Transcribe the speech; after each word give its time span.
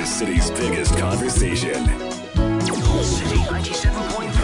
the 0.00 0.06
city's 0.06 0.50
biggest 0.52 0.96
conversation. 0.96 1.74
Citi 3.04 3.44
97.3. 3.44 4.39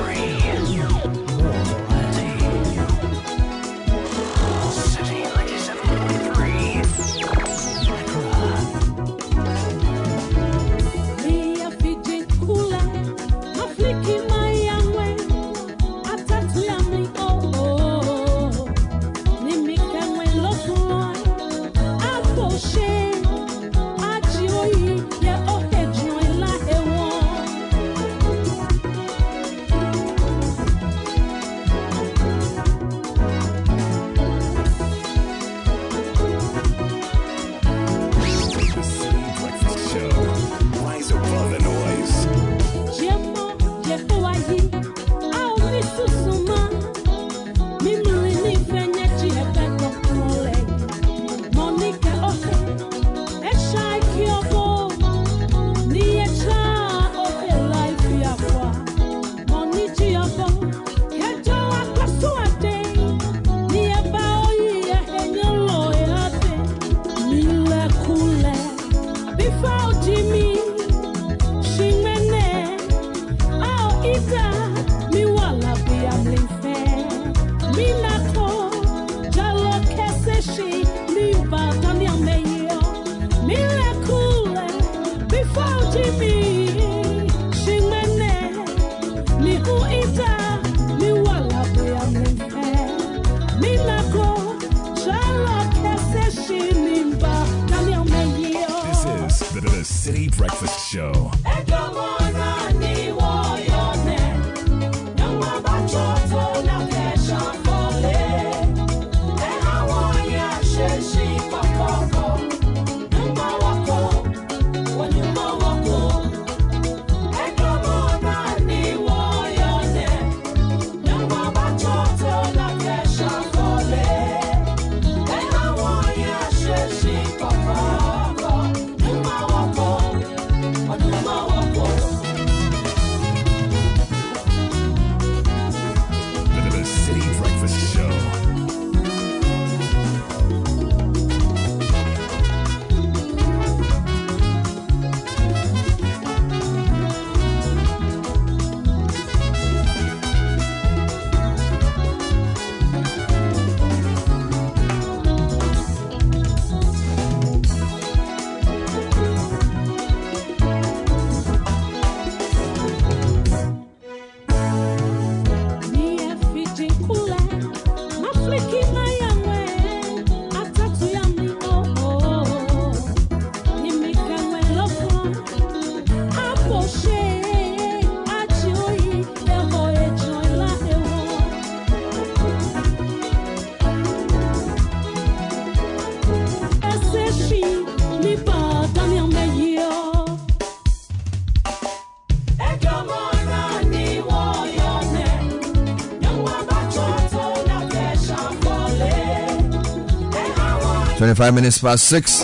25 201.27 201.55
minutes 201.55 201.79
past 201.79 202.07
6. 202.09 202.43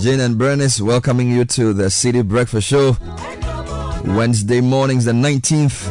Jane 0.00 0.20
and 0.20 0.38
Bernice 0.38 0.80
welcoming 0.80 1.28
you 1.28 1.44
to 1.44 1.72
the 1.72 1.86
Citi 1.86 2.22
Breakfast 2.24 2.68
Show. 2.68 2.96
Wednesday 4.16 4.60
mornings, 4.60 5.04
the 5.04 5.10
19th 5.10 5.88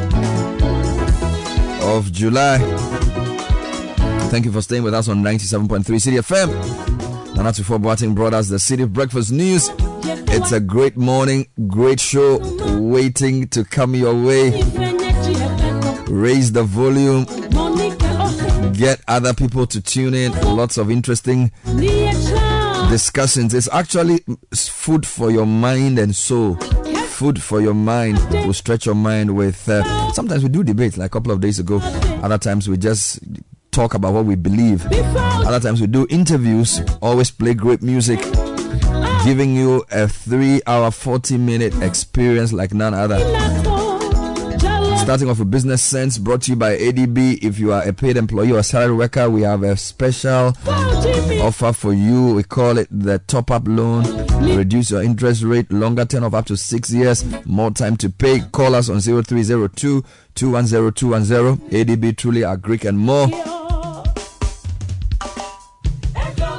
of 1.97 2.09
July. 2.13 2.59
Thank 4.29 4.45
you 4.45 4.53
for 4.53 4.61
staying 4.61 4.83
with 4.83 4.93
us 4.93 5.09
on 5.09 5.21
97.3 5.21 5.83
Citi 5.83 6.17
FM. 6.21 7.35
Nana 7.35 7.49
Tufo 7.49 7.81
Boating 7.81 8.15
brought 8.15 8.33
us 8.33 8.47
the 8.47 8.55
Citi 8.55 8.87
Breakfast 8.87 9.33
News. 9.33 9.69
It's 10.29 10.53
a 10.53 10.61
great 10.61 10.95
morning, 10.95 11.47
great 11.67 11.99
show 11.99 12.39
waiting 12.79 13.49
to 13.49 13.65
come 13.65 13.95
your 13.95 14.13
way. 14.13 14.51
Raise 16.07 16.53
the 16.53 16.63
volume 16.63 17.25
get 18.77 19.01
other 19.07 19.33
people 19.33 19.65
to 19.67 19.81
tune 19.81 20.13
in. 20.13 20.31
Lots 20.55 20.77
of 20.77 20.91
interesting 20.91 21.51
discussions. 22.89 23.53
It's 23.53 23.67
actually 23.73 24.23
food 24.53 25.05
for 25.05 25.31
your 25.31 25.45
mind 25.45 25.99
and 25.99 26.15
soul. 26.15 26.55
Food 27.07 27.41
for 27.41 27.59
your 27.59 27.73
mind 27.73 28.19
will 28.45 28.53
stretch 28.53 28.85
your 28.85 28.95
mind 28.95 29.35
with. 29.35 29.67
Uh, 29.67 30.11
sometimes 30.13 30.43
we 30.43 30.49
do 30.49 30.63
debates, 30.63 30.97
like 30.97 31.07
a 31.07 31.09
couple 31.09 31.31
of 31.31 31.41
days 31.41 31.57
ago. 31.57 31.79
Other 32.21 32.37
times 32.37 32.69
we 32.69 32.77
just 32.77 33.19
talk 33.71 33.95
about 33.95 34.13
what 34.13 34.25
we 34.25 34.35
believe. 34.35 34.85
Other 34.91 35.59
times 35.59 35.81
we 35.81 35.87
do 35.87 36.05
interviews. 36.11 36.79
Always 37.01 37.31
play 37.31 37.55
great 37.55 37.81
music, 37.81 38.19
giving 39.25 39.55
you 39.55 39.83
a 39.91 40.07
three-hour, 40.07 40.91
forty-minute 40.91 41.81
experience 41.81 42.53
like 42.53 42.73
none 42.73 42.93
other. 42.93 43.17
Starting 45.07 45.29
off 45.29 45.39
with 45.39 45.49
Business 45.49 45.81
Sense, 45.81 46.17
brought 46.17 46.41
to 46.41 46.51
you 46.51 46.57
by 46.57 46.75
ADB. 46.75 47.41
If 47.41 47.59
you 47.59 47.71
are 47.71 47.81
a 47.81 47.93
paid 47.93 48.17
employee 48.17 48.51
or 48.51 48.61
salary 48.61 48.93
worker, 48.93 49.29
we 49.29 49.43
have 49.43 49.63
a 49.63 49.77
special 49.77 50.53
offer 50.67 51.71
for 51.71 51.93
you. 51.93 52.33
We 52.33 52.43
call 52.43 52.77
it 52.77 52.89
the 52.91 53.19
top 53.19 53.49
up 53.49 53.69
loan. 53.69 54.03
Reduce 54.57 54.91
your 54.91 55.01
interest 55.01 55.43
rate, 55.43 55.71
longer 55.71 56.03
term 56.03 56.25
of 56.25 56.35
up 56.35 56.47
to 56.47 56.57
six 56.57 56.91
years, 56.91 57.23
more 57.45 57.71
time 57.71 57.95
to 57.95 58.09
pay. 58.09 58.41
Call 58.51 58.75
us 58.75 58.89
on 58.89 58.99
0302 58.99 60.03
210 60.35 60.91
210. 60.91 61.69
ADB 61.69 62.17
truly 62.17 62.41
agric 62.41 62.83
and 62.83 62.97
more. 62.97 63.29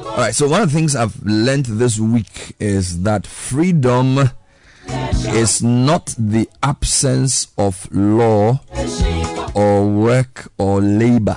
All 0.08 0.16
right, 0.16 0.34
so 0.34 0.48
one 0.48 0.62
of 0.62 0.72
the 0.72 0.74
things 0.74 0.96
I've 0.96 1.22
learned 1.22 1.66
this 1.66 2.00
week 2.00 2.56
is 2.58 3.02
that 3.02 3.26
freedom 3.26 4.30
is 5.38 5.62
not 5.62 6.16
the 6.18 6.48
absence 6.64 7.46
of 7.56 7.88
law 7.92 8.60
or 9.54 9.88
work 9.88 10.50
or 10.58 10.80
labor. 10.80 11.36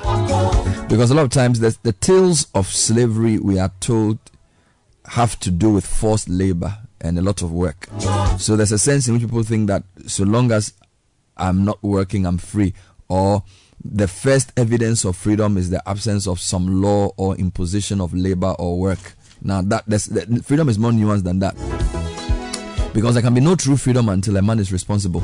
Because 0.89 1.11
a 1.11 1.13
lot 1.13 1.23
of 1.23 1.29
times 1.29 1.59
the, 1.59 1.77
the 1.83 1.93
tales 1.93 2.47
of 2.55 2.65
slavery 2.65 3.37
we 3.37 3.59
are 3.59 3.71
told 3.79 4.17
have 5.05 5.39
to 5.41 5.51
do 5.51 5.69
with 5.69 5.85
forced 5.85 6.27
labor 6.29 6.79
and 6.99 7.19
a 7.19 7.21
lot 7.21 7.43
of 7.43 7.51
work. 7.51 7.87
So 8.39 8.55
there's 8.55 8.71
a 8.71 8.79
sense 8.79 9.07
in 9.07 9.13
which 9.13 9.21
people 9.21 9.43
think 9.43 9.67
that 9.67 9.83
so 10.07 10.23
long 10.23 10.51
as 10.51 10.73
I'm 11.37 11.63
not 11.63 11.77
working, 11.83 12.25
I'm 12.25 12.39
free. 12.39 12.73
Or 13.07 13.43
the 13.85 14.07
first 14.07 14.51
evidence 14.57 15.05
of 15.05 15.15
freedom 15.15 15.57
is 15.57 15.69
the 15.69 15.87
absence 15.87 16.27
of 16.27 16.39
some 16.39 16.81
law 16.81 17.11
or 17.17 17.35
imposition 17.35 18.01
of 18.01 18.15
labor 18.15 18.55
or 18.57 18.79
work. 18.79 19.13
Now 19.43 19.61
that 19.61 19.85
that 19.85 20.41
freedom 20.43 20.69
is 20.69 20.79
more 20.79 20.91
nuanced 20.91 21.23
than 21.23 21.37
that. 21.39 22.00
Because 22.93 23.15
there 23.15 23.23
can 23.23 23.33
be 23.33 23.41
no 23.41 23.55
true 23.55 23.77
freedom 23.77 24.09
until 24.09 24.37
a 24.37 24.41
man 24.41 24.59
is 24.59 24.71
responsible. 24.71 25.21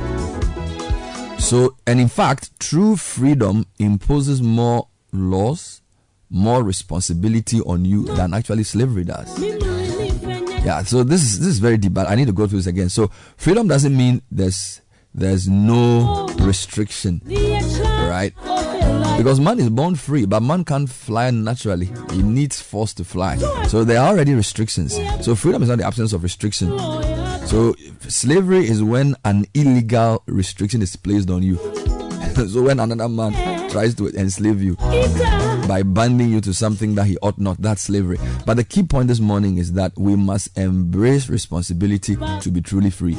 So, 1.39 1.75
and 1.85 1.99
in 1.99 2.07
fact, 2.07 2.59
true 2.59 2.95
freedom 2.95 3.65
imposes 3.79 4.41
more 4.41 4.87
laws, 5.11 5.81
more 6.29 6.63
responsibility 6.63 7.61
on 7.61 7.85
you 7.85 8.05
than 8.05 8.33
actually 8.33 8.63
slavery 8.63 9.03
does. 9.03 9.39
Yeah, 9.39 10.83
so 10.83 11.03
this 11.03 11.21
is 11.21 11.39
this 11.39 11.47
is 11.47 11.59
very 11.59 11.77
deep, 11.77 11.93
but 11.93 12.09
I 12.09 12.15
need 12.15 12.27
to 12.27 12.33
go 12.33 12.47
through 12.47 12.59
this 12.59 12.67
again. 12.67 12.89
So, 12.89 13.09
freedom 13.37 13.67
doesn't 13.67 13.95
mean 13.95 14.21
there's 14.31 14.81
there's 15.13 15.47
no 15.47 16.27
restriction, 16.39 17.21
right? 17.25 18.33
Because 19.17 19.39
man 19.39 19.59
is 19.59 19.69
born 19.69 19.95
free, 19.95 20.25
but 20.25 20.41
man 20.41 20.63
can't 20.63 20.87
fly 20.89 21.31
naturally. 21.31 21.89
He 22.11 22.21
needs 22.21 22.61
force 22.61 22.93
to 22.95 23.03
fly. 23.03 23.37
So 23.67 23.83
there 23.83 23.99
are 23.99 24.09
already 24.09 24.35
restrictions. 24.35 24.95
So 25.25 25.33
freedom 25.33 25.63
is 25.63 25.69
not 25.69 25.79
the 25.79 25.87
absence 25.87 26.13
of 26.13 26.21
restriction. 26.21 26.69
So 27.47 27.75
slavery 28.01 28.67
is 28.67 28.83
when 28.83 29.15
an 29.23 29.45
illegal 29.53 30.21
restriction 30.25 30.81
is 30.81 30.95
placed 30.97 31.29
on 31.29 31.43
you. 31.43 31.55
so 32.47 32.61
when 32.61 32.79
another 32.81 33.07
man 33.07 33.69
tries 33.69 33.95
to 33.95 34.09
enslave 34.09 34.61
you 34.61 34.75
by 35.65 35.81
binding 35.83 36.29
you 36.29 36.41
to 36.41 36.53
something 36.53 36.95
that 36.95 37.05
he 37.05 37.17
ought 37.21 37.39
not, 37.39 37.61
that's 37.61 37.83
slavery. 37.83 38.19
But 38.45 38.55
the 38.55 38.65
key 38.65 38.83
point 38.83 39.07
this 39.07 39.21
morning 39.21 39.57
is 39.57 39.73
that 39.73 39.93
we 39.97 40.17
must 40.17 40.57
embrace 40.57 41.29
responsibility 41.29 42.17
to 42.17 42.51
be 42.51 42.61
truly 42.61 42.89
free. 42.89 43.15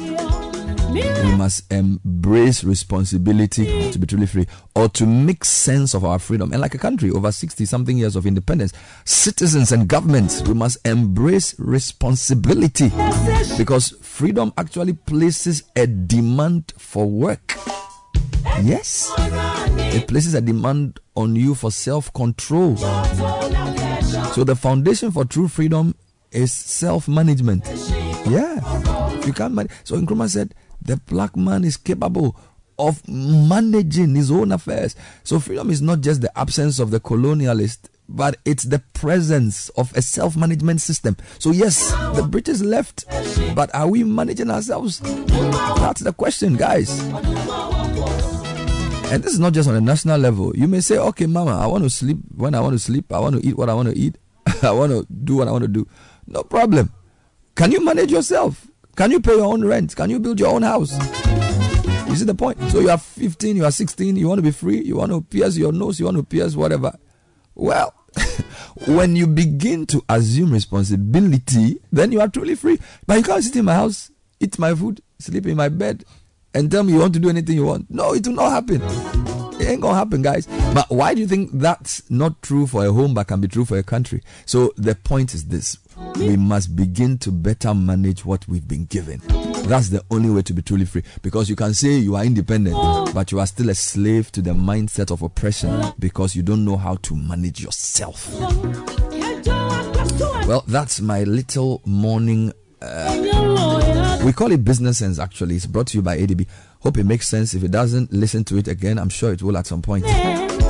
We 0.91 1.35
must 1.35 1.71
embrace 1.71 2.63
responsibility 2.63 3.65
mm. 3.65 3.91
to 3.91 3.99
be 3.99 4.07
truly 4.07 4.25
free 4.25 4.47
or 4.75 4.89
to 4.89 5.05
make 5.05 5.45
sense 5.45 5.93
of 5.93 6.03
our 6.03 6.17
freedom. 6.17 6.51
And 6.51 6.61
like 6.61 6.73
a 6.73 6.79
country 6.79 7.11
over 7.11 7.31
60 7.31 7.65
something 7.65 7.97
years 7.97 8.15
of 8.15 8.25
independence, 8.25 8.73
citizens 9.05 9.71
and 9.71 9.87
governments, 9.87 10.41
we 10.41 10.53
must 10.55 10.85
embrace 10.87 11.53
responsibility 11.59 12.89
because 13.57 13.95
freedom 14.01 14.51
actually 14.57 14.93
places 14.93 15.63
a 15.75 15.85
demand 15.85 16.73
for 16.77 17.05
work. 17.05 17.55
Yes, 18.63 19.11
it 19.93 20.07
places 20.07 20.33
a 20.33 20.41
demand 20.41 20.99
on 21.15 21.35
you 21.35 21.53
for 21.55 21.71
self 21.71 22.11
control. 22.13 22.77
So, 22.77 24.43
the 24.43 24.55
foundation 24.55 25.11
for 25.11 25.23
true 25.23 25.47
freedom 25.47 25.95
is 26.31 26.51
self 26.51 27.07
management. 27.07 27.65
Yeah, 28.27 28.59
you 29.25 29.33
can't 29.33 29.53
manage. 29.53 29.71
So, 29.83 29.95
Nkrumah 29.95 30.29
said, 30.29 30.53
the 30.81 30.97
black 30.97 31.35
man 31.35 31.63
is 31.63 31.77
capable 31.77 32.35
of 32.77 33.05
managing 33.07 34.15
his 34.15 34.31
own 34.31 34.51
affairs. 34.51 34.95
So, 35.23 35.39
freedom 35.39 35.69
is 35.69 35.81
not 35.81 36.01
just 36.01 36.21
the 36.21 36.37
absence 36.39 36.79
of 36.79 36.91
the 36.91 36.99
colonialist, 36.99 37.89
but 38.07 38.37
it's 38.45 38.63
the 38.63 38.79
presence 38.93 39.69
of 39.69 39.93
a 39.95 40.01
self 40.01 40.35
management 40.35 40.81
system. 40.81 41.17
So, 41.37 41.51
yes, 41.51 41.91
the 42.15 42.25
British 42.27 42.61
left, 42.61 43.05
but 43.55 43.73
are 43.75 43.87
we 43.87 44.03
managing 44.03 44.49
ourselves? 44.49 44.99
That's 44.99 46.01
the 46.01 46.13
question, 46.13 46.55
guys. 46.55 46.89
And 49.11 49.23
this 49.23 49.33
is 49.33 49.39
not 49.39 49.53
just 49.53 49.67
on 49.67 49.75
a 49.75 49.81
national 49.81 50.19
level. 50.19 50.55
You 50.55 50.67
may 50.67 50.81
say, 50.81 50.97
okay, 50.99 51.25
mama, 51.25 51.57
I 51.59 51.65
want 51.65 51.83
to 51.83 51.89
sleep 51.89 52.17
when 52.35 52.53
I 52.53 52.59
want 52.59 52.73
to 52.73 52.79
sleep. 52.79 53.11
I 53.11 53.19
want 53.19 53.41
to 53.41 53.47
eat 53.47 53.57
what 53.57 53.67
I 53.67 53.73
want 53.73 53.89
to 53.89 53.97
eat. 53.97 54.17
I 54.61 54.71
want 54.71 54.91
to 54.91 55.05
do 55.11 55.35
what 55.37 55.47
I 55.47 55.51
want 55.51 55.63
to 55.63 55.67
do. 55.67 55.87
No 56.27 56.43
problem. 56.43 56.93
Can 57.55 57.71
you 57.71 57.83
manage 57.83 58.11
yourself? 58.11 58.68
Can 58.99 59.11
you 59.11 59.21
pay 59.21 59.31
your 59.37 59.45
own 59.45 59.63
rent? 59.63 59.95
Can 59.95 60.09
you 60.09 60.19
build 60.19 60.41
your 60.41 60.49
own 60.53 60.61
house? 60.63 60.91
You 62.09 62.15
see 62.17 62.25
the 62.25 62.35
point? 62.37 62.59
So 62.69 62.81
you 62.81 62.89
are 62.89 62.97
15, 62.97 63.55
you 63.55 63.63
are 63.63 63.71
16, 63.71 64.17
you 64.17 64.27
want 64.27 64.39
to 64.39 64.41
be 64.41 64.51
free, 64.51 64.81
you 64.83 64.97
want 64.97 65.13
to 65.13 65.21
pierce 65.21 65.55
your 65.55 65.71
nose, 65.71 66.01
you 66.01 66.05
want 66.05 66.17
to 66.17 66.23
pierce 66.23 66.53
whatever. 66.53 66.91
Well, 67.55 67.93
when 68.87 69.15
you 69.15 69.25
begin 69.25 69.85
to 69.85 70.03
assume 70.09 70.51
responsibility, 70.51 71.79
then 71.93 72.11
you 72.11 72.19
are 72.19 72.27
truly 72.27 72.55
free. 72.55 72.77
But 73.07 73.19
you 73.19 73.23
can't 73.23 73.41
sit 73.41 73.55
in 73.55 73.63
my 73.63 73.75
house, 73.75 74.11
eat 74.41 74.59
my 74.59 74.75
food, 74.75 75.01
sleep 75.17 75.45
in 75.47 75.55
my 75.55 75.69
bed, 75.69 76.03
and 76.53 76.69
tell 76.69 76.83
me 76.83 76.91
you 76.91 76.99
want 76.99 77.13
to 77.13 77.21
do 77.21 77.29
anything 77.29 77.55
you 77.55 77.67
want. 77.67 77.89
No, 77.89 78.13
it 78.13 78.27
will 78.27 78.33
not 78.33 78.49
happen. 78.51 78.81
It 79.61 79.69
ain't 79.69 79.81
gonna 79.81 79.95
happen, 79.95 80.21
guys. 80.21 80.45
But 80.73 80.89
why 80.89 81.13
do 81.13 81.21
you 81.21 81.27
think 81.27 81.51
that's 81.53 82.09
not 82.11 82.41
true 82.41 82.67
for 82.67 82.85
a 82.85 82.91
home 82.91 83.13
but 83.13 83.27
can 83.27 83.39
be 83.39 83.47
true 83.47 83.63
for 83.63 83.77
a 83.77 83.83
country? 83.83 84.21
So 84.45 84.73
the 84.75 84.95
point 84.95 85.33
is 85.33 85.45
this 85.45 85.77
we 86.17 86.35
must 86.35 86.75
begin 86.75 87.17
to 87.19 87.31
better 87.31 87.73
manage 87.73 88.25
what 88.25 88.47
we've 88.47 88.67
been 88.67 88.85
given. 88.85 89.21
That's 89.67 89.89
the 89.89 90.03
only 90.11 90.29
way 90.29 90.41
to 90.43 90.53
be 90.53 90.61
truly 90.61 90.85
free. 90.85 91.03
Because 91.21 91.49
you 91.49 91.55
can 91.55 91.73
say 91.73 91.97
you 91.97 92.15
are 92.15 92.25
independent, 92.25 92.75
but 93.13 93.31
you 93.31 93.39
are 93.39 93.47
still 93.47 93.69
a 93.69 93.75
slave 93.75 94.31
to 94.33 94.41
the 94.41 94.51
mindset 94.51 95.11
of 95.11 95.21
oppression 95.21 95.93
because 95.99 96.35
you 96.35 96.41
don't 96.43 96.65
know 96.65 96.77
how 96.77 96.95
to 96.95 97.15
manage 97.15 97.61
yourself. 97.61 98.33
Well, 100.47 100.63
that's 100.67 100.99
my 101.01 101.23
little 101.23 101.81
morning. 101.85 102.51
Uh, 102.81 104.21
we 104.25 104.33
call 104.33 104.51
it 104.51 104.63
business 104.63 104.97
sense 104.99 105.19
actually. 105.19 105.55
It's 105.55 105.65
brought 105.65 105.87
to 105.87 105.97
you 105.97 106.01
by 106.01 106.17
ADB. 106.17 106.47
Hope 106.81 106.97
it 106.97 107.05
makes 107.05 107.27
sense. 107.27 107.53
If 107.53 107.63
it 107.63 107.71
doesn't, 107.71 108.11
listen 108.11 108.43
to 108.45 108.57
it 108.57 108.67
again. 108.67 108.97
I'm 108.97 109.09
sure 109.09 109.31
it 109.31 109.43
will 109.43 109.57
at 109.57 109.67
some 109.67 109.81
point. 109.81 110.05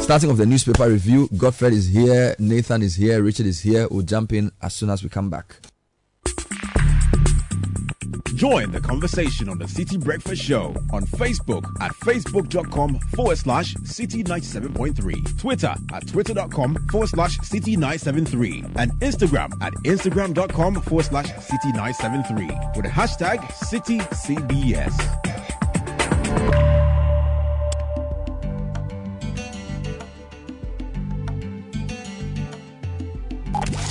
Starting 0.10 0.30
with 0.30 0.40
the 0.40 0.46
newspaper 0.48 0.90
review, 0.90 1.28
Godfred 1.38 1.72
is 1.72 1.88
here, 1.88 2.36
Nathan 2.40 2.82
is 2.82 2.96
here, 2.96 3.22
Richard 3.22 3.46
is 3.46 3.60
here. 3.60 3.88
We'll 3.92 4.02
jump 4.02 4.34
in 4.34 4.52
as 4.60 4.74
soon 4.74 4.90
as 4.90 5.04
we 5.04 5.10
come 5.10 5.30
back. 5.30 5.58
Join 8.34 8.72
the 8.72 8.82
conversation 8.82 9.50
on 9.50 9.60
the 9.60 9.66
Citi 9.66 10.04
Breakfast 10.04 10.42
Show 10.42 10.74
on 10.92 11.04
Facebook 11.04 11.64
at 11.80 11.92
facebook.com 11.92 12.98
forward 13.14 13.38
slash 13.38 13.76
citi 13.84 14.24
97.3, 14.26 15.38
Twitter 15.38 15.76
at 15.94 16.08
twitter.com 16.08 16.88
forward 16.88 17.10
slash 17.10 17.38
citi 17.42 17.78
973, 17.78 18.64
and 18.78 18.92
Instagram 19.02 19.52
at 19.62 19.74
instagram.com 19.86 20.82
forward 20.82 21.06
slash 21.06 21.30
citi 21.34 21.72
973 21.76 22.48
with 22.76 22.86
the 22.86 22.90
hashtag 22.90 23.42
CitiCBS. 23.62 25.20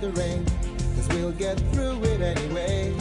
the 0.00 0.10
rain. 0.12 0.44
Cause 0.96 1.08
we'll 1.10 1.32
get 1.32 1.58
through 1.72 2.02
it 2.04 2.20
anyway. 2.22 2.92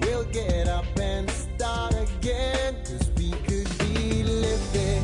We'll 0.00 0.24
get 0.24 0.68
up 0.68 0.86
and 0.98 1.30
start 1.30 1.94
again. 1.94 2.76
Cause 2.84 3.10
we 3.16 3.30
could 3.30 3.68
be 3.78 4.24
lifted, 4.24 4.99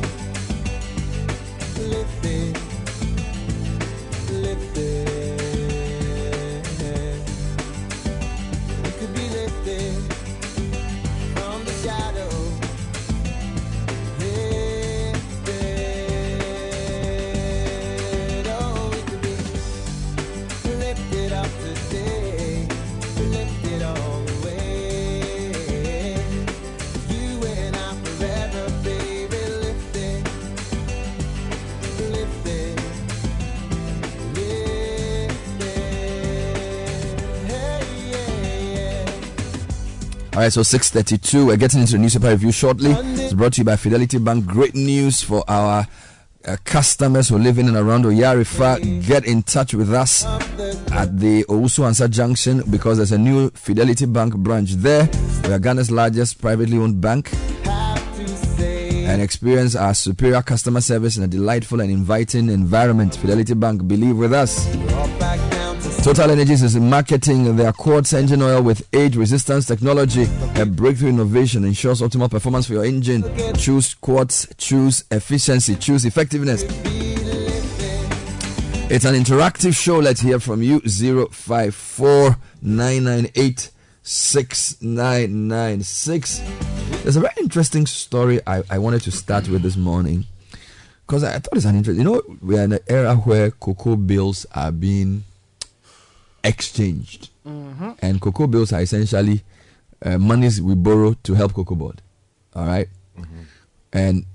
All 40.37 40.43
right, 40.43 40.53
so 40.53 40.61
6:32. 40.61 41.47
We're 41.47 41.57
getting 41.57 41.79
into 41.79 41.93
the 41.93 41.97
newspaper 41.97 42.29
review 42.29 42.51
shortly. 42.51 42.91
It's 42.91 43.33
brought 43.33 43.53
to 43.53 43.61
you 43.61 43.65
by 43.65 43.75
Fidelity 43.75 44.19
Bank. 44.19 44.45
Great 44.45 44.75
news 44.75 45.23
for 45.23 45.43
our 45.47 45.87
uh, 46.45 46.57
customers 46.63 47.29
who 47.29 47.39
live 47.39 47.57
in 47.57 47.67
and 47.67 47.75
around 47.75 48.05
Oyarifa. 48.05 49.03
Get 49.07 49.25
in 49.25 49.41
touch 49.41 49.73
with 49.73 49.91
us 49.91 50.25
at 50.93 51.17
the 51.19 51.43
Owusu 51.45 51.85
Ansa 51.85 52.07
Junction 52.07 52.61
because 52.69 52.97
there's 52.97 53.11
a 53.13 53.17
new 53.17 53.49
Fidelity 53.55 54.05
Bank 54.05 54.35
branch 54.35 54.73
there. 54.73 55.09
We 55.45 55.53
are 55.53 55.59
Ghana's 55.59 55.89
largest 55.89 56.39
privately 56.39 56.77
owned 56.77 57.01
bank 57.01 57.31
and 57.65 59.19
experience 59.19 59.75
our 59.75 59.95
superior 59.95 60.43
customer 60.43 60.81
service 60.81 61.17
in 61.17 61.23
a 61.23 61.27
delightful 61.27 61.81
and 61.81 61.89
inviting 61.89 62.51
environment. 62.51 63.15
Fidelity 63.15 63.55
Bank, 63.55 63.87
believe 63.87 64.15
with 64.15 64.33
us. 64.33 64.67
Total 66.07 66.31
Energies 66.31 66.63
is 66.63 66.75
marketing 66.77 67.57
their 67.57 67.73
quartz 67.73 68.13
engine 68.13 68.41
oil 68.41 68.61
with 68.61 68.87
age 68.95 69.17
resistance 69.17 69.65
technology. 69.65 70.25
A 70.55 70.65
breakthrough 70.65 71.09
innovation 71.09 71.65
ensures 71.65 71.99
optimal 71.99 72.31
performance 72.31 72.65
for 72.65 72.75
your 72.75 72.85
engine. 72.85 73.25
Choose 73.55 73.93
quartz, 73.93 74.47
choose 74.57 75.03
efficiency, 75.11 75.75
choose 75.75 76.05
effectiveness. 76.05 76.63
It's 78.89 79.03
an 79.03 79.15
interactive 79.15 79.75
show. 79.75 79.99
Let's 79.99 80.21
hear 80.21 80.39
from 80.39 80.63
you. 80.63 80.79
054 80.79 82.37
6996. 84.01 86.41
There's 87.03 87.17
a 87.17 87.19
very 87.19 87.33
interesting 87.37 87.85
story 87.85 88.39
I, 88.47 88.63
I 88.69 88.77
wanted 88.77 89.01
to 89.01 89.11
start 89.11 89.49
with 89.49 89.61
this 89.61 89.75
morning 89.75 90.25
because 91.05 91.25
I, 91.25 91.35
I 91.35 91.39
thought 91.39 91.57
it's 91.57 91.65
an 91.65 91.75
interesting. 91.75 92.05
You 92.05 92.13
know, 92.13 92.21
we 92.41 92.57
are 92.57 92.63
in 92.63 92.71
an 92.71 92.79
era 92.87 93.17
where 93.17 93.51
cocoa 93.51 93.97
bills 93.97 94.45
are 94.55 94.71
being 94.71 95.25
exchanged, 96.47 97.29
mm-hmm. 97.45 97.91
and 98.01 98.21
cocoa 98.21 98.47
bills 98.47 98.71
are 98.73 98.81
essentially 98.81 99.43
uh, 100.03 100.17
monies 100.17 100.61
we 100.61 100.75
borrow 100.75 101.13
to 101.23 101.33
help 101.33 101.53
cocoa 101.53 101.75
board. 101.75 102.01
All 102.55 102.65
right? 102.65 102.87
Mm-hmm. 103.17 103.41
and 103.93 104.25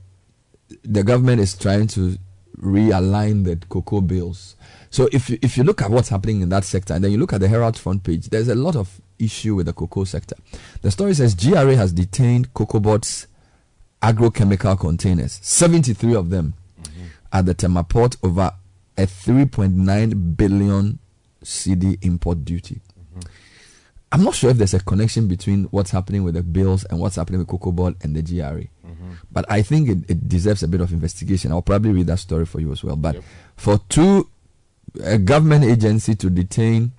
the 0.82 1.04
government 1.04 1.40
is 1.40 1.56
trying 1.56 1.86
to 1.86 2.18
realign 2.58 3.44
the 3.44 3.56
cocoa 3.68 4.00
bills. 4.00 4.56
So 4.90 5.08
if 5.12 5.30
you, 5.30 5.38
if 5.42 5.56
you 5.56 5.64
look 5.64 5.82
at 5.82 5.90
what's 5.90 6.08
happening 6.08 6.40
in 6.40 6.48
that 6.50 6.64
sector, 6.64 6.94
and 6.94 7.04
then 7.04 7.12
you 7.12 7.18
look 7.18 7.32
at 7.32 7.40
the 7.40 7.48
Herald 7.48 7.78
front 7.78 8.02
page, 8.04 8.28
there's 8.28 8.48
a 8.48 8.54
lot 8.54 8.76
of 8.76 9.00
issue 9.18 9.54
with 9.54 9.66
the 9.66 9.72
cocoa 9.72 10.04
sector. 10.04 10.36
The 10.82 10.90
story 10.90 11.14
says 11.14 11.34
GRA 11.34 11.76
has 11.76 11.92
detained 11.92 12.52
cocoa 12.54 12.80
board's 12.80 13.26
agrochemical 14.02 14.78
containers, 14.78 15.38
73 15.42 16.14
of 16.14 16.30
them, 16.30 16.54
mm-hmm. 16.82 17.04
at 17.32 17.46
the 17.46 17.54
Tema 17.54 17.84
port 17.84 18.16
over 18.22 18.52
a 18.98 19.02
3.9 19.02 20.36
billion 20.36 20.98
cedi 21.42 21.98
import 22.02 22.44
duty. 22.44 22.80
I'm 24.10 24.24
not 24.24 24.34
sure 24.34 24.50
if 24.50 24.58
there's 24.58 24.74
a 24.74 24.80
connection 24.80 25.26
between 25.26 25.64
what's 25.64 25.90
happening 25.90 26.22
with 26.22 26.34
the 26.34 26.42
bills 26.42 26.84
and 26.84 27.00
what's 27.00 27.16
happening 27.16 27.38
with 27.38 27.48
Cocoa 27.48 27.72
Board 27.72 27.96
and 28.02 28.14
the 28.14 28.20
GRA. 28.22 28.64
But 29.30 29.46
I 29.50 29.62
think 29.62 29.88
it, 29.88 30.10
it 30.10 30.28
deserves 30.28 30.62
a 30.62 30.68
bit 30.68 30.82
of 30.82 30.92
investigation. 30.92 31.50
I'll 31.50 31.62
probably 31.62 31.92
read 31.92 32.08
that 32.08 32.18
story 32.18 32.44
for 32.44 32.60
you 32.60 32.72
as 32.72 32.84
well. 32.84 32.96
But 32.96 33.16
for 33.56 33.80
two, 33.88 34.28
a 35.02 35.16
government 35.16 35.64
agency 35.64 36.14
to 36.16 36.28
detain 36.28 36.92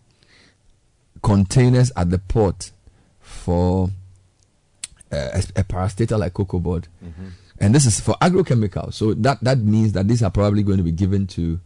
containers 1.22 1.92
at 1.96 2.10
the 2.10 2.18
port 2.18 2.72
for 3.20 3.90
uh, 5.12 5.30
a, 5.34 5.40
a 5.58 5.64
parastatal 5.64 6.18
like 6.20 6.34
Cocoa 6.34 6.60
Board, 6.60 6.88
and 7.60 7.76
this 7.76 7.86
is 7.86 8.00
for 8.00 8.16
agrochemicals. 8.16 8.96
So 8.96 9.14
that, 9.14 9.40
that 9.44 9.60
means 9.60 9.92
that 9.94 10.08
these 10.08 10.24
are 10.24 10.32
probably 10.32 10.64
going 10.64 10.78
to 10.78 10.84
be 10.84 10.92
given 10.92 11.28
to 11.28 11.60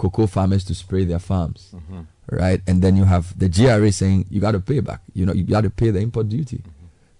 cocoa 0.00 0.26
farmers 0.26 0.64
to 0.64 0.74
spray 0.74 1.04
their 1.04 1.18
farms, 1.18 1.72
mm-hmm. 1.74 2.00
right? 2.30 2.62
And 2.66 2.80
then 2.80 2.96
you 2.96 3.04
have 3.04 3.38
the 3.38 3.50
GRA 3.50 3.92
saying 3.92 4.26
you 4.30 4.40
got 4.40 4.52
to 4.52 4.60
pay 4.60 4.80
back. 4.80 5.02
You 5.12 5.26
know, 5.26 5.34
you 5.34 5.44
got 5.44 5.60
to 5.60 5.70
pay 5.70 5.90
the 5.90 6.00
import 6.00 6.30
duty. 6.30 6.64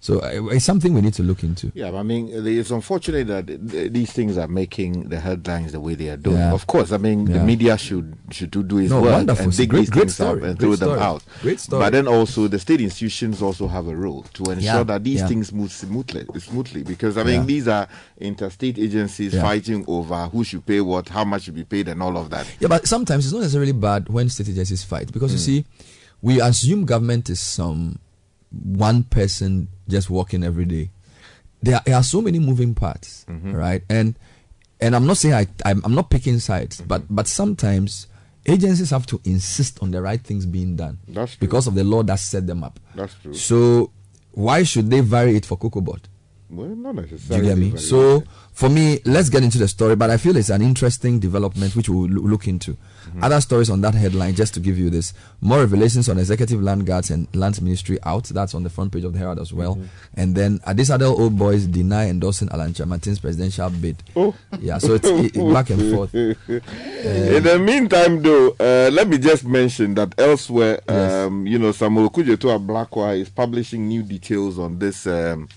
So 0.02 0.20
uh, 0.20 0.46
it's 0.50 0.64
something 0.64 0.94
we 0.94 1.02
need 1.02 1.12
to 1.14 1.22
look 1.22 1.42
into. 1.42 1.70
Yeah, 1.74 1.92
I 1.92 2.02
mean, 2.02 2.30
it's 2.32 2.70
unfortunate 2.70 3.26
that 3.26 3.92
these 3.92 4.10
things 4.12 4.38
are 4.38 4.48
making 4.48 5.10
the 5.10 5.20
headlines 5.20 5.72
the 5.72 5.80
way 5.80 5.94
they 5.94 6.08
are 6.08 6.16
doing. 6.16 6.38
Yeah. 6.38 6.54
Of 6.54 6.66
course, 6.66 6.90
I 6.90 6.96
mean, 6.96 7.26
the 7.26 7.44
media 7.44 7.76
should 7.76 8.16
should 8.30 8.50
do, 8.50 8.62
do 8.62 8.78
its 8.78 8.88
No, 8.90 9.02
work 9.02 9.12
wonderful. 9.12 9.44
and 9.44 9.54
dig 9.56 9.68
Great- 9.68 9.80
these 9.80 9.90
great 9.90 10.00
things 10.04 10.14
story. 10.14 10.38
up 10.40 10.44
and 10.48 10.58
Great 10.58 10.78
throw 10.78 10.94
them 10.94 10.98
out. 11.02 11.22
Great 11.42 11.60
story. 11.60 11.84
But 11.84 11.90
then 11.92 12.08
also, 12.08 12.48
the 12.48 12.58
state 12.58 12.80
institutions 12.80 13.42
also 13.42 13.68
have 13.68 13.88
a 13.88 13.94
role 13.94 14.22
to 14.34 14.44
ensure 14.44 14.62
Yeah, 14.64 14.82
that 14.84 15.04
these 15.04 15.20
yeah. 15.20 15.26
things 15.28 15.52
move 15.52 15.70
smoothly. 15.70 16.24
Smoothly, 16.40 16.82
because 16.82 17.18
I 17.18 17.22
mean, 17.24 17.40
Yeah. 17.40 17.46
these 17.46 17.68
are 17.68 17.86
interstate 18.18 18.78
agencies 18.78 19.34
Yeah. 19.34 19.42
fighting 19.42 19.84
over 19.86 20.28
who 20.28 20.44
should 20.44 20.64
pay 20.64 20.80
what, 20.80 21.10
how 21.10 21.24
much 21.24 21.42
should 21.42 21.54
be 21.56 21.64
paid, 21.64 21.88
and 21.88 22.02
all 22.02 22.16
of 22.16 22.30
that. 22.30 22.46
Yeah, 22.58 22.68
but 22.68 22.86
sometimes 22.86 23.26
it's 23.26 23.34
not 23.34 23.40
necessarily 23.40 23.72
bad 23.72 24.08
when 24.08 24.30
state 24.30 24.48
agencies 24.48 24.82
fight 24.82 25.12
because 25.12 25.32
you 25.32 25.38
see, 25.38 25.66
we 26.22 26.40
assume 26.40 26.86
government 26.86 27.28
is 27.28 27.38
some 27.40 27.98
one 28.52 29.04
person 29.04 29.68
just 29.88 30.10
working 30.10 30.42
every 30.44 30.64
day. 30.64 30.90
There 31.62 31.80
are, 31.92 32.02
so 32.02 32.22
many 32.22 32.38
moving 32.38 32.74
parts, 32.74 33.26
mm-hmm. 33.28 33.52
right? 33.52 33.82
And 33.90 34.18
and 34.80 34.96
I'm 34.96 35.06
not 35.06 35.18
saying 35.18 35.34
I 35.34 35.46
I'm, 35.64 35.82
I'm 35.84 35.94
not 35.94 36.08
picking 36.08 36.38
sides, 36.38 36.78
mm-hmm. 36.78 36.88
but 36.88 37.02
but 37.10 37.26
sometimes 37.26 38.06
agencies 38.46 38.90
have 38.90 39.06
to 39.06 39.20
insist 39.24 39.82
on 39.82 39.90
the 39.90 40.00
right 40.00 40.20
things 40.20 40.46
being 40.46 40.74
done 40.74 40.98
That's 41.06 41.36
true. 41.36 41.46
because 41.46 41.66
of 41.66 41.74
the 41.74 41.84
law 41.84 42.02
that 42.04 42.18
set 42.18 42.46
them 42.46 42.64
up. 42.64 42.80
That's 42.94 43.14
true. 43.14 43.34
So 43.34 43.90
why 44.32 44.62
should 44.62 44.90
they 44.90 45.00
vary 45.00 45.36
it 45.36 45.44
for 45.44 45.58
Cocoa 45.58 45.82
Board? 45.82 46.08
Well, 46.50 46.68
not 46.68 46.96
Do 46.96 47.36
you 47.36 47.42
get 47.42 47.58
me? 47.58 47.76
So 47.76 48.24
for 48.52 48.68
me, 48.68 48.98
let's 49.04 49.28
get 49.28 49.44
into 49.44 49.58
the 49.58 49.68
story. 49.68 49.94
But 49.96 50.10
I 50.10 50.16
feel 50.16 50.36
it's 50.36 50.48
an 50.50 50.62
interesting 50.62 51.20
development 51.20 51.76
which 51.76 51.88
we'll 51.88 52.08
look 52.08 52.48
into. 52.48 52.76
Other 53.22 53.40
stories 53.40 53.70
on 53.70 53.80
that 53.80 53.94
headline, 53.94 54.34
just 54.36 54.54
to 54.54 54.60
give 54.60 54.78
you 54.78 54.88
this: 54.90 55.12
more 55.40 55.58
revelations 55.58 56.08
on 56.08 56.18
executive 56.18 56.62
land 56.62 56.86
guards 56.86 57.10
and 57.10 57.26
lands 57.34 57.60
ministry 57.60 57.98
out. 58.04 58.24
That's 58.24 58.54
on 58.54 58.62
the 58.62 58.70
front 58.70 58.92
page 58.92 59.02
of 59.04 59.12
the 59.14 59.18
Herald 59.18 59.38
as 59.40 59.52
well. 59.52 59.78
And 60.14 60.34
then 60.36 60.58
Adisadel 60.60 61.18
old 61.18 61.36
boys 61.38 61.66
deny 61.66 62.08
endorsing 62.08 62.48
Alan 62.50 62.72
Kyerematen's 62.72 63.18
presidential 63.20 63.70
bid. 63.70 63.96
Oh. 64.14 64.34
Yeah, 64.60 64.78
so 64.78 64.94
it's 64.94 65.08
it, 65.08 65.36
it- 65.36 65.52
back 65.52 65.70
and 65.70 65.92
forth. 65.94 66.14
In 66.14 67.42
the 67.44 67.58
meantime, 67.58 68.22
though, 68.22 68.54
uh, 68.60 68.90
let 68.92 69.08
me 69.08 69.18
just 69.18 69.44
mention 69.44 69.94
that 69.94 70.14
elsewhere, 70.18 70.80
Yes. 70.88 71.12
um, 71.26 71.46
you 71.46 71.58
know, 71.58 71.72
Samuel 71.72 72.10
Okudzeto 72.10 72.58
Ablakwa 72.58 73.18
is 73.18 73.28
publishing 73.28 73.88
new 73.88 74.02
details 74.02 74.58
on 74.58 74.78
this. 74.78 75.06
Um, 75.06 75.48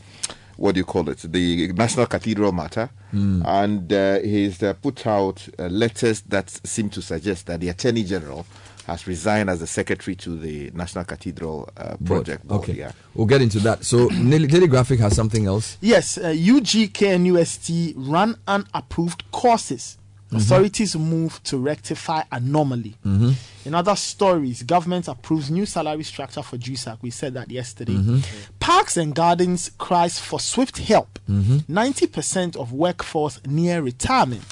what 0.57 0.75
do 0.75 0.79
you 0.79 0.85
call 0.85 1.09
it? 1.09 1.19
The 1.19 1.71
National 1.73 2.05
Cathedral 2.05 2.51
matter, 2.51 2.89
and 3.11 3.91
uh, 3.93 4.19
he's 4.19 4.61
uh, 4.63 4.73
put 4.73 5.05
out 5.07 5.47
uh, 5.59 5.67
letters 5.67 6.21
that 6.21 6.49
seem 6.65 6.89
to 6.91 7.01
suggest 7.01 7.45
that 7.47 7.59
the 7.59 7.69
Attorney 7.69 8.03
General 8.03 8.45
has 8.87 9.07
resigned 9.07 9.49
as 9.49 9.59
the 9.61 9.67
secretary 9.67 10.13
to 10.13 10.37
the 10.37 10.69
National 10.73 11.05
Cathedral 11.05 11.69
uh, 11.77 11.95
project. 12.03 12.45
Board, 12.47 12.63
Okay, 12.63 12.73
yeah. 12.73 12.91
we'll 13.15 13.25
get 13.27 13.41
into 13.41 13.59
that. 13.59 13.85
So 13.85 14.09
Daily 14.09 14.47
Daily 14.47 14.67
Graphic 14.67 14.99
has 14.99 15.15
something 15.15 15.45
else. 15.45 15.77
Yes, 15.81 16.17
uh, 16.17 16.23
UGK 16.35 17.15
and 17.15 17.25
UST 17.27 17.93
run 17.95 18.37
unapproved 18.47 19.23
courses 19.31 19.97
Mm-hmm. 20.33 20.53
Authorities 20.53 20.95
move 20.95 21.41
to 21.43 21.57
rectify 21.57 22.23
anomaly. 22.31 22.95
Mm-hmm. 23.05 23.31
In 23.65 23.75
other 23.75 23.95
stories, 23.95 24.63
government 24.63 25.07
approves 25.07 25.49
new 25.51 25.65
salary 25.65 26.03
structure 26.03 26.41
for 26.41 26.57
JUSAG. 26.57 26.97
We 27.01 27.11
said 27.11 27.35
that 27.35 27.51
yesterday. 27.51 27.93
Mm-hmm. 27.93 28.19
Parks 28.59 28.97
and 28.97 29.13
Gardens 29.13 29.71
cries 29.77 30.19
for 30.19 30.39
swift 30.39 30.79
help. 30.79 31.19
90% 31.29 32.57
of 32.57 32.73
workforce 32.73 33.39
near 33.45 33.81
retirement. 33.81 34.43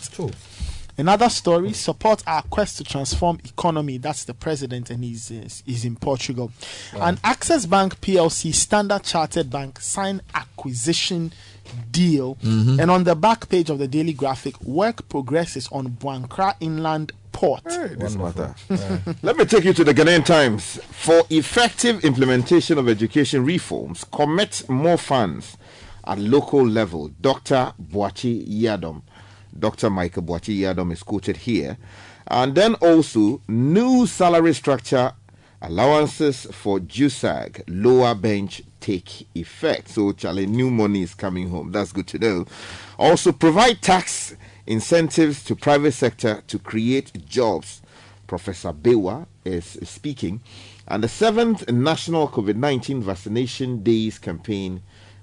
Another 0.98 1.30
story 1.30 1.74
support 1.74 2.22
our 2.28 2.44
quest 2.44 2.78
to 2.78 2.84
transform 2.84 3.40
economy. 3.44 3.98
That's 3.98 4.26
the 4.26 4.34
president, 4.34 4.90
and 4.92 5.04
he's 5.04 5.32
is 5.32 5.84
in 5.84 5.96
Portugal. 5.96 6.52
And 6.94 7.20
Access 7.24 7.66
Bank 7.66 8.00
PLC, 8.02 8.54
Standard 8.54 9.04
Chartered 9.04 9.50
Bank, 9.50 9.80
sign 9.80 10.22
acquisition 10.36 11.34
deal. 11.92 12.36
Mm-hmm. 12.36 12.80
And 12.80 12.92
on 12.92 13.04
the 13.04 13.16
back 13.16 13.50
page 13.50 13.70
of 13.70 13.80
the 13.80 13.88
Daily 13.88 14.13
Graphic, 14.13 14.60
work 14.62 15.08
progresses 15.10 15.68
on 15.72 15.90
Boankra 15.90 16.56
Inland 16.60 17.12
Port. 17.32 17.63
this 17.63 18.16
matter. 18.16 18.54
Let 19.22 19.38
me 19.38 19.46
take 19.46 19.63
you 19.63 19.74
to 19.74 19.84
the 19.84 19.94
Ghanaian 19.94 20.25
Times. 20.25 20.80
For 20.92 21.24
effective 21.30 22.04
implementation 22.04 22.78
of 22.78 22.88
education 22.90 23.46
reforms, 23.46 24.04
commit 24.04 24.68
more 24.70 24.98
funds 24.98 25.58
at 26.06 26.20
local 26.20 26.66
level. 26.68 27.10
Dr. 27.22 27.74
Boakye 27.82 28.48
Yiadom, 28.48 29.01
Dr. 29.58 29.90
Michael 29.90 30.24
Boakye 30.24 30.60
Yiadom 30.60 30.92
is 30.92 31.04
quoted 31.04 31.38
here. 31.38 31.78
And 32.28 32.56
then 32.56 32.75
also, 32.75 33.42
new 33.48 34.06
salary 34.08 34.54
structure 34.54 35.13
allowances 35.62 36.46
for 36.51 36.80
JUSAG 36.80 37.63
lower 37.68 38.15
bench 38.15 38.62
take 38.80 39.27
effect. 39.36 39.89
So, 39.89 40.12
Charlie, 40.12 40.48
new 40.48 40.70
money 40.72 41.03
is 41.03 41.13
coming 41.13 41.50
home. 41.50 41.72
That's 41.72 41.91
good 41.91 42.08
to 42.08 42.20
know. 42.20 42.46
Also, 42.98 43.32
provide 43.32 43.82
tax 43.82 44.36
incentives 44.65 45.44
to 45.46 45.56
private 45.56 45.94
sector 45.94 46.44
to 46.48 46.60
create 46.60 47.25
jobs. 47.27 47.82
Professor 48.27 48.72
Bewa 48.74 49.27
is 49.46 49.77
speaking. 49.84 50.41
And 50.88 51.03
the 51.03 51.10
seventh 51.10 51.70
National 51.70 52.27
COVID 52.27 52.56
19 52.56 53.01
Vaccination 53.01 53.84
Days 53.84 54.18
campaign 54.18 54.82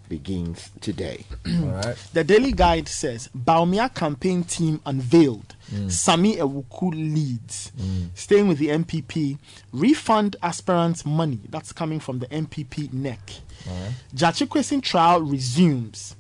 begins 0.09 0.71
today. 0.81 1.25
The 2.13 2.25
Daily 2.25 2.53
Guide 2.53 2.89
says 2.89 3.29
Bawumia 3.37 3.95
campaign 3.95 4.45
team 4.45 4.81
unveiled. 4.87 5.55
Mm. 5.73 5.91
Sammi 5.91 6.37
Awuku 6.37 6.91
leads. 6.93 7.73
Mm. 7.79 8.09
Staying 8.15 8.49
with 8.49 8.59
the 8.59 8.69
NPP, 8.69 9.39
refund 9.73 10.37
aspirants 10.43 11.05
money. 11.05 11.41
That's 11.49 11.73
coming 11.73 12.01
from 12.01 12.19
the 12.21 12.27
NPP 12.27 12.93
NEC. 12.93 13.19
Jachikwesin 14.15 14.83
trial 14.83 15.21
resumes. 15.21 16.17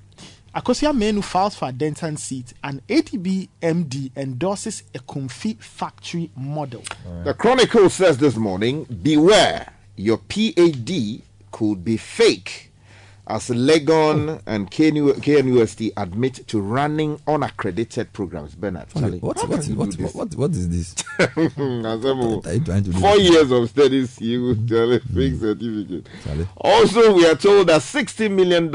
Akosua 0.54 0.92
Manu 0.94 1.22
files 1.22 1.54
for 1.54 1.66
Adentan 1.70 2.18
seat, 2.18 2.52
and 2.64 2.84
ADB 2.88 3.48
MD 3.62 4.10
endorses 4.16 4.82
Ekumfi 4.94 5.56
factory 5.62 6.30
model. 6.36 6.82
The 7.24 7.34
Chronicle 7.34 7.88
says 7.90 8.18
this 8.18 8.36
morning 8.36 8.84
beware, 9.02 9.72
your 9.96 10.18
PAD 10.18 11.22
could 11.52 11.84
be 11.84 11.96
fake. 11.96 12.67
As 13.30 13.50
Legon 13.50 14.40
and 14.46 14.70
KNU, 14.70 15.12
KNUST 15.20 15.92
admit 15.98 16.46
to 16.48 16.62
running 16.62 17.20
unaccredited 17.26 18.10
programs. 18.14 18.54
Bernard, 18.54 18.88
Charlie, 18.88 19.18
What, 19.18 19.36
what, 19.46 19.66
what, 19.66 20.14
what, 20.14 20.34
what 20.34 20.50
is 20.52 20.70
this? 20.70 20.94
Asemo, 21.18 22.36
What 22.36 22.46
are 22.46 22.54
you 22.54 22.60
trying 22.64 22.84
to 22.84 22.90
do? 22.90 22.98
Four 22.98 23.18
years 23.18 23.50
of 23.50 23.68
studies, 23.68 24.18
you 24.18 24.42
will 24.42 24.66
tell 24.66 24.90
a 24.90 25.00
fake 25.00 25.34
certificate. 25.34 26.08
Also, 26.56 27.12
we 27.12 27.26
are 27.26 27.34
told 27.34 27.66
that 27.66 27.82
$60 27.82 28.30
million 28.30 28.74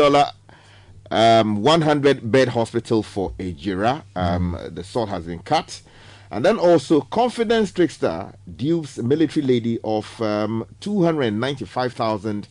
um, 1.10 1.64
100 1.64 2.32
bed 2.32 2.50
hospital 2.50 3.02
for 3.02 3.32
Ejura, 3.40 4.04
um, 4.16 4.56
the 4.70 4.84
salt 4.84 5.10
has 5.10 5.26
been 5.26 5.40
cut. 5.40 5.82
And 6.30 6.46
then 6.46 6.60
also, 6.60 7.02
confidence 7.02 7.72
trickster 7.72 8.34
dupes 8.56 9.00
military 9.00 9.46
lady 9.48 9.80
of 9.84 10.22
um, 10.22 10.66
295,000 10.80 12.48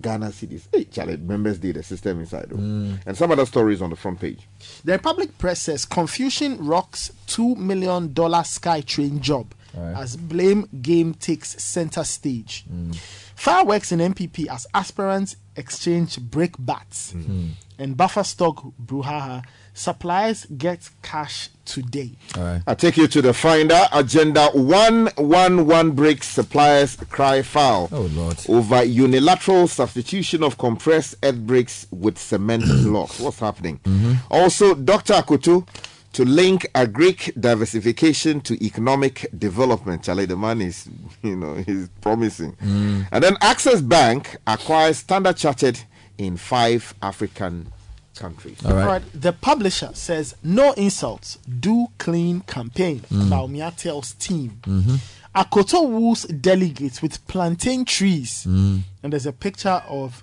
Ghana 0.00 0.28
cedis. 0.28 0.66
Hey, 0.72 0.84
Charlie, 0.84 1.16
members 1.16 1.58
did 1.58 1.76
the 1.76 1.82
system 1.82 2.20
inside. 2.20 2.46
though. 2.48 2.56
Mm. 2.56 2.98
And 3.06 3.16
some 3.16 3.30
other 3.30 3.46
stories 3.46 3.82
on 3.82 3.90
the 3.90 3.96
front 3.96 4.20
page. 4.20 4.48
The 4.84 4.92
Republic 4.92 5.36
Press 5.38 5.62
says 5.62 5.84
confusion 5.84 6.64
rocks 6.64 7.12
$2 7.28 7.56
million 7.56 8.08
Skytrain 8.10 9.20
job 9.20 9.54
as 9.74 10.16
blame 10.16 10.68
game 10.82 11.14
takes 11.14 11.62
center 11.62 12.04
stage. 12.04 12.64
Mm. 12.70 12.94
Fireworks 13.34 13.92
in 13.92 13.98
NPP 13.98 14.46
as 14.48 14.66
aspirants 14.74 15.36
exchange 15.56 16.20
break 16.20 16.54
bats. 16.58 17.12
Mm. 17.12 17.50
And 17.82 17.96
buffer 17.96 18.22
stock 18.22 18.64
Bruhaha. 18.80 19.44
Suppliers 19.74 20.46
get 20.56 20.88
cash 21.02 21.48
today. 21.64 22.12
All 22.36 22.44
right. 22.44 22.62
I 22.64 22.74
take 22.74 22.96
you 22.96 23.08
to 23.08 23.20
the 23.20 23.34
finder. 23.34 23.80
Agenda 23.92 24.50
111 24.50 25.90
breaks 25.90 26.28
suppliers 26.28 26.94
cry 27.10 27.42
foul. 27.42 27.88
Oh, 27.90 28.02
Lord. 28.02 28.38
Over 28.48 28.84
unilateral 28.84 29.66
substitution 29.66 30.44
of 30.44 30.58
compressed 30.58 31.16
earth 31.24 31.40
bricks 31.40 31.88
with 31.90 32.18
cement 32.18 32.62
blocks. 32.84 33.18
What's 33.18 33.40
happening? 33.40 33.80
Mm-hmm. 33.80 34.12
Also, 34.30 34.76
Dr. 34.76 35.14
Akoto 35.14 35.66
to 36.12 36.24
link 36.24 36.68
agric 36.74 37.40
diversification 37.40 38.40
to 38.42 38.62
economic 38.64 39.26
development. 39.36 40.04
Charlie, 40.04 40.26
the 40.26 40.36
man 40.36 40.60
is, 40.60 40.88
you 41.22 41.34
know, 41.34 41.54
he's 41.54 41.88
promising. 42.00 42.52
Mm. 42.62 43.08
And 43.10 43.24
then 43.24 43.36
Access 43.40 43.80
Bank 43.80 44.36
acquires 44.46 44.98
Standard 44.98 45.36
Chartered 45.36 45.80
in 46.18 46.36
five 46.36 46.94
African 47.02 47.72
countries. 48.16 48.64
All 48.64 48.72
right. 48.72 48.82
Alright, 48.82 49.02
The 49.14 49.32
publisher 49.32 49.90
says 49.94 50.36
no 50.42 50.72
insults, 50.72 51.36
do 51.60 51.88
clean 51.98 52.40
campaign. 52.40 53.00
Mm. 53.10 53.28
Bawumia 53.28 53.76
tells 53.76 54.12
team. 54.12 54.60
Mm-hmm. 54.62 54.96
Akoto 55.34 55.88
woos 55.88 56.24
delegates 56.24 57.00
with 57.00 57.26
plantain 57.26 57.86
trees, 57.86 58.44
mm. 58.46 58.80
and 59.02 59.12
there's 59.12 59.24
a 59.24 59.32
picture 59.32 59.82
of 59.88 60.22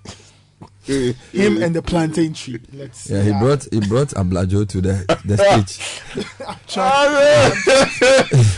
him 1.32 1.62
and 1.62 1.74
the 1.74 1.82
plantain 1.82 2.32
tree. 2.32 2.60
Let's 2.72 3.08
Yeah, 3.10 3.22
he 3.22 3.32
brought 3.32 3.64
he 3.72 3.80
brought 3.80 4.08
Ablajo 4.08 4.68
to 4.68 4.80
the 4.80 5.20
the 5.24 5.36
stage. 5.68 5.78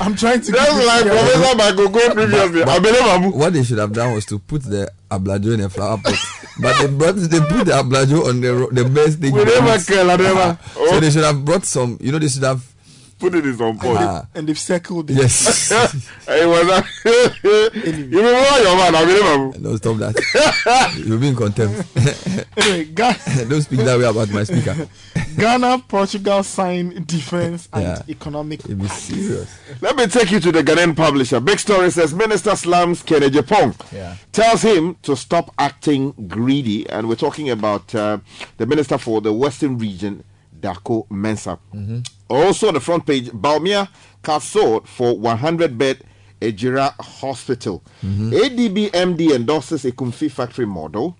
I'm 0.00 0.14
trying 0.16 0.40
to. 0.42 0.52
That's 0.52 0.70
keep 0.70 0.80
it 0.80 0.86
like. 0.86 1.04
Professor 1.04 1.56
Michael 1.56 1.88
Go 1.88 2.12
previously. 2.14 2.62
I 2.64 2.78
believe 2.78 3.02
I'm 3.02 3.32
What 3.32 3.52
they 3.52 3.62
should 3.62 3.78
have 3.78 3.92
done 3.92 4.14
was 4.14 4.26
to 4.26 4.38
put 4.38 4.62
the 4.62 4.90
Ablajo 5.10 5.54
in 5.54 5.60
a 5.60 5.68
flower 5.68 5.98
pot, 5.98 6.14
but 6.60 6.78
they 6.80 6.86
brought 6.88 7.16
they 7.16 7.40
put 7.40 7.66
the 7.66 7.72
Ablajo 7.72 8.28
on 8.28 8.40
the 8.40 8.68
the 8.72 8.88
best 8.88 9.18
stage. 9.18 9.32
We 9.32 9.44
never 9.44 9.60
booth. 9.72 9.86
kill, 9.86 10.10
I 10.10 10.16
never. 10.16 10.58
Oh. 10.76 10.90
So 10.90 11.00
they 11.00 11.06
oh. 11.06 11.10
should 11.10 11.24
have 11.24 11.44
brought 11.44 11.64
some. 11.64 11.98
You 12.00 12.12
know, 12.12 12.18
they 12.18 12.28
should 12.28 12.42
have. 12.44 12.64
Put 13.22 13.34
it 13.36 13.46
in 13.46 13.56
some 13.56 13.78
point. 13.78 13.98
Ah, 14.00 14.26
and 14.34 14.48
they've 14.48 14.58
circled 14.58 15.08
it. 15.10 15.14
yes. 15.16 15.70
It 16.28 16.46
was 16.48 16.68
a, 16.68 16.84
you 17.86 18.18
remember 18.18 18.62
your 18.62 18.76
man? 18.76 18.94
I 18.96 19.52
I'm. 19.54 19.62
no, 19.62 19.76
stop 19.76 19.96
that. 19.98 20.94
You'll 21.06 21.18
be 21.20 21.28
in 21.28 21.36
contempt. 21.36 21.88
Anyway, 22.56 22.84
Ga- 22.86 23.16
Don't 23.48 23.62
speak 23.62 23.80
that 23.80 23.98
way 23.98 24.04
about 24.04 24.28
my 24.30 24.44
speaker. 24.44 24.86
Ghana, 25.38 25.84
Portugal 25.88 26.42
sign 26.42 27.04
defense 27.06 27.68
and 27.72 27.82
Yeah. 27.82 28.02
economic. 28.08 28.66
You'll 28.68 28.78
be 28.78 28.88
serious. 28.88 29.48
Let 29.80 29.96
me 29.96 30.06
take 30.06 30.30
you 30.32 30.40
to 30.40 30.52
the 30.52 30.62
Ghanaian 30.62 30.94
publisher. 30.94 31.40
Big 31.40 31.58
story 31.60 31.90
says 31.90 32.12
Minister 32.12 32.54
slams 32.56 33.02
Kene 33.02 33.30
Japong. 33.30 33.74
Yeah. 33.92 34.16
Tells 34.32 34.62
him 34.62 34.96
to 35.02 35.16
stop 35.16 35.54
acting 35.58 36.12
greedy. 36.28 36.86
And 36.90 37.08
we're 37.08 37.14
talking 37.14 37.48
about 37.48 37.94
uh, 37.94 38.18
the 38.58 38.66
Minister 38.66 38.98
for 38.98 39.22
the 39.22 39.32
Western 39.32 39.78
Region, 39.78 40.22
Darko 40.60 41.06
Mensah. 41.08 41.58
Also 42.32 42.68
on 42.68 42.74
the 42.74 42.80
front 42.80 43.06
page, 43.06 43.28
Bawumia 43.30 43.88
Kasod 44.22 44.86
for 44.86 45.18
100 45.18 45.76
bed 45.76 46.02
Ejura 46.40 46.94
Hospital. 47.00 47.82
Mm-hmm. 48.04 48.32
ADB 48.32 48.90
MD 48.90 49.34
endorses 49.34 49.84
Ekumfi 49.84 50.30
factory 50.30 50.66
model. 50.66 51.16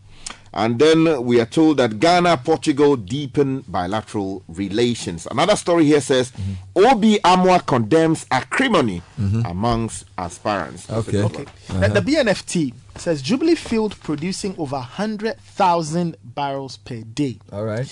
And 0.54 0.78
then 0.78 1.24
we 1.24 1.40
are 1.40 1.46
told 1.46 1.78
that 1.78 1.98
Ghana, 1.98 2.36
Portugal 2.44 2.96
deepen 2.96 3.64
bilateral 3.66 4.42
relations. 4.48 5.26
Another 5.30 5.56
story 5.56 5.86
here 5.86 6.00
says 6.02 6.30
mm-hmm. 6.32 6.86
Obi 6.86 7.14
Amwa 7.24 7.64
condemns 7.64 8.26
acrimony 8.30 9.00
mm-hmm. 9.18 9.46
amongst 9.46 10.04
aspirants. 10.18 10.90
Okay. 10.90 11.22
Okay. 11.22 11.44
Uh-huh. 11.70 11.88
The, 11.88 12.00
the 12.00 12.02
B&FT 12.02 12.74
says 12.96 13.22
Jubilee 13.22 13.54
Field 13.54 13.98
producing 14.00 14.54
over 14.58 14.76
100,000 14.76 16.16
barrels 16.22 16.76
per 16.76 17.00
day. 17.00 17.38
All 17.50 17.64
right. 17.64 17.90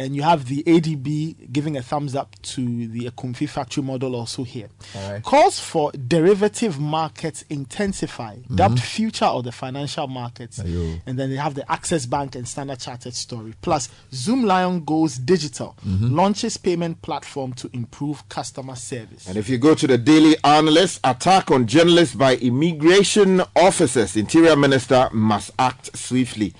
And 0.00 0.16
you 0.16 0.22
have 0.22 0.46
the 0.46 0.62
ADB 0.66 1.52
giving 1.52 1.76
a 1.76 1.82
thumbs 1.82 2.14
up 2.14 2.34
to 2.54 2.88
the 2.88 3.02
Ekumfi 3.10 3.46
factory 3.48 3.82
model 3.82 4.16
also 4.16 4.42
here. 4.44 4.68
All 4.96 5.10
right. 5.12 5.22
Calls 5.22 5.60
for 5.60 5.92
derivative 5.92 6.80
markets 6.80 7.44
intensify, 7.50 8.36
dubbed 8.54 8.80
future 8.80 9.26
of 9.26 9.44
the 9.44 9.52
financial 9.52 10.06
markets. 10.06 10.58
Ayo. 10.58 11.00
And 11.06 11.18
then 11.18 11.28
they 11.30 11.36
have 11.36 11.54
the 11.54 11.70
Access 11.70 12.06
Bank 12.06 12.34
and 12.34 12.48
Standard 12.48 12.80
Chartered 12.80 13.14
story. 13.14 13.52
Plus, 13.60 13.88
Zoomlion 14.12 14.84
goes 14.84 15.16
digital, 15.18 15.76
Mm-hmm. 15.86 16.14
launches 16.14 16.56
payment 16.56 17.02
platform 17.02 17.52
to 17.54 17.68
improve 17.72 18.26
customer 18.28 18.74
service. 18.76 19.26
And 19.28 19.36
if 19.36 19.48
you 19.48 19.58
go 19.58 19.74
to 19.74 19.86
the 19.86 19.98
Daily 19.98 20.34
Analyst, 20.44 21.00
attack 21.04 21.50
on 21.50 21.66
journalists 21.66 22.14
by 22.14 22.36
immigration 22.36 23.42
officers, 23.56 24.16
Interior 24.16 24.56
Minister 24.56 25.08
must 25.12 25.50
act 25.58 25.96
swiftly. 25.96 26.54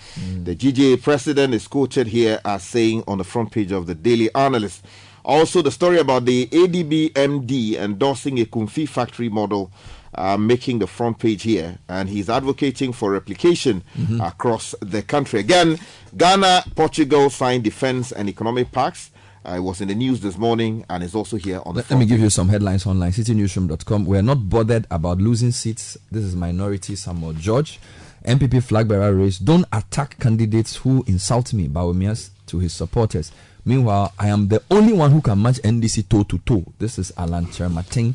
The 0.45 0.55
GJA 0.55 1.03
president 1.03 1.55
is 1.55 1.67
quoted 1.69 2.09
here 2.09 2.41
as 2.45 2.63
saying 2.65 3.05
on 3.07 3.19
the 3.19 3.25
front 3.31 3.51
page 3.53 3.73
of 3.73 3.87
the 3.87 3.95
Daily 3.95 4.29
Analyst, 4.35 4.85
Also, 5.25 5.63
the 5.63 5.71
story 5.71 5.99
about 5.99 6.25
the 6.25 6.47
ADB 6.47 7.13
MD 7.13 7.77
endorsing 7.77 8.37
Ekumfi 8.37 8.89
factory 8.89 9.29
model. 9.29 9.71
Uh, 10.13 10.37
making 10.37 10.81
the 10.81 10.89
front 10.89 11.21
page 11.21 11.45
here, 11.45 11.79
and 11.89 12.09
he's 12.09 12.29
advocating 12.29 12.93
for 12.93 13.13
replication 13.13 13.81
across 14.21 14.75
the 14.83 15.03
country. 15.03 15.39
Again, 15.39 15.79
Ghana, 16.17 16.65
Portugal 16.75 17.31
signed 17.31 17.63
defense 17.63 18.11
and 18.11 18.29
economic 18.29 18.73
pacts. 18.73 19.13
Uh, 19.47 19.53
it 19.53 19.61
was 19.61 19.81
in 19.81 19.87
the 19.87 19.95
news 19.95 20.19
this 20.21 20.37
morning, 20.37 20.85
and 20.91 21.05
is 21.05 21.15
also 21.15 21.37
here 21.37 21.63
on 21.65 21.77
the. 21.77 21.85
Let, 21.89 21.97
me 21.97 22.07
give 22.07 22.19
you 22.19 22.29
some 22.29 22.49
headlines 22.49 22.87
online. 22.87 23.13
CitiNewsroom.com. 23.13 24.05
We 24.05 24.19
are 24.19 24.23
not 24.23 24.49
bothered 24.49 24.85
about 24.91 25.19
losing 25.19 25.53
seats. 25.53 25.97
This 26.11 26.25
is 26.25 26.35
Minority 26.35 26.97
Samuel 26.97 27.35
George. 27.35 27.79
NPP 28.25 28.65
flag 28.65 28.89
bearer 28.89 29.15
race. 29.15 29.39
Don't 29.39 29.65
attack 29.73 30.19
candidates 30.19 30.77
who 30.77 31.05
insult 31.07 31.53
me. 31.55 31.69
Bawumias 31.69 32.31
to 32.51 32.59
his 32.59 32.73
supporters. 32.73 33.33
Meanwhile, 33.65 34.13
I 34.19 34.29
am 34.29 34.49
the 34.49 34.63
only 34.71 34.93
one 34.93 35.11
who 35.11 35.21
can 35.21 35.41
match 35.43 35.57
NDC 35.63 36.09
toe 36.09 36.23
to 36.25 36.39
toe. 36.39 36.65
This 36.79 36.99
is 36.99 37.13
Alan 37.17 37.47
Kyerematen. 37.47 38.15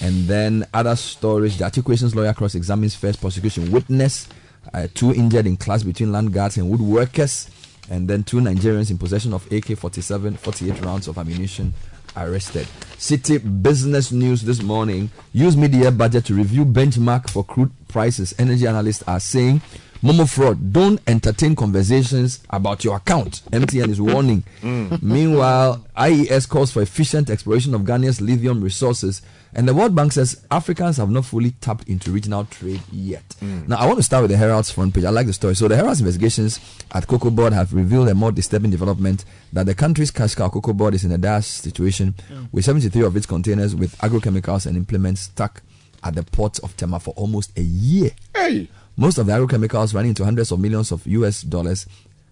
And 0.00 0.26
then 0.26 0.66
other 0.72 0.96
stories. 0.96 1.58
The 1.58 1.64
articulations 1.64 2.14
lawyer 2.14 2.32
cross 2.32 2.54
examines 2.54 2.94
first 2.94 3.20
prosecution 3.20 3.70
witness. 3.70 4.28
Uh, 4.72 4.88
two 4.94 5.12
injured 5.12 5.46
in 5.46 5.56
clash 5.56 5.82
between 5.82 6.12
land 6.12 6.32
guards 6.32 6.56
and 6.56 6.72
woodworkers. 6.72 7.48
And 7.90 8.08
then 8.08 8.22
two 8.22 8.38
Nigerians 8.38 8.90
in 8.90 8.98
possession 8.98 9.32
of 9.34 9.50
AK 9.52 9.76
47, 9.76 10.36
48 10.36 10.80
rounds 10.84 11.08
of 11.08 11.18
ammunition 11.18 11.74
arrested. 12.16 12.66
Citi 12.96 13.62
business 13.62 14.12
news 14.12 14.42
this 14.42 14.62
morning. 14.62 15.10
Use 15.32 15.56
media 15.56 15.90
budget 15.90 16.24
to 16.26 16.34
review 16.34 16.64
benchmark 16.64 17.28
for 17.30 17.44
crude 17.44 17.72
prices. 17.88 18.34
Energy 18.38 18.66
analysts 18.66 19.02
are 19.06 19.20
saying 19.20 19.60
Momo 20.02 20.26
fraud. 20.28 20.72
Don't 20.72 20.98
entertain 21.06 21.54
conversations 21.54 22.40
about 22.48 22.84
your 22.84 22.96
account. 22.96 23.42
MTN 23.50 23.88
is 23.90 24.00
warning. 24.00 24.42
Mm. 24.62 25.02
Meanwhile, 25.02 25.84
IES 25.94 26.46
calls 26.46 26.72
for 26.72 26.80
efficient 26.80 27.28
exploration 27.28 27.74
of 27.74 27.82
Ghana's 27.82 28.20
lithium 28.20 28.62
resources. 28.62 29.20
And 29.52 29.68
the 29.68 29.74
World 29.74 29.94
Bank 29.94 30.12
says 30.12 30.42
Africans 30.50 30.96
have 30.96 31.10
not 31.10 31.26
fully 31.26 31.50
tapped 31.60 31.86
into 31.88 32.12
regional 32.12 32.44
trade 32.46 32.80
yet. 32.90 33.28
Mm. 33.42 33.68
Now, 33.68 33.76
I 33.76 33.84
want 33.86 33.98
to 33.98 34.02
start 34.02 34.22
with 34.22 34.30
the 34.30 34.36
Herald's 34.38 34.70
front 34.70 34.94
page. 34.94 35.04
I 35.04 35.10
like 35.10 35.26
the 35.26 35.32
story. 35.34 35.54
So, 35.54 35.68
the 35.68 35.76
Herald's 35.76 36.00
investigations 36.00 36.60
at 36.92 37.06
Cocoa 37.06 37.30
Board 37.30 37.52
have 37.52 37.74
revealed 37.74 38.08
a 38.08 38.14
more 38.14 38.32
disturbing 38.32 38.70
development 38.70 39.24
that 39.52 39.66
the 39.66 39.74
country's 39.74 40.10
cash 40.10 40.34
cow 40.34 40.48
Cocoa 40.48 40.72
Board 40.72 40.94
is 40.94 41.04
in 41.04 41.12
a 41.12 41.18
dire 41.18 41.42
situation 41.42 42.14
mm. 42.32 42.48
with 42.52 42.64
73 42.64 43.02
of 43.02 43.16
its 43.16 43.26
containers 43.26 43.74
with 43.74 43.98
agrochemicals 43.98 44.66
and 44.66 44.76
implements 44.76 45.22
stuck 45.22 45.62
at 46.02 46.14
the 46.14 46.22
port 46.22 46.58
of 46.60 46.76
Tema 46.76 47.00
for 47.00 47.12
almost 47.16 47.56
a 47.58 47.62
year. 47.62 48.10
Hey, 48.34 48.68
Most 49.00 49.16
of 49.16 49.24
the 49.24 49.32
agrochemicals 49.32 49.94
running 49.94 50.10
into 50.10 50.26
hundreds 50.26 50.52
of 50.52 50.60
millions 50.60 50.92
of 50.92 51.06
US 51.06 51.40
dollars 51.40 51.86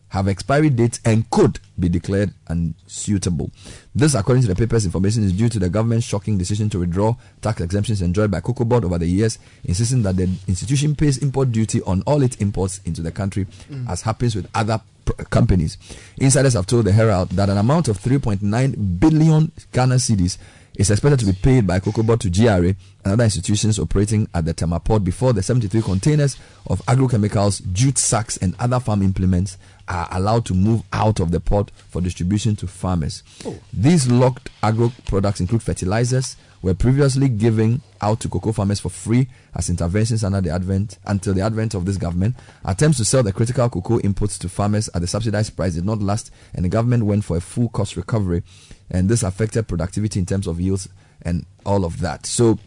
have 0.09 0.29
expiry 0.29 0.69
dates 0.69 1.01
and 1.03 1.29
could 1.31 1.59
be 1.81 1.89
declared 1.89 2.35
unsuitable. 2.47 3.51
This, 3.95 4.15
according 4.15 4.43
to 4.43 4.49
the 4.49 4.55
paper's 4.55 4.85
information, 4.85 5.25
is 5.25 5.33
due 5.33 5.49
to 5.49 5.59
the 5.59 5.71
government's 5.71 6.05
shocking 6.05 6.37
decision 6.37 6.69
to 6.69 6.81
withdraw 6.81 7.15
tax 7.41 7.63
exemptions 7.63 8.03
enjoyed 8.03 8.31
by 8.31 8.41
Cocoa 8.41 8.67
Board 8.67 8.85
over 8.85 8.99
the 8.99 9.07
years, 9.07 9.39
insisting 9.65 10.03
that 10.03 10.17
the 10.19 10.29
institution 10.47 10.95
pays 10.95 11.17
import 11.17 11.53
duty 11.53 11.81
on 11.83 12.03
all 12.03 12.23
its 12.23 12.37
imports 12.37 12.83
into 12.85 13.01
the 13.01 13.13
country, 13.13 13.47
mm. 13.71 13.89
as 13.89 14.03
happens 14.03 14.37
with 14.37 14.47
other 14.55 14.79
pr- 15.07 15.23
companies. 15.25 15.79
Insiders 16.19 16.53
have 16.53 16.67
told 16.67 16.85
the 16.85 16.93
Herald 16.93 17.31
that 17.31 17.49
an 17.49 17.57
amount 17.57 17.89
of 17.89 17.99
3.9 17.99 19.01
billion 19.01 19.53
Ghana 19.73 19.95
cedis 19.95 20.37
is 20.79 20.91
expected 20.91 21.19
to 21.19 21.27
be 21.27 21.33
paid 21.33 21.67
by 21.67 21.81
Cocoa 21.81 22.05
Board 22.05 22.21
to 22.21 22.31
GRA 22.31 22.69
and 22.69 22.77
other 23.05 23.25
institutions 23.25 23.79
operating 23.81 24.29
at 24.33 24.45
the 24.45 24.55
Tema 24.55 24.79
port 24.79 25.03
before 25.03 25.33
the 25.33 25.43
73 25.43 25.83
containers 25.83 26.39
of 26.69 26.81
agrochemicals, 26.87 27.61
jute 27.73 27.99
sacks, 27.99 28.37
and 28.37 28.55
other 28.61 28.79
farm 28.79 29.03
implements 29.03 29.59
are 29.89 30.07
allowed 30.13 30.47
to 30.47 30.55
move 30.55 30.83
out 30.93 31.19
of 31.19 31.33
the 31.33 31.41
port 31.41 31.73
for 31.89 32.01
distribution 32.01 32.55
to 32.55 32.69
farmers. 32.69 33.25
Oh. 33.45 33.59
These 33.73 34.09
locked 34.11 34.51
agro 34.63 34.93
products 35.07 35.41
include 35.41 35.63
fertilizers, 35.65 36.37
were 36.63 36.75
previously 36.75 37.29
given 37.29 37.81
out 38.01 38.21
to 38.21 38.29
cocoa 38.29 38.53
farmers 38.53 38.81
for 38.81 38.89
free 38.89 39.29
as 39.55 39.71
interventions 39.71 40.25
under 40.25 40.41
the 40.41 40.51
advent 40.51 40.99
until 41.07 41.35
the 41.35 41.41
advent 41.41 41.75
of 41.75 41.85
this 41.85 41.97
government. 41.97 42.35
Attempts 42.65 42.99
to 42.99 43.05
sell 43.05 43.23
the 43.23 43.33
critical 43.33 43.69
cocoa 43.69 43.99
inputs 44.01 44.39
to 44.39 44.49
farmers 44.49 44.89
at 44.95 45.01
the 45.01 45.07
subsidized 45.07 45.57
price 45.57 45.75
did 45.75 45.85
not 45.85 46.01
last, 46.01 46.31
and 46.55 46.65
the 46.65 46.69
government 46.69 47.05
went 47.05 47.25
for 47.25 47.37
a 47.37 47.41
full 47.41 47.69
cost 47.69 47.97
recovery, 47.97 48.43
and 48.91 49.09
this 49.09 49.23
affected 49.23 49.69
productivity 49.69 50.21
in 50.21 50.27
terms 50.27 50.47
of 50.47 50.61
yields 50.61 50.89
and 51.23 51.45
all 51.67 51.85
of 51.85 52.01
that. 52.01 52.27
So 52.27 52.59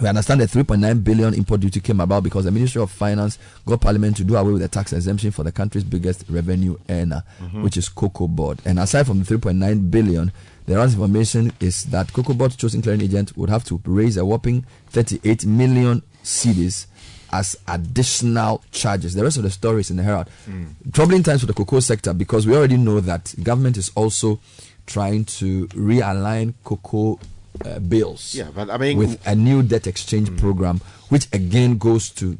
we 0.00 0.08
understand 0.08 0.40
that 0.40 0.50
3.9 0.50 1.04
billion 1.04 1.34
import 1.34 1.60
duty 1.60 1.80
came 1.80 2.00
about 2.00 2.24
because 2.24 2.44
the 2.44 2.50
Ministry 2.50 2.82
of 2.82 2.90
Finance 2.90 3.38
got 3.64 3.80
Parliament 3.80 4.16
to 4.16 4.24
do 4.24 4.34
away 4.36 4.52
with 4.52 4.62
the 4.62 4.68
tax 4.68 4.92
exemption 4.92 5.30
for 5.30 5.44
the 5.44 5.52
country's 5.52 5.84
biggest 5.84 6.24
revenue 6.28 6.76
earner, 6.88 7.22
mm-hmm. 7.40 7.62
which 7.62 7.76
is 7.76 7.88
Cocoa 7.88 8.26
Board. 8.26 8.60
And 8.64 8.80
aside 8.80 9.06
from 9.06 9.22
the 9.22 9.36
3.9 9.36 9.90
billion, 9.90 10.32
the 10.66 10.76
last 10.76 10.94
information 10.94 11.52
is 11.60 11.84
that 11.86 12.12
Cocoa 12.12 12.34
Board's 12.34 12.56
chosen 12.56 12.82
clearing 12.82 13.02
agent 13.02 13.36
would 13.36 13.50
have 13.50 13.64
to 13.64 13.80
raise 13.84 14.16
a 14.16 14.24
whopping 14.24 14.66
38 14.88 15.46
million 15.46 16.02
cedis 16.24 16.86
as 17.30 17.56
additional 17.68 18.64
charges. 18.72 19.14
The 19.14 19.22
rest 19.22 19.36
of 19.36 19.42
the 19.42 19.50
story 19.50 19.80
is 19.80 19.90
in 19.90 19.96
the 19.96 20.02
Herald. 20.02 20.28
Mm. 20.48 20.92
Troubling 20.92 21.22
times 21.22 21.40
for 21.40 21.46
the 21.46 21.52
cocoa 21.52 21.80
sector 21.80 22.12
because 22.14 22.46
we 22.46 22.56
already 22.56 22.76
know 22.76 23.00
that 23.00 23.34
government 23.42 23.76
is 23.76 23.90
also 23.94 24.40
trying 24.86 25.24
to 25.24 25.66
realign 25.68 26.54
cocoa 26.64 27.18
uh, 27.64 27.78
bills 27.78 28.34
Yeah, 28.34 28.48
but 28.54 28.70
I 28.70 28.78
mean, 28.78 28.98
with 28.98 29.24
a 29.26 29.34
new 29.34 29.62
debt 29.62 29.86
exchange 29.86 30.30
mm. 30.30 30.38
program, 30.38 30.80
which 31.08 31.28
again 31.32 31.78
goes 31.78 32.10
to 32.10 32.36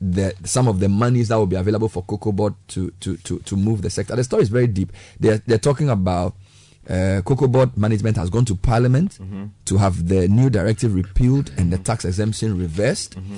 the 0.00 0.34
some 0.44 0.68
of 0.68 0.80
the 0.80 0.88
monies 0.88 1.28
that 1.28 1.36
will 1.36 1.46
be 1.46 1.56
available 1.56 1.88
for 1.88 2.02
Cocoa 2.02 2.32
Board 2.32 2.54
to 2.68 2.90
to 3.00 3.16
to 3.18 3.38
to 3.40 3.56
move 3.56 3.82
the 3.82 3.90
sector. 3.90 4.14
The 4.14 4.24
story 4.24 4.42
is 4.42 4.48
very 4.48 4.66
deep. 4.66 4.92
They're 5.18 5.38
they're 5.46 5.58
talking 5.58 5.88
about 5.88 6.34
uh, 6.88 7.22
Cocoa 7.24 7.48
Board 7.48 7.76
management 7.76 8.16
has 8.16 8.30
gone 8.30 8.44
to 8.46 8.54
Parliament 8.54 9.12
mm-hmm. 9.12 9.46
to 9.64 9.76
have 9.78 10.08
the 10.08 10.28
new 10.28 10.50
directive 10.50 10.94
repealed 10.94 11.50
and 11.56 11.72
the 11.72 11.76
mm-hmm. 11.76 11.84
tax 11.84 12.04
exemption 12.04 12.58
reversed. 12.58 13.18
Mm-hmm. 13.18 13.36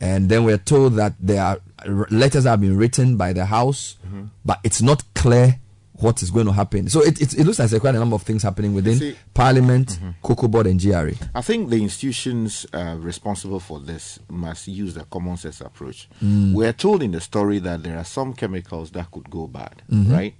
And 0.00 0.28
then 0.28 0.44
we're 0.44 0.58
told 0.58 0.94
that 0.94 1.14
there 1.18 1.42
are 1.42 1.58
letters 1.86 2.44
that 2.44 2.50
have 2.50 2.60
been 2.60 2.76
written 2.76 3.16
by 3.16 3.32
the 3.32 3.46
House, 3.46 3.96
but 4.44 4.60
it's 4.62 4.80
not 4.80 5.02
clear 5.14 5.58
what 6.00 6.22
is 6.22 6.30
going 6.30 6.46
to 6.46 6.52
happen. 6.52 6.88
So 6.88 7.02
it, 7.02 7.20
it, 7.20 7.34
it 7.38 7.44
looks 7.44 7.58
like 7.58 7.70
there's 7.70 7.80
quite 7.80 7.94
a 7.94 7.98
number 7.98 8.14
of 8.14 8.22
things 8.22 8.42
happening 8.42 8.72
within 8.74 8.98
see- 8.98 9.16
Parliament, 9.34 9.98
Cocoa 10.22 10.48
Board, 10.48 10.66
and 10.68 10.80
GRA. 10.80 11.12
I 11.34 11.40
think 11.40 11.70
the 11.70 11.82
institutions 11.82 12.66
uh, 12.72 12.96
responsible 13.00 13.58
for 13.60 13.80
this 13.80 14.18
must 14.28 14.68
use 14.68 14.94
the 14.94 15.04
common 15.04 15.36
sense 15.36 15.60
approach. 15.60 16.08
Mm. 16.22 16.52
We're 16.54 16.72
told 16.72 17.02
in 17.02 17.10
the 17.12 17.20
story 17.20 17.58
that 17.60 17.82
there 17.82 17.96
are 17.98 18.04
some 18.04 18.32
chemicals 18.34 18.90
that 18.92 19.10
could 19.10 19.28
go 19.30 19.46
bad, 19.46 19.82
Mm-hmm. 19.90 20.12
right? 20.12 20.34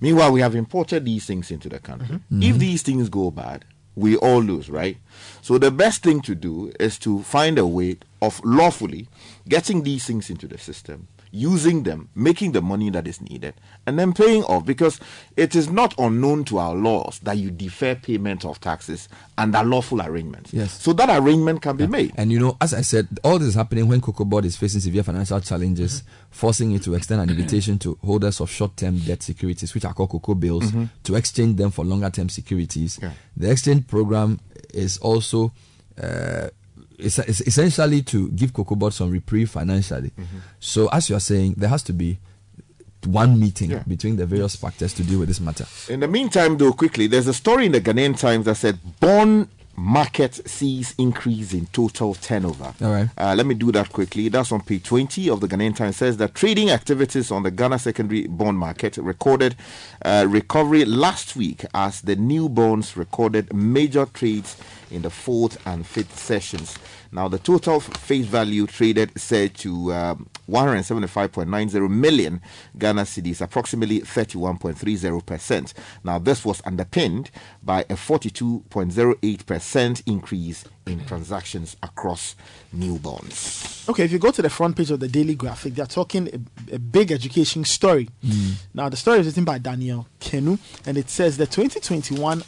Meanwhile, 0.00 0.32
we 0.32 0.40
have 0.40 0.54
imported 0.54 1.04
these 1.04 1.26
things 1.26 1.50
into 1.50 1.68
the 1.68 1.78
country. 1.78 2.08
Mm-hmm. 2.16 2.42
If 2.42 2.58
these 2.58 2.82
things 2.82 3.08
go 3.08 3.30
bad, 3.30 3.64
we 3.94 4.16
all 4.16 4.40
lose, 4.42 4.70
right? 4.70 4.96
So 5.42 5.58
the 5.58 5.70
best 5.70 6.02
thing 6.02 6.22
to 6.22 6.34
do 6.34 6.72
is 6.80 6.98
to 7.00 7.22
find 7.22 7.58
a 7.58 7.66
way 7.66 7.98
of 8.22 8.40
lawfully 8.44 9.08
getting 9.46 9.82
these 9.82 10.06
things 10.06 10.30
into 10.30 10.48
the 10.48 10.56
system, 10.56 11.08
using 11.32 11.82
them, 11.82 12.08
making 12.14 12.52
the 12.52 12.60
money 12.62 12.90
that 12.90 13.08
is 13.08 13.20
needed, 13.20 13.54
and 13.86 13.98
then 13.98 14.12
paying 14.12 14.44
off 14.44 14.64
because 14.64 15.00
it 15.36 15.56
is 15.56 15.70
not 15.70 15.94
unknown 15.98 16.44
to 16.44 16.58
our 16.58 16.74
laws 16.74 17.18
that 17.20 17.38
you 17.38 17.50
defer 17.50 17.94
payment 17.94 18.44
of 18.44 18.60
taxes 18.60 19.08
under 19.38 19.64
lawful 19.64 20.02
arrangements. 20.02 20.52
Yes. 20.52 20.80
So 20.80 20.92
that 20.92 21.08
arrangement 21.08 21.62
can 21.62 21.76
be 21.76 21.86
made. 21.86 22.12
And 22.16 22.30
you 22.30 22.38
know, 22.38 22.56
as 22.60 22.74
I 22.74 22.82
said, 22.82 23.08
all 23.24 23.38
this 23.38 23.48
is 23.48 23.54
happening 23.54 23.88
when 23.88 24.00
Cocoa 24.00 24.26
Board 24.26 24.44
is 24.44 24.56
facing 24.56 24.80
severe 24.80 25.02
financial 25.02 25.40
challenges, 25.40 26.02
forcing 26.30 26.72
it 26.72 26.82
to 26.82 26.94
extend 26.94 27.22
an 27.22 27.30
invitation 27.30 27.78
to 27.80 27.98
holders 28.04 28.40
of 28.40 28.50
short-term 28.50 28.98
debt 28.98 29.22
securities, 29.22 29.72
which 29.74 29.86
are 29.86 29.94
called 29.94 30.10
Cocoa 30.10 30.34
bills, 30.34 30.70
to 31.02 31.14
exchange 31.14 31.56
them 31.56 31.70
for 31.70 31.84
longer-term 31.84 32.28
securities. 32.28 32.98
Yeah. 33.02 33.12
The 33.36 33.50
exchange 33.50 33.86
program 33.88 34.40
is 34.74 34.98
also 34.98 35.52
uh, 36.00 36.48
it's, 37.04 37.18
it's 37.18 37.40
essentially 37.42 38.02
to 38.02 38.28
give 38.30 38.52
Cocoa 38.52 38.74
Board 38.76 38.92
some 38.94 39.10
reprieve 39.10 39.50
financially. 39.50 40.12
So, 40.60 40.88
as 40.88 41.08
you 41.10 41.16
are 41.16 41.20
saying, 41.20 41.54
there 41.56 41.68
has 41.68 41.82
to 41.84 41.92
be 41.92 42.18
one 43.06 43.38
meeting 43.40 43.70
Yeah. 43.72 43.82
between 43.86 44.16
the 44.16 44.26
various 44.26 44.54
factors 44.56 44.92
to 44.94 45.02
deal 45.02 45.18
with 45.18 45.28
this 45.28 45.40
matter. 45.40 45.66
In 45.88 46.00
the 46.00 46.08
meantime, 46.08 46.56
though, 46.56 46.72
quickly, 46.72 47.08
there's 47.08 47.26
a 47.26 47.34
story 47.34 47.66
in 47.66 47.72
the 47.72 47.80
Ghanaian 47.80 48.16
Times 48.18 48.44
that 48.46 48.56
said 48.56 48.78
bond 49.00 49.48
market 49.74 50.34
sees 50.48 50.94
increase 50.98 51.52
in 51.54 51.64
total 51.72 52.14
turnover. 52.14 52.74
All 52.82 52.92
right. 52.92 53.08
Uh, 53.16 53.34
let 53.34 53.46
me 53.46 53.54
do 53.54 53.72
that 53.72 53.88
quickly. 53.90 54.28
That's 54.28 54.52
on 54.52 54.60
page 54.60 54.84
20 54.84 55.30
of 55.30 55.40
the 55.40 55.48
Ghanaian 55.48 55.74
Times. 55.74 55.96
Says 55.96 56.18
that 56.18 56.34
trading 56.34 56.70
activities 56.70 57.30
on 57.32 57.42
the 57.42 57.50
Ghana 57.50 57.78
secondary 57.78 58.26
bond 58.28 58.58
market 58.58 58.98
recorded 58.98 59.56
uh, 60.04 60.26
recovery 60.28 60.84
last 60.84 61.34
week 61.36 61.64
as 61.74 62.02
the 62.02 62.14
new 62.14 62.48
bonds 62.50 62.96
recorded 62.98 63.52
major 63.52 64.04
trades 64.06 64.56
in 64.92 65.02
the 65.02 65.10
fourth 65.10 65.58
and 65.66 65.86
fifth 65.86 66.18
sessions. 66.18 66.78
Now, 67.10 67.28
the 67.28 67.38
total 67.38 67.80
face 67.80 68.26
value 68.26 68.66
traded 68.66 69.18
said 69.20 69.54
to 69.56 69.92
um, 69.92 70.28
175.90 70.48 71.90
million 71.90 72.40
Ghana 72.78 73.02
cedis, 73.02 73.40
approximately 73.40 74.00
31.30%. 74.00 75.72
Now, 76.04 76.18
this 76.18 76.44
was 76.44 76.62
underpinned 76.64 77.30
by 77.62 77.80
a 77.82 77.94
42.08% 77.94 80.02
increase 80.06 80.64
in 80.86 81.04
transactions 81.04 81.76
across 81.82 82.34
new 82.72 82.98
bonds. 82.98 83.84
Okay, 83.88 84.04
if 84.04 84.12
you 84.12 84.18
go 84.18 84.30
to 84.30 84.42
the 84.42 84.50
front 84.50 84.76
page 84.76 84.90
of 84.90 85.00
the 85.00 85.08
Daily 85.08 85.34
Graphic, 85.34 85.74
they're 85.74 85.86
talking 85.86 86.28
a, 86.28 86.38
a 86.76 86.78
big 86.78 87.10
education 87.12 87.64
story. 87.64 88.08
Now, 88.74 88.88
the 88.88 88.96
story 88.96 89.18
is 89.20 89.26
written 89.26 89.44
by 89.44 89.58
Daniel 89.58 90.06
Kenu, 90.20 90.58
and 90.86 90.96
it 90.96 91.10
says 91.10 91.36
the 91.36 91.46
2021 91.46 92.42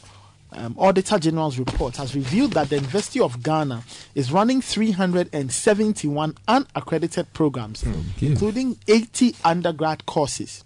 um, 0.57 0.75
Auditor 0.79 1.19
General's 1.19 1.59
report 1.59 1.97
has 1.97 2.15
revealed 2.15 2.53
that 2.53 2.69
the 2.69 2.77
University 2.77 3.21
of 3.21 3.43
Ghana 3.43 3.83
is 4.15 4.31
running 4.33 4.61
371 4.61 6.35
unaccredited 6.49 7.33
programs, 7.33 7.85
including 8.21 8.77
80 8.89 9.35
undergrad 9.45 10.07
courses. 10.07 10.65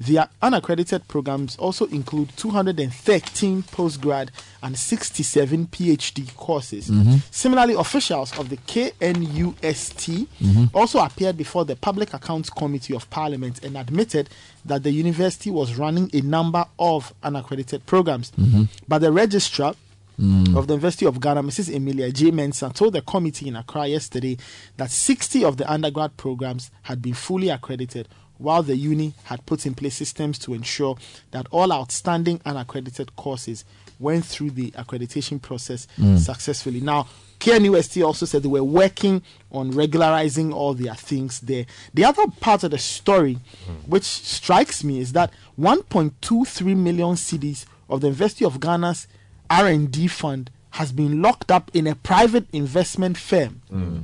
The 0.00 0.28
unaccredited 0.40 1.08
programs 1.08 1.56
also 1.56 1.86
include 1.86 2.30
213 2.36 3.62
postgrad 3.64 4.30
and 4.62 4.78
67 4.78 5.66
PhD 5.66 6.36
courses. 6.36 6.88
Mm-hmm. 6.88 7.16
Similarly, 7.30 7.74
officials 7.74 8.36
of 8.38 8.48
the 8.48 8.56
KNUST 8.56 10.26
mm-hmm. 10.40 10.64
also 10.76 11.00
appeared 11.00 11.36
before 11.36 11.64
the 11.64 11.76
Public 11.76 12.14
Accounts 12.14 12.50
Committee 12.50 12.94
of 12.94 13.08
Parliament 13.10 13.64
and 13.64 13.76
admitted 13.76 14.28
that 14.64 14.82
the 14.82 14.90
university 14.90 15.50
was 15.50 15.76
running 15.76 16.10
a 16.12 16.20
number 16.20 16.64
of 16.78 17.12
unaccredited 17.22 17.84
programs. 17.86 18.30
Mm-hmm. 18.32 18.64
But 18.88 19.00
the 19.00 19.12
registrar 19.12 19.74
mm. 20.20 20.56
of 20.56 20.66
the 20.66 20.74
University 20.74 21.06
of 21.06 21.20
Ghana, 21.20 21.42
Mrs. 21.42 21.74
Emilia 21.74 22.10
J. 22.10 22.30
Mensah, 22.30 22.72
told 22.72 22.94
the 22.94 23.02
committee 23.02 23.48
in 23.48 23.56
Accra 23.56 23.86
yesterday 23.86 24.36
that 24.76 24.90
60 24.90 25.44
of 25.44 25.56
the 25.56 25.70
undergrad 25.70 26.16
programs 26.16 26.70
had 26.82 27.02
been 27.02 27.14
fully 27.14 27.48
accredited, 27.48 28.08
while 28.42 28.62
the 28.62 28.76
uni 28.76 29.14
had 29.24 29.44
put 29.46 29.66
in 29.66 29.74
place 29.74 29.94
systems 29.94 30.38
to 30.40 30.54
ensure 30.54 30.96
that 31.30 31.46
all 31.50 31.72
outstanding 31.72 32.40
unaccredited 32.44 33.14
courses 33.16 33.64
went 33.98 34.24
through 34.24 34.50
the 34.50 34.70
accreditation 34.72 35.40
process 35.40 35.86
hmm. 35.96 36.16
successfully. 36.16 36.80
Now, 36.80 37.06
KNUST 37.38 38.04
also 38.04 38.26
said 38.26 38.42
they 38.42 38.48
were 38.48 38.62
working 38.62 39.22
on 39.50 39.70
regularizing 39.70 40.52
all 40.52 40.74
their 40.74 40.94
things 40.94 41.40
there. 41.40 41.66
The 41.94 42.04
other 42.04 42.26
part 42.40 42.64
of 42.64 42.70
the 42.70 42.78
story, 42.78 43.38
hmm. 43.66 43.90
which 43.90 44.04
strikes 44.04 44.84
me, 44.84 45.00
is 45.00 45.12
that 45.12 45.30
1.23 45.58 46.76
million 46.76 47.14
cedis 47.14 47.64
of 47.88 48.00
the 48.00 48.08
University 48.08 48.44
of 48.44 48.60
Ghana's 48.60 49.06
R&D 49.50 50.08
fund 50.08 50.50
has 50.70 50.92
been 50.92 51.20
locked 51.20 51.50
up 51.50 51.70
in 51.74 51.86
a 51.86 51.94
private 51.94 52.46
investment 52.52 53.18
firm. 53.18 53.60
Hmm. 53.68 53.98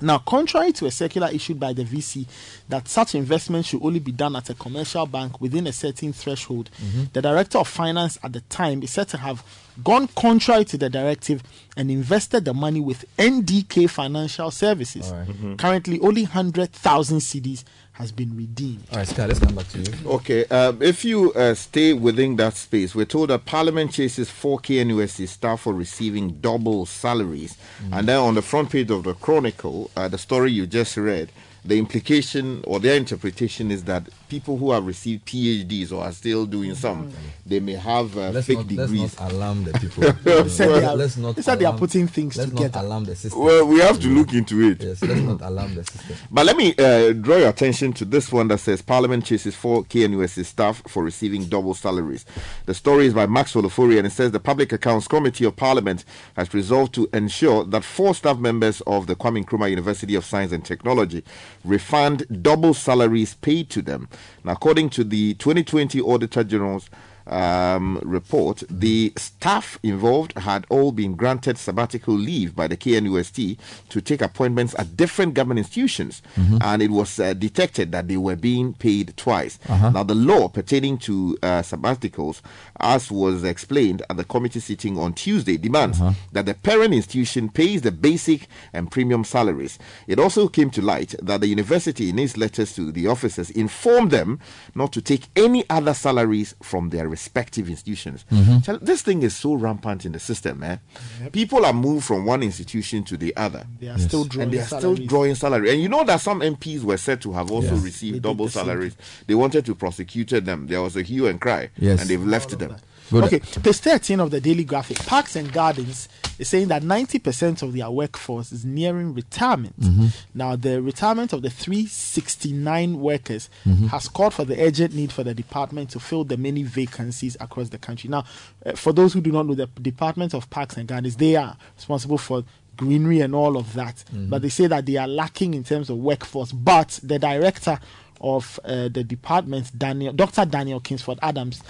Now, 0.00 0.18
contrary 0.18 0.72
to 0.72 0.86
a 0.86 0.90
circular 0.90 1.28
issued 1.32 1.58
by 1.58 1.72
the 1.72 1.84
VC 1.84 2.26
that 2.68 2.86
such 2.88 3.14
investment 3.14 3.66
should 3.66 3.82
only 3.82 4.00
be 4.00 4.12
done 4.12 4.36
at 4.36 4.50
a 4.50 4.54
commercial 4.54 5.06
bank 5.06 5.40
within 5.40 5.66
a 5.66 5.72
certain 5.72 6.12
threshold, 6.12 6.70
mm-hmm. 6.82 7.04
the 7.12 7.22
director 7.22 7.58
of 7.58 7.68
finance 7.68 8.18
at 8.22 8.32
the 8.32 8.40
time 8.42 8.82
is 8.82 8.90
said 8.90 9.08
to 9.08 9.16
have 9.16 9.42
gone 9.82 10.08
contrary 10.08 10.64
to 10.64 10.78
the 10.78 10.88
directive 10.88 11.42
and 11.76 11.90
invested 11.90 12.44
the 12.44 12.54
money 12.54 12.80
with 12.80 13.04
NDK 13.18 13.88
Financial 13.88 14.50
Services. 14.50 15.12
Currently, 15.58 16.00
only 16.00 16.22
100,000 16.22 17.18
cedis 17.18 17.64
has 17.96 18.12
been 18.12 18.36
redeemed. 18.36 18.84
All 18.92 18.98
right, 18.98 19.08
Sky, 19.08 19.24
let's 19.24 19.40
come 19.40 19.54
back 19.54 19.68
to 19.68 19.78
you. 19.78 19.92
Okay, 20.06 20.44
um, 20.46 20.82
if 20.82 21.02
you 21.02 21.32
uh, 21.32 21.54
stay 21.54 21.94
within 21.94 22.36
that 22.36 22.54
space, 22.54 22.94
we're 22.94 23.06
told 23.06 23.30
that 23.30 23.46
Parliament 23.46 23.90
chases 23.92 24.28
4 24.28 24.60
KNUST 24.60 25.26
staff 25.28 25.62
for 25.62 25.72
receiving 25.72 26.40
double 26.40 26.84
salaries. 26.84 27.56
And 27.90 28.06
then 28.06 28.18
on 28.18 28.34
the 28.34 28.42
front 28.42 28.70
page 28.70 28.90
of 28.90 29.04
the 29.04 29.14
Chronicle, 29.14 29.90
uh, 29.96 30.08
the 30.08 30.18
story 30.18 30.52
you 30.52 30.66
just 30.66 30.98
read, 30.98 31.32
the 31.64 31.78
implication 31.78 32.62
or 32.66 32.80
their 32.80 32.96
interpretation 32.96 33.70
is 33.70 33.84
that 33.84 34.08
people 34.28 34.56
who 34.56 34.72
have 34.72 34.86
received 34.86 35.26
PhDs 35.26 35.92
or 35.92 36.02
are 36.04 36.12
still 36.12 36.46
doing 36.46 36.74
some, 36.74 37.12
they 37.44 37.60
may 37.60 37.74
have 37.74 38.16
uh, 38.16 38.30
Let's 38.30 38.46
fake 38.46 38.58
not, 38.58 38.68
degrees. 38.68 39.00
let's 39.00 39.20
not 39.20 39.32
alarm 39.32 39.64
the 39.64 39.72
people. 39.78 40.02
They 40.24 40.48
said 40.48 40.68
they 40.68 40.84
are- 40.84 40.96
let's 40.96 41.16
not 41.16 41.36
they 41.36 41.42
said 41.42 41.58
they 41.58 41.64
are 41.64 41.76
putting 41.76 42.06
things 42.08 42.36
let's 42.36 42.50
together. 42.50 42.78
not 42.78 42.84
alarm 42.84 43.04
the 43.04 43.16
system. 43.16 43.40
Well, 43.42 43.66
we 43.66 43.80
have 43.80 44.00
to 44.00 44.08
look 44.08 44.32
into 44.32 44.60
it. 44.68 44.82
Yes, 44.82 45.02
let's 45.02 45.20
not 45.20 45.40
alarm 45.42 45.74
the 45.74 45.84
system. 45.84 46.16
But 46.30 46.46
let 46.46 46.56
me 46.56 46.74
uh, 46.78 47.12
draw 47.12 47.36
your 47.36 47.48
attention 47.48 47.92
to 47.94 48.04
this 48.04 48.32
one 48.32 48.48
that 48.48 48.58
says 48.58 48.82
Parliament 48.82 49.24
chases 49.24 49.54
four 49.54 49.84
KNUST 49.84 50.44
staff 50.44 50.82
for 50.88 51.02
receiving 51.04 51.44
double 51.44 51.74
salaries. 51.74 52.24
The 52.66 52.74
story 52.74 53.06
is 53.06 53.14
by 53.14 53.26
Maxwell 53.26 53.64
Ofori 53.64 53.98
and 53.98 54.06
it 54.06 54.10
says 54.12 54.30
the 54.32 54.40
Public 54.40 54.72
Accounts 54.72 55.08
Committee 55.08 55.44
of 55.44 55.56
Parliament 55.56 56.04
has 56.36 56.52
resolved 56.52 56.94
to 56.94 57.08
ensure 57.12 57.64
that 57.64 57.84
four 57.84 58.14
staff 58.14 58.38
members 58.38 58.80
of 58.82 59.06
the 59.06 59.14
Kwame 59.16 59.44
Nkrumah 59.44 59.70
University 59.70 60.14
of 60.14 60.24
Science 60.24 60.52
and 60.52 60.64
Technology 60.64 61.22
refund 61.64 62.24
double 62.42 62.74
salaries 62.74 63.34
paid 63.34 63.70
to 63.70 63.82
them. 63.82 64.08
Now, 64.44 64.52
according 64.52 64.90
to 64.90 65.04
the 65.04 65.34
2020 65.34 66.00
Auditor 66.00 66.44
General's 66.44 66.88
um, 67.26 67.98
report, 68.02 68.62
the 68.70 69.12
staff 69.16 69.78
involved 69.82 70.36
had 70.38 70.66
all 70.68 70.92
been 70.92 71.14
granted 71.14 71.58
sabbatical 71.58 72.14
leave 72.14 72.54
by 72.54 72.66
the 72.68 72.76
KNUST 72.76 73.58
to 73.88 74.00
take 74.00 74.22
appointments 74.22 74.74
at 74.78 74.96
different 74.96 75.34
government 75.34 75.58
institutions, 75.58 76.22
and 76.62 76.82
it 76.82 76.90
was 76.90 77.18
uh, 77.18 77.34
detected 77.34 77.92
that 77.92 78.08
they 78.08 78.16
were 78.16 78.36
being 78.36 78.74
paid 78.74 79.16
twice. 79.16 79.58
Now, 79.68 80.02
the 80.02 80.14
law 80.14 80.48
pertaining 80.48 80.98
to 80.98 81.36
uh, 81.42 81.62
sabbaticals, 81.62 82.40
as 82.80 83.10
was 83.10 83.44
explained 83.44 84.02
at 84.08 84.16
the 84.16 84.24
committee 84.24 84.60
sitting 84.60 84.98
on 84.98 85.14
Tuesday, 85.14 85.56
demands 85.56 85.98
that 86.32 86.46
the 86.46 86.54
parent 86.54 86.94
institution 86.94 87.48
pays 87.48 87.82
the 87.82 87.92
basic 87.92 88.46
and 88.72 88.90
premium 88.90 89.24
salaries. 89.24 89.78
It 90.06 90.18
also 90.18 90.48
came 90.48 90.70
to 90.70 90.82
light 90.82 91.14
that 91.22 91.40
the 91.40 91.48
university, 91.48 92.10
in 92.10 92.18
its 92.18 92.36
letters 92.36 92.74
to 92.74 92.92
the 92.92 93.06
officers, 93.08 93.50
informed 93.50 94.10
them 94.10 94.38
not 94.74 94.92
to 94.92 95.02
take 95.02 95.26
any 95.34 95.64
other 95.70 95.94
salaries 95.94 96.54
from 96.62 96.90
their 96.90 97.08
respective 97.16 97.68
institutions. 97.70 98.24
Mm-hmm. 98.30 98.58
Chal- 98.60 98.78
This 98.82 99.00
thing 99.02 99.22
is 99.22 99.34
so 99.34 99.54
rampant 99.54 100.04
in 100.04 100.12
the 100.12 100.18
system, 100.20 100.62
eh? 100.62 100.76
man. 101.20 101.30
People 101.32 101.64
are 101.64 101.72
moved 101.72 102.04
from 102.04 102.26
one 102.26 102.42
institution 102.42 103.04
to 103.04 103.16
the 103.16 103.34
other. 103.36 103.66
They 103.80 103.88
are 103.88 103.98
still 103.98 104.24
drawing 104.24 104.44
and 104.44 104.52
they 104.52 104.58
are 104.60 104.66
still 104.78 104.94
drawing 104.94 105.34
salary. 105.34 105.72
And 105.72 105.80
you 105.80 105.88
know 105.88 106.04
that 106.04 106.20
some 106.20 106.40
MPs 106.42 106.82
were 106.82 106.98
said 106.98 107.20
to 107.22 107.32
have 107.32 107.50
also 107.50 107.74
Yes. 107.74 107.84
received 107.84 108.16
They 108.16 108.20
double 108.28 108.46
the 108.46 108.52
same 108.52 108.64
salaries. 108.66 108.96
They 109.26 109.34
wanted 109.34 109.64
to 109.64 109.74
prosecute 109.74 110.28
them. 110.44 110.66
There 110.66 110.82
was 110.82 110.94
a 110.96 111.02
hue 111.02 111.26
and 111.26 111.40
cry, 111.40 111.70
Yes. 111.78 112.00
and 112.00 112.10
they've 112.10 112.24
left 112.26 112.58
them. 112.58 112.76
Good. 113.10 113.24
Okay, 113.24 113.38
page 113.38 113.76
13 113.76 114.20
of 114.20 114.30
the 114.30 114.40
Daily 114.40 114.64
Graphic. 114.64 114.98
Parks 115.06 115.36
and 115.36 115.52
Gardens 115.52 116.08
is 116.38 116.48
saying 116.48 116.68
that 116.68 116.82
90% 116.82 117.62
of 117.62 117.72
their 117.72 117.90
workforce 117.90 118.52
is 118.52 118.64
nearing 118.64 119.14
retirement. 119.14 119.78
Mm-hmm. 119.80 120.06
Now, 120.34 120.56
the 120.56 120.82
retirement 120.82 121.32
of 121.32 121.42
the 121.42 121.50
369 121.50 122.98
workers 123.00 123.48
Mm-hmm. 123.66 123.86
has 123.88 124.08
called 124.08 124.34
for 124.34 124.44
the 124.44 124.60
urgent 124.62 124.94
need 124.94 125.12
for 125.12 125.22
the 125.24 125.34
department 125.34 125.90
to 125.90 126.00
fill 126.00 126.24
the 126.24 126.36
many 126.36 126.62
vacancies 126.62 127.36
across 127.40 127.68
the 127.70 127.78
country. 127.78 128.08
Now, 128.08 128.24
uh, 128.64 128.72
for 128.72 128.92
those 128.92 129.12
who 129.12 129.20
do 129.20 129.32
not 129.32 129.46
know, 129.46 129.54
the 129.54 129.66
Department 129.66 130.34
of 130.34 130.48
Parks 130.50 130.76
and 130.76 130.86
Gardens, 130.86 131.16
they 131.16 131.36
are 131.36 131.56
responsible 131.76 132.18
for 132.18 132.44
greenery 132.76 133.20
and 133.20 133.34
all 133.34 133.56
of 133.56 133.74
that. 133.74 133.96
Mm-hmm. 133.96 134.28
But 134.30 134.42
they 134.42 134.48
say 134.48 134.66
that 134.68 134.86
they 134.86 134.96
are 134.96 135.08
lacking 135.08 135.54
in 135.54 135.64
terms 135.64 135.90
of 135.90 135.96
workforce. 135.98 136.52
But 136.52 137.00
the 137.02 137.18
director 137.18 137.78
of 138.20 138.58
uh, 138.64 138.88
the 138.88 139.02
department, 139.04 139.76
Daniel, 139.76 140.12
Dr. 140.12 140.44
Daniel 140.44 140.80
Kingsford 140.80 141.18
Adams, 141.22 141.62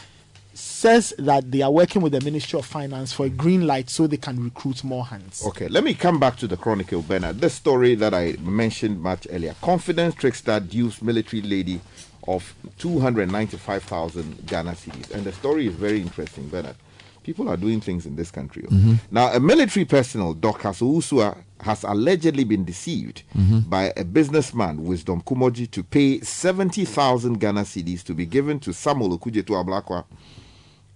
says 0.56 1.12
that 1.18 1.50
they 1.50 1.62
are 1.62 1.70
working 1.70 2.02
with 2.02 2.12
the 2.12 2.20
Ministry 2.22 2.58
of 2.58 2.66
Finance 2.66 3.12
for 3.12 3.26
a 3.26 3.28
green 3.28 3.66
light 3.66 3.90
so 3.90 4.06
they 4.06 4.16
can 4.16 4.42
recruit 4.42 4.82
more 4.84 5.04
hands. 5.04 5.44
Okay, 5.46 5.68
let 5.68 5.84
me 5.84 5.94
come 5.94 6.18
back 6.18 6.36
to 6.38 6.46
the 6.46 6.56
Chronicle, 6.56 7.02
Bernard. 7.02 7.40
This 7.40 7.54
story 7.54 7.94
that 7.96 8.14
I 8.14 8.32
mentioned 8.40 9.00
much 9.00 9.26
earlier. 9.30 9.54
Confidence 9.60 10.14
trickster 10.14 10.58
dupes 10.60 11.02
military 11.02 11.42
lady 11.42 11.80
of 12.26 12.54
295,000 12.78 14.46
Ghana 14.46 14.72
cedis. 14.72 15.10
And 15.12 15.24
the 15.24 15.32
story 15.32 15.66
is 15.66 15.74
very 15.74 16.00
interesting, 16.00 16.48
Bernard. 16.48 16.76
People 17.22 17.48
are 17.48 17.56
doing 17.56 17.80
things 17.80 18.06
in 18.06 18.16
this 18.16 18.30
country. 18.30 18.64
oh. 18.66 18.72
Mm-hmm. 18.72 18.94
Now, 19.10 19.32
a 19.32 19.40
military 19.40 19.84
personnel, 19.84 20.32
Dr. 20.34 20.68
Usua, 20.68 21.36
has 21.60 21.82
allegedly 21.82 22.44
been 22.44 22.64
deceived 22.64 23.22
mm-hmm. 23.34 23.60
by 23.68 23.92
a 23.96 24.04
businessman, 24.04 24.84
Wisdom 24.84 25.22
Kumoji, 25.22 25.70
to 25.72 25.82
pay 25.82 26.20
70,000 26.20 27.40
Ghana 27.40 27.62
cedis 27.62 28.04
to 28.04 28.14
be 28.14 28.26
given 28.26 28.60
to 28.60 28.72
Samuel 28.72 29.18
Okudzeto 29.18 29.62
Ablakwa, 29.64 30.04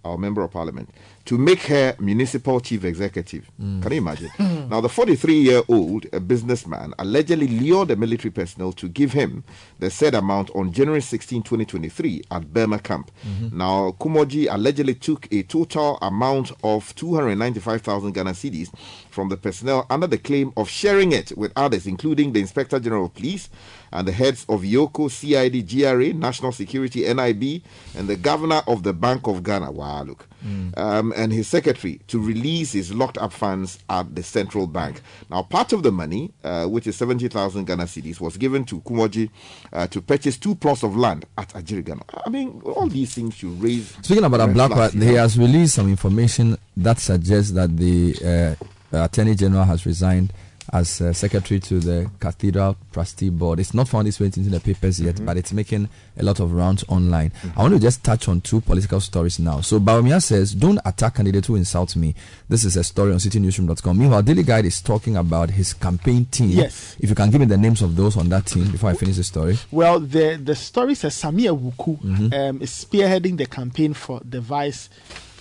our 0.05 0.19
member 0.19 0.43
of 0.43 0.51
parliament, 0.51 0.91
to 1.27 1.39
make 1.39 1.61
her 1.63 1.95
municipal 1.99 2.61
chief 2.61 2.85
executive. 2.85 3.51
Mm. 3.61 3.83
Can 3.83 3.93
you 3.93 3.99
imagine? 3.99 4.29
Hmm. 4.31 4.69
now, 4.69 4.81
the 4.81 4.89
43 4.89 5.35
year 5.35 5.63
old 5.69 6.07
a 6.13 6.21
businessman 6.21 6.95
allegedly 6.99 7.47
lured 7.47 7.89
the 7.89 7.97
military 7.97 8.31
personnel 8.31 8.73
to 8.73 8.89
give 8.89 9.13
him 9.13 9.45
the 9.79 9.91
said 9.91 10.15
amount 10.15 10.51
on 10.55 10.73
January 10.73 11.01
16, 11.01 11.43
2023, 11.43 12.23
at 12.31 12.53
Burma 12.53 12.79
camp. 12.79 13.11
Mm-hmm. 13.27 13.57
Now, 13.57 13.93
Kumoji 14.01 14.49
allegedly 14.51 14.95
took 14.95 15.33
a 15.33 15.43
total 15.43 15.99
amount 16.03 16.53
of 16.65 16.95
295,000 16.97 18.13
Ghana 18.13 18.31
cedis 18.33 18.75
from 19.11 19.29
the 19.29 19.37
personnel 19.37 19.87
under 19.91 20.07
the 20.07 20.19
claim 20.19 20.53
of 20.57 20.69
sharing 20.69 21.13
it 21.13 21.33
with 21.37 21.53
others, 21.57 21.87
including 21.87 22.33
the 22.33 22.41
Inspector 22.41 22.79
General 22.81 23.07
of 23.07 23.15
Police 23.15 23.51
and 23.93 24.07
the 24.07 24.13
heads 24.13 24.45
of 24.49 24.63
Yoko, 24.63 25.11
CID, 25.11 25.69
GRA, 25.69 26.13
National 26.13 26.53
Security, 26.53 27.03
NIB, 27.13 27.63
and 27.97 28.09
the 28.09 28.17
governor 28.17 28.63
of 28.67 28.83
the 28.83 28.93
Bank 28.93 29.27
of 29.27 29.43
Ghana. 29.43 29.71
Wow, 29.71 30.03
look. 30.05 30.27
Um, 30.77 31.13
and 31.17 31.31
his 31.33 31.49
secretary 31.49 32.01
to 32.09 32.19
release 32.19 32.73
his 32.73 32.95
locked 32.95 33.19
up 33.19 33.31
funds 33.33 33.79
at 33.91 34.15
the 34.15 34.23
central 34.23 34.67
bank. 34.67 35.03
Now, 35.31 35.43
part 35.43 35.75
of 35.75 35.83
the 35.83 35.93
money, 35.93 36.33
uh, 36.43 36.65
which 36.67 36.87
is 36.87 36.97
70,000 36.97 37.67
Ghana 37.67 37.85
cedis, 37.85 38.21
was 38.21 38.39
given 38.39 38.65
to 38.65 38.81
Kumoji 38.81 39.29
uh, 39.73 39.87
to 39.89 40.01
purchase 40.01 40.39
two 40.39 40.55
plots 40.55 40.83
of 40.83 40.97
land 40.97 41.27
at 41.37 41.51
Adjiringanor. 41.51 42.05
I 42.27 42.31
mean, 42.31 42.63
all 42.65 42.87
these 42.87 43.15
things 43.15 43.35
should 43.35 43.61
raise. 43.63 43.91
Speaking 44.03 44.25
about 44.25 44.49
Ablakwa 44.49 44.91
he 44.93 45.15
has 45.15 45.39
released 45.39 45.75
some 45.75 45.89
information 45.91 46.57
that 46.77 46.99
suggests 46.99 47.53
that 47.53 47.77
the 47.77 48.57
uh, 48.93 49.05
Attorney 49.05 49.35
General 49.35 49.65
has 49.65 49.85
resigned 49.85 50.33
as 50.73 51.01
uh, 51.01 51.13
secretary 51.13 51.59
to 51.61 51.81
the 51.81 52.11
Cathedral 52.21 52.77
Trustee 52.93 53.31
Board. 53.31 53.59
It's 53.61 53.75
not 53.75 53.89
found 53.89 54.07
its 54.09 54.21
way 54.21 54.27
into 54.27 54.41
the 54.51 54.61
papers 54.61 55.01
yet, 55.01 55.25
but 55.25 55.37
it's 55.37 55.53
making 55.53 55.89
a 56.17 56.23
lot 56.23 56.41
of 56.41 56.53
rounds 56.53 56.85
online. 56.89 57.33
I 57.57 57.63
want 57.63 57.75
to 57.75 57.81
just 57.81 58.05
touch 58.05 58.29
on 58.29 58.41
two 58.41 58.61
political 58.61 59.01
stories 59.01 59.39
now. 59.39 59.61
So 59.63 59.81
Bawumia 59.81 60.23
says, 60.23 60.55
"Don't 60.55 60.79
attack 60.85 61.17
candidates 61.17 61.49
who 61.49 61.57
insult 61.57 61.97
me." 61.97 62.15
This 62.49 62.65
is 62.65 62.77
a 62.77 62.85
story 62.85 63.13
on 63.13 63.19
citinewsroom.com. 63.19 63.99
Meanwhile, 63.99 64.23
Daily 64.23 64.43
Guide 64.43 64.67
is 64.67 64.81
talking 64.81 65.17
about 65.17 65.51
his 65.51 65.73
campaign 65.75 66.27
team. 66.27 66.51
Yes. 66.51 66.97
If 67.01 67.09
you 67.11 67.15
can 67.17 67.31
give 67.31 67.41
me 67.41 67.47
the 67.47 67.59
names 67.59 67.83
of 67.83 67.97
those 67.97 68.17
on 68.17 68.29
that 68.29 68.47
team 68.47 68.71
before 68.71 68.91
I 68.91 68.95
finish 68.95 69.17
the 69.17 69.25
story. 69.25 69.59
Well, 69.71 70.01
the 70.01 70.41
the 70.43 70.55
story 70.55 70.95
says 70.95 71.15
Sammi 71.15 71.45
Awuku 71.45 71.81
Mm-hmm. 72.01 72.33
um, 72.35 72.63
is 72.63 72.71
spearheading 72.71 73.37
the 73.37 73.47
campaign 73.47 73.95
for 73.95 74.21
the 74.25 74.41
vice 74.41 74.89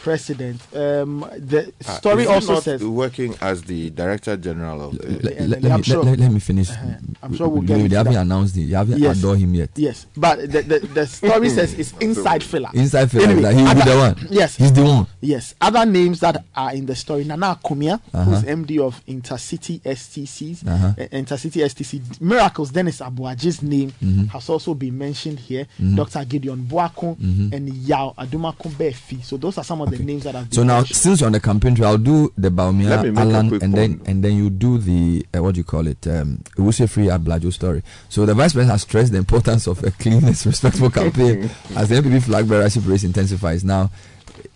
president. 0.03 0.61
Um, 0.75 1.25
the 1.37 1.71
Ah, 1.87 1.91
story 1.97 2.23
he 2.23 2.27
also 2.27 2.59
says 2.59 2.83
working 2.83 3.35
as 3.41 3.63
the 3.63 3.89
director 3.91 4.37
general 4.37 4.81
of. 4.89 4.93
Let, 4.93 5.39
Uh, 5.39 5.43
let- 5.45 5.61
let 5.63 5.77
me, 5.77 5.83
sure- 5.83 6.03
let, 6.03 6.31
me 6.31 6.39
finish. 6.39 6.69
Uh-huh. 6.71 6.87
I'm 7.23 7.35
sure 7.35 7.47
we'll 7.49 7.61
get 7.61 7.89
They 7.89 7.95
haven't 7.95 8.13
that. 8.13 8.21
announced 8.21 8.57
it. 8.57 8.67
They 8.69 8.75
haven't 8.75 8.99
Yes. 8.99 9.17
adored 9.19 9.39
him 9.39 9.53
yet. 9.53 9.69
yes, 9.75 10.05
but 10.15 10.39
the 10.51 10.61
the, 10.61 10.79
the 10.93 11.05
story 11.07 11.49
says 11.57 11.73
it's 11.73 11.93
inside 11.99 12.43
filler. 12.43 12.69
Inside 12.73 13.11
filler, 13.11 13.25
Anyway, 13.25 13.41
like 13.41 13.55
he 13.57 13.63
will 13.63 13.75
be 13.75 13.81
the 13.81 13.97
one. 13.97 14.27
Yes, 14.29 14.55
He's 14.55 14.73
the 14.73 14.83
one. 14.83 15.07
Yes, 15.21 15.53
other 15.61 15.85
names 15.85 16.19
that 16.21 16.43
are 16.55 16.73
in 16.73 16.85
the 16.85 16.95
story: 16.95 17.23
Nana 17.25 17.59
Akumia, 17.61 17.99
Uh-huh. 18.13 18.23
who's 18.23 18.43
MD 18.43 18.79
of 18.79 19.01
Intercity 19.07 19.81
STCs, 19.83 20.65
Uh-huh. 20.67 20.87
uh, 20.97 21.07
Intercity 21.11 21.63
STC 21.63 22.01
Miracles. 22.21 22.71
Dennis 22.71 22.99
Abuaji's 22.99 23.61
name 23.61 23.91
Mm-hmm. 24.01 24.25
has 24.27 24.49
also 24.49 24.73
been 24.73 24.97
mentioned 24.97 25.39
here. 25.39 25.65
Dr. 25.95 26.23
Gideon 26.25 26.65
Boakon 26.69 27.15
Mm-hmm. 27.17 27.53
and 27.53 27.69
Yao 27.87 28.13
Adumakun 28.17 28.71
Befi. 28.71 29.23
So 29.23 29.37
those 29.37 29.57
are 29.57 29.63
some 29.63 29.81
of 29.81 29.88
the 29.97 30.03
names 30.03 30.23
that 30.23 30.35
have 30.35 30.49
been 30.49 30.55
So 30.55 30.63
now, 30.63 30.77
mentioned. 30.77 30.97
since 30.97 31.19
you're 31.21 31.25
on 31.27 31.31
the 31.33 31.39
campaign 31.39 31.75
trail, 31.75 31.89
I'll 31.89 31.97
do 31.97 32.31
the 32.37 32.49
Let 32.49 32.53
Bawumia, 32.53 33.17
Alan, 33.17 33.49
quick 33.49 33.63
and 33.63 33.73
then 33.73 33.97
point. 33.97 34.09
and 34.09 34.23
then 34.23 34.35
you 34.37 34.49
do 34.49 34.77
the 34.77 35.25
uh, 35.35 35.41
what 35.43 35.55
do 35.55 35.59
you 35.59 35.63
call 35.63 35.87
it? 35.87 36.05
Um, 36.07 36.43
Ewuse 36.57 36.87
Free 36.89 37.09
at 37.09 37.21
Blajo 37.21 37.51
story. 37.51 37.83
So 38.09 38.25
the 38.25 38.33
vice 38.33 38.53
president 38.53 38.71
has 38.71 38.81
stressed 38.83 39.11
the 39.11 39.17
importance 39.17 39.67
of 39.67 39.83
a 39.83 39.91
clean, 39.91 40.25
respectful 40.25 40.89
campaign 41.01 41.49
as 41.75 41.89
the 41.89 41.95
NPP 41.95 42.23
flag 42.23 42.45
bearership 42.45 42.87
race 42.87 43.03
intensifies. 43.03 43.63
Now, 43.63 43.89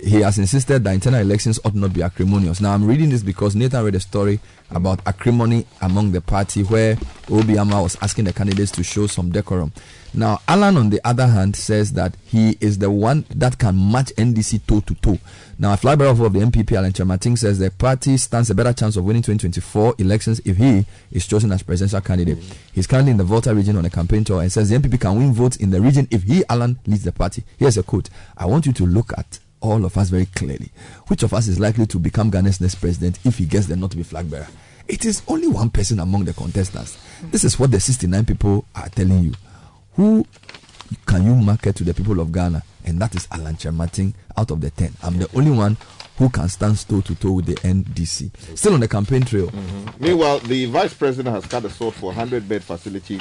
he 0.04 0.22
has 0.22 0.38
insisted 0.38 0.84
that 0.84 0.94
internal 0.94 1.22
elections 1.22 1.60
ought 1.64 1.76
not 1.76 1.94
be 1.94 2.04
acrimonious. 2.04 2.60
Now, 2.60 2.74
I'm 2.74 2.86
reading 2.86 3.10
this 3.10 3.24
because 3.24 3.56
Nathan 3.56 3.84
read 3.86 3.96
a 3.96 4.00
story 4.00 4.40
about 4.72 5.00
acrimony 5.06 5.66
among 5.82 6.12
the 6.12 6.22
party 6.22 6.64
where 6.64 6.96
Obiama 7.28 7.82
was 7.82 7.98
asking 8.02 8.26
the 8.26 8.34
candidates 8.34 8.72
to 8.72 8.84
show 8.84 9.08
some 9.08 9.32
decorum. 9.32 9.72
Now, 10.16 10.42
Alan, 10.48 10.78
on 10.78 10.90
the 10.90 11.02
other 11.08 11.26
hand, 11.26 11.56
says 11.56 11.94
that 11.94 12.16
he 12.26 12.56
is 12.60 12.78
the 12.78 12.92
one 12.92 13.26
that 13.34 13.58
can 13.58 13.92
match 13.92 14.12
NDC 14.16 14.68
toe 14.68 14.82
to 14.82 14.94
toe. 14.96 15.18
Now, 15.58 15.74
a 15.74 15.78
bearer 15.98 16.10
of 16.12 16.18
the 16.18 16.40
NPP, 16.40 16.74
Alan 16.76 16.92
Kyerematen, 16.92 17.38
says 17.38 17.58
the 17.58 17.72
party 17.72 18.18
stands 18.18 18.50
a 18.50 18.56
better 18.56 18.74
chance 18.74 18.96
of 18.96 19.06
winning 19.06 19.24
2024 19.24 19.96
elections 19.98 20.40
if 20.46 20.58
he 20.58 20.86
is 21.12 21.26
chosen 21.26 21.52
as 21.52 21.64
presidential 21.64 22.02
candidate. 22.02 22.38
He's 22.74 22.86
currently 22.86 23.12
in 23.12 23.18
the 23.18 23.24
Volta 23.24 23.56
region 23.56 23.78
on 23.78 23.86
a 23.86 23.90
campaign 23.90 24.24
tour 24.24 24.42
and 24.42 24.52
says 24.52 24.70
the 24.70 24.78
NPP 24.78 25.02
can 25.02 25.18
win 25.18 25.34
votes 25.34 25.58
in 25.58 25.72
the 25.72 25.82
region 25.82 26.08
if 26.12 26.24
he, 26.24 26.44
Alan, 26.50 26.78
leads 26.86 27.04
the 27.04 27.12
party. 27.12 27.44
Here's 27.58 27.78
a 27.78 27.84
quote 27.84 28.10
I 28.38 28.46
want 28.46 28.66
you 28.66 28.74
to 28.74 28.86
look 28.86 29.14
at 29.18 29.40
all 29.64 29.86
of 29.86 29.98
us 29.98 30.10
very 30.10 30.28
clearly. 30.28 30.70
Which 31.08 31.24
of 31.24 31.34
us 31.34 31.48
is 31.48 31.60
likely 31.60 31.88
to 31.88 31.98
become 31.98 32.30
Ghana's 32.30 32.62
next 32.62 32.76
president 32.76 33.18
if 33.24 33.38
he 33.40 33.46
gets 33.46 33.66
there 33.66 33.78
not 33.78 33.92
to 33.92 33.98
be 33.98 34.04
flag 34.04 34.30
bearer? 34.30 34.48
It 34.88 35.06
is 35.06 35.24
only 35.28 35.48
one 35.48 35.70
person 35.70 36.00
among 36.00 36.26
the 36.26 36.34
contestants. 36.34 37.00
This 37.24 37.46
is 37.46 37.58
what 37.58 37.72
the 37.72 37.80
69 37.80 38.26
people 38.26 38.66
are 38.76 38.90
telling 38.90 39.24
you. 39.24 39.34
Who 39.96 40.26
can 41.06 41.26
you 41.26 41.34
market 41.34 41.78
to 41.78 41.84
the 41.86 41.94
people 41.94 42.20
of 42.20 42.32
Ghana? 42.32 42.62
And 42.86 43.02
that 43.02 43.16
is 43.16 43.28
Alan 43.32 43.56
Kyerematen 43.56 44.14
out 44.36 44.52
of 44.52 44.60
the 44.60 44.70
10. 44.70 44.94
I'm 45.02 45.18
the 45.18 45.30
only 45.34 45.52
one 45.52 45.78
who 46.18 46.30
can 46.30 46.48
stand 46.48 46.78
toe 46.88 47.02
to 47.02 47.16
toe 47.16 47.32
with 47.32 47.46
the 47.48 47.56
NDC. 47.56 48.30
Still 48.58 48.76
on 48.76 48.80
the 48.82 48.88
campaign 48.88 49.24
trail. 49.24 49.52
Meanwhile, 50.00 50.40
the 50.40 50.66
vice 50.68 50.94
president 50.94 51.34
has 51.36 51.46
cut 51.46 51.66
a 51.66 51.70
sword 51.70 51.96
for 51.96 52.08
100 52.08 52.48
bed 52.48 52.64
facility. 52.64 53.20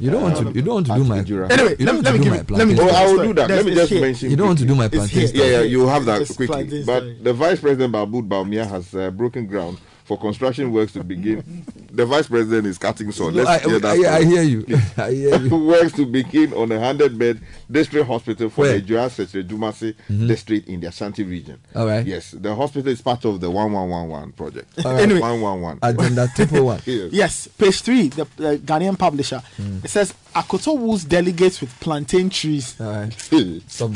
You 0.00 0.10
don't 0.10 0.22
want 0.22 0.36
to. 0.38 0.52
You 0.52 0.62
don't 0.62 0.74
want 0.74 0.86
to 0.86 0.94
do 0.94 1.04
my. 1.04 1.18
Ejura. 1.20 1.50
Anyway, 1.50 1.76
let, 1.78 1.78
don't 1.86 2.02
let 2.02 2.12
me 2.14 2.18
give 2.18 2.24
do 2.24 2.30
my 2.30 2.36
it. 2.38 2.50
Let 2.50 2.68
me 2.68 2.76
Oh. 2.80 2.88
I 2.88 3.06
will 3.12 3.22
do 3.24 3.34
that. 3.34 3.48
there's- 3.48 3.64
Let 3.64 3.66
me 3.66 3.74
just 3.74 3.92
here. 3.92 4.00
mention. 4.00 4.30
You 4.30 4.36
don't 4.36 4.46
want 4.48 4.58
to 4.60 4.64
do 4.64 4.74
my 4.74 4.86
It's 4.86 4.94
plantain. 4.94 5.18
here. 5.18 5.28
stuff. 5.28 5.40
Yeah, 5.40 5.50
yeah, 5.52 5.60
you 5.62 5.86
have 5.86 6.04
that 6.06 6.18
Just 6.20 6.36
quickly. 6.36 6.82
But 6.84 7.22
the 7.22 7.32
vice 7.32 7.60
president 7.60 7.92
Mahmoud 7.92 8.28
Bawumia 8.28 8.66
has 8.68 8.94
uh, 8.94 9.10
broken 9.10 9.46
ground 9.46 9.78
for 10.04 10.18
construction 10.18 10.70
works 10.72 10.92
to 10.92 11.02
begin. 11.02 11.64
the 11.90 12.04
vice 12.04 12.28
president 12.28 12.66
is 12.66 12.78
cutting 12.78 13.10
sword. 13.10 13.34
No, 13.34 13.42
Let's 13.42 13.64
I, 13.64 13.68
hear 13.68 13.78
that. 13.80 13.98
I, 13.98 14.16
I 14.16 14.24
hear 14.24 14.42
you. 14.42 14.66
I 14.96 15.10
hear 15.10 15.40
you. 15.40 15.56
works 15.66 15.92
to 15.94 16.06
begin 16.06 16.52
on 16.52 16.70
a 16.70 16.76
100 16.76 17.18
bed 17.18 17.40
district 17.70 18.06
hospital 18.06 18.50
for 18.50 18.62
Where? 18.62 18.78
the 18.78 18.82
Joa 18.82 19.08
Sekyedumase 19.08 19.94
district 20.26 20.68
in 20.68 20.80
the 20.80 20.88
Ashanti 20.88 21.24
region. 21.24 21.58
All 21.74 21.86
right. 21.86 22.06
Yes, 22.06 22.32
the 22.32 22.54
hospital 22.54 22.92
is 22.92 23.00
part 23.00 23.24
of 23.24 23.40
the 23.40 23.50
1111 23.50 24.32
project. 24.32 24.84
All 24.84 24.92
right. 24.92 25.02
Anyway. 25.02 25.20
111. 25.20 25.78
Agenda 25.82 26.28
triple 26.34 26.66
one. 26.66 26.80
Yes. 26.84 27.12
Yes, 27.12 27.46
page 27.48 27.80
three, 27.80 28.08
the 28.08 28.22
uh, 28.22 28.56
Ghanaian 28.56 28.98
publisher. 28.98 29.40
Hmm. 29.56 29.78
It 29.82 29.90
says 29.90 30.12
Akoto 30.34 30.76
woos 30.78 31.04
delegates 31.04 31.60
with 31.60 31.78
plantain 31.80 32.28
trees. 32.30 32.74
All 32.80 32.86
right. 32.90 33.28
Hey. 33.30 33.60
Stop. 33.68 33.90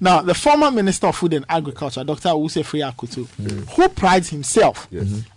Now, 0.00 0.22
the 0.22 0.34
former 0.34 0.70
Minister 0.70 1.08
of 1.08 1.16
Food 1.16 1.34
and 1.34 1.44
Agriculture, 1.48 2.02
Dr. 2.04 2.30
Usefri 2.30 2.80
Akoto, 2.90 3.26
who 3.76 3.88
prides 3.90 4.30
himself 4.30 4.88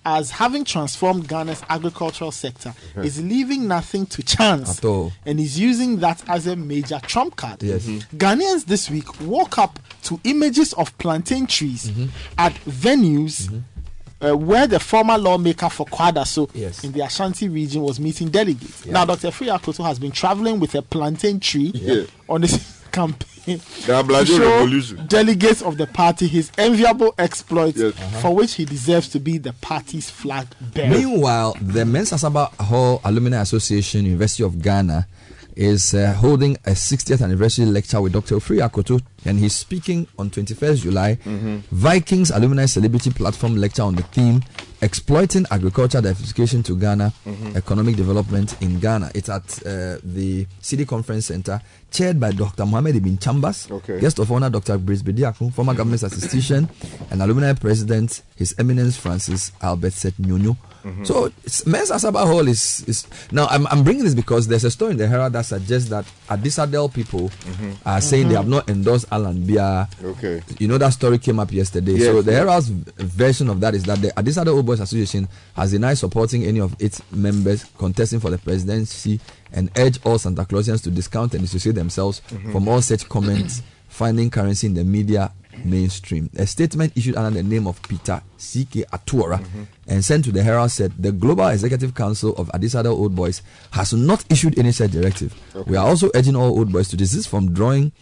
as 0.06 0.32
having 0.32 0.64
transformed 0.64 1.28
Ghana's 1.28 1.62
agricultural 1.70 2.32
sector, 2.32 2.74
is 2.98 3.22
leaving 3.22 3.68
nothing 3.68 4.06
to 4.08 4.24
chance 4.24 4.78
At 4.80 4.86
all. 4.86 5.12
and 5.26 5.40
is 5.40 5.60
using 5.60 5.98
that 5.98 6.24
as 6.30 6.48
a 6.48 6.56
major 6.56 7.00
trump 7.06 7.36
card. 7.36 7.62
Yes. 7.62 7.84
Mhm. 7.86 8.06
Ghanaians 8.18 8.66
this 8.66 8.90
week 8.90 9.20
woke 9.22 9.58
up 9.58 9.80
to 10.04 10.20
images 10.24 10.74
of 10.74 10.98
plantain 10.98 11.48
trees 11.48 11.90
Mm-hmm. 11.90 12.06
at 12.38 12.54
venues. 12.66 13.50
Uh, 14.26 14.36
where 14.36 14.66
the 14.68 14.80
former 14.80 15.18
lawmaker 15.18 15.70
for 15.70 15.86
Kwadaso 15.86 16.50
Yes. 16.54 16.84
in 16.84 16.92
the 16.92 17.02
Ashanti 17.02 17.48
region 17.50 17.82
was 17.82 18.00
meeting 18.00 18.30
delegates. 18.30 18.86
Now, 18.86 19.06
Dr. 19.06 19.32
Free 19.32 19.48
Akoto 19.48 19.84
has 19.86 20.00
been 20.00 20.12
traveling 20.12 20.60
with 20.60 20.74
a 20.76 20.82
plantain 20.82 21.40
tree 21.40 21.72
Yeah. 21.76 22.04
on 22.28 22.42
this 22.42 22.82
campaign 22.92 23.60
The 23.86 23.94
Ablajo 24.02 24.20
to 24.22 24.26
show 24.26 24.50
revolution. 24.62 25.06
delegates 25.08 25.62
of 25.62 25.78
the 25.78 25.86
party 25.86 26.28
his 26.28 26.50
enviable 26.58 27.14
exploits 27.20 27.78
Yes. 27.78 27.94
for 28.22 28.34
which 28.34 28.54
he 28.56 28.66
deserves 28.66 29.10
to 29.10 29.20
be 29.20 29.38
the 29.38 29.54
party's 29.54 30.10
flag 30.10 30.48
bearer. 30.74 30.90
Meanwhile, 30.98 31.56
the 31.62 31.84
Mensah 31.84 32.18
Sarbah 32.18 32.50
Hall 32.66 33.02
Alumni 33.04 33.40
Association, 33.42 34.06
University 34.06 34.44
of 34.44 34.62
Ghana, 34.62 35.08
is 35.56 35.94
uh, 35.94 36.14
holding 36.14 36.56
a 36.66 36.72
60th 36.72 37.22
anniversary 37.22 37.66
lecture 37.66 38.02
with 38.02 38.12
Dr. 38.14 38.36
Ofri 38.38 38.60
Akoto, 38.68 39.00
and 39.26 39.40
he's 39.40 39.56
speaking 39.56 40.08
on 40.18 40.30
21st 40.30 40.82
July. 40.82 41.16
Vikings 41.72 42.32
Alumni 42.32 42.66
Celebrity 42.66 43.10
Platform 43.12 43.56
lecture 43.58 43.84
on 43.84 43.96
the 43.96 44.04
theme 44.04 44.42
Exploiting 44.82 45.46
Agriculture 45.50 46.02
Diversification 46.02 46.62
to 46.64 46.76
Ghana, 46.78 47.12
Economic 47.56 47.96
Development 47.96 48.62
in 48.62 48.80
Ghana. 48.80 49.10
It's 49.16 49.30
at 49.30 49.44
uh, 49.66 49.98
the 50.04 50.46
City 50.62 50.86
Conference 50.86 51.28
Center, 51.28 51.62
chaired 51.92 52.20
by 52.20 52.32
Dr. 52.32 52.66
Mohamed 52.66 52.98
Ibn 52.98 53.18
Chambas, 53.18 53.72
Okay. 53.72 54.00
guest 54.00 54.20
of 54.20 54.32
honor 54.32 54.50
Dr. 54.50 54.78
Grace 54.78 55.02
Bediako, 55.02 55.52
former 55.54 55.72
mm-hmm. 55.72 55.78
government 55.78 56.00
statistician, 56.02 56.70
and 57.10 57.22
alumni 57.22 57.54
president, 57.54 58.22
His 58.36 58.54
Eminence 58.60 58.98
Francis 58.98 59.52
Albert 59.62 59.94
Set 59.94 60.14
Nyonyo. 60.18 60.58
Mm-hmm. 60.86 61.04
So 61.04 61.32
it's, 61.44 61.64
Mensah 61.64 61.98
Sarbah 61.98 62.28
Hall 62.28 62.48
is, 62.48 62.84
is 62.88 63.08
now. 63.32 63.48
I'm, 63.48 63.66
I'm 63.68 63.84
bringing 63.84 64.04
this 64.04 64.14
because 64.14 64.48
there's 64.48 64.66
a 64.66 64.70
story 64.70 64.92
in 64.92 64.98
the 64.98 65.08
Herald 65.08 65.34
that 65.34 65.42
suggests 65.46 65.90
that 65.90 66.06
Adisadel 66.30 66.94
people 66.94 67.30
mm-hmm. 67.30 67.72
are 67.90 68.00
saying 68.02 68.30
they 68.30 68.36
have 68.36 68.48
not 68.48 68.70
endorsed 68.70 69.10
Alan 69.16 69.46
Bia. 69.46 69.88
Okay. 70.04 70.42
You 70.60 70.68
know 70.68 70.78
that 70.78 70.90
story 70.94 71.18
came 71.18 71.40
up 71.40 71.52
yesterday. 71.52 71.94
Yes, 71.94 72.04
so 72.06 72.22
the. 72.22 72.34
Herald's 72.34 72.68
version 72.70 73.50
of 73.50 73.60
that 73.62 73.74
is 73.74 73.84
that 73.84 74.02
the 74.02 74.10
Adisadel 74.10 74.50
Old 74.56 74.66
Boys 74.66 74.80
Association 74.82 75.28
has 75.56 75.72
denied 75.72 75.98
supporting 75.98 76.44
any 76.44 76.60
of 76.60 76.76
its 76.80 77.02
members 77.12 77.64
contesting 77.78 78.20
for 78.20 78.30
the 78.30 78.38
presidency 78.38 79.20
and 79.54 79.72
urge 79.78 80.00
all 80.06 80.18
Santa 80.18 80.44
Clausians 80.46 80.82
to 80.84 80.92
discount 80.92 81.34
and 81.34 81.44
dissociate 81.44 81.76
themselves 81.76 82.22
mm-hmm. 82.30 82.52
from 82.52 82.68
all 82.68 82.82
such 82.82 83.08
comments 83.08 83.62
finding 83.88 84.30
currency 84.30 84.68
in 84.68 84.74
the 84.74 84.84
media 84.84 85.32
mainstream. 85.64 86.30
A 86.38 86.46
statement 86.46 86.92
issued 86.98 87.16
under 87.16 87.30
the 87.42 87.44
name 87.44 87.68
of 87.68 87.82
Peter 87.84 88.22
C.K. 88.38 88.84
Atuora 88.92 89.40
mm-hmm. 89.40 89.64
and 89.88 90.04
sent 90.04 90.26
to 90.26 90.32
the 90.32 90.44
Herald 90.44 90.72
said 90.72 90.92
the 91.00 91.12
Global 91.14 91.48
Executive 91.48 91.96
Council 91.96 92.36
of 92.36 92.50
Adisadel 92.50 92.92
Old 92.92 93.16
Boys 93.16 93.42
has 93.72 93.94
not 93.94 94.26
issued 94.30 94.60
any 94.60 94.72
such 94.74 94.92
directive. 94.92 95.34
We 95.68 95.78
are 95.78 95.88
also 95.88 96.10
urging 96.14 96.36
all 96.36 96.58
old 96.58 96.72
boys 96.72 96.90
to 96.90 96.98
desist 96.98 97.30
from 97.30 97.54
drawing 97.54 97.94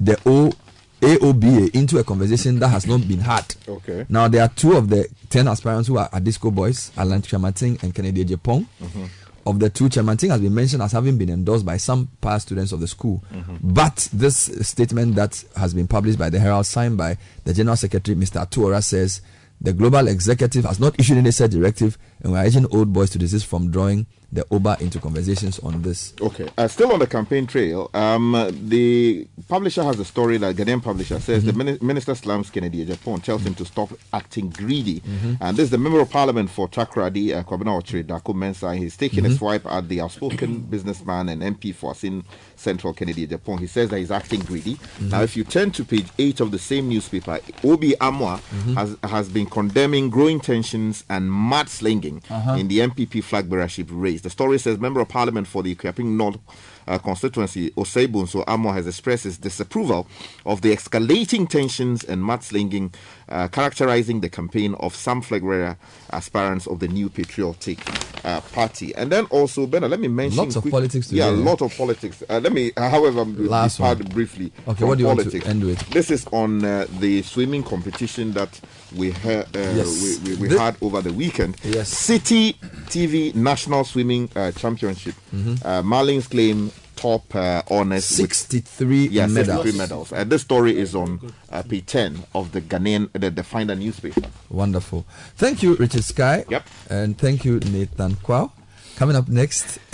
the 0.00 0.18
O 0.26 0.52
AOBA 1.00 1.74
into 1.74 1.98
a 1.98 2.04
conversation 2.04 2.60
that 2.60 2.68
has 2.68 2.86
not 2.86 3.06
been 3.08 3.18
had. 3.18 3.54
Okay. 3.68 4.06
Now 4.08 4.28
there 4.28 4.42
are 4.42 4.48
two 4.48 4.76
of 4.76 4.88
the 4.88 5.08
ten 5.30 5.48
aspirants 5.48 5.88
who 5.88 5.98
are 5.98 6.08
at 6.12 6.22
Adisco 6.22 6.54
boys, 6.54 6.92
Alan 6.96 7.22
Kyerematen 7.22 7.82
and 7.82 7.94
Kennedy 7.94 8.24
Agyapong. 8.24 8.66
Mm-hmm. 8.80 9.04
Of 9.44 9.58
the 9.58 9.68
two, 9.68 9.88
Kyerematen 9.88 10.30
has 10.30 10.40
been 10.40 10.54
mentioned 10.54 10.84
as 10.84 10.92
having 10.92 11.18
been 11.18 11.28
endorsed 11.28 11.66
by 11.66 11.76
some 11.76 12.08
past 12.20 12.46
students 12.46 12.70
of 12.70 12.78
the 12.78 12.86
school. 12.86 13.24
Mm-hmm. 13.34 13.72
But 13.74 14.08
this 14.12 14.36
statement 14.36 15.16
that 15.16 15.42
has 15.56 15.74
been 15.74 15.88
published 15.88 16.20
by 16.20 16.30
the 16.30 16.38
Herald, 16.38 16.66
signed 16.66 16.96
by 16.96 17.18
the 17.42 17.52
General 17.52 17.74
Secretary, 17.74 18.16
Mr. 18.16 18.46
Atuora, 18.46 18.84
says 18.84 19.20
The 19.62 19.72
global 19.72 20.08
executive 20.08 20.64
has 20.64 20.80
not 20.80 20.98
issued 20.98 21.18
any 21.18 21.30
such 21.30 21.52
directive, 21.52 21.96
and 22.20 22.32
we're 22.32 22.44
urging 22.44 22.66
old 22.74 22.92
boys 22.92 23.10
to 23.10 23.18
desist 23.18 23.46
from 23.46 23.70
drawing 23.70 24.06
the 24.32 24.44
Oba 24.50 24.76
into 24.80 24.98
conversations 24.98 25.58
on 25.60 25.82
this. 25.82 26.14
Okay. 26.20 26.48
Uh, 26.58 26.66
still 26.66 26.90
on 26.90 26.98
the 26.98 27.06
campaign 27.06 27.46
trail, 27.46 27.90
um, 27.94 28.32
the 28.66 29.28
publisher 29.46 29.84
has 29.84 30.00
a 30.00 30.04
story 30.04 30.38
that 30.38 30.56
Ghanaian 30.56 30.82
publisher 30.82 31.20
says 31.20 31.44
the 31.44 31.52
mini- 31.52 31.78
minister 31.82 32.14
slams 32.14 32.48
Kennedy 32.50 32.84
Agyapong, 32.84 33.22
tells 33.22 33.44
him 33.46 33.54
to 33.54 33.64
stop 33.64 33.90
acting 34.12 34.48
greedy. 34.48 35.00
And 35.40 35.56
this 35.56 35.64
is 35.64 35.70
the 35.70 35.78
member 35.78 36.00
of 36.00 36.10
parliament 36.10 36.50
for 36.50 36.66
Takoradi, 36.66 37.36
uh, 37.36 37.44
Kwabena 37.44 37.80
Okyere, 37.80 38.04
Darko 38.04 38.34
Mensah. 38.34 38.76
He's 38.76 38.96
taking 38.96 39.26
a 39.26 39.30
swipe 39.36 39.66
at 39.66 39.88
the 39.88 40.00
outspoken 40.00 40.60
businessman 40.60 41.28
and 41.28 41.42
MP 41.42 41.72
for 41.74 41.92
Assin 41.92 42.24
Central 42.62 42.92
Kennedy 42.92 43.26
Agyapong. 43.26 43.60
He 43.60 43.66
says 43.66 43.90
that 43.90 43.98
he's 43.98 44.10
acting 44.10 44.40
greedy. 44.40 44.78
Now, 45.00 45.16
mm-hmm. 45.16 45.24
if 45.24 45.36
you 45.36 45.44
turn 45.44 45.70
to 45.72 45.84
page 45.84 46.06
8 46.18 46.40
of 46.40 46.50
the 46.50 46.58
same 46.58 46.88
newspaper, 46.88 47.38
Obi 47.64 47.92
Amwa 48.00 48.38
mm-hmm. 48.38 48.74
has, 48.74 48.96
has 49.02 49.28
been 49.28 49.46
condemning 49.46 50.10
growing 50.10 50.40
tensions 50.40 51.04
and 51.08 51.30
mudslinging 51.30 52.22
uh-huh. 52.30 52.54
in 52.54 52.68
the 52.68 52.78
NPP 52.78 53.22
flag 53.24 53.48
bearership 53.50 53.88
race. 53.90 54.22
The 54.22 54.30
story 54.30 54.58
says 54.58 54.78
Member 54.78 55.00
of 55.00 55.08
Parliament 55.08 55.46
for 55.46 55.62
the 55.62 55.74
Akuapem 55.74 56.16
North 56.16 56.38
uh, 56.86 56.98
constituency, 56.98 57.70
Osebun, 57.72 58.28
so 58.28 58.42
Amwa 58.44 58.74
has 58.74 58.86
expressed 58.86 59.24
his 59.24 59.38
disapproval 59.38 60.06
of 60.44 60.62
the 60.62 60.74
escalating 60.74 61.48
tensions 61.48 62.04
and 62.04 62.22
mudslinging 62.22 62.94
uh, 63.28 63.48
characterizing 63.48 64.20
the 64.20 64.28
campaign 64.28 64.74
of 64.80 64.94
some 64.94 65.22
flag 65.22 65.42
bearer 65.42 65.76
aspirants 66.12 66.66
of 66.66 66.78
the 66.80 66.88
new 66.88 67.08
patriotic 67.08 67.78
uh, 68.24 68.40
party. 68.52 68.94
And 68.94 69.10
then 69.10 69.24
also, 69.26 69.66
Bernard, 69.66 69.90
let 69.90 70.00
me 70.00 70.08
mention 70.08 70.38
Lots 70.38 70.56
of 70.56 70.64
politics 70.70 71.10
Yeah, 71.12 71.28
a 71.28 71.30
today. 71.30 71.42
lot 71.42 71.62
of 71.62 71.76
politics. 71.76 72.22
Uh, 72.28 72.40
let 72.42 72.52
me, 72.52 72.72
uh, 72.76 72.88
however, 72.90 73.24
Last 73.24 73.80
one. 73.80 73.98
briefly. 73.98 74.52
Okay, 74.68 74.84
what 74.84 74.98
do 74.98 75.02
you 75.02 75.06
want 75.08 75.20
to 75.20 75.24
politics. 75.24 75.46
end 75.46 75.64
with? 75.64 75.78
This 75.90 76.10
is 76.10 76.26
on 76.32 76.64
uh, 76.64 76.86
the 76.98 77.22
swimming 77.22 77.62
competition 77.62 78.32
that 78.32 78.60
we, 78.94 79.10
ha- 79.12 79.30
uh, 79.30 79.44
Yes. 79.54 80.20
we, 80.24 80.36
we, 80.36 80.48
we 80.48 80.56
had 80.58 80.76
over 80.82 81.00
the 81.00 81.12
weekend. 81.12 81.56
Yes. 81.64 81.92
Citi 81.94 82.54
TV 82.86 83.34
National 83.34 83.84
Swimming 83.84 84.28
uh, 84.36 84.52
Championship. 84.52 85.14
Uh, 85.32 85.82
Marlins 85.82 86.28
claim 86.30 86.70
top 87.02 87.34
uh, 87.34 87.62
honors. 87.70 88.08
with- 88.18 88.32
63 88.32 89.08
yeah, 89.08 89.26
medals. 89.26 89.64
63 89.64 89.78
medals. 89.78 90.12
Uh, 90.12 90.24
this 90.24 90.42
story 90.42 90.78
is 90.78 90.94
on 90.94 91.18
uh, 91.50 91.62
page 91.62 91.86
10 91.86 92.22
of 92.34 92.52
the 92.52 92.60
Ghanaian, 92.60 93.10
the, 93.12 93.30
the 93.30 93.42
Finder 93.42 93.74
newspaper. 93.74 94.22
Wonderful. 94.50 95.04
Thank 95.36 95.62
you, 95.62 95.74
Richard 95.76 96.04
Sky. 96.04 96.44
Yep. 96.48 96.66
And 96.90 97.18
thank 97.18 97.44
you, 97.44 97.58
Nathan 97.60 98.14
Quao. 98.16 98.52
Coming 98.96 99.16
up 99.16 99.28
next 99.28 99.78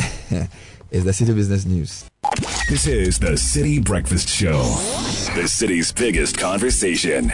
is 0.91 1.05
the 1.05 1.13
Citi 1.13 1.35
Business 1.35 1.65
News. 1.65 2.05
This 2.69 2.87
is 2.87 3.19
the 3.19 3.37
Citi 3.39 3.83
Breakfast 3.83 4.29
Show, 4.29 4.63
the 5.35 5.49
city's 5.49 5.91
biggest 5.93 6.37
conversation. 6.37 7.33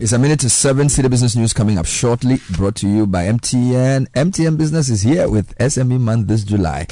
It's 0.00 0.12
a 0.12 0.18
minute 0.18 0.40
to 0.40 0.48
seven. 0.48 0.86
Citi 0.86 1.10
Business 1.10 1.36
News 1.36 1.52
coming 1.52 1.76
up 1.76 1.84
shortly. 1.84 2.40
Brought 2.52 2.76
to 2.76 2.88
you 2.88 3.06
by 3.06 3.24
MTN. 3.26 4.08
MTN 4.12 4.56
Business 4.56 4.88
is 4.88 5.02
here 5.02 5.28
with 5.28 5.54
SME 5.58 6.00
Month 6.00 6.26
this 6.26 6.42
July. 6.42 6.86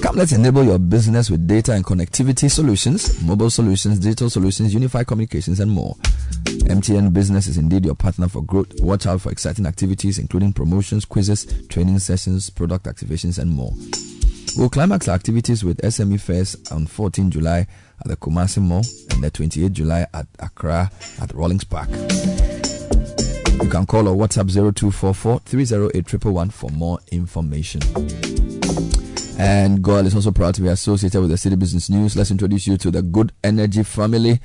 Come, 0.00 0.14
let's 0.14 0.30
enable 0.30 0.62
your 0.62 0.78
business 0.78 1.28
with 1.28 1.48
data 1.48 1.72
and 1.72 1.84
connectivity 1.84 2.48
solutions, 2.48 3.20
mobile 3.24 3.50
solutions, 3.50 3.98
digital 3.98 4.30
solutions, 4.30 4.72
unified 4.72 5.08
communications, 5.08 5.58
and 5.58 5.72
more. 5.72 5.96
MTN 6.44 7.12
Business 7.12 7.48
is 7.48 7.58
indeed 7.58 7.84
your 7.84 7.96
partner 7.96 8.28
for 8.28 8.42
growth. 8.42 8.80
Watch 8.80 9.06
out 9.06 9.20
for 9.22 9.32
exciting 9.32 9.66
activities, 9.66 10.20
including 10.20 10.52
promotions, 10.52 11.04
quizzes, 11.04 11.66
training 11.66 11.98
sessions, 11.98 12.48
product 12.48 12.84
activations, 12.86 13.40
and 13.40 13.50
more. 13.50 13.72
We'll 14.56 14.70
climax 14.70 15.08
our 15.08 15.16
activities 15.16 15.64
with 15.64 15.78
SME 15.78 16.20
Fairs 16.20 16.56
on 16.70 16.86
14 16.86 17.28
July 17.32 17.66
at 18.04 18.08
the 18.08 18.16
Kumasi 18.16 18.60
Mall 18.60 18.82
and 19.10 19.22
the 19.22 19.30
28th 19.30 19.72
July 19.72 20.06
at 20.12 20.26
Accra 20.40 20.90
at 21.20 21.32
Rawlings 21.34 21.64
Park. 21.64 21.88
You 23.62 23.68
can 23.68 23.86
call 23.86 24.08
or 24.08 24.16
WhatsApp 24.16 24.50
0244 24.50 25.40
308 25.40 26.24
111 26.24 26.50
for 26.50 26.70
more 26.70 26.98
information. 27.12 27.80
And 29.38 29.82
GOIL 29.82 30.06
is 30.06 30.14
also 30.14 30.30
proud 30.30 30.54
to 30.56 30.62
be 30.62 30.68
associated 30.68 31.20
with 31.20 31.30
the 31.30 31.36
Citi 31.36 31.58
Business 31.58 31.88
News. 31.88 32.16
Let's 32.16 32.30
introduce 32.30 32.66
you 32.66 32.76
to 32.78 32.90
the 32.90 33.02
Good 33.02 33.32
Energy 33.42 33.82
family. 33.82 34.40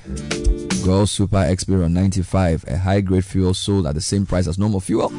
GOIL 0.84 1.08
Super 1.08 1.38
XP 1.38 1.84
on 1.84 1.94
95, 1.94 2.66
a 2.68 2.78
high 2.78 3.02
grade 3.02 3.26
fuel 3.26 3.54
sold 3.54 3.88
at 3.88 3.96
the 3.96 4.02
same 4.02 4.26
price 4.26 4.48
as 4.48 4.58
normal 4.58 4.80
fuel. 4.80 5.12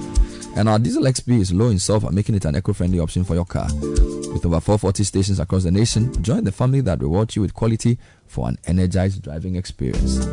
And 0.57 0.69
our 0.69 0.79
diesel 0.79 1.05
XP 1.05 1.41
is 1.41 1.53
low 1.53 1.69
in 1.69 1.79
sulfur, 1.79 2.11
making 2.11 2.35
it 2.35 2.45
an 2.45 2.57
eco 2.57 2.73
friendly 2.73 2.99
option 2.99 3.25
for 3.25 3.35
your 3.35 3.45
car. 3.45 3.69
With 3.73 4.45
over 4.45 4.61
440 4.61 5.05
stations 5.05 5.39
across 5.41 5.65
the 5.65 5.71
nation, 5.71 6.23
join 6.23 6.45
the 6.45 6.53
family 6.53 6.81
that 6.83 7.01
rewards 7.01 7.37
you 7.37 7.43
with 7.43 7.55
quality 7.55 7.99
for 8.27 8.49
an 8.49 8.59
energized 8.67 9.23
driving 9.23 9.57
experience. 9.57 10.25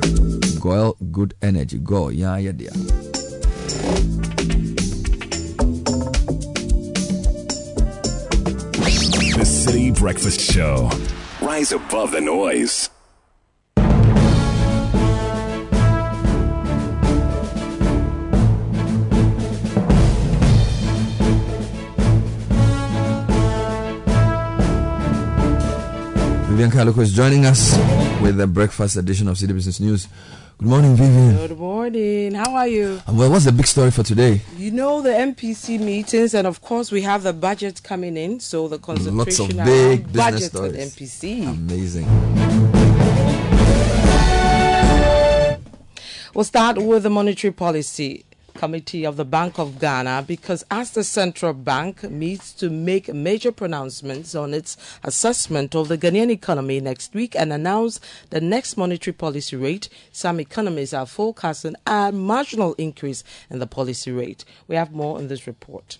GOIL 0.59 0.97
Good 1.11 1.35
Energy. 1.41 1.79
Go, 1.79 2.09
yeah, 2.09 2.37
yeah, 2.37 2.51
dear. 2.51 2.71
The 9.35 9.43
Citi 9.43 9.97
Breakfast 9.97 10.39
Show. 10.41 10.89
Rise 11.41 11.71
above 11.71 12.11
the 12.11 12.21
noise. 12.21 12.89
Vivian 26.55 26.71
Kaloko 26.71 26.99
is 26.99 27.11
joining 27.11 27.45
us 27.45 27.77
with 28.21 28.37
the 28.37 28.47
breakfast 28.47 28.95
edition 28.95 29.27
of 29.27 29.35
Citi 29.35 29.49
Business 29.53 29.81
News. 29.81 30.07
Good 30.57 30.69
morning, 30.69 30.95
Vivian. 30.95 31.35
Good 31.35 31.57
morning. 31.57 32.33
How 32.33 32.55
are 32.55 32.65
you? 32.69 33.01
Well, 33.09 33.29
what's 33.29 33.43
the 33.43 33.51
big 33.51 33.67
story 33.67 33.91
for 33.91 34.03
today? 34.03 34.41
You 34.55 34.71
know 34.71 35.01
the 35.01 35.09
MPC 35.09 35.81
meetings, 35.81 36.33
and 36.33 36.47
of 36.47 36.61
course 36.61 36.93
we 36.93 37.01
have 37.01 37.23
the 37.23 37.33
budget 37.33 37.83
coming 37.83 38.15
in. 38.15 38.39
So 38.39 38.69
the 38.69 38.79
concentration 38.79 39.17
Lots 39.17 39.39
of 39.59 39.65
big 39.65 40.05
business 40.13 40.15
budget 40.15 40.43
stories. 40.43 40.71
with 40.71 40.95
MPC. 40.95 41.45
Amazing. 41.45 42.05
We'll 46.33 46.45
start 46.45 46.77
with 46.77 47.03
the 47.03 47.09
monetary 47.09 47.51
policy 47.51 48.24
committee 48.55 49.05
of 49.05 49.17
the 49.17 49.25
Bank 49.25 49.59
of 49.59 49.79
Ghana 49.79 50.23
because 50.27 50.65
as 50.71 50.91
the 50.91 51.03
central 51.03 51.53
bank 51.53 52.03
meets 52.09 52.53
to 52.53 52.69
make 52.69 53.13
major 53.13 53.51
pronouncements 53.51 54.33
on 54.33 54.53
its 54.53 54.77
assessment 55.03 55.75
of 55.75 55.87
the 55.87 55.97
Ghanaian 55.97 56.31
economy 56.31 56.79
next 56.79 57.13
week 57.13 57.35
and 57.35 57.53
announce 57.53 57.99
the 58.29 58.41
next 58.41 58.77
monetary 58.77 59.13
policy 59.13 59.55
rate, 59.55 59.89
some 60.11 60.39
economists 60.39 60.93
are 60.93 61.05
forecasting 61.05 61.75
a 61.85 62.11
marginal 62.11 62.73
increase 62.75 63.23
in 63.49 63.59
the 63.59 63.67
policy 63.67 64.11
rate. 64.11 64.45
We 64.67 64.75
have 64.75 64.91
more 64.91 65.19
in 65.19 65.27
this 65.27 65.45
report. 65.45 65.97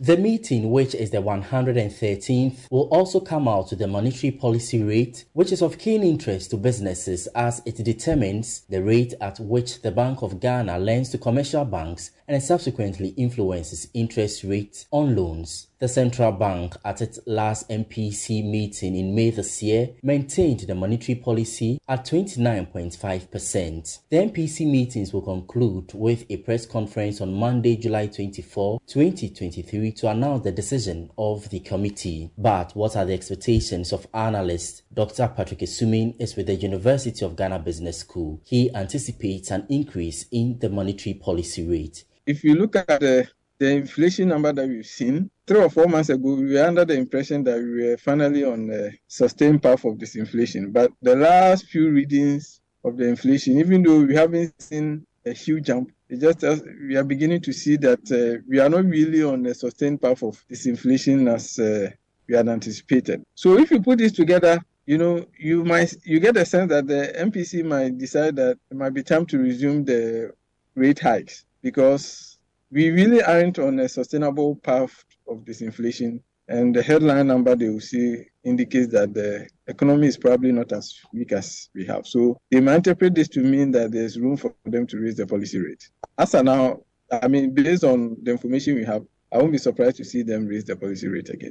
The 0.00 0.16
meeting, 0.16 0.72
which 0.72 0.92
is 0.92 1.10
the 1.10 1.22
113th, 1.22 2.68
will 2.68 2.88
also 2.88 3.20
come 3.20 3.46
out 3.46 3.70
with 3.70 3.78
the 3.78 3.86
monetary 3.86 4.32
policy 4.32 4.82
rate, 4.82 5.24
which 5.34 5.52
is 5.52 5.62
of 5.62 5.78
keen 5.78 6.02
interest 6.02 6.50
to 6.50 6.56
businesses 6.56 7.28
as 7.28 7.62
it 7.64 7.76
determines 7.76 8.62
the 8.68 8.82
rate 8.82 9.14
at 9.20 9.38
which 9.38 9.82
the 9.82 9.92
Bank 9.92 10.22
of 10.22 10.40
Ghana 10.40 10.80
lends 10.80 11.10
to 11.10 11.18
commercial 11.18 11.64
banks 11.64 12.10
and 12.26 12.42
subsequently 12.42 13.08
influences 13.10 13.88
interest 13.94 14.44
rates 14.44 14.86
on 14.90 15.14
loans. 15.14 15.68
The 15.78 15.88
central 15.88 16.32
bank, 16.32 16.76
at 16.84 17.02
its 17.02 17.18
last 17.26 17.68
MPC 17.68 18.42
meeting 18.42 18.96
in 18.96 19.14
May 19.14 19.30
this 19.30 19.62
year, 19.62 19.90
maintained 20.02 20.60
the 20.60 20.74
monetary 20.74 21.16
policy 21.16 21.78
at 21.86 22.06
29.5%. 22.06 23.98
The 24.08 24.16
MPC 24.16 24.70
meetings 24.70 25.12
will 25.12 25.20
conclude 25.20 25.92
with 25.92 26.24
a 26.30 26.38
press 26.38 26.64
conference 26.64 27.20
on 27.20 27.34
Monday, 27.34 27.76
July 27.76 28.06
24, 28.06 28.80
2023, 28.86 29.92
to 29.92 30.08
announce 30.08 30.44
the 30.44 30.52
decision 30.52 31.10
of 31.18 31.50
the 31.50 31.60
committee. 31.60 32.30
But 32.38 32.74
what 32.74 32.96
are 32.96 33.04
the 33.04 33.12
expectations 33.12 33.92
of 33.92 34.06
analyst 34.14 34.84
Dr. 34.94 35.28
Patrick 35.28 35.62
Assuming 35.62 36.14
is 36.18 36.36
with 36.36 36.46
the 36.46 36.54
University 36.54 37.24
of 37.24 37.36
Ghana 37.36 37.58
Business 37.58 37.98
School. 37.98 38.40
He 38.44 38.74
anticipates 38.74 39.50
an 39.50 39.66
increase 39.68 40.26
in 40.30 40.58
the 40.60 40.68
monetary 40.70 41.14
policy 41.14 41.66
rate. 41.66 42.04
If 42.26 42.44
you 42.44 42.54
look 42.54 42.76
at 42.76 43.00
the, 43.00 43.28
the 43.58 43.70
inflation 43.70 44.28
number 44.28 44.52
that 44.52 44.66
we've 44.66 44.86
seen, 44.86 45.30
three 45.46 45.60
or 45.60 45.70
four 45.70 45.86
months 45.86 46.08
ago, 46.08 46.34
we 46.34 46.54
were 46.54 46.64
under 46.64 46.84
the 46.84 46.94
impression 46.94 47.44
that 47.44 47.58
we 47.58 47.88
were 47.88 47.96
finally 47.96 48.44
on 48.44 48.70
a 48.70 48.90
sustained 49.08 49.62
path 49.62 49.84
of 49.84 49.94
disinflation. 49.94 50.72
But 50.72 50.90
the 51.02 51.16
last 51.16 51.66
few 51.66 51.90
readings 51.90 52.60
of 52.84 52.96
the 52.96 53.06
inflation, 53.06 53.58
even 53.58 53.82
though 53.82 54.00
we 54.00 54.14
haven't 54.14 54.60
seen 54.60 55.06
a 55.26 55.32
huge 55.32 55.66
jump, 55.66 55.90
it 56.08 56.20
just 56.20 56.64
we 56.86 56.96
are 56.96 57.04
beginning 57.04 57.40
to 57.42 57.52
see 57.52 57.76
that 57.76 58.00
uh, 58.12 58.42
we 58.48 58.58
are 58.58 58.68
not 58.68 58.84
really 58.84 59.22
on 59.22 59.44
a 59.46 59.54
sustained 59.54 60.00
path 60.00 60.22
of 60.22 60.42
disinflation 60.50 61.32
as 61.32 61.58
uh, 61.58 61.90
we 62.28 62.36
had 62.36 62.48
anticipated. 62.48 63.22
So 63.34 63.58
if 63.58 63.70
you 63.70 63.80
put 63.80 63.98
this 63.98 64.12
together, 64.12 64.62
you 64.86 64.98
know, 64.98 65.24
you 65.38 65.64
might 65.64 65.94
you 66.04 66.20
get 66.20 66.36
a 66.36 66.44
sense 66.44 66.68
that 66.70 66.86
the 66.86 67.12
MPC 67.18 67.64
might 67.64 67.96
decide 67.96 68.36
that 68.36 68.58
it 68.70 68.76
might 68.76 68.92
be 68.92 69.02
time 69.02 69.24
to 69.26 69.38
resume 69.38 69.84
the 69.84 70.32
rate 70.74 70.98
hikes 70.98 71.46
because 71.64 72.38
we 72.70 72.90
really 72.90 73.22
aren't 73.22 73.58
on 73.58 73.80
a 73.80 73.88
sustainable 73.88 74.56
path 74.56 75.02
of 75.26 75.38
disinflation. 75.38 76.20
And 76.46 76.76
the 76.76 76.82
headline 76.82 77.28
number 77.28 77.56
they 77.56 77.70
will 77.70 77.80
see 77.80 78.26
indicates 78.44 78.92
that 78.92 79.14
the 79.14 79.48
economy 79.66 80.08
is 80.08 80.18
probably 80.18 80.52
not 80.52 80.72
as 80.72 80.94
weak 81.14 81.32
as 81.32 81.70
we 81.74 81.86
have. 81.86 82.06
So 82.06 82.38
they 82.50 82.60
might 82.60 82.76
interpret 82.76 83.14
this 83.14 83.28
to 83.28 83.40
mean 83.40 83.70
that 83.70 83.92
there's 83.92 84.20
room 84.20 84.36
for 84.36 84.54
them 84.66 84.86
to 84.88 84.98
raise 84.98 85.16
the 85.16 85.26
policy 85.26 85.58
rate. 85.58 85.88
As 86.18 86.34
of 86.34 86.44
now, 86.44 86.80
I 87.10 87.28
mean, 87.28 87.54
based 87.54 87.82
on 87.82 88.18
the 88.22 88.32
information 88.32 88.74
we 88.74 88.84
have, 88.84 89.02
I 89.32 89.38
won't 89.38 89.52
be 89.52 89.58
surprised 89.58 89.96
to 89.96 90.04
see 90.04 90.22
them 90.22 90.46
raise 90.46 90.64
the 90.64 90.76
policy 90.76 91.08
rate 91.08 91.30
again. 91.30 91.50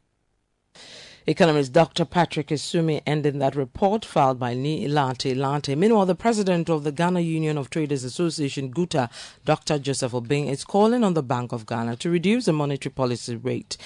Economist 1.26 1.72
Dr. 1.72 2.04
Patrick 2.04 2.52
Assuming 2.52 3.00
ending 3.08 3.40
that 3.40 3.56
report 3.56 4.04
filed 4.04 4.38
by 4.38 4.54
Ni 4.54 4.86
Ilante 4.86 5.34
Ilante. 5.34 5.74
Meanwhile, 5.74 6.08
the 6.08 6.16
president 6.16 6.70
of 6.70 6.84
the 6.84 6.92
Ghana 6.92 7.22
Union 7.22 7.58
of 7.58 7.70
Traders 7.70 8.04
Association, 8.04 8.70
GUTA, 8.70 9.10
Dr. 9.46 9.80
Joseph 9.80 10.12
Obeng, 10.12 10.50
is 10.50 10.66
calling 10.66 11.02
on 11.02 11.14
the 11.14 11.24
Bank 11.24 11.54
of 11.54 11.66
Ghana 11.66 11.96
to 11.96 12.10
reduce 12.10 12.44
the 12.44 12.52
monetary 12.52 12.92
policy 12.92 13.38
rate. 13.38 13.78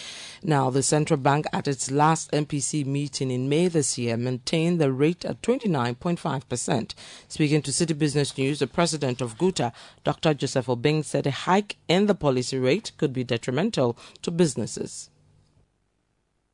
Now, 0.41 0.71
the 0.71 0.81
central 0.81 1.19
bank 1.19 1.45
at 1.53 1.67
its 1.67 1.91
last 1.91 2.31
MPC 2.31 2.88
meeting 2.88 3.29
in 3.29 3.47
May 3.47 3.67
this 3.67 3.99
year 3.99 4.17
maintained 4.17 4.81
the 4.81 4.91
rate 4.91 5.23
at 5.23 5.43
29.5%. 5.43 6.95
Speaking 7.27 7.61
to 7.61 7.69
Citi 7.69 7.95
Business 7.95 8.35
News, 8.35 8.57
the 8.57 8.65
president 8.65 9.21
of 9.21 9.38
GUTA, 9.38 9.73
Dr. 10.03 10.33
Joseph 10.33 10.65
Obeng, 10.65 11.05
said 11.05 11.27
a 11.27 11.31
hike 11.31 11.77
in 11.88 12.07
the 12.07 12.15
policy 12.15 12.57
rate 12.57 12.93
could 12.97 13.13
be 13.13 13.23
detrimental 13.23 13.95
to 14.23 14.31
businesses. 14.31 15.11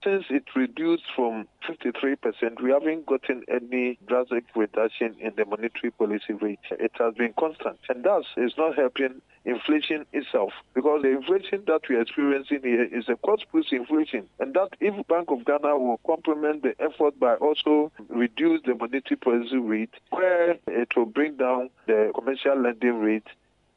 Since 0.04 0.26
it 0.30 0.44
reduced 0.54 1.06
from 1.16 1.48
53%, 1.66 2.62
we 2.62 2.72
haven't 2.72 3.06
gotten 3.06 3.44
any 3.48 3.98
drastic 4.06 4.44
reduction 4.54 5.16
in 5.18 5.32
the 5.38 5.46
monetary 5.46 5.92
policy 5.92 6.34
rate. 6.34 6.60
It 6.72 6.92
has 6.96 7.14
been 7.14 7.34
constant, 7.40 7.80
and 7.88 8.04
thus 8.04 8.26
it's 8.36 8.58
not 8.58 8.76
helping 8.76 9.22
inflation 9.46 10.06
itself 10.12 10.52
because 10.74 11.04
the 11.04 11.10
inflation 11.10 11.64
that 11.68 11.82
we 11.90 11.96
are 11.96 12.02
experiencing 12.02 12.62
here 12.64 12.84
is 12.84 13.08
a 13.08 13.16
cost-push 13.16 13.72
inflation, 13.72 14.28
and 14.40 14.54
that 14.56 14.70
if 14.82 15.08
Bank 15.08 15.32
of 15.32 15.46
Ghana 15.46 15.78
will 15.78 16.02
complement 16.06 16.64
the 16.64 16.76
effort 16.80 17.18
by 17.18 17.36
also 17.36 17.92
reduce 18.10 18.62
the 18.64 18.76
monetary 18.76 19.18
policy 19.18 19.58
rate, 19.58 19.94
where 20.10 20.58
it 20.68 20.90
will 20.98 21.06
bring 21.06 21.38
down 21.38 21.70
the 21.88 22.12
commercial 22.14 22.60
lending 22.62 23.00
rate, 23.00 23.28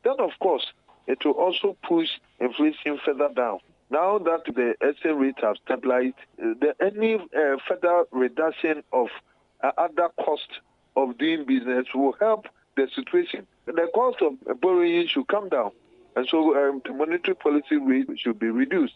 then 0.02 0.16
of 0.18 0.30
course 0.40 0.72
it 1.06 1.24
will 1.24 1.32
also 1.32 1.76
push 1.86 2.08
inflation 2.40 2.98
further 3.04 3.28
down. 3.28 3.60
Now 3.90 4.18
that 4.18 4.44
the 4.46 4.74
exchange 4.80 5.20
rates 5.20 5.38
have 5.42 5.56
stabilized, 5.64 6.14
uh, 6.42 6.54
the, 6.60 6.74
any 6.80 7.14
uh, 7.14 7.56
further 7.68 8.04
reduction 8.10 8.82
of 8.92 9.08
uh, 9.62 9.72
other 9.78 10.08
costs 10.20 10.60
of 10.96 11.18
doing 11.18 11.44
business 11.44 11.86
will 11.94 12.16
help 12.18 12.46
the 12.76 12.88
situation. 12.94 13.46
The 13.66 13.88
cost 13.94 14.18
of 14.22 14.60
borrowing 14.60 15.06
should 15.06 15.28
come 15.28 15.48
down, 15.48 15.70
and 16.16 16.26
so 16.28 16.56
um, 16.56 16.82
the 16.84 16.92
monetary 16.92 17.36
policy 17.36 17.76
rate 17.76 18.08
should 18.16 18.38
be 18.38 18.48
reduced 18.48 18.94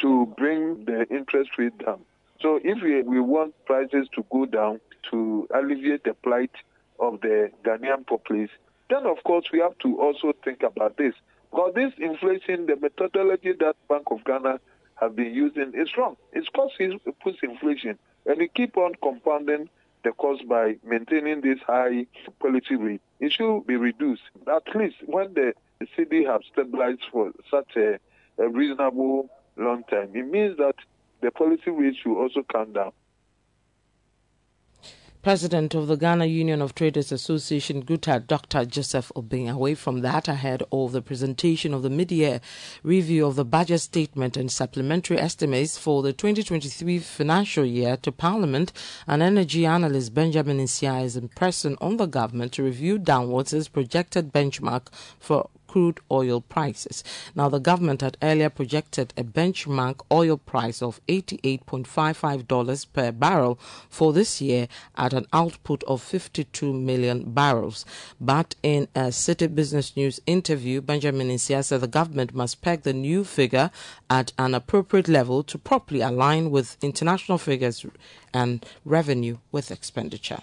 to 0.00 0.26
bring 0.36 0.84
the 0.84 1.06
interest 1.10 1.50
rate 1.58 1.76
down. 1.78 2.00
So 2.40 2.60
if 2.62 2.82
we, 2.82 3.02
we 3.02 3.20
want 3.20 3.54
prices 3.66 4.08
to 4.14 4.24
go 4.30 4.46
down 4.46 4.80
to 5.10 5.48
alleviate 5.52 6.04
the 6.04 6.14
plight 6.14 6.52
of 7.00 7.20
the 7.20 7.50
Ghanaian 7.64 8.06
populace, 8.06 8.50
then 8.90 9.06
of 9.06 9.22
course 9.24 9.46
we 9.52 9.58
have 9.60 9.76
to 9.78 10.00
also 10.00 10.32
think 10.44 10.62
about 10.62 10.96
this. 10.96 11.14
Because 11.50 11.72
this 11.74 11.92
inflation, 11.98 12.66
the 12.66 12.76
methodology 12.76 13.52
that 13.60 13.76
Bank 13.88 14.04
of 14.10 14.24
Ghana 14.24 14.60
have 14.96 15.16
been 15.16 15.32
using 15.32 15.72
is 15.74 15.88
wrong. 15.96 16.16
It's 16.32 16.48
causing 16.54 17.00
push 17.22 17.36
inflation, 17.42 17.98
and 18.26 18.40
it 18.40 18.54
keep 18.54 18.76
on 18.76 18.94
compounding 19.02 19.68
the 20.04 20.12
cost 20.12 20.46
by 20.48 20.76
maintaining 20.84 21.40
this 21.40 21.58
high 21.66 22.06
policy 22.40 22.76
rate. 22.76 23.00
It 23.20 23.32
should 23.32 23.66
be 23.66 23.76
reduced. 23.76 24.22
At 24.46 24.74
least 24.74 24.96
when 25.06 25.34
the 25.34 25.54
cedi 25.96 26.26
have 26.26 26.42
stabilized 26.52 27.04
for 27.10 27.32
such 27.50 27.76
a, 27.76 27.98
a 28.38 28.48
reasonable 28.48 29.28
long 29.56 29.84
time, 29.84 30.10
it 30.14 30.26
means 30.26 30.56
that 30.58 30.76
the 31.20 31.30
policy 31.30 31.70
rate 31.70 31.96
should 32.02 32.16
also 32.16 32.42
come 32.42 32.72
down. 32.72 32.92
President 35.28 35.74
of 35.74 35.88
the 35.88 35.96
Ghana 35.98 36.24
Union 36.24 36.62
of 36.62 36.74
Traders 36.74 37.12
Association, 37.12 37.82
GUTA, 37.82 38.24
Dr. 38.26 38.64
Joseph 38.64 39.12
Obeng. 39.14 39.52
Away 39.52 39.74
from 39.74 40.00
that, 40.00 40.26
ahead 40.26 40.62
of 40.72 40.92
the 40.92 41.02
presentation 41.02 41.74
of 41.74 41.82
the 41.82 41.90
mid-year 41.90 42.40
review 42.82 43.26
of 43.26 43.36
the 43.36 43.44
budget 43.44 43.82
statement 43.82 44.38
and 44.38 44.50
supplementary 44.50 45.18
estimates 45.18 45.76
for 45.76 46.02
the 46.02 46.14
2023 46.14 47.00
financial 47.00 47.66
year 47.66 47.98
to 47.98 48.10
Parliament, 48.10 48.72
an 49.06 49.20
energy 49.20 49.66
analyst, 49.66 50.14
Benjamin 50.14 50.60
Nsia, 50.60 51.04
is 51.04 51.20
pressing 51.36 51.76
on 51.78 51.98
the 51.98 52.06
government 52.06 52.52
to 52.52 52.62
review 52.62 52.96
downwards 52.96 53.52
its 53.52 53.68
projected 53.68 54.32
benchmark 54.32 54.86
for 55.18 55.50
crude 55.68 56.00
oil 56.10 56.40
prices. 56.40 57.04
Now, 57.36 57.48
the 57.48 57.60
government 57.60 58.00
had 58.00 58.16
earlier 58.20 58.50
projected 58.50 59.14
a 59.16 59.22
benchmark 59.22 60.00
oil 60.10 60.36
price 60.38 60.82
of 60.82 61.00
$88.55 61.06 62.86
per 62.92 63.12
barrel 63.12 63.58
for 63.88 64.12
this 64.12 64.40
year 64.40 64.66
at 64.96 65.12
an 65.12 65.26
output 65.32 65.84
of 65.84 66.02
52 66.02 66.72
million 66.72 67.30
barrels. 67.30 67.84
But 68.20 68.56
in 68.62 68.88
a 68.96 69.08
Citi 69.08 69.54
Business 69.54 69.96
News 69.96 70.20
interview, 70.26 70.80
Benjamin 70.80 71.28
Nsia 71.28 71.64
said 71.64 71.80
the 71.80 71.86
government 71.86 72.34
must 72.34 72.62
peg 72.62 72.82
the 72.82 72.92
new 72.92 73.22
figure 73.22 73.70
at 74.10 74.32
an 74.38 74.54
appropriate 74.54 75.08
level 75.08 75.42
to 75.44 75.58
properly 75.58 76.00
align 76.00 76.50
with 76.50 76.76
international 76.82 77.38
figures 77.38 77.84
and 78.32 78.64
revenue 78.84 79.38
with 79.52 79.70
expenditure. 79.70 80.42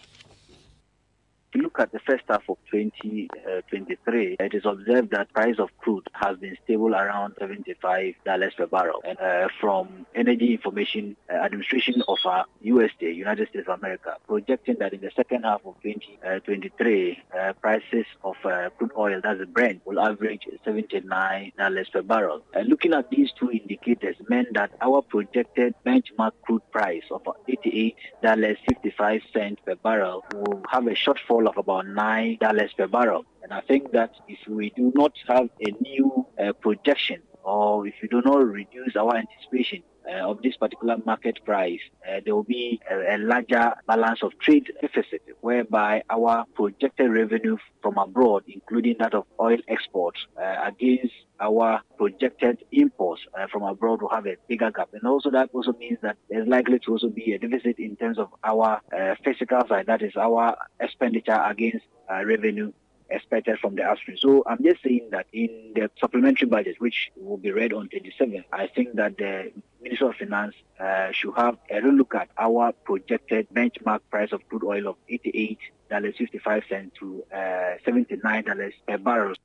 Look 1.75 1.87
at 1.87 1.91
the 1.91 1.99
first 1.99 2.23
half 2.29 2.43
of 2.47 2.57
2023, 2.71 4.37
it 4.39 4.53
is 4.53 4.65
observed 4.65 5.11
that 5.11 5.33
price 5.33 5.59
of 5.59 5.77
crude 5.77 6.07
has 6.13 6.37
been 6.37 6.57
stable 6.63 6.95
around 6.95 7.35
$75 7.35 8.15
per 8.55 8.67
barrel. 8.67 9.01
And 9.03 9.19
uh, 9.19 9.49
from 9.59 10.05
Energy 10.15 10.53
Information 10.53 11.17
uh, 11.29 11.33
Administration 11.33 12.01
of 12.07 12.19
uh, 12.23 12.45
USD, 12.63 13.13
United 13.13 13.49
States 13.49 13.67
of 13.67 13.79
America, 13.79 14.15
projecting 14.25 14.77
that 14.79 14.93
in 14.93 15.01
the 15.01 15.11
second 15.17 15.43
half 15.43 15.65
of 15.65 15.75
2023, 15.83 17.19
uh, 17.37 17.51
prices 17.59 18.05
of 18.23 18.35
uh, 18.45 18.69
crude 18.77 18.91
oil, 18.97 19.19
that's 19.21 19.39
the 19.39 19.45
Brent, 19.45 19.85
will 19.85 19.99
average 19.99 20.47
$79 20.65 21.91
per 21.91 22.01
barrel. 22.03 22.41
Uh, 22.55 22.61
looking 22.61 22.93
at 22.93 23.09
these 23.09 23.33
two 23.37 23.51
indicators 23.51 24.15
meant 24.29 24.53
that 24.53 24.71
our 24.79 25.01
projected 25.01 25.75
benchmark 25.85 26.31
crude 26.43 26.61
price 26.71 27.03
of 27.11 27.21
$88.55 27.49 29.57
per 29.65 29.75
barrel 29.75 30.23
will 30.33 30.63
have 30.69 30.87
a 30.87 30.91
shortfall 30.91 31.49
of 31.49 31.64
about 31.65 31.87
nine 31.87 32.37
dollars 32.39 32.71
per 32.77 32.87
barrel. 32.87 33.25
And 33.43 33.51
I 33.53 33.61
think 33.61 33.91
that 33.91 34.11
if 34.27 34.39
we 34.47 34.71
do 34.75 34.91
not 34.95 35.13
have 35.27 35.49
a 35.67 35.71
new 35.81 36.25
uh, 36.39 36.53
projection, 36.53 37.21
or 37.43 37.87
if 37.87 37.95
we 38.01 38.07
do 38.07 38.21
not 38.23 38.37
reduce 38.45 38.95
our 38.95 39.15
anticipation 39.17 39.83
uh, 40.07 40.29
of 40.29 40.41
this 40.41 40.55
particular 40.57 40.97
market 41.05 41.43
price, 41.45 41.79
uh, 42.07 42.19
there 42.23 42.35
will 42.35 42.43
be 42.43 42.79
a, 42.89 43.15
a, 43.15 43.17
larger 43.17 43.73
balance 43.87 44.21
of 44.21 44.37
trade 44.39 44.71
deficit, 44.81 45.21
whereby 45.41 46.03
our 46.09 46.45
projected 46.53 47.11
revenue 47.11 47.57
from 47.81 47.97
abroad, 47.97 48.43
including 48.47 48.95
that 48.99 49.13
of 49.13 49.25
oil 49.39 49.57
exports, 49.67 50.19
uh, 50.37 50.55
against 50.63 51.13
our 51.39 51.81
projected 51.97 52.63
imports 52.71 53.21
uh, 53.37 53.47
from 53.47 53.63
abroad 53.63 54.01
will 54.01 54.09
have 54.09 54.25
a 54.25 54.37
bigger 54.47 54.71
gap. 54.71 54.89
And 54.93 55.03
also 55.03 55.29
that 55.31 55.49
also 55.53 55.73
means 55.73 55.99
that 56.01 56.17
there's 56.29 56.47
likely 56.47 56.79
to 56.79 56.91
also 56.91 57.09
be 57.09 57.33
a 57.33 57.39
deficit 57.39 57.79
in 57.79 57.95
terms 57.95 58.17
of 58.17 58.29
our 58.43 58.81
uh, 58.97 59.15
physical 59.23 59.61
side, 59.67 59.87
that 59.87 60.01
is 60.01 60.15
our 60.15 60.55
expenditure 60.79 61.41
against 61.45 61.85
uh, 62.11 62.23
revenue 62.23 62.71
expected 63.09 63.59
from 63.59 63.75
the 63.75 63.83
upstream. 63.83 64.17
So 64.17 64.43
I'm 64.45 64.63
just 64.63 64.81
saying 64.83 65.09
that 65.11 65.27
in 65.33 65.73
the 65.75 65.89
supplementary 65.99 66.47
budget, 66.47 66.75
which 66.79 67.11
will 67.15 67.37
be 67.37 67.51
read 67.51 67.73
on 67.73 67.89
27, 67.89 68.43
I 68.51 68.67
think 68.67 68.95
that 68.95 69.17
the 69.17 69.51
Minister 69.81 70.09
of 70.09 70.15
Finance 70.15 70.55
uh, 70.79 71.11
should 71.11 71.33
have 71.35 71.57
a 71.69 71.79
look 71.79 72.15
at 72.15 72.29
our 72.37 72.71
projected 72.71 73.47
benchmark 73.53 73.99
price 74.09 74.31
of 74.31 74.47
crude 74.49 74.63
oil 74.63 74.87
of 74.87 74.95
$88.55 75.09 76.91
to 76.99 77.23
uh, 77.31 77.37
$79 77.85 78.73
per 78.87 78.97
barrel. 78.97 79.35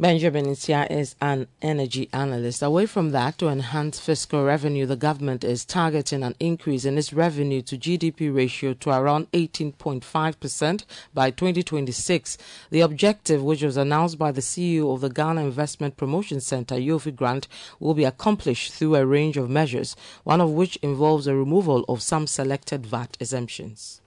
Benjamin 0.00 0.46
Nsia 0.46 0.90
is 0.90 1.14
an 1.20 1.46
energy 1.60 2.08
analyst. 2.10 2.62
Away 2.62 2.86
from 2.86 3.10
that, 3.10 3.36
to 3.36 3.48
enhance 3.48 4.00
fiscal 4.00 4.42
revenue, 4.42 4.86
the 4.86 4.96
government 4.96 5.44
is 5.44 5.66
targeting 5.66 6.22
an 6.22 6.34
increase 6.40 6.86
in 6.86 6.96
its 6.96 7.12
revenue 7.12 7.60
to 7.60 7.76
GDP 7.76 8.34
ratio 8.34 8.72
to 8.72 8.88
around 8.88 9.30
18.5% 9.32 10.84
by 11.12 11.30
2026. 11.30 12.38
The 12.70 12.80
objective, 12.80 13.42
which 13.42 13.62
was 13.62 13.76
announced 13.76 14.16
by 14.16 14.32
the 14.32 14.40
CEO 14.40 14.94
of 14.94 15.02
the 15.02 15.10
Ghana 15.10 15.42
Investment 15.42 15.98
Promotion 15.98 16.40
Center, 16.40 16.76
Yofi 16.76 17.14
Grant, 17.14 17.46
will 17.78 17.92
be 17.92 18.04
accomplished 18.04 18.72
through 18.72 18.94
a 18.94 19.04
range 19.04 19.36
of 19.36 19.50
measures, 19.50 19.96
one 20.24 20.40
of 20.40 20.48
which 20.48 20.76
involves 20.76 21.26
the 21.26 21.36
removal 21.36 21.84
of 21.90 22.00
some 22.00 22.26
selected 22.26 22.86
VAT 22.86 23.18
exemptions. 23.20 24.00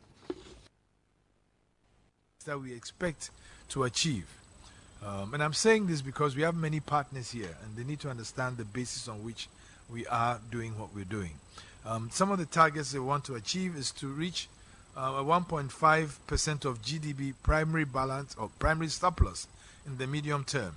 That 2.46 2.60
we 2.60 2.74
expect 2.74 3.30
to 3.70 3.84
achieve. 3.84 4.43
Um, 5.06 5.34
and 5.34 5.44
I'm 5.44 5.54
saying 5.54 5.88
this 5.88 6.02
because 6.02 6.36
we 6.36 6.44
have 6.44 6.56
many 6.56 6.80
partners 6.80 7.32
here 7.32 7.56
and 7.64 7.76
they 7.76 7.84
need 7.84 8.00
to 8.02 8.10
understand 8.10 8.58
the 8.58 8.66
basis 8.66 9.08
on 9.08 9.24
which 9.24 9.48
we 9.92 10.06
are 10.08 10.40
doing 10.52 10.78
what 10.80 10.96
we're 10.96 11.04
doing. 11.04 11.32
Um, 11.86 12.10
some 12.12 12.32
of 12.32 12.40
the 12.40 12.46
targets 12.46 12.92
they 12.92 13.00
want 13.00 13.26
to 13.26 13.36
achieve 13.36 13.76
is 13.76 13.92
to 13.92 14.08
reach 14.08 14.48
uh, 14.96 15.16
a 15.18 15.24
1.5% 15.24 16.66
of 16.66 16.82
GDP 16.82 17.34
primary 17.44 17.84
balance 17.84 18.36
or 18.40 18.50
primary 18.60 18.88
surplus 18.88 19.48
in 19.86 19.98
the 19.98 20.08
medium 20.08 20.44
term. 20.46 20.76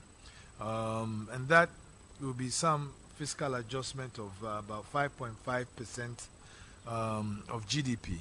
Um, 0.60 1.28
and 1.32 1.48
that 1.48 1.68
will 2.20 2.32
be 2.32 2.48
some 2.48 2.92
fiscal 3.16 3.54
adjustment 3.54 4.18
of 4.18 4.32
uh, 4.42 4.58
about 4.58 4.90
5.5% 4.92 6.26
um, 6.88 7.42
of 7.48 7.66
GDP. 7.68 8.18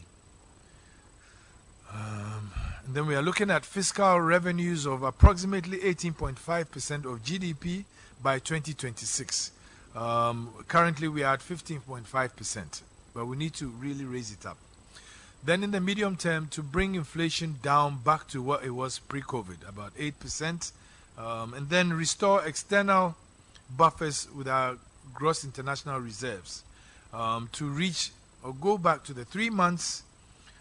Um, 1.95 2.51
and 2.85 2.95
then 2.95 3.07
we 3.07 3.15
are 3.15 3.21
looking 3.21 3.49
at 3.49 3.65
fiscal 3.65 4.19
revenues 4.19 4.85
of 4.85 5.03
approximately 5.03 5.79
18.5% 5.79 7.05
of 7.05 7.23
GDP 7.23 7.85
by 8.21 8.39
2026. 8.39 9.51
Um, 9.95 10.49
currently, 10.67 11.07
we 11.07 11.23
are 11.23 11.35
at 11.35 11.39
15.5%, 11.39 12.81
but 13.13 13.25
we 13.25 13.37
need 13.37 13.53
to 13.53 13.67
really 13.67 14.03
raise 14.03 14.31
it 14.31 14.45
up. 14.45 14.57
Then, 15.43 15.63
in 15.63 15.71
the 15.71 15.79
medium 15.79 16.17
term, 16.17 16.47
to 16.49 16.61
bring 16.61 16.95
inflation 16.95 17.59
down 17.61 17.99
back 17.99 18.27
to 18.29 18.41
what 18.41 18.63
it 18.63 18.71
was 18.71 18.99
pre 18.99 19.21
COVID, 19.21 19.67
about 19.69 19.95
8%, 19.95 20.71
um, 21.17 21.53
and 21.53 21.69
then 21.69 21.93
restore 21.93 22.43
external 22.45 23.15
buffers 23.77 24.27
with 24.35 24.47
our 24.47 24.77
gross 25.13 25.45
international 25.45 25.99
reserves 25.99 26.63
um, 27.13 27.47
to 27.53 27.65
reach 27.65 28.11
or 28.43 28.53
go 28.53 28.77
back 28.77 29.03
to 29.05 29.13
the 29.13 29.23
three 29.23 29.49
months 29.49 30.03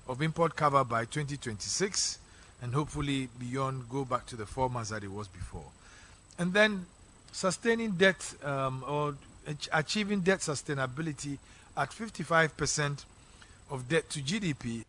of 0.08 0.22
import 0.22 0.56
cover 0.56 0.84
by 0.84 1.04
2026 1.04 2.18
and 2.62 2.74
hopefully 2.74 3.28
beyond 3.38 3.88
go 3.88 4.04
back 4.04 4.26
to 4.26 4.36
the 4.36 4.46
four 4.46 4.70
months 4.70 4.90
that 4.90 5.02
it 5.02 5.10
was 5.10 5.28
before. 5.28 5.64
And 6.38 6.52
then 6.52 6.86
sustaining 7.32 7.92
debt 7.92 8.34
um, 8.42 8.84
or 8.86 9.14
achieving 9.72 10.20
debt 10.20 10.38
sustainability 10.38 11.38
at 11.76 11.90
55% 11.90 13.04
of 13.70 13.88
debt 13.88 14.08
to 14.10 14.20
GDP 14.20 14.84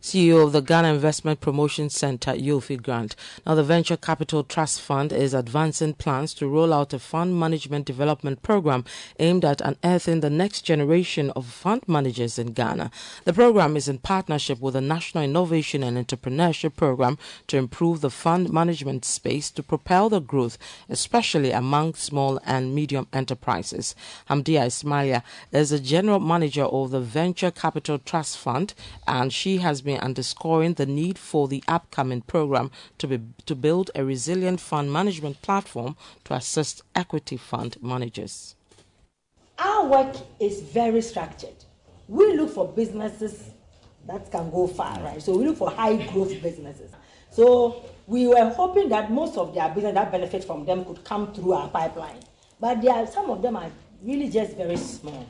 CEO 0.00 0.44
of 0.44 0.52
the 0.52 0.60
Ghana 0.60 0.92
Investment 0.92 1.40
Promotion 1.40 1.90
Center, 1.90 2.32
Yofi 2.32 2.80
Grant. 2.80 3.16
Now, 3.44 3.54
the 3.54 3.62
Venture 3.62 3.96
Capital 3.96 4.44
Trust 4.44 4.80
Fund 4.80 5.12
is 5.12 5.34
advancing 5.34 5.94
plans 5.94 6.34
to 6.34 6.48
roll 6.48 6.72
out 6.72 6.92
a 6.92 6.98
fund 6.98 7.38
management 7.38 7.86
development 7.86 8.42
program 8.42 8.84
aimed 9.18 9.44
at 9.44 9.60
unearthing 9.60 10.20
the 10.20 10.30
next 10.30 10.62
generation 10.62 11.30
of 11.30 11.46
fund 11.46 11.82
managers 11.86 12.38
in 12.38 12.52
Ghana. 12.52 12.90
The 13.24 13.32
program 13.32 13.76
is 13.76 13.88
in 13.88 13.98
partnership 13.98 14.60
with 14.60 14.74
the 14.74 14.80
National 14.80 15.24
Innovation 15.24 15.82
and 15.82 15.96
Entrepreneurship 15.96 16.76
Program 16.76 17.18
to 17.48 17.56
improve 17.56 18.00
the 18.00 18.10
fund 18.10 18.52
management 18.52 19.04
space 19.04 19.50
to 19.52 19.62
propel 19.62 20.08
the 20.08 20.20
growth, 20.20 20.58
especially 20.88 21.50
among 21.52 21.94
small 21.94 22.40
and 22.44 22.74
medium 22.74 23.06
enterprises. 23.12 23.94
Hamdiya 24.30 24.66
Ismaila 24.66 25.22
is 25.52 25.70
the 25.70 25.80
general 25.80 26.20
manager 26.20 26.64
of 26.64 26.90
the 26.90 27.00
Venture 27.00 27.50
Capital 27.50 27.98
Trust 27.98 28.38
Fund, 28.38 28.74
and 29.06 29.32
she 29.32 29.58
has 29.58 29.82
been 29.86 30.00
underscoring 30.00 30.74
the 30.74 30.84
need 30.84 31.18
for 31.18 31.48
the 31.48 31.64
upcoming 31.66 32.20
program 32.20 32.70
to 32.98 33.06
be 33.06 33.20
to 33.46 33.54
build 33.54 33.90
a 33.94 34.04
resilient 34.04 34.60
fund 34.60 34.92
management 34.92 35.40
platform 35.40 35.96
to 36.24 36.34
assist 36.34 36.82
equity 36.94 37.38
fund 37.38 37.76
managers. 37.80 38.56
Our 39.58 39.86
work 39.86 40.16
is 40.38 40.60
very 40.60 41.00
structured. 41.00 41.64
We 42.08 42.34
look 42.34 42.50
for 42.50 42.68
businesses 42.68 43.50
that 44.06 44.30
can 44.30 44.50
go 44.50 44.66
far, 44.66 45.00
right? 45.00 45.22
So 45.22 45.36
we 45.36 45.46
look 45.46 45.56
for 45.56 45.70
high 45.70 45.96
growth 46.12 46.42
businesses. 46.42 46.90
So 47.30 47.84
we 48.06 48.26
were 48.26 48.50
hoping 48.50 48.88
that 48.90 49.10
most 49.10 49.36
of 49.36 49.54
their 49.54 49.68
business 49.70 49.94
that 49.94 50.12
benefit 50.12 50.44
from 50.44 50.64
them 50.64 50.84
could 50.84 51.02
come 51.04 51.32
through 51.32 51.54
our 51.54 51.68
pipeline. 51.68 52.20
But 52.60 52.82
there 52.82 52.92
are, 52.92 53.06
some 53.06 53.30
of 53.30 53.42
them 53.42 53.56
are 53.56 53.70
really 54.02 54.28
just 54.28 54.56
very 54.56 54.76
small. 54.76 55.26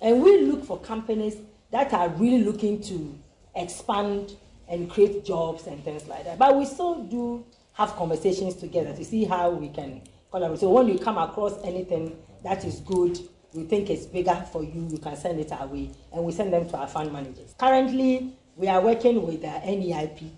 And 0.00 0.22
we 0.22 0.42
look 0.42 0.64
for 0.64 0.78
companies 0.78 1.36
that 1.70 1.92
are 1.92 2.08
really 2.10 2.44
looking 2.44 2.80
to 2.82 3.18
expand 3.54 4.36
and 4.68 4.90
create 4.90 5.24
jobs 5.24 5.66
and 5.66 5.82
things 5.84 6.06
like 6.06 6.24
that. 6.24 6.38
But 6.38 6.56
we 6.56 6.64
still 6.64 7.04
do 7.04 7.44
have 7.74 7.94
conversations 7.96 8.56
together 8.56 8.94
to 8.94 9.04
see 9.04 9.24
how 9.24 9.50
we 9.50 9.68
can 9.68 10.02
collaborate. 10.30 10.60
So 10.60 10.70
when 10.70 10.88
you 10.88 10.98
come 10.98 11.18
across 11.18 11.62
anything 11.64 12.16
that 12.42 12.64
is 12.64 12.80
good, 12.80 13.18
we 13.52 13.64
think 13.64 13.90
it's 13.90 14.06
bigger 14.06 14.34
for 14.50 14.62
you, 14.62 14.88
you 14.90 14.98
can 14.98 15.16
send 15.16 15.38
it 15.38 15.52
our 15.52 15.66
way, 15.66 15.90
and 16.12 16.24
we 16.24 16.32
send 16.32 16.52
them 16.52 16.68
to 16.70 16.76
our 16.78 16.88
fund 16.88 17.12
managers. 17.12 17.54
Currently, 17.58 18.32
we 18.56 18.68
are 18.68 18.80
working 18.80 19.26
with 19.26 19.42
the 19.42 19.48
NEIP 19.48 20.30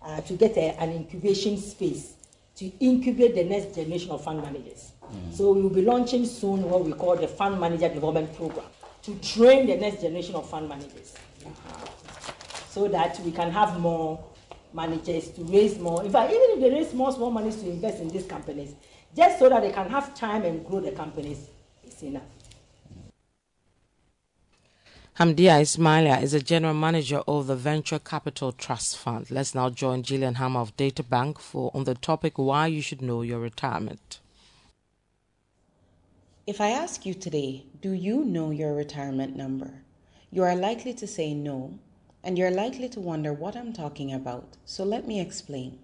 uh, 0.00 0.20
to 0.22 0.34
get 0.34 0.56
a, 0.56 0.80
an 0.80 0.90
incubation 0.90 1.58
space 1.58 2.14
to 2.56 2.70
incubate 2.80 3.34
the 3.34 3.44
next 3.44 3.74
generation 3.74 4.10
of 4.10 4.24
fund 4.24 4.42
managers. 4.42 4.92
So 5.32 5.52
we 5.52 5.62
will 5.62 5.70
be 5.70 5.82
launching 5.82 6.24
soon 6.24 6.62
what 6.68 6.84
we 6.84 6.92
call 6.92 7.16
the 7.16 7.28
Fund 7.28 7.60
Manager 7.60 7.88
Development 7.88 8.34
Program 8.34 8.64
to 9.02 9.14
train 9.16 9.66
the 9.66 9.76
next 9.76 10.00
generation 10.00 10.34
of 10.34 10.48
fund 10.48 10.68
managers 10.68 11.14
so 12.72 12.88
that 12.88 13.20
we 13.20 13.30
can 13.30 13.50
have 13.50 13.78
more 13.78 14.18
managers 14.72 15.28
to 15.32 15.42
raise 15.44 15.78
more. 15.78 16.02
In 16.04 16.10
fact, 16.10 16.30
even 16.32 16.46
if 16.52 16.60
they 16.60 16.70
raise 16.70 16.94
more 16.94 17.12
small 17.12 17.30
monies 17.30 17.56
to 17.56 17.68
invest 17.68 18.00
in 18.00 18.08
these 18.08 18.24
companies, 18.26 18.74
just 19.14 19.38
so 19.38 19.50
that 19.50 19.60
they 19.60 19.70
can 19.70 19.90
have 19.90 20.14
time 20.14 20.42
and 20.44 20.64
grow 20.64 20.80
the 20.80 20.92
companies, 20.92 21.48
is 21.86 22.02
enough. 22.02 22.22
Hamdiya 25.18 25.60
Ismaila 25.60 26.22
is 26.22 26.32
a 26.32 26.40
general 26.40 26.72
manager 26.72 27.22
of 27.28 27.46
the 27.46 27.54
Venture 27.54 27.98
Capital 27.98 28.52
Trust 28.52 28.96
Fund. 28.96 29.30
Let's 29.30 29.54
now 29.54 29.68
join 29.68 30.02
Gillian 30.02 30.36
Hammer 30.36 30.60
of 30.60 30.74
Data 30.78 31.02
Bank 31.02 31.38
for 31.38 31.70
on 31.74 31.84
the 31.84 31.94
topic 31.94 32.38
why 32.38 32.68
you 32.68 32.80
should 32.80 33.02
know 33.02 33.20
your 33.20 33.38
retirement. 33.38 34.20
If 36.46 36.62
I 36.62 36.70
ask 36.70 37.04
you 37.04 37.12
today, 37.12 37.66
do 37.82 37.90
you 37.92 38.24
know 38.24 38.50
your 38.50 38.74
retirement 38.74 39.36
number? 39.36 39.70
You 40.30 40.42
are 40.44 40.56
likely 40.56 40.94
to 40.94 41.06
say 41.06 41.34
no, 41.34 41.78
and 42.24 42.38
you're 42.38 42.50
likely 42.50 42.88
to 42.90 43.00
wonder 43.00 43.32
what 43.32 43.56
I'm 43.56 43.72
talking 43.72 44.12
about. 44.12 44.56
So 44.64 44.84
let 44.84 45.06
me 45.06 45.20
explain. 45.20 45.78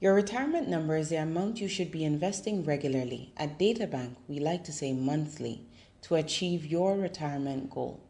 Your 0.00 0.14
retirement 0.14 0.68
number 0.68 0.96
is 0.96 1.08
the 1.08 1.16
amount 1.16 1.60
you 1.60 1.66
should 1.66 1.90
be 1.90 2.04
investing 2.04 2.64
regularly. 2.64 3.32
At 3.36 3.58
DataBank, 3.58 4.14
we 4.28 4.38
like 4.38 4.62
to 4.64 4.72
say 4.72 4.92
monthly 4.92 5.62
to 6.02 6.14
achieve 6.14 6.64
your 6.64 6.96
retirement 6.96 7.70
goal. 7.70 8.00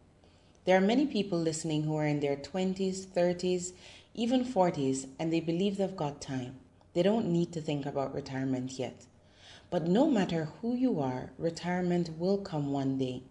There 0.67 0.77
are 0.77 0.83
many 0.83 1.07
people 1.07 1.39
listening 1.39 1.85
who 1.85 1.97
are 1.97 2.07
in 2.07 2.21
their 2.21 2.37
20s, 2.37 3.07
30s, 3.07 3.73
even 4.13 4.45
40s, 4.45 5.09
and 5.19 5.33
they 5.33 5.41
believe 5.41 5.79
they've 5.79 5.97
got 5.97 6.21
time. 6.21 6.57
They 6.93 7.03
don't 7.03 7.33
need 7.33 7.53
to 7.55 7.63
think 7.63 7.87
about 7.87 8.15
retirement 8.15 8.73
yet. 8.73 9.07
But 9.71 9.87
no 9.87 10.11
matter 10.11 10.49
who 10.61 10.75
you 10.75 11.01
are, 11.01 11.31
retirement 11.39 12.11
will 12.19 12.39
come 12.39 12.73
one 12.73 12.99
day. 12.99 13.23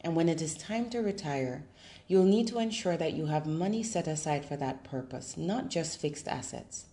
And 0.00 0.14
when 0.14 0.28
it 0.28 0.40
is 0.40 0.56
time 0.56 0.88
to 0.90 1.00
retire, 1.00 1.64
you'll 2.08 2.24
need 2.24 2.48
to 2.48 2.58
ensure 2.58 2.96
that 2.96 3.12
you 3.12 3.26
have 3.26 3.46
money 3.46 3.82
set 3.82 4.08
aside 4.08 4.44
for 4.44 4.56
that 4.56 4.82
purpose, 4.82 5.36
not 5.36 5.68
just 5.68 6.00
fixed 6.00 6.26
assets. 6.26 6.86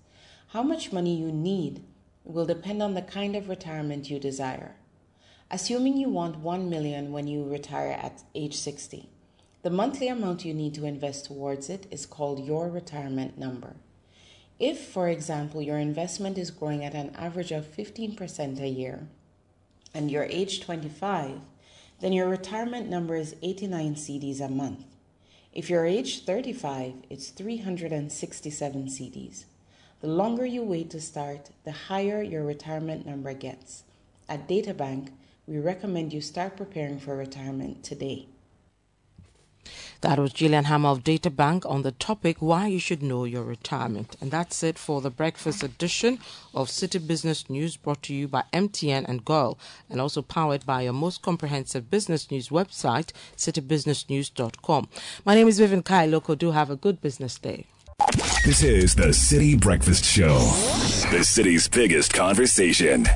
How 0.50 0.62
much 0.62 0.92
money 0.92 1.16
you 1.16 1.32
need 1.32 1.84
will 2.26 2.46
depend 2.46 2.84
on 2.84 2.94
the 2.94 3.02
kind 3.02 3.36
of 3.36 3.48
retirement 3.48 4.10
you 4.10 4.20
desire. 4.20 4.76
Assuming 5.50 5.96
you 5.96 6.10
want 6.10 6.40
1 6.40 6.70
million 6.70 7.12
when 7.12 7.28
you 7.28 7.46
retire 7.46 7.92
at 7.92 8.24
age 8.34 8.56
60, 8.56 9.10
the 9.62 9.70
monthly 9.70 10.08
amount 10.08 10.44
you 10.44 10.54
need 10.54 10.74
to 10.76 10.86
invest 10.86 11.26
towards 11.26 11.70
it 11.70 11.88
is 11.90 12.06
called 12.06 12.46
your 12.46 12.70
retirement 12.70 13.38
number. 13.38 13.76
If, 14.60 14.80
for 14.80 15.08
example, 15.08 15.62
your 15.62 15.78
investment 15.78 16.38
is 16.38 16.52
growing 16.52 16.84
at 16.84 16.94
an 16.94 17.16
average 17.16 17.52
of 17.52 17.66
15% 17.76 18.60
a 18.60 18.68
year 18.68 19.08
and 19.94 20.10
you're 20.12 20.24
age 20.24 20.62
25, 20.62 21.40
then 22.00 22.12
your 22.12 22.28
retirement 22.28 22.90
number 22.90 23.16
is 23.16 23.36
89 23.42 23.96
cedis 23.96 24.42
a 24.42 24.50
month. 24.50 24.86
If 25.56 25.70
you're 25.70 25.86
age 25.86 26.26
35, 26.26 26.96
it's 27.10 27.30
367 27.30 28.88
cedis. 28.88 29.46
The 30.02 30.08
longer 30.08 30.46
you 30.46 30.62
wait 30.64 30.90
to 30.90 31.00
start, 31.00 31.50
the 31.64 31.72
higher 31.72 32.22
your 32.22 32.44
retirement 32.44 33.06
number 33.06 33.34
gets. 33.34 33.84
At 34.28 34.50
DataBank, 34.50 35.12
we 35.48 35.60
recommend 35.60 36.12
you 36.12 36.20
start 36.20 36.58
preparing 36.58 37.00
for 37.00 37.16
retirement 37.16 37.86
today. 37.86 38.28
That 40.02 40.20
was 40.20 40.34
Gillian 40.34 40.66
Hammer 40.66 40.90
of 40.90 41.04
Data 41.04 41.30
Bank 41.30 41.66
on 41.66 41.82
the 41.82 41.92
topic 41.92 42.38
why 42.40 42.68
you 42.68 42.80
should 42.80 43.02
know 43.02 43.24
your 43.24 43.44
retirement. 43.44 44.16
And 44.22 44.32
that's 44.32 44.62
it 44.64 44.78
for 44.78 45.02
the 45.02 45.10
breakfast 45.10 45.64
edition 45.64 46.20
of 46.54 46.68
Citi 46.68 47.06
Business 47.06 47.50
News 47.50 47.76
brought 47.78 48.04
to 48.04 48.14
you 48.14 48.28
by 48.28 48.44
MTN 48.54 49.06
and 49.08 49.26
GOIL 49.26 49.58
and 49.90 50.00
also 50.00 50.22
powered 50.22 50.66
by 50.66 50.82
your 50.82 50.94
most 50.94 51.22
comprehensive 51.22 51.90
business 51.90 52.30
news 52.30 52.50
website, 52.50 53.12
citibusinessnews.com. 53.36 54.90
My 55.26 55.36
name 55.36 55.48
is 55.48 55.60
Vivian 55.60 55.84
Kai 55.84 56.06
Loco. 56.06 56.36
Do 56.36 56.52
have 56.52 56.70
a 56.70 56.76
good 56.76 57.02
business 57.02 57.38
day. 57.40 57.66
This 58.46 58.62
is 58.62 58.94
the 58.94 59.08
Citi 59.08 59.60
Breakfast 59.60 60.06
Show, 60.06 60.38
the 61.12 61.24
city's 61.24 61.68
biggest 61.68 62.14
conversation. 62.14 63.08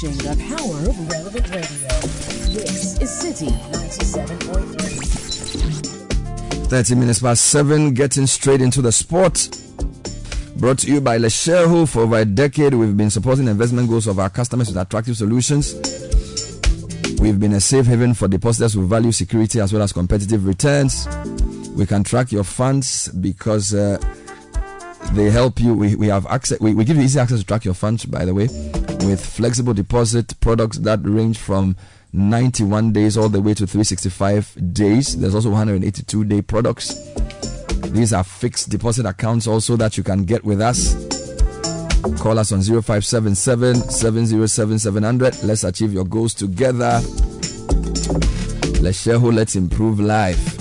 Unleashing 0.00 0.28
the 0.28 0.36
power 0.56 0.78
of 0.88 1.08
relevant 1.08 1.48
radio. 1.48 1.88
This 2.52 3.00
is 3.00 3.10
Citi 3.10 3.48
97.3. 3.72 6.68
30 6.68 6.94
minutes 6.94 7.18
past 7.20 7.46
7, 7.46 7.94
getting 7.94 8.26
straight 8.26 8.60
into 8.60 8.80
the 8.80 8.92
sport. 8.92 9.48
Brought 10.56 10.78
to 10.80 10.92
you 10.92 11.00
by 11.00 11.18
Letshego. 11.18 11.88
For 11.88 12.02
over 12.02 12.18
a 12.18 12.24
decade, 12.24 12.74
we've 12.74 12.96
been 12.96 13.10
supporting 13.10 13.48
investment 13.48 13.88
goals 13.88 14.06
of 14.06 14.20
our 14.20 14.30
customers 14.30 14.68
with 14.68 14.76
attractive 14.76 15.16
solutions. 15.16 15.74
We've 17.20 17.40
been 17.40 17.54
a 17.54 17.60
safe 17.60 17.86
haven 17.86 18.14
for 18.14 18.28
depositors 18.28 18.74
who 18.74 18.86
value 18.86 19.10
security 19.10 19.58
as 19.60 19.72
well 19.72 19.82
as 19.82 19.92
competitive 19.92 20.46
returns. 20.46 21.08
We 21.70 21.86
can 21.86 22.04
track 22.04 22.30
your 22.30 22.44
funds 22.44 23.08
because 23.08 23.74
uh, 23.74 23.98
they 25.12 25.30
help 25.30 25.58
you. 25.58 25.74
We, 25.74 25.96
we 25.96 26.06
have 26.06 26.24
access. 26.26 26.60
We, 26.60 26.74
we 26.74 26.84
give 26.84 26.98
you 26.98 27.02
easy 27.02 27.18
access 27.18 27.40
to 27.40 27.46
track 27.46 27.64
your 27.64 27.74
funds, 27.74 28.04
by 28.04 28.24
the 28.24 28.32
way, 28.34 28.46
with 29.00 29.24
flexible 29.24 29.74
deposit 29.74 30.38
products 30.40 30.78
that 30.78 31.00
range 31.02 31.38
from 31.38 31.76
91 32.12 32.92
days 32.92 33.16
all 33.16 33.28
the 33.28 33.40
way 33.40 33.54
to 33.54 33.66
365 33.66 34.72
days. 34.72 35.16
There's 35.18 35.34
also 35.34 35.50
182 35.50 36.24
day 36.24 36.42
products. 36.42 36.94
These 37.90 38.12
are 38.12 38.24
fixed 38.24 38.70
deposit 38.70 39.06
accounts 39.06 39.46
also 39.46 39.76
that 39.76 39.96
you 39.96 40.02
can 40.02 40.24
get 40.24 40.44
with 40.44 40.60
us. 40.60 40.94
Call 42.20 42.38
us 42.38 42.52
on 42.52 42.62
0577 42.62 43.76
707 43.76 44.78
700. 44.78 45.42
Let's 45.42 45.64
achieve 45.64 45.92
your 45.92 46.04
goals 46.04 46.34
together. 46.34 47.00
Let's 48.80 49.00
share 49.00 49.18
who 49.18 49.32
let's 49.32 49.56
improve 49.56 50.00
life. 50.00 50.57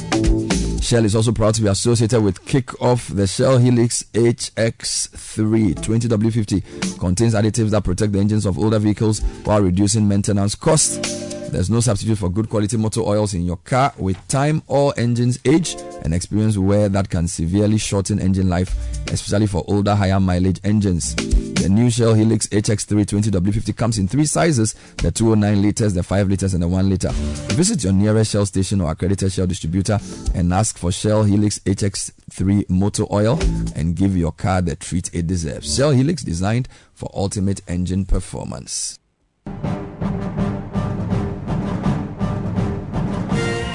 Shell 0.88 1.04
is 1.04 1.18
also 1.18 1.34
proud 1.34 1.54
to 1.56 1.62
be 1.62 1.68
associated 1.68 2.24
with 2.24 2.46
Kickoff. 2.46 3.14
The 3.14 3.28
Shell 3.28 3.58
Helix 3.58 4.04
HX3 4.14 5.76
20W50 5.76 6.98
contains 6.98 7.34
additives 7.34 7.72
that 7.72 7.84
protect 7.84 8.14
the 8.14 8.20
engines 8.20 8.46
of 8.46 8.58
older 8.58 8.80
vehicles 8.80 9.20
while 9.44 9.62
reducing 9.62 10.08
maintenance 10.08 10.56
costs. 10.56 11.37
There's 11.52 11.70
no 11.70 11.80
substitute 11.80 12.18
for 12.18 12.30
good 12.30 12.50
quality 12.50 12.78
motor 12.78 13.02
oils 13.02 13.34
in 13.34 13.44
your 13.44 13.58
car. 13.58 13.94
With 13.98 14.18
time, 14.28 14.62
all 14.68 14.94
engines 14.98 15.40
age 15.46 15.76
and 16.04 16.14
experience 16.14 16.58
wear 16.58 16.90
that 16.90 17.10
can 17.10 17.28
severely 17.28 17.78
shorten 17.78 18.20
engine 18.20 18.50
life, 18.50 18.76
especially 19.12 19.48
for 19.48 19.64
older, 19.68 19.96
higher 19.96 20.20
mileage 20.20 20.60
engines. 20.64 21.16
The 21.16 21.70
new 21.70 21.90
Shell 21.90 22.14
Helix 22.14 22.48
HX3 22.48 23.06
20W50 23.06 23.76
comes 23.76 23.98
in 23.98 24.08
three 24.08 24.26
sizes 24.26 24.76
the 24.98 25.10
209 25.10 25.62
liters, 25.62 25.94
the 25.94 26.04
5 26.04 26.30
liters, 26.30 26.54
and 26.54 26.62
the 26.62 26.68
1 26.68 26.90
liter. 26.90 27.10
Visit 27.56 27.84
your 27.84 27.94
nearest 27.94 28.32
Shell 28.32 28.46
station 28.46 28.82
or 28.82 28.92
accredited 28.92 29.32
Shell 29.32 29.48
distributor 29.48 30.00
and 30.36 30.54
ask 30.54 30.78
for 30.78 30.92
Shell 30.92 31.24
Helix 31.24 31.60
HX3 31.60 32.70
motor 32.70 33.06
oil 33.12 33.40
and 33.76 33.96
give 33.96 34.16
your 34.16 34.32
car 34.32 34.62
the 34.62 34.76
treat 34.76 35.10
it 35.14 35.28
deserves. 35.28 35.76
Shell 35.76 35.92
Helix 35.92 36.24
designed 36.24 36.68
for 36.94 37.10
ultimate 37.14 37.62
engine 37.68 38.06
performance. 38.06 39.00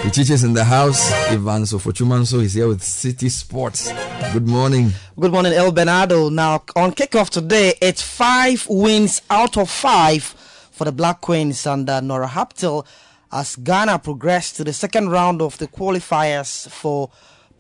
Pichichi 0.03 0.43
in 0.45 0.53
the 0.53 0.65
house. 0.65 1.13
Ivan 1.31 1.63
Sofochumanso 1.63 2.43
is 2.43 2.55
here 2.55 2.67
with 2.67 2.81
Citi 2.81 3.31
Sports. 3.31 3.93
Good 4.33 4.49
morning. 4.49 4.91
Good 5.19 5.31
morning, 5.31 5.53
El 5.53 5.71
Bernardo. 5.71 6.29
Now, 6.29 6.65
on 6.75 6.91
kickoff 6.91 7.31
today, 7.31 7.75
it's 7.81 8.03
five 8.03 8.67
wins 8.69 9.23
out 9.31 9.57
of 9.57 9.71
five 9.71 10.25
for 10.73 10.87
the 10.87 10.91
Black 10.93 11.21
Queens 11.21 11.65
under 11.69 12.01
Nora 12.01 12.27
Häuptle 12.27 12.85
as 13.31 13.55
Ghana 13.55 14.01
progressed 14.01 14.57
to 14.57 14.65
the 14.65 14.73
second 14.73 15.11
round 15.11 15.41
of 15.41 15.57
the 15.59 15.69
qualifiers 15.69 16.69
for 16.69 17.09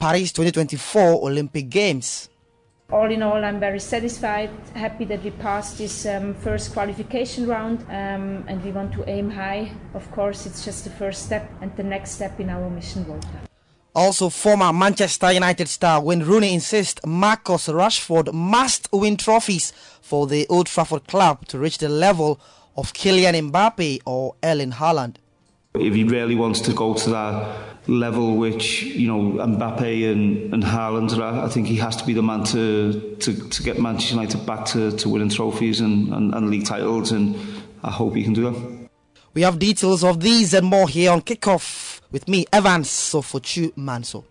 Paris 0.01 0.33
2024 0.33 1.01
Olympic 1.25 1.69
Games. 1.71 2.29
All 2.93 3.11
in 3.11 3.23
all, 3.23 3.43
I'm 3.43 3.59
very 3.59 3.81
satisfied, 3.81 4.51
happy 4.75 5.07
that 5.07 5.25
we 5.25 5.31
passed 5.31 5.79
this 5.79 6.05
um, 6.05 6.35
first 6.35 6.75
qualification 6.75 7.47
round, 7.47 7.81
um, 7.89 8.45
and 8.47 8.63
we 8.63 8.71
want 8.71 8.93
to 8.93 9.09
aim 9.09 9.31
high. 9.31 9.73
Of 9.95 10.11
course, 10.11 10.45
it's 10.45 10.63
just 10.63 10.85
the 10.85 10.91
first 10.91 11.23
step 11.25 11.51
and 11.63 11.75
the 11.75 11.85
next 11.85 12.11
step 12.11 12.39
in 12.39 12.51
our 12.51 12.69
mission, 12.69 13.05
Volta. 13.05 13.29
Also, 13.95 14.29
former 14.29 14.75
Manchester 14.75 15.33
United 15.33 15.69
star 15.69 16.03
Wayne 16.03 16.23
Rooney 16.23 16.53
insists 16.53 17.01
Marcus 17.07 17.69
Rashford 17.69 18.31
must 18.35 18.91
win 18.93 19.17
trophies 19.17 19.73
for 20.03 20.27
the 20.27 20.47
Old 20.51 20.67
Trafford 20.67 21.07
club 21.07 21.47
to 21.49 21.59
reach 21.59 21.79
the 21.79 21.89
level 21.89 22.39
of 22.77 22.93
Kylian 22.93 23.51
Mbappe 23.51 24.03
or 24.05 24.35
Erling 24.45 24.73
Haaland. 24.73 25.17
If 25.75 25.95
he 25.95 26.05
really 26.05 26.35
wants 26.35 26.61
to 26.63 26.73
go 26.73 26.95
to 26.95 27.11
that 27.11 27.73
level 27.89 28.37
which 28.37 28.83
you 28.83 29.09
know 29.09 29.45
Mbappe 29.45 30.13
and, 30.13 30.55
and 30.55 30.63
Haaland 30.63 31.17
are 31.19 31.23
at, 31.23 31.45
I 31.45 31.49
think 31.49 31.67
he 31.67 31.77
has 31.77 31.97
to 31.97 32.07
be 32.07 32.13
the 32.13 32.23
man 32.23 32.45
to, 32.45 33.17
to, 33.21 33.49
to 33.49 33.63
get 33.63 33.81
Manchester 33.81 34.15
United 34.15 34.47
back 34.47 34.67
to, 34.67 34.93
to 34.93 35.09
winning 35.09 35.31
trophies 35.31 35.81
and, 35.81 36.13
and, 36.13 36.35
and 36.35 36.51
league 36.51 36.67
titles 36.67 37.11
and 37.13 37.37
I 37.83 37.91
hope 37.91 38.15
he 38.15 38.23
can 38.23 38.35
do 38.35 38.51
that. 38.51 38.89
We 39.35 39.43
have 39.43 39.59
details 39.59 40.05
of 40.05 40.21
these 40.21 40.55
and 40.55 40.67
more 40.67 40.89
here 40.89 41.11
on 41.11 41.23
Kickoff 41.23 42.01
with 42.13 42.29
me, 42.29 42.45
Evans 42.53 42.89
Sofochu 42.89 43.77
Manso. 43.77 44.25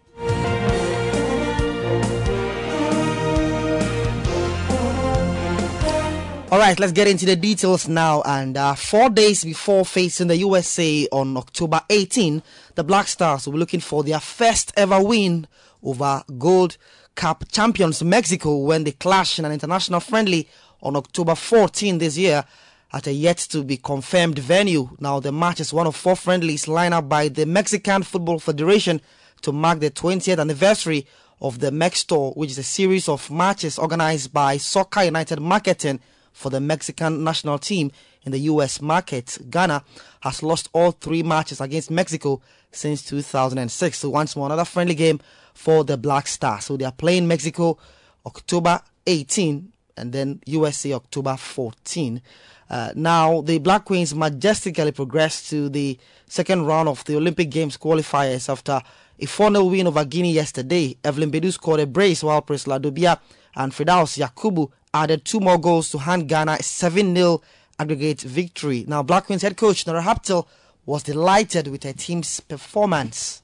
All 6.52 6.60
right, 6.60 6.78
let's 6.82 6.91
get 6.91 7.08
into 7.08 7.26
the 7.26 7.38
details 7.38 7.88
now. 7.88 8.24
And 8.24 8.58
uh, 8.58 8.76
four 8.76 9.10
days 9.10 9.45
before 9.45 9.86
facing 9.86 10.28
the 10.28 10.36
USA 10.36 11.08
on 11.10 11.38
October 11.38 11.80
18, 11.89 12.43
the 12.76 12.84
Black 12.84 13.08
Stars 13.08 13.45
will 13.45 13.54
be 13.54 13.60
looking 13.60 13.80
for 13.80 14.04
their 14.04 14.20
first 14.20 14.74
ever 14.76 15.02
win 15.02 15.47
over 15.82 16.22
Gold 16.38 16.76
Cup 17.16 17.45
champions 17.49 18.04
Mexico 18.04 18.58
when 18.58 18.84
they 18.84 18.91
clash 18.91 19.39
in 19.39 19.45
an 19.45 19.54
international 19.54 20.02
friendly 20.02 20.49
on 20.84 20.97
October 20.97 21.36
14 21.36 21.99
this 21.99 22.18
year 22.18 22.43
at 22.91 23.08
a 23.08 23.14
yet 23.14 23.38
to 23.38 23.64
be 23.64 23.78
confirmed 23.78 24.38
venue. 24.38 24.89
Now, 24.99 25.22
the 25.22 25.32
match 25.32 25.62
is 25.62 25.72
one 25.72 25.88
of 25.88 25.95
four 25.95 26.18
friendlies 26.18 26.68
lined 26.68 26.93
up 26.93 27.08
by 27.08 27.30
the 27.30 27.45
Mexican 27.45 28.04
Football 28.04 28.39
Federation 28.39 28.99
to 29.43 29.54
mark 29.54 29.80
the 29.80 29.89
20th 29.89 30.38
anniversary 30.38 31.08
of 31.39 31.60
the 31.60 31.72
MexTour, 31.72 32.36
which 32.36 32.52
is 32.52 32.58
a 32.58 32.64
series 32.64 33.08
of 33.08 33.32
matches 33.32 33.80
organized 33.80 34.34
by 34.34 34.58
Soccer 34.58 35.04
United 35.04 35.39
Marketing 35.39 36.02
for 36.34 36.50
the 36.50 36.60
Mexican 36.60 37.24
national 37.24 37.60
team 37.60 37.92
in 38.24 38.32
the 38.32 38.40
U.S. 38.40 38.82
market. 38.82 39.38
Ghana 39.50 39.84
has 40.22 40.44
lost 40.44 40.70
all 40.74 40.92
three 40.92 41.24
matches 41.24 41.62
against 41.62 41.92
Mexico 41.92 42.42
since 42.72 43.04
2006. 43.04 43.98
So 43.98 44.10
once 44.10 44.36
more, 44.36 44.48
another 44.48 44.66
friendly 44.66 44.96
game 44.96 45.20
for 45.54 45.84
the 45.84 45.98
Black 45.98 46.28
Stars. 46.28 46.66
So 46.66 46.78
they 46.78 46.86
are 46.86 46.92
playing 46.92 47.28
Mexico 47.28 47.78
October 48.26 48.82
18 49.06 49.72
and 49.98 50.14
then 50.14 50.40
USA 50.46 50.94
October 50.94 51.36
14. 51.38 52.22
Uh, 52.70 52.94
now, 52.96 53.42
the 53.42 53.60
Black 53.60 53.84
Queens 53.86 54.16
majestically 54.16 54.92
progressed 54.94 55.50
to 55.50 55.68
the 55.70 56.00
second 56.28 56.66
round 56.66 56.88
of 56.88 57.04
the 57.04 57.18
Olympic 57.18 57.50
Games 57.50 57.78
qualifiers 57.78 58.48
after 58.48 58.82
a 59.20 59.26
4 59.26 59.52
0 59.52 59.66
win 59.66 59.88
over 59.88 60.06
Guinea 60.06 60.32
yesterday. 60.32 60.96
Evelyn 61.04 61.32
Badu 61.32 61.52
scored 61.52 61.82
a 61.82 61.86
brace 61.88 62.24
while 62.24 62.42
Priscilla 62.42 62.80
Dobia 62.80 63.20
and 63.56 63.74
Fidaus 63.74 64.18
Yakubu 64.18 64.72
added 64.94 65.26
two 65.26 65.39
more 65.39 65.58
goals 65.58 65.89
to 65.92 66.00
hand 66.00 66.28
Ghana 66.28 66.58
a 66.60 66.64
7 66.64 67.16
0 67.16 67.42
aggregate 67.80 68.22
victory. 68.22 68.86
Now, 68.88 69.04
Black 69.04 69.26
Queens 69.26 69.42
head 69.42 69.58
coach 69.58 69.88
Nora 69.88 70.02
Häuptle 70.02 70.48
was 70.86 71.04
delighted 71.04 71.68
with 71.68 71.84
her 71.84 71.94
team's 71.94 72.39
performance. 72.39 73.42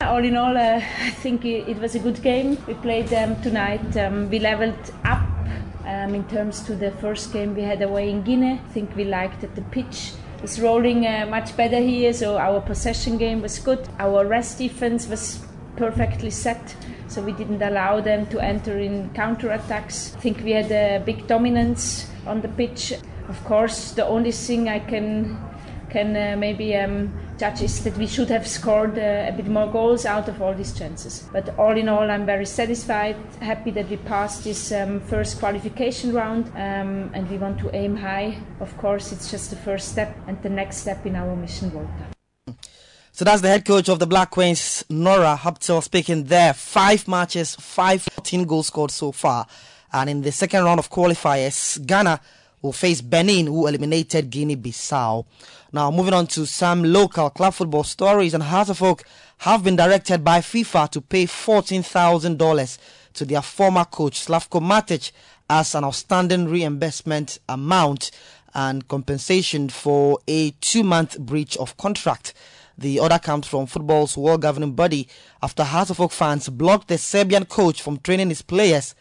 All 0.00 0.24
in 0.24 0.36
all, 0.36 0.56
uh, 0.56 0.80
I 1.00 1.10
think 1.10 1.44
it, 1.44 1.68
it 1.68 1.78
was 1.78 1.94
a 1.94 2.00
good 2.00 2.20
game. 2.22 2.58
We 2.66 2.74
played 2.74 3.12
um, 3.14 3.40
tonight. 3.42 3.96
Um, 3.96 4.28
we 4.30 4.40
leveled 4.40 4.92
up 5.04 5.22
um, 5.84 6.14
in 6.14 6.24
terms 6.28 6.60
to 6.62 6.74
the 6.74 6.90
first 6.92 7.32
game 7.32 7.54
we 7.54 7.62
had 7.62 7.82
away 7.82 8.10
in 8.10 8.22
Guinea. 8.22 8.54
I 8.54 8.72
think 8.72 8.96
we 8.96 9.04
liked 9.04 9.40
that 9.42 9.54
the 9.54 9.62
pitch 9.62 10.12
is 10.42 10.60
rolling 10.60 11.06
uh, 11.06 11.26
much 11.28 11.56
better 11.56 11.78
here, 11.78 12.12
so 12.12 12.36
our 12.36 12.60
possession 12.60 13.16
game 13.16 13.42
was 13.42 13.58
good. 13.58 13.88
Our 13.98 14.26
rest 14.26 14.58
defense 14.58 15.06
was 15.06 15.44
perfectly 15.76 16.30
set, 16.30 16.74
so 17.12 17.22
we 17.22 17.32
didn't 17.32 17.62
allow 17.62 18.00
them 18.00 18.26
to 18.26 18.40
enter 18.40 18.78
in 18.78 19.10
counter 19.10 19.50
attacks. 19.50 20.14
I 20.16 20.20
think 20.20 20.42
we 20.42 20.52
had 20.52 20.72
a 20.72 21.02
big 21.04 21.26
dominance 21.26 22.10
on 22.26 22.40
the 22.40 22.48
pitch. 22.48 22.94
Of 23.28 23.44
course, 23.44 23.92
the 23.92 24.06
only 24.06 24.32
thing 24.32 24.68
I 24.68 24.78
can 24.78 25.38
can 25.90 26.16
uh, 26.16 26.36
maybe 26.38 26.74
um, 26.74 27.12
judge 27.38 27.60
is 27.60 27.84
that 27.84 27.96
we 27.98 28.06
should 28.06 28.30
have 28.30 28.46
scored 28.46 28.98
uh, 28.98 29.28
a 29.28 29.32
bit 29.36 29.46
more 29.46 29.70
goals 29.70 30.06
out 30.06 30.26
of 30.26 30.40
all 30.40 30.54
these 30.54 30.72
chances. 30.72 31.28
But 31.32 31.58
all 31.58 31.76
in 31.76 31.88
all, 31.88 32.10
I'm 32.10 32.24
very 32.24 32.46
satisfied, 32.46 33.16
happy 33.40 33.70
that 33.72 33.90
we 33.90 33.98
passed 33.98 34.44
this 34.44 34.72
um, 34.72 35.00
first 35.00 35.38
qualification 35.38 36.14
round, 36.14 36.46
um, 36.54 37.10
and 37.12 37.28
we 37.30 37.36
want 37.36 37.58
to 37.58 37.76
aim 37.76 37.96
high. 37.96 38.38
Of 38.60 38.74
course, 38.78 39.12
it's 39.12 39.30
just 39.30 39.50
the 39.50 39.56
first 39.56 39.88
step 39.88 40.16
and 40.26 40.42
the 40.42 40.48
next 40.48 40.78
step 40.78 41.04
in 41.04 41.14
our 41.14 41.36
mission, 41.36 41.70
Volta. 41.70 42.11
So 43.14 43.26
that's 43.26 43.42
the 43.42 43.48
head 43.48 43.66
coach 43.66 43.90
of 43.90 43.98
the 43.98 44.06
Black 44.06 44.30
Queens, 44.30 44.86
Nora 44.88 45.38
Häuptle, 45.38 45.82
speaking 45.82 46.24
there. 46.24 46.54
Five 46.54 47.06
matches, 47.06 47.54
five 47.56 48.00
14 48.00 48.46
goals 48.46 48.68
scored 48.68 48.90
so 48.90 49.12
far. 49.12 49.46
And 49.92 50.08
in 50.08 50.22
the 50.22 50.32
second 50.32 50.64
round 50.64 50.78
of 50.78 50.88
qualifiers, 50.88 51.84
Ghana 51.86 52.18
will 52.62 52.72
face 52.72 53.02
Benin, 53.02 53.48
who 53.48 53.66
eliminated 53.66 54.30
Guinea 54.30 54.56
Bissau. 54.56 55.26
Now, 55.74 55.90
moving 55.90 56.14
on 56.14 56.26
to 56.28 56.46
some 56.46 56.84
local 56.84 57.28
club 57.28 57.52
football 57.52 57.84
stories, 57.84 58.32
and 58.32 58.42
Hearts 58.44 58.70
of 58.70 58.82
Oak 58.82 59.02
have 59.38 59.62
been 59.62 59.76
directed 59.76 60.24
by 60.24 60.38
FIFA 60.38 60.88
to 60.92 61.02
pay 61.02 61.26
$14,000 61.26 62.78
to 63.12 63.24
their 63.26 63.42
former 63.42 63.84
coach 63.84 64.24
Slavko 64.24 64.62
Matic 64.62 65.12
as 65.50 65.74
an 65.74 65.84
outstanding 65.84 66.48
reimbursement 66.48 67.40
amount 67.46 68.10
and 68.54 68.88
compensation 68.88 69.68
for 69.68 70.18
a 70.26 70.52
two-month 70.62 71.18
breach 71.18 71.58
of 71.58 71.76
contract. 71.76 72.32
The 72.78 73.00
order 73.00 73.18
comes 73.18 73.46
from 73.46 73.66
football's 73.66 74.16
world 74.16 74.42
governing 74.42 74.72
body 74.72 75.08
after 75.42 75.64
Hearts 75.64 75.90
of 75.90 76.00
Oak 76.00 76.12
fans 76.12 76.48
blocked 76.48 76.88
the 76.88 76.98
Serbian 76.98 77.44
coach 77.44 77.82
from 77.82 77.98
training 77.98 78.30
his 78.30 78.42
players, 78.42 78.94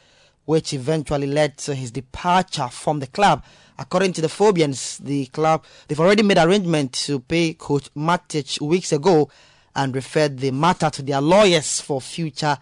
which 0.46 0.74
eventually 0.74 1.28
led 1.28 1.58
to 1.60 1.76
his 1.76 1.92
departure 1.92 2.68
from 2.68 3.00
the 3.00 3.08
club. 3.08 3.44
According 3.80 4.14
to 4.14 4.22
the 4.22 4.28
Phobians, 4.28 4.98
the 5.00 5.26
club 5.28 5.64
they've 5.88 6.00
already 6.00 6.24
made 6.24 6.38
arrangement 6.38 6.94
to 6.94 7.20
pay 7.20 7.54
coach 7.54 7.90
Matic 7.96 8.62
weeks 8.62 8.92
ago 8.92 9.30
and 9.76 9.96
referred 9.96 10.40
the 10.40 10.52
matter 10.52 10.90
to 10.90 11.02
their 11.02 11.22
lawyers 11.22 11.80
for 11.80 12.02
future 12.02 12.58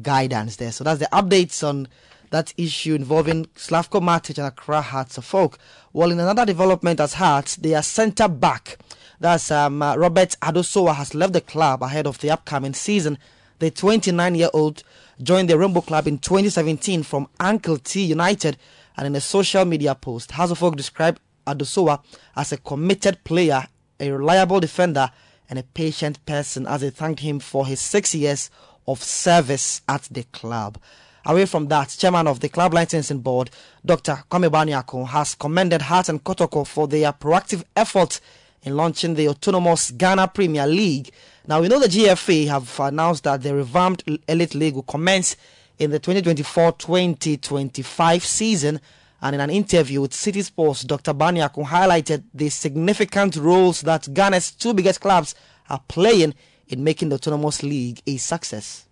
guidance 0.00 0.56
there. 0.56 0.72
So 0.72 0.84
that's 0.84 1.00
the 1.00 1.08
updates 1.12 1.66
on 1.66 1.88
that 2.30 2.52
issue 2.56 2.94
involving 2.94 3.44
Slavko 3.56 4.00
Matic 4.00 4.38
and 4.38 4.46
Accra 4.46 4.80
Hearts 4.80 5.18
of 5.18 5.34
Oak. 5.34 5.58
Well, 5.92 6.10
in 6.10 6.18
another 6.18 6.46
development 6.46 6.98
as 6.98 7.14
Hearts, 7.14 7.56
their 7.56 7.82
centre 7.82 8.28
back, 8.28 8.78
that's 9.22 9.52
um, 9.52 9.80
uh, 9.80 9.96
Robert 9.96 10.36
Adosoa, 10.42 10.96
has 10.96 11.14
left 11.14 11.32
the 11.32 11.40
club 11.40 11.82
ahead 11.82 12.08
of 12.08 12.18
the 12.18 12.30
upcoming 12.30 12.74
season. 12.74 13.18
The 13.60 13.70
29 13.70 14.34
year 14.34 14.50
old 14.52 14.82
joined 15.22 15.48
the 15.48 15.56
Rainbow 15.56 15.80
Club 15.80 16.08
in 16.08 16.18
2017 16.18 17.04
from 17.04 17.28
Uncle 17.38 17.78
T 17.78 18.02
United, 18.02 18.56
and 18.96 19.06
in 19.06 19.14
a 19.14 19.20
social 19.20 19.64
media 19.64 19.94
post, 19.94 20.32
Oak 20.36 20.74
described 20.76 21.20
Adosoa 21.46 22.02
as 22.34 22.50
a 22.50 22.56
committed 22.56 23.22
player, 23.22 23.68
a 24.00 24.10
reliable 24.10 24.58
defender, 24.58 25.08
and 25.48 25.56
a 25.56 25.62
patient 25.62 26.24
person 26.26 26.66
as 26.66 26.80
they 26.80 26.90
thanked 26.90 27.20
him 27.20 27.38
for 27.38 27.64
his 27.64 27.78
six 27.78 28.16
years 28.16 28.50
of 28.88 29.00
service 29.02 29.82
at 29.88 30.02
the 30.10 30.24
club. 30.32 30.78
Away 31.24 31.46
from 31.46 31.68
that, 31.68 31.94
chairman 31.96 32.26
of 32.26 32.40
the 32.40 32.48
club 32.48 32.74
licensing 32.74 33.20
board, 33.20 33.50
Dr. 33.86 34.24
Kwame 34.28 34.50
Baniako, 34.50 35.06
has 35.06 35.36
commended 35.36 35.82
Hart 35.82 36.08
and 36.08 36.24
Kotoko 36.24 36.66
for 36.66 36.88
their 36.88 37.12
proactive 37.12 37.62
efforts 37.76 38.20
in 38.62 38.76
launching 38.76 39.14
the 39.14 39.28
autonomous 39.28 39.90
Ghana 39.90 40.28
Premier 40.28 40.66
League. 40.66 41.10
Now, 41.46 41.60
we 41.60 41.68
know 41.68 41.80
the 41.80 41.88
GFA 41.88 42.46
have 42.48 42.80
announced 42.80 43.24
that 43.24 43.42
the 43.42 43.54
revamped 43.54 44.04
Elite 44.28 44.54
League 44.54 44.74
will 44.74 44.82
commence 44.82 45.36
in 45.78 45.90
the 45.90 46.00
2024-2025 46.00 48.22
season. 48.22 48.80
And 49.20 49.34
in 49.34 49.40
an 49.40 49.50
interview 49.50 50.00
with 50.00 50.12
Citi 50.12 50.42
Sports, 50.42 50.82
Dr. 50.82 51.12
Baniako 51.14 51.66
highlighted 51.66 52.24
the 52.34 52.48
significant 52.48 53.36
roles 53.36 53.82
that 53.82 54.12
Ghana's 54.12 54.50
two 54.52 54.74
biggest 54.74 55.00
clubs 55.00 55.36
are 55.68 55.80
playing 55.88 56.34
in 56.68 56.82
making 56.82 57.08
the 57.08 57.14
autonomous 57.16 57.62
league 57.62 58.00
a 58.06 58.16
success. 58.16 58.86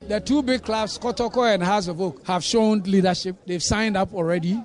The 0.00 0.18
two 0.18 0.42
big 0.42 0.62
clubs, 0.62 0.98
Kotoko 0.98 1.52
and 1.52 1.62
Hearts 1.62 1.88
of 1.88 2.00
Oak, 2.00 2.26
have 2.26 2.42
shown 2.42 2.80
leadership. 2.84 3.36
They've 3.46 3.62
signed 3.62 3.98
up 3.98 4.14
already, 4.14 4.58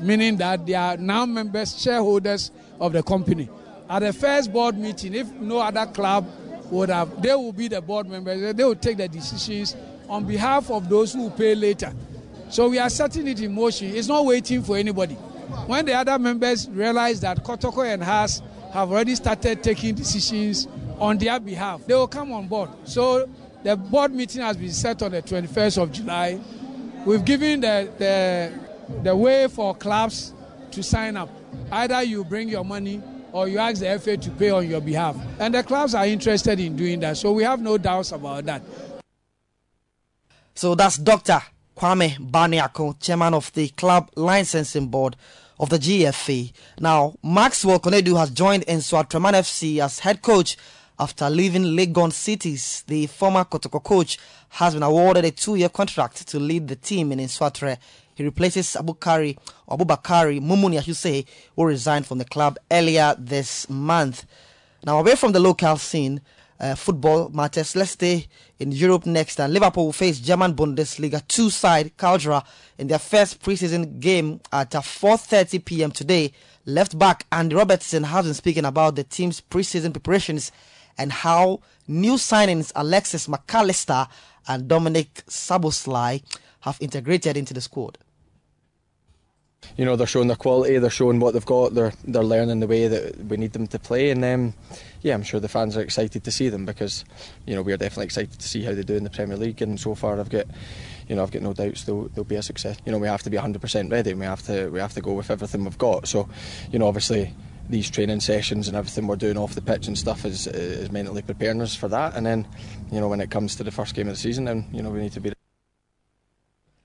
meaning 0.00 0.36
that 0.38 0.66
they 0.66 0.74
are 0.74 0.96
now 0.96 1.24
members, 1.26 1.80
shareholders 1.80 2.50
of 2.80 2.92
the 2.92 3.02
company. 3.02 3.48
At 3.90 4.02
the 4.02 4.12
first 4.12 4.52
board 4.52 4.78
meeting, 4.78 5.14
if 5.14 5.32
no 5.32 5.58
other 5.58 5.84
club 5.84 6.24
would 6.70 6.90
have, 6.90 7.20
they 7.20 7.34
will 7.34 7.52
be 7.52 7.66
the 7.66 7.80
board 7.80 8.06
members. 8.08 8.54
They 8.54 8.62
will 8.62 8.76
take 8.76 8.98
the 8.98 9.08
decisions 9.08 9.74
on 10.08 10.24
behalf 10.26 10.70
of 10.70 10.88
those 10.88 11.12
who 11.12 11.28
pay 11.28 11.56
later. 11.56 11.92
So 12.50 12.68
we 12.68 12.78
are 12.78 12.88
setting 12.88 13.26
it 13.26 13.40
in 13.42 13.52
motion. 13.52 13.88
It's 13.92 14.06
not 14.06 14.24
waiting 14.24 14.62
for 14.62 14.76
anybody. 14.76 15.14
When 15.66 15.86
the 15.86 15.94
other 15.94 16.16
members 16.20 16.70
realize 16.70 17.18
that 17.22 17.42
Kotoko 17.42 17.84
and 17.84 18.00
Haas 18.00 18.40
have 18.72 18.92
already 18.92 19.16
started 19.16 19.60
taking 19.60 19.96
decisions 19.96 20.68
on 21.00 21.18
their 21.18 21.40
behalf, 21.40 21.84
they 21.84 21.94
will 21.94 22.06
come 22.06 22.30
on 22.30 22.46
board. 22.46 22.70
So 22.84 23.28
the 23.64 23.74
board 23.76 24.14
meeting 24.14 24.42
has 24.42 24.56
been 24.56 24.70
set 24.70 25.02
on 25.02 25.10
the 25.10 25.22
21st 25.22 25.82
of 25.82 25.90
July. 25.90 26.38
We've 27.04 27.24
given 27.24 27.62
the, 27.62 27.90
the, 27.98 28.52
the 29.02 29.16
way 29.16 29.48
for 29.48 29.74
clubs 29.74 30.32
to 30.70 30.80
sign 30.80 31.16
up. 31.16 31.28
Either 31.72 32.04
you 32.04 32.22
bring 32.22 32.48
your 32.48 32.64
money 32.64 33.02
or 33.32 33.48
you 33.48 33.58
ask 33.58 33.80
the 33.80 33.98
FA 33.98 34.16
to 34.16 34.30
pay 34.30 34.50
on 34.50 34.68
your 34.68 34.80
behalf. 34.80 35.16
And 35.38 35.54
the 35.54 35.62
clubs 35.62 35.94
are 35.94 36.06
interested 36.06 36.60
in 36.60 36.76
doing 36.76 37.00
that. 37.00 37.16
So 37.16 37.32
we 37.32 37.42
have 37.44 37.60
no 37.60 37.78
doubts 37.78 38.12
about 38.12 38.44
that. 38.44 38.62
So 40.54 40.74
that's 40.74 40.96
Dr. 40.98 41.40
Kwame 41.76 42.18
Baniako, 42.18 43.00
chairman 43.00 43.34
of 43.34 43.52
the 43.54 43.68
club 43.68 44.10
licensing 44.14 44.88
board 44.88 45.16
of 45.58 45.70
the 45.70 45.78
GFA. 45.78 46.52
Now, 46.80 47.14
Maxwell 47.22 47.80
Konadu 47.80 48.18
has 48.18 48.30
joined 48.30 48.66
Nsoatreman 48.66 49.34
FC 49.34 49.82
as 49.82 50.00
head 50.00 50.22
coach 50.22 50.56
after 50.98 51.30
leaving 51.30 51.62
Legon 51.62 52.12
Cities. 52.12 52.84
The 52.86 53.06
former 53.06 53.44
Kotoko 53.44 53.82
coach 53.82 54.18
has 54.50 54.74
been 54.74 54.82
awarded 54.82 55.24
a 55.24 55.30
two-year 55.30 55.68
contract 55.70 56.26
to 56.28 56.38
lead 56.38 56.68
the 56.68 56.76
team 56.76 57.12
in 57.12 57.20
Nsoatre. 57.20 57.78
He 58.20 58.24
replaces 58.24 58.76
Abukari, 58.78 59.38
or 59.66 59.78
Mumuni, 59.78 60.76
I 60.76 60.82
should 60.82 60.96
say, 60.96 61.24
who 61.56 61.64
resigned 61.64 62.06
from 62.06 62.18
the 62.18 62.26
club 62.26 62.58
earlier 62.70 63.14
this 63.18 63.66
month. 63.70 64.26
Now, 64.84 64.98
away 64.98 65.14
from 65.14 65.32
the 65.32 65.40
local 65.40 65.78
scene, 65.78 66.20
uh, 66.60 66.74
football 66.74 67.30
matters. 67.30 67.74
Let's 67.74 67.92
stay 67.92 68.26
in 68.58 68.72
Europe 68.72 69.06
next. 69.06 69.40
And 69.40 69.54
Liverpool 69.54 69.86
will 69.86 69.92
face 69.94 70.20
German 70.20 70.52
Bundesliga 70.52 71.26
two 71.28 71.48
side 71.48 71.96
Caldra 71.96 72.44
in 72.76 72.88
their 72.88 72.98
first 72.98 73.40
preseason 73.40 74.00
game 74.00 74.42
at 74.52 74.72
4:30 74.72 75.64
p.m. 75.64 75.90
today. 75.90 76.32
Left 76.66 76.98
back 76.98 77.24
Andy 77.32 77.56
Robertson 77.56 78.02
has 78.04 78.26
been 78.26 78.34
speaking 78.34 78.66
about 78.66 78.96
the 78.96 79.04
team's 79.04 79.40
preseason 79.40 79.94
preparations 79.94 80.52
and 80.98 81.10
how 81.10 81.60
new 81.88 82.16
signings 82.16 82.70
Alexis 82.76 83.28
Mac 83.28 83.50
Allister 83.54 84.06
and 84.46 84.68
Dominic 84.68 85.22
Szoboszlai 85.26 86.22
have 86.60 86.76
integrated 86.82 87.38
into 87.38 87.54
the 87.54 87.62
squad 87.62 87.96
you 89.76 89.84
know 89.84 89.96
they're 89.96 90.06
showing 90.06 90.28
their 90.28 90.36
quality, 90.36 90.78
they're 90.78 90.90
showing 90.90 91.20
what 91.20 91.34
they've 91.34 91.44
got, 91.46 91.74
they're 91.74 91.92
they're 92.04 92.22
learning 92.22 92.60
the 92.60 92.66
way 92.66 92.88
that 92.88 93.16
we 93.24 93.36
need 93.36 93.52
them 93.52 93.66
to 93.68 93.78
play, 93.78 94.10
and 94.10 94.24
um, 94.24 94.54
yeah, 95.02 95.14
I'm 95.14 95.22
sure 95.22 95.40
the 95.40 95.48
fans 95.48 95.76
are 95.76 95.82
excited 95.82 96.24
to 96.24 96.30
see 96.30 96.48
them 96.48 96.66
because 96.66 97.04
you 97.46 97.54
know 97.54 97.62
we 97.62 97.72
are 97.72 97.76
definitely 97.76 98.06
excited 98.06 98.38
to 98.38 98.48
see 98.48 98.62
how 98.62 98.74
they 98.74 98.82
do 98.82 98.94
in 98.94 99.04
the 99.04 99.10
Premier 99.10 99.36
League, 99.36 99.62
and 99.62 99.78
so 99.78 99.94
far 99.94 100.18
I've 100.18 100.30
got 100.30 100.46
you 101.08 101.16
know 101.16 101.22
I've 101.22 101.30
got 101.30 101.42
no 101.42 101.52
doubts 101.52 101.84
they'll, 101.84 102.08
they'll 102.08 102.24
be 102.24 102.36
a 102.36 102.42
success. 102.42 102.78
You 102.84 102.92
know 102.92 102.98
we 102.98 103.08
have 103.08 103.22
to 103.22 103.30
be 103.30 103.36
100% 103.36 103.90
ready, 103.90 104.10
and 104.10 104.20
we 104.20 104.26
have 104.26 104.42
to 104.44 104.68
we 104.68 104.80
have 104.80 104.94
to 104.94 105.00
go 105.00 105.14
with 105.14 105.30
everything 105.30 105.64
we've 105.64 105.78
got. 105.78 106.06
So 106.06 106.28
you 106.70 106.78
know 106.78 106.86
obviously 106.86 107.34
these 107.68 107.88
training 107.88 108.20
sessions 108.20 108.66
and 108.66 108.76
everything 108.76 109.06
we're 109.06 109.16
doing 109.16 109.36
off 109.36 109.54
the 109.54 109.62
pitch 109.62 109.86
and 109.86 109.96
stuff 109.96 110.24
is 110.24 110.46
is 110.46 110.90
mentally 110.90 111.22
preparing 111.22 111.60
us 111.62 111.74
for 111.74 111.88
that, 111.88 112.16
and 112.16 112.26
then 112.26 112.46
you 112.90 113.00
know 113.00 113.08
when 113.08 113.20
it 113.20 113.30
comes 113.30 113.56
to 113.56 113.64
the 113.64 113.70
first 113.70 113.94
game 113.94 114.08
of 114.08 114.14
the 114.14 114.20
season, 114.20 114.44
then 114.44 114.68
you 114.72 114.82
know 114.82 114.90
we 114.90 115.00
need 115.00 115.12
to 115.12 115.20
be. 115.20 115.32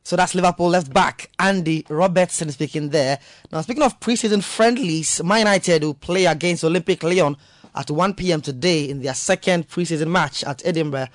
So 0.06 0.16
that's 0.16 0.36
Liverpool 0.36 0.68
left 0.70 0.94
back 0.94 1.32
Andy 1.40 1.84
Robertson 1.90 2.52
speaking 2.52 2.90
there. 2.90 3.18
Now, 3.52 3.62
speaking 3.62 3.82
of 3.82 4.00
preseason 4.00 4.44
friendlies, 4.44 5.24
Man 5.24 5.40
United 5.40 5.84
will 5.84 5.96
play 5.96 6.26
against 6.28 6.64
Olympique 6.64 7.02
Lyon 7.02 7.36
at 7.74 7.90
1 7.90 8.14
p.m. 8.14 8.40
today 8.40 8.88
in 8.88 9.02
their 9.02 9.16
second 9.16 9.68
preseason 9.68 10.10
match 10.10 10.44
at 10.44 10.64
Edinburgh, 10.64 11.08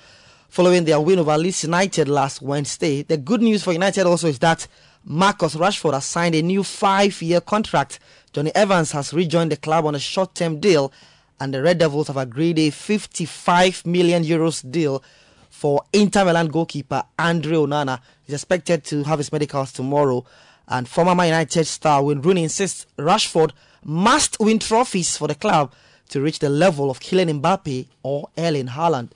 following 0.49 0.83
their 0.83 0.99
win 0.99 1.19
over 1.19 1.37
Leeds 1.37 1.63
United 1.63 2.09
last 2.09 2.41
Wednesday. 2.41 3.03
The 3.03 3.15
good 3.15 3.41
news 3.41 3.63
for 3.63 3.71
United 3.71 4.05
also 4.05 4.27
is 4.27 4.39
that 4.39 4.67
Marcus 5.05 5.55
Rashford 5.55 5.93
has 5.93 6.03
signed 6.03 6.35
a 6.35 6.41
new 6.41 6.61
five-year 6.61 7.39
contract. 7.39 8.01
Jonny 8.33 8.53
Evans 8.53 8.91
has 8.91 9.13
rejoined 9.13 9.53
the 9.53 9.57
club 9.57 9.85
on 9.85 9.95
a 9.95 9.99
short-term 9.99 10.59
deal, 10.59 10.91
and 11.39 11.53
the 11.53 11.63
Red 11.63 11.77
Devils 11.77 12.07
have 12.07 12.17
agreed 12.17 12.59
a 12.59 12.69
55 12.69 13.85
million 13.85 14.25
euros 14.25 14.69
deal 14.69 15.01
for 15.61 15.83
Inter 15.93 16.25
Milan 16.25 16.47
goalkeeper 16.47 17.03
Andre 17.19 17.57
Onana. 17.57 17.99
He's 18.25 18.33
expected 18.33 18.83
to 18.85 19.03
have 19.03 19.19
his 19.19 19.31
medicals 19.31 19.71
tomorrow. 19.71 20.25
And 20.67 20.89
former 20.89 21.13
Man 21.13 21.27
United 21.27 21.65
star 21.65 22.01
Wayne 22.01 22.19
Rooney 22.19 22.41
insists 22.41 22.87
Rashford 22.97 23.51
must 23.85 24.39
win 24.39 24.57
trophies 24.57 25.17
for 25.17 25.27
the 25.27 25.35
club 25.35 25.71
to 26.09 26.19
reach 26.19 26.39
the 26.39 26.49
level 26.49 26.89
of 26.89 26.99
Kylian 26.99 27.39
Mbappe 27.39 27.85
or 28.01 28.29
Erling 28.39 28.69
Haaland. 28.69 29.11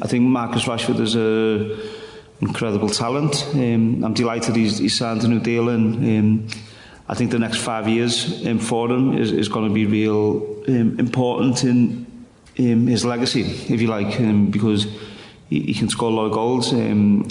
I 0.00 0.06
think 0.06 0.24
Marcus 0.24 0.64
Rashford 0.64 0.98
is 1.00 1.14
a 1.14 1.78
incredible 2.40 2.88
talent. 2.88 3.46
Um, 3.52 4.02
I'm 4.02 4.14
delighted 4.14 4.56
he's, 4.56 4.78
he's 4.78 4.96
signed 4.96 5.24
a 5.24 5.28
new 5.28 5.40
deal 5.40 5.68
and 5.68 5.96
um, 5.96 6.48
I 7.06 7.12
think 7.12 7.32
the 7.32 7.38
next 7.38 7.58
five 7.58 7.86
years 7.86 8.46
um, 8.46 8.58
for 8.58 8.90
him 8.90 9.18
is, 9.18 9.30
is 9.30 9.50
going 9.50 9.68
to 9.68 9.74
be 9.74 9.84
real 9.84 10.36
um, 10.68 10.98
important 10.98 11.64
in 11.64 12.06
um, 12.58 12.86
his 12.86 13.04
legacy, 13.04 13.42
if 13.42 13.82
you 13.82 13.88
like, 13.88 14.18
um, 14.20 14.46
because 14.50 14.86
he, 15.48 15.60
he 15.60 15.74
can 15.74 15.88
score 15.88 16.10
a 16.10 16.14
lot 16.14 16.26
of 16.26 16.32
goals. 16.32 16.72
Um, 16.72 17.26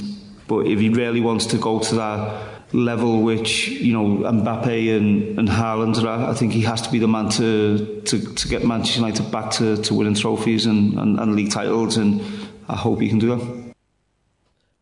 but 0.47 0.67
if 0.67 0.79
he 0.79 0.89
really 0.89 1.21
wants 1.21 1.45
to 1.47 1.57
go 1.57 1.79
to 1.79 1.95
that 1.95 2.53
level 2.73 3.21
which 3.21 3.67
you 3.67 3.93
know 3.93 4.27
Mbappe 4.31 4.97
and, 4.97 5.37
and 5.37 5.47
Haaland 5.47 6.03
are 6.03 6.29
I 6.29 6.33
think 6.33 6.53
he 6.53 6.61
has 6.61 6.81
to 6.81 6.91
be 6.91 6.97
the 6.97 7.07
man 7.07 7.29
to 7.29 8.01
to, 8.01 8.33
to 8.33 8.47
get 8.47 8.65
Manchester 8.65 9.01
United 9.01 9.31
back 9.31 9.51
to, 9.51 9.77
to 9.77 9.93
winning 9.93 10.15
trophies 10.15 10.65
and, 10.65 10.97
and, 10.99 11.19
and 11.19 11.35
league 11.35 11.51
titles 11.51 11.97
and 11.97 12.21
I 12.67 12.75
hope 12.75 13.01
he 13.01 13.09
can 13.09 13.19
do 13.19 13.35
that. 13.35 13.73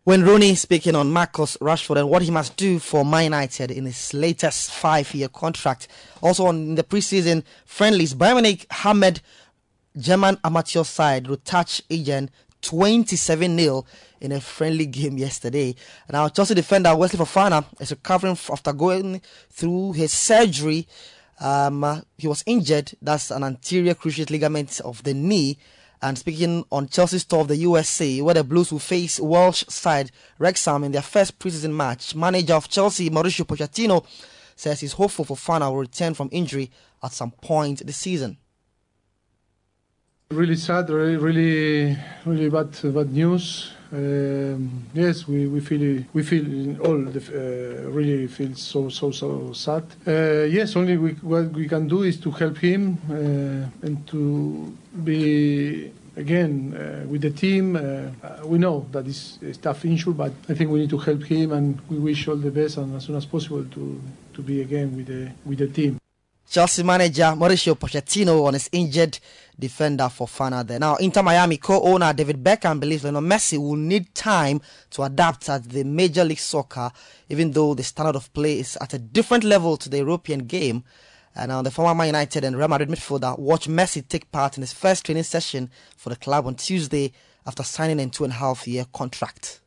Wayne 0.03 0.23
Rooney 0.23 0.55
speaking 0.55 0.95
on 0.95 1.11
Marcus 1.11 1.57
Rashford 1.57 1.97
and 1.97 2.09
what 2.09 2.23
he 2.23 2.31
must 2.31 2.57
do 2.57 2.79
for 2.79 3.05
Man 3.05 3.25
United 3.25 3.69
in 3.69 3.85
his 3.85 4.13
latest 4.15 4.71
five-year 4.71 5.27
contract. 5.27 5.87
Also 6.21 6.47
on 6.47 6.73
the 6.73 6.83
preseason 6.83 7.43
friendlies, 7.65 8.15
Bayern 8.15 8.41
Munich 8.41 8.65
hammered 8.71 9.21
German 9.95 10.39
amateur 10.43 10.83
side 10.83 11.25
Rotach 11.25 11.81
Essen 11.91 12.31
27 12.61 13.57
0 13.57 13.85
in 14.19 14.31
a 14.31 14.41
friendly 14.41 14.85
game 14.85 15.17
yesterday. 15.17 15.75
Now, 16.09 16.29
Chelsea 16.29 16.55
defender 16.55 16.95
Wesley 16.95 17.19
Fofana 17.19 17.65
is 17.79 17.91
recovering 17.91 18.37
after 18.51 18.73
going 18.73 19.21
through 19.49 19.93
his 19.93 20.13
surgery. 20.13 20.87
Um, 21.39 21.83
uh, 21.83 22.01
he 22.17 22.27
was 22.27 22.43
injured. 22.45 22.91
That's 23.01 23.31
an 23.31 23.43
anterior 23.43 23.95
cruciate 23.95 24.29
ligament 24.29 24.79
of 24.81 25.03
the 25.03 25.13
knee. 25.13 25.57
And 26.03 26.17
speaking 26.17 26.65
on 26.71 26.87
Chelsea's 26.87 27.25
tour 27.25 27.41
of 27.41 27.47
the 27.47 27.57
USA, 27.57 28.21
where 28.21 28.33
the 28.33 28.43
Blues 28.43 28.71
will 28.71 28.79
face 28.79 29.19
Welsh 29.19 29.63
side 29.67 30.11
Wrexham 30.39 30.83
in 30.83 30.91
their 30.91 31.01
first 31.03 31.37
preseason 31.37 31.73
match, 31.73 32.15
manager 32.15 32.55
of 32.55 32.69
Chelsea 32.69 33.09
Mauricio 33.09 33.45
Pochettino 33.45 34.05
says 34.55 34.79
he's 34.79 34.93
hopeful 34.93 35.25
Fofana 35.25 35.69
will 35.69 35.77
return 35.77 36.13
from 36.13 36.29
injury 36.31 36.71
at 37.03 37.11
some 37.11 37.31
point 37.31 37.85
this 37.85 37.97
season. 37.97 38.37
Really 40.31 40.55
sad, 40.55 40.89
really, 40.89 41.17
really, 41.17 41.97
really 42.25 42.49
bad, 42.49 42.71
bad 42.93 43.11
news. 43.11 43.73
Um, 43.91 44.85
yes, 44.93 45.27
we, 45.27 45.45
we 45.47 45.59
feel 45.59 46.05
we 46.13 46.23
feel 46.23 46.79
all 46.79 47.03
the, 47.03 47.19
uh, 47.19 47.89
really 47.89 48.27
feel 48.27 48.55
so 48.55 48.87
so 48.87 49.11
so 49.11 49.51
sad. 49.51 49.83
Uh, 50.07 50.45
yes, 50.47 50.77
only 50.77 50.95
we, 50.95 51.11
what 51.15 51.51
we 51.51 51.67
can 51.67 51.85
do 51.89 52.03
is 52.03 52.17
to 52.21 52.31
help 52.31 52.57
him 52.59 52.97
uh, 53.09 53.85
and 53.85 54.07
to 54.07 54.73
be 55.03 55.91
again 56.15 56.75
uh, 56.75 57.05
with 57.09 57.23
the 57.23 57.31
team. 57.31 57.75
Uh, 57.75 58.45
we 58.45 58.57
know 58.57 58.85
that 58.93 59.05
it's 59.07 59.37
a 59.41 59.53
tough 59.55 59.83
issue, 59.83 60.13
but 60.13 60.31
I 60.47 60.53
think 60.53 60.71
we 60.71 60.79
need 60.79 60.91
to 60.91 60.97
help 60.97 61.23
him, 61.25 61.51
and 61.51 61.77
we 61.89 61.99
wish 61.99 62.29
all 62.29 62.37
the 62.37 62.51
best 62.51 62.77
and 62.77 62.95
as 62.95 63.03
soon 63.03 63.17
as 63.17 63.25
possible 63.25 63.65
to 63.65 64.01
to 64.33 64.41
be 64.41 64.61
again 64.61 64.95
with 64.95 65.07
the 65.07 65.29
with 65.43 65.59
the 65.59 65.67
team. 65.67 65.97
Chelsea 66.51 66.83
manager 66.83 67.33
Mauricio 67.33 67.75
Pochettino 67.75 68.43
on 68.45 68.55
his 68.55 68.69
injured 68.73 69.17
defender 69.57 70.03
Fofana 70.09 70.67
there. 70.67 70.79
Now, 70.79 70.97
Inter 70.97 71.23
Miami 71.23 71.55
co-owner 71.55 72.11
David 72.11 72.43
Beckham 72.43 72.77
believes 72.77 73.05
Lionel 73.05 73.21
Messi 73.21 73.57
will 73.57 73.77
need 73.77 74.13
time 74.13 74.59
to 74.89 75.03
adapt 75.03 75.47
at 75.47 75.63
the 75.63 75.85
Major 75.85 76.25
League 76.25 76.39
Soccer, 76.39 76.91
even 77.29 77.51
though 77.51 77.73
the 77.73 77.83
standard 77.83 78.17
of 78.17 78.33
play 78.33 78.59
is 78.59 78.77
at 78.81 78.93
a 78.93 78.99
different 78.99 79.45
level 79.45 79.77
to 79.77 79.87
the 79.87 79.99
European 79.99 80.39
game. 80.39 80.83
And 81.37 81.51
now 81.51 81.61
the 81.61 81.71
former 81.71 81.95
Man 81.95 82.07
United 82.07 82.43
and 82.43 82.57
Real 82.57 82.67
Madrid 82.67 82.89
midfielder 82.89 83.39
watched 83.39 83.69
Messi 83.69 84.05
take 84.05 84.29
part 84.29 84.57
in 84.57 84.61
his 84.61 84.73
first 84.73 85.05
training 85.05 85.23
session 85.23 85.69
for 85.95 86.09
the 86.09 86.17
club 86.17 86.47
on 86.47 86.55
Tuesday 86.55 87.13
after 87.47 87.63
signing 87.63 88.01
a 88.01 88.09
two 88.09 88.25
and 88.25 88.33
a 88.33 88.35
half 88.35 88.67
year 88.67 88.85
contract 88.91 89.60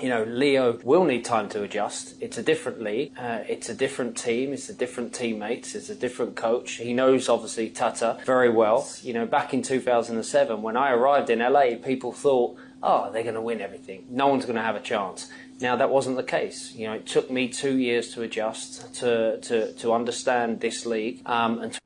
you 0.00 0.10
know, 0.10 0.24
Leo 0.24 0.78
will 0.82 1.04
need 1.04 1.24
time 1.24 1.48
to 1.50 1.62
adjust. 1.62 2.14
It's 2.20 2.36
a 2.36 2.42
different 2.42 2.82
league. 2.82 3.12
Uh, 3.18 3.40
it's 3.48 3.68
a 3.68 3.74
different 3.74 4.16
team. 4.16 4.52
It's 4.52 4.68
a 4.68 4.74
different 4.74 5.14
teammates. 5.14 5.74
It's 5.74 5.88
a 5.88 5.94
different 5.94 6.36
coach. 6.36 6.72
He 6.72 6.92
knows 6.92 7.28
obviously 7.28 7.70
Tata 7.70 8.18
very 8.26 8.50
well. 8.50 8.86
You 9.02 9.14
know, 9.14 9.26
back 9.26 9.54
in 9.54 9.62
2007 9.62 10.60
when 10.60 10.76
I 10.76 10.90
arrived 10.92 11.30
in 11.30 11.38
LA, 11.38 11.76
people 11.82 12.12
thought, 12.12 12.58
oh, 12.82 13.10
they're 13.10 13.22
going 13.22 13.36
to 13.36 13.40
win 13.40 13.60
everything. 13.60 14.06
No 14.10 14.28
one's 14.28 14.44
going 14.44 14.56
to 14.56 14.62
have 14.62 14.76
a 14.76 14.80
chance. 14.80 15.28
Now 15.60 15.76
that 15.76 15.88
wasn't 15.88 16.16
the 16.16 16.22
case. 16.22 16.72
You 16.74 16.88
know, 16.88 16.94
it 16.94 17.06
took 17.06 17.30
me 17.30 17.48
two 17.48 17.78
years 17.78 18.12
to 18.14 18.22
adjust, 18.22 18.94
to 18.96 19.40
to, 19.40 19.72
to 19.72 19.92
understand 19.92 20.60
this 20.60 20.84
league, 20.84 21.22
um, 21.26 21.60
and. 21.60 21.72
To 21.72 21.80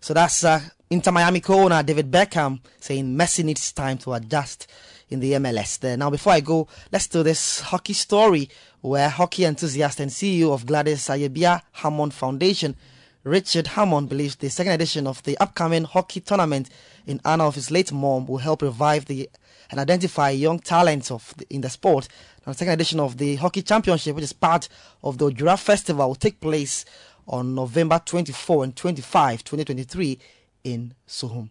so 0.00 0.14
that's 0.14 0.44
uh, 0.44 0.60
Inter 0.88 1.10
Miami 1.10 1.40
co-owner 1.40 1.82
David 1.82 2.10
Beckham 2.10 2.60
saying 2.80 3.14
Messi 3.14 3.44
needs 3.44 3.72
time 3.72 3.98
to 3.98 4.14
adjust 4.14 4.70
in 5.10 5.20
the 5.20 5.32
MLS 5.32 5.78
there. 5.78 5.96
Now, 5.96 6.10
before 6.10 6.32
I 6.32 6.40
go, 6.40 6.68
let's 6.92 7.06
do 7.06 7.22
this 7.22 7.60
hockey 7.60 7.92
story 7.92 8.48
where 8.80 9.08
hockey 9.08 9.44
enthusiast 9.44 10.00
and 10.00 10.10
CEO 10.10 10.52
of 10.52 10.66
Gladys 10.66 11.08
Ayebia 11.08 11.62
Hammond 11.72 12.14
Foundation, 12.14 12.76
Richard 13.24 13.68
Hammond, 13.68 14.08
believes 14.08 14.36
the 14.36 14.48
second 14.48 14.72
edition 14.72 15.06
of 15.06 15.22
the 15.24 15.36
upcoming 15.38 15.84
hockey 15.84 16.20
tournament 16.20 16.70
in 17.06 17.20
honor 17.24 17.44
of 17.44 17.54
his 17.54 17.70
late 17.70 17.92
mom 17.92 18.26
will 18.26 18.38
help 18.38 18.62
revive 18.62 19.06
the 19.06 19.28
and 19.70 19.78
identify 19.80 20.30
young 20.30 20.58
talents 20.58 21.10
of 21.10 21.34
the, 21.36 21.46
in 21.50 21.60
the 21.60 21.68
sport. 21.68 22.08
Now, 22.46 22.52
the 22.52 22.58
second 22.58 22.74
edition 22.74 23.00
of 23.00 23.18
the 23.18 23.36
hockey 23.36 23.62
championship, 23.62 24.14
which 24.14 24.24
is 24.24 24.32
part 24.32 24.68
of 25.02 25.18
the 25.18 25.30
Ojura 25.30 25.58
Festival, 25.58 26.08
will 26.08 26.14
take 26.14 26.40
place 26.40 26.84
on 27.26 27.54
November 27.54 28.00
24 28.02 28.64
and 28.64 28.76
25, 28.76 29.44
2023 29.44 30.18
in 30.64 30.94
Suhum. 31.06 31.50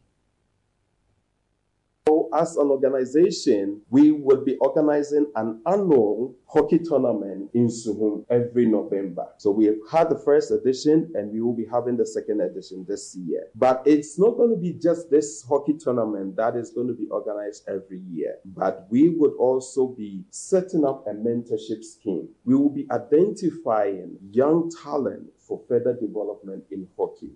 As 2.33 2.55
an 2.57 2.67
organization, 2.67 3.81
we 3.89 4.11
will 4.11 4.43
be 4.43 4.55
organizing 4.57 5.31
an 5.35 5.61
annual 5.65 6.35
hockey 6.47 6.79
tournament 6.79 7.49
in 7.53 7.67
Suhum 7.67 8.25
every 8.29 8.65
November. 8.65 9.27
So 9.37 9.51
we 9.51 9.65
have 9.65 9.77
had 9.91 10.09
the 10.09 10.19
first 10.19 10.51
edition 10.51 11.11
and 11.15 11.31
we 11.31 11.41
will 11.41 11.55
be 11.55 11.65
having 11.65 11.97
the 11.97 12.05
second 12.05 12.41
edition 12.41 12.85
this 12.87 13.15
year. 13.15 13.47
But 13.55 13.81
it's 13.85 14.17
not 14.19 14.37
going 14.37 14.51
to 14.51 14.57
be 14.57 14.73
just 14.73 15.09
this 15.09 15.43
hockey 15.47 15.73
tournament 15.77 16.35
that 16.37 16.55
is 16.55 16.71
going 16.71 16.87
to 16.87 16.93
be 16.93 17.07
organized 17.07 17.67
every 17.67 17.99
year, 18.11 18.35
but 18.45 18.87
we 18.89 19.09
would 19.09 19.33
also 19.33 19.87
be 19.87 20.23
setting 20.29 20.85
up 20.85 21.05
a 21.07 21.11
mentorship 21.11 21.83
scheme. 21.83 22.29
We 22.45 22.55
will 22.55 22.69
be 22.69 22.87
identifying 22.91 24.17
young 24.31 24.71
talent 24.83 25.29
for 25.37 25.61
further 25.67 25.93
development 25.93 26.63
in 26.71 26.87
hockey. 26.97 27.31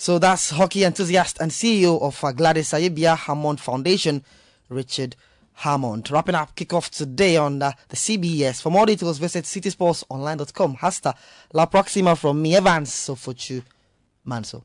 So 0.00 0.20
that's 0.20 0.50
hockey 0.50 0.84
enthusiast 0.84 1.38
and 1.40 1.50
CEO 1.50 2.00
of 2.00 2.22
uh, 2.22 2.30
Gladys 2.30 2.70
Ayebia 2.70 3.16
Hammond 3.16 3.60
Foundation, 3.60 4.22
Richard 4.68 5.16
Hammond. 5.54 6.08
Wrapping 6.12 6.36
up 6.36 6.54
kickoff 6.54 6.88
today 6.88 7.36
on 7.36 7.60
uh, 7.60 7.72
the 7.88 7.96
CBS. 7.96 8.62
For 8.62 8.70
more 8.70 8.86
details, 8.86 9.18
visit 9.18 9.44
citisportsonline.com. 9.44 10.74
Hasta 10.76 11.16
la 11.52 11.66
próxima 11.66 12.16
from 12.16 12.40
me, 12.40 12.54
Evans 12.54 12.90
Sofochu 12.90 13.60
Manso. 14.24 14.64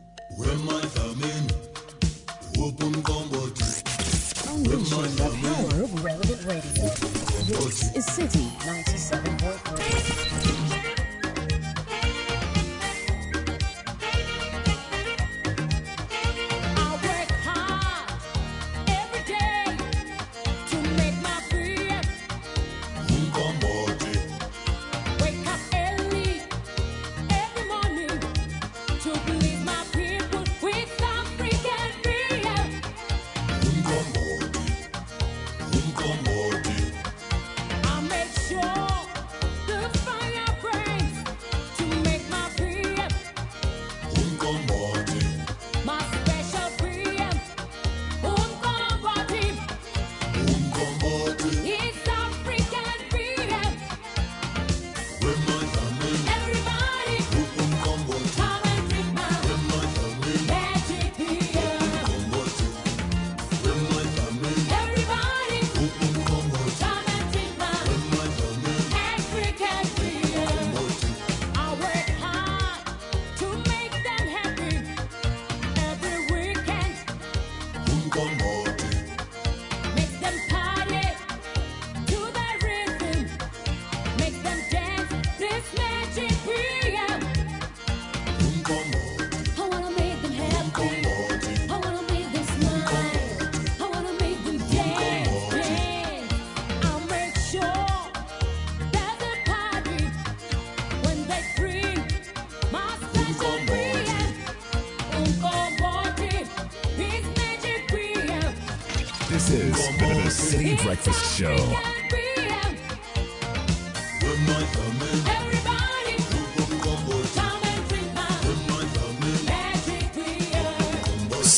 This 7.47 7.95
is 7.95 8.05
Citi 8.07 8.45
97.3. 8.59 10.30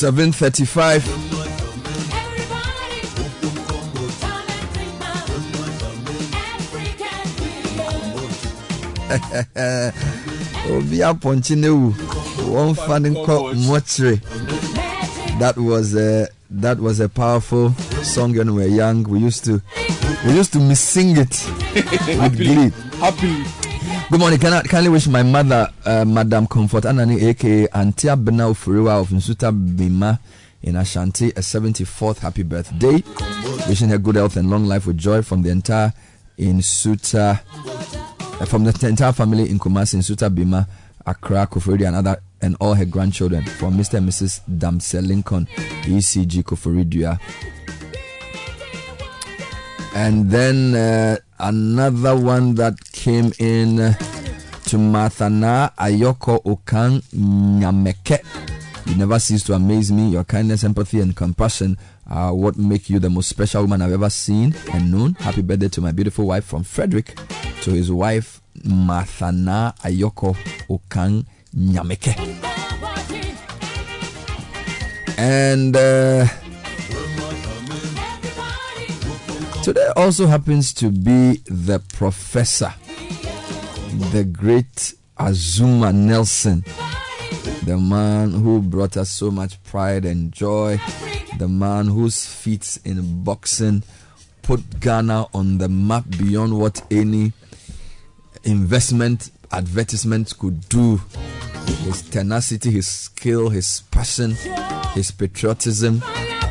735 0.03 1.07
obi 10.75 10.97
apɔnkye 11.07 11.55
ne 11.55 11.69
wu 11.69 11.93
wɔmfa 12.51 12.99
ne 12.99 13.09
that 15.39 15.55
was 15.57 15.95
a 15.95 16.27
that 16.51 16.79
was 16.79 16.99
a 16.99 17.07
powerful 17.07 17.73
song 18.03 18.35
when 18.35 18.53
we 18.53 18.63
were 18.63 18.69
young. 18.69 19.03
We 19.03 19.19
used 19.19 19.45
to 19.45 19.61
we 20.25 20.33
used 20.33 20.53
to 20.53 20.59
missing 20.59 21.17
it 21.17 21.47
with 22.19 22.37
glee. 22.37 22.69
Happy. 22.99 23.43
good 24.11 24.19
morning. 24.19 24.39
Can 24.39 24.53
I 24.53 24.61
kindly 24.63 24.89
wish 24.91 25.07
my 25.07 25.23
mother 25.23 25.69
uh, 25.85 26.05
Madam 26.05 26.47
Comfort 26.47 26.83
Anani, 26.85 27.21
aka 27.29 27.67
Auntie 27.73 28.07
Abena 28.07 28.49
Ufuriwa 28.49 28.99
of 29.01 29.09
Nsuta 29.09 29.51
Bima 29.51 30.19
in 30.61 30.75
Ashanti, 30.75 31.29
a 31.29 31.41
74th 31.41 32.19
happy 32.19 32.43
birthday. 32.43 33.03
Wishing 33.67 33.89
her 33.89 33.97
good 33.97 34.15
health 34.15 34.37
and 34.37 34.49
long 34.49 34.65
life 34.65 34.87
with 34.87 34.97
joy 34.97 35.21
from 35.21 35.41
the 35.41 35.49
entire 35.49 35.93
Insuta, 36.37 37.39
uh, 38.41 38.45
from 38.45 38.63
the 38.63 38.87
entire 38.87 39.11
family 39.11 39.49
in 39.49 39.59
Kumasi, 39.59 39.95
Nsuta 39.97 40.33
Bima, 40.33 40.67
Accra, 41.05 41.47
Koforidua, 41.47 41.87
and 41.87 41.95
other, 41.97 42.21
and 42.41 42.55
all 42.59 42.73
her 42.73 42.85
grandchildren. 42.85 43.43
From 43.43 43.77
Mr. 43.77 43.95
and 43.97 44.07
Mrs. 44.09 44.39
Damsel 44.57 45.03
Lincoln, 45.03 45.47
ECG 45.83 46.43
Koforidua. 46.43 47.19
And 49.95 50.31
then 50.31 50.73
uh, 50.75 51.17
another 51.39 52.15
one 52.15 52.55
that 52.55 52.73
came 52.93 53.31
in 53.37 53.95
to 54.73 54.79
Mathana 54.79 55.71
Ayoko 55.77 56.41
Okan 56.43 56.99
Nyameke. 57.13 58.17
You 58.87 58.95
never 58.95 59.19
cease 59.19 59.43
to 59.43 59.53
amaze 59.53 59.91
me. 59.91 60.09
Your 60.09 60.23
kindness, 60.23 60.63
empathy, 60.63 60.99
and 60.99 61.15
compassion 61.15 61.77
are 62.09 62.33
what 62.33 62.57
make 62.57 62.89
you 62.89 62.97
the 62.97 63.11
most 63.11 63.29
special 63.29 63.61
woman 63.61 63.83
I've 63.83 63.91
ever 63.91 64.09
seen 64.09 64.55
and 64.73 64.91
known. 64.91 65.13
Happy 65.19 65.43
birthday 65.43 65.67
to 65.67 65.81
my 65.81 65.91
beautiful 65.91 66.25
wife 66.25 66.45
from 66.45 66.63
Frederick, 66.63 67.13
to 67.61 67.69
his 67.69 67.91
wife 67.91 68.41
Mathana 68.65 69.77
Ayoko 69.81 70.35
Okan 70.67 71.27
Nyameke. 71.55 72.17
And 75.19 75.75
uh, 75.77 76.25
today 79.61 79.87
also 79.95 80.25
happens 80.25 80.73
to 80.73 80.89
be 80.89 81.43
the 81.45 81.79
professor, 81.93 82.73
the 83.99 84.23
great 84.23 84.93
Azumah 85.19 85.93
Nelson, 85.93 86.63
the 87.63 87.77
man 87.77 88.31
who 88.31 88.61
brought 88.61 88.97
us 88.97 89.09
so 89.09 89.29
much 89.29 89.61
pride 89.63 90.05
and 90.05 90.31
joy, 90.31 90.79
the 91.37 91.47
man 91.47 91.87
whose 91.87 92.25
feats 92.25 92.77
in 92.77 93.23
boxing 93.23 93.83
put 94.41 94.79
Ghana 94.79 95.27
on 95.33 95.57
the 95.59 95.69
map 95.69 96.05
beyond 96.17 96.59
what 96.59 96.81
any 96.91 97.33
investment 98.43 99.31
advertisement 99.51 100.37
could 100.37 100.67
do. 100.69 100.99
His 101.83 102.01
tenacity, 102.01 102.71
his 102.71 102.87
skill, 102.87 103.49
his 103.49 103.83
passion, 103.91 104.31
his 104.93 105.11
patriotism, 105.11 106.01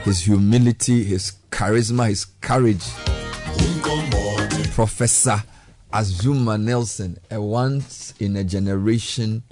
his 0.05 0.20
humility, 0.20 1.05
his 1.05 1.32
charisma, 1.51 2.09
his 2.09 2.24
courage. 2.24 2.84
Professor 4.74 5.43
Azumah 5.93 6.61
Nelson, 6.61 7.18
a 7.30 7.40
once 7.40 8.14
in 8.18 8.36
a 8.36 8.45
generation 8.45 9.43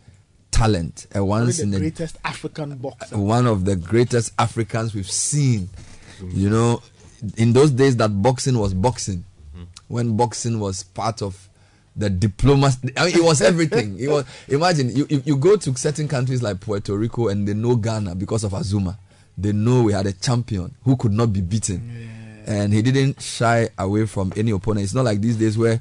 talent, 0.51 1.07
a 1.15 1.25
One 1.25 1.43
of 1.43 1.47
once 1.47 1.57
the 1.59 1.63
in 1.65 1.75
a 1.75 1.79
greatest 1.79 2.17
African 2.25 2.77
boxer. 2.77 3.15
Uh, 3.15 3.19
one 3.19 3.47
of 3.47 3.65
the 3.65 3.77
greatest 3.77 4.33
Africans 4.39 4.95
we've 4.95 5.11
seen. 5.11 5.69
You 6.23 6.51
know, 6.51 6.83
in 7.39 7.55
those 7.55 7.71
days 7.71 7.97
that 7.97 8.09
boxing 8.11 8.59
was 8.59 8.75
boxing, 8.75 9.25
mm-hmm. 9.57 9.65
when 9.89 10.17
boxing 10.19 10.61
was 10.61 10.83
part 10.83 11.23
of 11.23 11.49
the 11.97 12.11
diplomacy. 12.11 12.93
I 12.97 13.07
mean, 13.07 13.17
it 13.17 13.25
was 13.25 13.41
everything. 13.41 13.99
it 13.99 14.09
was 14.09 14.25
imagine 14.49 14.95
you 14.95 15.07
if 15.09 15.27
you 15.27 15.37
go 15.37 15.57
to 15.57 15.75
certain 15.77 16.09
countries 16.09 16.43
like 16.43 16.61
Puerto 16.61 16.97
Rico 16.97 17.29
and 17.29 17.47
they 17.49 17.55
know 17.55 17.77
Ghana 17.77 18.15
because 18.17 18.45
of 18.45 18.53
Azumah. 18.53 18.99
They 19.39 19.53
know 19.53 19.83
we 19.83 19.93
had 19.95 20.07
a 20.07 20.13
champion 20.13 20.75
who 20.85 20.97
could 20.97 21.13
not 21.13 21.33
be 21.33 21.41
beaten, 21.41 22.45
and 22.47 22.73
he 22.75 22.83
didn't 22.83 23.23
shy 23.23 23.71
away 23.79 24.05
from 24.07 24.33
any 24.37 24.51
opponent. 24.51 24.85
It's 24.85 24.95
not 24.95 25.05
like 25.05 25.21
these 25.21 25.37
days 25.37 25.57
where. 25.57 25.81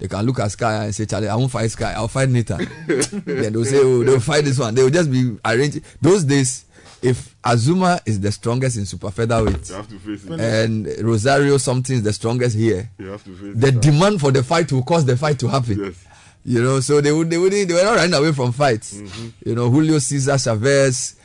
They 0.00 0.08
can 0.08 0.24
look 0.24 0.40
at 0.40 0.50
Sky 0.50 0.84
and 0.84 0.94
say, 0.94 1.04
Charlie, 1.04 1.28
I 1.28 1.36
won't 1.36 1.50
fight 1.50 1.70
Sky, 1.70 1.92
I'll 1.92 2.08
fight 2.08 2.30
Nathan. 2.30 2.66
then 2.86 3.52
they'll 3.52 3.64
say, 3.64 3.78
Oh, 3.78 4.02
they'll 4.02 4.18
fight 4.18 4.44
this 4.44 4.58
one. 4.58 4.74
They'll 4.74 4.88
just 4.90 5.10
be 5.10 5.36
arranging. 5.44 5.82
Those 6.00 6.24
days, 6.24 6.64
if 7.02 7.34
Azuma 7.44 8.00
is 8.06 8.20
the 8.20 8.32
strongest 8.32 8.76
in 8.76 8.86
super 8.86 9.10
featherweight 9.10 9.70
and 9.70 10.86
Rosario 11.00 11.56
something 11.58 11.96
is 11.96 12.02
the 12.02 12.12
strongest 12.12 12.56
here, 12.56 12.90
the 12.98 13.68
it. 13.68 13.80
demand 13.80 14.20
for 14.20 14.30
the 14.30 14.42
fight 14.42 14.70
will 14.72 14.82
cause 14.82 15.04
the 15.04 15.16
fight 15.16 15.38
to 15.38 15.48
happen. 15.48 15.94
You 16.44 16.62
know, 16.62 16.80
so 16.80 17.00
they 17.00 17.12
would 17.12 17.28
they 17.28 17.36
wouldn't 17.38 17.68
they 17.68 17.74
were 17.74 17.82
not 17.82 17.96
running 17.96 18.14
away 18.14 18.32
from 18.32 18.52
fights. 18.52 18.94
Mm-hmm. 18.94 19.28
You 19.48 19.54
know, 19.54 19.70
Julio 19.70 19.98
Cesar 19.98 20.38
Chavez, 20.38 21.16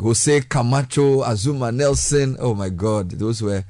Jose 0.00 0.40
Camacho, 0.42 1.22
Azuma 1.22 1.70
Nelson. 1.72 2.36
Oh 2.40 2.54
my 2.54 2.68
God, 2.68 3.10
those 3.10 3.40
were 3.40 3.64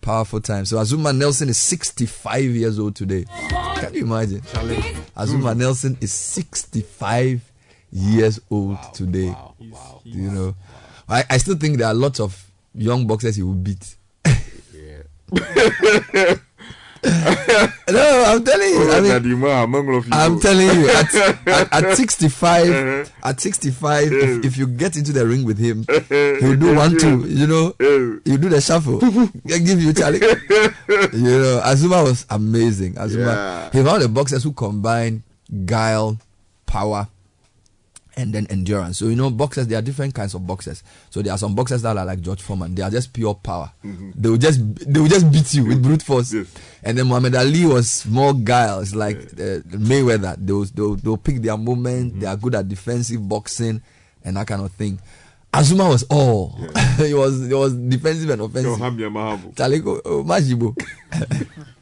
powerful 0.00 0.40
time. 0.40 0.64
So 0.64 0.76
Azumah 0.78 1.16
Nelson 1.16 1.48
is 1.48 1.58
65 1.58 2.42
years 2.44 2.78
old 2.78 2.96
today. 2.96 3.24
Can 3.76 3.94
you 3.94 4.02
imagine? 4.04 4.40
Azumah 4.40 5.52
hmm. 5.52 5.58
Nelson 5.58 5.98
is 6.00 6.12
65 6.12 7.42
years 7.92 8.40
old 8.50 8.78
today. 8.94 9.28
Wow, 9.28 9.54
wow, 9.70 10.00
You 10.04 10.30
know, 10.30 10.54
I, 11.08 11.24
I 11.30 11.36
still 11.38 11.56
think 11.56 11.78
there 11.78 11.88
are 11.88 11.94
lots 11.94 12.20
of 12.20 12.50
young 12.74 13.06
boxers 13.06 13.36
he 13.36 13.42
will 13.42 13.54
beat. 13.54 13.96
no, 17.04 18.24
I'm 18.26 18.44
telling 18.44 18.68
you. 18.68 18.90
I 18.92 19.00
mean, 19.00 19.10
I'm 20.12 20.40
telling 20.40 20.66
you, 20.66 20.88
at, 20.90 21.14
at, 21.46 21.84
at 21.84 21.96
65, 21.96 23.12
at 23.22 23.40
65, 23.40 24.12
if, 24.12 24.44
if 24.44 24.56
you 24.58 24.66
get 24.66 24.96
into 24.96 25.12
the 25.12 25.26
ring 25.26 25.44
with 25.44 25.58
him, 25.58 25.84
he'll 26.40 26.56
do 26.56 26.74
one, 26.74 26.98
two, 26.98 27.26
you 27.26 27.46
know, 27.46 27.74
he'll 27.78 28.36
do 28.38 28.48
the 28.48 28.60
shuffle, 28.60 29.00
He'll 29.00 29.64
give 29.64 29.80
you 29.82 29.92
Charlie. 29.94 30.20
You 30.20 31.38
know, 31.40 31.62
Azumah 31.64 32.04
was 32.04 32.26
amazing. 32.28 32.94
Azumah, 32.94 33.34
Yeah. 33.34 33.70
he's 33.72 33.84
one 33.84 33.96
of 33.96 34.02
the 34.02 34.08
boxers 34.08 34.42
who 34.44 34.52
combine 34.52 35.22
guile, 35.64 36.18
power, 36.66 37.08
and 38.16 38.32
then 38.32 38.46
endurance. 38.50 38.98
So 38.98 39.06
you 39.06 39.16
know, 39.16 39.30
boxers 39.30 39.66
there 39.66 39.78
are 39.78 39.82
different 39.82 40.14
kinds 40.14 40.34
of 40.34 40.46
boxers. 40.46 40.82
So 41.10 41.22
there 41.22 41.32
are 41.32 41.38
some 41.38 41.54
boxers 41.54 41.82
that 41.82 41.96
are 41.96 42.04
like 42.04 42.20
George 42.20 42.42
Foreman. 42.42 42.74
They 42.74 42.82
are 42.82 42.90
just 42.90 43.12
pure 43.12 43.34
power. 43.34 43.70
Mhm. 43.84 44.12
They 44.16 44.28
will 44.28 44.36
just 44.38 44.60
they 44.92 45.00
will 45.00 45.08
just 45.08 45.30
beat 45.30 45.52
you 45.54 45.64
with 45.66 45.82
brute 45.82 46.02
force. 46.02 46.34
And 46.82 46.98
then 46.98 47.06
Muhammad 47.06 47.34
Ali 47.36 47.66
was 47.66 48.06
more 48.06 48.34
guile. 48.34 48.84
Like 48.94 49.16
uh, 49.34 49.60
Mayweather. 49.70 50.36
They 50.38 50.52
will, 50.52 50.64
they 50.64 50.82
will, 50.82 50.96
they 50.96 51.08
will 51.08 51.16
pick 51.18 51.40
their 51.42 51.56
moment. 51.56 52.20
They 52.20 52.26
are 52.26 52.36
good 52.36 52.54
at 52.54 52.68
defensive 52.68 53.26
boxing 53.28 53.80
and 54.24 54.36
that 54.36 54.46
kind 54.46 54.62
of 54.62 54.72
thing. 54.72 55.00
Azumah 55.52 55.88
was 55.90 56.04
all. 56.04 56.56
he 56.98 57.12
was 57.14 57.46
he 57.48 57.54
was 57.54 57.74
defensive 57.74 58.30
and 58.30 58.42
offensive. 58.42 58.78
Majibo. 60.24 60.76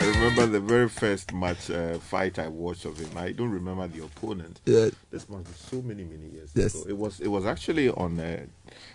I 0.00 0.06
remember 0.06 0.46
the 0.46 0.60
very 0.60 0.88
first 0.88 1.32
match 1.32 1.70
uh, 1.70 1.98
fight 1.98 2.38
I 2.38 2.48
watched 2.48 2.84
of 2.84 2.98
him. 2.98 3.16
I 3.16 3.30
don't 3.32 3.50
remember 3.50 3.86
the 3.86 4.02
opponent. 4.04 4.60
Yeah. 4.66 4.88
This 5.10 5.28
must 5.28 5.44
be 5.44 5.52
so 5.54 5.82
many 5.82 6.02
many 6.04 6.26
years 6.32 6.50
Yes. 6.54 6.74
ago. 6.74 6.84
It 6.88 6.96
was 6.98 7.20
it 7.20 7.28
was 7.28 7.46
actually 7.46 7.88
on 7.90 8.18
uh, 8.18 8.44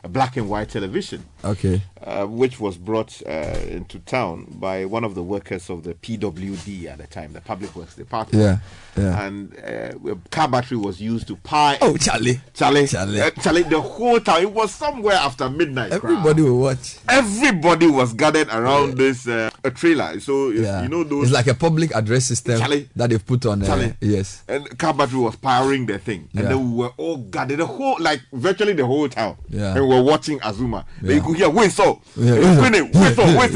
a 0.04 0.10
black 0.10 0.36
and 0.36 0.50
white 0.50 0.70
television. 0.70 1.24
Okay. 1.44 1.82
Uh, 2.04 2.26
which 2.26 2.60
was 2.60 2.78
brought 2.78 3.22
uh, 3.26 3.30
into 3.70 4.00
town 4.00 4.48
by 4.60 4.84
one 4.86 5.06
of 5.06 5.16
the 5.16 5.24
workers 5.24 5.70
of 5.70 5.84
the 5.84 5.94
PWD 5.94 6.86
at 6.88 6.98
the 6.98 7.08
time, 7.08 7.32
the 7.32 7.42
Public 7.42 7.76
Works 7.78 7.96
Department. 7.96 8.44
Yeah, 8.44 8.58
yeah. 9.00 9.26
And 9.26 9.58
uh, 9.60 10.16
car 10.32 10.48
battery 10.48 10.78
was 10.78 11.00
used 11.02 11.28
to 11.28 11.36
power. 11.38 11.78
Oh, 11.82 11.96
Charlie. 11.98 12.40
Charlie. 12.54 12.88
Charlie. 12.88 13.22
Uh, 13.22 13.30
Charlie, 13.42 13.64
the 13.64 13.80
whole 13.82 14.20
time. 14.20 14.44
It 14.44 14.52
was 14.54 14.74
somewhere 14.74 15.16
after 15.16 15.50
midnight. 15.50 15.92
crowd. 15.92 16.04
Everybody 16.12 16.42
will 16.44 16.60
watch. 16.60 16.98
Everybody 17.08 17.88
was 17.88 18.14
gathered 18.14 18.48
around 18.50 18.98
this 18.98 19.28
uh, 19.28 19.50
a 19.64 19.72
trailer. 19.72 20.20
So 20.20 20.50
Yeah. 20.50 20.84
you 20.84 20.90
know 20.90 21.04
those. 21.04 21.26
It's 21.26 21.34
like 21.34 21.48
a 21.48 21.54
public 21.54 21.96
address 21.96 22.26
system 22.26 22.60
Charlie. 22.60 22.90
that 22.96 23.10
they've 23.10 23.26
put 23.26 23.46
on. 23.46 23.62
Uh, 23.64 23.66
Charlie. 23.66 23.94
yes. 24.02 24.44
and 24.48 24.78
car 24.78 24.94
battery 24.94 25.20
was 25.20 25.36
powering 25.36 25.86
the 25.86 26.00
thing, 26.00 26.30
and 26.36 26.48
then 26.48 26.72
we 26.72 26.78
were 26.84 26.92
all 26.98 27.18
gathered, 27.18 27.58
the 27.60 27.66
whole 27.66 27.98
like 28.00 28.22
virtually 28.34 28.74
the 28.74 28.86
whole 28.86 29.08
town, 29.10 29.38
Yeah. 29.50 29.76
and 29.76 29.88
we 29.88 29.96
were 29.96 30.04
watching 30.04 30.40
Azumah. 30.40 30.86
Then 31.02 31.10
Yeah. 31.12 31.16
you 31.18 31.22
could 31.22 31.38
hear 31.38 31.70
so, 31.70 32.02
Yeah, 32.16 32.34
wait 32.34 32.94
wait, 32.94 33.16
so, 33.16 33.38
wait 33.38 33.52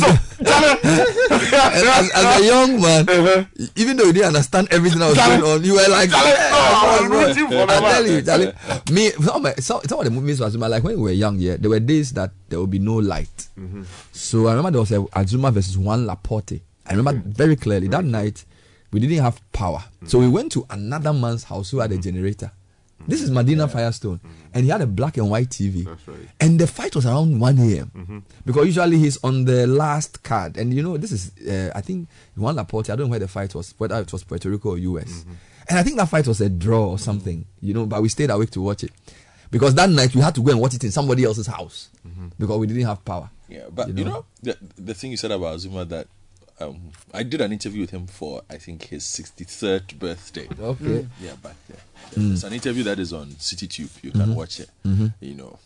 so, 0.00 0.16
wait 0.16 0.16
so, 0.36 0.44
do 0.44 0.50
that. 0.50 0.82
dodge 0.82 1.08
it, 1.08 1.28
dodge 1.28 1.32
it, 1.32 1.38
Do 1.38 1.56
that. 1.56 1.72
wait 1.72 1.80
so, 1.80 1.90
as, 1.90 2.10
as 2.12 2.40
a 2.40 2.44
young 2.44 2.80
man, 2.80 3.48
even 3.76 3.96
though 3.96 4.04
you 4.04 4.12
didn't 4.12 4.28
understand 4.28 4.68
everything 4.70 4.98
that 5.00 5.08
was 5.08 5.18
going 5.18 5.42
on, 5.42 5.64
you 5.64 5.74
were 5.74 5.88
like, 5.88 6.10
Charlie, 6.10 6.30
"Yeah, 6.30 6.50
no, 6.50 6.58
I 6.58 6.98
was 7.00 7.08
bro, 7.08 7.08
bro." 7.08 7.26
rooting 7.28 7.46
for 7.48 7.72
I 7.72 7.80
tell 7.80 8.06
you, 8.06 8.22
Charlie, 8.22 8.52
me, 8.90 9.10
some 9.10 9.46
of, 9.46 9.54
some, 9.60 9.80
some 9.82 9.98
of 9.98 10.04
the 10.04 10.10
movies 10.10 10.40
was 10.40 10.56
like 10.56 10.82
when 10.82 10.96
we 10.96 11.02
were 11.02 11.10
young, 11.10 11.38
yeah, 11.38 11.56
there 11.58 11.70
were 11.70 11.80
days 11.80 12.12
that 12.12 12.30
there 12.48 12.60
would 12.60 12.70
be 12.70 12.78
no 12.78 12.96
light. 12.96 13.48
Mm-hmm. 13.58 13.82
So 14.12 14.46
I 14.48 14.54
remember 14.54 14.70
there 14.72 14.80
was 14.80 14.92
a 14.92 14.98
Azumah 15.18 15.52
versus 15.52 15.78
one 15.78 16.06
Laporte. 16.06 16.60
I 16.86 16.90
remember 16.94 17.20
hmm. 17.20 17.30
very 17.30 17.56
clearly 17.56 17.88
that 17.88 18.04
hmm. 18.04 18.10
night 18.12 18.44
we 18.92 19.00
didn't 19.00 19.18
have 19.22 19.40
power. 19.52 19.82
So 20.06 20.18
we 20.20 20.26
hmm. 20.26 20.32
went 20.32 20.52
to 20.52 20.66
another 20.70 21.12
man's 21.12 21.44
house 21.44 21.70
who 21.70 21.80
had 21.80 21.92
a 21.92 21.98
generator. 21.98 22.52
This 23.06 23.22
is 23.22 23.30
Medina 23.30 23.68
Firestone, 23.68 24.18
mm-hmm. 24.18 24.28
and 24.54 24.64
he 24.64 24.70
had 24.70 24.80
a 24.80 24.86
black 24.86 25.16
and 25.16 25.30
white 25.30 25.50
TV. 25.50 25.86
And 26.40 26.58
the 26.58 26.66
fight 26.66 26.94
was 26.96 27.06
around 27.06 27.38
1 27.38 27.58
a.m. 27.58 27.90
Mm-hmm. 27.94 28.18
Because 28.44 28.66
usually 28.66 28.98
he's 28.98 29.22
on 29.22 29.44
the 29.44 29.66
last 29.66 30.22
card. 30.22 30.56
And 30.56 30.74
you 30.74 30.82
know, 30.82 30.96
this 30.96 31.12
is, 31.12 31.30
uh, 31.46 31.70
I 31.74 31.82
think, 31.82 32.08
Juan 32.36 32.56
Laporte, 32.56 32.90
I 32.90 32.96
don't 32.96 33.06
know 33.06 33.10
where 33.10 33.18
the 33.18 33.28
fight 33.28 33.54
was, 33.54 33.74
whether 33.78 34.00
it 34.00 34.12
was 34.12 34.24
Puerto 34.24 34.50
Rico 34.50 34.70
or 34.70 34.78
US. 34.78 35.10
Mm-hmm. 35.10 35.32
And 35.68 35.78
I 35.78 35.82
think 35.82 35.96
that 35.96 36.08
fight 36.08 36.26
was 36.26 36.40
a 36.40 36.48
draw 36.48 36.90
or 36.90 36.98
something, 36.98 37.44
you 37.60 37.74
know, 37.74 37.86
but 37.86 38.02
we 38.02 38.08
stayed 38.08 38.30
awake 38.30 38.50
to 38.52 38.60
watch 38.60 38.82
it. 38.82 38.92
Because 39.50 39.74
that 39.74 39.90
night 39.90 40.14
we 40.14 40.20
had 40.20 40.34
to 40.34 40.42
go 40.42 40.50
and 40.50 40.60
watch 40.60 40.74
it 40.74 40.84
in 40.84 40.90
somebody 40.90 41.24
else's 41.24 41.46
house 41.46 41.90
because 42.38 42.58
we 42.58 42.66
didn't 42.66 42.84
have 42.84 43.04
power. 43.04 43.30
Yeah, 43.48 43.66
but 43.72 43.96
you 43.96 44.04
know, 44.04 44.24
the 44.42 44.56
the 44.76 44.94
thing 44.94 45.12
you 45.12 45.16
said 45.16 45.30
about 45.30 45.60
Zuma 45.60 45.84
that 45.84 46.08
um, 46.60 46.90
I 47.12 47.22
did 47.22 47.40
an 47.40 47.52
interview 47.52 47.82
with 47.82 47.90
him 47.90 48.06
for 48.06 48.42
I 48.50 48.56
think 48.58 48.84
his 48.84 49.04
63rd 49.04 49.98
birthday. 49.98 50.48
Okay. 50.58 50.84
Mm. 50.84 51.08
Yeah, 51.20 51.34
back 51.42 51.56
there. 51.68 51.78
Mm. 52.14 52.32
It's 52.32 52.44
an 52.44 52.52
interview 52.52 52.82
that 52.84 52.98
is 52.98 53.12
on 53.12 53.26
CitiTube. 53.32 53.90
You 54.02 54.10
can 54.12 54.20
Mhm. 54.26 54.34
watch 54.34 54.60
it. 54.60 54.70
Mhm. 54.84 55.14
You 55.20 55.34
know, 55.34 55.58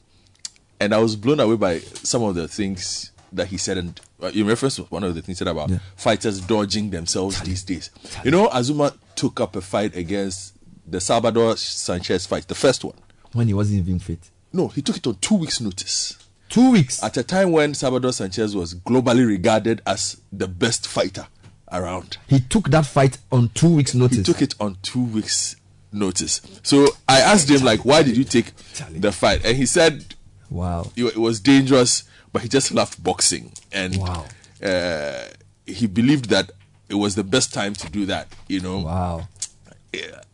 and 0.80 0.94
I 0.94 0.98
was 0.98 1.16
blown 1.16 1.40
away 1.40 1.56
by 1.56 1.80
some 1.80 2.22
of 2.22 2.34
the 2.34 2.48
things 2.48 3.12
that 3.32 3.48
he 3.48 3.56
said, 3.56 3.78
and 3.78 4.00
uh, 4.22 4.26
in 4.34 4.46
reference 4.46 4.76
to 4.76 4.82
one 4.84 5.04
of 5.04 5.14
the 5.14 5.22
things 5.22 5.38
he 5.38 5.44
said 5.44 5.48
about 5.48 5.70
fighters 5.96 6.40
dodging 6.40 6.90
themselves 6.90 7.40
these 7.42 7.62
days. 7.62 7.90
You 8.24 8.32
know, 8.32 8.48
Azumah 8.48 8.96
took 9.14 9.40
up 9.40 9.54
a 9.54 9.60
fight 9.60 9.94
against 9.96 10.54
the 10.86 11.00
Salvador 11.00 11.56
Sanchez 11.56 12.26
fight, 12.26 12.48
the 12.48 12.54
first 12.56 12.82
one. 12.82 12.96
When 13.32 13.46
he 13.46 13.54
wasn't 13.54 13.78
even 13.78 14.00
fit. 14.00 14.30
No, 14.52 14.66
he 14.66 14.82
took 14.82 14.96
it 14.96 15.06
on 15.06 15.14
two 15.20 15.36
weeks' 15.36 15.60
notice. 15.60 16.16
Two 16.51 16.72
weeks? 16.72 17.02
At 17.02 17.16
a 17.16 17.22
time 17.22 17.52
when 17.52 17.74
Salvador 17.74 18.12
Sanchez 18.12 18.55
was 18.56 18.74
globally 18.74 19.27
regarded 19.27 19.81
as 19.86 20.20
the 20.32 20.48
best 20.48 20.86
fighter 20.86 21.28
around. 21.70 22.18
He 22.27 22.40
took 22.40 22.70
that 22.70 22.86
fight 22.86 23.18
on 23.31 23.51
two 23.55 23.68
weeks' 23.77 23.94
notice. 23.94 24.18
He 24.18 24.22
took 24.24 24.43
it 24.43 24.55
on 24.59 24.77
two 24.82 25.05
weeks' 25.05 25.55
notice. 25.93 26.40
So 26.64 26.89
I 27.09 27.20
asked 27.20 27.48
him, 27.48 27.62
like, 27.64 27.85
why 27.85 28.02
did 28.02 28.16
you 28.16 28.24
take 28.24 28.52
the 28.90 29.12
fight? 29.12 29.44
And 29.44 29.56
he 29.56 29.64
said, 29.64 30.16
wow, 30.51 30.90
it, 30.97 31.16
was 31.16 31.39
dangerous, 31.39 32.02
but 32.32 32.43
he 32.43 32.48
just 32.48 32.72
loved 32.74 33.02
boxing. 33.02 33.52
And 33.70 33.97
Wow. 33.97 34.27
uh, 34.62 35.22
he 35.66 35.86
believed 35.86 36.31
that 36.31 36.51
it 36.89 36.94
was 36.97 37.14
the 37.14 37.24
best 37.24 37.55
time 37.55 37.74
to 37.74 37.89
do 37.89 38.06
that, 38.06 38.27
you 38.48 38.59
know. 38.59 38.78
Wow. 38.78 39.28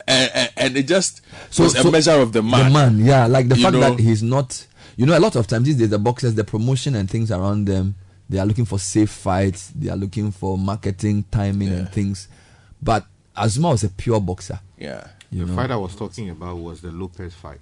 And, 0.09 0.31
and, 0.35 0.51
and 0.57 0.77
it 0.79 0.87
just 0.89 1.21
so, 1.51 1.65
was 1.65 1.75
a 1.75 1.91
measure 1.91 2.13
of 2.13 2.33
the 2.33 2.43
man. 2.43 2.73
The 2.73 2.79
man, 2.79 3.05
yeah. 3.05 3.27
Like 3.27 3.49
the 3.49 3.57
fact 3.57 3.75
know? 3.75 3.81
that 3.81 3.99
he's 3.99 4.23
not. 4.23 4.67
You 4.97 5.07
know, 5.07 5.17
a 5.17 5.21
lot 5.21 5.37
of 5.37 5.47
times 5.47 5.67
these 5.67 5.77
days, 5.77 5.91
the 5.91 5.99
boxers, 5.99 6.35
the 6.35 6.45
promotion 6.45 6.95
and 6.95 7.09
things 7.11 7.31
around 7.31 7.67
them, 7.67 7.95
they 8.29 8.39
are 8.39 8.47
looking 8.47 8.65
for 8.65 8.79
safe 8.79 9.11
fights. 9.11 9.69
They 9.77 9.91
are 9.91 9.97
looking 9.97 10.31
for 10.33 10.57
marketing, 10.59 11.25
timing, 11.31 11.69
and 11.69 11.89
things. 11.91 12.29
But 12.83 13.07
Azumah 13.37 13.73
was 13.73 13.85
a 13.85 13.89
pure 13.91 14.21
boxer. 14.21 14.59
Yeah. 14.79 15.07
You 15.31 15.45
the 15.45 15.51
know? 15.53 15.57
fight 15.57 15.71
I 15.71 15.77
was 15.77 15.95
talking 15.95 16.31
about 16.31 16.57
was 16.59 16.81
the 16.81 16.91
Lopez 16.91 17.35
fight. 17.35 17.61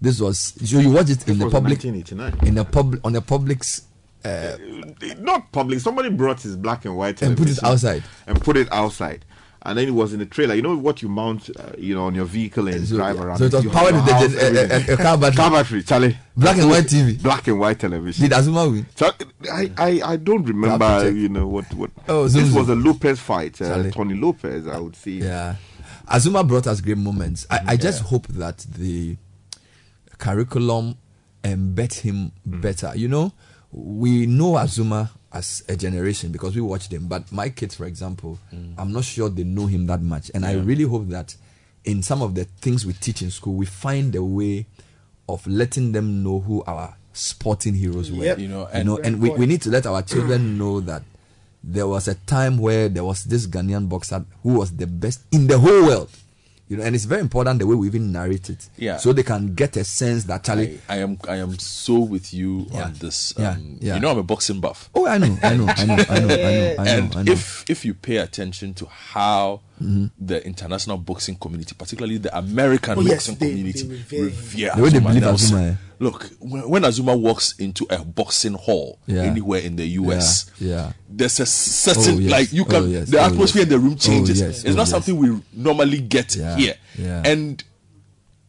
This 0.00 0.20
was 0.20 0.38
so 0.38 0.80
you 0.80 0.90
watched 0.90 1.10
it 1.10 1.18
This 1.20 1.28
in 1.28 1.38
the 1.38 1.44
was 1.44 1.54
in 1.54 1.60
public 1.62 1.84
1989. 1.84 2.48
in 2.48 2.54
the 2.54 2.64
public 2.64 3.00
on 3.04 3.12
the 3.12 3.20
public's 3.20 3.82
uh, 4.24 4.56
Not 5.18 5.50
public. 5.52 5.80
Somebody 5.80 6.08
brought 6.10 6.40
his 6.42 6.56
black 6.56 6.84
and 6.84 6.96
white 6.96 7.20
And 7.22 7.36
put 7.36 7.48
it 7.48 7.62
outside. 7.62 8.02
And 8.26 8.40
put 8.40 8.56
it 8.56 8.68
outside. 8.72 9.24
And 9.64 9.78
then 9.78 9.86
it 9.86 9.92
was 9.92 10.12
in 10.12 10.18
the 10.18 10.26
trailer. 10.26 10.54
You 10.56 10.62
know 10.62 10.76
what 10.76 11.02
you 11.02 11.08
mount, 11.08 11.48
uh, 11.56 11.62
you 11.78 11.94
know, 11.94 12.06
on 12.06 12.14
your 12.16 12.24
vehicle 12.24 12.66
and 12.66 12.86
So, 12.86 12.96
drive 12.96 13.20
around. 13.20 13.38
So 13.38 13.44
it 13.44 13.52
was 13.52 13.66
powered 13.66 13.94
with 13.94 14.08
a- 14.08 14.90
a- 14.90 14.94
a 14.94 14.96
car 14.96 15.16
battery. 15.16 15.36
Car 15.36 15.50
battery, 15.52 15.82
Charlie. 15.84 16.18
Black 16.36 16.58
and 16.58 16.68
white 16.68 16.86
TV. 16.86 17.22
Black 17.22 17.46
and 17.46 17.60
white 17.60 17.78
television. 17.78 18.22
Did 18.28 18.32
Azumah 18.36 18.70
win? 18.72 18.86
So, 18.96 19.12
I, 19.52 19.70
I, 19.78 20.00
I 20.04 20.16
don't 20.16 20.42
remember, 20.44 21.10
you 21.12 21.28
know, 21.28 21.46
what. 21.46 21.72
what 21.74 21.90
Oh, 22.08 22.24
this 22.24 22.32
Zoom 22.32 22.46
Zoom. 22.46 22.54
was 22.56 22.68
a 22.70 22.74
Lopez 22.74 23.20
fight. 23.20 23.62
Uh, 23.62 23.88
Tony 23.92 24.14
Lopez, 24.14 24.66
I 24.66 24.78
would 24.80 24.96
say. 24.96 25.12
Yeah. 25.12 25.54
Azumah 26.10 26.46
brought 26.46 26.66
us 26.66 26.80
great 26.80 26.98
moments. 26.98 27.46
I, 27.48 27.60
I 27.68 27.76
just 27.76 28.02
hope 28.02 28.26
that 28.28 28.66
the 28.76 29.16
curriculum 30.18 30.96
embeds 31.44 32.00
him 32.00 32.32
better. 32.44 32.92
You 32.96 33.08
know, 33.08 33.32
we 33.70 34.26
know 34.26 34.56
Azuma 34.56 35.10
as 35.32 35.64
a 35.68 35.76
generation 35.76 36.30
because 36.30 36.54
we 36.54 36.60
watched 36.60 36.92
him, 36.92 37.06
but 37.06 37.30
my 37.32 37.48
kids, 37.48 37.74
for 37.74 37.86
example, 37.86 38.38
mm. 38.54 38.74
I'm 38.76 38.92
not 38.92 39.04
sure 39.04 39.28
they 39.28 39.44
know 39.44 39.66
him 39.66 39.86
that 39.86 40.02
much. 40.02 40.30
And 40.34 40.44
I 40.44 40.54
really 40.54 40.84
hope 40.84 41.08
that 41.08 41.34
in 41.84 42.02
some 42.02 42.22
of 42.22 42.34
the 42.34 42.44
things 42.44 42.84
we 42.86 42.92
teach 42.92 43.22
in 43.22 43.30
school, 43.30 43.54
we 43.54 43.66
find 43.66 44.14
a 44.14 44.22
way 44.22 44.66
of 45.28 45.46
letting 45.46 45.92
them 45.92 46.22
know 46.22 46.40
who 46.40 46.62
our 46.64 46.96
sporting 47.12 47.74
heroes 47.74 48.10
were. 48.12 48.24
Yep. 48.24 48.38
You 48.38 48.48
know, 48.48 48.60
you 48.60 48.68
and- 48.72 48.86
know, 48.86 48.98
and 48.98 49.20
we, 49.20 49.30
we 49.30 49.46
need 49.46 49.62
to 49.62 49.70
let 49.70 49.86
our 49.86 50.02
children 50.02 50.58
know 50.58 50.80
that 50.80 51.02
there 51.64 51.86
was 51.86 52.08
a 52.08 52.14
time 52.14 52.58
where 52.58 52.88
there 52.88 53.04
was 53.04 53.24
this 53.24 53.46
Ghanaian 53.46 53.88
boxer 53.88 54.24
who 54.42 54.54
was 54.54 54.72
the 54.76 54.86
best 54.86 55.22
in 55.30 55.46
the 55.46 55.58
whole 55.58 55.84
world. 55.86 56.10
You 56.72 56.78
know, 56.78 56.84
and 56.84 56.94
it's 56.94 57.04
very 57.04 57.20
important 57.20 57.58
the 57.58 57.66
way 57.66 57.74
we 57.74 57.86
even 57.86 58.10
narrate 58.12 58.48
it. 58.48 58.70
Yeah. 58.78 58.96
So 58.96 59.12
they 59.12 59.22
can 59.24 59.52
get 59.54 59.76
a 59.76 59.84
sense 59.84 60.24
that 60.24 60.42
Charlie. 60.42 60.80
I, 60.88 60.94
I 60.94 60.98
am 61.00 61.18
I 61.28 61.36
am 61.36 61.58
so 61.58 61.98
with 61.98 62.32
you 62.32 62.66
Yeah. 62.72 62.84
on 62.84 62.94
this. 62.94 63.34
Yeah, 63.38 63.50
Um, 63.50 63.76
yeah. 63.80 63.94
You 63.96 64.00
know 64.00 64.10
I'm 64.10 64.18
a 64.18 64.22
boxing 64.22 64.58
buff. 64.60 64.88
Oh, 64.94 65.06
I 65.06 65.18
know, 65.18 65.36
I 65.42 65.54
know, 65.54 65.66
I 65.68 65.84
know, 65.84 65.94
I 65.94 65.94
know, 65.94 66.04
I 66.08 66.18
know, 66.20 66.34
I 66.78 66.84
know, 66.84 66.84
and 66.86 67.16
I 67.16 67.22
know. 67.24 67.32
if 67.32 67.64
if 67.68 67.84
you 67.84 67.92
pay 67.92 68.16
attention 68.16 68.72
to 68.74 68.86
how 68.86 69.60
Mhm. 69.82 70.10
the 70.18 70.38
international 70.46 70.96
boxing 70.96 71.34
community, 71.36 71.74
particularly 71.76 72.16
the 72.18 72.34
American 72.38 72.96
Oh, 72.98 73.02
yes, 73.02 73.26
boxing 73.28 73.34
they- 73.36 73.50
community, 73.50 73.82
they 73.82 73.94
revere 73.94 74.24
revere, 74.26 74.72
The 74.76 74.82
way 74.82 74.88
they 74.90 74.98
believe 75.00 75.22
Nelson. 75.22 75.58
Azumah, 75.58 75.70
eh? 75.72 75.74
Look, 76.02 76.30
when, 76.40 76.68
when 76.68 76.82
Azumah 76.82 77.16
walks 77.18 77.54
into 77.60 77.86
a 77.88 78.04
boxing 78.04 78.54
hall 78.54 78.98
Yeah. 79.06 79.22
anywhere 79.22 79.60
in 79.60 79.76
the 79.76 79.86
US, 80.00 80.50
Yeah, 80.58 80.68
yeah. 80.68 80.92
there's 81.08 81.38
a 81.38 81.46
certain 81.46 82.16
Oh, 82.16 82.18
yes. 82.18 82.30
like 82.30 82.52
you 82.52 82.64
can 82.64 82.82
Oh, 82.82 82.86
yes. 82.86 83.08
the 83.08 83.18
Oh, 83.20 83.24
atmosphere 83.26 83.60
yes. 83.62 83.66
in 83.66 83.68
the 83.68 83.78
room 83.78 83.92
Oh, 83.92 83.96
changes. 84.08 84.40
yes. 84.40 84.64
It's 84.64 84.66
Oh, 84.66 84.70
not 84.70 84.78
yes. 84.78 84.90
something 84.90 85.16
we 85.16 85.40
normally 85.52 86.00
get 86.00 86.34
Yeah. 86.34 86.56
here, 86.56 86.74
Yeah. 86.98 87.22
and 87.24 87.62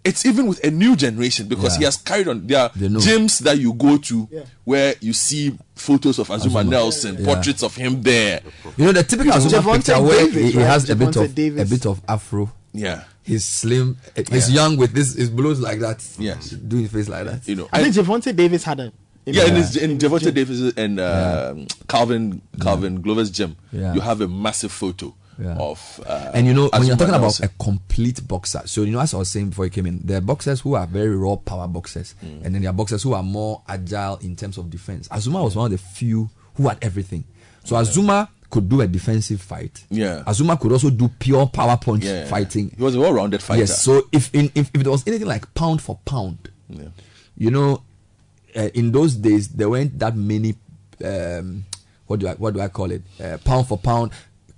it's 0.03 0.25
even 0.25 0.47
with 0.47 0.63
a 0.65 0.71
new 0.71 0.95
generation 0.95 1.47
because 1.47 1.73
Yeah. 1.73 1.77
he 1.79 1.83
has 1.85 1.97
carried 1.97 2.27
on. 2.27 2.47
There 2.47 2.59
are 2.59 2.69
gyms 2.71 3.37
that 3.39 3.59
you 3.59 3.73
go 3.73 3.97
to 3.97 4.27
where 4.63 4.95
you 4.99 5.13
see 5.13 5.53
photos 5.75 6.17
of 6.19 6.29
Azumah, 6.29 6.63
Azumah. 6.63 6.69
Nelson, 6.69 7.17
Yeah. 7.19 7.25
portraits 7.25 7.61
of 7.61 7.75
him 7.75 8.01
there. 8.01 8.41
You 8.77 8.85
know 8.85 8.91
the 8.93 9.03
typical 9.03 9.31
Azumah 9.31 9.61
Javonte 9.61 9.75
picture 9.85 10.01
where 10.01 10.29
he, 10.29 10.51
he 10.51 10.57
right? 10.57 10.65
has 10.67 10.89
a 10.89 10.95
bit 10.95 11.15
of 11.15 11.35
Davis. 11.35 11.61
a 11.61 11.65
bit 11.69 11.85
of 11.85 12.01
afro. 12.07 12.51
Yeah. 12.73 13.03
He's 13.23 13.45
slim. 13.45 13.97
He's 14.29 14.49
Yeah. 14.49 14.55
young 14.63 14.77
with 14.77 14.93
this. 14.93 15.13
His 15.15 15.29
blows 15.29 15.59
like 15.59 15.79
that. 15.79 16.03
Yes. 16.19 16.49
Doing 16.49 16.87
face 16.87 17.07
like 17.09 17.25
that. 17.25 17.47
You 17.47 17.55
know, 17.55 17.69
I 17.71 17.81
think 17.83 17.95
Gervonta 17.95 18.35
Davis 18.35 18.63
had 18.63 18.79
a. 18.79 18.91
yeah, 19.25 19.45
in, 19.45 19.55
his, 19.55 19.77
in 19.77 19.97
Gervonta 19.97 20.33
Davis 20.33 20.73
and 20.75 20.99
uh, 20.99 21.55
Calvin 21.87 22.41
Calvin 22.61 23.01
Glover's 23.01 23.31
gym, 23.31 23.55
Yeah. 23.71 23.93
you 23.93 24.01
have 24.01 24.19
a 24.21 24.27
massive 24.27 24.71
photo 24.71 25.13
Yeah. 25.39 25.55
of. 25.57 26.01
Uh, 26.05 26.31
and 26.33 26.45
you 26.45 26.53
know 26.53 26.69
when 26.73 26.83
you're 26.85 26.97
talking 26.97 27.11
Nelson. 27.19 27.45
about 27.45 27.53
a 27.55 27.63
complete 27.63 28.27
boxer 28.27 28.61
so 28.65 28.83
you 28.83 28.91
know 28.91 28.99
as 28.99 29.13
i 29.15 29.17
was 29.17 29.29
saying 29.31 29.49
before 29.49 29.65
you 29.65 29.71
came 29.71 29.87
in 29.87 29.99
there 30.03 30.17
are 30.19 30.21
boxers 30.21 30.59
who 30.61 30.75
are 30.75 30.85
very 30.85 31.15
raw 31.15 31.35
power 31.37 31.67
boxers 31.67 32.13
Mm. 32.23 32.45
and 32.45 32.53
then 32.53 32.61
there 32.61 32.69
are 32.69 32.73
boxers 32.73 33.01
who 33.01 33.13
are 33.13 33.23
more 33.23 33.63
agile 33.67 34.17
in 34.21 34.35
terms 34.35 34.59
of 34.59 34.69
defense 34.69 35.07
azumah 35.07 35.43
was 35.43 35.55
one 35.55 35.65
of 35.65 35.71
the 35.71 35.77
few 35.79 36.29
who 36.55 36.67
had 36.67 36.77
everything 36.83 37.23
so 37.63 37.75
azumah 37.75 38.27
could 38.53 38.67
do 38.69 38.81
a 38.81 38.87
defensive 38.87 39.41
fight 39.41 39.75
Yeah. 39.89 40.23
azumah 40.31 40.57
could 40.59 40.71
also 40.71 40.89
do 40.91 41.07
pure 41.19 41.45
power 41.47 41.77
punch 41.77 42.03
Yeah. 42.05 42.25
fighting 42.33 42.67
He 42.77 42.83
was 42.83 42.95
a 42.95 42.99
well-rounded 42.99 43.41
fighter. 43.41 43.61
yes 43.61 43.81
so 43.81 43.91
if 44.11 44.29
in 44.33 44.45
if, 44.55 44.69
if 44.75 44.83
there 44.83 44.91
was 44.91 45.03
anything 45.07 45.27
like 45.27 45.45
pound 45.55 45.81
for 45.81 45.95
pound 46.05 46.37
Yeah. 46.69 46.89
you 47.35 47.49
know, 47.51 47.81
uh, 48.55 48.69
in 48.79 48.91
those 48.91 49.15
days 49.15 49.49
there 49.57 49.69
weren't 49.69 49.97
that 49.99 50.15
many. 50.15 50.51
Um, 51.03 51.65
what 52.07 52.19
do 52.19 52.27
I 52.27 52.33
what 52.35 52.53
do 52.53 52.61
I 52.61 52.67
call 52.69 52.91
it? 52.91 53.01
Uh, 53.19 53.37
pound 53.43 53.67
for 53.67 53.77
pound 53.77 54.11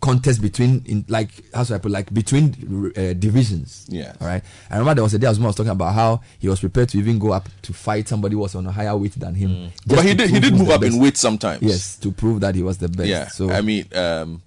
contest 0.06 0.42
between 0.42 0.84
in 0.86 1.04
like 1.08 1.30
how 1.54 1.64
should 1.64 1.76
I 1.76 1.80
put 1.80 1.92
like 1.92 2.14
between 2.14 2.92
uh, 2.96 3.14
divisions. 3.14 3.86
Yeah. 3.90 4.14
All 4.22 4.28
right. 4.28 4.44
I 4.70 4.74
remember 4.78 4.96
there 4.96 5.04
was 5.04 5.14
a 5.16 5.20
day 5.20 5.28
Azumah 5.28 5.48
was 5.48 5.56
talking 5.56 5.72
about 5.72 5.94
how 5.96 6.22
he 6.40 6.48
was 6.48 6.60
prepared 6.60 6.90
to 6.90 6.98
even 7.00 7.18
go 7.20 7.32
up 7.32 7.50
to 7.64 7.74
fight 7.74 8.08
somebody 8.08 8.34
who 8.36 8.40
was 8.42 8.54
on 8.56 8.66
a 8.68 8.72
higher 8.72 8.96
weight 8.96 9.14
than 9.20 9.34
him. 9.36 9.72
just 9.72 9.88
But 9.88 10.06
he 10.06 10.14
did 10.14 10.30
he 10.30 10.40
did 10.40 10.54
move 10.54 10.68
the 10.68 10.74
up 10.76 10.84
in 10.84 11.00
weight 11.00 11.18
sometimes. 11.18 11.62
Yes, 11.64 11.98
to 11.98 12.12
prove 12.12 12.40
that 12.42 12.54
he 12.56 12.64
was 12.64 12.78
the 12.78 12.88
best. 12.88 13.10
Yeah. 13.10 13.28
So 13.30 13.50
I 13.52 13.62
mean, 13.62 13.86
um, 13.96 14.42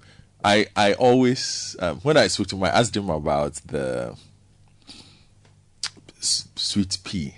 I 0.44 0.66
I 0.76 0.92
always 0.94 1.76
um, 1.80 1.98
when 2.00 2.16
I 2.16 2.28
spoke 2.28 2.46
to 2.48 2.56
him, 2.56 2.62
I 2.64 2.68
asked 2.70 2.96
him 2.96 3.10
about 3.10 3.54
the 3.66 4.14
s- 6.20 6.48
sweet 6.56 6.98
pea. 7.04 7.34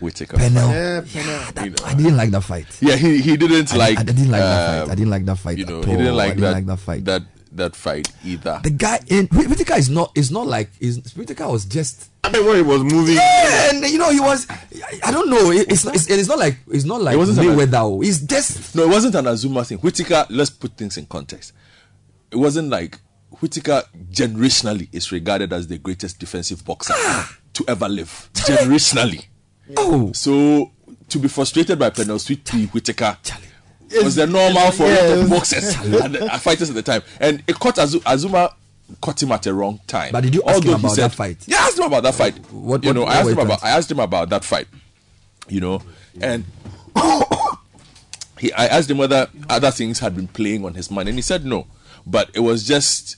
Whitaker 0.00 0.36
Pernell. 0.36 0.66
fight. 0.66 0.74
Yeah, 0.74 1.00
Pernell. 1.00 1.64
You 1.64 1.70
know. 1.70 1.76
I 1.84 1.94
didn't 1.94 2.16
like 2.16 2.30
that 2.30 2.40
fight. 2.42 2.66
Yeah, 2.82 2.96
he 2.96 3.22
he 3.22 3.36
didn't 3.36 3.72
I- 3.72 3.76
like. 3.76 3.98
I 3.98 4.02
didn't 4.02 4.30
like 4.30 4.40
that 4.42 4.66
fight. 4.66 4.82
um, 4.84 4.90
I 4.90 4.94
didn't 4.94 5.10
like 5.10 5.24
that 5.24 5.38
fight 5.38 5.58
You 5.58 5.66
know, 5.66 5.78
at 5.80 5.84
he 5.86 5.90
didn't 5.92 6.08
all. 6.08 6.14
like 6.16 6.26
I 6.26 6.34
didn't 6.34 6.42
that, 6.42 6.52
like 6.52 6.66
that 6.66 6.76
fight. 6.78 7.04
That 7.06 7.22
that 7.56 7.76
fight 7.76 8.10
either. 8.24 8.60
the 8.62 8.70
guy 8.70 8.98
in 9.08 9.26
Whitaker 9.28 9.74
is 9.74 9.88
not 9.88 10.10
is 10.14 10.30
not 10.30 10.46
like 10.46 10.70
is 10.80 10.98
Whitaker 11.16 11.48
was 11.48 11.64
just 11.64 12.10
I 12.24 12.30
mean, 12.30 12.46
when 12.46 12.56
he 12.56 12.62
was 12.62 12.82
moving. 12.82 13.16
Yeah, 13.16 13.70
and 13.70 13.84
you 13.84 13.98
know 13.98 14.10
he 14.10 14.18
was. 14.20 14.46
I- 14.50 15.00
I 15.04 15.10
don't 15.12 15.28
know. 15.28 15.50
It- 15.50 15.70
It's 15.70 15.84
it's, 15.84 16.08
it's 16.10 16.28
not 16.28 16.38
like 16.38 16.56
it's 16.68 16.84
not 16.84 17.02
like 17.02 17.14
It 17.14 17.18
wasn't 17.18 17.46
an- 17.46 17.54
Mayweather. 17.54 17.82
oh. 17.82 18.02
It's 18.02 18.20
just 18.20 18.74
No, 18.74 18.84
it 18.84 18.88
wasn't 18.88 19.14
an 19.14 19.26
Azumah 19.26 19.66
thing. 19.66 19.78
Whitaker, 19.78 20.26
let's 20.30 20.50
put 20.50 20.76
things 20.76 20.96
in 20.96 21.06
context. 21.06 21.52
It 22.30 22.36
wasn't 22.36 22.70
like 22.70 22.98
Whitaker 23.40 23.82
generationally 24.10 24.88
is 24.92 25.12
regarded 25.12 25.52
as 25.52 25.66
the 25.68 25.76
greatest 25.78 26.18
defensive 26.18 26.64
boxer 26.64 26.94
ah. 26.96 27.36
to 27.52 27.64
ever 27.68 27.88
live. 27.88 28.30
Generationally. 28.34 29.26
Oh. 29.76 30.12
So 30.12 30.70
to 31.08 31.18
be 31.18 31.28
frustrated 31.28 31.78
by 31.78 31.90
Pernell 31.90 32.20
Sweet 32.20 32.44
Pea 32.44 32.66
Whitaker 33.88 34.04
was 34.04 34.14
the 34.16 34.26
normal 34.26 34.70
for 34.72 34.84
a 34.84 34.88
Yeah, 34.88 35.14
of 35.22 35.30
boxers 35.30 35.74
and 35.76 36.16
fighters 36.42 36.68
at 36.70 36.74
the 36.76 36.82
time. 36.82 37.02
And 37.20 37.42
it 37.46 37.58
caught 37.58 37.76
Azu- 37.76 38.00
Azumah 38.02 38.52
caught 39.00 39.22
him 39.22 39.32
at 39.32 39.42
the 39.42 39.54
wrong 39.54 39.80
time. 39.86 40.12
But 40.12 40.22
did 40.22 40.34
you 40.34 40.42
ask 40.46 40.62
him 40.62 40.70
Although 40.70 40.78
he 40.78 40.84
about 40.84 40.94
said- 40.96 41.10
that 41.10 41.16
fight? 41.16 41.36
Yeah, 41.46 41.56
I 41.60 41.66
asked 41.66 41.78
him 41.78 41.84
about 41.84 42.02
that 42.02 42.14
fight. 42.14 42.36
What- 42.50 42.84
you 42.84 42.92
know, 42.92 43.02
what 43.02 43.10
I 43.12 43.16
asked 43.20 43.28
him 43.30 43.38
about 43.38 43.46
plans? 43.60 43.62
I 43.62 43.76
asked 43.76 43.90
him 43.90 44.00
about 44.00 44.28
that 44.30 44.44
fight. 44.44 44.66
You 45.48 45.60
know, 45.60 45.82
and 46.20 46.44
he 48.38 48.52
I 48.52 48.66
asked 48.66 48.90
him 48.90 48.98
whether 48.98 49.28
other 49.48 49.70
things 49.70 49.98
had 50.00 50.14
been 50.16 50.28
playing 50.28 50.64
on 50.64 50.74
his 50.74 50.90
mind, 50.90 51.08
and 51.08 51.18
he 51.18 51.22
said 51.22 51.44
no. 51.44 51.66
But 52.06 52.30
it 52.34 52.40
was 52.40 52.66
just 52.66 53.16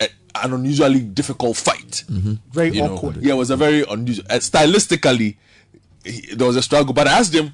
a, 0.00 0.08
an 0.42 0.52
unusually 0.52 1.00
difficult 1.00 1.56
fight. 1.56 2.04
Very 2.08 2.70
You 2.74 2.82
know, 2.82 2.94
awkward. 2.96 3.16
Yeah, 3.22 3.34
it 3.34 3.36
was 3.36 3.50
a 3.50 3.56
very 3.56 3.84
unusual. 3.88 4.24
Uh, 4.28 4.34
stylistically, 4.36 5.36
he, 6.04 6.34
there 6.34 6.46
was 6.46 6.56
a 6.56 6.62
struggle. 6.62 6.92
But 6.94 7.08
I 7.08 7.18
asked 7.18 7.34
him 7.34 7.52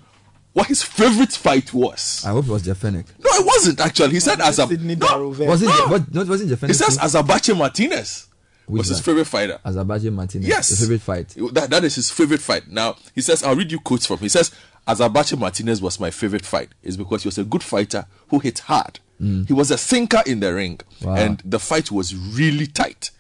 what 0.53 0.67
his 0.67 0.83
favorite 0.83 1.33
fight 1.33 1.73
was. 1.73 2.23
I 2.27 2.31
hope 2.31 2.47
it 2.47 2.51
was 2.51 2.63
Jeff 2.63 2.81
Fenech. 2.81 3.07
No, 3.19 3.31
it 3.33 3.47
wasn't 3.47 3.81
actually. 3.81 4.11
He 4.11 4.21
said 4.21 4.41
as 4.41 4.59
a 4.59 4.67
Sydney 4.67 4.97
no, 4.97 5.07
Darrow 5.07 5.29
Was 5.29 5.63
it? 5.63 5.67
No. 5.67 5.87
What? 5.89 6.15
Not 6.15 6.29
wasn't 6.29 6.51
Jeff 6.51 6.61
Fenech? 6.61 6.69
he 6.69 6.75
says? 6.75 6.99
Azabache 6.99 7.57
Martinez 7.57 8.27
Which 8.67 8.81
was 8.81 8.89
his 8.89 8.99
one? 8.99 9.03
favorite 9.05 9.27
fighter. 9.27 9.61
Azabache 9.65 10.13
Martinez. 10.13 10.49
Yes. 10.49 10.69
The 10.71 10.77
favorite 10.77 11.03
fight. 11.03 11.29
That, 11.55 11.71
that 11.71 11.85
is 11.85 11.95
his 11.95 12.11
favorite 12.11 12.41
fight. 12.41 12.69
Now, 12.69 12.97
he 13.15 13.21
says, 13.21 13.43
I'll 13.43 13.57
read 13.57 13.71
you 13.71 13.79
quotes 13.81 14.07
from. 14.07 14.19
He 14.19 14.29
says, 14.29 14.51
Azabache 14.89 15.39
Martinez 15.39 15.81
was 15.81 16.01
my 16.01 16.11
favorite 16.11 16.45
fight. 16.45 16.71
Is 16.83 16.97
because 16.97 17.23
he 17.23 17.29
was 17.29 17.39
a 17.39 17.45
good 17.45 17.63
fighter 17.63 18.07
who 18.29 18.39
hit 18.41 18.61
hard. 18.61 18.99
Mm. 19.21 19.47
He 19.47 19.53
was 19.53 19.71
a 19.71 19.77
thinker 19.77 20.23
in 20.27 20.41
the 20.41 20.53
ring. 20.53 20.81
Wow. 21.03 21.15
And 21.17 21.43
the 21.45 21.59
fight 21.61 21.91
was 21.93 22.15
really 22.17 22.67
tight. 22.67 23.11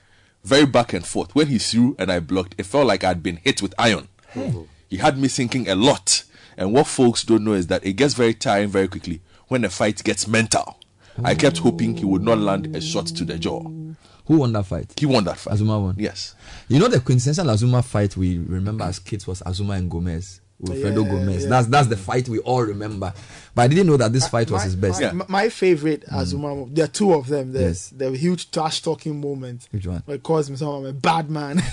Very 0.42 0.64
back 0.66 0.94
and 0.94 1.06
forth. 1.06 1.34
When 1.34 1.48
he 1.48 1.58
threw 1.58 1.94
and 1.98 2.10
I 2.10 2.18
blocked, 2.20 2.54
it 2.58 2.64
felt 2.64 2.86
like 2.86 3.04
I'd 3.04 3.22
been 3.22 3.36
hit 3.36 3.60
with 3.60 3.74
iron. 3.78 4.08
Oh. 4.34 4.66
He 4.88 4.96
had 4.96 5.18
me 5.18 5.28
thinking 5.28 5.68
a 5.68 5.74
lot. 5.74 6.24
And 6.56 6.72
what 6.72 6.86
folks 6.86 7.24
don't 7.24 7.44
know 7.44 7.52
is 7.54 7.66
that 7.68 7.84
it 7.84 7.94
gets 7.94 8.14
very 8.14 8.34
tiring 8.34 8.68
very 8.68 8.88
quickly 8.88 9.20
when 9.48 9.62
the 9.62 9.70
fight 9.70 10.02
gets 10.04 10.26
mental. 10.28 10.78
I 11.24 11.34
kept 11.34 11.58
hoping 11.58 11.96
he 11.96 12.04
would 12.04 12.22
not 12.22 12.38
land 12.38 12.74
a 12.74 12.80
shot 12.80 13.06
to 13.08 13.24
the 13.24 13.38
jaw. 13.38 13.60
Who 14.26 14.36
won 14.38 14.52
that 14.52 14.64
fight? 14.66 14.94
He 14.98 15.06
won 15.06 15.24
that 15.24 15.38
fight. 15.38 15.54
Azumah 15.58 15.82
won. 15.82 15.96
Yes. 15.98 16.34
You 16.68 16.78
know 16.78 16.88
the 16.88 17.00
quintessential 17.00 17.46
Azumah 17.46 17.84
fight 17.84 18.16
we 18.16 18.38
remember 18.38 18.84
as 18.84 18.98
kids 19.00 19.26
was 19.26 19.40
Azumah 19.42 19.76
and 19.76 19.90
Gomez. 19.90 20.40
Wilfredo 20.62 21.04
Yeah, 21.04 21.10
Gomez. 21.10 21.42
yeah. 21.44 21.48
That's 21.48 21.66
that's 21.68 21.88
the 21.88 21.96
fight 21.96 22.28
we 22.28 22.38
all 22.40 22.62
remember. 22.62 23.12
But 23.54 23.62
I 23.62 23.68
didn't 23.68 23.86
know 23.86 23.96
that 23.96 24.12
this 24.12 24.28
fight 24.28 24.50
was 24.50 24.62
his 24.62 24.76
best. 24.76 25.00
My, 25.14 25.24
my 25.28 25.48
favorite 25.48 26.02
mm. 26.06 26.12
Azumah, 26.12 26.40
mo- 26.56 26.68
there 26.70 26.84
are 26.84 26.88
two 26.88 27.12
of 27.14 27.26
them. 27.28 27.52
There's 27.52 27.90
Yes. 27.92 27.98
the 27.98 28.16
huge 28.16 28.50
trash 28.50 28.82
talking 28.82 29.20
moment. 29.20 29.66
Which 29.72 29.86
one? 29.86 30.02
Where 30.04 30.16
he 30.18 30.20
calls 30.20 30.46
himself 30.46 30.80
I'm 30.80 30.86
a 30.86 30.92
bad 30.92 31.28
man. 31.30 31.62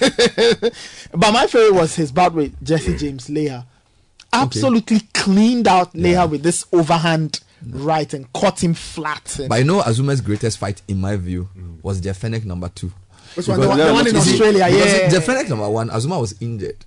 but 1.13 1.31
my 1.33 1.47
favorite 1.47 1.73
was 1.79 1.95
his 1.95 2.11
bout 2.11 2.33
with 2.33 2.61
Jesse 2.63 2.97
James 2.97 3.27
Leija. 3.27 3.65
Absolutely 4.33 5.01
cleaned 5.13 5.67
out 5.67 5.93
Leija 5.93 6.29
with 6.29 6.43
this 6.43 6.65
overhand 6.71 7.39
right 7.69 8.13
and 8.13 8.31
caught 8.33 8.63
him 8.63 8.73
flat. 8.73 9.35
But 9.49 9.59
I 9.59 9.63
know 9.63 9.81
Azumah's 9.81 10.21
greatest 10.21 10.57
fight, 10.59 10.81
in 10.87 10.99
my 11.01 11.15
view, 11.15 11.49
was 11.81 12.01
the 12.01 12.09
Fenech 12.09 12.45
number 12.45 12.69
two. 12.69 12.91
Which 13.35 13.47
one? 13.47 13.59
The 13.61 13.67
one- 13.67 13.77
the 13.77 13.93
one 13.93 14.07
in 14.07 14.13
You 14.13 14.19
Australia, 14.21 14.67
yeah. 14.69 15.09
The 15.09 15.19
Fenech 15.19 15.49
number 15.49 15.69
one, 15.69 15.89
Azumah 15.89 16.19
was 16.21 16.35
injured, 16.39 16.85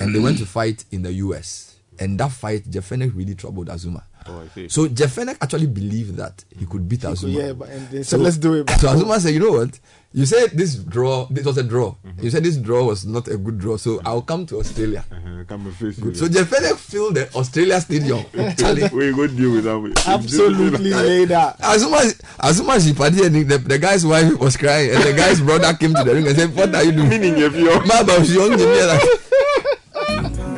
and 0.00 0.14
they 0.14 0.18
went 0.18 0.38
to 0.38 0.46
fight 0.46 0.84
in 0.90 1.02
the 1.02 1.12
US. 1.14 1.74
And 1.98 2.18
that 2.18 2.32
fight, 2.32 2.68
Jeff 2.70 2.88
Fenech 2.90 3.14
really 3.14 3.34
troubled 3.34 3.68
Azumah. 3.68 4.02
Oh, 4.28 4.40
I 4.42 4.48
see. 4.48 4.68
So 4.68 4.88
Jeff 4.88 5.14
Fenech 5.16 5.36
actually 5.40 5.66
believed 5.66 6.16
that 6.16 6.44
he 6.58 6.66
could 6.66 6.88
beat 6.88 7.02
He 7.02 7.08
Azumah. 7.08 7.34
yeah, 7.34 7.52
but- 7.52 7.68
and 7.70 7.88
they 7.90 8.02
said, 8.02 8.20
"Let's 8.20 8.36
do 8.36 8.54
it 8.54 8.66
back 8.66 8.80
So. 8.80 8.88
Azumah 8.88 9.20
said, 9.20 9.34
"You 9.34 9.40
know 9.40 9.52
what? 9.52 9.78
You 10.14 10.26
said 10.26 10.50
this 10.52 10.74
draw. 10.76 11.26
This 11.30 11.46
was 11.46 11.56
a 11.56 11.62
draw. 11.62 11.94
Mm-hmm. 12.06 12.22
You 12.22 12.28
said 12.30 12.44
this 12.44 12.56
draw 12.58 12.84
was 12.84 13.06
not 13.06 13.28
a 13.28 13.36
good 13.38 13.58
draw. 13.58 13.78
So 13.78 13.98
I'll 14.04 14.20
come 14.20 14.44
to 14.46 14.58
Australia. 14.60 15.04
Uh-huh, 15.10 15.44
come 15.48 15.64
and 15.66 15.74
face 15.74 15.96
Good. 15.98 16.12
you. 16.12 16.14
So 16.14 16.28
Jeff 16.28 16.50
Fenech 16.50 16.76
filled 16.76 17.14
the 17.14 17.32
Australia 17.34 17.80
stadium. 17.80 18.22
Charlie. 18.58 18.88
we 18.92 19.10
go 19.14 19.26
deal 19.26 19.52
with 19.52 19.64
that. 19.64 20.04
Absolutely 20.06 20.90
laid 20.92 21.32
out. 21.32 21.58
Azumah, 21.60 22.12
Azumah 22.40 22.76
Shipadi 22.78 23.48
the, 23.48 23.56
the 23.56 23.78
guy's 23.78 24.04
wife 24.04 24.38
was 24.38 24.56
crying, 24.58 24.90
and 24.94 25.02
the 25.02 25.14
guy's 25.14 25.40
brother 25.40 25.72
came 25.74 25.94
to 25.94 26.04
the 26.04 26.12
ring 26.14 26.26
and 26.26 26.36
said, 26.36 26.54
"What 26.54 26.74
are 26.74 26.84
you 26.84 26.92
doing?" 26.92 27.08
Meaning 27.08 27.38
if 27.38 27.56
you're 27.56 27.80
Mama 27.86 28.18
was 28.18 28.34
young, 28.34 28.50
like, 28.52 29.00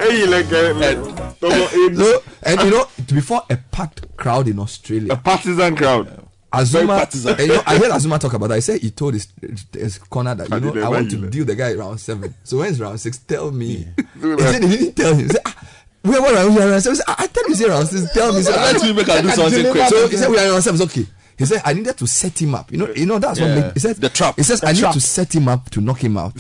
hey, 0.03 0.27
like 0.27 0.51
uh, 0.53 1.14
so, 1.51 2.23
and 2.43 2.61
you 2.63 2.71
know, 2.71 2.87
before 3.07 3.43
a 3.51 3.57
packed 3.57 4.17
crowd 4.17 4.49
in 4.49 4.59
Australia, 4.59 5.13
a 5.13 5.17
partisan 5.17 5.77
crowd. 5.77 6.21
Azumah, 6.53 7.31
and, 7.33 7.41
you 7.41 7.49
know, 7.49 7.63
I 7.67 7.79
heard 7.79 7.91
Azumah 7.91 8.21
talk 8.21 8.33
about 8.35 8.47
that. 8.49 8.55
He 8.55 8.61
said 8.61 8.81
he 8.81 8.93
told 8.93 9.15
his, 9.15 9.27
his 9.73 9.99
corner 9.99 10.37
that 10.37 10.53
I 10.53 10.57
you 10.59 10.73
know 10.73 10.85
I 10.87 10.89
want 10.89 11.11
to 11.11 11.17
imagine 11.17 11.31
deal 11.31 11.45
the 11.45 11.57
guy 11.57 11.75
round 11.75 11.99
seven. 11.99 12.33
So 12.45 12.59
when 12.59 12.71
it's 12.71 12.79
round 12.79 13.01
six, 13.01 13.19
tell 13.19 13.51
me. 13.51 13.89
He 14.23 14.39
said 14.39 14.63
he 14.63 14.77
didn't 14.77 14.95
tell 14.95 15.13
him. 15.15 15.19
He 15.27 15.29
said, 15.31 15.41
ah, 15.47 15.69
we 16.05 16.15
are 16.15 16.21
what 16.23 16.33
round 16.33 16.55
we 16.55 16.63
are 16.63 16.69
round 16.71 16.81
seven. 16.83 16.95
He 16.97 17.03
said, 17.03 17.15
I 17.19 17.27
tell 17.27 17.49
you 17.49 17.55
say 17.57 17.69
round 17.69 17.89
six. 17.89 18.13
Tell 18.13 18.33
me. 18.33 18.43
So 18.43 18.51
Let 18.53 18.83
me 18.83 18.93
make 18.93 19.07
her 19.09 19.23
do 19.23 19.31
something 19.31 19.71
quick. 19.73 19.89
So 19.89 20.07
he 20.09 20.17
said 20.17 20.31
we 20.31 20.39
are 20.39 20.49
round 20.51 20.63
seven. 20.63 20.81
It's 20.81 20.93
okay. 20.97 21.07
He 21.37 21.45
said 21.45 21.63
I 21.65 21.73
needed 21.73 21.99
to 21.99 22.07
set 22.07 22.41
him 22.41 22.55
up. 22.55 22.71
You 22.71 22.79
know, 22.79 22.89
you 22.95 23.07
know 23.07 23.19
that's 23.19 23.41
what 23.41 23.49
Yeah. 23.49 23.55
made, 23.61 23.73
he 23.73 23.81
said. 23.81 23.97
The 23.97 24.09
trap. 24.11 24.37
He 24.37 24.45
says 24.45 24.61
The 24.61 24.69
I 24.69 24.73
need 24.73 24.93
to 24.93 25.01
set 25.01 25.35
him 25.35 25.49
up 25.49 25.71
to 25.71 25.81
knock 25.81 26.05
him 26.05 26.17
out. 26.17 26.35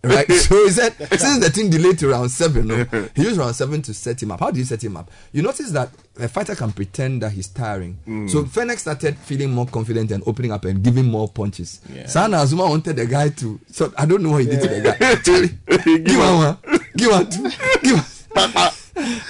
Right, 0.04 0.30
so 0.30 0.64
he 0.64 0.70
said 0.70 0.94
since 1.18 1.44
the 1.44 1.50
thing 1.50 1.70
delayed 1.70 1.98
to 1.98 2.08
round 2.08 2.30
seven, 2.30 2.68
no, 2.68 2.84
he 3.16 3.22
used 3.22 3.36
round 3.36 3.56
seven 3.56 3.82
to 3.82 3.92
set 3.92 4.22
him 4.22 4.30
up. 4.30 4.38
How 4.38 4.52
did 4.52 4.58
you 4.58 4.64
set 4.64 4.82
him 4.82 4.96
up? 4.96 5.10
You 5.32 5.42
notice 5.42 5.72
that 5.72 5.90
a 6.20 6.28
fighter 6.28 6.54
can 6.54 6.70
pretend 6.70 7.22
that 7.22 7.32
he's 7.32 7.48
tiring. 7.48 7.98
Mm. 8.06 8.30
So 8.30 8.44
Fenech 8.44 8.78
started 8.78 9.18
feeling 9.18 9.50
more 9.50 9.66
confident 9.66 10.12
and 10.12 10.22
opening 10.24 10.52
up 10.52 10.64
and 10.66 10.84
giving 10.84 11.06
more 11.06 11.26
punches. 11.28 11.80
Yeah. 11.92 12.06
Sana 12.06 12.36
Azumah 12.38 12.68
wanted 12.68 12.94
the 12.94 13.06
guy 13.06 13.30
to. 13.30 13.58
So 13.72 13.92
I 13.98 14.06
don't 14.06 14.22
know 14.22 14.30
what 14.30 14.42
he 14.42 14.46
did 14.46 14.60
to 14.62 14.68
the 14.68 14.80
guy. 14.82 15.14
Charlie, 15.16 15.48
give 16.04 16.18
one, 16.18 16.38
one, 16.38 16.80
give 16.96 17.10
one, 17.10 17.28
two, 17.30 17.50
give 17.82 18.28
one. 18.30 18.52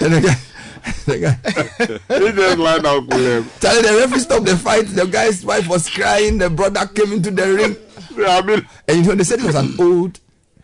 and 0.02 0.12
the 0.14 0.20
guy, 0.20 0.36
the 1.06 1.18
guy. 1.18 2.18
he 2.18 2.32
just 2.32 2.58
with 2.58 3.12
him. 3.14 3.50
Charlie, 3.58 3.82
the 3.82 3.96
referee 4.00 4.20
stopped 4.20 4.44
the 4.44 4.56
fight. 4.56 4.86
The 4.86 5.06
guy's 5.06 5.44
wife 5.46 5.66
was 5.66 5.88
crying. 5.88 6.36
The 6.36 6.50
brother 6.50 6.86
came 6.86 7.14
into 7.14 7.30
the 7.30 7.54
ring. 7.54 7.76
I 8.26 8.42
mean, 8.42 8.66
and 8.86 8.98
you 8.98 9.04
know, 9.04 9.14
they 9.14 9.24
said 9.24 9.40
it 9.40 9.46
was 9.46 9.54
an 9.54 9.74
old, 9.78 10.18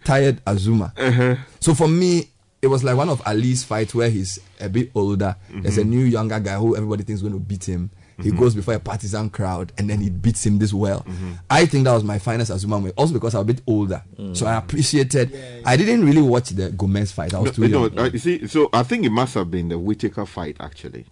tired 0.05 0.45
Azumah. 0.45 0.93
Uh-huh. 0.99 1.37
So 1.61 1.75
for 1.75 1.89
me, 1.89 2.31
it 2.63 2.69
was 2.69 2.83
like 2.85 2.97
one 2.97 3.09
of 3.09 3.21
Ali's 3.27 3.63
fights 3.65 3.95
where 3.95 4.09
he's 4.11 4.39
a 4.61 4.69
bit 4.69 4.91
older. 4.95 5.37
There's 5.51 5.77
a 5.79 5.83
Mhm. 5.83 5.89
new 5.89 6.05
younger 6.05 6.41
guy 6.41 6.57
who 6.57 6.77
everybody 6.77 7.03
thinks 7.05 7.19
is 7.19 7.23
going 7.23 7.35
to 7.35 7.41
beat 7.41 7.65
him. 7.65 7.91
He 8.23 8.31
Mhm. 8.31 8.39
goes 8.39 8.55
before 8.55 8.75
a 8.75 8.79
partisan 8.79 9.29
crowd 9.29 9.73
and 9.77 9.91
then 9.91 10.01
he 10.01 10.09
beats 10.09 10.47
him 10.47 10.59
this 10.59 10.73
well. 10.73 11.01
Mm-hmm. 11.01 11.33
I 11.51 11.67
think 11.67 11.85
that 11.85 11.93
was 11.95 12.05
my 12.05 12.19
finest 12.21 12.53
Azumah 12.53 12.69
moment. 12.69 12.95
Also 12.97 13.13
because 13.13 13.35
I 13.35 13.39
was 13.39 13.45
a 13.45 13.53
bit 13.55 13.63
older. 13.67 14.03
Mm. 14.19 14.37
So 14.37 14.47
I 14.47 14.55
appreciated. 14.57 15.37
I 15.67 15.77
didn't 15.77 16.05
really 16.07 16.23
watch 16.23 16.51
the 16.51 16.71
Gomez 16.71 17.11
fight. 17.11 17.35
I 17.35 17.41
was 17.41 17.57
too 17.57 17.67
no, 17.67 17.87
young. 17.89 17.99
uh, 17.99 18.11
you 18.13 18.19
see, 18.21 18.47
so 18.47 18.71
I 18.73 18.85
think 18.85 19.05
it 19.05 19.11
must 19.11 19.35
have 19.35 19.51
been 19.51 19.69
the 19.69 19.79
Whitaker 19.79 20.25
fight 20.27 20.57
actually. 20.61 21.07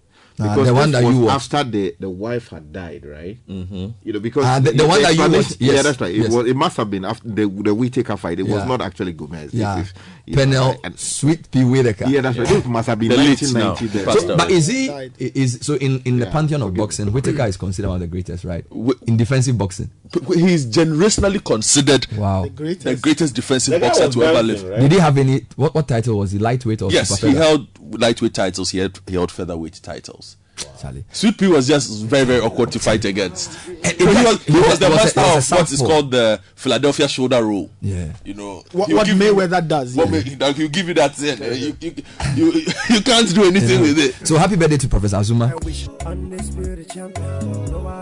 Ah, 0.49 0.55
the 0.65 0.75
one 0.75 0.91
this 0.91 1.03
that 1.03 1.09
you 1.13 1.19
was 1.21 1.33
after 1.33 1.65
the, 1.65 1.95
the 2.01 2.11
wife 2.11 2.49
had 2.49 2.73
died, 2.73 3.05
right? 3.07 3.39
Mm-hmm. 3.49 3.89
You 4.03 4.13
know, 4.13 4.21
because 4.21 4.45
Ah, 4.45 4.59
the- 4.59 4.73
the 4.73 4.87
one 4.87 5.03
that 5.03 5.15
you 5.15 5.23
explanation- 5.23 5.33
watched, 5.51 5.61
yes, 5.61 5.75
yeah, 5.77 5.83
that's 5.83 6.01
right. 6.01 6.15
It 6.15 6.19
yes. 6.23 6.33
was. 6.33 6.47
It 6.47 6.57
must 6.57 6.77
have 6.77 6.91
been 6.91 7.05
after 7.05 7.29
the 7.29 7.47
the 7.49 7.75
Whitaker 7.75 8.17
fight. 8.17 8.41
It 8.41 8.45
was 8.49 8.65
not 8.67 8.81
actually 8.81 9.13
Gomez. 9.13 9.53
It 9.55 9.59
yeah. 9.59 9.81
is- 9.81 9.93
you 10.25 10.37
know, 10.37 10.43
Pernell, 10.45 10.79
and- 10.85 10.99
Sweet 10.99 11.51
Pea. 11.51 11.65
Whitaker. 11.65 12.07
Yeah, 12.09 12.21
that's 12.21 12.39
right. 12.39 12.47
This 12.49 12.65
must 12.65 12.87
have 12.87 12.99
been 12.99 13.09
The 13.09 13.17
1990 13.17 13.85
now. 13.87 13.91
then. 13.93 14.05
Passed 14.05 14.27
So, 14.27 14.37
but 14.37 14.51
is 14.51 14.67
he 14.69 14.87
is 15.19 15.59
so 15.63 15.75
in 15.75 16.01
in 16.05 16.19
the 16.19 16.27
pantheon 16.27 16.63
of 16.63 16.75
boxing? 16.75 17.13
Whitaker 17.13 17.45
is 17.47 17.57
considered 17.57 17.89
one 17.89 17.97
of 17.97 18.01
the 18.03 18.07
greatest, 18.07 18.45
right? 18.45 18.65
In 19.07 19.17
defensive 19.17 19.59
boxing, 19.59 19.91
He's 20.35 20.67
generationally 20.67 21.43
considered 21.45 22.07
wow, 22.17 22.43
the 22.43 22.51
greatest, 22.97 23.35
defensive 23.35 23.73
The 23.75 23.81
guy 23.81 23.89
boxer 23.89 24.09
to 24.11 24.23
ever 24.25 24.43
live. 24.43 24.63
right? 24.63 24.81
Did 24.81 24.93
he 24.93 24.99
have 24.99 25.19
any? 25.19 25.47
What 25.57 25.75
what 25.75 25.89
title 25.89 26.19
was 26.19 26.33
he? 26.33 26.39
Lightweight 26.39 26.83
or 26.83 26.91
Yes, 26.93 27.09
super 27.09 27.29
he 27.33 27.35
held 27.37 27.67
lightweight 27.99 28.35
titles. 28.35 28.71
He 28.71 28.79
had 28.79 28.99
he 29.09 29.15
held 29.15 29.33
featherweight 29.33 29.81
titles. 29.83 30.32
Charlie. 30.81 31.05
Sweet 31.13 31.39
Pea 31.39 31.47
was 31.49 31.67
just 31.67 32.05
very 32.05 32.25
very 32.25 32.41
awkward 32.41 32.71
to 32.73 32.79
fight 32.79 33.05
against. 33.05 33.57
it 33.69 33.99
he, 33.99 34.05
was- 34.05 34.15
was, 34.25 34.45
he 34.45 34.53
was 34.53 34.67
was- 34.69 34.79
the 34.79 34.87
it 34.87 34.91
was 34.91 34.97
master 35.17 35.21
it 35.21 35.35
was 35.35 35.51
a 35.53 35.55
of 35.55 35.61
what 35.61 35.73
is 35.73 35.81
called 35.81 36.11
the 36.11 36.41
Philadelphia 36.57 37.09
shoulder 37.09 37.43
roll. 37.45 37.71
Yeah. 37.81 38.13
You 38.25 38.35
know 38.35 38.63
What, 38.73 38.89
he'll 38.89 38.97
what 38.99 39.07
give 39.07 39.17
you- 39.21 39.33
Mayweather 39.35 39.67
does. 39.67 39.95
What 39.97 40.09
yeah. 40.11 40.37
may, 40.39 40.53
he'll 40.53 40.69
give 40.69 40.89
you 40.89 40.95
that 40.95 41.15
thing. 41.15 41.43
uh, 41.43 41.47
You, 41.55 41.77
you, 41.81 41.95
you, 42.37 42.53
you 42.91 43.01
can't 43.01 43.33
do 43.35 43.45
anything 43.45 43.81
with 43.81 43.99
it. 43.99 44.27
So 44.27 44.37
happy 44.37 44.57
birthday 44.57 44.77
to 44.79 44.89
Professor 44.89 45.17
Azumah. 45.17 45.53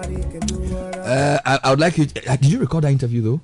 Uh, 0.01 1.39
I, 1.45 1.59
I 1.65 1.71
would 1.71 1.81
like 1.81 1.99
you. 1.99 2.07
Uh, 2.27 2.37
did 2.37 2.47
you 2.47 2.59
record 2.59 2.85
that 2.85 2.93
interview 2.93 3.23
though? 3.23 3.41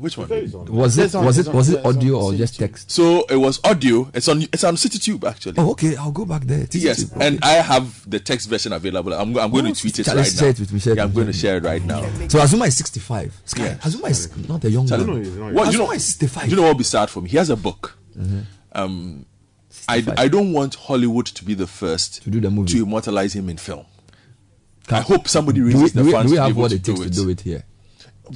Which 0.00 0.16
one? 0.16 0.28
Was 0.70 0.96
it 0.98 1.14
was 1.14 1.38
it 1.38 1.48
was 1.52 1.68
it 1.68 1.84
audio 1.84 2.18
or 2.20 2.34
just 2.34 2.58
text? 2.58 2.90
So 2.90 3.24
it 3.28 3.36
was 3.36 3.60
audio. 3.64 4.10
It's 4.14 4.28
on 4.28 4.42
it's 4.42 4.64
on 4.64 4.76
CitiTube 4.76 5.22
actually. 5.28 5.54
Oh, 5.58 5.70
okay. 5.72 5.94
I'll 5.96 6.10
go 6.10 6.24
back 6.24 6.42
there. 6.44 6.66
Yes, 6.72 7.04
TTTube, 7.04 7.20
and 7.20 7.38
I 7.44 7.52
have 7.54 8.08
the 8.10 8.18
text 8.18 8.48
version 8.48 8.72
available. 8.72 9.12
I'm, 9.12 9.36
I'm 9.38 9.50
going 9.50 9.66
Oh, 9.66 9.72
to 9.74 9.80
tweet 9.80 9.98
it 9.98 10.04
Charlie, 10.04 10.22
right 10.22 10.30
share 10.32 10.42
now. 10.44 10.48
it 10.48 10.60
with 10.60 10.72
me, 10.72 10.78
share 10.80 10.92
it 10.94 10.96
yeah, 10.96 11.04
I'm 11.04 11.12
going 11.12 11.26
me. 11.26 11.32
to 11.32 11.38
share 11.38 11.56
it 11.58 11.64
right 11.64 11.84
now. 11.84 12.00
So 12.28 12.38
Azumah 12.40 12.68
is 12.68 12.76
65. 12.78 13.40
Sky, 13.44 13.62
Yes. 13.64 13.84
Azumah 13.94 14.10
is 14.10 14.48
not 14.48 14.64
a 14.64 14.70
young 14.70 14.86
Charlie, 14.88 15.04
man. 15.04 15.54
what, 15.54 15.72
you 15.72 15.78
Azumah 15.80 15.86
know, 15.86 15.92
is 15.92 16.04
65. 16.06 16.48
You 16.50 16.56
know 16.56 16.62
what 16.62 16.68
will 16.68 16.74
be 16.78 16.84
sad 16.84 17.10
for 17.10 17.20
me? 17.20 17.28
He 17.28 17.36
has 17.36 17.50
a 17.50 17.56
book. 17.56 17.98
Mhm. 18.18 18.44
Um, 18.72 19.26
I, 19.88 20.04
I 20.16 20.28
don't 20.28 20.52
want 20.52 20.74
Hollywood 20.76 21.26
to 21.26 21.44
be 21.44 21.54
the 21.54 21.66
first 21.66 22.22
to 22.22 22.30
do 22.30 22.40
the 22.40 22.50
movie 22.50 22.72
to 22.72 22.82
immortalize 22.82 23.34
him 23.34 23.48
in 23.48 23.56
film. 23.56 23.84
I 24.90 25.00
hope 25.00 25.28
somebody 25.28 25.60
do 25.60 25.66
we, 25.66 25.72
the 25.72 26.02
we, 26.02 26.10
funds 26.12 26.30
do 26.30 26.34
we 26.34 26.36
to 26.36 26.42
be 26.42 26.48
have 26.48 26.56
what 26.56 26.72
it 26.72 26.82
takes 26.84 27.00
to 27.00 27.10
do 27.10 27.28
it 27.28 27.42
here? 27.42 27.64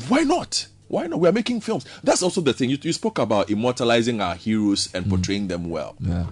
Why 0.09 0.21
not? 0.23 0.67
Why 0.95 1.07
not? 1.09 1.19
We 1.19 1.29
are 1.29 1.33
making 1.33 1.61
films. 1.61 1.85
That's 2.05 2.23
also 2.23 2.41
the 2.41 2.53
thing. 2.53 2.71
You, 2.71 2.79
you 2.81 2.93
spoke 2.93 3.19
about 3.19 3.51
immortalizing 3.51 4.21
our 4.21 4.37
heroes 4.37 4.89
and 4.95 5.09
portraying 5.09 5.49
them 5.49 5.69
well. 5.69 5.97
Yeah. 5.99 6.27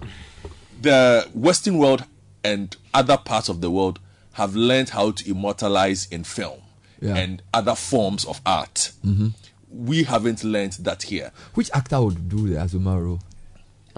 The 0.81 1.27
Western 1.33 1.77
world 1.77 2.05
and 2.45 2.75
other 2.93 3.17
parts 3.17 3.49
of 3.49 3.59
the 3.61 3.69
world 3.69 3.99
have 4.33 4.55
learned 4.55 4.89
how 4.89 5.11
to 5.11 5.29
immortalize 5.29 6.07
in 6.11 6.23
film 6.23 6.59
Yeah. 7.01 7.15
and 7.15 7.41
other 7.53 7.75
forms 7.75 8.23
of 8.25 8.39
art. 8.45 8.91
Mhm. 9.05 9.33
We 9.69 10.03
haven't 10.03 10.43
learned 10.43 10.73
that 10.81 11.03
here. 11.03 11.31
Which 11.55 11.69
actor 11.73 12.01
would 12.01 12.29
do 12.29 12.47
the 12.47 12.55
Azumah 12.55 13.03
role? 13.03 13.19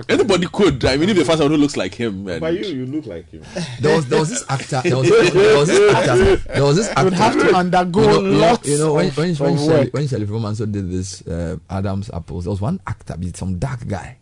Anybody 0.10 0.48
could. 0.52 0.84
I 0.84 0.98
mean, 0.98 1.08
if 1.10 1.16
they 1.16 1.24
find 1.24 1.38
someone 1.40 1.54
who 1.58 1.62
looks 1.62 1.78
like 1.78 1.94
him, 1.96 2.28
and 2.28 2.42
But 2.42 2.54
you, 2.54 2.66
you 2.80 2.86
look 2.86 3.06
like 3.06 3.30
him. 3.30 3.44
There 3.80 3.96
was 3.96 4.06
there 4.08 4.20
was 4.20 4.30
this 4.30 4.44
actor. 4.50 4.82
There 4.84 4.98
was, 4.98 5.10
there 5.10 5.58
was 5.58 5.68
this 5.70 5.96
actor. 5.96 6.36
There 6.54 6.64
was 6.64 6.76
this 6.76 6.90
actor. 6.90 7.04
You'd 7.06 7.14
have 7.14 7.34
to 7.40 7.56
undergo 7.56 8.02
you 8.02 8.08
know, 8.32 8.38
lots 8.40 8.68
You 8.68 8.78
know 8.78 8.94
when 8.96 9.08
of- 9.08 9.18
when 9.18 9.30
of 9.32 9.40
when 9.40 9.58
Shelley, 9.58 9.68
work. 9.86 9.94
when 9.94 10.08
Shelley 10.08 10.26
Romanso 10.26 10.70
did 10.70 10.92
this 10.92 11.26
uh, 11.28 11.56
Adam's 11.70 12.10
apples, 12.10 12.44
there 12.44 12.52
was 12.52 12.60
one 12.60 12.80
actor, 12.86 13.16
be 13.16 13.32
some 13.34 13.58
dark 13.58 13.88
guy. 13.88 14.18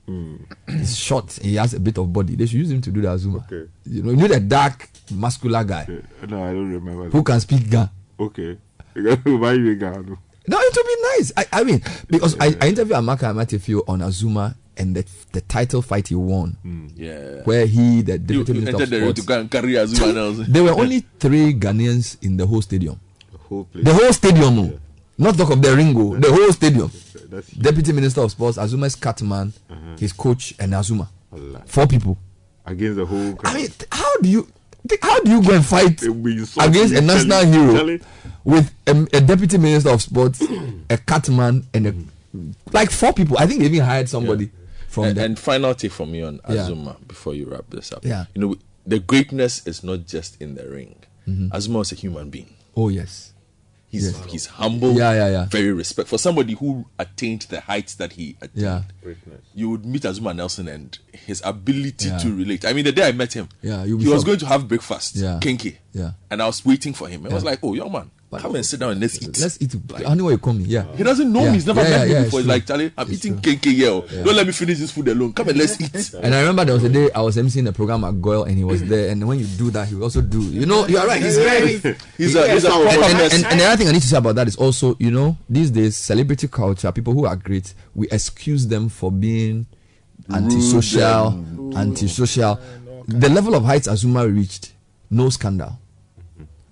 He's 0.67 0.95
short. 0.95 1.31
He 1.41 1.55
has 1.55 1.73
a 1.73 1.79
bit 1.79 1.97
of 1.97 2.13
body. 2.13 2.35
They 2.35 2.45
should 2.45 2.59
use 2.59 2.69
him 2.71 2.81
to 2.81 2.91
do 2.91 3.01
the 3.01 3.07
Azumah. 3.07 3.43
Okay. 3.51 3.67
You 3.85 4.03
know, 4.03 4.11
you 4.11 4.17
need 4.17 4.31
a 4.31 4.39
dark, 4.39 4.87
muscular 5.11 5.63
guy 5.63 5.87
No, 6.27 6.43
I 6.43 6.53
don't 6.53 6.71
remember. 6.71 7.09
who 7.09 7.23
can 7.23 7.39
speak 7.39 7.69
Ga. 7.69 7.89
Okay. 8.19 8.57
Why 8.93 9.53
you 9.53 9.73
Ghana? 9.75 10.17
No, 10.47 10.57
it 10.59 10.75
would 10.75 10.85
be 10.85 11.01
nice. 11.17 11.31
I, 11.35 11.45
I 11.51 11.63
mean, 11.63 11.81
because 12.09 12.35
I, 12.39 12.53
I 12.61 12.67
interviewed 12.67 12.97
Amaka 12.97 13.33
Amatefio 13.33 13.81
on 13.87 13.99
Azumah 14.01 14.53
and 14.77 14.95
the 14.95 15.05
the 15.31 15.41
title 15.41 15.81
fight 15.81 16.07
he 16.09 16.15
won. 16.15 16.57
Yeah. 16.95 17.41
Where 17.43 17.65
he, 17.65 18.01
the 18.01 18.17
deputy 18.17 18.53
you 18.53 18.59
minister 18.61 18.83
of 18.83 18.89
the 18.89 18.95
ring 18.97 19.05
sports, 19.05 19.21
to 19.21 19.25
go 19.27 19.39
and 19.39 19.51
carry 19.51 19.73
Azumah 19.73 20.37
now. 20.37 20.45
there 20.47 20.63
were 20.63 20.71
only 20.79 21.01
three 21.19 21.53
Ghanaians 21.53 22.17
in 22.23 22.37
the 22.37 22.45
whole 22.45 22.61
stadium. 22.61 22.99
The 23.31 23.37
whole 23.37 23.63
place. 23.65 23.83
The 23.85 23.93
whole 23.93 24.13
stadium, 24.13 24.59
oh. 24.59 24.79
not 25.17 25.35
talk 25.37 25.51
of 25.51 25.61
the 25.61 25.75
ringo, 25.75 26.15
the 26.15 26.31
whole 26.31 26.51
stadium. 26.51 26.91
That's 27.29 27.49
Deputy 27.51 27.91
Minister 27.93 28.21
of 28.21 28.31
Sports, 28.31 28.57
Azumah's 28.57 28.95
catman, 28.95 29.53
Uh-huh. 29.69 29.97
his 29.97 30.13
coach, 30.13 30.53
and 30.59 30.73
Azumah. 30.73 31.07
Allah. 31.31 31.61
Four 31.65 31.87
people. 31.87 32.17
against 32.65 32.97
the 32.97 33.05
whole. 33.05 33.37
I 33.43 33.53
mean, 33.55 33.67
how 33.91 34.17
do 34.21 34.29
you 34.29 34.47
how 35.01 35.19
do 35.21 35.31
you 35.31 35.41
go 35.41 35.53
and 35.55 35.65
fight 35.65 36.03
It 36.03 36.09
will 36.09 36.15
be 36.15 36.33
insulting, 36.37 36.69
against 36.71 36.93
a 36.93 37.01
national 37.01 37.41
Charlie. 37.41 37.51
hero 37.57 37.73
Charlie. 37.75 38.01
with 38.43 38.71
a, 38.85 38.91
a 39.17 39.21
deputy 39.21 39.57
minister 39.57 39.89
of 39.89 40.01
sports, 40.01 40.41
a 40.89 40.97
catman, 40.97 41.65
and 41.73 41.87
a 41.87 41.93
like 42.71 42.91
four 42.91 43.13
people? 43.13 43.37
I 43.39 43.45
think 43.47 43.59
they 43.61 43.65
even 43.67 43.81
hired 43.85 44.09
somebody 44.09 44.51
from 44.93 45.05
and, 45.05 45.17
the 45.17 45.23
and 45.25 45.39
final 45.39 45.73
take 45.73 45.91
from 45.91 46.11
me 46.11 46.21
on 46.21 46.39
Yeah. 46.47 46.55
Azumah 46.69 46.95
before 47.07 47.33
you 47.33 47.45
wrap 47.49 47.65
this 47.69 47.91
up. 47.91 48.05
Yeah. 48.05 48.25
You 48.35 48.41
know, 48.41 48.55
the 48.85 48.99
greatness 48.99 49.65
is 49.65 49.83
not 49.83 50.05
just 50.05 50.39
in 50.41 50.53
the 50.55 50.69
ring. 50.69 50.95
Mhm. 51.27 51.49
Azumah 51.49 51.81
is 51.81 51.91
a 51.91 51.95
human 51.95 52.29
being. 52.29 52.53
Oh 52.75 52.89
yes. 52.89 53.31
He's 53.87 54.05
Yes. 54.11 54.15
he's 54.31 54.45
humble. 54.47 54.93
Yeah, 54.97 55.13
yeah, 55.13 55.29
yeah. 55.29 55.45
Very 55.45 55.71
respect 55.71 56.09
for 56.09 56.17
somebody 56.17 56.53
who 56.53 56.85
attained 56.97 57.43
the 57.49 57.59
heights 57.61 57.93
that 57.95 58.13
he 58.13 58.35
attained. 58.41 58.51
Yeah. 58.67 58.83
greatness. 59.03 59.41
You 59.53 59.69
would 59.71 59.85
meet 59.85 60.01
Azumah 60.03 60.35
Nelson 60.35 60.67
and 60.67 60.97
his 61.11 61.41
ability 61.45 62.09
Yeah. 62.09 62.17
to 62.19 62.35
relate. 62.35 62.65
I 62.65 62.73
mean, 62.73 62.85
the 62.85 62.91
day 62.91 63.07
I 63.07 63.11
met 63.11 63.33
him, 63.33 63.49
Yeah, 63.61 63.85
he 63.85 63.93
was 63.93 64.03
shocked. 64.05 64.25
going 64.25 64.39
to 64.39 64.45
have 64.47 64.67
breakfast, 64.67 65.15
Yeah. 65.15 65.39
kinky, 65.41 65.77
Yeah. 65.93 66.11
and 66.31 66.41
I 66.41 66.47
was 66.47 66.65
waiting 66.65 66.93
for 66.93 67.07
him. 67.07 67.25
I 67.25 67.29
was 67.33 67.43
like, 67.43 67.59
"Oh, 67.63 67.73
young 67.75 67.91
man, 67.91 68.09
come 68.41 68.55
and 68.55 68.65
sit 68.65 68.79
down 68.79 68.91
and 68.91 69.01
let's 69.01 69.21
eat." 69.21 69.39
Let's 69.39 69.61
eat. 69.61 69.75
I 70.05 70.13
know 70.15 70.25
where 70.25 70.33
you 70.33 70.37
coming. 70.39 70.65
Yeah. 70.65 70.85
He 70.95 71.03
doesn't 71.03 71.31
know 71.31 71.41
Yeah. 71.43 71.49
me. 71.49 71.53
He's 71.55 71.65
never 71.67 71.81
Yeah, 71.81 71.89
met 71.89 71.99
yeah, 71.99 72.05
me 72.05 72.11
yeah, 72.13 72.23
before. 72.23 72.39
He's 72.39 72.47
like, 72.47 72.65
Charlie, 72.65 72.91
I'm 72.97 73.11
It's 73.11 73.25
eating 73.25 73.41
true. 73.41 73.51
kinky 73.53 73.73
here. 73.75 74.01
Yeah. 74.11 74.23
Don't 74.23 74.35
let 74.35 74.45
me 74.47 74.53
finish 74.53 74.79
this 74.79 74.91
food 74.91 75.07
alone. 75.07 75.33
Come 75.33 75.49
and 75.49 75.57
let's 75.57 75.79
eat. 75.79 76.13
And 76.15 76.33
I 76.33 76.39
remember 76.41 76.65
there 76.65 76.75
was 76.75 76.83
a 76.83 76.89
day 76.89 77.11
I 77.11 77.21
was 77.21 77.37
emceeing 77.37 77.67
a 77.67 77.71
program 77.73 78.03
at 78.03 78.21
GOIL 78.21 78.43
and 78.45 78.57
he 78.57 78.63
was 78.63 78.81
mm. 78.81 78.89
there. 78.89 79.09
And 79.11 79.27
when 79.27 79.39
you 79.39 79.45
do 79.45 79.69
that, 79.71 79.87
he 79.87 79.95
will 79.95 80.03
also 80.03 80.21
do. 80.21 80.41
You 80.41 80.65
know, 80.65 80.87
you 80.87 80.97
are 80.97 81.07
right. 81.07 81.21
He's 81.21 81.37
very. 81.37 81.73
He's 82.17 82.35
a- 82.35 82.51
he's 82.51 82.63
a 82.63 82.71
and, 82.71 82.83
proper 82.89 83.03
and, 83.05 83.13
person. 83.17 83.43
and, 83.43 83.51
and 83.51 83.59
the 83.59 83.65
other 83.65 83.77
thing 83.77 83.87
I 83.87 83.91
need 83.91 84.01
to 84.01 84.07
say 84.07 84.17
about 84.17 84.35
that 84.35 84.47
is 84.47 84.55
also, 84.55 84.95
you 84.99 85.11
know, 85.11 85.37
these 85.49 85.71
days, 85.71 85.97
celebrity 85.97 86.47
culture, 86.47 86.91
people 86.91 87.13
who 87.13 87.25
are 87.25 87.35
great, 87.35 87.73
we 87.95 88.07
excuse 88.09 88.67
them 88.67 88.89
for 88.89 89.11
being 89.11 89.65
antisocial, 90.31 91.27
and- 91.29 91.75
antisocial. 91.77 92.59
The 93.07 93.29
level 93.29 93.55
of 93.55 93.65
heights 93.65 93.87
Azumah 93.87 94.33
reached, 94.33 94.73
no 95.09 95.29
scandal. 95.29 95.77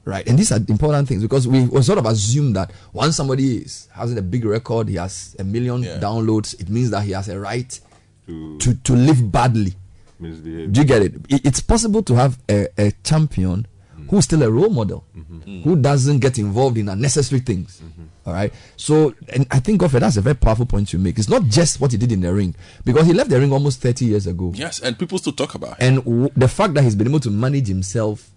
Right, 0.03 0.27
and 0.27 0.37
these 0.39 0.51
are 0.51 0.57
important 0.67 1.07
things 1.07 1.21
because 1.21 1.47
we, 1.47 1.65
we 1.65 1.81
sort 1.83 1.99
of 1.99 2.07
assume 2.07 2.53
that 2.53 2.71
once 2.91 3.15
somebody 3.15 3.57
is 3.57 3.87
has 3.93 4.11
a 4.15 4.21
big 4.23 4.45
record, 4.45 4.89
he 4.89 4.95
has 4.95 5.35
a 5.37 5.43
million 5.43 5.83
downloads, 5.99 6.59
it 6.59 6.69
means 6.69 6.89
that 6.89 7.03
he 7.03 7.11
has 7.11 7.29
a 7.29 7.39
right 7.39 7.79
to 8.27 8.73
to 8.83 8.93
live 8.95 9.31
badly. 9.31 9.73
Misbehave. 10.19 10.71
Do 10.71 10.81
you 10.81 10.85
get 10.87 11.01
it? 11.03 11.13
It- 11.29 11.45
It's 11.45 11.59
possible 11.61 12.01
to 12.03 12.15
have 12.15 12.37
a, 12.49 12.67
a 12.77 12.91
champion 13.03 13.67
who's 14.09 14.25
still 14.25 14.41
a 14.43 14.49
role 14.51 14.69
model, 14.69 15.03
mm-hmm. 15.15 15.61
who 15.61 15.75
doesn't 15.75 16.19
get 16.19 16.37
involved 16.39 16.77
in 16.77 16.89
unnecessary 16.89 17.39
things. 17.41 17.79
Mm-hmm. 17.83 18.03
All 18.27 18.33
right. 18.33 18.51
So, 18.77 19.13
and 19.29 19.45
I 19.51 19.59
think 19.59 19.79
Godfred, 19.81 20.01
that's 20.01 20.17
a 20.17 20.21
very 20.21 20.35
powerful 20.35 20.65
point 20.65 20.91
you 20.93 20.99
make. 20.99 21.17
It's 21.19 21.29
not 21.29 21.43
just 21.45 21.79
what 21.79 21.91
he 21.91 21.97
did 21.97 22.11
in 22.11 22.21
the 22.21 22.33
ring, 22.33 22.53
because 22.83 23.05
he 23.07 23.13
left 23.13 23.29
the 23.29 23.39
ring 23.39 23.51
almost 23.53 23.81
30 23.81 24.05
years 24.05 24.27
ago. 24.27 24.51
Yes, 24.55 24.79
and 24.79 24.97
people 24.97 25.17
still 25.19 25.33
talk 25.33 25.55
about 25.55 25.79
him. 25.79 25.95
And 25.95 26.05
w- 26.05 26.29
the 26.35 26.47
fact 26.47 26.73
that 26.73 26.83
he's 26.83 26.95
been 26.95 27.07
able 27.07 27.19
to 27.21 27.29
manage 27.31 27.67
himself 27.67 28.30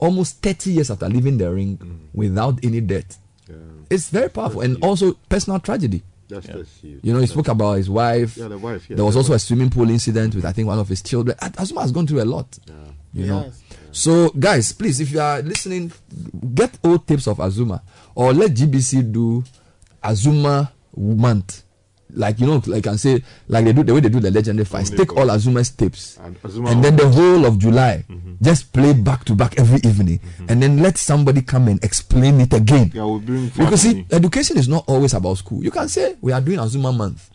almost 0.00 0.42
30 0.42 0.72
years 0.72 0.90
after 0.90 1.08
leaving 1.08 1.38
the 1.38 1.50
ring 1.52 1.78
mm. 1.78 1.98
without 2.12 2.58
any 2.64 2.80
debt, 2.80 3.16
it's 3.90 4.08
very 4.08 4.28
powerful. 4.30 4.60
And 4.60 4.82
also 4.82 5.14
personal 5.28 5.60
tragedy. 5.60 6.02
That's 6.28 6.46
that's 6.46 6.76
huge. 6.80 7.00
You 7.02 7.12
know, 7.12 7.18
he 7.18 7.26
spoke 7.26 7.48
about 7.48 7.74
his 7.74 7.90
wife. 7.90 8.36
Yeah, 8.36 8.48
the 8.48 8.58
wife, 8.58 8.88
yeah, 8.88 8.96
there 8.96 9.04
was 9.04 9.14
the 9.14 9.18
also 9.20 9.32
wife. 9.32 9.42
a 9.42 9.44
swimming 9.44 9.70
pool 9.70 9.90
incident 9.90 10.34
with 10.34 10.44
I 10.44 10.52
think 10.52 10.68
one 10.68 10.78
of 10.78 10.88
his 10.88 11.02
children. 11.02 11.36
Azumah 11.38 11.82
has 11.82 11.92
gone 11.92 12.06
through 12.06 12.22
a 12.22 12.24
lot. 12.24 12.46
Yeah. 12.66 12.74
You 13.12 13.26
know. 13.26 13.44
Yes. 13.46 13.62
So 13.90 14.28
guys, 14.30 14.72
please, 14.72 15.00
if 15.00 15.10
you 15.10 15.20
are 15.20 15.42
listening, 15.42 15.90
get 16.54 16.78
old 16.84 17.06
tapes 17.06 17.26
of 17.26 17.38
Azumah 17.38 17.82
or 18.14 18.32
let 18.32 18.52
GBC 18.52 19.12
do 19.12 19.42
Azumah 20.04 20.70
month. 20.96 21.64
Like 22.14 22.40
you 22.40 22.46
know, 22.46 22.62
like 22.66 22.86
I 22.86 22.90
can 22.90 22.98
say, 22.98 23.22
like 23.48 23.64
they 23.64 23.72
do 23.72 23.82
the 23.82 23.94
way 23.94 24.00
they 24.00 24.08
do 24.08 24.20
the 24.20 24.30
legendary 24.30 24.64
fights. 24.64 24.90
Take 24.90 25.16
all 25.16 25.26
Azumah's 25.26 25.70
tapes, 25.70 26.18
And 26.18 26.40
Azumah 26.42 26.72
and 26.72 26.84
then 26.84 26.96
the 26.96 27.08
whole 27.08 27.44
of 27.46 27.58
July, 27.58 28.04
mm-hmm. 28.08 28.34
just 28.42 28.72
play 28.72 28.92
back 28.92 29.24
to 29.26 29.34
back 29.34 29.58
every 29.58 29.78
evening, 29.88 30.18
mm-hmm. 30.18 30.46
and 30.48 30.62
then 30.62 30.78
let 30.82 30.98
somebody 30.98 31.42
come 31.42 31.68
and 31.68 31.82
explain 31.84 32.40
it 32.40 32.52
again. 32.52 32.90
Yeah, 32.94 33.04
we'll 33.04 33.20
bring 33.20 33.48
Because 33.48 33.82
see, 33.82 33.90
family. 34.02 34.06
education 34.12 34.56
is 34.58 34.68
not 34.68 34.84
always 34.88 35.14
about 35.14 35.38
school. 35.38 35.62
You 35.64 35.70
can 35.70 35.88
say 35.88 36.16
we 36.20 36.32
are 36.32 36.40
doing 36.40 36.58
Azumah 36.58 36.96
month 36.96 37.30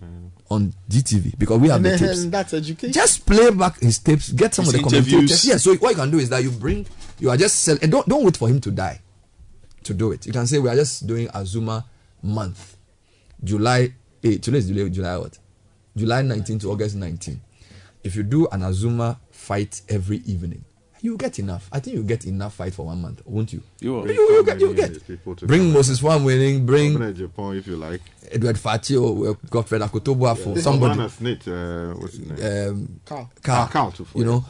on 0.52 0.72
GTV 0.89 1.38
because 1.39 1.60
we 1.60 1.69
have 1.69 1.77
And 1.77 1.85
the 1.85 1.89
then 1.97 1.99
tapes. 1.99 2.26
that's 2.26 2.53
education. 2.53 2.93
Just 2.93 3.26
play 3.26 3.49
back 3.49 3.80
his 3.80 3.97
tapes. 3.99 4.31
Get 4.31 4.53
some 4.53 4.65
His 4.65 4.76
of 4.76 4.81
the 4.81 4.85
interviews. 4.88 5.11
commentators. 5.11 5.45
Yeah. 5.45 5.57
So 5.57 5.73
what 5.76 5.89
you 5.89 5.95
can 5.95 6.11
do 6.11 6.19
is 6.19 6.30
that 6.30 6.43
you 6.43 6.52
bring. 6.52 6.85
You 7.19 7.30
are 7.31 7.38
just 7.38 7.61
sell, 7.64 7.77
and 7.81 7.91
don't 7.91 8.07
don't 8.07 8.23
wait 8.23 8.38
for 8.38 8.47
him 8.47 8.60
to 8.61 8.72
die 8.72 9.02
to 9.84 9.93
do 9.93 10.11
it. 10.11 10.26
You 10.27 10.34
can 10.34 10.45
say 10.45 10.60
we 10.60 10.69
are 10.69 10.76
just 10.76 11.07
doing 11.07 11.27
Azumah 11.30 11.84
month, 12.22 12.76
July 13.43 13.93
eight. 14.26 14.41
Today 14.43 14.57
is 14.57 14.68
July. 14.69 14.89
July 14.89 15.18
what? 15.18 15.38
July 15.95 16.22
19 16.23 16.60
to 16.60 16.72
August 16.72 16.95
19. 16.95 17.39
If 18.03 18.15
you 18.15 18.23
do 18.23 18.47
an 18.47 18.61
Azumah 18.61 19.18
fight 19.31 19.81
every 19.88 20.18
evening, 20.26 20.64
you 21.02 21.18
get 21.18 21.39
enough. 21.39 21.69
I 21.72 21.80
think 21.80 21.95
you 21.95 22.03
get 22.03 22.26
enough 22.26 22.56
fight 22.56 22.73
for 22.73 22.88
one 22.88 23.02
month, 23.02 23.22
won't 23.26 23.53
you? 23.53 23.61
You 23.80 23.93
will. 23.93 24.11
You, 24.11 24.14
you 24.14 24.43
get. 24.43 24.60
You 24.60 24.73
get. 24.73 25.47
Bring. 25.47 25.72
Moses 25.72 26.02
One 26.02 26.23
winning. 26.23 26.65
Bring 26.65 26.95
Open 26.95 27.10
at 27.10 27.15
Japan 27.15 27.56
if 27.57 27.68
you 27.68 27.76
like. 27.77 28.02
Edward 28.31 28.56
Fati 28.57 28.97
or 29.02 29.30
uh, 29.30 29.34
Godfred 29.49 29.81
Akotobo 29.81 30.35
for 30.38 30.56
This 30.56 30.64
somebody. 30.64 30.97
man 30.97 30.99
has 30.99 31.14
snitch, 31.14 31.47
uh, 31.47 31.93
what's 31.93 32.18
his 32.18 32.27
name? 32.30 32.69
Um, 32.69 32.99
Carl. 33.06 33.30
Carl, 33.43 33.68
Carl 33.68 33.91
too, 33.91 34.06
for 34.06 34.18
you 34.18 34.26
know, 34.26 34.43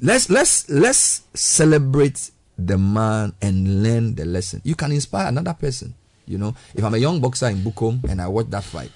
let's 0.00 0.30
let's 0.30 0.68
let's 0.70 1.22
celebrate 1.34 2.30
the 2.58 2.78
man 2.78 3.34
and 3.42 3.82
learn 3.82 4.14
the 4.14 4.24
lesson. 4.24 4.60
You 4.64 4.74
can 4.74 4.92
inspire 4.92 5.28
another 5.28 5.52
person. 5.54 5.94
You 6.26 6.38
know, 6.38 6.54
if 6.74 6.82
I'm 6.84 6.94
a 6.94 6.98
young 6.98 7.20
boxer 7.20 7.46
in 7.48 7.58
Bukom 7.58 8.04
and 8.10 8.20
I 8.20 8.28
watch 8.28 8.46
that 8.50 8.64
fight, 8.64 8.90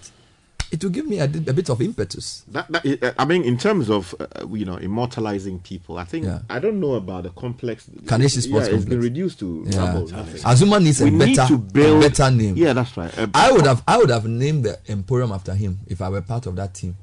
it 0.72 0.82
will 0.82 0.90
give 0.90 1.06
me 1.06 1.18
a, 1.20 1.24
a 1.24 1.28
bit 1.28 1.68
of 1.68 1.80
impetus. 1.82 2.44
That, 2.48 2.66
that, 2.72 3.02
uh, 3.02 3.12
I 3.18 3.24
mean, 3.26 3.44
in 3.44 3.58
terms 3.58 3.90
of 3.90 4.14
uh, 4.18 4.46
you 4.50 4.64
know 4.64 4.76
immortalizing 4.76 5.60
people, 5.60 5.98
I 5.98 6.04
think 6.04 6.24
Yeah. 6.24 6.40
I 6.48 6.58
don't 6.58 6.80
know 6.80 6.94
about 6.94 7.24
the 7.24 7.30
complex. 7.30 7.88
Carnation 8.06 8.40
Sports 8.42 8.68
yeah, 8.68 8.74
it's 8.76 8.84
been 8.86 9.00
reduced 9.00 9.38
to 9.40 9.64
Yeah. 9.68 9.78
rubble, 9.92 10.08
nothing. 10.08 10.40
Azumah 10.42 10.82
needs 10.82 11.00
a 11.00 11.04
We 11.04 11.10
need 11.10 11.36
better, 11.36 11.48
to 11.54 11.58
build 11.58 12.02
a 12.04 12.08
better 12.08 12.30
name. 12.30 12.56
Yeah, 12.56 12.72
that's 12.72 12.96
right. 12.96 13.16
Uh, 13.18 13.26
I 13.34 13.52
would 13.52 13.66
have 13.66 13.82
I 13.86 13.98
would 13.98 14.10
have 14.10 14.26
named 14.26 14.64
the 14.64 14.78
Emporium 14.88 15.30
after 15.30 15.54
him 15.54 15.78
if 15.86 16.00
I 16.00 16.08
were 16.08 16.22
part 16.22 16.46
of 16.46 16.56
that 16.56 16.74
team. 16.74 16.96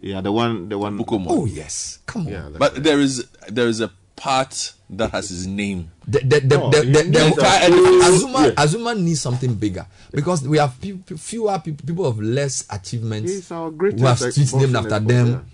Yeah, 0.00 0.20
the 0.20 0.30
one, 0.30 0.68
the 0.68 0.78
one. 0.78 0.96
Bukomo. 0.96 1.26
Oh 1.28 1.44
yes, 1.46 1.98
come 2.06 2.26
on. 2.28 2.32
Yeah, 2.32 2.42
that's 2.50 2.58
But 2.58 2.84
there 2.84 3.00
is 3.00 3.26
there 3.48 3.66
is 3.66 3.80
a 3.80 3.90
part 4.14 4.72
that 4.90 5.10
has 5.10 5.28
his 5.30 5.46
name. 5.46 5.90
The, 6.06 6.20
the, 6.20 6.40
the, 6.40 6.58
No, 6.58 6.70
the, 6.70 6.84
he 6.84 6.92
the, 6.92 7.02
the- 7.02 7.18
full- 7.30 8.02
Azuma, 8.04 8.46
Yeah. 8.46 8.62
Azuma 8.62 8.94
needs 8.94 9.20
something 9.20 9.54
bigger 9.54 9.84
because 10.12 10.46
we 10.46 10.58
have 10.58 10.80
pe- 10.80 10.96
fewer 11.16 11.58
pe- 11.58 11.72
people 11.72 12.06
of 12.06 12.20
less 12.20 12.64
achievements 12.70 13.32
He's 13.32 13.50
our 13.50 13.70
greatest 13.70 14.00
who 14.00 14.06
have 14.06 14.18
streets 14.18 14.54
named 14.54 14.76
after 14.76 14.98
them, 15.00 15.44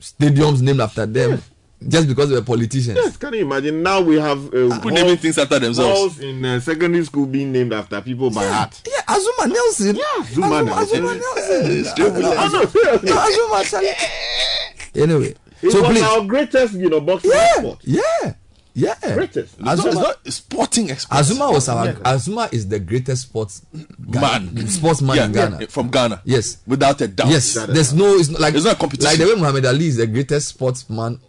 stadiums 0.00 0.62
named 0.62 0.80
after 0.80 1.04
them, 1.04 1.42
just 1.86 2.08
because 2.08 2.30
they 2.30 2.36
were 2.36 2.42
politicians. 2.42 2.96
Yes, 2.96 3.16
can 3.18 3.34
you 3.34 3.40
imagine? 3.42 3.82
Now 3.82 4.00
we 4.00 4.18
have 4.18 4.46
uh, 4.46 4.74
People 4.74 4.90
naming 4.92 5.16
things 5.18 5.36
after 5.38 5.58
themselves. 5.58 6.18
in 6.20 6.42
uh, 6.44 6.60
secondary 6.60 7.04
school 7.04 7.26
being 7.26 7.52
named 7.52 7.72
after 7.74 8.00
people 8.00 8.30
by 8.30 8.46
heart. 8.46 8.80
Yeah, 8.86 9.02
Azuma 9.14 9.46
Nelson. 9.52 9.96
Yeah, 9.96 10.24
Zuma 10.24 10.46
Azuma, 10.46 10.64
Nelson. 10.64 11.04
Azuma 11.04 12.20
Nelson. 12.20 13.04
Oh, 13.12 13.56
Azuma. 13.60 13.92
Anyway, 14.94 15.34
It 15.62 15.70
so 15.70 15.82
was 15.82 15.90
please, 15.90 16.02
our 16.02 16.24
greatest, 16.24 16.74
you 16.74 16.88
know, 16.88 17.00
boxing 17.00 17.30
yeah, 17.32 17.46
export. 17.56 17.78
yeah, 17.84 18.32
yeah. 18.74 18.94
Greatest. 19.14 19.56
It's 19.58 19.60
not, 19.60 19.86
it's 19.86 19.94
not 19.96 20.32
sporting 20.32 20.90
expert. 20.90 21.16
Azuma 21.18 21.50
was 21.50 21.68
our 21.68 21.86
Yeah. 21.86 21.96
Azuma 22.04 22.48
is 22.52 22.68
the 22.68 22.78
greatest 22.80 23.22
sports 23.22 23.62
Man. 23.98 24.66
sportsman 24.68 25.16
Yeah, 25.16 25.24
in 25.26 25.32
Ghana. 25.32 25.58
yeah, 25.60 25.66
from 25.68 25.90
Ghana. 25.90 26.22
Yes, 26.24 26.58
without 26.66 27.00
a 27.00 27.08
doubt. 27.08 27.28
Yes, 27.28 27.54
there's 27.54 27.92
no. 27.94 28.14
It's 28.16 28.28
not 28.28 28.40
like 28.40 28.54
It's 28.54 28.64
not 28.64 28.76
a 28.76 28.78
competition. 28.78 29.10
Like 29.10 29.18
the 29.18 29.26
way 29.34 29.40
Muhammad 29.40 29.66
Ali 29.66 29.86
is 29.86 29.96
the 29.96 30.06
greatest 30.06 30.48
sportsman 30.48 31.20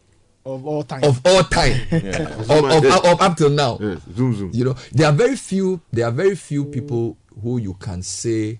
of 0.45 0.65
all 0.65 0.83
time. 0.83 1.03
of 1.03 1.21
all 1.25 1.43
time, 1.43 1.79
Yeah. 1.91 2.23
of, 2.39 2.49
of, 2.49 2.85
of, 2.85 3.05
of 3.05 3.21
up 3.21 3.37
till 3.37 3.49
now. 3.51 3.77
Zoom, 3.77 4.33
zoom. 4.35 4.51
You 4.53 4.65
know, 4.65 4.75
there 4.91 5.07
are 5.07 5.13
very 5.13 5.35
few. 5.35 5.81
There 5.91 6.05
are 6.07 6.11
very 6.11 6.35
few 6.35 6.65
people 6.65 7.17
who 7.43 7.57
you 7.59 7.73
can 7.75 8.01
say 8.01 8.59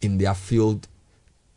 in 0.00 0.18
their 0.18 0.34
field. 0.34 0.86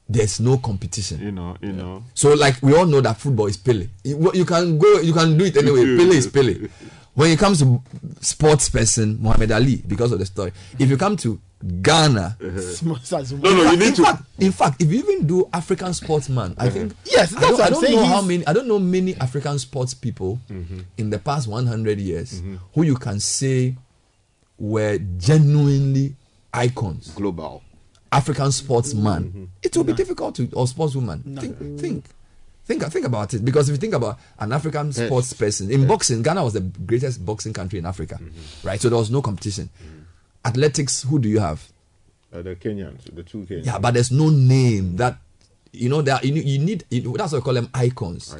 There's 0.07 0.39
no 0.39 0.57
competition. 0.57 1.21
You 1.21 1.31
know, 1.31 1.57
you 1.61 1.71
know. 1.73 2.03
So, 2.13 2.33
like 2.33 2.61
we 2.61 2.75
all 2.75 2.85
know 2.85 3.01
that 3.01 3.17
football 3.17 3.47
is 3.47 3.57
Pele. 3.57 3.87
You, 4.03 4.31
you 4.33 4.45
can 4.45 4.77
go, 4.77 4.99
you 4.99 5.13
can 5.13 5.37
do 5.37 5.45
it 5.45 5.55
anyway. 5.57 5.83
Pele 5.97 6.15
is 6.15 6.27
Pele. 6.27 6.67
When 7.13 7.29
it 7.31 7.39
comes 7.39 7.59
to 7.59 7.81
sports 8.21 8.69
person, 8.69 9.17
Muhammad 9.21 9.51
Ali, 9.51 9.83
because 9.87 10.11
of 10.11 10.19
the 10.19 10.25
story. 10.25 10.51
If 10.79 10.89
you 10.89 10.97
come 10.97 11.15
to 11.17 11.39
Ghana, 11.81 12.37
Small 12.75 12.97
Azumah. 12.97 13.43
no, 13.43 13.55
no, 13.55 13.71
you 13.71 13.77
need 13.77 13.87
in 13.89 13.93
to. 13.93 14.03
Fact, 14.03 14.23
in 14.39 14.51
fact, 14.51 14.81
if 14.81 14.91
you 14.91 14.99
even 14.99 15.25
do 15.25 15.47
African 15.53 15.93
sportsman, 15.93 16.55
I 16.57 16.63
uh-huh. 16.67 16.69
think 16.71 16.95
Yes, 17.05 17.33
I 17.35 17.39
that's 17.39 17.41
don't, 17.41 17.51
what 17.53 17.61
I 17.61 17.65
I'm 17.67 17.71
don't 17.73 17.83
saying. 17.83 17.95
know 17.95 18.05
how 18.05 18.21
many. 18.21 18.47
I 18.47 18.53
don't 18.53 18.67
know 18.67 18.79
many 18.79 19.15
African 19.15 19.59
sports 19.59 19.93
people 19.93 20.39
mm-hmm. 20.51 20.79
in 20.97 21.09
the 21.09 21.19
past 21.19 21.47
100 21.47 21.99
years 21.99 22.41
mm-hmm. 22.41 22.55
who 22.73 22.83
you 22.83 22.95
can 22.95 23.19
say 23.19 23.77
were 24.57 24.97
genuinely 25.17 26.15
icons. 26.53 27.11
Global. 27.15 27.61
African 28.13 28.51
sportsman. 28.51 29.23
Mm-hmm. 29.23 29.43
It 29.61 29.75
will 29.77 29.83
be 29.83 29.93
difficult 29.93 30.35
to 30.35 30.43
or 30.53 30.65
sportswoman. 30.65 31.39
Think, 31.39 31.79
think. 31.79 32.05
Think, 32.65 32.81
think 32.83 33.05
about 33.05 33.33
it 33.33 33.43
because 33.43 33.67
if 33.67 33.73
you 33.73 33.77
think 33.77 33.93
about 33.93 34.17
an 34.39 34.53
African 34.53 34.87
Yes. 34.87 34.95
sports 35.07 35.33
person 35.33 35.69
in 35.69 35.85
boxing, 35.85 36.21
Ghana 36.21 36.43
was 36.45 36.53
the 36.53 36.61
greatest 36.61 37.25
boxing 37.25 37.51
country 37.51 37.77
in 37.77 37.85
Africa, 37.85 38.15
mm-hmm. 38.21 38.65
right? 38.67 38.79
So 38.79 38.87
there 38.87 38.97
was 38.97 39.11
no 39.11 39.21
competition. 39.21 39.69
Mm-hmm. 39.83 39.99
Athletics, 40.45 41.03
who 41.03 41.19
do 41.19 41.27
you 41.27 41.39
have? 41.39 41.67
Uh, 42.31 42.41
the 42.41 42.55
Kenyans, 42.55 43.13
the 43.13 43.23
two 43.23 43.39
Kenyans. 43.39 43.65
Yeah, 43.65 43.79
but 43.79 43.93
there's 43.93 44.11
no 44.11 44.29
name 44.29 44.95
that 44.95 45.17
you 45.73 45.89
know 45.89 46.01
that 46.03 46.23
you, 46.23 46.31
need- 46.33 46.45
you 46.45 46.59
need. 46.59 46.85
You, 46.89 47.13
that's 47.17 47.33
what 47.33 47.39
we 47.39 47.43
call 47.43 47.53
them 47.53 47.69
icons. 47.73 48.33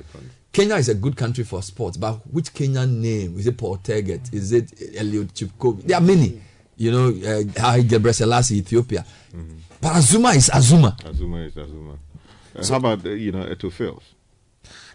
Kenya 0.53 0.75
is 0.75 0.87
a 0.87 0.93
good 0.95 1.17
country 1.17 1.43
for 1.43 1.61
sports, 1.61 1.97
but 1.97 2.15
which 2.31 2.53
Kenyan 2.53 2.99
name 3.01 3.37
is 3.37 3.47
it? 3.47 3.57
Paul 3.57 3.77
Tergat? 3.77 4.33
Is 4.33 4.51
it 4.53 4.67
Eliud 4.95 5.33
Kipchoge? 5.33 5.81
There 5.83 5.97
are 5.97 6.01
many. 6.01 6.41
You 6.77 6.91
know, 6.91 7.07
uh, 7.09 7.43
Haile 7.61 7.83
Gebrselassie, 7.83 8.57
Ethiopia. 8.57 9.05
But 9.81 9.93
Azumah 9.93 10.35
is 10.35 10.49
Azumah. 10.49 10.97
Azumah 11.03 11.45
is 11.47 11.53
Azumah. 11.55 11.97
Uh, 12.55 12.61
So- 12.63 12.73
how 12.73 12.79
about, 12.79 13.05
uh, 13.05 13.09
you 13.09 13.31
know, 13.31 13.43
Eto'o 13.43 13.71
Fils? 13.71 14.03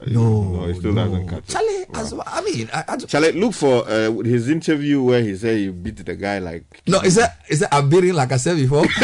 No, 0.06 0.44
no, 0.44 0.64
it 0.68 0.76
still 0.76 0.92
no. 0.92 1.04
doesn't 1.04 1.26
cut 1.28 1.38
it. 1.40 1.48
Charlie, 1.48 1.84
Azumah. 1.92 2.22
I 2.26 2.40
mean, 2.42 2.70
I, 2.72 2.84
I, 2.86 2.96
Charlie, 2.98 3.32
look 3.32 3.52
for 3.52 3.82
uh, 3.88 4.12
his 4.22 4.48
interview 4.48 5.02
where 5.02 5.20
he 5.20 5.34
said 5.36 5.56
he 5.58 5.68
beat 5.70 5.96
the 6.06 6.14
guy 6.14 6.38
like. 6.38 6.64
no, 6.86 7.00
is 7.00 7.16
that 7.16 7.42
is 7.48 7.58
that 7.60 7.72
Abirin 7.72 8.14
like 8.14 8.30
I 8.30 8.36
said 8.36 8.56
before? 8.56 8.82
Look 8.82 8.90
for 8.92 9.02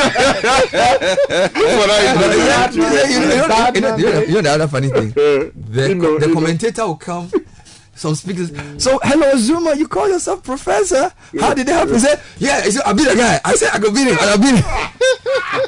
that 1.90 2.70
you, 2.72 2.80
know, 2.80 2.86
you, 2.94 3.18
know, 3.18 3.74
you, 3.74 3.80
know, 3.80 3.96
you, 3.96 3.96
know, 3.96 3.96
you, 3.96 4.04
know, 4.06 4.20
you 4.20 4.34
know 4.34 4.42
the 4.42 4.50
other 4.50 4.68
funny 4.68 4.88
thing. 4.88 5.10
The, 5.10 5.94
know, 5.94 6.18
the 6.18 6.32
commentator 6.32 6.86
will 6.86 6.96
come. 6.96 7.28
Some 7.96 8.14
speakers. 8.14 8.50
So 8.82 8.98
hello 9.02 9.32
Zuma, 9.36 9.74
you 9.76 9.86
call 9.88 10.08
yourself 10.08 10.42
professor? 10.42 11.12
How 11.40 11.54
did 11.54 11.68
it 11.68 11.72
happen? 11.72 11.94
He 11.94 12.00
said, 12.00 12.20
Yeah, 12.38 12.62
he 12.62 12.70
said, 12.72 12.82
I 12.84 12.92
beat 12.92 13.08
the 13.08 13.14
guy. 13.16 13.40
I 13.44 13.54
said 13.54 13.70
I 13.72 13.78
could 13.78 13.94
beat 13.94 14.08
him, 14.08 14.18
and 14.20 14.30
I 14.30 14.36
beat 14.36 14.56
him. 14.58 14.64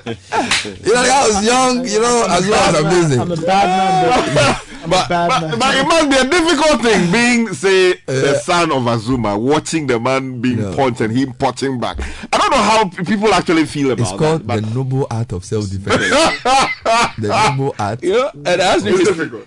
you 0.07 0.93
know, 0.95 1.01
like 1.01 1.11
I 1.11 1.27
was 1.29 1.45
young, 1.47 1.85
you 1.87 2.01
know, 2.01 2.27
as 2.29 2.49
well 2.49 2.75
as 2.77 2.81
amazing. 2.83 3.21
I'm 3.21 3.33
a 3.33 3.37
bad 3.37 4.35
man. 4.35 4.57
But, 4.87 5.09
but, 5.09 5.59
but 5.59 5.75
it 5.75 5.85
must 5.85 6.11
be 6.11 6.17
a 6.17 6.31
difficult 6.31 6.81
thing 6.81 7.11
being, 7.11 7.53
say, 7.55 7.95
the 8.07 8.35
son 8.39 8.71
of 8.71 8.83
Azumah, 8.85 9.37
watching 9.37 9.89
the 9.89 9.99
man 9.99 10.41
being 10.41 10.59
punched 10.77 11.01
and 11.01 11.13
him 11.13 11.33
punching 11.33 11.81
back. 11.81 11.99
I 12.33 12.39
don't 12.39 12.51
know 12.53 12.57
how 12.57 12.89
p- 12.89 13.03
people 13.03 13.35
actually 13.35 13.65
feel 13.65 13.91
about 13.91 13.99
it. 13.99 14.03
It's 14.13 14.17
called 14.17 14.47
that. 14.47 14.63
the 14.63 14.71
noble 14.73 15.09
art 15.11 15.33
of 15.33 15.45
self-defense. 15.45 16.05
the 17.19 17.29
noble 17.29 17.75
art. 17.79 18.03
You 18.03 18.13
know, 18.13 18.31
and 18.35 18.61
I 18.63 18.75
asked 18.75 18.87
him 18.87 18.99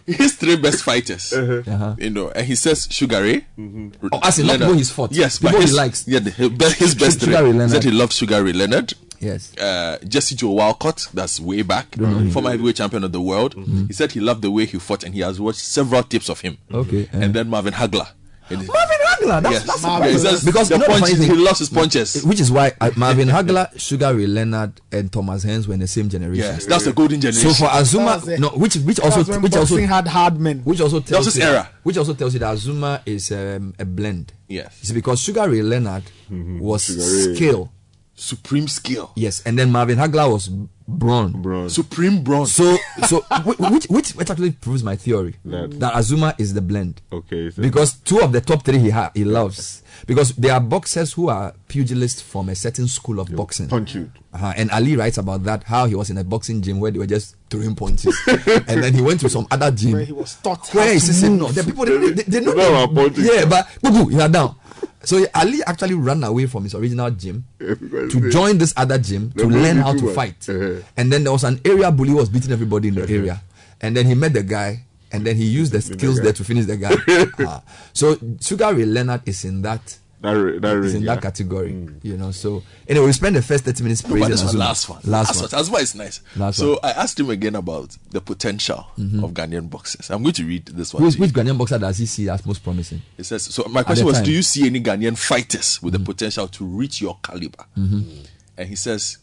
his, 0.06 0.18
his 0.18 0.36
three 0.36 0.56
best 0.56 0.84
fighters. 0.84 1.34
Uh-huh. 1.34 1.96
You 1.98 2.10
know, 2.10 2.30
and 2.30 2.46
he 2.46 2.56
says 2.56 2.88
Sugar 2.90 3.22
Ray. 3.22 3.46
Oh, 3.58 4.20
as 4.24 4.40
in 4.40 4.48
not 4.48 4.60
people 4.60 4.74
he's 4.74 4.92
fought. 4.92 5.12
Yes, 5.12 5.40
People 5.40 5.60
but 5.60 5.68
he 5.70 5.74
likes. 5.74 6.08
Yeah, 6.08 6.20
the, 6.20 6.30
his 6.32 6.50
best, 6.50 6.76
his 6.80 6.96
best 6.96 7.20
Sugar 7.20 7.34
three. 7.38 7.44
Ray 7.46 7.52
He 7.52 7.58
Leonard. 7.58 7.72
said 7.72 7.84
he 7.84 7.92
loved 7.92 8.14
Sugar 8.14 8.44
Ray 8.44 8.54
Leonard. 8.54 8.94
Yes. 9.20 9.54
Uh, 9.58 9.98
Jersey 10.08 10.36
Joe 10.36 10.52
Walcott, 10.52 11.10
that's 11.14 11.42
way 11.42 11.62
back, 11.62 11.96
former 12.32 12.52
heavyweight 12.52 12.78
champion 12.78 13.04
of 13.04 13.12
the 13.12 13.20
world. 13.22 13.54
He 13.88 13.94
said 13.94 14.14
he 14.14 14.22
loved 14.22 14.42
the 14.42 14.50
way 14.52 14.66
he 14.66 14.80
fought, 14.80 15.04
and 15.04 15.14
he 15.14 15.20
has 15.22 15.42
watched 15.42 15.60
several 15.60 16.04
tips 16.04 16.30
of 16.30 16.40
him. 16.42 16.58
Okay. 16.74 17.10
And 17.12 17.34
then 17.34 17.50
Marvin 17.50 17.74
Hagler. 17.74 18.08
And 18.50 18.62
he- 18.62 18.68
Marvin 18.68 18.98
Hagler. 19.08 19.42
That's, 19.44 19.54
Yes. 19.54 19.64
that's 19.66 19.84
Yeah, 19.84 20.08
he 20.08 20.18
says 20.18 20.44
because 20.46 20.70
the 20.70 20.76
you 20.76 20.88
know 20.88 21.00
the 21.00 21.06
thing- 21.06 21.22
he 21.30 21.36
loves 21.36 21.60
his 21.60 21.70
punches. 21.70 22.24
Which 22.24 22.40
is 22.40 22.52
why 22.52 22.74
uh, 22.82 22.92
Marvin 22.96 23.28
Hagler, 23.28 23.68
Sugar 23.80 24.14
Ray 24.16 24.28
Leonard, 24.28 24.80
and 24.92 25.12
Thomas 25.12 25.46
Hearns 25.46 25.68
were 25.68 25.74
in 25.76 25.80
the 25.82 25.88
same 25.88 26.10
generation. 26.10 26.44
Yes, 26.46 26.66
that's 26.66 26.86
the 26.86 26.94
golden 26.94 27.22
generation. 27.22 27.52
So 27.52 27.66
for 27.66 27.70
Azumah, 27.72 28.16
That's 28.18 28.28
it. 28.28 28.40
no, 28.40 28.50
which 28.50 28.76
which 28.78 29.00
also 29.00 29.24
when 29.32 29.42
which 29.42 29.56
also 29.56 29.76
boxing 29.76 29.88
had 29.88 30.08
hard 30.08 30.40
men. 30.40 30.60
which 30.60 30.82
also 30.82 31.00
tells 31.00 31.26
his 31.26 31.38
you 31.38 31.44
era. 31.44 31.70
which 31.84 31.98
also 31.98 32.14
tells 32.14 32.34
you 32.34 32.40
that 32.40 32.56
Azumah 32.56 33.02
is 33.06 33.32
um, 33.32 33.74
a 33.80 33.86
blend. 33.86 34.34
Yes. 34.48 34.78
It's 34.82 34.92
because 34.92 35.20
Sugar 35.20 35.48
Ray 35.50 35.62
Leonard 35.62 36.04
was 36.30 36.86
Sugar 36.86 37.00
Ray. 37.02 37.36
skill. 37.36 37.72
Supreme 38.20 38.68
skill. 38.68 39.12
Yes, 39.16 39.42
and 39.46 39.58
then 39.58 39.72
Marvin 39.72 39.98
Hagler 39.98 40.32
was 40.32 40.50
brawn. 40.88 41.42
Bro. 41.42 41.70
Supreme 41.70 42.24
bronze. 42.24 42.54
So 42.54 42.78
so 43.08 43.22
which 43.46 43.88
which 43.90 44.10
which 44.12 44.30
actually 44.30 44.52
proves 44.52 44.84
my 44.84 44.96
theory 44.96 45.36
That- 45.46 45.80
that 45.80 45.94
Azumah 45.94 46.36
is 46.40 46.54
the 46.54 46.62
blend. 46.62 47.02
Okay. 47.14 47.50
So 47.50 47.62
because 47.62 47.94
two 47.94 48.20
of 48.20 48.32
the 48.32 48.42
top 48.42 48.64
three 48.66 48.80
he 48.80 48.90
ha- 48.90 49.12
he 49.14 49.24
loves 49.24 49.84
because 50.10 50.34
there 50.36 50.52
are 50.54 50.60
boxers 50.60 51.14
who 51.14 51.30
are 51.30 51.54
pugilists 51.70 52.22
from 52.22 52.50
a 52.50 52.56
certain 52.56 52.88
school 52.88 53.20
of 53.20 53.34
boxing. 53.36 53.68
punch 53.70 53.96
you. 53.96 54.12
Uh-huh. 54.34 54.54
And 54.58 54.70
Ali 54.72 54.96
writes 54.98 55.18
about 55.18 55.44
that 55.44 55.64
how 55.64 55.86
he 55.86 55.96
was 55.96 56.10
in 56.10 56.18
a 56.18 56.24
boxing 56.24 56.62
gym 56.62 56.80
where 56.80 56.92
they 56.92 57.00
were 57.00 57.08
just 57.08 57.36
throwing 57.50 57.76
punches, 57.76 58.16
and 58.68 58.84
then 58.84 58.94
he 58.94 59.02
went 59.02 59.20
to 59.22 59.30
some 59.30 59.48
other 59.50 59.72
gym 59.72 59.94
Where 59.94 60.04
he 60.06 60.12
was 60.14 60.36
taught 60.44 60.68
how 60.68 60.80
where 60.80 60.94
he 60.94 61.00
said, 61.00 61.32
"No, 61.32 61.48
the 61.48 61.64
people 61.64 61.86
they, 61.86 61.98
they, 62.12 62.24
they 62.24 62.40
know 62.42 62.54
They 62.54 62.70
were 62.70 62.88
them. 62.88 62.96
punching. 62.96 63.24
yeah, 63.26 63.46
but 63.46 63.68
boo 63.82 64.12
you 64.12 64.20
are 64.22 64.30
down." 64.30 64.56
So 65.04 65.26
Ali 65.34 65.64
actually 65.66 65.94
ran 65.96 66.24
away 66.24 66.46
from 66.48 66.64
his 66.64 66.76
original 66.76 67.10
gym 67.12 67.46
because 67.58 68.12
to 68.12 68.30
join 68.30 68.58
this 68.58 68.74
other 68.76 68.98
gym 68.98 69.32
to 69.38 69.46
learn 69.48 69.78
how 69.78 69.94
to 69.94 70.14
fight. 70.14 70.48
Uh-huh. 70.50 70.82
And 70.98 71.12
then 71.12 71.24
there 71.24 71.32
was 71.32 71.44
an 71.46 71.62
area 71.64 71.92
bully 71.92 72.10
who 72.12 72.18
was 72.18 72.30
beating 72.30 72.52
everybody 72.52 72.90
in 72.90 72.96
the 72.96 73.08
area. 73.10 73.42
And 73.82 73.96
then 73.96 74.06
he 74.08 74.14
met 74.16 74.34
the 74.34 74.44
guy, 74.44 74.84
and 75.12 75.26
then 75.26 75.36
he 75.36 75.46
used 75.46 75.72
the 75.72 75.82
skills 75.82 76.20
guy. 76.20 76.26
there 76.26 76.34
to 76.34 76.44
finish 76.44 76.66
the 76.66 76.78
guy. 76.78 76.96
Ah. 77.48 77.62
So 77.94 78.18
Sugar 78.42 78.74
Ray 78.74 78.86
Leonard 78.86 79.22
is 79.28 79.46
in 79.46 79.62
that. 79.64 79.98
That, 80.22 80.34
ra- 80.34 80.60
that 80.60 80.84
is 80.84 80.96
in 80.96 81.04
yeah. 81.04 81.16
that 81.16 81.22
category, 81.24 81.72
hmm. 81.72 81.98
you 82.04 82.18
know. 82.18 82.32
So 82.32 82.62
anyway, 82.90 83.06
we 83.06 83.14
spent 83.14 83.36
the 83.36 83.42
first 83.42 83.64
thirty 83.64 83.82
minutes 83.84 84.02
praising 84.02 84.30
this 84.30 84.44
was 84.44 84.54
Azumah. 84.54 84.60
last 84.60 84.90
one. 84.90 85.00
Last 85.06 85.40
one. 85.40 85.50
Azumah 85.50 85.82
is 85.82 85.96
nice. 85.96 86.20
Last 86.36 86.58
so 86.58 86.72
one. 86.72 86.80
I 86.84 86.92
asked 86.92 87.18
him 87.18 87.30
again 87.30 87.56
about 87.56 87.96
the 88.12 88.20
potential 88.20 88.86
mm-hmm. 88.98 89.24
of 89.24 89.32
Ghanaian 89.32 89.70
boxers. 89.70 90.10
I'm 90.10 90.22
going 90.22 90.34
to 90.34 90.44
read 90.46 90.66
this 90.66 90.94
one. 90.94 91.04
Which, 91.04 91.16
to 91.16 91.22
which 91.22 91.32
Ghanaian 91.32 91.58
boxer 91.58 91.80
does 91.80 92.00
he 92.00 92.06
see 92.06 92.28
as 92.28 92.46
most 92.46 92.62
promising? 92.66 93.02
It 93.18 93.24
says 93.24 93.44
so. 93.44 93.64
My 93.70 93.84
question 93.84 94.06
was: 94.06 94.16
time. 94.16 94.26
Do 94.26 94.32
you 94.34 94.42
see 94.42 94.66
any 94.66 94.82
Ghanaian 94.82 95.18
fighters 95.18 95.82
with 95.82 95.94
the 95.94 96.00
mm-hmm. 96.00 96.06
potential 96.08 96.48
to 96.50 96.66
reach 96.66 97.00
your 97.00 97.18
caliber? 97.24 97.64
Mm-hmm. 97.78 98.24
And 98.58 98.68
he 98.68 98.76
says, 98.76 99.20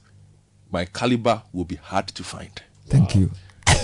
"My 0.70 0.86
caliber 0.86 1.42
will 1.52 1.66
be 1.66 1.76
hard 1.76 2.08
to 2.08 2.24
find. 2.24 2.62
Thank 2.88 3.14
you. 3.14 3.32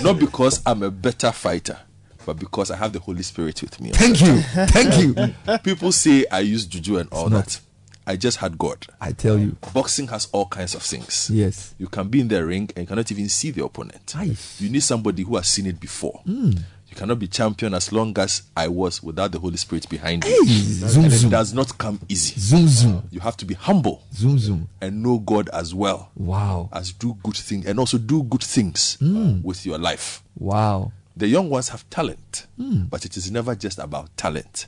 Not 0.01 0.19
because 0.19 0.61
I'm 0.65 0.83
a 0.83 0.91
better 0.91 1.31
fighter, 1.31 1.79
but 2.25 2.37
because 2.39 2.71
I 2.71 2.77
have 2.77 2.93
the 2.93 2.99
Holy 2.99 3.23
Spirit 3.23 3.61
with 3.61 3.79
me." 3.81 3.91
Thank 3.91 4.21
you. 4.21 4.41
Thank 4.67 4.97
you. 4.99 5.57
People 5.63 5.91
say 5.91 6.25
I 6.31 6.39
use 6.39 6.65
juju 6.65 6.97
and 6.97 7.09
all 7.11 7.29
that. 7.29 7.59
I 8.05 8.17
just 8.17 8.37
had 8.39 8.57
God. 8.57 8.85
I 8.99 9.13
tell 9.13 9.37
you. 9.37 9.55
Boxing 9.73 10.07
has 10.09 10.27
all 10.33 10.45
kinds 10.47 10.75
of 10.75 10.81
things. 10.83 11.29
Yes. 11.31 11.73
You 11.77 11.87
can 11.87 12.09
be 12.09 12.19
in 12.19 12.27
the 12.27 12.45
ring 12.45 12.69
and 12.75 12.83
you 12.83 12.87
cannot 12.87 13.09
even 13.11 13.29
see 13.29 13.51
the 13.51 13.63
opponent. 13.63 14.13
Aye. 14.17 14.35
You 14.59 14.69
need 14.69 14.83
somebody 14.83 15.23
who 15.23 15.37
has 15.37 15.47
seen 15.47 15.67
it 15.67 15.79
before. 15.79 16.21
Mm. 16.27 16.59
You 16.89 16.95
cannot 16.97 17.17
be 17.17 17.27
champion 17.27 17.73
as 17.73 17.93
long 17.93 18.19
as 18.19 18.43
I 18.57 18.67
was 18.67 19.01
without 19.01 19.31
the 19.31 19.39
Holy 19.39 19.55
Spirit 19.55 19.87
behind 19.89 20.25
you. 20.25 20.45
zoom, 20.45 21.05
and 21.05 21.13
zoom. 21.13 21.27
it 21.29 21.31
does 21.31 21.53
not 21.53 21.77
come 21.77 21.99
easy. 22.09 22.35
Zoom 22.37 22.67
zoom. 22.67 23.03
You 23.09 23.21
have 23.21 23.37
to 23.37 23.45
be 23.45 23.53
humble 23.55 24.03
Zoom 24.13 24.37
zoom. 24.37 24.67
and 24.81 25.01
know 25.01 25.17
God 25.19 25.47
as 25.53 25.73
well 25.73 26.11
Wow. 26.17 26.69
as 26.73 26.91
do 26.91 27.17
good 27.23 27.37
things 27.37 27.65
and 27.65 27.79
also 27.79 27.97
do 27.97 28.21
good 28.23 28.43
things 28.43 28.97
Mm. 29.01 29.41
with 29.43 29.65
your 29.65 29.77
life. 29.77 30.21
Wow. 30.37 30.91
The 31.15 31.27
young 31.27 31.49
ones 31.49 31.69
have 31.69 31.87
talent, 31.89 32.47
Mm. 32.59 32.89
but 32.89 33.05
it 33.05 33.15
is 33.17 33.29
never 33.31 33.55
just 33.55 33.79
about 33.79 34.15
talent. 34.17 34.67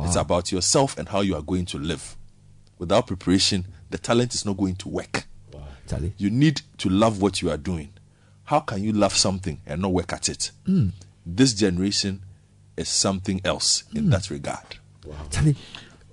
It's 0.00 0.16
about 0.16 0.52
yourself 0.52 0.96
and 0.98 1.08
how 1.08 1.22
you 1.22 1.34
are 1.34 1.42
going 1.42 1.64
to 1.66 1.78
live. 1.78 2.16
Without 2.78 3.06
preparation, 3.08 3.66
the 3.90 3.98
talent 3.98 4.32
is 4.34 4.44
not 4.44 4.56
going 4.56 4.76
to 4.76 4.88
work. 4.88 5.26
Charlie. 5.88 6.12
You 6.18 6.28
need 6.30 6.60
to 6.78 6.88
love 6.90 7.20
what 7.22 7.40
you 7.42 7.50
are 7.50 7.56
doing. 7.56 7.88
How 8.44 8.60
can 8.60 8.84
you 8.84 8.92
love 8.92 9.16
something 9.16 9.60
and 9.66 9.80
not 9.82 9.92
work 9.92 10.12
at 10.12 10.28
it? 10.28 10.50
Mm. 10.66 10.92
This 11.26 11.54
generation 11.54 12.22
is 12.76 12.88
something 12.90 13.40
else 13.44 13.84
in 13.94 14.04
Mm. 14.04 14.10
that 14.10 14.30
regard. 14.30 14.76
Charlie, 15.30 15.56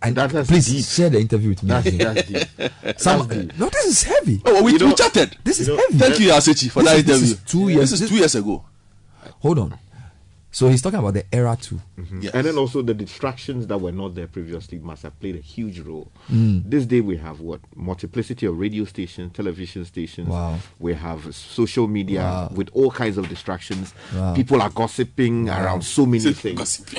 and 0.02 0.15
please 0.47 0.93
share 0.95 1.10
the 1.10 1.19
interview 1.19 1.49
with 1.49 1.61
me. 1.64 1.68
That's- 1.69 1.93
again. 1.93 2.15
that's 2.15 2.27
deep. 2.27 2.72
Some- 2.99 3.27
That's 3.27 3.41
deep. 3.41 3.57
no, 3.60 3.69
this 3.69 3.85
is 3.85 4.03
heavy. 4.03 4.41
Oh, 4.45 4.64
we, 4.64 4.72
You 4.73 4.80
know- 4.80 4.88
we 4.88 4.93
chatted. 4.95 5.38
This 5.43 5.60
is 5.60 5.68
You 5.68 5.76
know- 5.76 5.81
heavy. 5.89 5.97
Thank 5.99 6.19
you, 6.22 6.30
Asechi, 6.30 6.72
for 6.72 6.81
This 6.81 6.91
that 6.91 6.97
is- 6.99 7.06
this 7.06 7.15
interview. 7.18 7.34
is 7.35 7.39
two 7.52 7.69
years. 7.69 7.91
This 7.91 8.02
is 8.02 8.10
two 8.10 8.15
years 8.15 8.35
ago. 8.35 8.65
Hold 9.41 9.60
on. 9.60 9.80
So 10.52 10.69
he's 10.69 10.81
talking 10.81 10.99
about 10.99 11.15
the 11.15 11.26
era 11.34 11.57
too. 11.60 11.81
Mhm. 11.99 12.30
And 12.34 12.47
then 12.47 12.57
also 12.57 12.81
the 12.81 12.93
distractions 12.93 13.68
that 13.68 13.77
were 13.77 13.91
not 13.91 14.15
there 14.15 14.26
previously 14.27 14.80
must 14.80 15.03
have 15.03 15.19
played 15.19 15.35
a 15.35 15.41
huge 15.41 15.81
role. 15.81 16.10
Mm. 16.31 16.64
This 16.69 16.85
day 16.85 17.02
we 17.02 17.18
have 17.18 17.41
what 17.41 17.60
multiplicity 17.76 18.45
of 18.45 18.57
radio 18.57 18.85
stations, 18.85 19.34
television 19.34 19.84
stations. 19.84 20.30
Wow. 20.30 20.60
We 20.80 20.93
have 20.93 21.35
social 21.35 21.89
media 21.89 22.22
Wow. 22.22 22.52
with 22.56 22.69
all 22.72 22.89
kinds 22.89 23.18
of 23.18 23.27
distractions. 23.27 23.93
Wow. 24.15 24.34
People 24.34 24.61
are 24.61 24.69
gossiping 24.69 25.47
Wow. 25.47 25.61
around 25.61 25.81
so 25.84 26.06
many 26.06 26.31
things. 26.31 26.85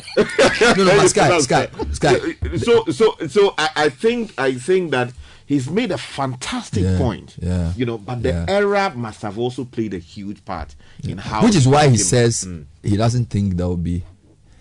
No, 0.76 0.84
no, 0.84 0.96
but 0.98 1.08
Sky, 1.08 1.38
Sky, 1.40 1.68
Sky. 1.92 2.18
So, 2.58 2.84
so, 2.92 3.16
so 3.26 3.54
I, 3.56 3.68
I 3.76 3.88
think 3.88 4.34
I 4.38 4.52
think 4.54 4.90
that 4.90 5.14
he's 5.46 5.70
made 5.70 5.90
a 5.92 5.98
fantastic 5.98 6.82
Yeah, 6.84 6.98
point. 6.98 7.36
yeah, 7.40 7.72
You 7.76 7.86
know, 7.86 7.98
but 7.98 8.22
the 8.22 8.30
yeah. 8.30 8.44
era 8.48 8.92
must 8.94 9.22
have 9.22 9.38
also 9.38 9.64
played 9.64 9.94
a 9.94 9.98
huge 9.98 10.44
part 10.44 10.74
in 11.04 11.18
how. 11.18 11.42
Which 11.44 11.54
is 11.56 11.66
why 11.66 11.84
he 11.84 11.90
him- 11.92 11.96
says 11.98 12.44
Mm. 12.44 12.64
he 12.82 12.96
doesn't 12.96 13.26
think 13.30 13.56
there 13.56 13.66
will 13.68 13.76
be 13.76 14.02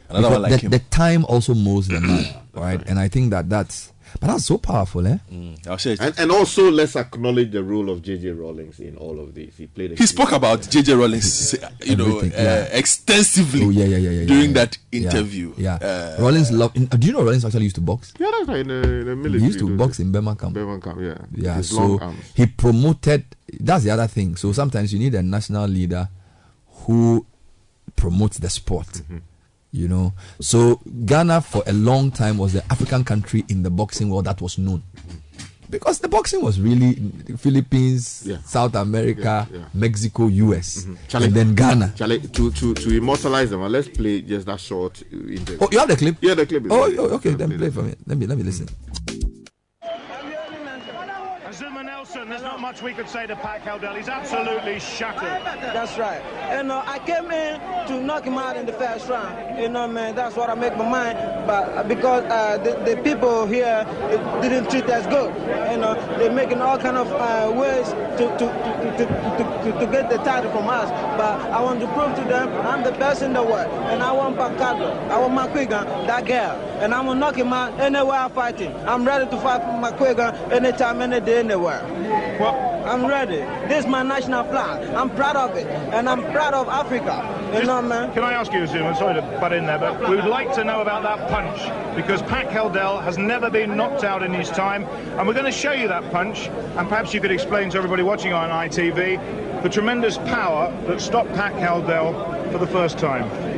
Another 0.10 0.30
one 0.30 0.42
like 0.44 0.52
the, 0.52 0.58
him. 0.60 0.72
the 0.72 0.80
time 0.80 1.26
also 1.26 1.54
moves 1.56 1.88
the 1.88 2.00
man, 2.00 2.26
right? 2.54 2.82
And 2.88 3.00
I 3.00 3.08
think 3.08 3.32
that 3.32 3.50
that's 3.50 3.92
but 4.20 4.28
that's 4.28 4.46
so 4.46 4.58
powerful, 4.58 5.06
eh? 5.08 5.18
I'll 5.68 5.78
say. 5.78 5.98
And, 6.00 6.14
and 6.18 6.32
also, 6.32 6.72
let's 6.72 6.96
acknowledge 6.96 7.52
the 7.52 7.64
role 7.64 7.90
of 7.90 8.02
J.J. 8.02 8.32
Rawlings 8.32 8.80
in 8.80 8.96
all 8.98 9.20
of 9.20 9.34
this. 9.36 9.58
He 9.58 9.68
played. 9.68 9.92
A 9.94 9.96
He 9.96 10.06
spoke 10.06 10.32
about 10.32 10.62
JJ 10.62 10.98
Rawlings, 10.98 11.54
you 11.84 11.96
know, 11.96 12.18
Everything, 12.18 12.34
uh, 12.40 12.44
yeah. 12.44 12.78
extensively 12.78 13.64
Oh 13.66 13.70
yeah, 13.70 13.86
yeah, 13.86 13.98
yeah, 13.98 14.10
yeah. 14.12 14.26
during 14.26 14.48
yeah, 14.50 14.54
that 14.66 14.78
interview. 14.92 15.54
Yeah, 15.58 15.76
Uh, 15.76 16.16
Rawlings 16.22 16.52
love. 16.52 16.76
In, 16.76 16.86
do 16.86 17.08
you 17.08 17.14
know 17.14 17.24
Rawlings 17.24 17.46
actually 17.46 17.64
used 17.64 17.76
to 17.76 17.82
box? 17.82 18.14
Yeah, 18.20 18.32
that's 18.32 18.48
right. 18.48 18.60
In 18.60 18.68
the, 18.68 18.82
in 18.82 19.06
the 19.06 19.16
military. 19.16 19.40
he 19.40 19.46
used 19.48 19.60
to 19.60 19.68
those 19.70 19.78
box 19.78 19.98
days. 19.98 20.06
in 20.06 20.12
Birmingham. 20.12 20.54
Birmingham, 20.54 21.04
yeah. 21.04 21.18
Yeah, 21.34 21.56
His 21.56 21.70
so 21.70 21.86
long 21.96 22.16
he 22.36 22.46
promoted. 22.46 23.26
That's 23.60 23.84
the 23.84 23.92
other 23.92 24.08
thing. 24.08 24.36
So 24.38 24.52
sometimes 24.54 24.92
you 24.94 25.00
need 25.00 25.14
a 25.16 25.22
national 25.24 25.68
leader 25.68 26.08
who 26.86 27.26
promotes 27.96 28.38
the 28.40 28.50
sport. 28.50 28.88
Mm-hmm. 28.88 29.18
You 29.76 29.90
know, 29.90 30.14
so 30.40 30.80
Ghana 31.06 31.42
for 31.42 31.62
a 31.68 31.74
long 31.74 32.10
time 32.10 32.38
was 32.38 32.54
the 32.54 32.64
African 32.72 33.04
country 33.04 33.44
in 33.50 33.62
the 33.62 33.70
boxing 33.70 34.10
world 34.10 34.24
that 34.26 34.40
was 34.42 34.58
known. 34.58 34.82
Because 35.70 36.00
the 36.00 36.08
boxing 36.08 36.42
was 36.42 36.62
really 36.62 36.94
Philippines, 37.38 38.24
Yeah. 38.26 38.38
South 38.46 38.76
America, 38.76 39.46
Yeah, 39.52 39.58
yeah. 39.58 39.66
Mexico, 39.74 40.28
US, 40.28 40.88
Charlie, 41.10 41.26
and 41.28 41.36
then 41.36 41.56
Ghana. 41.56 41.94
Charlie, 41.98 42.20
to, 42.22 42.52
to, 42.52 42.74
to 42.74 42.96
immortalize 42.96 43.50
them, 43.50 43.62
uh, 43.64 43.68
let's 43.68 43.90
play 43.90 44.22
just 44.22 44.46
that 44.46 44.60
short 44.62 45.04
uh, 45.12 45.18
interview. 45.28 45.58
Oh, 45.60 45.68
you 45.72 45.80
have 45.80 45.90
the 45.90 45.98
clip? 45.98 46.16
Yeah, 46.22 46.36
the 46.36 46.46
clip 46.46 46.64
Oh, 46.70 46.90
oh, 46.98 47.16
okay. 47.16 47.32
Then 47.34 47.58
play 47.58 47.70
for 47.72 47.82
me. 47.82 47.96
Let 48.08 48.18
me 48.18 48.28
let 48.28 48.38
me 48.38 48.44
listen. 48.44 48.68
Azumah 48.68 49.05
Nelson, 52.06 52.30
there's 52.30 52.44
not 52.44 52.60
much 52.60 52.84
we 52.84 52.94
could 52.94 53.10
say 53.10 53.26
to 53.26 53.36
Pat 53.36 53.64
Cowdell. 53.64 53.96
He's 53.96 54.10
absolutely 54.10 54.80
shattered. 54.80 55.44
That's 55.74 55.98
right. 55.98 56.22
And 56.52 56.72
uh, 56.72 56.84
I 56.86 57.00
came 57.00 57.32
in 57.32 57.60
to 57.88 58.00
knock 58.00 58.26
him 58.26 58.38
out 58.38 58.58
in 58.58 58.68
the 58.68 58.74
first 58.74 59.10
round. 59.10 59.60
You 59.60 59.70
know, 59.70 59.88
man, 59.88 60.14
that's 60.14 60.36
what 60.36 60.52
I 60.52 60.54
make 60.54 60.78
my 60.78 60.88
mind. 60.88 61.18
But 61.48 61.70
uh, 61.70 61.84
because 61.84 62.24
uh, 62.26 62.60
the, 62.60 62.74
the 62.86 63.02
people 63.02 63.48
here 63.48 63.84
didn't 64.44 64.70
treat 64.70 64.86
us 64.86 65.08
good, 65.08 65.34
you 65.72 65.78
know, 65.78 65.96
they're 66.20 66.32
making 66.32 66.62
all 66.62 66.78
kind 66.78 66.98
of 66.98 67.12
uh, 67.12 67.52
ways 67.60 67.90
to 67.90 68.28
to, 68.38 68.46
to, 68.46 68.98
to, 68.98 69.72
to, 69.72 69.80
to, 69.80 69.92
get 69.92 70.08
the 70.08 70.18
title 70.18 70.52
from 70.52 70.70
us. 70.70 70.90
But 71.18 71.42
I 71.50 71.60
want 71.60 71.80
to 71.80 71.88
prove 71.88 72.16
to 72.18 72.24
them 72.30 72.50
I'm 72.68 72.84
the 72.84 72.92
best 72.92 73.24
in 73.24 73.34
the 73.34 73.42
world. 73.42 73.72
And 73.90 74.04
I 74.04 74.12
want 74.12 74.38
Pacado, 74.38 74.96
I 75.10 75.20
want 75.20 75.34
McGuigan, 75.34 76.06
that 76.06 76.26
girl. 76.28 76.62
And 76.82 76.94
I'm 76.94 77.06
to 77.08 77.16
knock 77.16 77.36
him 77.36 77.54
out 77.54 77.80
anywhere 77.80 78.20
I'm 78.20 78.32
fighting. 78.32 78.76
I'm 78.86 79.06
ready 79.06 79.30
to 79.30 79.38
fight 79.42 79.62
McGuigan 79.62 80.52
anytime, 80.52 81.02
any 81.02 81.20
day, 81.20 81.40
anywhere. 81.40 81.95
Well, 82.40 82.84
I'm 82.86 83.06
ready. 83.06 83.38
This 83.68 83.86
is 83.86 83.88
my 83.88 84.04
national 84.04 84.44
flag. 84.46 84.88
I'm 84.94 85.10
proud 85.16 85.36
of 85.36 85.56
it. 85.56 85.66
And 85.68 86.10
I'm 86.10 86.22
proud 86.32 86.54
of 86.54 86.68
Africa. 86.68 87.24
You 87.54 87.66
know, 87.66 87.82
man. 87.82 88.14
Can 88.14 88.24
I 88.24 88.34
ask 88.34 88.52
you, 88.52 88.60
Azumah, 88.60 88.98
sorry 88.98 89.16
to 89.16 89.22
butt 89.40 89.54
in 89.54 89.66
there, 89.66 89.80
but 89.80 90.10
we 90.10 90.16
would 90.16 90.26
like 90.26 90.54
to 90.56 90.64
know 90.64 90.82
about 90.82 91.04
that 91.04 91.30
punch 91.30 91.96
because 91.96 92.22
Pat 92.24 92.52
Cowdell 92.52 93.00
has 93.00 93.18
never 93.18 93.50
been 93.50 93.76
knocked 93.76 94.04
out 94.04 94.22
in 94.24 94.34
his 94.34 94.50
time. 94.50 94.84
And 95.18 95.28
we're 95.28 95.34
going 95.34 95.46
to 95.46 95.52
show 95.52 95.72
you 95.72 95.88
that 95.88 96.12
punch. 96.12 96.48
And 96.48 96.88
perhaps 96.90 97.14
you 97.14 97.22
could 97.22 97.32
explain 97.32 97.70
to 97.72 97.78
everybody 97.78 98.04
watching 98.04 98.34
on 98.34 98.50
ITV 98.50 99.64
the 99.64 99.70
tremendous 99.70 100.18
power 100.18 100.72
that 100.88 101.02
stopped 101.02 101.34
Pat 101.34 101.54
Cowdell 101.54 102.52
for 102.52 102.58
the 102.58 102.68
first 102.68 102.98
time. 103.00 103.55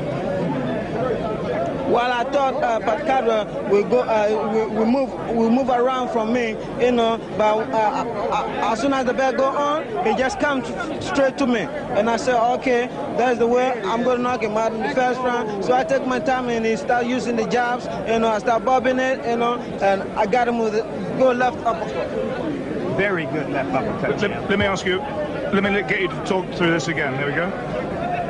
While 1.87 2.11
I 2.11 2.23
thought 2.29 2.61
uh, 2.61 2.79
Pat 2.81 3.05
Cowdell 3.07 3.69
will 3.69 3.87
go, 3.87 4.01
uh, 4.01 4.51
will, 4.53 4.69
will 4.69 4.85
move, 4.85 5.09
will 5.35 5.49
move 5.49 5.69
around 5.69 6.09
from 6.09 6.33
me, 6.33 6.57
you 6.79 6.91
know. 6.91 7.17
But 7.37 7.69
uh, 7.71 8.03
uh, 8.03 8.71
as 8.71 8.81
soon 8.81 8.93
as 8.93 9.05
the 9.05 9.13
bell 9.13 9.31
go 9.31 9.45
on, 9.45 10.05
he 10.05 10.13
just 10.15 10.37
comes 10.39 10.67
straight 11.05 11.37
to 11.37 11.47
me, 11.47 11.61
and 11.61 12.09
I 12.09 12.17
said, 12.17 12.35
okay, 12.55 12.87
that's 13.17 13.39
the 13.39 13.47
way 13.47 13.71
I'm 13.85 14.03
going 14.03 14.17
to 14.17 14.23
knock 14.23 14.43
him 14.43 14.57
out 14.57 14.73
in 14.73 14.81
the 14.81 14.93
first 14.93 15.19
round. 15.21 15.63
So 15.63 15.73
I 15.73 15.85
take 15.85 16.05
my 16.05 16.19
time 16.19 16.49
and 16.49 16.65
he 16.65 16.75
start 16.75 17.05
using 17.05 17.37
the 17.37 17.47
jabs, 17.47 17.85
you 18.09 18.19
know. 18.19 18.27
I 18.27 18.39
start 18.39 18.65
bobbing 18.65 18.99
it, 18.99 19.25
you 19.25 19.37
know, 19.37 19.55
and 19.81 20.03
I 20.19 20.25
got 20.25 20.47
him 20.47 20.59
with 20.59 20.73
the 20.73 20.81
go 21.17 21.31
left 21.31 21.57
uppercut. 21.65 22.09
Very 22.97 23.25
good 23.27 23.49
left 23.49 23.71
uppercut. 23.71 24.19
Let, 24.21 24.49
let 24.49 24.59
me 24.59 24.65
ask 24.65 24.85
you, 24.85 24.99
let 25.53 25.63
me 25.63 25.69
get 25.69 26.01
you 26.01 26.09
to 26.09 26.25
talk 26.25 26.45
through 26.55 26.71
this 26.71 26.89
again. 26.89 27.13
There 27.13 27.27
we 27.27 27.33
go. 27.33 27.49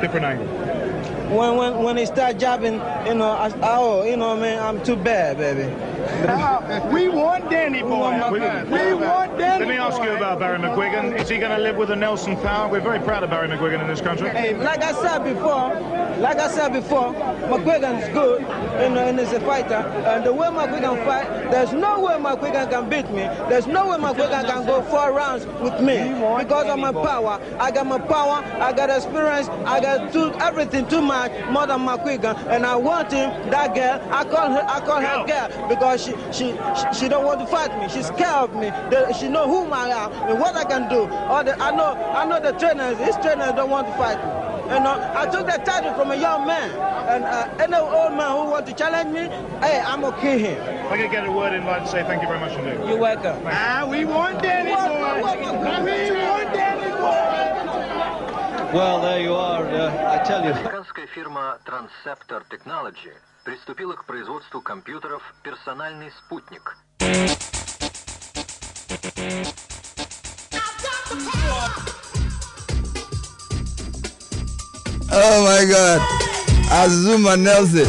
Different 0.00 0.26
angle. 0.26 0.87
When 1.28 1.56
when 1.56 1.82
when 1.82 1.96
he 1.98 2.06
start 2.06 2.38
jabbing, 2.38 2.74
you 3.06 3.14
know, 3.14 3.30
I, 3.30 3.52
oh, 3.62 4.02
you 4.02 4.16
know, 4.16 4.34
man, 4.34 4.62
I'm 4.62 4.82
too 4.82 4.96
bad, 4.96 5.36
baby. 5.36 5.70
we 6.92 7.08
want 7.08 7.48
Danny 7.48 7.80
boy. 7.80 8.18
We, 8.32 8.40
We 8.40 8.94
want 8.94 9.38
Danny 9.38 9.64
Let 9.64 9.68
me 9.68 9.76
ask 9.76 10.02
you 10.02 10.10
about 10.10 10.40
Barry 10.40 10.58
McGuigan. 10.58 11.16
Is 11.20 11.28
he 11.28 11.38
going 11.38 11.52
to 11.52 11.58
live 11.58 11.76
with 11.76 11.90
the 11.90 11.96
Nelson 11.96 12.36
power? 12.38 12.68
We're 12.68 12.80
very 12.80 12.98
proud 12.98 13.22
of 13.22 13.30
Barry 13.30 13.46
McGuigan 13.46 13.80
in 13.80 13.86
this 13.86 14.00
country. 14.00 14.30
Hey, 14.30 14.56
like 14.56 14.82
I 14.82 14.92
said 15.00 15.22
before, 15.22 15.74
like 16.18 16.38
I 16.38 16.50
said 16.50 16.72
before, 16.72 17.14
McGuigan 17.14 18.02
is 18.02 18.08
good, 18.12 18.40
you 18.40 18.88
know, 18.90 19.06
and 19.06 19.16
he's 19.20 19.32
a 19.32 19.38
fighter. 19.40 19.74
And 19.74 20.26
the 20.26 20.32
way 20.32 20.48
McGuigan 20.48 21.04
fight, 21.04 21.52
there's 21.52 21.72
no 21.72 22.00
way 22.00 22.14
McGuigan 22.14 22.68
can 22.68 22.90
beat 22.90 23.08
me. 23.10 23.22
There's 23.48 23.68
no 23.68 23.90
way 23.90 23.98
McGuigan 23.98 24.44
can 24.44 24.66
go 24.66 24.82
four 24.82 25.12
rounds 25.12 25.46
with 25.60 25.80
me 25.80 25.98
because 26.42 26.66
of 26.66 26.80
my 26.80 26.90
power. 26.90 27.40
I 27.60 27.70
got 27.70 27.86
my 27.86 27.98
power, 27.98 28.42
I 28.60 28.72
got 28.72 28.90
experience, 28.90 29.48
I 29.66 29.78
got 29.80 30.12
too, 30.12 30.32
everything 30.40 30.88
too 30.88 31.00
much 31.00 31.30
more 31.50 31.68
than 31.68 31.78
McGuigan. 31.80 32.36
And 32.48 32.66
I 32.66 32.74
want 32.74 33.12
him, 33.12 33.30
that 33.50 33.72
girl, 33.76 34.02
I 34.12 34.24
call 34.24 34.50
her, 34.50 34.64
I 34.66 34.80
call 34.80 35.00
her 35.00 35.24
girl 35.24 35.68
because 35.68 36.07
she, 36.07 36.11
she, 36.31 36.55
she, 36.79 36.85
she 36.99 37.05
don't 37.09 37.25
want 37.25 37.39
to 37.41 37.47
fight 37.47 37.71
me. 37.79 37.87
She's 37.89 38.07
scared 38.07 38.49
of 38.49 38.55
me. 38.55 38.69
The- 38.89 39.11
she 39.13 39.27
know 39.27 39.47
whom 39.47 39.73
I 39.73 39.89
am 39.89 40.11
and 40.29 40.39
what 40.39 40.55
I 40.55 40.63
can 40.63 40.87
do. 40.89 41.05
All 41.31 41.43
the, 41.43 41.53
I 41.61 41.71
know, 41.75 41.93
I 41.93 42.25
know 42.25 42.39
the 42.39 42.51
trainers, 42.57 42.97
these 42.97 43.17
trainers 43.17 43.53
don't 43.53 43.69
want 43.69 43.87
to 43.87 43.93
fight 43.93 44.17
me. 44.17 44.31
You 44.73 44.79
know, 44.79 44.95
I 45.13 45.27
took 45.29 45.45
the 45.45 45.59
title 45.65 45.93
from 45.93 46.11
a 46.11 46.15
young 46.15 46.47
man, 46.47 46.71
and 47.11 47.25
uh, 47.25 47.47
any 47.59 47.75
old 47.75 48.13
man 48.15 48.31
who 48.31 48.49
want 48.49 48.65
to 48.67 48.73
challenge 48.73 49.11
me, 49.11 49.27
hey, 49.59 49.83
I'm 49.85 49.99
gonna 50.01 50.19
kill 50.21 50.39
him. 50.39 50.57
I 50.89 50.97
could 50.97 51.11
get 51.11 51.27
a 51.27 51.31
word 51.31 51.53
in 51.53 51.65
like 51.65 51.83
to 51.83 51.89
say 51.89 52.01
thank 52.03 52.21
you 52.21 52.27
very 52.29 52.39
much 52.39 52.53
indeed. 52.57 52.79
You're 52.87 52.97
welcome. 52.97 53.37
Ah, 53.45 53.85
we 53.85 54.05
want 54.05 54.41
Danny 54.41 54.71
boy. 54.71 55.19
We 55.19 56.15
want 56.31 56.53
Danny 56.53 56.91
boy. 56.95 58.73
Well, 58.73 59.01
there 59.01 59.19
you 59.21 59.33
are. 59.35 59.65
Uh, 59.67 60.11
I 60.19 60.23
tell 60.23 60.43
you. 60.43 60.53
Американская 60.53 61.07
фирма 61.07 61.59
Transceptor 61.65 62.41
Technology 62.49 63.11
приступила 63.48 63.94
к 63.94 64.04
производству 64.04 64.60
компьютеров 64.60 65.22
«Персональный 65.42 66.12
спутник». 66.18 66.76
Oh 75.10 75.46
my 75.46 75.64
God, 75.66 76.02
Azuma 76.70 77.36
Nelson. 77.38 77.88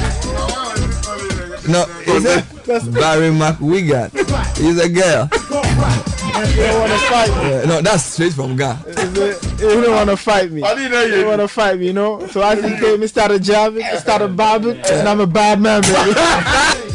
No, 1.67 1.85
is 2.05 2.23
it 2.23 2.45
Barry 2.93 3.29
McWigan? 3.29 4.09
He's 4.55 4.79
a 4.79 4.87
girl. 4.87 6.08
You 6.29 6.55
don't 6.55 6.79
want 6.79 6.91
to 6.91 6.97
fight 7.07 7.29
me. 7.43 7.49
Yeah, 7.49 7.65
no, 7.65 7.81
that's 7.81 8.03
straight 8.03 8.33
from 8.33 8.55
God. 8.55 8.77
You 8.87 9.81
don't 9.81 9.95
want 9.95 10.09
to 10.09 10.17
fight 10.17 10.51
me. 10.51 10.63
I 10.63 10.73
didn't 10.75 10.91
know 10.91 11.01
You 11.03 11.07
you. 11.07 11.15
don't 11.21 11.27
want 11.29 11.41
to 11.41 11.47
fight 11.47 11.79
me, 11.79 11.87
you 11.87 11.93
know. 11.93 12.25
So 12.27 12.41
I 12.41 12.55
think 12.55 12.79
came, 12.79 13.05
started 13.07 13.43
jabbing, 13.43 13.83
I 13.83 13.97
started 13.97 14.35
bobbing, 14.37 14.77
and 14.77 15.07
I'm 15.09 15.19
a 15.19 15.27
bad 15.27 15.59
man, 15.59 15.81
baby. 15.81 16.13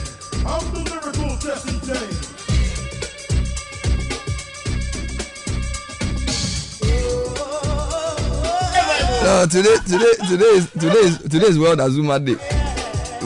No, 9.25 9.47
today, 9.51 9.77
today, 9.87 10.13
today 10.29 10.45
is 10.61 10.71
today 10.73 10.99
is 10.99 11.19
today 11.19 11.47
is 11.47 11.59
World 11.59 11.79
Azumah 11.79 12.21
Day. 12.25 12.37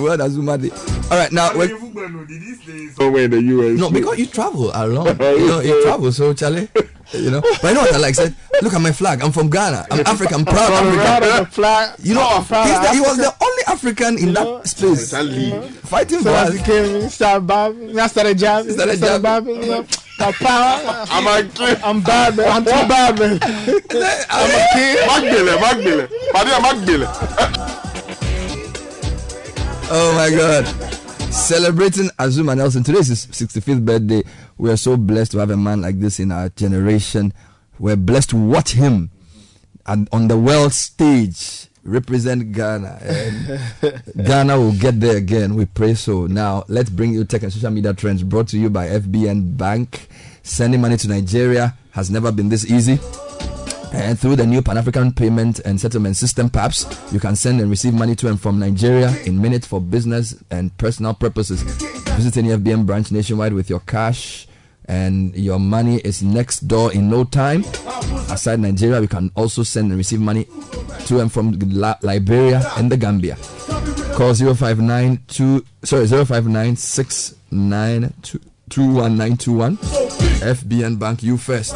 World 0.01 0.21
Azumah 0.21 0.57
Day. 0.61 0.71
All 1.11 1.17
right, 1.17 1.33
now 1.33 1.57
we're, 1.57 1.69
somewhere 1.69 2.05
in 3.25 3.31
the 3.31 3.41
US. 3.41 3.79
No, 3.81 3.91
because 3.91 4.19
you 4.19 4.27
travel 4.27 4.71
along. 4.75 5.09
Oh, 5.21 5.35
you 5.37 5.47
know, 5.49 5.61
you 5.61 5.83
travel, 5.83 6.13
so 6.13 6.35
Charlie. 6.35 6.69
You 7.15 7.31
know, 7.31 7.41
but 7.41 7.65
I 7.65 7.73
know 7.73 7.81
what 7.81 7.95
I 7.95 7.97
like 7.97 8.15
said. 8.15 8.35
Look 8.61 8.75
at 8.75 8.81
my 8.83 8.93
flag. 8.93 9.23
I'm 9.23 9.33
from 9.33 9.49
Ghana. 9.49 9.87
I'm 9.91 10.01
African. 10.07 10.41
I'm 10.41 10.45
proud 10.45 10.71
I'm 10.71 10.95
proud 10.95 11.23
African. 11.23 11.47
flag. 11.47 11.99
You 12.01 12.15
know, 12.15 12.29
I'm 12.29 12.45
proud 12.45 12.67
he's 12.69 12.81
the, 12.81 12.95
he 12.95 13.01
was 13.01 13.17
the 13.17 13.35
only 13.43 13.63
African 13.69 14.19
in 14.19 14.35
that 14.35 14.67
space. 14.69 15.11
Fighting 15.89 16.19
So 16.19 16.25
for 16.25 16.29
us. 16.37 16.53
he 16.55 16.63
came 16.63 16.85
in, 16.97 17.09
started 17.09 17.47
bobbing. 17.47 17.99
I 17.99 18.07
started 18.09 18.39
jabbing. 18.39 18.73
Started 18.73 18.99
Started 18.99 19.23
bobbing. 19.23 19.63
You 19.63 19.69
know, 19.71 19.87
my 20.19 20.33
power. 20.33 21.07
I'm 21.09 21.27
a 21.27 21.81
I'm 21.87 22.03
bad, 22.03 22.37
man. 22.37 22.49
I'm 22.51 22.65
too 22.65 22.71
bad, 22.71 23.19
man. 23.19 23.39
I'm 24.29 24.51
a 24.51 24.67
kid. 24.75 25.09
Magbele, 25.09 25.57
Magbele. 25.57 26.09
Madia 26.35 26.59
Magbele. 26.61 27.68
Oh 29.91 30.13
my 30.15 30.31
God. 30.31 30.67
Celebrating 31.33 32.09
Azumah 32.19 32.57
Nelson. 32.57 32.83
Today 32.85 32.99
is 32.99 33.09
his 33.09 33.27
65th 33.27 33.85
birthday. 33.85 34.23
We 34.59 34.71
are 34.71 34.77
so 34.77 34.97
blessed 34.99 35.33
to 35.33 35.39
have 35.39 35.51
a 35.51 35.57
man 35.57 35.81
like 35.81 35.99
this 35.99 36.21
in 36.21 36.31
our 36.31 36.51
generation. 36.51 37.33
We're 37.79 37.97
blessed 37.97 38.31
to 38.31 38.37
watch 38.37 38.73
him 38.73 39.11
and 39.87 40.07
on 40.13 40.29
the 40.29 40.37
world 40.37 40.75
stage 40.75 41.69
represent 41.85 42.53
Ghana. 42.53 42.99
And 43.01 43.61
Ghana 44.27 44.59
will 44.59 44.73
get 44.73 45.01
there 45.01 45.17
again. 45.17 45.55
We 45.55 45.65
pray 45.65 45.95
so. 45.95 46.27
Now, 46.27 46.65
let's 46.69 46.91
bring 46.91 47.15
you 47.15 47.25
tech 47.25 47.43
and 47.43 47.53
social 47.53 47.71
media 47.71 47.95
trends 47.95 48.23
brought 48.23 48.49
to 48.49 48.59
you 48.59 48.69
by 48.69 48.89
FBN 48.89 49.57
Bank. 49.57 50.09
Sending 50.43 50.81
money 50.83 50.99
to 50.99 51.09
Nigeria 51.09 51.75
has 51.93 52.11
never 52.11 52.31
been 52.31 52.51
this 52.51 52.71
easy. 52.71 52.99
And 53.93 54.19
through 54.19 54.37
the 54.37 54.47
new 54.47 54.63
Pan 54.63 54.79
African 54.79 55.13
Payment 55.13 55.61
and 55.61 55.81
Settlement 55.81 56.17
System, 56.17 56.51
PAPSS, 56.51 57.13
you 57.13 57.21
can 57.21 57.37
send 57.37 57.61
and 57.61 57.71
receive 57.71 57.95
money 57.95 58.15
to 58.17 58.29
and 58.29 58.41
from 58.41 58.59
Nigeria 58.59 59.15
in 59.25 59.41
minutes 59.41 59.67
for 59.67 59.81
business 59.81 60.35
and 60.51 60.77
personal 60.79 61.15
purposes. 61.15 61.63
Visit 61.63 62.37
any 62.37 62.49
FBN 62.51 62.85
branch 62.87 63.11
nationwide 63.13 63.53
with 63.53 63.71
your 63.71 63.81
cash, 63.81 64.47
and 64.87 65.35
your 65.37 65.59
money 65.59 65.99
is 66.01 66.23
next 66.23 66.61
door 66.69 66.93
in 66.93 67.09
no 67.11 67.25
time. 67.25 67.65
Aside 68.31 68.61
Nigeria, 68.61 69.01
you 69.01 69.09
can 69.09 69.31
also 69.35 69.63
send 69.63 69.91
and 69.91 69.97
receive 69.99 70.21
money 70.21 70.47
to 71.07 71.21
and 71.21 71.33
from 71.33 71.59
Liberia 72.03 72.63
and 72.77 72.91
the 72.93 72.97
Gambia. 72.97 73.37
Call 74.15 74.35
0592 74.35 75.65
sorry 75.85 76.07
059692 76.07 78.41
21921. 78.69 79.77
FBN 79.77 80.99
Bank, 80.99 81.23
you 81.23 81.37
first. 81.39 81.75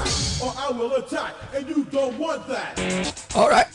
Don't 1.93 2.19
want 2.19 2.48
that. 2.48 3.27
All 3.36 3.51
right. 3.51 3.66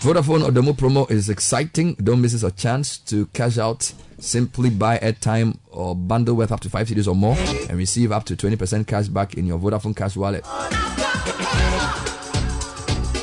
Vodafone 0.00 0.42
Odomo 0.48 0.72
promo 0.72 1.10
is 1.10 1.28
exciting. 1.28 1.94
Don't 1.94 2.22
miss 2.22 2.42
a 2.42 2.50
chance 2.50 2.96
to 2.98 3.26
cash 3.26 3.58
out. 3.58 3.92
Simply 4.18 4.70
buy 4.70 4.98
airtime 4.98 5.58
or 5.70 5.94
bundle 5.94 6.34
worth 6.34 6.50
up 6.50 6.60
to 6.60 6.70
5 6.70 6.88
cedis 6.88 7.06
or 7.06 7.14
more 7.14 7.36
and 7.68 7.76
receive 7.76 8.10
up 8.10 8.24
to 8.24 8.34
20% 8.36 8.86
cash 8.86 9.08
back 9.08 9.34
in 9.34 9.46
your 9.46 9.58
Vodafone 9.58 9.94
cash 9.94 10.16
wallet. 10.16 10.46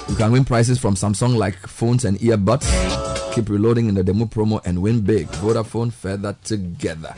You 0.07 0.15
can 0.15 0.31
win 0.31 0.45
prizes 0.45 0.77
from 0.77 0.93
Samsung 0.95 1.35
like 1.35 1.55
phones 1.55 2.05
and 2.05 2.19
earbuds. 2.19 3.33
Keep 3.33 3.49
reloading 3.49 3.89
in 3.89 3.95
the 3.95 4.03
demo 4.03 4.25
promo 4.25 4.61
and 4.63 4.81
win 4.81 5.01
big. 5.01 5.27
Vodafone 5.27 5.91
further 5.91 6.35
together. 6.43 7.15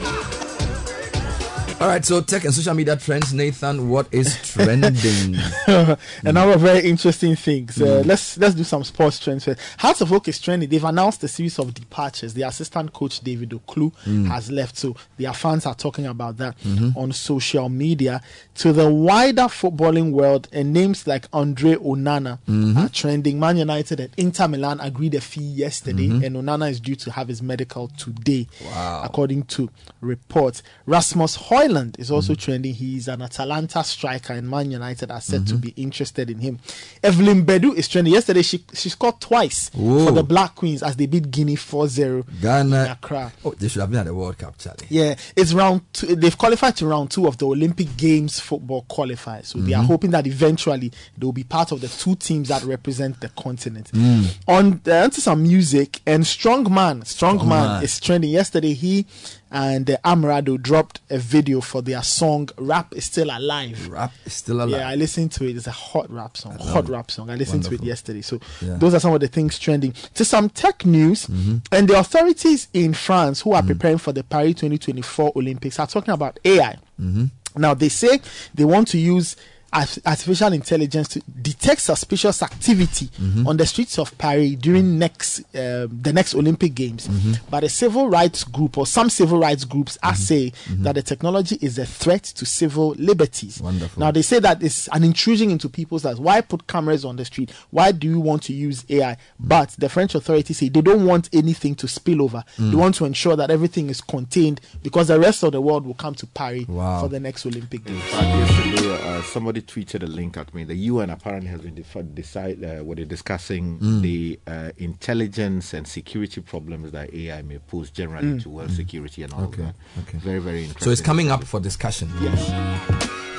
All 1.79 1.85
right, 1.87 2.03
so 2.03 2.21
tech 2.21 2.43
and 2.43 2.51
social 2.51 2.73
media 2.73 2.95
trends. 2.95 3.31
Nathan, 3.35 3.87
what 3.87 4.07
is 4.11 4.35
trending? 4.51 5.35
a 5.67 5.97
number 6.23 6.53
of 6.55 6.61
very 6.61 6.79
interesting 6.89 7.35
things. 7.35 7.79
Uh, 7.79 7.85
Mm. 8.01 8.05
let's 8.07 8.35
let's 8.39 8.55
do 8.55 8.63
some 8.63 8.83
sports 8.83 9.19
trends. 9.19 9.45
first. 9.45 9.59
Hearts 9.77 10.01
of 10.01 10.11
Oak 10.11 10.27
is 10.27 10.39
trending. 10.39 10.69
They've 10.69 10.83
announced 10.83 11.23
a 11.23 11.27
series 11.27 11.59
of 11.59 11.75
departures. 11.75 12.33
The 12.33 12.41
assistant 12.41 12.93
coach 12.93 13.19
David 13.19 13.49
Ocloo 13.51 13.91
Mm. 14.07 14.27
has 14.27 14.49
left, 14.49 14.75
so 14.75 14.95
their 15.19 15.33
fans 15.33 15.67
are 15.67 15.75
talking 15.75 16.07
about 16.07 16.37
that 16.37 16.59
Mhm. 16.65 16.97
on 16.97 17.11
social 17.11 17.69
media. 17.69 18.21
To 18.55 18.73
the 18.73 18.89
wider 18.89 19.43
footballing 19.43 20.11
world, 20.13 20.47
and 20.51 20.73
names 20.73 21.05
like 21.05 21.27
Andre 21.31 21.75
Onana 21.75 22.39
Mhm. 22.49 22.75
are 22.85 22.89
trending. 22.89 23.39
Man 23.39 23.55
United 23.57 23.99
and 23.99 24.09
Inter 24.17 24.47
Milan 24.47 24.79
agreed 24.79 25.13
a 25.13 25.21
fee 25.21 25.41
yesterday, 25.41 26.07
Mhm. 26.07 26.25
and 26.25 26.35
Onana 26.37 26.71
is 26.71 26.79
due 26.79 26.95
to 26.95 27.11
have 27.11 27.27
his 27.27 27.43
medical 27.43 27.87
today, 27.99 28.47
Wow. 28.65 29.01
according 29.03 29.43
to 29.43 29.69
reports. 30.01 30.63
Rasmus 30.87 31.35
Hoyland 31.67 31.95
is 31.99 32.11
also 32.11 32.33
Mm-hmm. 32.33 32.39
trending. 32.41 32.73
He's 32.73 33.07
an 33.07 33.21
Atalanta 33.21 33.83
striker, 33.83 34.33
and 34.33 34.49
Man 34.49 34.71
United 34.71 35.11
are 35.11 35.21
said 35.21 35.47
to 35.47 35.55
Mhm. 35.55 35.61
be 35.61 35.69
interested 35.75 36.29
in 36.29 36.39
him. 36.39 36.59
Evelyn 37.03 37.45
Badu 37.45 37.75
is 37.75 37.87
trending. 37.87 38.13
Yesterday, 38.13 38.41
she 38.41 38.63
she 38.73 38.89
scored 38.89 39.19
twice 39.19 39.69
Whoa. 39.73 40.05
for 40.05 40.11
the 40.11 40.23
Black 40.23 40.55
Queens 40.55 40.81
as 40.83 40.95
they 40.95 41.05
beat 41.05 41.29
Guinea 41.31 41.55
4-0 41.55 42.23
in 42.27 42.41
Ghana. 42.41 42.89
Accra. 42.91 43.31
Oh, 43.45 43.53
they 43.57 43.67
should 43.67 43.81
have 43.81 43.89
been 43.91 43.99
at 43.99 44.05
the 44.05 44.13
World 44.13 44.37
Cup, 44.37 44.57
Charlie. 44.57 44.85
Yeah, 44.89 45.15
it's 45.35 45.53
round 45.53 45.81
two. 45.93 46.15
They've 46.15 46.37
qualified 46.37 46.75
to 46.77 46.87
round 46.87 47.11
two 47.11 47.27
of 47.27 47.37
the 47.37 47.47
Olympic 47.47 47.95
Games 47.97 48.39
football 48.39 48.85
qualifiers. 48.89 49.47
So 49.47 49.59
they 49.59 49.73
are 49.73 49.83
Mhm. 49.83 49.87
hoping 49.87 50.11
that 50.11 50.25
eventually 50.27 50.91
they 51.17 51.25
will 51.25 51.33
be 51.33 51.43
part 51.43 51.71
of 51.71 51.81
the 51.81 51.87
two 51.87 52.15
teams 52.15 52.49
that 52.49 52.63
represent 52.63 53.19
the 53.19 53.29
continent. 53.29 53.91
Mm. 53.93 54.25
On 54.47 54.81
uh, 54.87 54.91
onto 55.03 55.21
some 55.21 55.43
music 55.43 56.01
and 56.05 56.25
Strong 56.25 56.71
Man. 56.73 57.03
Strong, 57.05 57.37
Strong 57.39 57.49
Man, 57.49 57.67
Man. 57.67 57.83
is 57.83 57.99
trending. 57.99 58.29
Yesterday, 58.31 58.73
he 58.73 59.05
and 59.51 59.89
uh, 59.89 59.97
Amerado 60.03 60.57
dropped 60.57 60.99
a 61.09 61.17
video 61.17 61.61
for 61.61 61.81
their 61.81 62.01
song 62.03 62.49
"Rap 62.57 62.93
Is 62.95 63.05
Still 63.05 63.29
Alive." 63.31 63.87
Rap 63.89 64.11
is 64.25 64.33
still 64.33 64.57
alive. 64.57 64.69
Yeah, 64.71 64.89
I 64.89 64.95
listened 64.95 65.31
to 65.33 65.45
it. 65.45 65.55
It's 65.55 65.67
a 65.67 65.71
hot 65.71 66.09
rap 66.11 66.35
song. 66.37 66.57
Hot 66.59 66.87
rap 66.89 67.09
song. 67.11 67.29
I 67.29 67.35
listened 67.35 67.63
to 67.65 67.73
it 67.75 67.83
yesterday. 67.83 68.21
So 68.21 68.39
Yeah. 68.61 68.75
those 68.77 68.93
are 68.93 68.99
some 68.99 69.13
of 69.13 69.19
the 69.21 69.27
things 69.27 69.57
trending. 69.59 69.93
To 70.15 70.25
some 70.25 70.49
tech 70.49 70.85
news, 70.85 71.27
Mhm. 71.27 71.61
and 71.71 71.87
the 71.87 71.97
authorities 71.99 72.67
in 72.73 72.93
France 72.93 73.41
who 73.41 73.53
are 73.53 73.61
Mm. 73.63 73.67
preparing 73.67 73.97
for 73.97 74.11
the 74.11 74.23
Paris 74.23 74.55
2024 74.55 75.31
Olympics 75.35 75.79
are 75.79 75.87
talking 75.87 76.13
about 76.13 76.39
AI. 76.43 76.77
Mhm. 77.01 77.29
Now 77.55 77.73
they 77.73 77.89
say 77.89 78.21
they 78.53 78.65
want 78.65 78.87
to 78.89 78.97
use 78.97 79.35
artificial 79.73 80.53
intelligence 80.53 81.07
to 81.09 81.21
detect 81.41 81.81
suspicious 81.81 82.41
activity 82.41 83.09
Mhm. 83.21 83.45
on 83.47 83.57
the 83.57 83.65
streets 83.65 83.99
of 83.99 84.17
Paris 84.17 84.55
during 84.55 84.97
next 84.97 85.39
um 85.55 85.99
the 86.01 86.11
next 86.13 86.33
Olympic 86.35 86.73
Games. 86.73 87.07
Mhm. 87.07 87.39
But 87.49 87.63
a 87.63 87.69
civil 87.69 88.09
rights 88.09 88.43
group 88.43 88.77
or 88.77 88.87
some 88.87 89.09
civil 89.09 89.39
rights 89.39 89.63
groups 89.65 89.97
Mm-hmm. 89.97 90.07
are 90.09 90.15
saying 90.15 90.53
that 90.83 90.95
the 90.95 91.01
technology 91.01 91.57
is 91.61 91.77
a 91.77 91.85
threat 91.85 92.23
to 92.23 92.45
civil 92.45 92.95
liberties. 92.97 93.59
Wonderful. 93.61 93.99
Now 93.99 94.11
they 94.11 94.21
say 94.21 94.39
that 94.39 94.63
it's 94.63 94.87
an 94.89 95.03
intrusion 95.03 95.51
into 95.51 95.69
people's 95.69 96.05
lives. 96.05 96.19
Why 96.19 96.41
put 96.41 96.67
cameras 96.67 97.03
on 97.05 97.15
the 97.17 97.25
street? 97.25 97.51
Why 97.71 97.91
do 97.91 98.07
you 98.07 98.19
want 98.19 98.43
to 98.43 98.53
use 98.53 98.83
AI? 98.89 99.17
But 99.39 99.75
the 99.77 99.89
French 99.89 100.15
authorities 100.15 100.57
say 100.57 100.69
they 100.69 100.81
don't 100.81 101.05
want 101.05 101.29
anything 101.33 101.75
to 101.75 101.87
spill 101.87 102.21
over. 102.21 102.43
Mm. 102.57 102.71
They 102.71 102.75
want 102.77 102.95
to 102.95 103.05
ensure 103.05 103.35
that 103.35 103.51
everything 103.51 103.89
is 103.89 104.01
contained 104.01 104.61
because 104.81 105.07
the 105.09 105.19
rest 105.19 105.43
of 105.43 105.51
the 105.51 105.61
world 105.61 105.85
will 105.85 105.93
come 105.93 106.15
to 106.15 106.25
Paris 106.27 106.67
Wow. 106.67 107.01
for 107.01 107.07
the 107.09 107.19
next 107.19 107.45
Olympic 107.45 107.83
Games. 107.85 108.01
fact, 108.03 108.83
uh, 108.83 109.21
somebody 109.23 109.56
tweeted 109.61 110.03
a 110.03 110.07
link 110.07 110.37
at 110.37 110.53
me. 110.53 110.63
The 110.63 110.75
UN 110.75 111.09
apparently 111.09 111.49
has 111.49 111.61
been 111.61 111.75
defi- 111.75 112.03
decide, 112.13 112.63
uh, 112.63 112.83
what 112.83 112.97
they're 112.97 113.05
discussing 113.05 113.79
Mm. 113.79 114.01
the 114.01 114.39
uh, 114.47 114.71
intelligence 114.77 115.73
and 115.73 115.87
security 115.87 116.41
problems 116.41 116.91
that 116.91 117.13
AI 117.13 117.41
may 117.41 117.59
pose 117.59 117.89
generally 117.91 118.33
Mm. 118.39 118.43
to 118.43 118.49
world 118.49 118.69
Mm. 118.71 118.75
security 118.75 119.23
and 119.23 119.33
all 119.33 119.43
Okay, 119.45 119.63
that. 119.63 119.75
okay. 120.07 120.17
Very, 120.19 120.39
very 120.39 120.59
interesting. 120.63 120.83
So 120.85 120.91
it's 120.91 121.01
coming 121.01 121.31
up 121.31 121.43
for 121.43 121.59
discussion. 121.59 122.09
Yes. 122.21 122.45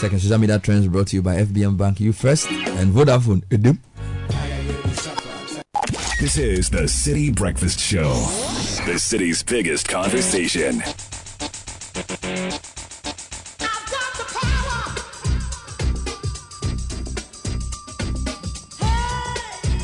Tech 0.00 0.12
and 0.12 0.20
social 0.20 0.38
media 0.38 0.58
trends 0.58 0.86
brought 0.88 1.08
to 1.08 1.16
you 1.16 1.22
by 1.22 1.36
FBN 1.36 1.76
Bank, 1.76 1.98
you 2.00 2.12
first, 2.12 2.48
and 2.50 2.92
Vodafone. 2.94 3.42
Edem. 3.50 3.80
This 6.20 6.36
is 6.36 6.68
the 6.70 6.82
Citi 6.88 7.32
Breakfast 7.34 7.78
Show, 7.78 8.12
the 8.86 8.98
city's 8.98 9.42
biggest 9.44 9.86
conversation. 9.88 10.82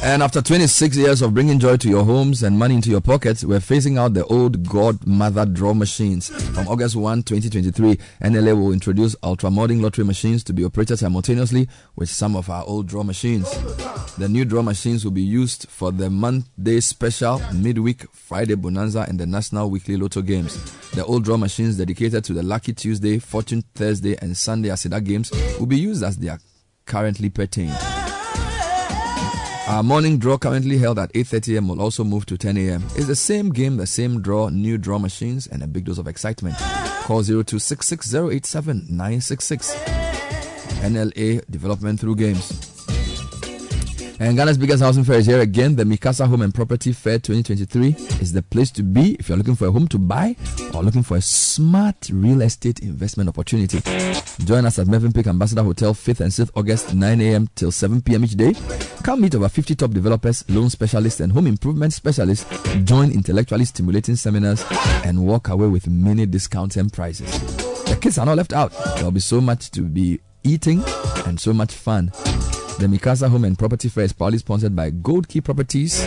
And 0.04 0.22
after 0.22 0.42
26 0.42 0.98
years 0.98 1.22
of 1.22 1.32
bringing 1.32 1.58
joy 1.58 1.78
to 1.78 1.88
your 1.88 2.04
homes 2.04 2.42
and 2.42 2.58
money 2.58 2.74
into 2.74 2.90
your 2.90 3.00
pockets, 3.00 3.42
we're 3.42 3.58
phasing 3.58 3.98
out 3.98 4.12
the 4.12 4.26
old 4.26 4.68
godmother 4.68 5.46
draw 5.46 5.72
machines. 5.72 6.28
From 6.28 6.68
August 6.68 6.94
1, 6.94 7.22
2023, 7.22 7.96
NLA 8.20 8.54
will 8.54 8.74
introduce 8.74 9.16
ultra 9.22 9.50
modern 9.50 9.80
lottery 9.80 10.04
machines 10.04 10.44
to 10.44 10.52
be 10.52 10.62
operated 10.62 10.98
simultaneously 10.98 11.70
with 11.96 12.10
some 12.10 12.36
of 12.36 12.50
our 12.50 12.62
old 12.66 12.86
draw 12.86 13.02
machines. 13.02 13.50
The 14.18 14.28
new 14.28 14.44
draw 14.44 14.60
machines 14.60 15.06
will 15.06 15.12
be 15.12 15.22
used 15.22 15.70
for 15.70 15.90
the 15.90 16.10
Monday 16.10 16.80
special, 16.80 17.40
midweek, 17.54 18.04
Friday 18.12 18.56
bonanza, 18.56 19.06
and 19.08 19.18
the 19.18 19.26
National 19.26 19.70
Weekly 19.70 19.96
Lotto 19.96 20.20
games. 20.20 20.62
The 20.90 21.02
old 21.06 21.24
draw 21.24 21.38
machines 21.38 21.78
dedicated 21.78 22.24
to 22.24 22.34
the 22.34 22.42
Lucky 22.42 22.74
Tuesday, 22.74 23.18
Fortune 23.18 23.64
Thursday, 23.74 24.18
and 24.18 24.36
Sunday 24.36 24.68
Aseda 24.68 25.02
games 25.02 25.32
will 25.58 25.64
be 25.64 25.78
used 25.78 26.04
as 26.04 26.18
they 26.18 26.28
are 26.28 26.40
currently 26.84 27.30
pertained. 27.30 27.93
Our 29.66 29.82
morning 29.82 30.18
draw 30.18 30.36
currently 30.36 30.76
held 30.76 30.98
at 30.98 31.10
8:30 31.14 31.54
a.m. 31.54 31.68
will 31.68 31.80
also 31.80 32.04
move 32.04 32.26
to 32.26 32.36
10 32.36 32.58
a.m. 32.58 32.82
It's 32.96 33.06
the 33.06 33.16
same 33.16 33.48
game, 33.50 33.78
the 33.78 33.86
same 33.86 34.20
draw, 34.20 34.50
new 34.50 34.76
draw 34.76 34.98
machines, 34.98 35.46
and 35.46 35.62
a 35.62 35.66
big 35.66 35.86
dose 35.86 35.96
of 35.96 36.06
excitement. 36.06 36.54
Call 37.04 37.22
0266087966. 37.22 39.74
NLA 40.82 41.50
Development 41.50 41.98
Through 41.98 42.16
Games. 42.16 42.50
And 44.20 44.36
Ghana's 44.38 44.58
biggest 44.58 44.82
housing 44.82 45.02
fair 45.02 45.18
is 45.18 45.24
here 45.26 45.40
again. 45.40 45.76
The 45.76 45.84
meQasa 45.84 46.28
Home 46.28 46.42
and 46.42 46.54
Property 46.54 46.92
Fair 46.92 47.18
2023 47.18 47.96
is 48.20 48.34
the 48.34 48.42
place 48.42 48.70
to 48.72 48.82
be 48.82 49.14
if 49.14 49.30
you're 49.30 49.38
looking 49.38 49.56
for 49.56 49.68
a 49.68 49.72
home 49.72 49.88
to 49.88 49.98
buy 49.98 50.36
or 50.74 50.82
looking 50.82 51.02
for 51.02 51.16
a 51.16 51.22
smart 51.22 52.10
real 52.12 52.42
estate 52.42 52.80
investment 52.80 53.30
opportunity. 53.30 53.80
Join 54.40 54.66
us 54.66 54.78
at 54.78 55.14
Peak 55.14 55.26
Ambassador 55.28 55.62
Hotel, 55.62 55.94
5th 55.94 56.20
and 56.20 56.30
6th 56.30 56.50
August, 56.54 56.94
9 56.94 57.20
a.m. 57.20 57.48
till 57.54 57.70
7 57.70 58.02
p.m. 58.02 58.24
each 58.24 58.32
day. 58.32 58.52
Come 59.02 59.20
meet 59.22 59.34
over 59.34 59.48
50 59.48 59.74
top 59.74 59.92
developers, 59.92 60.44
loan 60.48 60.68
specialists, 60.70 61.20
and 61.20 61.32
home 61.32 61.46
improvement 61.46 61.92
specialists. 61.92 62.46
Join 62.84 63.10
intellectually 63.12 63.64
stimulating 63.64 64.16
seminars 64.16 64.64
and 65.04 65.24
walk 65.24 65.48
away 65.48 65.68
with 65.68 65.86
many 65.88 66.26
discounts 66.26 66.76
and 66.76 66.92
prizes. 66.92 67.30
The 67.84 67.96
kids 68.00 68.18
are 68.18 68.26
not 68.26 68.36
left 68.36 68.52
out. 68.52 68.72
There'll 68.96 69.10
be 69.12 69.20
so 69.20 69.40
much 69.40 69.70
to 69.72 69.82
be 69.82 70.20
eating 70.42 70.82
and 71.26 71.38
so 71.38 71.52
much 71.52 71.72
fun. 71.74 72.06
The 72.78 72.86
meQasa 72.88 73.30
Home 73.30 73.44
and 73.44 73.58
Property 73.58 73.88
Fair 73.88 74.04
is 74.04 74.12
proudly 74.12 74.38
sponsored 74.38 74.74
by 74.74 74.90
Gold 74.90 75.28
Key 75.28 75.40
Properties, 75.40 76.02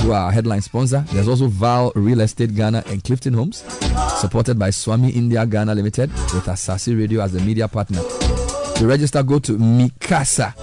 who 0.00 0.12
are 0.12 0.26
our 0.26 0.32
headline 0.32 0.60
sponsor. 0.60 1.04
There's 1.12 1.28
also 1.28 1.46
Val 1.46 1.92
Real 1.94 2.20
Estate 2.20 2.54
Ghana 2.54 2.82
and 2.86 3.02
Clifton 3.04 3.34
Homes, 3.34 3.58
supported 4.20 4.58
by 4.58 4.70
Swami 4.70 5.10
India 5.10 5.44
Ghana 5.46 5.74
Limited, 5.74 6.10
with 6.12 6.46
Asaase 6.46 6.98
Radio 6.98 7.20
as 7.22 7.32
the 7.32 7.40
media 7.40 7.68
partner. 7.68 8.00
To 8.76 8.86
register, 8.86 9.22
go 9.22 9.38
to 9.40 9.52
meQasa. 9.58 10.54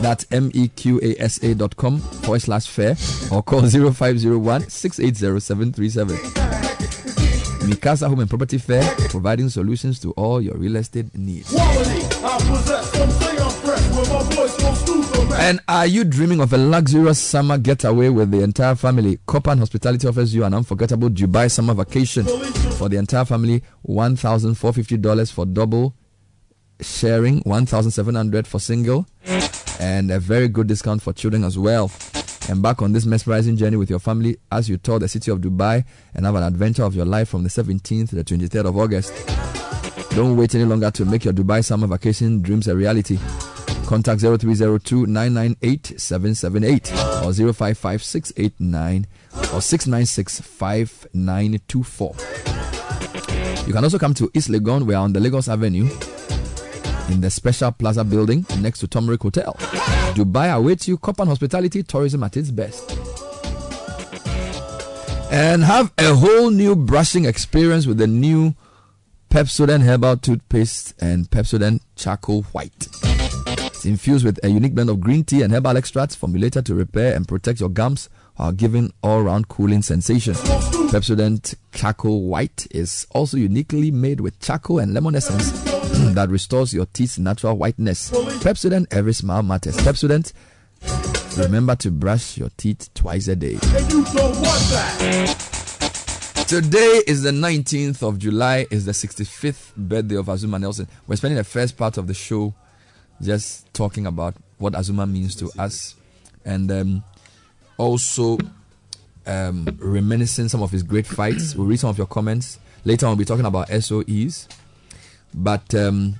That's 0.00 0.26
M 0.30 0.50
E 0.52 0.68
Q 0.68 1.00
A 1.02 1.14
S 1.22 1.42
A 1.42 1.54
dot 1.54 1.76
com 1.76 1.98
forward 1.98 2.42
slash 2.42 2.66
fair 2.68 2.96
or 3.32 3.42
call 3.42 3.62
0501 3.62 4.68
680 4.68 5.40
737. 5.40 6.16
meQasa 7.68 8.08
Home 8.08 8.20
and 8.20 8.28
Property 8.28 8.58
Fair, 8.58 8.82
providing 9.08 9.48
solutions 9.48 9.98
to 10.00 10.10
all 10.12 10.42
your 10.42 10.56
real 10.56 10.76
estate 10.76 11.16
needs. 11.16 11.54
And 15.36 15.60
are 15.68 15.86
you 15.86 16.04
dreaming 16.04 16.40
of 16.40 16.52
a 16.52 16.58
luxurious 16.58 17.18
summer 17.18 17.58
getaway 17.58 18.08
with 18.08 18.30
the 18.30 18.40
entire 18.42 18.74
family? 18.74 19.18
Copan 19.26 19.58
Hospitality 19.58 20.06
offers 20.08 20.34
you 20.34 20.44
an 20.44 20.54
unforgettable 20.54 21.10
Dubai 21.10 21.50
summer 21.50 21.74
vacation 21.74 22.24
for 22.78 22.88
the 22.88 22.96
entire 22.96 23.24
family. 23.24 23.62
One 23.82 24.16
thousand 24.16 24.54
four 24.54 24.72
fifty 24.72 24.96
dollars 24.96 25.30
for 25.30 25.44
double 25.44 25.94
sharing, 26.80 27.40
$1,700 27.42 28.46
for 28.46 28.58
single, 28.58 29.06
and 29.78 30.10
a 30.10 30.18
very 30.18 30.48
good 30.48 30.66
discount 30.66 31.00
for 31.02 31.12
children 31.12 31.44
as 31.44 31.56
well. 31.58 31.90
Embark 32.48 32.82
on 32.82 32.92
this 32.92 33.06
mesmerizing 33.06 33.56
journey 33.56 33.76
with 33.76 33.88
your 33.88 33.98
family 34.00 34.36
as 34.50 34.68
you 34.68 34.76
tour 34.76 34.98
the 34.98 35.08
city 35.08 35.30
of 35.30 35.38
Dubai 35.40 35.84
and 36.14 36.26
have 36.26 36.34
an 36.34 36.42
adventure 36.42 36.84
of 36.84 36.94
your 36.94 37.06
life 37.06 37.28
from 37.28 37.42
the 37.42 37.48
17th 37.48 38.10
to 38.10 38.16
the 38.16 38.24
23rd 38.24 38.66
of 38.66 38.76
August. 38.76 39.12
Don't 40.10 40.36
wait 40.36 40.54
any 40.54 40.64
longer 40.64 40.90
to 40.92 41.04
make 41.04 41.24
your 41.24 41.34
Dubai 41.34 41.64
summer 41.64 41.86
vacation 41.86 42.40
dreams 42.40 42.68
a 42.68 42.76
reality. 42.76 43.18
Contact 43.86 44.20
0302 44.20 45.06
998 45.06 46.00
778 46.00 46.92
or 47.24 47.32
055 47.52 48.02
689 48.02 49.06
or 49.52 49.60
696 49.60 50.40
5924. 50.40 52.14
You 53.66 53.72
can 53.72 53.84
also 53.84 53.98
come 53.98 54.14
to 54.14 54.30
East 54.34 54.50
Legon. 54.50 54.84
We 54.86 54.94
are 54.94 55.02
on 55.02 55.12
the 55.12 55.20
Lagos 55.20 55.48
Avenue 55.48 55.88
in 57.10 57.20
the 57.20 57.30
Special 57.30 57.72
Plaza 57.72 58.04
building 58.04 58.46
next 58.60 58.78
to 58.80 58.88
Tomrick 58.88 59.20
Hotel. 59.22 59.54
Dubai 60.14 60.54
awaits 60.54 60.86
you. 60.88 60.96
Copan 60.96 61.26
Hospitality 61.26 61.82
Tourism 61.82 62.22
at 62.22 62.36
its 62.36 62.50
best. 62.50 62.98
And 65.30 65.64
have 65.64 65.92
a 65.98 66.14
whole 66.14 66.50
new 66.50 66.76
brushing 66.76 67.24
experience 67.24 67.86
with 67.86 67.98
the 67.98 68.06
new 68.06 68.54
Pepsodent 69.34 69.82
Herbal 69.82 70.18
Toothpaste 70.18 70.94
and 71.00 71.28
Pepsodent 71.28 71.80
Charcoal 71.96 72.42
White. 72.52 72.86
It's 73.02 73.84
infused 73.84 74.24
with 74.24 74.38
a 74.44 74.48
unique 74.48 74.76
blend 74.76 74.90
of 74.90 75.00
green 75.00 75.24
tea 75.24 75.42
and 75.42 75.52
herbal 75.52 75.76
extracts 75.76 76.14
formulated 76.14 76.64
to 76.66 76.74
repair 76.76 77.16
and 77.16 77.26
protect 77.26 77.58
your 77.58 77.68
gums 77.68 78.08
while 78.36 78.52
giving 78.52 78.92
all-round 79.02 79.48
cooling 79.48 79.82
sensation. 79.82 80.34
Pepsodent 80.34 81.56
Charcoal 81.72 82.22
White 82.28 82.68
is 82.70 83.08
also 83.10 83.36
uniquely 83.36 83.90
made 83.90 84.20
with 84.20 84.38
charcoal 84.38 84.78
and 84.78 84.94
lemon 84.94 85.16
essence 85.16 85.50
that 86.14 86.28
restores 86.30 86.72
your 86.72 86.86
teeth's 86.86 87.18
natural 87.18 87.56
whiteness. 87.56 88.12
Pepsodent, 88.12 88.86
every 88.92 89.14
smile 89.14 89.42
matters. 89.42 89.76
Pepsodent, 89.78 90.32
remember 91.36 91.74
to 91.74 91.90
brush 91.90 92.38
your 92.38 92.50
teeth 92.56 92.88
twice 92.94 93.26
a 93.26 93.34
day. 93.34 93.58
Today 96.54 97.02
is 97.08 97.24
the 97.24 97.32
19th 97.32 98.06
of 98.06 98.16
July, 98.20 98.64
is 98.70 98.84
the 98.86 98.92
65th 98.92 99.74
birthday 99.74 100.14
of 100.14 100.26
Azumah 100.26 100.60
Nelson. 100.60 100.86
We're 101.08 101.16
spending 101.16 101.36
the 101.36 101.42
first 101.42 101.76
part 101.76 101.98
of 101.98 102.06
the 102.06 102.14
show 102.14 102.54
just 103.20 103.74
talking 103.74 104.06
about 104.06 104.36
what 104.58 104.74
Azumah 104.74 105.10
means 105.10 105.34
to 105.34 105.50
us 105.58 105.96
and 106.44 106.70
um, 106.70 107.04
also 107.76 108.38
um, 109.26 109.66
reminiscing 109.80 110.48
some 110.48 110.62
of 110.62 110.70
his 110.70 110.84
great 110.84 111.08
fights. 111.08 111.56
We'll 111.56 111.66
read 111.66 111.80
some 111.80 111.90
of 111.90 111.98
your 111.98 112.06
comments. 112.06 112.60
Later 112.84 113.06
on, 113.06 113.10
we'll 113.10 113.18
be 113.18 113.24
talking 113.24 113.46
about 113.46 113.66
SOEs. 113.70 114.46
But 115.34 115.74
um, 115.74 116.14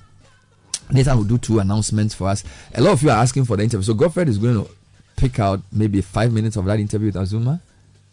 later, 0.91 1.15
we'll 1.15 1.23
do 1.23 1.37
two 1.37 1.59
announcements 1.59 2.13
for 2.13 2.27
us. 2.27 2.43
A 2.73 2.81
lot 2.81 2.91
of 2.91 3.01
you 3.03 3.09
are 3.09 3.21
asking 3.21 3.45
for 3.45 3.55
the 3.55 3.63
interview. 3.63 3.83
So, 3.85 3.93
Godfred 3.93 4.27
is 4.27 4.37
going 4.37 4.65
to 4.65 4.69
pick 5.15 5.39
out 5.39 5.61
maybe 5.71 6.01
five 6.01 6.33
minutes 6.33 6.57
of 6.57 6.65
that 6.65 6.81
interview 6.81 7.05
with 7.07 7.15
Azuma 7.15 7.61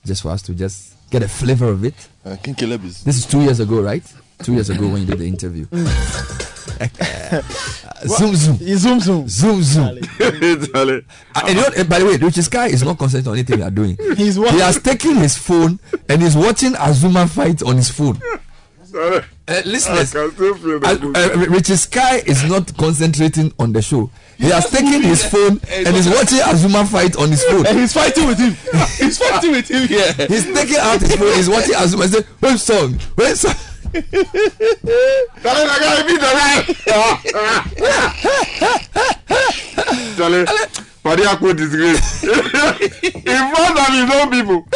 just 0.04 0.22
for 0.22 0.30
us 0.30 0.42
to 0.42 0.54
just 0.54 0.94
get 1.10 1.22
a 1.22 1.28
flavor 1.28 1.68
of 1.68 1.84
it. 1.84 1.94
Uh, 2.24 2.36
King 2.42 2.54
Caleb 2.54 2.84
is. 2.84 3.04
This 3.04 3.18
is 3.18 3.26
two 3.26 3.40
years 3.42 3.60
ago, 3.60 3.80
right? 3.82 4.02
Two 4.42 4.54
years 4.54 4.70
ago 4.70 4.88
when 4.88 5.02
you 5.02 5.06
did 5.06 5.18
the 5.18 5.26
interview. 5.28 5.66
zoom, 8.06 8.34
zoom. 8.34 8.56
Zoom, 8.78 9.00
zoom. 9.00 9.28
Zoom, 9.28 9.62
zoom. 9.62 9.98
Uh, 11.34 11.40
and 11.46 11.48
you 11.48 11.62
know, 11.62 11.68
uh, 11.76 11.84
by 11.84 11.98
the 11.98 12.04
way, 12.06 12.16
Richie 12.16 12.42
Sky 12.42 12.66
is 12.68 12.82
not 12.82 12.98
concentrating 12.98 13.30
on 13.30 13.38
anything 13.38 13.58
we 13.58 13.62
are 13.64 13.70
doing. 13.70 13.96
He's 14.16 14.36
he 14.36 14.58
has 14.58 14.80
taken 14.82 15.16
his 15.16 15.36
phone 15.36 15.78
and 16.08 16.22
is 16.22 16.36
watching 16.36 16.72
Azumah 16.72 17.28
fight 17.28 17.62
on 17.62 17.76
his 17.76 17.90
phone. 17.90 18.20
Uh, 19.48 19.60
listeners, 19.64 20.14
I 20.14 20.26
can 20.26 20.32
still 20.32 20.54
feel 20.54 20.78
the 20.78 20.86
uh, 20.86 20.90
uh, 21.42 21.46
Richie 21.50 21.74
Sky 21.74 22.18
is 22.18 22.44
not 22.44 22.76
concentrating 22.76 23.52
on 23.58 23.72
the 23.72 23.82
show. 23.82 24.08
He 24.38 24.44
has 24.50 24.70
taken 24.70 25.02
his 25.02 25.24
phone 25.24 25.60
and 25.68 25.96
is 25.96 26.06
watching 26.08 26.38
Azumah 26.38 26.86
fight 26.86 27.16
on 27.16 27.28
his 27.30 27.42
phone. 27.44 27.66
And 27.66 27.80
he's 27.80 27.92
fighting 27.92 28.28
with 28.28 28.38
him. 28.38 28.52
He's 28.98 29.18
fighting 29.18 29.50
with 29.50 29.66
him 29.68 29.88
here. 29.88 30.12
He's 30.28 30.44
taking 30.44 30.76
out 30.78 31.00
his 31.00 31.16
phone. 31.16 31.34
He's 31.34 31.48
watching 31.48 31.74
Azumah. 31.74 32.06
Say, 32.08 32.22
"Wait, 32.40 32.56
song, 32.58 32.96
wait, 33.16 33.36
song." 33.36 33.54
Charlie, 35.42 35.42
I 35.42 35.78
gotta 35.82 36.04
beat 36.06 36.20
the 36.20 36.32
right. 36.38 36.64
Charlie, 40.16 40.44
Padiako 41.02 41.52
disgrace. 41.56 42.22
In 42.22 42.30
front 43.54 43.78
of 43.78 43.88
his 43.90 44.10
own 44.14 44.30
people. 44.30 44.66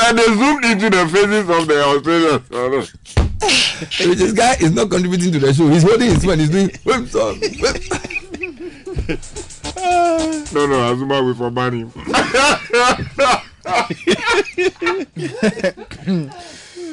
And 0.00 0.18
they 0.18 0.24
zoomed 0.26 0.64
into 0.64 0.88
the 0.90 1.06
faces 1.08 1.48
of 1.50 1.66
the 1.68 1.84
Australians. 1.84 2.48
No. 3.40 3.48
Richie 4.06 4.28
Sky 4.28 4.54
is 4.60 4.72
not 4.72 4.90
contributing 4.90 5.32
to 5.32 5.38
the 5.38 5.52
show. 5.54 5.68
He's 5.68 5.82
holding 5.82 6.10
his 6.10 6.24
phone. 6.24 6.38
He's 6.38 6.50
doing, 6.50 6.70
wait, 6.84 7.08
song, 7.08 7.40
wait. 7.40 7.88
No, 10.52 10.66
no, 10.66 10.76
Azumah 10.92 11.22
will 11.24 11.34
forban 11.34 11.72
him. 11.78 11.92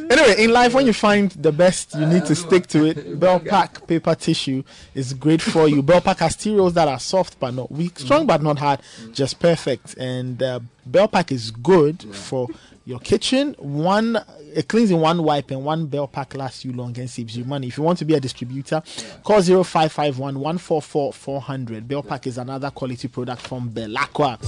Anyway, 0.07 0.43
in 0.43 0.51
life, 0.51 0.73
when 0.73 0.85
you 0.85 0.93
find 0.93 1.31
the 1.31 1.51
best, 1.51 1.95
you 1.95 2.05
need 2.05 2.25
to 2.25 2.35
stick 2.35 2.67
to 2.67 2.85
it. 2.85 3.19
Bell 3.19 3.39
Pack 3.39 3.87
paper 3.87 4.13
tissue 4.13 4.61
is 4.93 5.13
great 5.13 5.41
for 5.41 5.67
you. 5.67 5.81
Bell 5.81 5.99
Pack 6.01 6.19
has 6.19 6.35
tea 6.35 6.55
rolls 6.55 6.73
that 6.75 6.87
are 6.87 6.99
soft 6.99 7.39
but 7.39 7.53
not 7.55 7.71
weak, 7.71 7.97
strong 7.97 8.27
but 8.27 8.43
not 8.43 8.59
hard, 8.59 8.81
just 9.13 9.39
perfect. 9.39 9.97
And 9.97 10.43
uh, 10.43 10.59
Bell 10.85 11.07
Pack 11.07 11.31
is 11.31 11.49
good 11.49 12.03
for 12.15 12.49
your 12.85 12.99
kitchen. 12.99 13.55
One, 13.57 14.19
it 14.55 14.69
cleans 14.69 14.89
in 14.89 14.99
one 14.99 15.21
wipe, 15.21 15.51
and 15.51 15.65
one 15.65 15.87
Bell 15.87 16.07
Pack 16.07 16.33
lasts 16.35 16.63
you 16.63 16.71
long 16.71 16.97
and 16.97 17.09
saves 17.09 17.37
you 17.37 17.43
money. 17.43 17.67
If 17.67 17.77
you 17.77 17.83
want 17.83 17.99
to 17.99 18.05
be 18.05 18.13
a 18.13 18.19
distributor, 18.19 18.81
call 19.23 19.41
0551 19.41 20.39
144 20.39 21.13
400. 21.13 21.87
Bell 21.87 22.01
Pack 22.01 22.27
is 22.27 22.37
another 22.37 22.71
quality 22.71 23.07
product 23.07 23.41
from 23.41 23.69
Belacqua. 23.69 24.39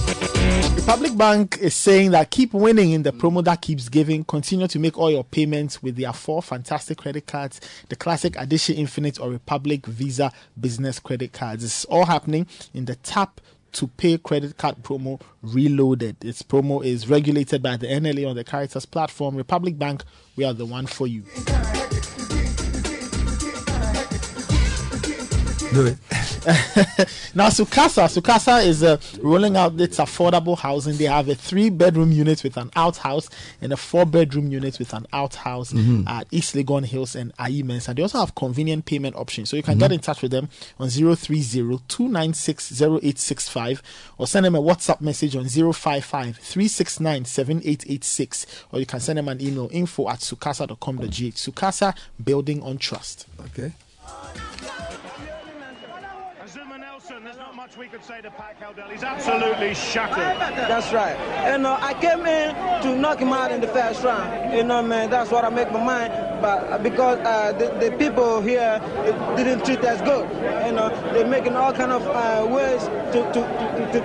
Republic 0.76 1.16
Bank 1.16 1.58
is 1.60 1.74
saying 1.74 2.12
that 2.12 2.30
keep 2.30 2.54
winning 2.54 2.92
in 2.92 3.02
the 3.02 3.12
promo 3.12 3.44
that 3.44 3.60
keeps 3.60 3.88
giving. 3.88 4.24
Continue 4.24 4.66
to 4.68 4.78
make 4.78 4.96
all 4.96 5.10
your 5.10 5.24
payments 5.24 5.82
with 5.82 5.96
their 5.96 6.12
four 6.12 6.42
fantastic 6.42 6.98
credit 6.98 7.26
cards 7.26 7.60
the 7.88 7.96
Classic 7.96 8.34
Addition 8.38 8.76
Infinite 8.76 9.20
or 9.20 9.30
Republic 9.30 9.86
Visa 9.86 10.32
Business 10.58 10.98
credit 10.98 11.32
cards. 11.32 11.64
It's 11.64 11.84
all 11.86 12.06
happening 12.06 12.46
in 12.72 12.86
the 12.86 12.96
tap 12.96 13.40
to 13.72 13.86
pay 13.86 14.18
credit 14.18 14.56
card 14.56 14.82
promo 14.82 15.20
reloaded. 15.42 16.16
Its 16.24 16.42
promo 16.42 16.84
is 16.84 17.08
regulated 17.08 17.62
by 17.62 17.76
the 17.76 17.86
NLA 17.86 18.28
on 18.28 18.36
the 18.36 18.44
Caritas 18.44 18.86
platform. 18.86 19.36
Republic 19.36 19.78
Bank, 19.78 20.02
we 20.36 20.44
are 20.44 20.52
the 20.52 20.66
one 20.66 20.86
for 20.86 21.06
you. 21.06 21.24
Do 25.72 25.86
it. 25.86 25.98
now, 27.34 27.48
Sukasa, 27.50 28.08
Sukasa 28.08 28.64
is 28.64 28.82
uh, 28.82 28.96
rolling 29.20 29.54
out 29.56 29.78
its 29.78 29.98
affordable 29.98 30.56
housing. 30.56 30.96
They 30.96 31.04
have 31.04 31.28
a 31.28 31.34
three-bedroom 31.34 32.10
unit 32.10 32.42
with 32.42 32.56
an 32.56 32.70
outhouse 32.74 33.28
and 33.60 33.70
a 33.72 33.76
four-bedroom 33.76 34.50
unit 34.50 34.78
with 34.78 34.94
an 34.94 35.06
outhouse 35.12 35.72
Mhm. 35.74 36.08
at 36.08 36.26
East 36.30 36.54
Legon 36.54 36.86
Hills 36.86 37.14
and 37.14 37.34
Ayimens. 37.38 37.86
And 37.86 37.98
they 37.98 38.02
also 38.02 38.18
have 38.20 38.34
convenient 38.34 38.86
payment 38.86 39.14
options, 39.16 39.50
so 39.50 39.56
you 39.56 39.62
can 39.62 39.76
Mhm. 39.76 39.80
get 39.80 39.92
in 39.92 40.00
touch 40.00 40.22
with 40.22 40.30
them 40.30 40.48
on 40.80 40.88
030-296-0865 40.88 43.82
or 44.16 44.26
send 44.26 44.46
them 44.46 44.54
a 44.54 44.62
WhatsApp 44.62 45.02
message 45.02 45.36
on 45.36 45.44
055-369-7886 45.48 48.46
or 48.72 48.80
you 48.80 48.86
can 48.86 49.00
send 49.00 49.18
them 49.18 49.28
an 49.28 49.38
email 49.42 49.68
info 49.70 50.08
at 50.08 50.20
sukasa.com.gh. 50.20 51.34
Sukasa, 51.34 51.94
building 52.24 52.62
on 52.62 52.78
trust. 52.78 53.26
Okay. 53.46 53.72
Azumah 56.42 56.78
Nelson, 56.80 57.24
there's 57.24 57.36
not 57.36 57.54
much 57.68 57.78
we 57.78 57.86
could 57.88 58.04
say 58.04 58.20
to 58.20 58.30
Pat 58.30 58.58
Cowdell. 58.60 58.88
He's 58.88 59.02
absolutely 59.02 59.74
shattered. 59.74 60.38
That's 60.68 60.92
right. 60.92 61.16
And 61.44 61.66
uh, 61.66 61.78
I 61.80 61.94
came 61.94 62.24
in 62.24 62.54
to 62.82 62.96
knock 62.96 63.18
him 63.18 63.32
out 63.32 63.50
in 63.50 63.60
the 63.60 63.68
first 63.68 64.02
round. 64.04 64.54
You 64.54 64.64
know, 64.64 64.82
man, 64.82 65.10
that's 65.10 65.30
what 65.30 65.44
I 65.44 65.50
make 65.50 65.70
my 65.72 65.82
mind. 65.82 66.12
But 66.40 66.64
uh, 66.64 66.78
because 66.78 67.18
uh, 67.18 67.52
the, 67.52 67.90
the 67.90 67.96
people 67.96 68.40
here 68.40 68.80
didn't 69.36 69.64
treat 69.64 69.84
us 69.84 70.00
good, 70.02 70.28
you 70.66 70.72
know, 70.72 70.88
they're 71.12 71.26
making 71.26 71.56
all 71.56 71.72
kind 71.72 71.92
of 71.92 72.06
uh, 72.06 72.46
ways 72.48 72.84
to 73.12 73.22
to, 73.32 73.40
to, 73.92 74.00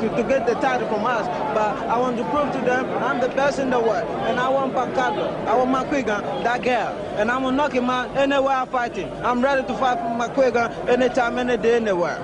to, 0.00 0.16
to, 0.16 0.28
get 0.28 0.46
the 0.46 0.54
title 0.54 0.86
from 0.88 1.06
us. 1.06 1.26
But 1.54 1.76
I 1.88 1.98
want 1.98 2.16
to 2.18 2.24
prove 2.24 2.52
to 2.52 2.60
them 2.60 2.86
I'm 3.02 3.20
the 3.20 3.28
best 3.28 3.58
in 3.58 3.70
the 3.70 3.80
world. 3.80 4.08
And 4.28 4.38
I 4.38 4.48
want 4.48 4.74
Pacado, 4.74 5.46
I 5.46 5.56
want 5.56 5.70
McGuigan, 5.70 6.44
that 6.44 6.62
girl. 6.62 7.10
And 7.16 7.30
I'm 7.30 7.42
going 7.42 7.54
to 7.54 7.56
knock 7.56 7.72
him 7.72 7.90
out 7.90 8.16
anywhere 8.16 8.56
I 8.56 8.66
fight 8.66 8.96
him. 8.96 9.10
I'm 9.24 9.42
ready 9.42 9.66
to 9.66 9.74
fight 9.74 9.98
McGuigan 9.98 10.88
anytime, 10.88 11.38
any 11.38 11.56
day, 11.56 11.76
anywhere. 11.76 12.18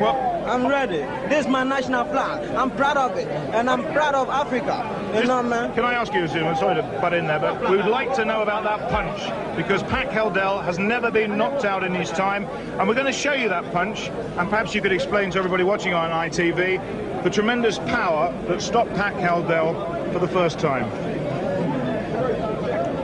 Well, 0.00 0.23
I'm 0.46 0.66
ready. 0.66 0.98
This 1.28 1.46
is 1.46 1.50
my 1.50 1.64
national 1.64 2.04
flag. 2.04 2.54
I'm 2.54 2.70
proud 2.70 2.98
of 2.98 3.16
it. 3.16 3.26
And 3.28 3.70
I'm 3.70 3.82
proud 3.92 4.14
of 4.14 4.28
Africa. 4.28 4.76
You 5.14 5.24
know, 5.24 5.42
man. 5.42 5.74
Can 5.74 5.84
I 5.84 5.94
ask 5.94 6.12
you, 6.12 6.26
Zuma? 6.28 6.54
sorry 6.56 6.74
to 6.76 6.82
butt 7.00 7.14
in 7.14 7.26
there, 7.26 7.38
but 7.38 7.70
we 7.70 7.76
would 7.76 7.86
like 7.86 8.14
to 8.16 8.24
know 8.24 8.42
about 8.42 8.64
that 8.64 8.90
punch 8.90 9.56
because 9.56 9.82
Pat 9.84 10.10
Cowdell 10.10 10.60
has 10.60 10.78
never 10.78 11.10
been 11.10 11.38
knocked 11.38 11.64
out 11.64 11.82
in 11.82 11.94
his 11.94 12.10
time. 12.10 12.44
And 12.78 12.86
we're 12.86 12.94
going 12.94 13.06
to 13.06 13.12
show 13.12 13.32
you 13.32 13.48
that 13.48 13.72
punch. 13.72 14.08
And 14.36 14.50
perhaps 14.50 14.74
you 14.74 14.82
could 14.82 14.92
explain 14.92 15.30
to 15.30 15.38
everybody 15.38 15.64
watching 15.64 15.94
on 15.94 16.10
ITV 16.10 17.22
the 17.22 17.30
tremendous 17.30 17.78
power 17.78 18.30
that 18.48 18.60
stopped 18.60 18.90
Pat 18.94 19.14
Cowdell 19.14 20.12
for 20.12 20.18
the 20.18 20.28
first 20.28 20.58
time. 20.58 21.13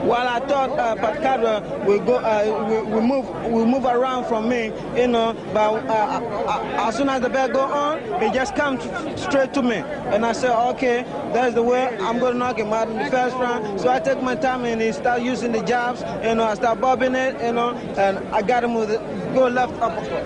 While 0.03 0.27
I 0.27 0.39
thought 0.47 0.71
uh, 0.79 0.95
Pat 0.95 1.21
Cowdell 1.21 1.85
will 1.85 1.99
go, 1.99 2.15
uh, 2.17 2.67
will, 2.67 2.85
will 2.85 3.01
move, 3.01 3.29
will 3.51 3.65
move 3.65 3.85
around 3.85 4.25
from 4.25 4.49
me, 4.49 4.71
you 4.95 5.07
know. 5.07 5.33
But 5.53 5.85
uh, 5.87 6.21
uh, 6.47 6.87
as 6.87 6.97
soon 6.97 7.07
as 7.09 7.21
the 7.21 7.29
bell 7.29 7.49
go 7.49 7.61
on, 7.61 8.01
he 8.21 8.31
just 8.31 8.55
comes 8.55 8.83
straight 9.21 9.53
to 9.53 9.61
me, 9.61 9.75
and 9.75 10.25
I 10.25 10.33
say, 10.33 10.49
okay, 10.49 11.03
that's 11.33 11.53
the 11.53 11.61
way 11.61 11.95
I'm 11.99 12.19
going 12.19 12.33
to 12.33 12.39
knock 12.39 12.57
him 12.57 12.73
out 12.73 12.89
in 12.89 12.97
the 12.97 13.05
first 13.11 13.35
round. 13.35 13.79
So 13.79 13.89
I 13.89 13.99
take 13.99 14.21
my 14.21 14.35
time 14.35 14.65
and 14.65 14.81
he 14.81 14.91
start 14.91 15.21
using 15.21 15.51
the 15.51 15.61
jabs, 15.61 16.01
you 16.25 16.35
know. 16.35 16.45
I 16.45 16.55
start 16.55 16.81
bobbing 16.81 17.15
it, 17.15 17.39
you 17.43 17.53
know, 17.53 17.71
and 17.97 18.17
I 18.33 18.41
got 18.41 18.63
him 18.63 18.73
with 18.73 18.89
it, 18.91 18.99
go 19.35 19.47
left 19.47 19.73
uppercut. 19.81 20.25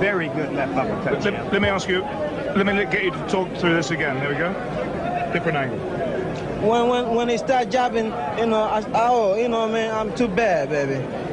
Very 0.00 0.28
good 0.28 0.52
left 0.54 0.74
uppercut. 0.74 1.24
Let, 1.24 1.52
let 1.52 1.62
me 1.62 1.68
ask 1.68 1.88
you, 1.88 2.02
let 2.56 2.64
me 2.64 2.72
get 2.72 3.02
you 3.04 3.10
to 3.10 3.26
talk 3.28 3.52
through 3.56 3.74
this 3.74 3.90
again. 3.90 4.18
There 4.20 4.30
we 4.30 4.36
go. 4.36 4.52
Different 5.32 5.58
angle. 5.58 6.07
When 6.60 6.88
when 6.88 7.14
when 7.14 7.28
he 7.28 7.38
start 7.38 7.70
jabbing, 7.70 8.06
you 8.38 8.46
know, 8.46 8.62
I, 8.62 8.84
oh, 8.94 9.36
you 9.36 9.48
know, 9.48 9.68
man, 9.68 9.94
I'm 9.94 10.12
too 10.16 10.26
bad, 10.26 10.70
baby. 10.70 11.27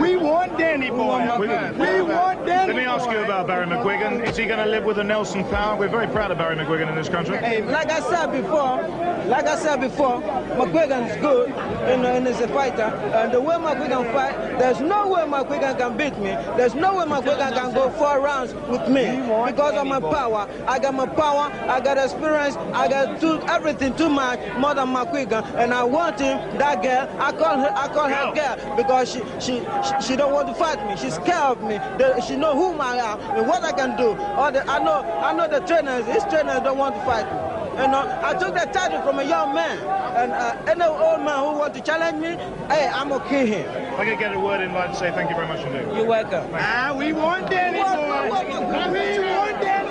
We 0.00 0.16
want 0.16 0.56
Danny 0.58 0.90
oh, 0.90 0.96
boy. 0.96 1.38
We 1.40 1.48
want 1.48 1.78
we 1.78 2.02
want 2.02 2.46
Danny 2.46 2.72
Let 2.72 2.76
me 2.76 2.84
ask 2.84 3.10
you 3.10 3.18
about 3.18 3.46
Barry 3.46 3.66
McGuigan. 3.66 4.26
Is 4.28 4.36
he 4.36 4.46
going 4.46 4.58
to 4.58 4.66
live 4.66 4.84
with 4.84 4.96
the 4.96 5.04
Nelson 5.04 5.44
power? 5.44 5.76
We're 5.76 5.88
very 5.88 6.06
proud 6.06 6.30
of 6.30 6.38
Barry 6.38 6.56
McGuigan 6.56 6.88
in 6.88 6.94
this 6.94 7.08
country. 7.08 7.38
Hey, 7.38 7.62
like 7.62 7.90
I 7.90 8.00
said 8.00 8.30
before, 8.30 8.82
like 9.26 9.46
I 9.46 9.56
said 9.56 9.80
before, 9.80 10.20
McGuigan 10.20 11.10
is 11.10 11.16
good, 11.20 11.48
you 11.48 11.96
know, 11.96 12.14
and 12.14 12.26
he's 12.26 12.40
a 12.40 12.48
fighter. 12.48 12.82
And 12.82 13.32
the 13.32 13.40
way 13.40 13.56
McGuigan 13.56 14.12
fight, 14.12 14.58
there's 14.58 14.80
no 14.80 15.08
way 15.08 15.22
McGuigan 15.22 15.78
can 15.78 15.96
beat 15.96 16.16
me. 16.18 16.30
There's 16.56 16.74
no 16.74 16.96
way 16.96 17.04
McGuigan 17.04 17.54
can 17.54 17.74
go 17.74 17.90
four 17.90 18.20
rounds 18.20 18.54
with 18.68 18.88
me 18.88 19.16
because 19.46 19.74
of 19.74 19.86
my 19.86 20.00
power. 20.00 20.48
I 20.66 20.78
got 20.78 20.94
my 20.94 21.06
power, 21.06 21.50
I 21.68 21.80
got 21.80 21.98
experience, 21.98 22.56
I 22.56 22.88
got 22.88 23.20
too, 23.20 23.40
everything 23.48 23.96
too 23.96 24.10
much 24.10 24.38
more 24.58 24.74
than 24.74 24.88
McGuigan. 24.88 25.44
And 25.56 25.74
I 25.74 25.82
want 25.82 26.20
him, 26.20 26.38
that 26.58 26.82
girl, 26.82 27.08
I 27.18 27.32
call 27.32 27.58
her, 27.58 27.72
I 27.74 27.88
call 27.88 28.08
her 28.08 28.34
girl 28.34 28.76
because 28.76 29.12
she, 29.12 29.23
she, 29.40 29.60
she, 29.60 30.06
she 30.06 30.16
don't 30.16 30.32
want 30.32 30.48
to 30.48 30.54
fight 30.54 30.78
me. 30.88 30.96
She's 30.96 31.14
scared 31.14 31.58
of 31.58 31.62
me. 31.62 31.78
She 32.26 32.36
know 32.36 32.54
whom 32.56 32.80
I 32.80 32.96
am 32.96 33.20
and 33.36 33.46
what 33.46 33.62
I 33.62 33.72
can 33.72 33.96
do. 33.96 34.14
All 34.14 34.50
the, 34.52 34.68
I 34.70 34.78
know, 34.78 35.00
I 35.02 35.32
know 35.32 35.48
the 35.48 35.60
trainers, 35.66 36.06
These 36.06 36.24
trainers 36.24 36.60
don't 36.62 36.78
want 36.78 36.94
to 36.94 37.00
fight 37.02 37.26
me. 37.26 37.38
You 37.74 37.88
know, 37.90 38.06
I 38.22 38.34
took 38.38 38.54
that 38.54 38.72
title 38.72 39.02
from 39.02 39.18
a 39.18 39.24
young 39.24 39.52
man, 39.52 39.76
and 40.14 40.30
uh, 40.30 40.54
any 40.70 40.84
old 40.84 41.22
man 41.26 41.40
who 41.42 41.58
want 41.58 41.74
to 41.74 41.80
challenge 41.80 42.22
me, 42.22 42.36
hey, 42.72 42.86
I'm 42.86 43.08
gonna 43.08 43.28
kill 43.28 43.44
him. 43.44 43.66
I 43.98 44.04
can 44.04 44.16
get 44.16 44.32
a 44.32 44.38
word 44.38 44.60
in 44.60 44.72
line 44.72 44.90
to 44.90 44.94
say 44.96 45.10
thank 45.10 45.28
you 45.28 45.34
very 45.34 45.48
much 45.48 45.58
indeed. 45.66 45.92
You're 45.96 46.06
welcome. 46.06 46.48
Ah, 46.54 46.94
we 46.96 47.12
want 47.12 47.50
Danny. 47.50 47.78
We 47.78 47.82
want 47.82 49.60
Danny. 49.60 49.83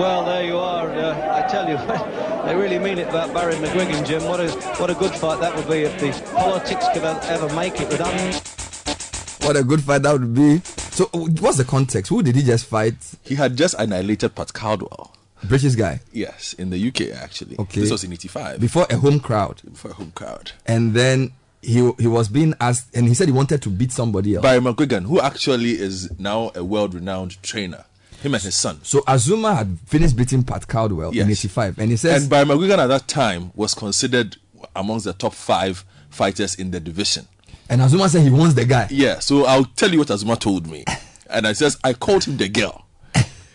Well, 0.00 0.24
there 0.24 0.46
you 0.46 0.56
are. 0.56 0.88
Uh, 0.90 1.44
I 1.44 1.46
tell 1.46 1.68
you, 1.68 1.76
they 2.46 2.56
really 2.56 2.78
mean 2.78 2.96
it 2.96 3.08
about 3.08 3.34
Barry 3.34 3.52
McGuigan, 3.56 4.06
Jim. 4.06 4.24
What 4.24 4.40
a 4.40 4.50
what 4.80 4.88
a 4.88 4.94
good 4.94 5.10
fight 5.10 5.40
that 5.40 5.54
would 5.54 5.68
be 5.68 5.82
if 5.82 6.00
the 6.00 6.10
politics 6.34 6.86
could 6.94 7.02
ever 7.04 7.54
make 7.54 7.78
it 7.82 7.88
with 7.90 8.00
us. 8.00 9.38
What 9.46 9.58
a 9.58 9.62
good 9.62 9.82
fight 9.82 10.00
that 10.04 10.12
would 10.12 10.32
be. 10.34 10.60
So, 10.60 11.04
what's 11.12 11.58
the 11.58 11.66
context? 11.66 12.08
Who 12.08 12.22
did 12.22 12.34
he 12.34 12.42
just 12.42 12.64
fight? 12.64 12.94
He 13.24 13.34
had 13.34 13.58
just 13.58 13.74
annihilated 13.78 14.34
Pat 14.34 14.54
Caldwell. 14.54 15.14
British 15.44 15.74
guy. 15.74 16.00
Yes, 16.14 16.54
in 16.54 16.70
the 16.70 16.88
UK 16.88 17.14
actually. 17.22 17.58
Okay. 17.58 17.82
This 17.82 17.90
was 17.90 18.02
in 18.02 18.10
'85. 18.14 18.58
Before 18.58 18.86
a 18.88 18.96
home 18.96 19.20
crowd. 19.20 19.60
Before 19.70 19.90
a 19.90 19.94
home 19.94 20.12
crowd. 20.14 20.52
And 20.64 20.94
then 20.94 21.32
he 21.60 21.92
he 21.98 22.06
was 22.06 22.30
being 22.30 22.54
asked, 22.58 22.88
and 22.96 23.06
he 23.06 23.12
said 23.12 23.28
he 23.28 23.32
wanted 23.32 23.60
to 23.60 23.68
beat 23.68 23.92
somebody 23.92 24.36
else. 24.36 24.42
Barry 24.42 24.60
McGuigan, 24.60 25.04
who 25.04 25.20
actually 25.20 25.72
is 25.72 26.10
now 26.18 26.52
a 26.54 26.64
world-renowned 26.64 27.42
trainer. 27.42 27.84
Him 28.20 28.34
and 28.34 28.42
his 28.42 28.54
son. 28.56 28.80
So 28.82 29.00
Azumah 29.00 29.56
had 29.56 29.78
finished 29.86 30.16
beating 30.16 30.42
Pat 30.42 30.66
Caldwell 30.68 31.10
in 31.10 31.28
Yes. 31.28 31.44
'85, 31.44 31.78
and 31.78 31.90
he 31.90 31.96
says, 31.96 32.22
and 32.22 32.30
Barry 32.30 32.44
McGuigan 32.46 32.78
at 32.78 32.86
that 32.88 33.08
time 33.08 33.52
was 33.54 33.74
considered 33.74 34.36
amongst 34.76 35.04
the 35.06 35.12
top 35.12 35.34
five 35.34 35.84
fighters 36.10 36.54
in 36.54 36.70
the 36.70 36.80
division. 36.80 37.26
and 37.68 37.80
Azumah 37.80 38.08
said 38.10 38.22
he 38.22 38.30
wants 38.30 38.54
the 38.54 38.64
guy. 38.64 38.88
Yeah, 38.90 39.20
so 39.20 39.46
I'll 39.46 39.64
tell 39.64 39.90
you 39.90 39.98
what 39.98 40.08
Azumah 40.08 40.38
told 40.38 40.66
me. 40.66 40.84
And 41.32 41.46
I 41.46 41.52
says, 41.52 41.78
I 41.84 41.92
called 41.92 42.24
him 42.24 42.38
the 42.38 42.48
girl. 42.48 42.86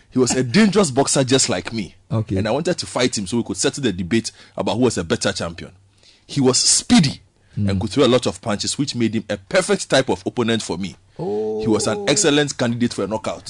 He 0.10 0.18
was 0.18 0.32
a 0.32 0.44
dangerous 0.44 0.92
boxer 0.92 1.26
just 1.26 1.50
like 1.50 1.74
me. 1.74 1.96
Okay. 2.10 2.38
And 2.38 2.48
I 2.48 2.52
wanted 2.52 2.78
to 2.78 2.86
fight 2.86 3.18
him 3.18 3.28
so 3.28 3.36
we 3.36 3.44
could 3.44 3.58
settle 3.58 3.84
the 3.84 3.92
debate 3.92 4.32
about 4.56 4.76
who 4.76 4.84
was 4.84 4.98
a 4.98 5.04
better 5.04 5.34
champion. 5.34 5.74
He 6.26 6.40
was 6.40 6.58
speedy 6.58 7.20
hmm. 7.54 7.70
and 7.70 7.82
could 7.82 7.90
throw 7.90 8.06
a 8.06 8.08
lot 8.08 8.26
of 8.26 8.40
punches, 8.42 8.78
which 8.78 8.96
made 8.96 9.14
him 9.14 9.26
a 9.30 9.36
perfect 9.36 9.90
type 9.90 10.08
of 10.10 10.24
opponent 10.26 10.62
for 10.64 10.78
me. 10.78 10.96
He 11.18 11.68
was 11.68 11.88
an 11.88 12.08
excellent 12.10 12.58
candidate 12.58 12.94
for 12.94 13.04
a 13.04 13.08
knockout. 13.08 13.46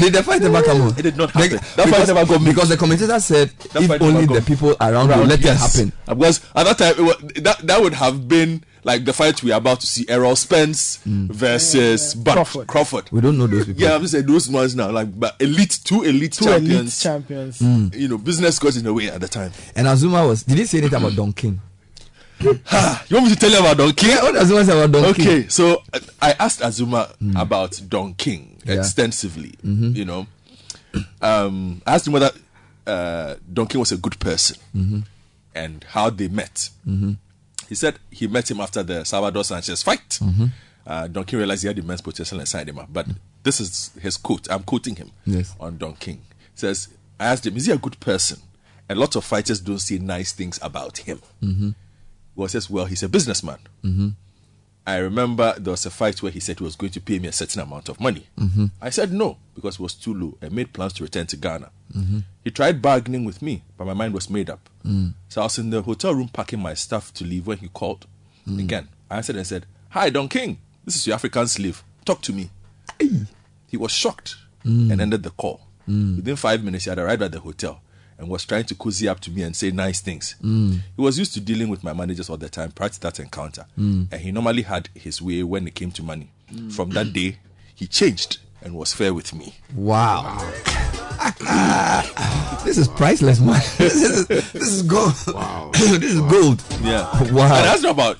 Did 0.00 0.12
the 0.12 0.22
fight 0.24 0.42
ever 0.42 0.62
come 0.62 0.80
on? 0.82 0.88
It 0.98 1.02
did 1.02 1.16
not 1.16 1.30
happen. 1.30 1.50
The- 1.50 1.56
that 1.56 1.76
fight 1.76 1.86
because, 1.86 2.08
never 2.08 2.26
got 2.26 2.42
me. 2.42 2.50
because 2.52 2.68
the 2.68 2.76
commentator 2.76 3.18
said 3.20 3.48
That 3.72 3.82
if 3.84 4.02
only 4.02 4.26
the 4.26 4.42
people 4.42 4.74
around, 4.80 5.08
will 5.08 5.18
Around, 5.18 5.28
let 5.28 5.40
yes. 5.40 5.78
it 5.78 5.88
happen. 6.06 6.18
Because 6.18 6.40
at 6.54 6.64
that 6.64 6.78
time, 6.78 6.94
it 6.98 7.02
was, 7.02 7.16
that 7.42 7.58
that 7.66 7.80
would 7.80 7.94
have 7.94 8.26
been 8.28 8.64
like 8.82 9.04
the 9.04 9.12
fight 9.12 9.42
we 9.42 9.52
are 9.52 9.58
about 9.58 9.80
to 9.80 9.86
see: 9.86 10.04
Errol 10.08 10.36
Spence 10.36 10.98
Mm. 11.08 11.28
versus 11.30 12.14
Bud 12.14 12.34
Crawford. 12.34 12.66
Crawford. 12.66 13.08
We 13.12 13.20
don't 13.20 13.38
know 13.38 13.46
those 13.46 13.66
people. 13.66 13.80
Yeah, 13.82 13.94
I'm 13.94 14.00
just 14.02 14.12
saying 14.12 14.26
those 14.26 14.50
ones 14.50 14.74
now, 14.74 14.90
like 14.90 15.18
but 15.18 15.36
elite, 15.40 15.78
two 15.84 16.02
elite 16.02 16.32
Two 16.32 16.48
elite 16.50 16.60
champions. 16.64 17.00
champions. 17.02 17.58
Mm. 17.60 17.94
You 17.94 18.08
know, 18.08 18.18
business 18.18 18.58
got 18.58 18.76
in 18.76 18.84
the 18.84 18.92
way 18.92 19.08
at 19.08 19.20
the 19.20 19.28
time. 19.28 19.52
And 19.76 19.86
Azumah 19.86 20.26
was. 20.28 20.42
Did 20.42 20.58
he 20.58 20.66
say 20.66 20.78
anything 20.78 20.98
about 20.98 21.14
Don 21.14 21.32
King? 21.32 21.60
You 22.40 22.50
want 23.16 23.24
me 23.26 23.28
to 23.30 23.36
tell 23.36 23.50
you 23.50 23.58
about 23.58 23.76
Don 23.76 23.92
King? 23.92 24.10
Yeah, 24.10 24.22
what 24.22 24.34
Azumah 24.34 24.84
about 24.84 24.92
Don 25.02 25.14
King? 25.14 25.28
Okay, 25.28 25.48
so 25.48 25.82
I 26.20 26.32
asked 26.38 26.60
Azumah 26.60 27.14
about 27.40 27.80
Don 27.88 28.14
King 28.14 28.60
Yeah. 28.64 28.74
extensively. 28.74 29.54
Mhm. 29.64 29.94
You 29.94 30.04
know, 30.04 30.26
um, 31.22 31.82
I 31.86 31.94
asked 31.94 32.06
him 32.06 32.12
whether 32.12 32.30
uh, 32.86 33.36
Don 33.50 33.66
King 33.66 33.80
was 33.80 33.92
a 33.92 33.96
good 33.96 34.18
person 34.18 34.58
Mhm. 34.76 35.04
and 35.54 35.84
how 35.88 36.10
they 36.10 36.28
met. 36.28 36.68
Mhm. 36.86 37.16
He 37.68 37.74
said 37.74 37.98
he 38.10 38.26
met 38.26 38.50
him 38.50 38.60
after 38.60 38.82
the 38.82 39.04
Salvador 39.04 39.42
Sanchez 39.44 39.82
fight. 39.82 40.18
Mhm. 40.20 40.52
Uh, 40.86 41.06
Don 41.08 41.24
King 41.24 41.38
realized 41.38 41.62
he 41.62 41.68
had 41.68 41.78
immense 41.78 42.02
potential 42.02 42.38
and 42.40 42.46
signed 42.48 42.68
him 42.68 42.78
up. 42.78 42.88
But 42.92 43.06
this 43.42 43.58
is 43.58 43.90
his 44.02 44.18
quote. 44.18 44.46
I'm 44.50 44.64
quoting 44.64 44.96
him 44.96 45.12
Yes. 45.24 45.54
on 45.58 45.78
Don 45.78 45.94
King. 45.96 46.16
He 46.38 46.60
says, 46.60 46.88
I 47.18 47.26
asked 47.26 47.46
him, 47.46 47.56
is 47.56 47.64
he 47.66 47.72
a 47.72 47.78
good 47.78 47.98
person? 48.00 48.40
A 48.90 48.94
lot 48.94 49.16
of 49.16 49.24
fighters 49.24 49.60
don't 49.60 49.78
say 49.78 49.96
nice 49.98 50.32
things 50.32 50.58
about 50.60 50.98
him. 50.98 51.20
Mm-hmm. 52.34 52.42
He 52.42 52.48
says, 52.48 52.68
well, 52.70 52.84
he's 52.86 53.02
a 53.02 53.08
businessman. 53.08 53.58
Mm-hmm. 53.84 54.08
I 54.86 54.96
remember 54.98 55.54
there 55.58 55.70
was 55.70 55.86
a 55.86 55.90
fight 55.90 56.22
where 56.22 56.30
he 56.30 56.40
said 56.40 56.58
he 56.58 56.64
was 56.64 56.76
going 56.76 56.92
to 56.92 57.00
pay 57.00 57.18
me 57.18 57.28
a 57.28 57.32
certain 57.32 57.62
amount 57.62 57.88
of 57.88 57.98
money. 58.00 58.26
Mhm. 58.38 58.70
I 58.82 58.90
said 58.90 59.12
no 59.14 59.38
because 59.54 59.76
it 59.76 59.80
was 59.80 59.94
too 59.94 60.12
low. 60.12 60.36
I 60.42 60.50
made 60.50 60.74
plans 60.74 60.92
to 60.94 61.04
return 61.04 61.26
to 61.28 61.38
Ghana. 61.38 61.70
Mhm. 61.96 62.24
He 62.44 62.50
tried 62.50 62.82
bargaining 62.82 63.24
with 63.24 63.40
me, 63.40 63.62
but 63.78 63.86
my 63.86 63.94
mind 63.94 64.12
was 64.12 64.28
made 64.28 64.50
up. 64.50 64.68
Mm. 64.84 65.14
So 65.30 65.40
I 65.40 65.44
was 65.44 65.58
in 65.58 65.70
the 65.70 65.80
hotel 65.80 66.14
room 66.14 66.28
packing 66.28 66.60
my 66.60 66.74
stuff 66.74 67.14
to 67.14 67.24
leave 67.24 67.46
when 67.46 67.56
he 67.58 67.68
called. 67.68 68.06
Mm. 68.46 68.58
Again, 68.58 68.88
I 69.10 69.16
answered 69.16 69.36
and 69.36 69.46
said, 69.46 69.64
Hi, 69.90 70.10
Don 70.10 70.28
King. 70.28 70.58
This 70.84 70.96
is 70.96 71.06
your 71.06 71.14
African 71.14 71.46
slave. 71.48 71.82
Talk 72.04 72.20
to 72.20 72.34
me. 72.34 72.50
He 73.68 73.76
was 73.78 73.90
shocked 73.90 74.36
Mm. 74.66 74.92
and 74.92 75.00
ended 75.00 75.22
the 75.22 75.30
call. 75.30 75.60
Within 75.86 76.36
five 76.36 76.62
minutes, 76.62 76.84
he 76.84 76.90
had 76.90 76.98
arrived 76.98 77.22
at 77.22 77.32
the 77.32 77.40
hotel 77.40 77.80
and 78.18 78.28
was 78.28 78.44
trying 78.44 78.64
to 78.64 78.74
cozy 78.74 79.08
up 79.08 79.20
to 79.20 79.30
me 79.30 79.42
and 79.42 79.54
say 79.54 79.70
nice 79.70 80.00
things. 80.00 80.36
Mm. 80.42 80.80
He 80.96 81.02
was 81.02 81.18
used 81.18 81.34
to 81.34 81.40
dealing 81.40 81.68
with 81.68 81.82
my 81.82 81.92
managers 81.92 82.30
all 82.30 82.36
the 82.36 82.48
time 82.48 82.70
prior 82.70 82.88
to 82.88 83.00
that 83.00 83.20
encounter. 83.20 83.66
Mm. 83.78 84.08
And 84.12 84.20
he 84.20 84.32
normally 84.32 84.62
had 84.62 84.88
his 84.94 85.20
way 85.20 85.42
when 85.42 85.66
it 85.66 85.74
came 85.74 85.90
to 85.92 86.02
money. 86.02 86.30
From 86.70 86.90
that 86.90 87.12
day, 87.12 87.38
he 87.74 87.86
changed 87.86 88.38
and 88.62 88.74
was 88.74 88.92
fair 88.94 89.12
with 89.12 89.34
me. 89.34 89.54
Wow. 89.74 90.38
this 92.64 92.78
is 92.78 92.88
priceless, 92.88 93.40
man. 93.40 93.60
this 93.78 94.02
is 94.02 94.26
this 94.26 94.54
is 94.54 94.82
gold. 94.82 95.14
Wow. 95.26 95.70
this 95.74 96.02
is 96.02 96.20
gold. 96.20 96.62
Yeah. 96.82 97.10
Wow. 97.32 97.44
And 97.44 97.66
that's 97.66 97.82
not 97.82 97.92
about, 97.92 98.18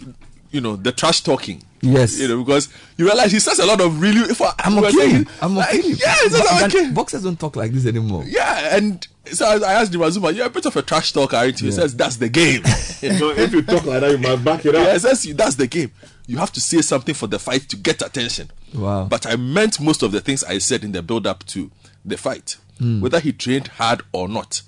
you 0.51 0.61
know, 0.61 0.77
the 0.77 0.93
trash 0.93 1.21
talking. 1.23 1.63
Yes. 1.85 2.19
You 2.19 2.29
know, 2.29 2.43
because 2.43 2.69
you 2.97 3.05
realize 3.07 3.31
he 3.33 3.39
says 3.41 3.59
a 3.59 3.67
lot 3.67 3.81
of 3.81 4.01
really. 4.01 4.23
I'm 4.59 4.79
okay. 4.79 4.91
saying- 4.91 5.27
I'm 5.41 5.55
like, 5.55 5.69
okay. 5.71 5.89
Yeah, 5.89 6.15
he 6.23 6.29
says 6.31 6.47
I'm 6.51 6.65
okay. 6.65 6.91
Boxers 6.91 7.23
don't 7.23 7.39
talk 7.39 7.57
like 7.57 7.73
this 7.73 7.87
anymore. 7.87 8.25
Yeah, 8.27 8.77
and 8.77 9.07
so 9.33 9.47
I, 9.47 9.57
I 9.57 9.73
asked 9.75 9.95
him, 9.95 10.01
Azumah, 10.01 10.35
you're 10.35 10.47
a 10.47 10.51
bit 10.51 10.67
of 10.67 10.77
a 10.77 10.83
trash 10.83 11.13
talker, 11.13 11.37
aren't 11.37 11.61
you? 11.61 11.67
He 11.67 11.73
says, 11.73 11.95
that's 11.97 12.17
the 12.17 12.29
game. 12.29 12.65
so 12.65 13.31
if 13.31 13.53
you 13.53 13.63
talk 13.63 13.85
like 13.85 14.01
that, 14.01 14.11
you 14.11 14.19
must 14.19 14.45
back 14.45 14.65
it 14.67 14.75
up. 14.75 14.87
Yeah, 14.87 14.93
he 14.93 14.99
says, 14.99 15.23
that's 15.35 15.57
the 15.57 15.67
game. 15.67 15.93
You 16.27 16.39
have 16.39 16.53
to 16.53 16.61
say 16.61 16.81
something 16.83 17.15
for 17.15 17.27
the 17.27 17.39
fight 17.39 17.69
to 17.71 17.77
get 17.77 18.03
attention. 18.03 18.51
Wow. 18.75 19.05
But 19.05 19.27
I 19.27 19.37
meant 19.37 19.81
most 19.81 20.03
of 20.03 20.13
the 20.13 20.21
things 20.21 20.43
I 20.45 20.59
said 20.59 20.85
in 20.85 20.93
the 20.93 21.03
build 21.03 21.27
up 21.27 21.45
to 21.47 21.71
the 22.05 22.17
fight. 22.17 22.57
Mm. 22.81 23.01
Whether 23.01 23.21
he 23.21 23.33
trained 23.33 23.69
hard 23.69 24.03
or 24.13 24.29
not, 24.29 24.63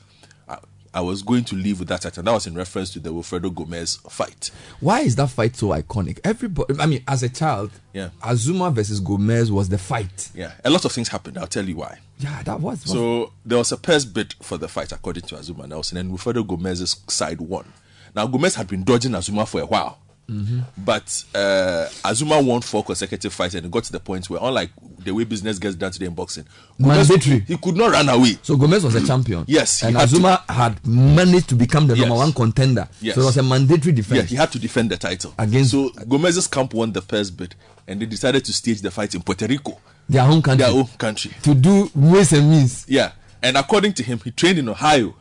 I, 0.96 1.00
was 1.00 1.22
going 1.22 1.44
to 1.44 1.54
leave 1.56 1.78
with 1.78 1.88
that 1.88 2.00
title. 2.02 2.22
That 2.22 2.32
was 2.32 2.46
in 2.46 2.54
reference 2.54 2.90
to 2.94 3.00
the 3.00 3.10
Wilfredo 3.10 3.54
Gomez 3.54 3.96
fight. 4.08 4.50
Why 4.80 5.00
is 5.00 5.16
that 5.16 5.28
fight 5.30 5.54
so 5.56 5.68
iconic? 5.68 6.18
Everybody, 6.24 6.74
I 6.80 6.86
mean, 6.86 7.04
as 7.06 7.22
a 7.22 7.28
child, 7.28 7.70
Yeah. 7.92 8.10
Azumah 8.22 8.72
versus 8.72 9.00
Gomez 9.00 9.50
was 9.52 9.68
the 9.68 9.78
fight. 9.78 10.30
Yeah, 10.34 10.52
a 10.64 10.70
lot 10.70 10.84
of 10.84 10.92
things 10.92 11.08
happened. 11.08 11.38
I'll 11.38 11.46
tell 11.46 11.64
you 11.68 11.76
why. 11.76 11.98
Yeah, 12.18 12.42
that 12.44 12.60
was. 12.60 12.82
So 12.82 13.32
there 13.44 13.58
was 13.58 13.72
a 13.72 13.76
purse 13.76 14.04
bid 14.04 14.34
for 14.42 14.56
the 14.58 14.68
fight, 14.68 14.92
according 14.92 15.24
to 15.24 15.34
Azumah 15.36 15.68
Nelson, 15.68 15.98
and 15.98 16.10
Wilfredo 16.10 16.46
Gomez's 16.46 16.96
side 17.08 17.40
won. 17.40 17.72
Now 18.14 18.26
Gomez 18.26 18.54
had 18.54 18.66
been 18.68 18.84
dodging 18.84 19.12
Azumah 19.12 19.46
for 19.46 19.60
a 19.60 19.66
while, 19.66 19.98
Mhm. 20.28 20.64
but 20.78 21.24
uh, 21.36 21.86
Azumah 22.04 22.44
won 22.44 22.60
four 22.60 22.82
consecutive 22.84 23.32
fights, 23.32 23.54
and 23.54 23.64
it 23.64 23.70
got 23.70 23.84
to 23.84 23.92
the 23.92 24.00
point 24.00 24.28
where, 24.28 24.40
unlike 24.42 24.70
the 24.98 25.12
way 25.12 25.22
business 25.22 25.58
gets 25.60 25.76
done 25.76 25.92
today 25.92 26.06
in 26.06 26.14
boxing, 26.14 26.44
Gomez- 26.80 27.08
Mandatory. 27.08 27.40
he 27.46 27.56
could 27.56 27.76
not 27.76 27.92
run 27.92 28.08
away. 28.08 28.36
So 28.42 28.56
Gomez 28.56 28.82
was 28.84 28.96
a 28.96 29.06
champion. 29.06 29.44
Yes, 29.46 29.84
and 29.84 29.96
had 29.96 30.08
to- 30.08 30.16
Azumah 30.16 30.42
had 30.50 30.84
managed 30.84 31.48
to 31.50 31.54
become 31.54 31.86
the 31.86 31.94
number 31.94 32.16
one 32.16 32.32
contender. 32.32 32.88
Yes. 33.00 33.14
So 33.14 33.20
it 33.22 33.24
was 33.26 33.36
a 33.36 33.42
mandatory 33.44 33.92
defense. 33.92 34.16
Yeah, 34.22 34.26
he 34.26 34.34
had 34.34 34.50
to 34.52 34.58
defend 34.58 34.90
the 34.90 34.96
title 34.96 35.32
Against- 35.38 35.70
So 35.70 35.90
Gomez's 36.08 36.48
camp 36.48 36.74
won 36.74 36.92
the 36.92 37.02
first 37.02 37.36
bid, 37.36 37.54
and 37.86 38.00
they 38.00 38.06
decided 38.06 38.44
to 38.46 38.52
stage 38.52 38.80
the 38.82 38.90
fight 38.90 39.14
in 39.14 39.22
Puerto 39.22 39.46
Rico, 39.46 39.78
their 40.08 40.24
home 40.24 40.42
country. 40.42 40.66
their 40.66 40.74
own 40.74 40.86
country. 40.98 41.30
To 41.44 41.54
do 41.54 41.88
ways 41.94 42.32
and 42.32 42.50
means. 42.50 42.84
Yeah, 42.88 43.12
and 43.42 43.56
according 43.56 43.92
to 43.92 44.02
him, 44.02 44.18
he 44.24 44.32
trained 44.32 44.58
in 44.58 44.68
Ohio 44.68 45.14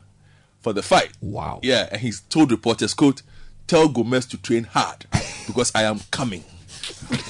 for 0.62 0.74
the 0.74 0.82
fight. 0.82 1.12
Wow. 1.22 1.60
Yeah, 1.62 1.90
and 1.92 2.02
he's 2.02 2.22
told 2.22 2.50
reporters, 2.50 2.96
"quote 2.96 3.22
Tell 3.68 3.88
Gomez 3.88 4.26
to 4.28 4.38
train 4.38 4.64
hard 4.66 5.06
because 5.48 5.72
I 5.76 5.84
am 5.84 6.00
coming." 6.12 6.44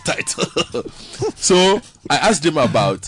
title. 0.04 0.84
so 1.36 1.82
I 2.10 2.18
asked 2.18 2.46
him 2.46 2.58
about 2.58 3.06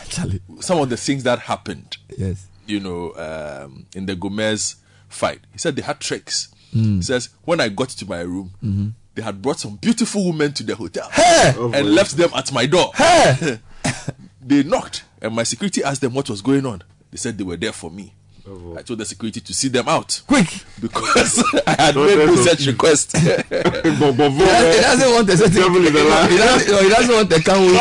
some 0.61 0.79
of 0.79 0.89
the 0.89 0.97
things 0.97 1.23
that 1.23 1.39
happened. 1.39 1.97
Yes. 2.17 2.47
You 2.65 2.79
know, 2.79 3.13
um, 3.15 3.85
in 3.93 4.05
the 4.05 4.15
Gomez 4.15 4.77
fight, 5.09 5.41
he 5.51 5.57
said 5.57 5.75
they 5.75 5.81
had 5.81 5.99
tricks. 5.99 6.49
Mm. 6.73 6.95
He 6.97 7.01
says 7.01 7.29
when 7.43 7.59
I 7.61 7.69
got 7.69 7.89
to 7.89 8.05
my 8.05 8.21
room, 8.21 8.51
Mhm. 8.63 8.93
they 9.15 9.21
had 9.21 9.41
brought 9.41 9.59
some 9.59 9.75
beautiful 9.75 10.25
women 10.25 10.53
to 10.53 10.63
the 10.63 10.75
hotel 10.75 11.09
Hey! 11.11 11.53
and 11.57 11.93
left 11.93 12.17
them 12.17 12.29
at 12.35 12.51
my 12.51 12.65
door. 12.65 12.91
Hey! 12.95 13.59
they 14.41 14.63
knocked, 14.63 15.03
and 15.21 15.35
my 15.35 15.43
security 15.43 15.83
asked 15.83 16.01
them 16.01 16.13
what 16.13 16.29
was 16.29 16.41
going 16.41 16.65
on. 16.65 16.81
They 17.11 17.17
said 17.17 17.37
they 17.37 17.43
were 17.43 17.57
there 17.57 17.71
for 17.73 17.89
me. 17.91 18.13
Oh, 18.49 18.75
I 18.77 18.81
told 18.81 18.99
the 18.99 19.05
security 19.05 19.41
to 19.41 19.53
see 19.53 19.67
them 19.67 19.87
out. 19.89 20.21
Quick! 20.25 20.47
Because 20.79 21.43
I 21.67 21.75
had 21.81 21.95
Don't 21.95 22.07
made 22.07 22.25
no 22.27 22.35
such 22.35 22.65
request. 22.67 23.11
But- 23.49 24.15
but- 24.17 24.31
He 24.31 24.39
doesn't, 24.39 24.73
he 24.73 24.81
doesn't 24.81 25.11
want 25.13 25.29
a 25.29 25.37
certain. 25.37 25.53
Devil 25.61 25.83
is 25.85 25.95
alive. 25.95 26.29
He 26.31 26.37
doesn't, 26.37 26.71
no, 26.71 26.81
he 26.83 26.89
doesn't 26.89 27.15
want 27.15 27.31
a 27.33 27.39
canwe. 27.39 27.77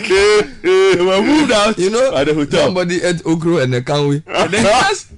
they 0.62 1.02
were 1.04 1.22
moved 1.22 1.52
out 1.52 1.78
You 1.78 1.90
know, 1.90 2.14
at 2.14 2.24
the 2.24 2.34
hotel. 2.34 2.66
somebody 2.66 3.02
ate 3.02 3.16
okro 3.24 3.62
and 3.62 3.74
a 3.74 3.82
canwe. 3.82 4.22
And 4.26 4.52
then 4.52 4.64
he 4.64 4.70
asked, 4.70 5.12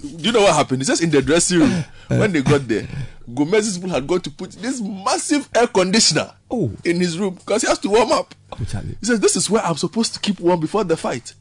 do 0.00 0.24
you 0.24 0.32
know 0.32 0.42
what 0.42 0.54
happened? 0.54 0.80
He 0.82 0.84
says 0.84 1.00
in 1.00 1.10
the 1.10 1.22
dressing 1.22 1.60
room, 1.60 1.84
when 2.08 2.32
they 2.32 2.42
got 2.42 2.66
there, 2.68 2.86
Gomez's 3.34 3.76
people 3.78 3.90
had 3.90 4.06
got 4.06 4.24
to 4.24 4.30
put 4.30 4.50
this 4.52 4.80
massive 4.80 5.48
air 5.54 5.66
conditioner 5.66 6.32
Oh. 6.50 6.70
in 6.84 6.98
his 6.98 7.18
room 7.18 7.34
because 7.34 7.62
he 7.62 7.68
has 7.68 7.78
to 7.80 7.88
warm 7.90 8.10
up. 8.12 8.34
Oh, 8.52 8.64
Charlie. 8.64 8.96
He 9.00 9.06
says, 9.06 9.20
This 9.20 9.36
is 9.36 9.50
where 9.50 9.62
I'm 9.62 9.76
supposed 9.76 10.14
to 10.14 10.20
keep 10.20 10.40
warm 10.40 10.60
before 10.60 10.82
the 10.84 10.96
fight. 10.96 11.34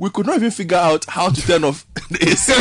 We 0.00 0.08
could 0.10 0.26
not 0.26 0.36
even 0.36 0.50
figure 0.50 0.78
out 0.78 1.04
how 1.08 1.28
to 1.28 1.40
turn 1.42 1.62
off 1.62 1.86
the 2.10 2.18
AC. 2.30 2.52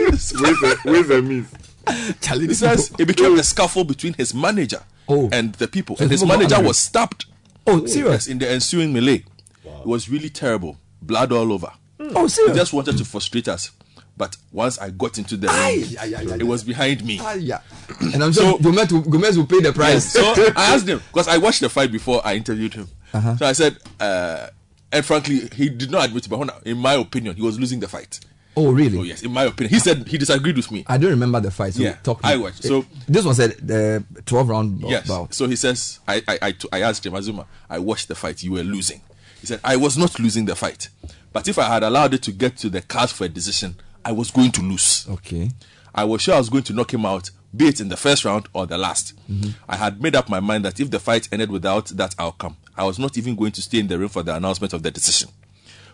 Where's 0.00 0.30
the, 0.30 0.78
where's 0.84 1.08
the 1.08 1.20
miss? 1.20 2.16
Charlie, 2.20 2.42
He 2.42 2.46
this 2.46 2.60
says 2.60 2.88
people- 2.90 3.02
it 3.02 3.06
became 3.08 3.38
a 3.38 3.42
scuffle 3.42 3.84
between 3.84 4.14
his 4.14 4.32
manager 4.32 4.80
Oh. 5.08 5.28
and 5.32 5.52
the 5.56 5.66
people. 5.66 5.96
So 5.96 6.04
and 6.04 6.10
his 6.12 6.24
manager 6.24 6.62
was 6.62 6.78
stabbed. 6.78 7.26
Oh, 7.66 7.84
serious? 7.86 8.28
In 8.28 8.38
the 8.38 8.48
ensuing 8.48 8.92
melee. 8.92 9.24
It 9.64 9.86
was 9.86 10.08
really 10.08 10.30
terrible. 10.30 10.78
Blood 11.02 11.32
all 11.32 11.52
over. 11.52 11.72
Oh, 11.98 12.22
He 12.22 12.28
serious? 12.28 12.56
just 12.56 12.72
wanted 12.72 12.96
to 12.98 13.04
frustrate 13.04 13.48
us. 13.48 13.72
But 14.16 14.36
once 14.52 14.78
I 14.78 14.90
got 14.90 15.18
into 15.18 15.36
the 15.36 15.48
ring, 15.48 16.38
it 16.40 16.44
was 16.44 16.62
behind 16.62 17.04
me. 17.04 17.18
Ah, 17.20 17.32
yeah. 17.34 17.60
And 18.00 18.22
I'm 18.22 18.32
sure 18.32 18.56
Gomez, 18.60 18.92
will, 18.92 19.00
Gomez 19.00 19.36
will 19.36 19.46
pay 19.46 19.60
the 19.60 19.72
price. 19.72 20.12
So 20.12 20.20
I 20.56 20.74
asked 20.74 20.86
him 20.86 21.02
because 21.08 21.26
I 21.26 21.38
watched 21.38 21.60
the 21.60 21.68
fight 21.68 21.90
before 21.90 22.20
I 22.24 22.34
interviewed 22.34 22.74
him. 22.74 22.88
Uh-huh. 23.12 23.36
So 23.36 23.46
I 23.46 23.52
said, 23.52 23.78
uh, 23.98 24.48
and 24.92 25.04
frankly, 25.04 25.48
he 25.54 25.68
did 25.68 25.90
not 25.90 26.04
admit 26.06 26.26
it, 26.26 26.28
but 26.28 26.62
in 26.66 26.78
my 26.78 26.94
opinion, 26.94 27.34
he 27.36 27.42
was 27.42 27.58
losing 27.58 27.80
the 27.80 27.88
fight. 27.88 28.20
oh, 28.56 28.70
really? 28.70 28.98
Oh 28.98 29.02
yes, 29.02 29.22
in 29.22 29.32
my 29.32 29.44
opinion, 29.44 29.70
he 29.72 29.78
said 29.80 30.06
he 30.06 30.18
disagreed 30.18 30.56
with 30.56 30.70
me. 30.70 30.84
I 30.86 30.98
don't 30.98 31.10
remember 31.10 31.40
the 31.40 31.50
fight. 31.50 31.74
So 31.74 31.82
Yeah, 31.82 31.96
I 32.22 32.36
watched. 32.36 32.62
So- 32.64 32.84
this 33.08 33.24
one 33.24 33.34
said 33.34 33.52
the 33.66 34.04
12 34.26 34.48
round 34.48 34.80
Yes. 34.82 35.08
bout. 35.08 35.32
So 35.34 35.46
he 35.48 35.56
says, 35.56 36.00
I, 36.06 36.22
I, 36.28 36.38
I, 36.42 36.54
I 36.72 36.80
asked 36.82 37.04
him, 37.06 37.14
Azumah, 37.14 37.46
I 37.70 37.78
watched 37.78 38.08
the 38.08 38.14
fight. 38.14 38.42
You 38.42 38.52
were 38.52 38.62
losing. 38.62 39.00
He 39.40 39.46
said, 39.46 39.60
I 39.64 39.76
was 39.76 39.96
not 39.96 40.18
losing 40.20 40.44
the 40.44 40.54
fight. 40.54 40.88
But 41.32 41.48
if 41.48 41.58
I 41.58 41.64
had 41.64 41.82
allowed 41.82 42.12
it 42.14 42.22
to 42.24 42.32
get 42.32 42.58
to 42.58 42.68
the 42.68 42.82
card 42.82 43.08
for 43.10 43.24
a 43.24 43.28
decision, 43.28 43.76
I 44.04 44.12
was 44.12 44.30
going 44.30 44.52
to 44.52 44.60
lose. 44.60 45.06
Okay. 45.08 45.50
I 45.94 46.04
was 46.04 46.20
sure 46.22 46.34
I 46.34 46.38
was 46.38 46.50
going 46.50 46.64
to 46.64 46.72
knock 46.74 46.92
him 46.92 47.06
out, 47.06 47.30
be 47.56 47.68
it 47.68 47.80
in 47.80 47.88
the 47.88 47.96
first 47.96 48.24
round 48.24 48.48
or 48.52 48.66
the 48.66 48.76
last. 48.78 49.14
Mhm. 49.30 49.54
I 49.68 49.76
had 49.76 50.02
made 50.02 50.14
up 50.14 50.28
my 50.28 50.40
mind 50.40 50.64
that 50.66 50.78
if 50.78 50.90
the 50.90 51.00
fight 51.00 51.28
ended 51.32 51.50
without 51.50 51.86
that 51.86 52.14
outcome, 52.18 52.56
I 52.76 52.84
was 52.84 52.98
not 52.98 53.16
even 53.18 53.36
going 53.36 53.52
to 53.52 53.62
stay 53.62 53.78
in 53.78 53.88
the 53.88 53.98
ring 53.98 54.08
for 54.08 54.22
the 54.22 54.34
announcement 54.34 54.72
of 54.72 54.82
the 54.82 54.90
decision. 54.90 55.30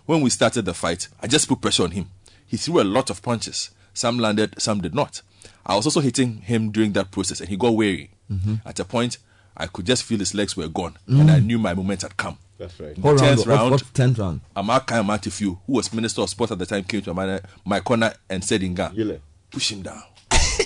When 0.06 0.20
we 0.20 0.30
started 0.30 0.64
the 0.64 0.74
fight, 0.74 1.08
I 1.20 1.26
just 1.26 1.48
put 1.48 1.60
pressure 1.60 1.84
on 1.84 1.90
him. 1.90 2.06
He 2.46 2.56
threw 2.56 2.80
a 2.80 2.84
lot 2.84 3.10
of 3.10 3.20
punches. 3.22 3.70
Some 3.92 4.18
landed, 4.18 4.54
some 4.60 4.80
did 4.80 4.94
not. 4.94 5.22
I 5.66 5.76
was 5.76 5.84
also 5.86 6.00
hitting 6.00 6.38
him 6.42 6.70
during 6.70 6.92
that 6.92 7.10
process, 7.10 7.40
and 7.40 7.48
he 7.48 7.56
got 7.56 7.74
weary. 7.74 8.10
Mhm. 8.30 8.60
At 8.64 8.78
a 8.80 8.84
point, 8.84 9.18
I 9.56 9.66
could 9.66 9.84
just 9.86 10.04
feel 10.04 10.18
his 10.20 10.34
legs 10.34 10.56
were 10.56 10.68
gone, 10.68 10.96
Mm. 11.08 11.20
and 11.20 11.30
I 11.30 11.40
knew 11.40 11.58
my 11.58 11.74
moment 11.74 12.02
had 12.02 12.16
come. 12.16 12.38
That's 12.58 12.78
right. 12.80 12.96
In 12.96 13.02
What 13.02 13.18
the 13.18 13.22
round? 13.24 13.36
tenth 13.36 13.38
What, 13.48 13.54
round, 13.56 13.70
what 13.72 13.94
10th 13.94 14.18
round? 14.18 14.40
Amarkai 14.56 15.02
Amarteifio, 15.04 15.58
who 15.66 15.72
was 15.74 15.92
Minister 15.92 16.22
of 16.22 16.30
Sport 16.30 16.52
at 16.52 16.58
the 16.58 16.66
time, 16.66 16.84
came 16.84 17.02
to 17.02 17.12
my, 17.14 17.40
my 17.64 17.80
corner 17.80 18.14
and 18.30 18.42
said, 18.44 18.62
in 18.62 18.70
Inga, 18.70 19.20
push 19.50 19.72
him 19.72 19.82
down. 19.82 20.02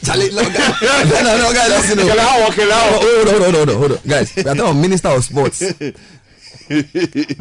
Charlie, 0.04 0.30
no, 0.34 0.42
guys, 0.42 0.80
no, 0.82 1.38
no, 1.38 1.52
guys, 1.52 1.70
listen. 1.70 1.98
no. 1.98 2.08
Hold 2.08 2.18
on, 2.20 3.42
hold 3.42 3.44
on, 3.44 3.54
hold 3.54 3.68
on, 3.68 3.76
hold 3.76 3.92
on. 3.92 3.98
Guys, 4.06 4.34
we 4.36 4.42
are 4.42 4.54
talking 4.54 4.80
Minister 4.80 5.08
of 5.08 5.24
Sports. 5.24 5.60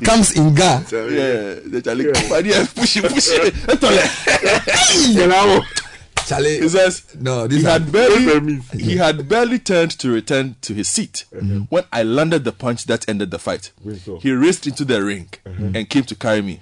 Comes 0.04 0.32
in 0.38 0.54
Ga. 0.54 0.82
Yeah, 0.92 1.56
yeah, 2.44 2.66
push 2.76 2.98
him, 2.98 3.04
push 3.04 3.30
him. 3.30 3.52
Etole. 3.68 4.02
Kelao. 6.24 6.28
Charlie, 6.30 6.60
He 6.62 6.70
says, 6.70 7.16
no, 7.20 7.44
he 7.44 7.48
this 7.48 7.64
had 7.64 7.92
barely 7.92 8.60
he 8.74 8.98
had 8.98 9.28
barely 9.28 9.60
turned 9.60 9.92
to 10.00 10.12
return 10.12 10.56
to 10.62 10.74
his 10.74 10.88
seat 10.88 11.26
Mm-hmm. 11.34 11.60
when 11.70 11.84
I 11.92 12.04
landed 12.04 12.44
the 12.44 12.52
punch 12.52 12.86
that 12.86 13.08
ended 13.10 13.32
the 13.32 13.40
fight. 13.40 13.72
He 14.22 14.32
raced 14.32 14.68
into 14.68 14.86
the 14.86 15.04
ring 15.04 15.30
Mm-hmm. 15.46 15.76
and 15.76 15.90
came 15.90 16.04
to 16.04 16.16
carry 16.16 16.42
me. 16.42 16.62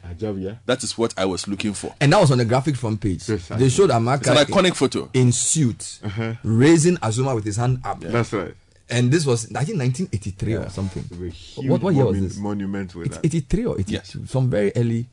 That 0.65 0.84
is 0.84 0.98
what 0.98 1.14
I 1.18 1.26
was 1.26 1.48
looking 1.48 1.73
for. 1.73 1.94
And 2.02 2.14
that 2.14 2.22
was 2.22 2.31
on 2.31 2.38
the 2.38 2.45
graphic 2.45 2.76
front 2.76 3.02
page. 3.02 3.26
They 3.26 3.69
showed 3.69 3.90
Amarkai 3.90 4.19
It's 4.19 4.27
an 4.30 4.38
iconic 4.38 4.76
photo. 4.76 5.10
in 5.14 5.31
suit, 5.31 5.99
Uh-huh. 6.03 6.34
raising 6.44 6.98
Azumah 6.98 7.36
with 7.36 7.45
his 7.45 7.57
hand 7.57 7.80
up. 7.84 7.99
That's 8.02 8.34
right. 8.34 8.53
And 8.91 9.11
this 9.11 9.23
was, 9.23 9.45
I 9.56 9.65
think, 9.65 9.77
1983 9.77 10.56
or 10.56 10.69
something. 10.69 11.03
There 11.11 11.19
were 11.19 11.27
huge 11.27 11.69
What, 11.69 11.84
what 11.84 11.94
year 11.94 12.06
was 12.06 12.18
monu- 12.18 12.22
this? 12.27 12.38
monuments 12.38 12.95
with 12.95 13.06
It's 13.07 13.18
that. 13.18 13.26
83 13.26 13.65
or 13.65 13.80
82. 13.80 14.26
Some 14.26 14.49
very 14.49 14.72
early, 14.76 15.07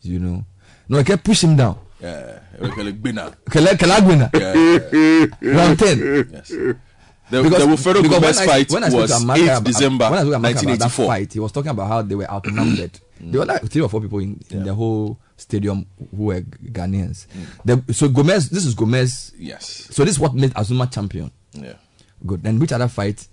you 0.00 0.18
know. 0.18 0.46
No, 0.88 0.98
I 0.98 1.02
kept 1.02 1.24
pushing 1.24 1.50
him 1.50 1.56
down. 1.58 1.78
Yeah, 2.00 2.38
like 2.58 3.02
Bina. 3.02 3.36
Kele- 3.50 3.76
Kelagwina. 3.76 4.30
Yeah. 4.32 5.52
Round 5.52 5.78
10. 5.78 6.28
Yes. 6.32 6.48
The, 6.48 7.42
the 7.42 7.48
Wilfredo 7.58 8.08
Gomez 8.10 8.40
fight 8.44 8.70
when 8.72 8.82
I 8.82 8.90
was 8.90 9.24
to 9.24 9.32
8 9.32 9.62
December 9.64 10.10
when 10.10 10.18
I 10.18 10.22
spoke 10.22 10.32
to 10.32 10.38
Amarkai 10.38 10.50
about 10.50 10.80
that 10.80 10.90
1984. 10.90 11.06
fight, 11.06 11.32
he 11.32 11.38
was 11.38 11.52
talking 11.52 11.70
about 11.70 11.86
how 11.86 12.02
they 12.02 12.16
were 12.16 12.28
outnumbered. 12.28 12.98
Mm. 13.22 13.30
There 13.30 13.40
were 13.40 13.46
like 13.46 13.70
three 13.70 13.82
or 13.82 13.88
four 13.88 14.00
people 14.00 14.18
in, 14.18 14.40
in 14.50 14.64
the 14.64 14.74
whole 14.74 15.20
stadium 15.36 15.86
who 16.16 16.24
were 16.24 16.40
Ghanaians. 16.40 17.26
Mm. 17.28 17.86
The, 17.86 17.94
so 17.94 18.08
Gomez, 18.08 18.50
this 18.50 18.66
is 18.66 18.74
Gomez. 18.74 19.32
Yes. 19.38 19.88
So 19.92 20.04
this 20.04 20.14
is 20.14 20.18
what 20.20 20.34
made 20.34 20.52
Azumah 20.54 20.92
champion. 20.92 21.30
Yeah. 21.52 21.74
Good. 22.26 22.42
Then 22.42 22.58
which 22.58 22.72
other 22.72 22.88
fight 22.88 23.26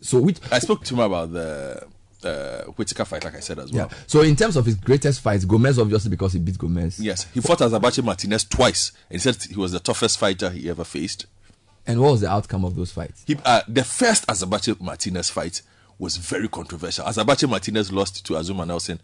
So 0.00 0.18
which 0.20 0.38
I 0.52 0.58
spoke 0.58 0.84
to 0.84 0.94
him 0.94 1.00
about 1.00 1.32
the 1.32 1.86
uh, 2.24 2.64
Whitaker 2.72 3.04
fight, 3.04 3.24
like 3.24 3.36
I 3.36 3.40
said 3.40 3.58
as 3.58 3.72
well. 3.72 3.88
yeah. 3.90 3.98
So 4.06 4.22
in 4.22 4.36
terms 4.36 4.56
of 4.56 4.66
his 4.66 4.74
greatest 4.76 5.20
fights, 5.20 5.44
Gomez 5.44 5.78
obviously 5.78 6.10
because 6.10 6.32
he 6.32 6.38
beat 6.38 6.58
Gomez. 6.58 6.98
Yes, 6.98 7.26
he 7.32 7.40
fought 7.40 7.58
Azabache 7.58 8.02
Martinez 8.02 8.44
twice, 8.44 8.92
and 9.10 9.16
he 9.16 9.18
said 9.18 9.36
he 9.42 9.56
was 9.56 9.72
the 9.72 9.80
toughest 9.80 10.18
fighter 10.18 10.50
he 10.50 10.68
ever 10.70 10.84
faced. 10.84 11.26
And 11.86 12.00
what 12.00 12.12
was 12.12 12.20
the 12.22 12.30
outcome 12.30 12.64
of 12.64 12.76
those 12.76 12.92
fights? 12.92 13.24
He, 13.26 13.36
uh, 13.44 13.60
the 13.68 13.84
first 13.84 14.26
Azabache 14.26 14.80
Martinez 14.80 15.28
fight 15.30 15.60
was 15.98 16.16
very 16.16 16.48
controversial. 16.48 17.04
Azabache 17.04 17.48
Martinez 17.48 17.92
lost 17.92 18.24
to 18.26 18.32
Azumah 18.34 18.66
Nelson 18.66 19.00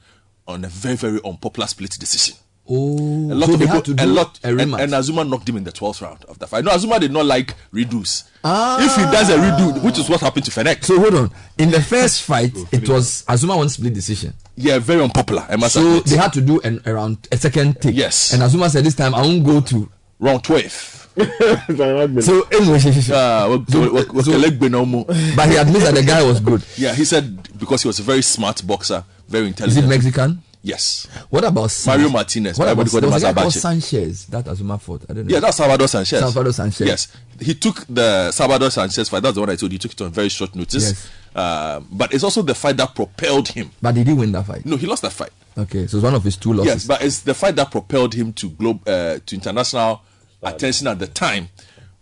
on 0.49 0.65
a 0.65 0.69
very, 0.69 0.97
very 0.97 1.21
unpopular 1.25 1.67
split 1.67 1.91
decision. 1.99 2.37
Oh, 2.69 3.33
A 3.33 3.35
lot 3.35 3.47
so 3.49 3.55
of 3.55 3.61
people, 3.61 3.83
a 3.99 4.07
lot, 4.07 4.39
a 4.45 4.49
and, 4.57 4.75
and 4.77 4.95
Azuma 4.95 5.25
knocked 5.25 5.49
him 5.49 5.57
in 5.57 5.65
the 5.65 5.73
12th 5.73 6.03
round 6.03 6.25
of 6.27 6.39
the 6.39 6.47
fight. 6.47 6.65
No, 6.65 6.71
Azuma 6.71 7.01
did 7.01 7.11
not 7.11 7.27
like 7.27 7.55
redos. 7.75 8.29
Ah. 8.45 8.79
If 8.81 8.95
he 8.95 9.03
does 9.11 9.29
a 9.29 9.37
redo, 9.37 9.83
which 9.83 9.99
is 9.99 10.09
what 10.09 10.21
happened 10.21 10.45
to 10.45 10.53
Fennec. 10.53 10.85
So 10.85 11.01
hold 11.01 11.15
on. 11.17 11.31
In 11.59 11.71
the 11.73 11.81
first 11.95 12.23
fight, 12.23 12.57
it 12.71 12.89
was 12.89 13.25
Azuma 13.29 13.57
won 13.57 13.69
split 13.69 13.93
decision. 13.93 14.35
Yeah, 14.57 14.79
very 14.79 15.03
unpopular. 15.03 15.45
I 15.49 15.57
must 15.57 15.75
so 15.75 15.81
admit. 15.99 16.05
they 16.05 16.17
had 16.17 16.33
to 16.35 16.41
do 16.41 16.61
an 16.61 16.81
around 16.87 17.27
a 17.33 17.37
second 17.37 17.81
take. 17.81 17.97
Yes. 17.97 18.33
And 18.33 18.43
Azuma 18.43 18.71
said 18.71 18.85
this 18.85 18.95
time 18.95 19.15
I 19.17 19.23
won't 19.23 19.45
go 19.45 19.61
to 19.61 19.91
round 20.21 20.45
12. 20.45 21.09
so 21.17 22.47
anyway, 22.53 22.81
Ah, 23.13 23.49
wak- 23.51 23.69
So- 23.69 23.93
wak- 23.93 24.25
so- 24.25 24.33
Kelegbe 24.33 24.71
no 24.71 24.87
more. 24.87 25.05
but 25.07 25.49
he 25.49 25.57
admits 25.57 25.85
that 25.87 25.95
the 25.97 26.05
guy 26.05 26.23
was 26.23 26.39
good. 26.39 26.65
Yeah, 26.77 26.95
he 26.95 27.05
said 27.05 27.59
because 27.59 27.83
he 27.83 27.89
was 27.89 27.99
a 27.99 28.03
very 28.05 28.23
smart 28.23 28.65
boxer, 28.65 29.05
very 29.29 29.45
Is 29.47 29.49
intelligent. 29.49 29.87
it 29.87 29.89
Mexican? 29.89 30.43
Yes. 30.63 31.07
What 31.31 31.45
about 31.45 31.71
San- 31.71 31.99
Mario 31.99 32.13
Martinez? 32.13 32.59
What 32.59 32.69
about 32.69 32.83
Everybody 32.87 33.01
there 33.07 33.11
was 33.15 33.23
called 33.23 33.25
a 33.25 33.29
him 33.29 33.35
guy 33.35 33.43
called 33.43 33.55
Sanchez 33.55 34.27
that 34.27 34.45
Azumah 34.45 34.81
fought? 34.81 35.05
I 35.09 35.15
don't 35.15 35.27
know. 35.27 35.33
Yeah, 35.35 35.41
that's 35.41 35.57
Salvador 35.57 35.89
Sanchez. 35.89 36.21
Salvador 36.21 36.53
Sanchez. 36.53 36.87
Yes, 36.87 37.17
he 37.41 37.55
took 37.55 37.87
the 37.89 38.31
Salvador 38.31 38.71
Sanchez 38.71 39.09
fight. 39.09 39.23
That's 39.23 39.35
the 39.35 39.41
one 39.41 39.49
I 39.51 39.57
told 39.57 39.73
you. 39.73 39.77
He 39.77 39.79
took 39.79 39.93
it 39.93 40.01
on 40.03 40.11
very 40.13 40.29
short 40.29 40.55
notice. 40.55 40.89
Yes. 40.91 41.11
Uh, 41.35 41.81
but 41.91 42.13
it's 42.13 42.25
also 42.25 42.43
the 42.43 42.55
fight 42.55 42.77
that 42.77 42.95
propelled 42.95 43.49
him. 43.49 43.71
But 43.81 43.97
he 43.97 44.05
did 44.05 44.09
he 44.09 44.13
win 44.15 44.33
that 44.33 44.47
fight? 44.47 44.67
No, 44.67 44.77
he 44.77 44.87
lost 44.87 45.03
that 45.03 45.13
fight. 45.13 45.31
Okay, 45.57 45.87
so 45.87 45.97
it's 45.97 46.05
one 46.05 46.15
of 46.15 46.25
his 46.25 46.37
two 46.37 46.53
losses. 46.53 46.67
Yes, 46.67 46.87
but 46.87 47.03
it's 47.03 47.21
the 47.21 47.35
fight 47.35 47.57
that 47.57 47.71
propelled 47.71 48.15
him 48.15 48.33
to 48.35 48.51
globe 48.51 48.87
uh, 48.89 49.19
to 49.25 49.35
international 49.37 50.03
attention 50.43 50.87
at 50.89 50.99
the 50.99 51.07
time, 51.07 51.49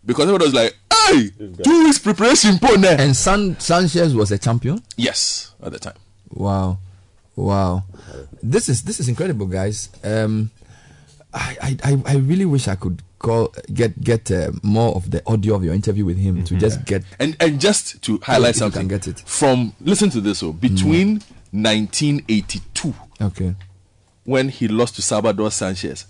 because 0.05 0.25
everybody 0.29 0.47
was 0.47 0.55
like, 0.55 0.77
"Hey, 1.07 1.31
two 1.63 1.85
weeks 1.85 1.99
preparation, 1.99 2.59
pone." 2.59 2.85
And 2.85 3.15
San- 3.17 3.59
Sanchez 3.61 4.15
was 4.15 4.33
a 4.33 4.39
champion. 4.39 4.83
Yes, 4.97 5.53
at 5.63 5.73
the 5.73 5.79
time. 5.79 5.95
Wow, 6.31 6.79
wow, 7.39 7.85
this 8.43 8.69
is 8.69 8.83
this 8.83 9.01
is 9.01 9.09
incredible, 9.09 9.47
guys. 9.47 9.89
Um, 10.03 10.51
I 11.33 11.77
I, 11.85 12.03
I, 12.07 12.17
really 12.17 12.45
wish 12.45 12.69
I 12.69 12.75
could 12.75 13.03
call 13.19 13.55
get 13.73 14.01
get 14.03 14.31
uh, 14.31 14.51
more 14.63 14.95
of 14.95 15.11
the 15.11 15.23
audio 15.27 15.55
of 15.55 15.65
your 15.65 15.75
interview 15.75 16.05
with 16.05 16.19
him 16.19 16.43
to 16.45 16.57
just 16.57 16.85
get 16.85 17.05
And 17.19 17.37
and 17.41 17.61
just 17.61 18.03
to 18.03 18.19
highlight 18.23 18.57
something, 18.57 18.81
can 18.83 18.89
get 18.89 19.07
it. 19.07 19.21
from 19.21 19.73
listen 19.81 20.11
to 20.11 20.21
this. 20.21 20.39
So 20.39 20.53
between 20.53 21.21
1982 21.53 22.95
okay. 23.21 23.55
when 24.25 24.49
he 24.49 24.69
lost 24.69 24.97
to 24.97 25.03
Salvador 25.03 25.51
Sanchez, 25.51 26.07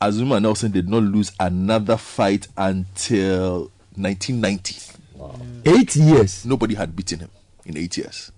Azumah 0.00 0.40
Nelson 0.42 0.72
did 0.72 0.88
not 0.88 1.02
lose 1.02 1.32
another 1.38 1.96
fight 1.96 2.48
until 2.56 3.70
1990. 3.94 4.94
Wow. 5.14 5.34
Eight 5.64 5.96
years 5.96 6.44
Nobody 6.44 6.74
had 6.74 6.94
beaten 6.94 7.20
him 7.20 7.30
in 7.64 7.76
eight 7.76 7.96
years. 7.96 8.30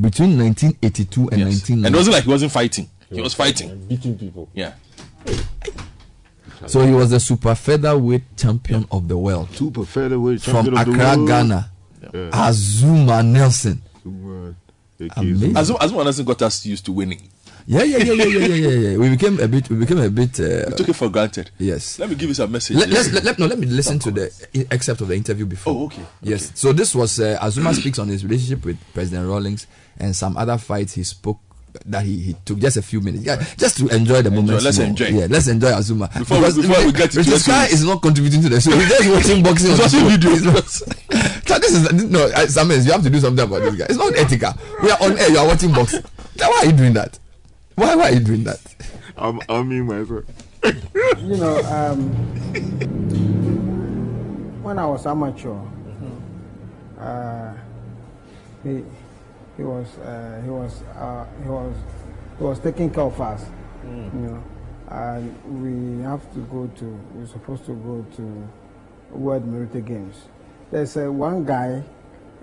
Between 0.00 0.38
1982 0.38 1.28
and 1.28 1.38
Yes. 1.40 1.48
1990. 1.48 1.86
And 1.86 1.94
it 1.94 1.98
wasn't 1.98 2.14
like 2.14 2.24
he 2.24 2.30
wasn't 2.30 2.52
fighting. 2.52 2.88
He 3.10 3.20
was 3.20 3.34
fighting. 3.34 3.86
beating 3.86 4.16
people. 4.16 4.48
Yeah. 4.54 4.74
So 6.66 6.86
he 6.86 6.92
was 6.92 7.10
the 7.10 7.20
super 7.20 7.54
featherweight 7.54 8.36
champion 8.36 8.86
of 8.90 9.08
the 9.08 9.16
world 9.16 9.48
Super 9.56 9.84
featherweight 9.84 10.42
from 10.42 10.52
champion 10.66 10.78
of 10.78 10.84
the 10.86 10.92
Accra, 10.92 11.16
world. 11.16 11.28
Ghana. 11.28 11.70
Yeah. 12.02 12.30
Azumah 12.32 13.26
Nelson. 13.26 13.82
Super. 14.02 14.54
Amazing. 15.16 15.54
Azumah, 15.54 15.78
Azumah 15.78 16.04
Nelson 16.04 16.24
got 16.26 16.42
us 16.42 16.66
used 16.66 16.84
to 16.84 16.92
winning. 16.92 17.22
Yeah, 17.66 17.82
yeah, 17.84 17.98
yeah, 17.98 18.12
yeah, 18.12 18.24
yeah, 18.24 18.46
yeah, 18.46 18.54
yeah, 18.54 18.88
yeah. 18.90 18.96
We 18.98 19.08
became 19.10 19.38
a 19.40 19.46
bit. 19.48 19.68
We 19.70 19.76
became 19.76 19.98
a 19.98 20.10
bit. 20.10 20.38
Uh, 20.40 20.64
We 20.68 20.74
took 20.74 20.88
it 20.88 20.94
for 20.94 21.08
granted. 21.08 21.50
yes. 21.58 21.98
Let 21.98 22.10
me 22.10 22.16
give 22.16 22.28
you 22.28 22.34
some 22.34 22.50
message. 22.52 22.76
Let, 22.76 22.88
let's, 22.88 23.12
let, 23.12 23.24
let- 23.24 23.38
no, 23.38 23.46
let 23.46 23.58
me 23.58 23.66
listen 23.66 23.98
to 24.00 24.10
the 24.10 24.48
i- 24.54 24.66
excerpt 24.74 25.00
of 25.02 25.08
the 25.08 25.14
interview 25.14 25.46
before. 25.46 25.74
Oh, 25.74 25.84
okay. 25.86 26.02
Yes. 26.22 26.52
So 26.54 26.72
this 26.72 26.94
was 26.94 27.20
uh, 27.20 27.38
Azumah 27.40 27.74
speaks 27.74 27.98
on 27.98 28.08
his 28.08 28.24
relationship 28.24 28.64
with 28.64 28.78
President 28.92 29.28
Rawlings 29.28 29.66
and 30.00 30.14
some 30.16 30.36
other 30.36 30.58
fights 30.58 30.94
he 30.94 31.04
spoke 31.04 31.38
that 31.86 32.04
he, 32.04 32.18
he 32.18 32.34
took 32.44 32.58
just 32.58 32.76
a 32.76 32.82
few 32.82 33.00
minutes. 33.00 33.24
Yeah, 33.24 33.36
just 33.56 33.76
to 33.78 33.86
enjoy 33.94 34.22
the 34.22 34.30
moment. 34.30 34.62
let's 34.62 34.78
more. 34.78 34.88
enjoy. 34.88 35.06
Yeah, 35.06 35.26
let's 35.30 35.46
enjoy 35.46 35.70
Azumah. 35.70 36.12
Before 36.18 36.38
we- 36.40 36.62
before 36.66 36.84
we 36.86 36.92
get 36.92 37.10
to 37.12 37.20
Mr. 37.20 37.30
the 37.30 37.38
Sky 37.38 37.66
is 37.66 37.84
not 37.84 38.02
contributing 38.02 38.42
to 38.42 38.48
the 38.48 38.60
show. 38.60 38.72
He's 38.72 38.88
just 38.88 39.08
watching 39.08 39.42
boxing. 39.44 39.70
He's 39.70 39.94
on 39.94 40.08
the 40.08 40.18
watching 40.18 40.32
videos. 40.32 40.44
Not- 40.44 41.30
So 41.50 41.58
this 41.58 41.72
is 41.74 41.92
no, 42.10 42.28
Samuel, 42.46 42.80
you 42.80 42.92
have 42.92 43.02
to 43.02 43.10
do 43.10 43.18
something 43.18 43.44
about 43.44 43.60
this 43.62 43.74
guy. 43.74 43.84
It's 43.88 43.96
not 43.96 44.14
ethical. 44.16 44.52
We 44.82 44.90
are 44.90 44.98
on 45.02 45.18
air. 45.18 45.30
You 45.30 45.38
are 45.38 45.46
watching 45.46 45.72
boxing. 45.72 46.02
Why 46.38 46.60
are 46.62 46.66
you 46.66 46.72
doing 46.72 46.92
that? 46.94 47.18
Why 47.74 47.94
why 47.96 48.10
are 48.10 48.12
you 48.14 48.20
doing 48.20 48.44
that? 48.44 48.60
I'm, 49.16 49.40
I'm 49.48 49.68
me 49.68 49.80
myself. 49.80 50.24
you 50.64 51.36
know, 51.36 51.58
um, 51.64 52.10
when 54.62 54.78
I 54.78 54.86
was 54.86 55.06
amateur, 55.06 55.58
uh, 56.98 57.52
he 58.62 58.82
he 59.56 59.62
was 59.62 59.98
uh, 59.98 60.40
he 60.44 60.50
was 60.50 60.82
uh, 60.96 61.26
he 61.42 61.48
was 61.48 61.74
he 62.38 62.44
was 62.44 62.58
taking 62.60 62.90
care 62.90 63.04
of 63.04 63.20
us, 63.20 63.44
you 63.84 64.20
know, 64.20 64.42
and 64.88 65.62
we 65.62 66.02
have 66.02 66.22
to 66.34 66.40
go 66.46 66.66
to 66.76 66.84
we're 67.14 67.26
supposed 67.26 67.66
to 67.66 67.74
go 67.74 68.04
to 68.16 68.48
World 69.10 69.46
Military 69.46 69.82
Games. 69.82 70.28
There's 70.70 70.96
uh, 70.96 71.10
one 71.12 71.44
guy 71.44 71.82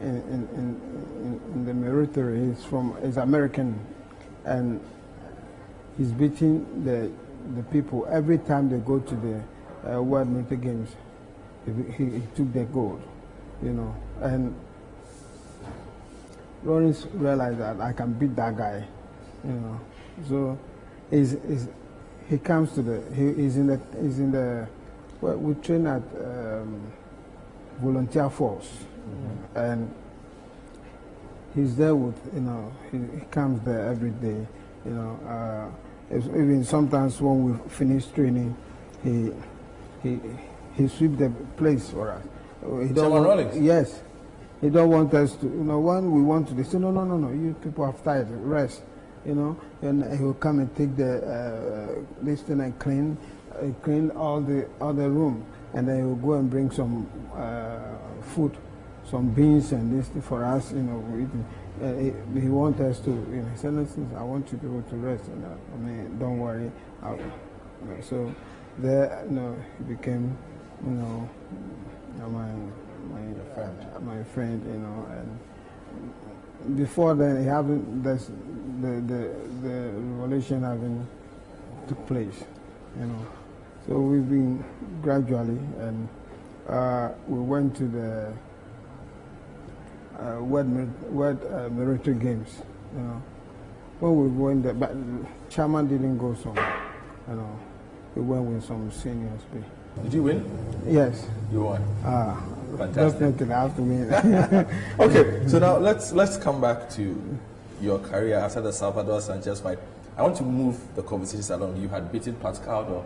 in 0.01 0.07
in, 0.07 0.47
in, 0.53 0.81
in, 1.23 1.41
in 1.53 1.65
the 1.65 1.73
military. 1.73 2.49
He's 2.49 2.63
from 2.63 2.95
he's 3.03 3.17
American, 3.17 3.79
and 4.45 4.79
he's 5.97 6.11
beating 6.11 6.83
the 6.83 7.11
the 7.55 7.63
people 7.63 8.05
every 8.11 8.37
time 8.37 8.69
they 8.69 8.79
go 8.79 8.99
to 8.99 9.15
the 9.15 9.95
uh, 9.95 10.01
World 10.01 10.29
Military 10.29 10.61
Games. 10.61 10.89
He, 11.65 11.71
he, 11.91 12.11
he 12.11 12.23
took 12.35 12.53
the 12.53 12.63
gold, 12.65 13.01
you 13.61 13.73
know, 13.73 13.93
and 14.21 14.55
Lawrence 16.67 17.07
realized 17.13 17.59
that 17.59 17.79
I 17.79 17.93
can 17.93 18.11
beat 18.13 18.35
that 18.35 18.57
guy, 18.57 18.85
you 19.45 19.53
know. 19.53 19.79
So, 20.27 20.59
he's, 21.09 21.37
he's, 21.47 21.67
he 22.29 22.37
comes 22.37 22.73
to 22.73 22.81
the 22.81 23.01
he, 23.15 23.33
he's 23.41 23.55
in 23.55 23.67
the 23.67 23.79
he's 24.01 24.19
in 24.19 24.31
the 24.33 24.67
well, 25.21 25.37
we 25.37 25.53
train 25.55 25.87
at 25.87 26.01
um, 26.23 26.81
volunteer 27.81 28.29
force, 28.29 28.69
and 29.55 29.89
he's 31.55 31.77
there 31.77 31.95
with 31.95 32.19
you 32.33 32.41
know 32.41 32.73
he, 32.91 32.97
he 33.17 33.25
comes 33.31 33.63
there 33.63 33.87
every 33.87 34.11
day 34.11 34.45
you 34.85 34.91
know. 34.91 35.71
Uh, 36.11 36.15
even 36.15 36.63
sometimes 36.63 37.19
when 37.21 37.43
we 37.43 37.69
finish 37.69 38.05
training 38.07 38.55
he 39.03 39.31
he 40.03 40.19
he 40.75 40.87
sweep 40.87 41.17
the 41.17 41.29
place 41.55 41.89
for 41.89 42.11
us. 42.11 42.23
He 42.61 42.91
want- 42.93 43.25
Rawlings? 43.25 43.57
yes 43.57 44.01
he 44.61 44.69
don't 44.69 44.89
want 44.89 45.13
us 45.13 45.35
to 45.35 45.45
you 45.45 45.63
know 45.63 45.79
when 45.79 46.11
we 46.11 46.21
want 46.21 46.47
to 46.47 46.53
they 46.53 46.63
say 46.63 46.77
no 46.77 46.91
no 46.91 47.03
no 47.03 47.17
no 47.17 47.29
you 47.29 47.55
people 47.63 47.85
have 47.85 48.03
tired 48.03 48.27
rest 48.31 48.81
you 49.25 49.35
know 49.35 49.57
and 49.81 50.03
he 50.17 50.23
will 50.23 50.33
come 50.33 50.59
and 50.59 50.75
take 50.75 50.95
the 50.95 51.17
uh, 51.23 52.01
this 52.21 52.41
and 52.49 52.79
clean 52.79 53.17
uh, 53.53 53.67
clean 53.81 54.09
all 54.11 54.41
the 54.41 54.67
other 54.81 55.09
room 55.09 55.45
and 55.73 55.87
then 55.87 55.97
he 55.97 56.03
will 56.03 56.15
go 56.15 56.33
and 56.33 56.49
bring 56.49 56.71
some 56.71 57.07
uh, 57.35 57.79
food 58.21 58.57
some 59.09 59.29
beans 59.29 59.71
and 59.71 59.97
this 59.97 60.09
for 60.25 60.43
us, 60.43 60.71
you 60.71 60.83
know. 60.83 61.03
Uh, 61.81 61.93
he, 61.97 62.41
he 62.41 62.49
us 62.81 62.99
to, 62.99 63.11
you 63.11 63.41
know, 63.41 63.49
he 63.49 63.57
said, 63.57 63.73
listen, 63.73 64.09
I 64.17 64.23
want 64.23 64.51
you 64.51 64.57
people 64.57 64.83
to 64.89 64.95
rest. 64.95 65.25
you 65.29 65.35
know, 65.35 65.57
I 65.73 65.77
mean, 65.77 66.19
don't 66.19 66.39
worry. 66.39 66.71
You 67.03 67.09
know, 67.87 68.01
so 68.01 68.35
there, 68.79 69.23
you 69.29 69.35
know, 69.35 69.55
he 69.77 69.95
became, 69.95 70.35
you 70.83 70.91
know, 70.91 71.29
my 72.29 72.49
my 73.09 73.53
friend, 73.53 74.05
my 74.05 74.23
friend, 74.23 74.63
you 74.65 74.79
know, 74.79 75.07
and 75.11 76.77
before 76.77 77.15
then, 77.15 77.41
he 77.41 77.45
haven't. 77.47 78.03
This, 78.03 78.29
the 78.81 79.01
the 79.01 79.31
the 79.63 79.91
revolution 79.91 80.63
haven't 80.63 81.07
took 81.87 82.05
place, 82.07 82.43
you 82.99 83.05
know. 83.05 83.25
So 83.87 83.99
we've 83.99 84.27
been 84.27 84.63
gradually, 85.01 85.59
and 85.79 86.09
uh, 86.67 87.09
we 87.27 87.39
went 87.39 87.75
to 87.77 87.87
the 87.87 88.33
uh, 90.19 90.43
World, 90.43 90.69
World 91.11 91.39
uh, 91.51 91.69
Military 91.69 92.17
Games. 92.17 92.61
You 92.95 93.01
know, 93.01 93.21
when 93.99 94.15
we 94.21 94.27
went 94.29 94.63
there, 94.63 94.73
but 94.73 94.91
Chairman 95.49 95.87
didn't 95.87 96.17
go 96.17 96.35
so. 96.35 96.53
You 97.29 97.35
know, 97.35 97.59
we 98.15 98.21
went 98.21 98.43
with 98.45 98.63
some 98.63 98.91
seniors. 98.91 99.41
be- 99.53 99.76
Did 100.03 100.13
you 100.13 100.23
win? 100.23 100.45
Yes. 100.87 101.27
You 101.51 101.61
won. 101.63 101.83
Ah, 102.05 102.41
Fantastic. 102.77 103.19
definitely 103.19 103.53
I 103.53 103.61
have 103.61 103.75
to 103.75 103.81
win. 103.81 104.11
okay, 104.99 105.47
so 105.47 105.59
now 105.59 105.77
let's 105.77 106.11
let's 106.13 106.37
come 106.37 106.61
back 106.61 106.89
to 106.91 107.39
your 107.81 107.99
career 107.99 108.35
after 108.37 108.61
the 108.61 108.71
Salvador 108.71 109.21
Sanchez 109.21 109.59
fight. 109.59 109.79
I 110.17 110.23
want 110.23 110.35
to 110.37 110.43
move 110.43 110.77
the 110.95 111.03
conversation 111.03 111.53
along. 111.61 111.77
You 111.81 111.87
had 111.89 112.11
beaten 112.11 112.35
Pascal. 112.35 113.05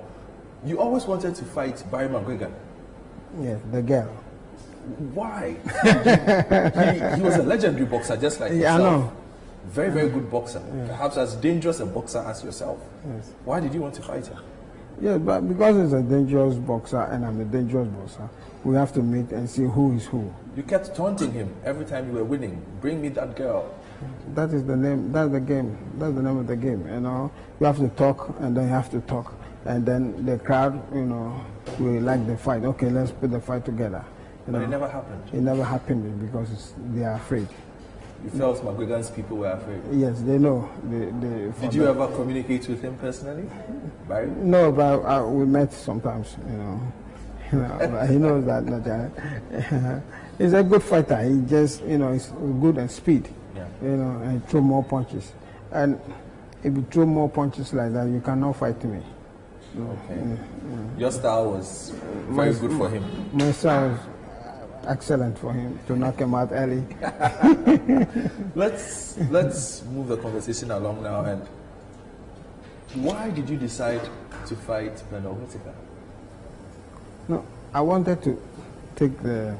You 0.65 0.79
always 0.79 1.05
wanted 1.05 1.35
to 1.35 1.45
fight 1.45 1.83
Barry 1.91 2.07
McGuigan. 2.07 2.51
Yes, 3.41 3.59
the 3.71 3.81
girl. 3.81 4.07
Why? 5.13 5.55
he, 5.83 7.17
he 7.17 7.21
was 7.21 7.35
a 7.37 7.43
legendary 7.43 7.85
boxer, 7.85 8.17
just 8.17 8.39
like 8.39 8.51
Yeah, 8.53 8.75
I 8.75 8.77
yourself. 8.77 8.81
know. 9.03 9.13
Very, 9.67 9.91
very 9.91 10.09
good 10.09 10.29
boxer. 10.31 10.61
Perhaps 10.87 11.17
as 11.17 11.35
dangerous 11.35 11.79
a 11.79 11.85
boxer 11.85 12.19
as 12.19 12.43
yourself. 12.43 12.79
Yes. 13.07 13.31
Why 13.45 13.59
did 13.59 13.73
you 13.73 13.81
want 13.81 13.93
to 13.95 14.01
fight 14.01 14.25
him? 14.27 14.37
Yeah, 15.01 15.17
but 15.17 15.41
because 15.47 15.77
he's 15.77 15.93
a 15.93 16.03
dangerous 16.03 16.55
boxer 16.55 17.01
and 17.01 17.25
I'm 17.25 17.41
a 17.41 17.45
dangerous 17.45 17.87
boxer, 17.87 18.29
we 18.63 18.75
have 18.75 18.93
to 18.93 19.01
meet 19.01 19.31
and 19.31 19.49
see 19.49 19.63
who 19.63 19.95
is 19.95 20.05
who. 20.05 20.31
You 20.55 20.61
kept 20.61 20.95
taunting 20.95 21.31
him 21.31 21.55
every 21.65 21.85
time 21.85 22.05
you 22.07 22.13
were 22.13 22.23
winning. 22.23 22.61
Bring 22.81 23.01
me 23.01 23.09
that 23.09 23.35
girl. 23.35 23.73
That 24.35 24.51
is 24.51 24.63
the 24.63 24.75
name. 24.77 25.11
That's 25.11 25.31
the 25.31 25.39
game. 25.39 25.75
That's 25.97 26.13
the 26.13 26.21
name 26.21 26.37
of 26.37 26.45
the 26.47 26.55
game. 26.55 26.87
You 26.87 26.99
know, 26.99 27.31
you 27.59 27.65
have 27.65 27.77
to 27.79 27.89
talk, 27.89 28.35
and 28.39 28.55
then 28.55 28.65
you 28.65 28.69
have 28.69 28.91
to 28.91 29.01
talk, 29.01 29.33
and 29.65 29.85
then 29.85 30.25
the 30.25 30.37
crowd, 30.37 30.81
you 30.93 31.05
know, 31.05 31.43
will 31.79 32.01
like 32.01 32.25
the 32.27 32.37
fight. 32.37 32.63
Okay, 32.63 32.89
let's 32.89 33.11
put 33.11 33.31
the 33.31 33.39
fight 33.41 33.65
together. 33.65 34.03
You 34.47 34.53
But 34.53 34.59
know. 34.59 34.65
it 34.65 34.69
never 34.69 34.87
happened. 34.87 35.23
It 35.33 35.41
never 35.41 35.63
happened 35.63 36.21
because 36.21 36.73
they 36.93 37.03
are 37.05 37.13
afraid. 37.15 37.47
You 38.23 38.29
felt 38.31 38.63
McGregor's 38.63 39.09
people 39.09 39.37
were 39.37 39.51
afraid. 39.51 39.81
Yes, 39.91 40.21
they 40.21 40.37
know. 40.37 40.69
They, 40.83 41.05
they, 41.05 41.51
Did 41.61 41.73
you 41.73 41.87
ever 41.87 42.07
communicate 42.07 42.67
with 42.67 42.81
him 42.81 42.95
personally? 42.97 43.49
Barry? 44.07 44.29
No, 44.29 44.71
but 44.71 44.99
uh, 45.01 45.23
we 45.25 45.45
met 45.45 45.73
sometimes. 45.73 46.35
You 46.45 46.57
know, 46.57 46.93
you 47.51 47.57
know 47.59 48.05
he 48.07 48.17
knows 48.17 48.45
that. 48.45 48.65
that 48.67 50.03
he's 50.37 50.53
a 50.53 50.61
good 50.63 50.83
fighter. 50.83 51.21
He 51.23 51.41
just, 51.47 51.83
you 51.83 51.97
know, 51.97 52.13
he's 52.13 52.27
good 52.61 52.77
at 52.77 52.91
speed. 52.91 53.27
Yeah. 53.55 53.65
You 53.81 53.97
know, 53.97 54.21
and 54.21 54.47
throw 54.47 54.61
more 54.61 54.83
punches. 54.83 55.31
And 55.71 55.99
if 56.63 56.75
you 56.75 56.85
throw 56.91 57.05
more 57.07 57.27
punches 57.29 57.73
like 57.73 57.91
that, 57.93 58.07
you 58.07 58.21
cannot 58.21 58.55
fight 58.55 58.83
me. 58.83 59.01
Okay. 59.79 60.19
Yeah, 60.19 60.99
Your 60.99 61.11
style 61.11 61.51
was 61.53 61.91
very 62.29 62.51
My- 62.53 62.59
good 62.59 62.71
for 62.77 62.89
him. 62.89 63.03
My 63.33 63.51
style 63.51 63.89
was 63.89 63.99
excellent 64.87 65.37
for 65.37 65.53
him 65.53 65.79
to 65.87 65.95
knock 65.95 66.19
him 66.19 66.33
out 66.33 66.49
early. 66.51 66.83
let's 68.55 69.17
let's 69.29 69.83
move 69.85 70.07
the 70.07 70.17
conversation 70.17 70.71
along 70.71 71.03
now. 71.03 71.23
And 71.23 71.47
why 72.95 73.29
did 73.29 73.49
you 73.49 73.57
decide 73.57 74.01
to 74.47 74.55
fight 74.55 75.01
Bernard 75.09 75.37
Whitaker? 75.39 75.73
No, 77.27 77.45
I 77.73 77.81
wanted 77.81 78.21
to 78.23 78.41
take 78.95 79.21
the 79.23 79.55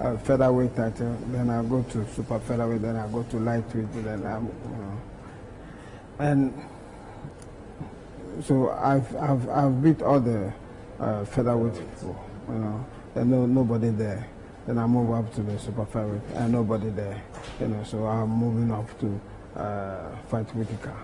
uh, 0.00 0.16
featherweight 0.18 0.74
title, 0.74 1.16
then 1.28 1.50
I 1.50 1.62
go 1.62 1.82
to 1.82 2.06
super 2.08 2.38
featherweight, 2.40 2.82
then 2.82 2.96
I 2.96 3.06
go 3.08 3.22
to 3.22 3.38
lightweight, 3.38 3.92
then 4.04 4.26
I'm, 4.26 4.46
you 4.46 4.76
know, 4.78 5.00
and 6.18 6.66
so 8.44 8.70
I've 8.70 9.14
I've 9.16 9.48
I've 9.48 9.82
beat 9.82 10.02
all 10.02 10.20
the 10.20 10.52
uh, 10.98 11.24
featherweight 11.26 11.74
people, 11.74 12.24
you 12.48 12.54
know, 12.54 12.86
and 13.14 13.30
no 13.30 13.46
nobody 13.46 13.90
there. 13.90 14.26
Then 14.66 14.78
I 14.78 14.86
move 14.86 15.10
up 15.10 15.34
to 15.34 15.42
the 15.42 15.58
super 15.58 15.84
featherweight, 15.86 16.20
and 16.36 16.52
nobody 16.52 16.88
there, 16.90 17.20
you 17.60 17.66
know. 17.68 17.82
So 17.84 18.06
I'm 18.06 18.30
moving 18.30 18.70
up 18.70 18.86
to 19.00 19.20
uh, 19.60 20.16
fight 20.28 20.48
Whitaker, 20.54 20.94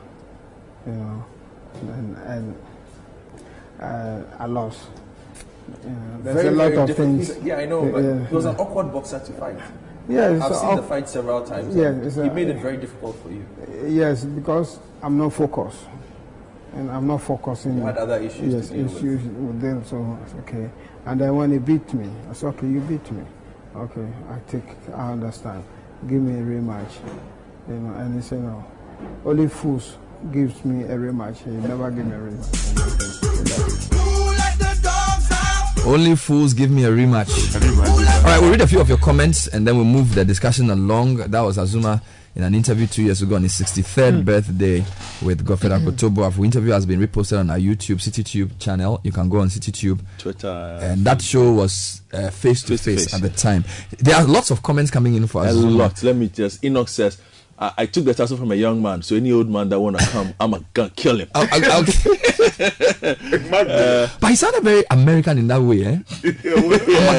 you 0.86 0.92
know, 0.92 1.24
and 1.82 2.16
and 2.18 2.56
uh, 3.80 4.22
I 4.38 4.46
lost. 4.46 4.78
You 5.84 5.90
know, 5.90 6.20
there's 6.22 6.36
Very, 6.36 6.48
a 6.48 6.50
lot 6.52 6.90
of 6.90 6.96
things. 6.96 7.36
Yeah, 7.42 7.58
I 7.58 7.66
know, 7.66 7.90
but 7.90 8.02
Yeah. 8.02 8.26
he 8.26 8.34
was 8.34 8.44
an 8.46 8.56
awkward 8.56 8.92
boxer 8.92 9.18
to 9.18 9.32
fight. 9.32 9.58
Yeah, 10.08 10.38
I've 10.42 10.54
seen 10.56 10.76
the 10.76 10.82
fight 10.82 11.08
several 11.08 11.42
times. 11.44 11.74
Yeah, 11.76 11.92
he 12.24 12.30
made 12.30 12.48
it 12.48 12.60
very 12.62 12.78
difficult 12.78 13.16
for 13.16 13.28
you. 13.30 13.44
Yes, 13.86 14.24
because 14.24 14.78
I'm 15.02 15.18
not 15.18 15.32
focused, 15.34 15.84
and 16.74 16.90
I'm 16.90 17.06
not 17.08 17.22
focusing. 17.22 17.76
You 17.78 17.84
had 17.84 17.98
other 17.98 18.18
issues 18.18 18.54
Yes, 18.54 18.68
deal 18.68 18.84
with. 18.84 18.96
issues 18.96 19.22
with 19.24 19.60
them. 19.60 19.84
So 19.84 20.18
it's 20.24 20.34
okay. 20.46 20.70
And 21.06 21.20
then 21.20 21.34
when 21.36 21.50
he 21.52 21.58
beat 21.58 21.92
me, 21.92 22.08
I 22.30 22.32
said, 22.34 22.48
"Okay, 22.54 22.68
you 22.68 22.80
beat 22.80 23.10
me. 23.12 23.24
Okay, 23.78 24.08
I 24.28 24.38
take. 24.50 24.64
I 24.94 25.12
understand. 25.12 25.62
Give 26.08 26.20
me 26.20 26.34
a 26.34 26.42
rematch." 26.42 26.98
You 27.68 27.76
know, 27.76 27.94
and 27.94 28.14
he 28.14 28.20
said, 28.20 28.42
"No, 28.42 28.64
only 29.24 29.46
fools 29.46 29.96
gives 30.32 30.64
me 30.64 30.82
a 30.84 30.96
rematch. 30.98 31.38
He 31.44 31.50
never 31.50 31.90
give 31.90 32.06
me 32.06 32.14
a 32.14 32.18
rematch." 32.18 32.48
Only 35.86 36.16
fools 36.16 36.54
give 36.54 36.70
me 36.70 36.84
a 36.84 36.90
rematch. 36.90 37.30
All 38.18 38.24
right, 38.24 38.40
we'll 38.40 38.50
read 38.50 38.60
a 38.60 38.66
few 38.66 38.80
of 38.80 38.88
your 38.88 38.98
comments 38.98 39.46
and 39.46 39.66
then 39.66 39.76
we'll 39.76 39.86
move 39.86 40.14
the 40.14 40.24
discussion 40.24 40.68
along. 40.70 41.16
That 41.16 41.40
was 41.40 41.56
Azumah 41.56 42.02
in 42.38 42.44
an 42.44 42.54
interview 42.54 42.86
two 42.86 43.02
years 43.02 43.20
ago 43.20 43.34
on 43.34 43.42
his 43.42 43.52
63rd 43.52 44.18
hmm. 44.18 44.22
birthday 44.22 44.84
with 45.22 45.44
Godfred 45.44 45.72
Akoto 45.72 46.08
Boafo. 46.08 46.32
Hmm. 46.34 46.40
Our 46.40 46.44
interview 46.44 46.70
has 46.70 46.86
been 46.86 47.00
reposted 47.00 47.40
on 47.40 47.50
our 47.50 47.58
YouTube, 47.58 47.96
CitiTube 47.96 48.60
channel. 48.60 49.00
You 49.02 49.10
can 49.10 49.28
go 49.28 49.40
on 49.40 49.48
CitiTube. 49.48 50.00
Twitter. 50.18 50.78
And 50.80 51.04
that 51.04 51.16
uh, 51.16 51.20
show 51.20 51.52
was 51.52 52.02
uh, 52.12 52.30
face 52.30 52.62
to 52.62 52.78
face 52.78 53.12
at 53.12 53.22
the 53.22 53.28
time. 53.28 53.64
There 53.98 54.14
are 54.14 54.24
lots 54.24 54.52
of 54.52 54.62
comments 54.62 54.92
coming 54.92 55.14
in 55.16 55.26
for 55.26 55.42
us. 55.42 55.52
A 55.52 55.58
Azumah. 55.58 55.76
lot. 55.76 56.02
Let 56.04 56.14
me 56.14 56.28
just. 56.28 56.64
Enoch 56.64 56.88
says, 56.88 57.20
I, 57.58 57.72
I 57.76 57.86
took 57.86 58.04
the 58.04 58.14
title 58.14 58.36
from 58.36 58.52
a 58.52 58.54
young 58.54 58.80
man, 58.80 59.02
so 59.02 59.16
any 59.16 59.32
old 59.32 59.50
man 59.50 59.68
that 59.70 59.80
wanna 59.80 59.98
come, 59.98 60.32
I'm 60.38 60.64
gonna 60.74 60.90
kill 60.90 61.18
him. 61.18 61.28
I'll- 61.34 61.48
I'll- 61.50 61.72
I'll- 61.72 61.84
Uh, 62.38 64.08
but 64.20 64.30
he 64.30 64.36
sounded 64.36 64.62
very 64.62 64.84
American 64.90 65.38
in 65.38 65.46
that 65.48 65.60
way, 65.60 65.84
eh? 65.84 65.98
yeah, 66.22 66.32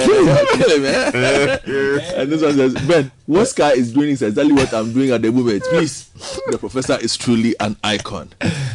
kill 0.06 0.26
him. 0.28 0.48
kill 0.58 0.78
him, 0.78 0.86
eh? 0.86 1.60
and 2.16 2.32
this 2.32 2.42
one 2.42 2.54
says, 2.54 2.74
Ben, 2.88 3.12
what 3.26 3.46
Sky 3.48 3.72
is 3.74 3.94
doing 3.94 4.10
is 4.12 4.22
exactly 4.22 4.54
what 4.54 4.74
I'm 4.74 4.94
doing 4.94 5.12
at 5.12 5.22
the 5.22 5.32
moment. 5.32 5.64
Please, 5.64 6.10
the 6.50 6.58
professor 6.58 6.98
is 7.00 7.18
truly 7.18 7.56
an 7.60 7.76
icon. 7.84 8.30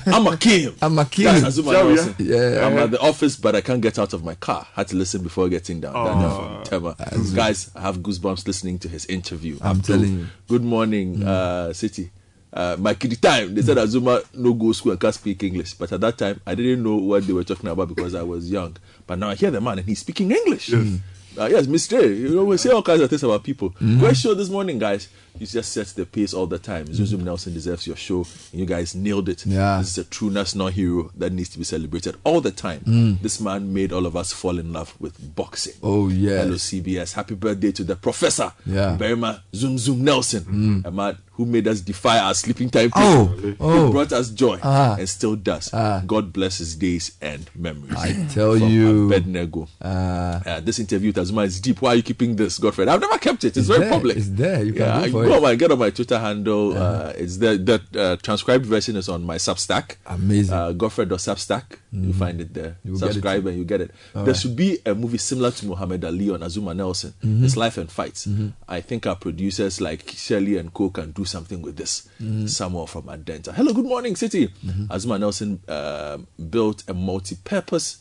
I'm 0.07 0.27
a 0.27 0.37
king. 0.37 0.75
I'm 0.83 0.99
a 0.99 1.05
king. 1.05 1.25
That's. 1.27 1.59
Azumah 1.59 1.73
Shall 1.97 2.15
we, 2.19 2.25
yeah? 2.25 2.67
I'm 2.67 2.79
at 2.79 2.91
the 2.91 3.01
office, 3.01 3.37
but 3.37 3.55
I 3.57 3.61
can't 3.61 3.81
get 3.81 3.99
out 3.99 4.13
of 4.13 4.25
my 4.25 4.35
car. 4.35 4.67
Had 4.75 4.89
to 4.89 4.97
listen 4.97 5.23
before 5.23 5.49
getting 5.49 5.81
down. 5.81 5.95
Daniel 5.95 6.31
Oh. 6.31 6.63
from 6.71 6.95
Tema. 6.95 6.97
Guys, 7.35 7.71
I 7.75 7.81
have 7.83 7.99
goosebumps 7.99 8.47
listening 8.47 8.79
to 8.81 8.89
his 8.89 9.07
interview. 9.07 9.59
I'm 9.61 9.79
Abdul, 9.79 9.97
telling 9.97 10.19
you. 10.21 10.27
Good 10.49 10.63
morning, 10.65 11.23
uh, 11.25 11.69
Citi. 11.73 12.11
Uh, 12.55 12.77
my 12.79 12.95
kiddie 12.95 13.17
time, 13.17 13.53
they 13.53 13.63
said 13.63 13.77
Azumah 13.77 14.25
no 14.33 14.55
go 14.55 14.71
school 14.71 14.93
and 14.93 15.01
can't 15.01 15.13
speak 15.15 15.43
English. 15.43 15.75
But 15.75 15.91
at 15.91 16.01
that 16.03 16.17
time, 16.17 16.41
I 16.47 16.55
didn't 16.55 16.85
know 16.85 16.95
what 16.97 17.27
they 17.27 17.33
were 17.33 17.43
talking 17.43 17.69
about 17.69 17.89
because 17.89 18.15
I 18.15 18.23
was 18.23 18.49
young. 18.49 18.77
But 19.09 19.19
now 19.19 19.31
I 19.31 19.35
hear 19.35 19.51
the 19.51 19.61
man 19.61 19.79
and 19.81 19.89
he's 19.89 19.99
speaking 19.99 20.31
English. 20.31 20.69
Yes, 20.69 21.01
uh, 21.37 21.47
yes 21.47 21.67
Mr. 21.67 22.01
You 22.17 22.29
know, 22.37 22.45
we 22.45 22.57
say 22.57 22.71
all 22.71 22.83
kinds 22.83 23.01
of 23.01 23.11
things 23.11 23.25
about 23.25 23.43
people. 23.43 23.71
Mhm. 23.83 23.99
Great 23.99 24.17
show 24.17 24.35
this 24.35 24.49
morning, 24.49 24.79
guys. 24.79 25.09
You 25.37 25.49
just 25.49 25.73
set 25.73 25.89
the 25.89 26.07
pace 26.07 26.33
all 26.33 26.47
the 26.47 26.61
time. 26.61 26.87
Zuzum 26.87 27.25
Nelson 27.25 27.53
deserves 27.53 27.89
your 27.89 27.97
show. 27.97 28.19
And 28.53 28.61
you 28.61 28.67
guys 28.67 28.95
nailed 28.95 29.29
it. 29.29 29.45
Yeah. 29.45 29.79
This 29.81 29.89
is 29.91 29.99
a 29.99 30.05
true 30.05 30.31
national 30.31 30.69
hero 30.69 31.11
that 31.17 31.33
needs 31.33 31.49
to 31.49 31.59
be 31.59 31.65
celebrated 31.65 32.15
all 32.23 32.41
the 32.41 32.53
time. 32.53 32.83
Mm. 32.87 33.21
This 33.21 33.41
man 33.41 33.75
made 33.75 33.93
all 33.93 34.07
of 34.07 34.15
us 34.17 34.33
fall 34.33 34.61
in 34.61 34.73
love 34.73 34.95
with 35.01 35.35
boxing. 35.35 35.73
Oh, 35.83 36.09
yeah. 36.09 36.43
Hello, 36.45 36.55
CBS. 36.55 37.15
Happy 37.15 37.35
birthday 37.35 37.73
to 37.73 37.83
the 37.83 37.97
professor. 37.97 38.53
Yeah. 38.65 38.97
Berima 38.97 39.41
Zoom 39.53 39.77
Zoom 39.77 40.05
Nelson. 40.05 40.45
Mm. 40.45 40.85
A 40.87 40.91
man 40.93 41.19
who 41.35 41.45
made 41.47 41.67
us 41.67 41.81
defy 41.81 42.19
our 42.19 42.33
sleeping 42.35 42.71
time. 42.71 42.91
Oh, 42.95 43.25
Who 43.27 43.57
oh. 43.61 43.91
brought 43.91 44.13
us 44.13 44.31
joy 44.31 44.59
Ah. 44.63 44.97
and 44.99 45.09
still 45.09 45.35
does. 45.37 45.69
God 46.07 46.33
bless 46.33 46.59
his 46.59 46.77
days 46.77 47.13
and 47.21 47.51
memories. 47.57 47.97
I 47.99 48.13
tell 48.33 48.57
From 48.59 48.69
you. 48.69 49.07
Abednego. 49.07 49.69
Uh, 49.83 50.41
Uh, 50.47 50.61
this 50.61 50.79
interview 50.79 51.09
with 51.13 51.17
Azumah 51.17 51.45
is 51.47 51.61
deep. 51.61 51.81
Why 51.83 51.91
are 51.91 51.95
you 51.97 52.03
keeping 52.03 52.37
this, 52.37 52.59
Godfred? 52.59 52.89
I've 52.89 53.01
never 53.01 53.19
kept 53.19 53.45
it. 53.45 53.57
It's, 53.57 53.67
very 53.69 53.81
there. 53.81 53.91
public. 53.91 54.17
It's 54.17 54.29
there. 54.29 54.63
You 54.65 54.73
can 54.73 54.83
yeah, 54.83 54.99
go 55.01 55.05
you 55.07 55.13
for 55.13 55.25
go 55.27 55.33
it. 55.33 55.37
on 55.37 55.43
my, 55.43 55.55
get 55.57 55.71
on 55.73 55.79
my 55.79 55.91
Twitter 55.91 56.19
handle. 56.19 56.77
uh 56.79 57.13
it's 57.17 57.37
there. 57.39 57.57
The 57.59 57.81
uh, 57.97 58.17
transcribed 58.17 58.67
version 58.67 58.95
is 58.97 59.09
on 59.09 59.25
my 59.25 59.37
Substack. 59.37 59.97
Amazing. 60.07 60.55
Uh, 60.55 60.73
Godfrey.substack. 60.73 61.65
You 61.95 62.13
find 62.13 62.41
it 62.41 62.53
there. 62.53 62.77
You 62.85 62.93
will 62.93 62.99
get 62.99 63.11
it 63.11 63.13
Subscribe 63.15 63.47
and 63.47 63.57
you 63.59 63.65
get 63.65 63.81
it. 63.81 63.91
All 64.17 64.25
there 64.25 64.33
right. 64.35 64.41
should 64.41 64.57
be 64.57 64.79
a 64.85 64.95
movie 64.95 65.19
similar 65.19 65.53
to 65.53 65.67
Muhammad 65.67 66.05
Ali 66.05 66.31
on 66.31 66.41
Azumah 66.41 66.75
Nelson. 66.77 67.15
Mhm. 67.23 67.41
His 67.43 67.57
life 67.57 67.79
and 67.79 67.89
fights. 67.91 68.27
Mhm. 68.27 68.53
I 68.69 68.81
think 68.81 69.07
our 69.07 69.15
producers 69.17 69.81
like 69.81 70.11
Shirley 70.17 70.59
and 70.59 70.75
Co 70.75 70.91
can 70.91 71.13
do 71.13 71.25
something 71.25 71.63
with 71.63 71.77
this. 71.77 72.09
Mhm. 72.21 72.49
Samuel 72.51 72.87
from 72.89 73.05
Adentan. 73.05 73.55
Hello, 73.55 73.73
good 73.73 73.85
morning, 73.87 74.15
Citi. 74.15 74.49
Mm-hmm. 74.67 74.87
Azumah 74.93 75.21
Nelson 75.21 75.61
um 75.69 76.27
built 76.51 76.83
a 76.89 76.95
multi-purpose 76.95 77.99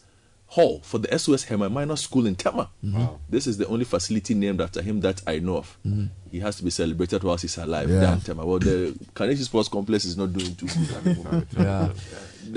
hall 0.48 0.82
for 0.84 1.00
the 1.00 1.12
SOS 1.18 1.44
Hermann 1.46 1.72
Gmeiner 1.74 1.98
School 1.98 2.28
in 2.28 2.36
Tema. 2.36 2.70
Mm-hmm. 2.86 2.98
Wow. 3.00 3.20
This 3.30 3.48
is 3.48 3.58
the 3.58 3.68
only 3.68 3.86
facility 3.86 4.36
named 4.36 4.62
after 4.62 4.82
him 4.84 5.02
that 5.02 5.22
I 5.26 5.40
know 5.40 5.58
of. 5.58 5.78
Mhm. 5.86 6.10
He 6.32 6.40
has 6.40 6.58
to 6.58 6.64
be 6.64 6.70
celebrated 6.70 7.24
whilst 7.24 7.42
he's 7.44 7.58
alive. 7.58 7.90
Yeah. 7.90 8.02
Dan 8.02 8.22
Tema. 8.22 8.46
Well, 8.46 8.60
the 8.60 8.94
Kaneshie 9.16 9.44
Sports 9.44 9.68
Complex 9.70 10.06
is 10.06 10.16
not 10.18 10.32
doing 10.34 10.54
too 10.56 10.68
good 10.68 10.92
at 10.92 11.04
the. 11.04 11.46
Yeah. 11.58 11.90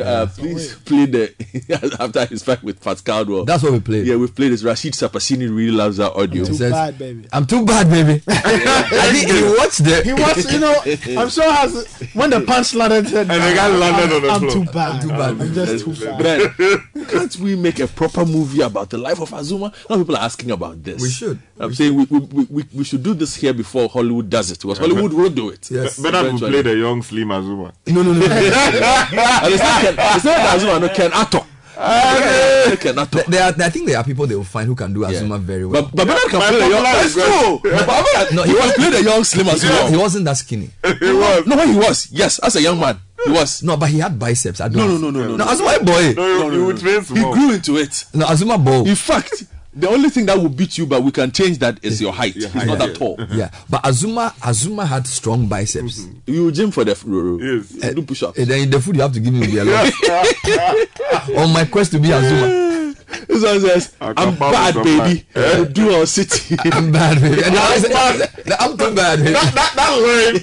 Uh, 0.01 0.27
please 0.27 0.75
play 0.77 1.07
the 1.07 1.97
after 2.01 2.25
his 2.27 2.43
fight 2.43 2.63
with 2.63 2.81
Pat 2.83 3.03
Cowdell. 3.05 3.45
That's 3.45 3.63
what 3.63 3.73
we 3.73 3.81
played. 3.81 4.07
Yeah, 4.07 4.17
we 4.17 4.27
played 4.29 4.53
this. 4.53 4.63
Rashid 4.63 4.93
Sapasini 4.95 5.49
really 5.55 5.71
loves 5.71 5.97
that 5.99 6.13
audio. 6.13 6.43
He 6.43 6.49
Too 6.49 6.55
says, 6.55 6.73
bad, 6.73 6.99
baby. 6.99 7.27
I'm 7.33 7.47
too 7.47 7.65
bad, 7.65 7.89
baby. 7.91 8.23
I 8.29 9.11
think 9.13 9.31
he 9.31 9.43
watched 9.43 9.85
the. 9.85 10.03
He 10.05 10.13
watched. 10.13 10.53
you 10.53 10.61
know, 10.61 11.21
I'm 11.23 11.29
sure 11.31 11.51
has 11.51 11.87
when 12.15 12.31
the 12.31 12.41
punch 12.43 12.75
landed, 12.75 13.07
And 13.13 13.31
the 13.31 13.37
guy 13.55 13.69
landed 13.69 14.11
I'm, 14.11 14.17
on 14.17 14.23
the 14.23 14.31
I'm 14.31 14.41
floor. 14.41 14.53
too 14.53 14.65
bad. 14.73 14.91
I'm 14.93 15.01
too 15.01 15.09
bad. 15.09 15.41
I'm 15.41 15.55
just 15.55 15.85
too 15.85 15.93
bad. 15.95 16.57
Brad, 16.57 17.09
can't 17.09 17.37
we 17.37 17.57
make 17.57 17.79
a 17.81 17.87
proper 17.87 18.25
movie 18.25 18.61
about 18.63 18.91
the 18.91 18.99
life 18.99 19.21
of 19.21 19.31
Azumah? 19.31 19.57
A 19.61 19.63
lot 19.63 19.75
of 19.91 19.99
people 20.01 20.17
are 20.17 20.23
asking 20.25 20.51
about 20.51 20.83
this. 20.83 21.01
We 21.03 21.11
should. 21.11 21.39
I'm 21.59 21.75
saying 21.75 21.95
we, 21.95 22.05
we, 22.05 22.19
we, 22.19 22.45
we, 22.51 22.65
we 22.75 22.85
should 22.85 23.03
do 23.03 23.15
this 23.15 23.35
here 23.37 23.53
before 23.55 23.89
Hollywood 23.89 24.29
does 24.29 24.51
it 24.51 24.61
because 24.61 24.79
Hollywood 24.79 25.13
will 25.13 25.31
do 25.31 25.51
it. 25.51 25.71
Yes. 25.71 25.99
Better 25.99 26.21
to 26.23 26.27
Eventually. 26.27 26.51
play 26.53 26.63
the 26.63 26.77
young 26.77 27.03
Slim 27.03 27.29
Azumah. 27.29 27.73
No, 27.87 28.03
no, 28.03 28.13
no. 28.13 28.25
and 28.27 29.55
it's 29.55 29.63
not 29.63 29.81
Ken, 29.83 29.95
it's 29.99 30.25
not 30.25 30.59
Azumah, 30.59 30.81
no 30.81 30.89
Ken 30.91 31.11
Ato. 31.13 31.47
I 31.79 32.77
cannot 32.81 33.11
There- 33.11 33.25
There 33.29 33.43
are, 33.43 33.55
I 33.63 33.69
think 33.71 33.87
there 33.87 33.99
are 33.99 34.05
people 34.05 34.27
they 34.27 34.35
will 34.35 34.45
find 34.45 34.67
who 34.67 34.75
can 34.75 34.93
do 34.95 35.01
Azumah 35.01 35.41
very 35.41 35.67
well. 35.67 35.83
But, 35.83 35.95
but 35.97 36.07
Bernard 36.07 36.31
can 36.31 36.41
play 36.41 36.61
the 36.61 36.69
young. 36.69 36.83
That's 36.83 37.13
true. 37.15 37.61
But 37.63 38.33
No, 38.33 38.43
he 38.45 38.51
he 38.53 38.57
can 38.57 38.67
was- 38.67 38.75
play 38.77 38.91
the 38.91 39.03
young 39.03 39.25
slim 39.25 39.49
as 39.49 39.63
He 39.63 39.69
he 39.91 39.97
wasn't 39.97 40.25
that 40.25 40.37
skinny. 40.39 40.71
he 40.85 41.13
was. 41.13 41.47
No, 41.47 41.57
when 41.57 41.73
he 41.73 41.79
was. 41.79 42.09
Yes, 42.13 42.39
as 42.41 42.57
a 42.57 42.63
young 42.63 42.81
man, 42.81 42.99
he 43.25 43.31
was. 43.31 43.63
No, 43.63 43.77
but 43.77 43.91
he 43.91 43.99
had 43.99 44.19
biceps. 44.19 44.61
I 44.61 44.69
don't. 44.69 44.89
no, 44.89 44.97
no, 44.97 45.11
no, 45.11 45.29
no. 45.29 45.37
No, 45.37 45.45
Azumah 45.45 45.85
boy. 45.85 46.15
No, 46.17 46.51
you 46.51 46.65
would 46.67 46.79
train 46.79 47.03
He 47.03 47.15
grew 47.23 47.53
into 47.53 47.77
it. 47.77 48.05
No, 48.15 48.27
Azumah 48.27 48.63
bow. 48.63 48.85
In 48.87 48.97
fact, 48.97 49.45
the 49.77 49.89
only 49.89 50.09
thing 50.11 50.27
that 50.27 50.37
will 50.39 50.49
beat 50.49 50.79
you, 50.79 50.87
but 50.87 51.03
we 51.03 51.11
can 51.13 51.31
change 51.31 51.59
that, 51.59 51.79
is 51.85 52.01
your 52.01 52.13
height. 52.13 52.35
He's 52.35 52.55
not 52.55 52.79
that 52.79 52.95
tall. 52.97 53.17
Yeah, 53.31 53.51
but 53.69 53.87
Azuma 53.87 54.35
Azuma 54.43 54.87
had 54.87 55.07
strong 55.07 55.47
biceps. 55.47 56.07
You 56.27 56.45
will 56.45 56.51
gym 56.51 56.71
for 56.71 56.85
the 56.85 56.93
f- 56.93 57.05
ro- 57.07 57.21
ro- 57.21 57.39
Yes. 57.41 57.95
do 57.95 58.03
push 58.03 58.23
ups. 58.23 58.39
And 58.39 58.47
then 58.49 58.71
the 58.71 58.81
food 58.81 58.97
you 58.97 59.03
have 59.03 59.13
to 59.13 59.21
give 59.21 59.33
me 59.35 59.41
will 59.41 59.47
be 59.47 59.59
a 59.59 59.65
lot. 59.65 59.93
On 61.37 61.53
my 61.53 61.65
quest 61.67 61.93
to 61.93 61.99
be 61.99 62.09
Azuma, 62.13 62.86
This 63.29 63.43
one 63.43 63.61
says, 63.61 63.95
I 64.01 64.13
I'm 64.17 64.35
bad, 64.37 64.75
baby. 64.83 65.27
some 65.35 65.73
do 65.73 65.95
our 65.95 66.07
city. 66.07 66.57
I'm 66.73 66.91
bad, 66.91 67.21
baby. 67.21 67.43
And 67.45 67.57
I 67.57 67.79
said, 67.79 68.57
I'm 68.59 68.77
too 68.77 68.95
bad, 68.95 69.19
baby. 69.21 69.33
That, 69.33 69.55
that, 69.55 69.73
that 69.77 69.93
line. 70.03 70.43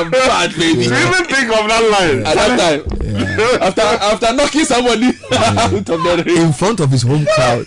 I'm 0.00 0.10
bad, 0.10 0.50
baby. 0.56 0.84
You 0.84 0.94
even 0.94 1.24
think 1.26 1.48
of 1.52 1.68
that 1.68 1.84
line. 1.92 2.26
At 2.26 2.34
that 2.36 2.58
time, 2.58 3.62
after 3.62 3.82
after 3.82 4.32
knocking 4.34 4.64
somebody 4.64 5.10
out 5.32 5.72
of 5.74 5.84
the 5.86 6.22
ring. 6.26 6.36
In 6.46 6.52
front 6.52 6.80
of 6.80 6.90
his 6.90 7.02
home 7.02 7.26
crowd, 7.34 7.66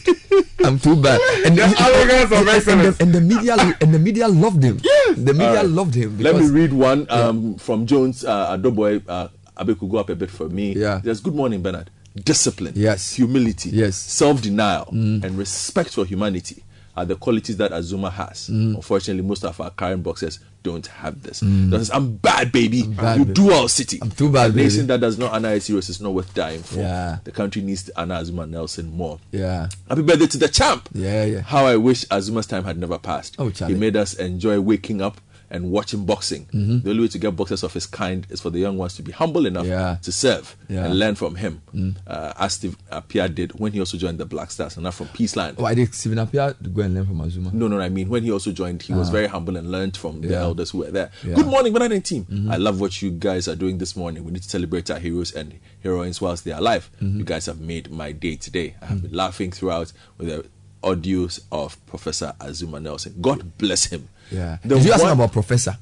I'm 0.63 0.79
too 0.79 0.95
bad. 0.95 1.19
And 1.45 1.57
The 1.57 1.63
arrogance 1.63 2.31
of 2.31 2.67
and, 2.67 2.81
and, 2.81 2.81
the, 2.81 3.03
and 3.03 3.13
the 3.13 3.21
media 3.21 3.55
and 3.81 3.93
the 3.93 3.99
media 3.99 4.27
loved 4.27 4.63
him. 4.63 4.77
The 5.15 5.33
media 5.33 5.47
Alright. 5.61 5.65
loved 5.67 5.95
him. 5.95 6.17
Let 6.19 6.35
me 6.35 6.49
read 6.49 6.73
one 6.73 7.05
um, 7.09 7.55
from 7.55 7.85
Jones 7.85 8.25
uh, 8.25 8.57
Adoboy. 8.57 9.03
Uh, 9.07 9.27
Abe 9.59 9.77
could 9.77 9.89
go 9.89 9.97
up 9.97 10.09
a 10.09 10.15
bit 10.15 10.31
for 10.31 10.49
me. 10.49 10.73
Yeah. 10.73 10.99
There's 11.03 11.21
good 11.21 11.35
morning, 11.35 11.61
Bernard. 11.61 11.91
Discipline, 12.15 12.73
Yes. 12.75 13.13
humility, 13.13 13.69
Yes. 13.71 13.95
self-denial, 13.97 14.89
Mm. 14.93 15.23
and 15.23 15.37
respect 15.37 15.89
for 15.91 16.05
humanity 16.05 16.63
are 16.95 17.05
the 17.05 17.15
qualities 17.15 17.57
that 17.57 17.71
Azumah 17.71 18.11
has. 18.11 18.49
Mm. 18.51 18.75
Unfortunately, 18.75 19.23
most 19.23 19.43
of 19.43 19.59
our 19.59 19.71
current 19.71 20.03
boxers 20.03 20.37
don't 20.61 20.85
have 20.85 21.23
this. 21.23 21.39
That 21.41 21.79
says, 21.79 21.89
I'm 21.91 22.17
bad, 22.17 22.51
baby. 22.51 22.83
bad, 22.83 23.17
you 23.17 23.25
baby. 23.25 23.33
do 23.33 23.51
our 23.51 23.67
city. 23.67 23.97
I'm 24.01 24.11
too 24.11 24.29
bad, 24.31 24.51
A 24.51 24.55
nation 24.55 24.81
baby. 24.81 24.87
that 24.89 25.01
does 25.01 25.17
not 25.17 25.33
honor 25.33 25.49
its 25.55 25.67
heroes 25.67 25.89
is 25.89 25.99
not 25.99 26.13
worth 26.13 26.33
dying 26.35 26.61
for. 26.61 26.79
Yeah. 26.79 27.17
The 27.23 27.31
country 27.31 27.63
needs 27.63 27.83
to 27.83 27.99
honor 27.99 28.21
Azumah 28.21 28.47
Nelson 28.49 28.91
more. 28.95 29.19
Yeah. 29.31 29.69
Happy 29.89 30.03
birthday 30.03 30.27
to 30.27 30.37
the 30.37 30.47
champ. 30.47 30.87
Yeah, 30.93 31.25
yeah. 31.25 31.41
How 31.41 31.65
I 31.65 31.75
wish 31.77 32.05
Azumah's 32.05 32.45
time 32.45 32.63
had 32.63 32.77
never 32.77 32.99
passed. 32.99 33.35
Oh, 33.39 33.49
he 33.49 33.73
made 33.73 33.97
us 33.97 34.13
enjoy 34.13 34.61
waking 34.61 35.01
up 35.01 35.19
and 35.53 35.69
watching 35.71 36.03
boxing. 36.05 36.47
Mhm. 36.51 36.83
The 36.83 36.89
only 36.89 37.03
way 37.03 37.07
to 37.09 37.17
get 37.19 37.35
boxers 37.35 37.63
of 37.63 37.73
his 37.73 37.85
kind 37.85 38.25
is 38.29 38.41
for 38.41 38.49
the 38.49 38.59
young 38.59 38.75
ones 38.77 38.95
to 38.95 39.03
be 39.03 39.11
humble 39.11 39.45
enough 39.45 39.65
Yeah. 39.67 39.97
to 40.01 40.11
serve 40.11 40.57
Yeah. 40.67 40.85
and 40.85 40.97
learn 40.99 41.13
from 41.15 41.35
him, 41.35 41.61
Mm. 41.73 41.95
uh, 42.07 42.33
as 42.39 42.53
Steve 42.53 42.75
Appiah 42.91 43.33
did 43.33 43.51
when 43.59 43.71
he 43.71 43.79
also 43.79 43.95
joined 43.97 44.17
the 44.17 44.25
Black 44.25 44.49
Stars 44.51 44.75
and 44.77 44.83
not 44.83 44.95
from 44.95 45.07
Peaceland. 45.09 45.57
Why 45.59 45.73
did 45.75 45.93
Stephen 45.93 46.17
Appiah 46.17 46.55
go 46.73 46.81
and 46.81 46.95
learn 46.95 47.05
from 47.05 47.19
Azumah? 47.19 47.53
No, 47.53 47.67
no, 47.67 47.79
I 47.79 47.89
mean 47.89 48.09
when 48.09 48.23
he 48.23 48.31
also 48.31 48.51
joined, 48.51 48.81
he 48.81 48.93
was 48.93 49.09
Ah. 49.09 49.11
very 49.11 49.27
humble 49.27 49.55
and 49.55 49.71
learned 49.71 49.95
from 49.95 50.21
the 50.21 50.35
elders 50.35 50.71
who 50.71 50.79
were 50.79 50.91
there. 50.91 51.11
Yeah. 51.25 51.35
Good 51.35 51.45
morning, 51.47 51.73
and 51.77 52.03
team. 52.03 52.25
Mhm. 52.31 52.51
I 52.51 52.57
love 52.57 52.79
what 52.81 53.01
you 53.03 53.11
guys 53.11 53.47
are 53.47 53.55
doing 53.55 53.77
this 53.77 53.95
morning. 53.95 54.23
We 54.25 54.31
need 54.31 54.41
to 54.43 54.49
celebrate 54.49 54.89
our 54.89 54.99
heroes 54.99 55.31
and 55.31 55.53
heroines 55.83 56.19
whilst 56.19 56.45
they 56.45 56.51
are 56.51 56.59
alive. 56.59 56.89
Mhm. 57.01 57.17
You 57.19 57.23
guys 57.23 57.45
have 57.45 57.59
made 57.59 57.91
my 57.91 58.11
day 58.11 58.35
today. 58.37 58.73
I 58.81 58.87
have 58.87 59.01
been 59.03 59.13
laughing 59.13 59.51
throughout 59.51 59.91
with 60.17 60.27
the 60.29 60.45
audios 60.81 61.39
of 61.51 61.77
Professor 61.85 62.33
Azumah 62.39 62.81
Nelson. 62.81 63.15
God 63.21 63.57
bless 63.57 63.85
him. 63.85 64.09
Yeah. 64.33 64.57
The 64.65 64.75
Did 64.75 64.85
you 64.85 64.93
ask 64.93 65.03
him 65.03 65.11
about 65.11 65.31
professor? 65.31 65.77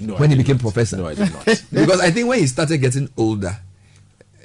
No, 0.00 0.14
I 0.16 0.20
when 0.20 0.30
he 0.30 0.36
did 0.36 0.42
became 0.44 0.56
not. 0.56 0.62
professor? 0.62 0.96
No, 0.96 1.06
I 1.08 1.14
did 1.14 1.32
not. 1.32 1.44
because 1.72 2.00
I 2.00 2.10
think 2.10 2.28
when 2.28 2.38
he 2.38 2.46
started 2.46 2.78
getting 2.78 3.08
older, 3.16 3.56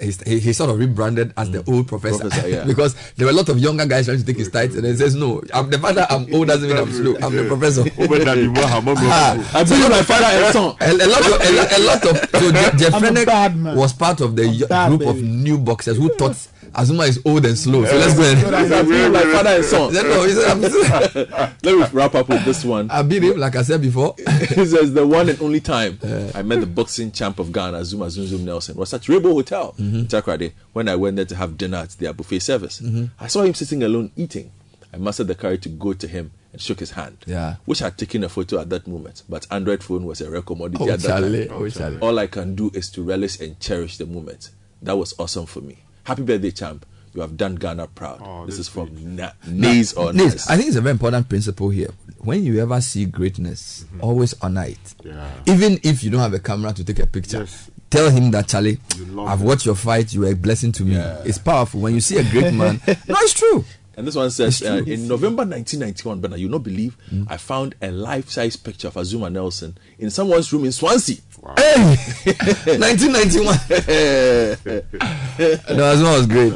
he, 0.02 0.12
he, 0.26 0.40
he 0.40 0.54
sort 0.54 0.72
of 0.72 0.80
rebranded 0.80 1.32
as 1.38 1.52
the 1.52 1.64
old 1.72 1.88
professor. 1.88 2.24
Mm. 2.26 2.30
Professor, 2.32 2.48
yeah. 2.50 2.64
because 2.68 2.96
there 3.16 3.28
were 3.28 3.32
a 3.32 3.36
lot 3.36 3.48
of 3.50 3.60
younger 3.60 3.86
guys 3.86 4.06
trying 4.06 4.18
to 4.18 4.26
take 4.26 4.38
his 4.38 4.50
title, 4.50 4.78
and 4.80 4.88
he 4.88 4.96
says, 4.96 5.14
"No, 5.16 5.42
I'm 5.54 5.70
the 5.70 5.78
father. 5.78 6.08
I'm 6.10 6.26
old 6.34 6.48
doesn't 6.48 6.68
mean 6.68 6.78
I'm 6.78 6.92
slow. 6.92 7.16
I'm 7.22 7.36
the 7.36 7.46
professor." 7.48 7.84
Ah, 7.96 9.60
I 9.60 9.64
believe 9.64 9.90
my 9.90 10.02
father 10.02 10.26
and 10.26 10.54
son. 10.54 10.76
A, 10.82 10.92
a 10.92 11.08
lot 11.08 11.22
of 11.22 11.42
a, 11.42 11.52
lot- 11.54 11.72
a 11.72 11.82
lot 11.86 12.06
of 12.06 12.30
so 12.42 12.52
Je- 12.52 12.78
Jeff 12.78 12.94
I'm 12.96 13.02
Fenech 13.04 13.26
bad 13.26 13.64
was 13.78 13.94
part 13.94 14.22
of 14.22 14.36
the 14.36 14.48
y- 14.48 14.66
bad, 14.68 14.90
group 14.90 15.02
of 15.08 15.16
baby. 15.16 15.28
new 15.28 15.58
boxers 15.58 15.98
who 15.98 16.10
thought 16.16 16.36
Azumah 16.74 17.08
is 17.08 17.22
old 17.26 17.46
and 17.46 17.58
slow. 17.58 17.86
So 17.86 17.96
let's 17.98 18.16
go 18.16 18.24
and. 18.24 18.40
So 18.40 18.52
that's 18.52 18.72
I 18.72 18.82
believe 18.84 19.12
my 19.12 19.22
father 19.24 19.50
and 19.52 19.66
son. 19.66 19.94
No, 19.94 20.24
he 20.24 20.34
said, 20.34 21.54
Let 21.64 21.78
me 21.78 21.86
wrap 21.94 22.16
up 22.16 22.30
with 22.30 22.44
this 22.46 22.66
one. 22.66 22.90
I 22.90 23.02
beat 23.04 23.24
him, 23.24 23.38
like 23.38 23.56
I 23.56 23.62
said 23.62 23.82
before. 23.82 24.16
he 24.18 24.66
says 24.66 24.94
the 24.94 25.06
one 25.06 25.30
and 25.30 25.42
only 25.42 25.60
time 25.60 26.00
I 26.34 26.42
met 26.42 26.60
the 26.60 26.66
boxing 26.66 27.12
champ 27.12 27.40
of 27.40 27.52
Ghana, 27.52 27.80
Azumah 27.80 28.08
Zunzum 28.08 28.42
Nelson, 28.42 28.76
was 28.76 28.94
at 28.94 29.02
Rebo 29.04 29.32
Hotel 29.34 29.76
in 29.78 30.08
Takoradi 30.08 30.54
when 30.74 30.90
I 30.90 30.96
went 30.96 31.16
there 31.18 31.26
to 31.26 31.36
have 31.36 31.58
dinner 31.58 31.78
at 31.78 31.90
their 31.92 32.14
buffet 32.14 32.40
service. 32.40 32.80
Mhm. 32.82 33.12
I 33.20 33.28
saw 33.28 33.42
him 33.44 33.54
sitting 33.54 33.84
alone 33.84 34.12
eating. 34.16 34.52
I 34.94 34.98
mustered 34.98 35.28
the 35.28 35.36
courage 35.36 35.62
to 35.64 35.70
go 35.70 35.94
to 35.94 36.08
him 36.08 36.32
and 36.52 36.62
shook 36.62 36.80
his 36.80 36.92
hand. 36.92 37.18
Yeah. 37.26 37.56
Wish 37.66 37.82
I 37.82 37.86
had 37.86 37.98
taken 37.98 38.24
a 38.24 38.30
photo 38.30 38.60
at 38.60 38.70
that 38.70 38.88
moment, 38.88 39.24
but 39.28 39.48
Android 39.50 39.84
phone 39.84 40.06
was 40.06 40.22
a 40.22 40.30
rare 40.30 40.42
commodity 40.44 40.84
Oh, 40.84 40.90
at 40.92 41.00
that 41.00 41.08
Charlie. 41.08 41.48
time. 41.48 42.00
Oh, 42.02 42.08
All 42.08 42.20
I 42.20 42.28
can 42.28 42.54
do 42.56 42.70
is 42.76 42.90
to 42.92 43.02
relish 43.02 43.40
and 43.40 43.60
cherish 43.60 43.98
the 43.98 44.06
moment. 44.06 44.50
That 44.82 44.98
was 44.98 45.16
awesome 45.18 45.46
for 45.48 45.62
me. 45.62 45.78
Happy 46.04 46.22
birthday, 46.24 46.52
champ. 46.52 46.86
You 47.14 47.22
have 47.22 47.38
done 47.38 47.56
Ghana 47.56 47.88
proud. 47.88 48.48
this 48.48 48.58
is 48.58 48.68
from 48.68 49.16
Na- 49.16 49.32
Nays 49.48 49.94
or 49.94 50.12
Niz, 50.14 50.34
Nas. 50.34 50.48
I 50.50 50.56
think 50.58 50.70
it's 50.70 50.78
a 50.78 50.82
very 50.82 50.94
important 50.94 51.30
principle 51.30 51.70
here. 51.70 51.90
When 52.20 52.44
you 52.44 52.60
ever 52.62 52.82
see 52.82 53.06
greatness, 53.06 53.86
Mm-hmm. 53.86 54.02
always 54.04 54.34
honor 54.42 54.64
it. 54.64 54.96
Yeah. 55.04 55.30
Even 55.46 55.80
if 55.84 56.04
you 56.04 56.10
don't 56.10 56.22
have 56.22 56.34
a 56.34 56.40
camera 56.40 56.74
to 56.74 56.84
take 56.84 57.00
a 57.00 57.06
picture, 57.08 57.40
Yes. 57.42 57.70
tell 57.92 58.10
him 58.10 58.32
that 58.32 58.48
Charlie, 58.48 58.80
I've 59.20 59.42
it. 59.42 59.46
watched 59.46 59.66
your 59.68 59.76
fight. 59.76 60.12
You 60.14 60.22
were 60.22 60.32
a 60.32 60.36
blessing 60.36 60.72
to 60.74 60.84
me. 60.84 60.96
Yeah. 60.96 61.22
It's 61.24 61.38
powerful 61.38 61.82
when 61.82 61.94
you 61.94 62.02
see 62.02 62.18
a 62.18 62.24
great 62.24 62.52
man. 62.54 62.82
no, 62.88 62.96
it's 63.20 63.34
true. 63.34 63.64
And 63.96 64.08
this 64.08 64.16
one 64.16 64.32
says, 64.32 64.64
uh, 64.64 64.82
in 64.88 65.08
November 65.08 65.44
1991, 65.46 66.20
Bernard, 66.20 66.40
you 66.40 66.50
not 66.50 66.64
believe, 66.64 66.98
Mm. 67.12 67.28
I 67.30 67.38
found 67.38 67.76
a 67.80 67.92
life-size 67.92 68.56
picture 68.56 68.88
of 68.88 68.96
Azumah 68.96 69.32
Nelson 69.32 69.78
in 70.00 70.10
someone's 70.10 70.52
room 70.52 70.66
in 70.66 70.72
Swansea. 70.72 71.18
Hey, 71.58 71.76
1991. 72.80 73.44
no, 75.76 75.84
Azumah 75.92 76.18
was 76.18 76.28
great. 76.28 76.54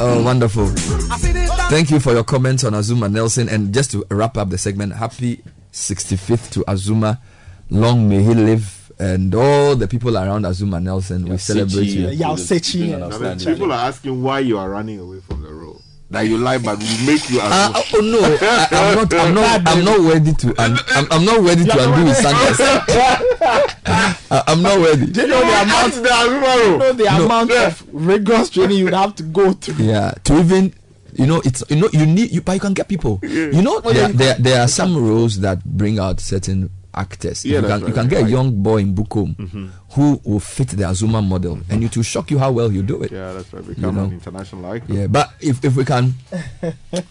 Oh, 0.00 0.22
wonderful. 0.22 0.66
Thank 1.68 1.90
you 1.90 1.98
for 1.98 2.12
your 2.12 2.24
comments 2.24 2.62
on 2.64 2.72
Azumah 2.72 3.10
Nelson. 3.10 3.48
And 3.48 3.74
just 3.74 3.90
to 3.92 4.04
wrap 4.10 4.36
up 4.36 4.50
the 4.50 4.58
segment, 4.58 4.94
happy 4.94 5.42
65th 5.72 6.50
to 6.52 6.60
Azumah. 6.60 7.18
Long 7.70 8.08
may 8.08 8.22
he 8.22 8.34
live. 8.34 8.76
And 8.98 9.34
all 9.34 9.74
the 9.76 9.88
people 9.88 10.16
around 10.16 10.42
Azumah 10.44 10.82
Nelson, 10.82 11.26
we 11.26 11.38
celebrate 11.38 11.86
you. 11.86 12.08
Yao 12.10 12.34
Sechi. 12.36 12.98
Now, 12.98 13.08
then 13.16 13.38
people 13.38 13.72
are 13.72 13.88
asking 13.88 14.22
why 14.22 14.40
you 14.40 14.58
are 14.58 14.68
running 14.68 14.98
away 15.00 15.20
from 15.20 15.42
the 15.42 15.52
road. 15.52 15.69
That 16.10 16.22
you 16.26 16.38
lie, 16.38 16.58
but 16.58 16.76
we 16.78 17.06
make 17.06 17.30
you. 17.30 17.38
Uh, 17.40 17.72
as 17.76 17.94
oh 17.94 18.00
no, 18.00 18.18
I, 18.20 18.66
I'm 18.72 18.94
not. 18.96 19.14
I'm 19.14 19.34
not. 19.34 19.62
I'm 19.68 19.84
not 19.84 20.12
ready 20.12 20.32
to. 20.34 20.54
I'm, 20.58 20.76
I'm, 20.88 21.06
I'm 21.12 21.24
not 21.24 21.40
ready 21.40 21.64
to 21.64 21.84
undo 21.88 22.04
his 22.06 22.16
sentence. 22.18 22.58
I- 23.40 24.42
I'm 24.48 24.60
not 24.62 24.78
ready. 24.84 25.06
Do 25.06 25.20
you 25.20 25.26
know 25.28 25.40
the 25.40 25.62
amount, 25.62 25.94
the 25.94 26.00
you 26.00 26.40
know 26.78 26.92
the 26.92 27.04
No. 27.04 27.24
amount 27.26 27.52
of 27.52 27.86
rigorous 27.92 28.50
training 28.50 28.78
you'd 28.78 28.92
have 28.92 29.14
to 29.16 29.22
go 29.22 29.52
through? 29.52 29.84
Yeah, 29.84 30.10
to 30.24 30.38
even 30.40 30.74
you 31.14 31.26
know 31.26 31.42
it's 31.44 31.62
you 31.68 31.76
know 31.76 31.88
you 31.92 32.06
need 32.06 32.32
you 32.32 32.40
but 32.40 32.52
you 32.54 32.60
can 32.60 32.74
get 32.74 32.88
people. 32.88 33.20
You 33.22 33.62
know 33.62 33.80
there, 33.80 33.94
yeah, 33.94 34.06
you 34.08 34.12
there 34.14 34.34
there 34.38 34.60
are 34.62 34.68
some 34.68 34.96
roles 34.96 35.38
that 35.40 35.64
bring 35.64 36.00
out 36.00 36.18
certain 36.20 36.70
actors. 36.94 37.44
Yeah, 37.44 37.56
you 37.56 37.60
that's 37.62 37.72
can 37.72 37.80
you 37.80 37.86
right, 37.86 37.94
can 37.94 38.08
get 38.08 38.24
a 38.24 38.30
young 38.30 38.62
boy 38.62 38.78
in 38.78 38.94
Bukom 38.94 39.36
mm-hmm. 39.36 39.66
who 39.90 40.20
will 40.24 40.40
fit 40.40 40.68
the 40.68 40.84
Azumah 40.84 41.26
model, 41.26 41.56
mm-hmm. 41.56 41.72
and 41.72 41.84
it 41.84 41.96
will 41.96 42.04
shock 42.04 42.30
you 42.30 42.38
how 42.38 42.52
well 42.52 42.70
you 42.72 42.82
do 42.82 43.02
it. 43.02 43.12
Yeah, 43.12 43.32
that's 43.32 43.52
right. 43.52 43.66
Become 43.66 43.94
know. 43.94 44.04
an 44.04 44.12
international 44.12 44.66
icon. 44.66 44.96
Yeah, 44.96 45.06
but 45.06 45.32
if, 45.40 45.64
if 45.64 45.76
we 45.76 45.84
can, 45.84 46.14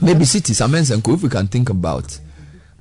maybe 0.02 0.26
Citi, 0.26 0.54
Samens 0.54 0.92
and 0.92 1.04
Co, 1.04 1.14
if 1.14 1.24
we 1.24 1.30
can 1.30 1.48
think 1.48 1.70
about 1.70 2.20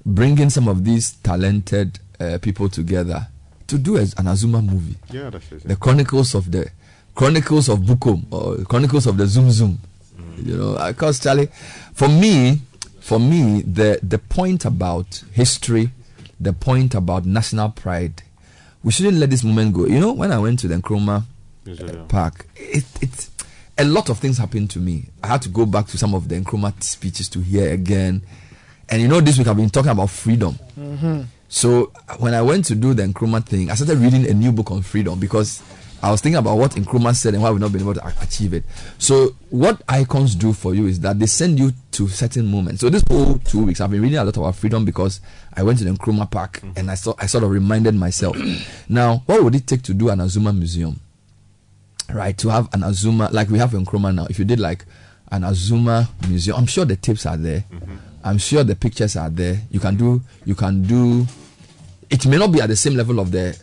bringing 0.04 0.50
some 0.50 0.68
of 0.68 0.84
these 0.84 1.12
talented 1.22 1.98
uh, 2.20 2.38
people 2.40 2.68
together 2.68 3.28
to 3.66 3.78
do 3.78 3.96
a, 3.96 4.00
an 4.00 4.26
Azumah 4.26 4.64
movie. 4.64 4.96
Yeah, 5.10 5.30
that's 5.30 5.52
it. 5.52 5.64
The 5.64 5.76
Chronicles 5.76 6.34
of 6.34 6.50
the 6.50 6.70
Chronicles 7.14 7.68
of 7.68 7.80
Bukom 7.80 8.24
or 8.30 8.64
Chronicles 8.64 9.06
of 9.06 9.16
the 9.16 9.26
Zoom 9.26 9.50
Zoom. 9.50 9.78
Mm-hmm. 10.16 10.48
You 10.48 10.56
know, 10.56 10.86
because 10.88 11.20
Charlie, 11.20 11.48
for 11.92 12.08
me, 12.08 12.60
for 13.00 13.18
me, 13.18 13.62
the 13.62 13.98
the 14.02 14.18
point 14.18 14.64
about 14.64 15.22
history, 15.32 15.90
the 16.40 16.52
point 16.52 16.94
about 16.94 17.24
national 17.24 17.70
pride, 17.70 18.22
we 18.82 18.92
shouldn't 18.92 19.18
let 19.18 19.30
this 19.30 19.44
moment 19.44 19.74
go. 19.74 19.86
You 19.86 20.00
know, 20.00 20.12
when 20.12 20.32
I 20.32 20.38
went 20.38 20.58
to 20.60 20.68
the 20.68 20.76
Nkrumah 20.76 21.24
Yes, 21.64 21.80
yeah. 21.80 22.02
Park, 22.08 22.46
it 22.56 22.84
it 23.02 23.28
a 23.76 23.84
lot 23.84 24.08
of 24.08 24.18
things 24.18 24.38
happened 24.38 24.70
to 24.70 24.78
me. 24.78 25.06
I 25.22 25.28
had 25.28 25.42
to 25.42 25.48
go 25.48 25.66
back 25.66 25.86
to 25.88 25.98
some 25.98 26.14
of 26.14 26.28
the 26.28 26.40
Nkrumah 26.40 26.82
speeches 26.82 27.28
to 27.30 27.40
hear 27.40 27.70
again. 27.72 28.22
And 28.88 29.02
you 29.02 29.08
know, 29.08 29.20
this 29.20 29.36
week 29.38 29.46
I've 29.46 29.56
been 29.56 29.68
talking 29.70 29.90
about 29.90 30.10
freedom. 30.10 30.58
Mm-hmm. 30.78 31.22
So 31.48 31.92
when 32.18 32.34
I 32.34 32.42
went 32.42 32.64
to 32.66 32.74
do 32.74 32.94
the 32.94 33.02
Nkrumah 33.04 33.44
thing, 33.44 33.70
I 33.70 33.74
started 33.74 33.98
reading 33.98 34.26
a 34.28 34.34
new 34.34 34.50
book 34.50 34.70
on 34.70 34.82
freedom 34.82 35.18
because 35.20 35.62
I 36.02 36.10
was 36.12 36.20
thinking 36.20 36.38
about 36.38 36.56
what 36.58 36.70
Nkrumah 36.72 37.14
said 37.16 37.34
and 37.34 37.42
why 37.42 37.50
we've 37.50 37.60
not 37.60 37.72
been 37.72 37.80
able 37.80 37.94
to 37.94 38.06
achieve 38.22 38.54
it. 38.54 38.64
So 38.98 39.34
what 39.50 39.82
icons 39.88 40.34
do 40.36 40.52
for 40.52 40.74
you 40.74 40.86
is 40.86 41.00
that 41.00 41.18
they 41.18 41.26
send 41.26 41.58
you 41.58 41.72
to 41.92 42.06
certain 42.08 42.46
moments. 42.46 42.80
So 42.82 42.88
this 42.88 43.02
whole 43.08 43.38
two 43.38 43.64
weeks, 43.64 43.80
I've 43.80 43.90
been 43.90 44.02
reading 44.02 44.18
a 44.18 44.24
lot 44.24 44.36
about 44.36 44.54
freedom 44.54 44.84
because 44.84 45.20
I 45.54 45.64
went 45.64 45.78
to 45.80 45.84
the 45.84 45.90
Nkrumah 45.90 46.30
Park 46.30 46.60
Mm-hmm. 46.60 46.78
and 46.78 46.90
I 46.90 46.94
saw 46.94 47.14
I 47.18 47.26
sort 47.26 47.42
of 47.44 47.50
reminded 47.50 47.94
myself. 47.96 48.36
now, 48.88 49.22
what 49.26 49.42
would 49.42 49.54
it 49.56 49.66
take 49.66 49.82
to 49.82 49.94
do 49.94 50.08
an 50.10 50.18
Azumah 50.20 50.56
museum? 50.56 51.00
right? 52.12 52.38
To 52.38 52.48
have 52.48 52.72
an 52.72 52.80
Azumah 52.80 53.32
like 53.32 53.48
we 53.50 53.58
have 53.58 53.74
in 53.74 53.84
Nkrumah 53.84 54.14
now. 54.14 54.26
If 54.30 54.38
you 54.38 54.44
did 54.44 54.60
like 54.60 54.84
an 55.30 55.42
Azumah 55.42 56.08
museum, 56.28 56.56
I'm 56.56 56.66
sure 56.66 56.84
the 56.84 56.96
tapes 56.96 57.26
are 57.26 57.36
there. 57.36 57.64
I'm 58.24 58.38
sure 58.38 58.64
the 58.64 58.74
pictures 58.76 59.16
are 59.16 59.28
there. 59.30 59.60
You 59.70 59.80
can 59.80 59.96
do 59.96 60.22
you 60.44 60.54
can 60.54 60.82
do 60.84 61.26
it 62.10 62.24
may 62.26 62.38
not 62.38 62.50
be 62.52 62.60
at 62.60 62.68
the 62.68 62.76
same 62.76 62.94
level 62.94 63.20
of 63.20 63.30
the 63.30 63.58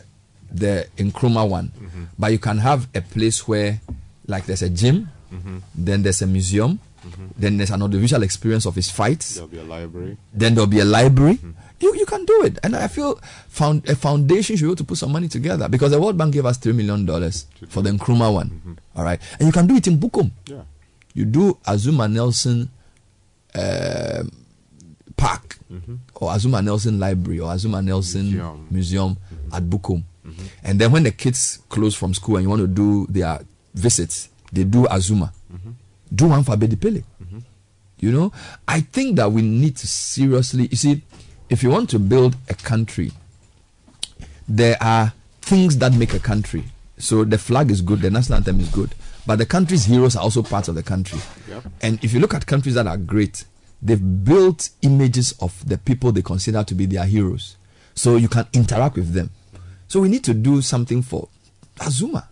the 0.52 0.86
Nkrumah 0.96 1.48
one, 1.48 1.72
but 2.18 2.32
you 2.32 2.38
can 2.38 2.58
have 2.58 2.88
a 2.94 3.00
place 3.00 3.46
where 3.48 3.80
like 4.26 4.46
there's 4.46 4.62
a 4.62 4.68
gym, 4.70 5.08
Mhm. 5.32 5.60
then 5.74 6.02
there's 6.02 6.22
a 6.22 6.26
museum, 6.26 6.78
Mhm. 7.06 7.30
then 7.38 7.56
there's 7.58 7.70
an 7.70 7.82
audiovisual 7.82 8.22
experience 8.22 8.66
of 8.66 8.74
his 8.74 8.90
fights, 8.90 9.34
There'll 9.34 9.48
be 9.48 9.58
a 9.58 9.64
library. 9.64 10.16
then 10.34 10.54
there'll 10.54 10.66
be 10.70 10.80
a 10.80 10.84
library. 10.84 11.38
You, 11.78 11.94
you 11.94 12.06
can 12.06 12.24
do 12.24 12.42
it. 12.44 12.58
And 12.64 12.74
I 12.74 12.88
feel 12.88 13.20
found, 13.48 13.86
a 13.88 13.94
foundation 13.94 14.56
should 14.56 14.64
be 14.64 14.68
able 14.68 14.76
to 14.76 14.84
put 14.84 14.96
some 14.98 15.12
money 15.12 15.28
together 15.28 15.68
because 15.68 15.90
the 15.90 16.00
World 16.00 16.16
Bank 16.16 16.32
gave 16.32 16.46
us 16.46 16.56
$3 16.58 16.74
million 16.74 17.06
for 17.68 17.82
the 17.82 17.90
Nkrumah 17.90 18.32
one. 18.32 18.78
All 18.96 19.04
right. 19.04 19.20
And 19.38 19.46
you 19.46 19.52
can 19.52 19.66
do 19.66 19.76
it 19.76 19.86
in 19.86 19.98
Bukom. 19.98 20.30
Yeah. 20.46 20.62
You 21.12 21.26
do 21.26 21.58
Azumah 21.66 22.10
Nelson 22.10 22.70
um 23.54 24.30
Park 25.16 25.58
Mhm. 25.72 25.98
or 26.16 26.30
Azumah 26.30 26.62
Nelson 26.64 26.98
Library 26.98 27.40
or 27.40 27.50
Azumah 27.52 27.82
Nelson 27.84 28.24
Museum. 28.30 28.66
Museum, 28.70 29.16
at 29.52 29.62
Bukom. 29.64 30.02
Mm-hmm. 30.26 30.46
And 30.64 30.80
then 30.80 30.92
when 30.92 31.02
the 31.04 31.12
kids 31.12 31.60
close 31.68 31.94
from 31.94 32.14
school 32.14 32.36
and 32.36 32.44
you 32.44 32.50
want 32.50 32.62
to 32.62 32.68
do 32.68 33.06
their 33.08 33.40
visits, 33.74 34.28
they 34.52 34.64
do 34.64 34.84
Azumah. 34.84 35.32
Mm-hmm. 35.52 35.70
Do 36.14 36.26
one 36.28 36.42
for 36.44 36.56
Abedi 36.56 36.80
Pele. 36.80 37.02
Mm-hmm. 37.22 37.38
You 37.98 38.12
know, 38.12 38.32
I 38.68 38.80
think 38.80 39.16
that 39.16 39.30
we 39.32 39.42
need 39.42 39.76
to 39.78 39.86
seriously, 39.86 40.68
you 40.70 40.76
see, 40.76 41.02
if 41.48 41.62
you 41.62 41.70
want 41.70 41.90
to 41.90 41.98
build 41.98 42.36
a 42.48 42.54
country, 42.54 43.12
there 44.48 44.76
are 44.80 45.12
things 45.40 45.78
that 45.78 45.92
make 45.94 46.12
a 46.14 46.18
country. 46.18 46.64
So 46.98 47.24
the 47.24 47.38
flag 47.38 47.70
is 47.70 47.82
good, 47.82 48.00
the 48.00 48.10
national 48.10 48.36
anthem 48.36 48.60
is 48.60 48.68
good, 48.68 48.94
but 49.26 49.36
the 49.36 49.46
country's 49.46 49.84
heroes 49.84 50.16
are 50.16 50.22
also 50.22 50.42
part 50.42 50.68
of 50.68 50.74
the 50.74 50.82
country. 50.82 51.18
Yep. 51.48 51.64
And 51.82 52.04
if 52.04 52.12
you 52.12 52.20
look 52.20 52.34
at 52.34 52.46
countries 52.46 52.74
that 52.74 52.86
are 52.86 52.96
great, 52.96 53.44
they've 53.82 54.24
built 54.24 54.70
images 54.82 55.34
of 55.40 55.66
the 55.68 55.78
people 55.78 56.12
they 56.12 56.22
consider 56.22 56.64
to 56.64 56.74
be 56.74 56.86
their 56.86 57.04
heroes. 57.04 57.56
So 57.94 58.16
you 58.16 58.28
can 58.28 58.46
interact 58.52 58.96
with 58.96 59.12
them. 59.12 59.30
So 59.88 60.00
we 60.00 60.08
need 60.08 60.24
to 60.24 60.34
do 60.34 60.62
something 60.62 61.02
for 61.02 61.28
Azumah. 61.78 62.26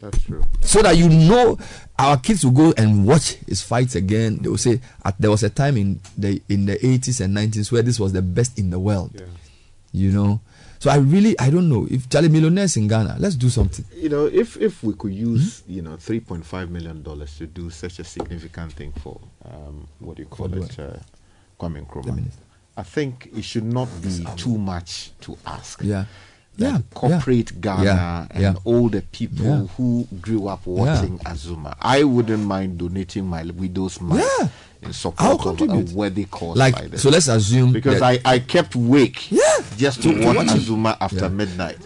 That's 0.00 0.22
true. 0.24 0.42
So 0.60 0.82
that 0.82 0.96
you 0.96 1.08
know 1.08 1.58
our 1.98 2.16
kids 2.18 2.44
will 2.44 2.52
go 2.52 2.74
and 2.76 3.06
watch 3.06 3.34
his 3.46 3.62
fights 3.62 3.94
again. 3.94 4.38
They 4.42 4.48
will 4.48 4.58
say 4.58 4.80
at, 5.04 5.16
there 5.20 5.30
was 5.30 5.44
a 5.44 5.50
time 5.50 5.76
in 5.76 6.00
the 6.18 6.42
in 6.48 6.66
the 6.66 6.76
80s 6.76 7.20
and 7.24 7.36
90s 7.36 7.70
where 7.70 7.82
this 7.82 8.00
was 8.00 8.12
the 8.12 8.22
best 8.22 8.58
in 8.58 8.70
the 8.70 8.80
world. 8.80 9.22
You 9.92 10.10
know. 10.10 10.40
So 10.80 10.90
I 10.90 10.96
really 10.96 11.38
I 11.38 11.50
don't 11.50 11.68
know 11.68 11.86
if 11.88 12.08
Charlie 12.08 12.28
millionaires 12.28 12.76
in 12.76 12.88
Ghana, 12.88 13.14
let's 13.20 13.36
do 13.36 13.48
something. 13.48 13.84
You 13.94 14.08
know, 14.08 14.26
if 14.26 14.56
if 14.56 14.82
we 14.82 14.94
could 14.94 15.14
use 15.14 15.62
you 15.68 15.80
know 15.82 15.96
three 15.96 16.18
point 16.18 16.44
five 16.44 16.70
million 16.70 17.04
dollars 17.04 17.38
to 17.38 17.46
do 17.46 17.70
such 17.70 18.00
a 18.00 18.04
significant 18.04 18.72
thing 18.72 18.92
for 19.00 19.20
um, 19.44 19.86
what 20.00 20.16
do 20.16 20.22
you 20.24 20.28
call 20.28 20.48
For 20.48 20.58
it, 20.58 20.78
uh, 20.80 20.96
Kwame 21.60 21.86
Nkrumah, 21.86 22.24
I 22.76 22.82
think 22.82 23.30
it 23.36 23.44
should 23.44 23.62
not 23.62 23.88
be 24.02 24.24
too 24.36 24.58
much 24.58 25.12
to 25.20 25.38
ask. 25.46 25.80
Yeah. 25.84 26.06
Yeah, 26.56 26.78
corporate 26.92 27.52
yeah, 27.52 27.58
Ghana 27.60 28.28
yeah, 28.38 28.54
and 28.64 28.90
the 28.92 29.02
people 29.10 29.66
who 29.68 30.06
grew 30.20 30.48
up 30.48 30.66
watching 30.66 31.18
Azumah. 31.20 31.76
I 31.80 32.04
wouldn't 32.04 32.44
mind 32.44 32.78
donating 32.78 33.26
my 33.26 33.42
widow's 33.42 34.00
money 34.00 34.22
in 34.82 34.92
support 34.92 35.60
of 35.60 35.70
a 35.70 35.94
worthy 35.94 36.24
cause 36.26 36.56
Like, 36.56 36.98
so 36.98 37.08
let's 37.08 37.28
assume 37.28 37.72
because 37.72 38.02
I, 38.02 38.20
I 38.24 38.38
kept 38.38 38.76
wake 38.76 39.28
just 39.76 40.02
to, 40.02 40.12
To- 40.12 40.26
watch 40.26 40.36
watch. 40.36 40.46
Azumah 40.48 40.96
after 41.00 41.28
midnight. 41.28 41.78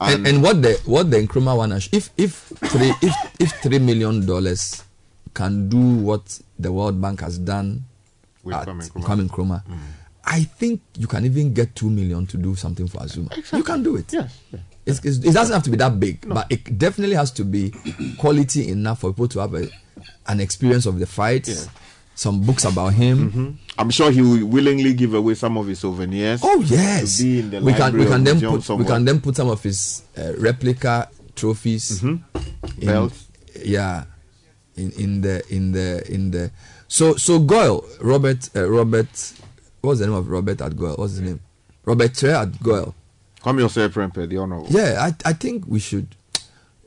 And, 0.00 0.26
and 0.28 0.42
what 0.42 0.62
the 0.62 0.80
what 0.86 1.10
the 1.10 1.16
Nkrumah 1.26 1.56
one 1.56 1.72
if 1.72 2.10
if 2.16 2.32
three 2.70 2.92
if 3.02 3.14
if 3.40 3.50
three 3.60 3.80
million 3.80 4.24
dollars 4.24 4.84
can 5.34 5.68
do 5.68 5.76
what 5.76 6.40
the 6.58 6.70
World 6.70 7.00
Bank 7.02 7.20
has 7.20 7.36
done 7.38 7.82
With 8.44 8.54
Kwame 8.54 8.88
Nkrumah. 8.88 9.04
Kwame 9.04 9.28
Nkrumah, 9.28 9.66
mm. 9.66 9.78
I 10.30 10.42
think 10.44 10.82
you 10.98 11.06
can 11.06 11.24
even 11.24 11.54
get 11.54 11.74
two 11.74 11.88
million 11.88 12.26
to 12.26 12.36
do 12.36 12.54
something 12.54 12.86
for 12.86 12.98
Azumah. 12.98 13.52
You 13.56 13.62
can 13.64 13.82
do 13.82 13.96
it. 13.96 14.12
Yes. 14.12 14.38
It's, 14.84 15.04
it's, 15.04 15.18
it 15.18 15.32
doesn't 15.32 15.54
have 15.54 15.62
to 15.64 15.70
be 15.70 15.76
that 15.78 15.98
big, 15.98 16.28
but 16.28 16.46
it 16.50 16.78
definitely 16.78 17.16
has 17.16 17.30
to 17.32 17.44
be 17.44 17.72
quality 18.18 18.68
enough 18.68 19.00
for 19.00 19.10
people 19.12 19.28
to 19.28 19.38
have 19.40 19.54
a, 19.54 19.68
an 20.26 20.40
experience 20.40 20.84
of 20.86 20.98
the 20.98 21.06
fights, 21.06 21.68
some 22.14 22.42
books 22.42 22.64
about 22.64 22.92
him. 22.94 23.58
I'm 23.78 23.90
sure 23.90 24.10
he 24.10 24.20
will 24.22 24.44
willingly 24.46 24.92
give 24.94 25.14
away 25.14 25.34
some 25.34 25.56
of 25.56 25.66
his 25.66 25.78
souvenirs. 25.78 26.40
Oh 26.42 26.60
yes, 26.60 27.18
to 27.18 27.22
be 27.24 27.38
in 27.40 27.50
the 27.50 27.60
we 27.60 27.72
can 27.72 27.96
we 27.96 28.04
can 28.06 28.24
then 28.24 28.34
museum 28.38 28.60
put 28.62 28.78
we 28.78 28.84
can 28.84 29.04
then 29.04 29.20
put 29.20 29.36
some 29.36 29.48
of 29.48 29.62
his 29.62 30.02
uh, 30.18 30.32
replica 30.38 31.08
trophies, 31.36 32.02
in- 32.02 32.24
Belts. 32.80 33.26
yeah, 33.62 34.04
in 34.76 34.90
in 34.92 35.20
the 35.22 35.42
in 35.54 35.72
the 35.72 36.02
in 36.12 36.30
the. 36.30 36.50
So 36.88 37.16
so 37.16 37.38
GOIL 37.40 37.84
Robert 38.00 38.48
uh, 38.56 38.68
Robert, 38.68 39.32
what's 39.80 40.00
the 40.00 40.06
name 40.06 40.14
of 40.16 40.28
Robert 40.28 40.60
at 40.60 40.76
Goyle? 40.76 40.96
What's 40.96 41.12
his 41.12 41.20
name? 41.22 41.40
Robert 41.84 42.14
Tre 42.14 42.30
at 42.32 42.62
Goyle. 42.62 42.94
Come 43.42 43.58
yourself, 43.60 43.92
Prempe, 43.92 44.28
the 44.28 44.36
honorable. 44.36 44.66
Yeah, 44.70 44.98
I 45.00 45.14
I 45.28 45.32
think 45.32 45.64
we 45.66 45.78
should. 45.78 46.14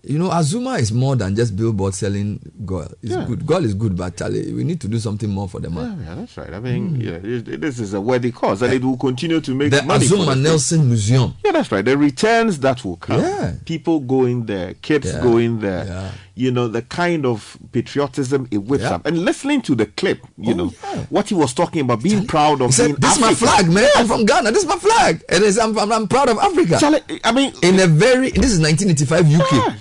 You 0.03 0.17
know, 0.17 0.29
Azumah 0.29 0.79
is 0.79 0.91
more 0.91 1.15
than 1.15 1.35
just 1.35 1.55
billboard 1.55 1.93
selling 1.93 2.39
GOIL. 2.65 2.91
It's 3.03 3.11
Yeah. 3.11 3.23
good. 3.25 3.45
GOIL 3.45 3.65
is 3.65 3.75
good, 3.75 3.95
but 3.95 4.17
Charlie, 4.17 4.51
we 4.51 4.63
need 4.63 4.81
to 4.81 4.87
do 4.87 4.97
something 4.97 5.29
more 5.29 5.47
for 5.47 5.59
the 5.59 5.69
Yeah, 5.69 5.75
man. 5.75 6.03
yeah, 6.03 6.15
that's 6.15 6.35
right. 6.37 6.51
I 6.51 6.59
mean, 6.59 6.95
hmm. 6.95 7.01
yeah, 7.01 7.19
it- 7.21 7.61
this 7.61 7.77
is 7.79 7.93
a 7.93 8.01
worthy 8.01 8.31
cause, 8.31 8.63
and 8.63 8.73
it 8.73 8.83
will 8.83 8.97
continue 8.97 9.39
to 9.41 9.53
make 9.53 9.69
The 9.69 9.83
money. 9.83 10.07
Azumah. 10.07 10.41
Nelson 10.41 10.87
Museum. 10.87 11.35
Yeah, 11.45 11.51
that's 11.51 11.71
right. 11.71 11.85
The 11.85 11.95
returns 11.97 12.57
that 12.59 12.83
will 12.83 12.95
come. 12.97 13.19
Yeah. 13.21 13.53
People 13.65 13.99
going 13.99 14.47
there, 14.47 14.73
kids 14.81 15.05
Yeah. 15.05 15.21
going 15.21 15.59
there. 15.59 15.85
Yeah. 15.85 16.11
You 16.33 16.49
know, 16.49 16.67
the 16.67 16.81
kind 16.81 17.23
of 17.27 17.57
patriotism 17.71 18.47
it 18.49 18.57
whips 18.63 18.81
Yeah. 18.83 18.95
up. 18.95 19.05
And 19.05 19.23
listening 19.23 19.61
to 19.63 19.75
the 19.75 19.85
clip, 19.85 20.25
you 20.39 20.53
Oh, 20.53 20.57
know, 20.57 20.73
yeah. 20.83 21.03
what 21.09 21.29
he 21.29 21.35
was 21.35 21.53
talking 21.53 21.81
about, 21.81 22.01
being 22.01 22.25
proud 22.25 22.61
of 22.61 22.67
He 22.71 22.73
said, 22.73 22.87
being 22.87 22.97
"This 23.01 23.15
is 23.17 23.19
my 23.19 23.35
flag, 23.35 23.69
man. 23.69 23.87
I'm 23.97 24.07
from 24.07 24.25
Ghana. 24.25 24.51
This 24.51 24.63
is 24.63 24.67
my 24.69 24.77
flag, 24.77 25.21
and 25.29 25.43
it's, 25.43 25.59
I'm, 25.59 25.77
I'm 25.77 25.91
I'm 25.91 26.07
proud 26.07 26.29
of 26.29 26.39
Africa." 26.39 26.77
Charlie, 26.79 27.01
I 27.23 27.31
mean, 27.31 27.53
in 27.61 27.79
a 27.79 27.85
very 27.85 28.31
this 28.31 28.51
is 28.51 28.59
1985 28.59 29.27
UK. 29.29 29.73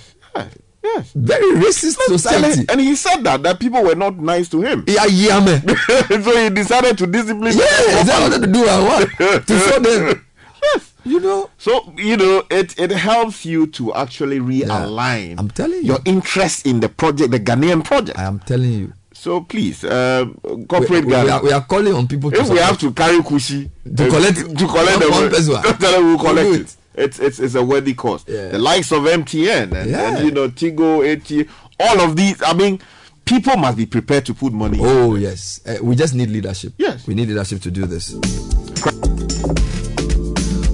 Yes. 0.83 1.11
Very 1.13 1.53
racist 1.61 1.97
society. 2.07 2.65
And 2.67 2.81
he 2.81 2.95
said 2.95 3.23
that 3.23 3.43
that 3.43 3.59
people 3.59 3.83
were 3.83 3.95
not 3.95 4.17
nice 4.17 4.49
to 4.49 4.61
him. 4.61 4.83
Yeah, 4.87 5.05
yeah, 5.05 5.39
man. 5.39 5.61
so 6.23 6.37
he 6.43 6.49
decided 6.49 6.97
to 6.97 7.05
discipline. 7.07 7.53
Yeah, 7.55 8.03
they 8.03 8.11
wanted 8.19 8.41
to 8.41 8.47
do 8.47 8.67
and 8.67 8.85
what 8.85 9.45
to 9.47 9.59
show 9.59 9.79
them. 9.79 10.25
Yes, 10.63 10.93
you 11.03 11.19
know. 11.19 11.49
So 11.57 11.91
you 11.97 12.15
know, 12.17 12.43
it 12.51 12.77
it 12.79 12.91
helps 12.91 13.45
you 13.47 13.65
to 13.67 13.93
actually 13.95 14.39
realign. 14.39 15.39
I'm 15.39 15.49
telling 15.49 15.79
you. 15.81 15.85
your 15.93 15.99
interest 16.05 16.67
in 16.67 16.79
the 16.81 16.87
project, 16.89 17.31
the 17.31 17.39
Ghanaian 17.39 17.83
project. 17.83 18.19
I 18.19 18.25
am 18.25 18.37
telling 18.39 18.71
you. 18.71 18.93
So 19.11 19.41
please, 19.41 19.83
uh, 19.83 20.25
corporate 20.69 21.05
we, 21.05 21.13
we, 21.15 21.29
are, 21.29 21.43
we 21.43 21.51
are 21.51 21.61
calling 21.65 21.93
on 21.95 22.07
people 22.07 22.29
to 22.29 22.39
if 22.41 22.49
we 22.49 22.59
have 22.59 22.77
to 22.79 22.91
carry 22.91 23.17
Kushi 23.19 23.69
To 23.95 24.05
uh, 24.05 24.09
collect- 24.11 24.57
to 24.57 24.67
collect 24.67 24.99
the 24.99 25.09
one 25.09 25.29
person. 25.31 25.53
tell 25.79 25.91
them 25.93 26.05
we'll 26.05 26.19
collect 26.19 26.47
do 26.47 26.53
it. 26.61 26.75
It's 26.93 27.19
it's 27.19 27.39
it's 27.39 27.55
a 27.55 27.63
worthy 27.63 27.93
cause. 27.93 28.25
Yeah. 28.27 28.49
The 28.49 28.59
likes 28.59 28.91
of 28.91 29.03
MTN 29.03 29.71
and, 29.73 29.89
Yeah. 29.89 30.15
and 30.17 30.25
you 30.25 30.31
know 30.31 30.49
Tigo, 30.49 31.01
AT, 31.05 31.47
all 31.79 32.01
of 32.01 32.15
these. 32.15 32.41
I 32.43 32.53
mean, 32.53 32.79
people 33.25 33.55
must 33.57 33.77
be 33.77 33.85
prepared 33.85 34.25
to 34.25 34.33
put 34.33 34.51
money. 34.53 34.77
Oh 34.81 35.15
yes, 35.15 35.61
uh, 35.65 35.77
we 35.81 35.95
just 35.95 36.13
need 36.15 36.29
leadership. 36.29 36.73
Yes. 36.77 37.07
we 37.07 37.13
need 37.15 37.29
leadership 37.29 37.61
to 37.61 37.71
do 37.71 37.85
this. 37.85 38.13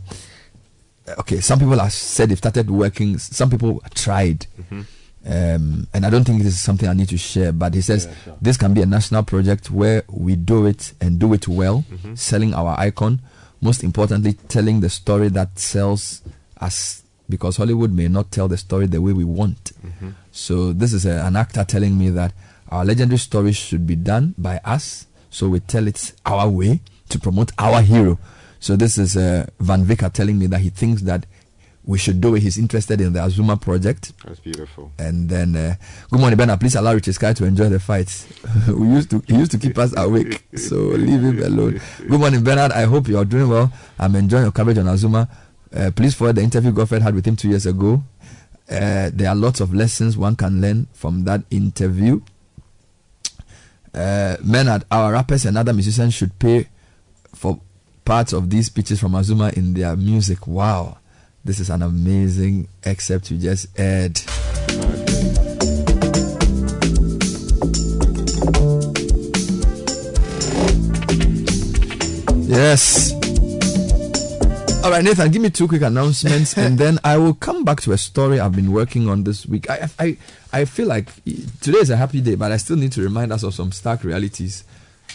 okay, 1.19 1.39
some 1.39 1.59
people 1.59 1.77
have 1.77 1.93
said 1.93 2.29
they've 2.29 2.37
started 2.37 2.69
working. 2.71 3.17
Some 3.19 3.49
people 3.51 3.81
tried. 3.93 4.47
Mhm. 4.59 4.85
Um, 5.25 5.87
and 5.93 6.05
I 6.05 6.09
don't 6.09 6.23
think 6.23 6.41
this 6.41 6.53
is 6.53 6.59
something 6.61 6.89
I 6.89 6.93
need 6.93 7.09
to 7.09 7.17
share, 7.17 7.51
but 7.51 7.73
he 7.75 7.81
says 7.81 8.05
Yeah, 8.05 8.13
sure. 8.23 8.37
this 8.41 8.57
can 8.57 8.73
be 8.73 8.81
a 8.81 8.85
national 8.87 9.23
project 9.23 9.69
where 9.69 10.03
we 10.09 10.35
do 10.35 10.65
it 10.65 10.93
and 10.99 11.19
do 11.19 11.33
it 11.33 11.47
well, 11.47 11.85
Mhm. 11.91 12.17
selling 12.17 12.53
our 12.55 12.79
icon. 12.79 13.21
Most 13.61 13.83
importantly, 13.83 14.33
telling 14.47 14.79
the 14.81 14.89
story 14.89 15.29
that 15.29 15.59
sells 15.59 16.21
us 16.59 17.03
because 17.29 17.57
Hollywood 17.57 17.91
may 17.93 18.07
not 18.07 18.31
tell 18.31 18.47
the 18.47 18.57
story 18.57 18.87
the 18.87 18.99
way 19.01 19.13
we 19.13 19.23
want. 19.23 19.71
Mhm. 19.85 20.13
So 20.31 20.73
this 20.73 20.91
is 20.91 21.05
a, 21.05 21.23
an 21.25 21.35
actor 21.35 21.63
telling 21.63 21.97
me 21.97 22.09
that 22.09 22.33
our 22.69 22.83
legendary 22.83 23.19
story 23.19 23.51
should 23.51 23.85
be 23.85 23.95
done 23.95 24.33
by 24.39 24.57
us. 24.65 25.05
So 25.29 25.47
we 25.49 25.59
tell 25.59 25.87
it 25.87 26.13
our 26.25 26.49
way 26.49 26.81
to 27.09 27.19
promote 27.19 27.51
our 27.59 27.81
hero. 27.83 28.17
So 28.59 28.75
this 28.75 28.97
is 28.97 29.15
uh, 29.15 29.45
Van 29.59 29.83
Vicker 29.85 30.09
telling 30.09 30.39
me 30.39 30.47
that 30.47 30.61
he 30.61 30.69
thinks 30.71 31.03
that 31.03 31.25
we 31.91 31.97
should 31.97 32.21
do 32.21 32.33
it. 32.35 32.41
He's 32.41 32.57
interested 32.57 33.01
in 33.01 33.11
the 33.11 33.19
Azumah 33.19 33.59
project. 33.59 34.13
That's 34.23 34.39
beautiful. 34.39 34.93
And 34.97 35.27
then, 35.27 35.57
uh, 35.57 35.75
good 36.09 36.21
morning, 36.21 36.37
Bernard. 36.37 36.61
Please 36.61 36.75
allow 36.75 36.93
Richard 36.93 37.15
Sky 37.15 37.33
to 37.33 37.43
enjoy 37.43 37.67
the 37.67 37.81
fight. 37.81 38.25
we 38.69 38.87
used 38.87 39.09
to, 39.09 39.21
he 39.27 39.35
used 39.35 39.51
to 39.51 39.57
keep 39.57 39.77
us 39.77 39.93
awake, 39.97 40.41
so 40.55 40.77
leave 40.77 41.21
him 41.21 41.43
alone. 41.43 41.81
Good 41.99 42.19
morning, 42.19 42.43
Bernard. 42.45 42.71
I 42.71 42.83
hope 42.83 43.09
you 43.09 43.17
are 43.17 43.25
doing 43.25 43.49
well. 43.49 43.73
I'm 43.99 44.15
enjoying 44.15 44.43
your 44.43 44.53
coverage 44.53 44.77
on 44.77 44.85
Azumah. 44.85 45.27
Uh, 45.75 45.91
please 45.93 46.15
forward 46.15 46.37
the 46.37 46.41
interview 46.41 46.71
Godfred 46.71 47.01
had 47.01 47.13
with 47.13 47.25
him 47.25 47.35
two 47.35 47.49
years 47.49 47.65
ago. 47.65 48.01
Uh, 48.69 49.11
there 49.13 49.27
are 49.27 49.35
lots 49.35 49.59
of 49.59 49.73
lessons 49.73 50.17
one 50.17 50.37
can 50.37 50.61
learn 50.61 50.87
from 50.93 51.25
that 51.25 51.43
interview. 51.51 52.21
Uh, 53.93 54.37
Bernard, 54.41 54.85
our 54.89 55.11
rappers 55.11 55.45
and 55.45 55.57
other 55.57 55.73
musicians 55.73 56.13
should 56.13 56.39
pay 56.39 56.69
for 57.35 57.59
parts 58.05 58.31
of 58.31 58.49
these 58.49 58.67
speeches 58.67 58.97
from 59.01 59.11
Azumah 59.11 59.51
in 59.57 59.73
their 59.73 59.97
music. 59.97 60.47
Wow, 60.47 60.99
this 61.43 61.59
is 61.59 61.69
an 61.69 61.81
amazing 61.81 62.67
excerpt 62.83 63.31
you 63.31 63.37
just 63.37 63.67
aired. 63.79 64.19
Yes. 72.47 73.13
All 74.83 74.89
right, 74.91 75.03
Nathan, 75.03 75.31
give 75.31 75.41
me 75.41 75.49
two 75.49 75.67
quick 75.67 75.83
announcements, 75.83 76.57
and 76.57 76.77
then 76.77 76.99
I 77.03 77.17
will 77.17 77.33
come 77.33 77.63
back 77.63 77.81
to 77.81 77.91
a 77.91 77.97
story 77.97 78.39
I've 78.39 78.55
been 78.55 78.71
working 78.71 79.09
on 79.09 79.23
this 79.23 79.45
week. 79.45 79.69
I, 79.69 79.89
I, 79.99 80.17
I 80.51 80.65
feel 80.65 80.87
like 80.87 81.07
today 81.61 81.77
is 81.79 81.89
a 81.89 81.97
happy 81.97 82.19
day, 82.19 82.35
but 82.35 82.51
I 82.51 82.57
still 82.57 82.77
need 82.77 82.91
to 82.93 83.01
remind 83.01 83.31
us 83.31 83.43
of 83.43 83.53
some 83.53 83.71
stark 83.71 84.03
realities. 84.03 84.63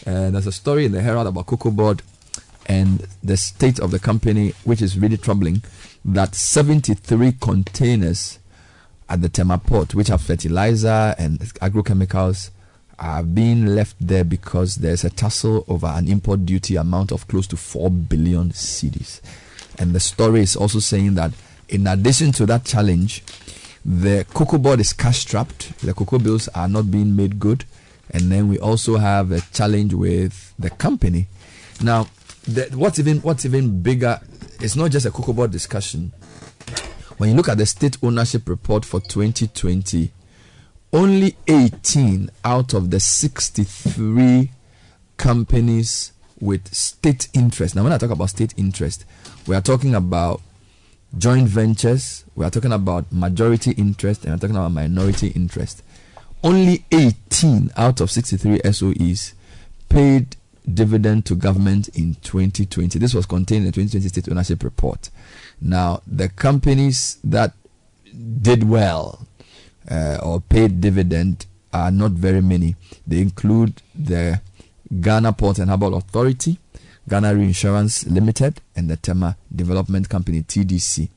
Uh, 0.07 0.31
there's 0.31 0.47
a 0.47 0.53
story 0.53 0.85
in 0.87 0.93
the 0.93 1.03
Herald 1.03 1.27
about 1.27 1.47
Cocoa 1.47 1.71
Board 1.71 2.03
and 2.67 3.07
the 3.23 3.37
state 3.37 3.79
of 3.79 3.91
the 3.91 3.99
company, 3.99 4.53
which 4.65 4.83
is 4.83 4.99
really 4.99 5.17
troubling. 5.17 5.63
That 6.05 6.35
73 6.35 7.33
containers 7.41 8.39
at 9.09 9.23
the 9.23 9.29
Tema 9.29 9.59
port, 9.59 9.95
which 9.95 10.09
have 10.09 10.21
fertilizer 10.21 11.15
and 11.19 11.39
agrochemicals, 11.39 12.51
are 12.99 13.23
being 13.23 13.67
left 13.67 13.97
there 14.01 14.25
because 14.25 14.77
there's 14.77 15.05
a 15.05 15.11
tussle 15.11 15.65
over 15.69 15.87
an 15.87 16.09
import 16.09 16.47
duty 16.47 16.77
amount 16.77 17.13
of 17.13 17.29
close 17.29 17.47
to 17.49 17.57
4 17.57 17.91
billion 17.91 18.51
cedis. 18.51 19.21
And 19.79 19.93
the 19.93 20.01
story 20.01 20.41
is 20.41 20.57
also 20.57 20.79
saying 20.79 21.15
that 21.15 21.33
in 21.69 21.87
addition 21.87 22.33
to 22.33 22.47
that 22.47 22.65
challenge, 22.65 23.23
the 23.85 24.27
cocoa 24.33 24.59
board 24.59 24.81
is 24.81 24.93
cash 24.93 25.21
strapped, 25.21 25.79
the 25.81 25.95
cocoa 25.95 26.19
bills 26.19 26.49
are 26.49 26.69
not 26.69 26.91
being 26.91 27.15
made 27.15 27.39
good, 27.39 27.65
and 28.11 28.33
then 28.33 28.49
we 28.49 28.59
also 28.59 28.97
have 28.97 29.31
a 29.31 29.41
challenge 29.53 29.93
with 29.93 30.55
the 30.59 30.71
company. 30.71 31.27
Now, 31.83 32.07
the, 32.47 32.69
what's 32.75 32.99
even 32.99 33.19
what's 33.19 33.45
even 33.45 33.83
bigger, 33.83 34.21
it's 34.61 34.77
not 34.77 34.91
just 34.91 35.07
a 35.07 35.11
cocoa 35.11 35.33
board 35.33 35.51
discussion. 35.51 36.13
When 37.19 37.31
you 37.31 37.37
look 37.37 37.49
at 37.49 37.59
the 37.59 37.67
state 37.67 37.97
ownership 38.03 38.49
report 38.49 38.85
for 38.85 39.01
2020, 39.01 40.13
only 40.93 41.37
18 41.49 42.31
out 42.45 42.75
of 42.75 42.91
the 42.91 43.01
63 43.01 44.51
companies 45.17 46.13
with 46.39 46.75
state 46.75 47.29
interest. 47.33 47.75
Now, 47.75 47.85
when 47.85 47.93
I 47.93 47.99
talk 47.99 48.11
about 48.11 48.31
state 48.31 48.55
interest, 48.57 49.05
we 49.47 49.55
are 49.55 49.61
talking 49.61 49.95
about 49.95 50.43
joint 51.17 51.49
ventures, 51.49 52.25
we 52.35 52.45
are 52.45 52.51
talking 52.51 52.73
about 52.73 53.11
majority 53.11 53.73
interest, 53.73 54.25
and 54.25 54.35
we're 54.35 54.39
talking 54.39 54.57
about 54.57 54.73
minority 54.73 55.29
interest. 55.29 55.83
Only 56.43 56.85
18 56.93 57.73
out 57.77 58.01
of 58.01 58.11
63 58.11 58.61
SOEs 58.61 59.33
paid 59.89 60.37
dividend 60.73 61.25
to 61.27 61.35
government 61.35 61.89
in 61.89 62.15
2020. 62.17 62.99
This 62.99 63.15
was 63.15 63.27
contained 63.27 63.61
in 63.61 63.67
the 63.67 63.73
2020 63.73 64.09
state 64.09 64.29
ownership 64.31 64.63
report. 64.63 65.11
Now, 65.61 66.03
the 66.07 66.29
companies 66.29 67.19
that 67.25 67.53
did 68.43 68.69
well 68.69 69.27
uh, 69.91 70.19
or 70.23 70.41
paid 70.41 70.81
dividend 70.81 71.47
are 71.73 71.91
not 71.91 72.13
very 72.13 72.41
many. 72.41 72.77
They 73.07 73.21
include 73.21 73.83
the 73.95 74.41
Ghana 75.01 75.33
Port 75.35 75.59
and 75.59 75.69
Harbour 75.69 75.95
Authority, 75.95 76.59
Ghana 77.09 77.35
Reinsurance 77.35 78.07
Limited, 78.07 78.61
and 78.75 78.89
the 78.91 78.97
Tema 78.97 79.37
Development 79.55 80.09
Company 80.09 80.43
(TDC). 80.43 81.09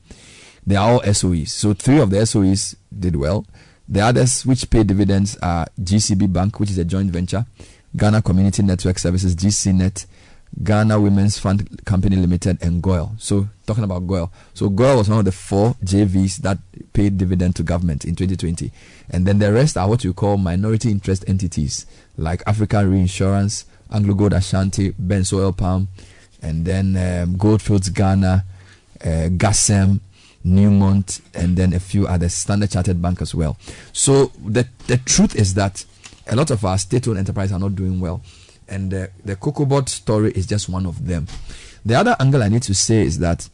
They 0.66 0.76
are 0.76 0.90
all 0.92 1.00
SOEs. 1.00 1.48
So 1.48 1.72
three 1.72 1.98
of 1.98 2.10
the 2.10 2.18
SOEs 2.18 2.76
did 2.96 3.16
well. 3.16 3.46
The 3.88 4.00
others 4.00 4.46
which 4.46 4.70
pay 4.70 4.84
dividends 4.84 5.36
are 5.42 5.66
GCB 5.80 6.32
Bank, 6.32 6.60
which 6.60 6.70
is 6.70 6.78
a 6.78 6.84
joint 6.84 7.10
venture, 7.10 7.44
Ghana 7.96 8.22
Community 8.22 8.62
Network 8.62 8.98
Services 8.98 9.34
(GCNet), 9.34 10.06
Ghana 10.62 11.00
Women's 11.00 11.38
Fund 11.38 11.84
Company 11.84 12.16
Limited, 12.16 12.58
and 12.62 12.82
GOIL. 12.82 13.14
So 13.18 13.48
talking 13.66 13.84
about 13.84 14.06
GOIL. 14.06 14.32
So 14.54 14.68
GOIL 14.68 14.96
was 14.96 15.08
one 15.08 15.18
of 15.18 15.24
the 15.24 15.32
four 15.32 15.74
JVs 15.84 16.38
that 16.38 16.58
paid 16.92 17.18
dividend 17.18 17.56
to 17.56 17.62
government 17.62 18.04
in 18.04 18.14
2020. 18.14 18.72
And 19.10 19.26
then 19.26 19.38
the 19.38 19.52
rest 19.52 19.76
are 19.76 19.88
what 19.88 20.04
you 20.04 20.12
call 20.12 20.36
minority 20.36 20.90
interest 20.90 21.24
entities 21.28 21.86
like 22.16 22.42
African 22.46 22.90
Reinsurance, 22.90 23.64
Anglo 23.92 24.14
Gold 24.14 24.32
Ashanti, 24.32 24.92
Benso 24.92 25.38
Oil 25.38 25.52
Palm, 25.52 25.88
and 26.42 26.64
then 26.64 26.96
um, 26.96 27.36
Goldfields 27.36 27.88
Ghana, 27.90 28.44
uh, 29.02 29.06
Gasem, 29.06 30.00
Newmont, 30.44 31.20
and 31.34 31.56
then 31.56 31.72
a 31.72 31.80
few 31.80 32.06
others, 32.06 32.34
Standard 32.34 32.70
Chartered 32.70 33.02
Bank 33.02 33.20
as 33.20 33.34
well. 33.34 33.56
So 33.92 34.32
the, 34.44 34.68
the 34.86 34.96
truth 34.98 35.36
is 35.36 35.54
that 35.54 35.84
a 36.30 36.36
lot 36.36 36.50
of 36.50 36.64
our 36.64 36.78
state-owned 36.78 37.18
enterprises 37.18 37.52
are 37.52 37.58
not 37.58 37.74
doing 37.74 38.00
well. 38.00 38.22
And 38.68 38.90
the, 38.90 39.10
the 39.24 39.36
Cocoa 39.36 39.66
Board 39.66 39.88
story 39.88 40.30
is 40.32 40.46
just 40.46 40.68
one 40.68 40.86
of 40.86 41.06
them. 41.06 41.26
The 41.84 41.96
other 41.96 42.16
angle 42.20 42.42
I 42.42 42.48
need 42.48 42.62
to 42.64 42.74
say 42.74 43.02
is 43.02 43.18
that 43.18 43.48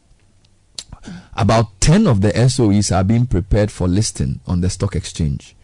about 1.34 1.80
10 1.80 2.06
of 2.06 2.20
the 2.20 2.32
SOEs 2.32 2.94
are 2.94 3.04
being 3.04 3.26
prepared 3.26 3.70
for 3.70 3.88
listing 3.88 4.40
on 4.46 4.60
the 4.60 4.70
stock 4.70 4.94
exchange. 4.94 5.56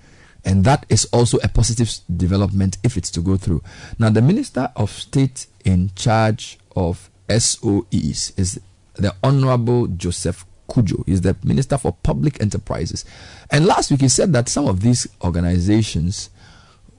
And 0.45 0.65
that 0.65 0.87
is 0.89 1.05
also 1.13 1.39
a 1.43 1.49
positive 1.49 1.91
development 2.17 2.79
if 2.83 2.97
it's 2.97 3.11
to 3.13 3.21
go 3.21 3.37
through. 3.37 3.63
Now, 3.99 4.11
the 4.11 4.23
Minister 4.23 4.73
of 4.75 4.91
State 4.91 5.47
in 5.65 5.91
charge 5.95 6.59
of 6.75 7.11
SOEs 7.29 8.39
is 8.39 8.61
the 8.95 9.15
Honorable 9.23 9.87
Joseph 9.87 10.45
Cudjoe. 10.69 11.05
He's 11.07 11.21
the 11.21 11.37
Minister 11.45 11.79
for 11.79 11.97
Public 12.03 12.41
Enterprises. 12.41 13.05
And 13.51 13.67
last 13.67 13.91
week 13.91 14.01
he 14.01 14.09
said 14.09 14.33
that 14.33 14.49
some 14.49 14.67
of 14.67 14.81
these 14.81 15.07
organizations, 15.23 16.31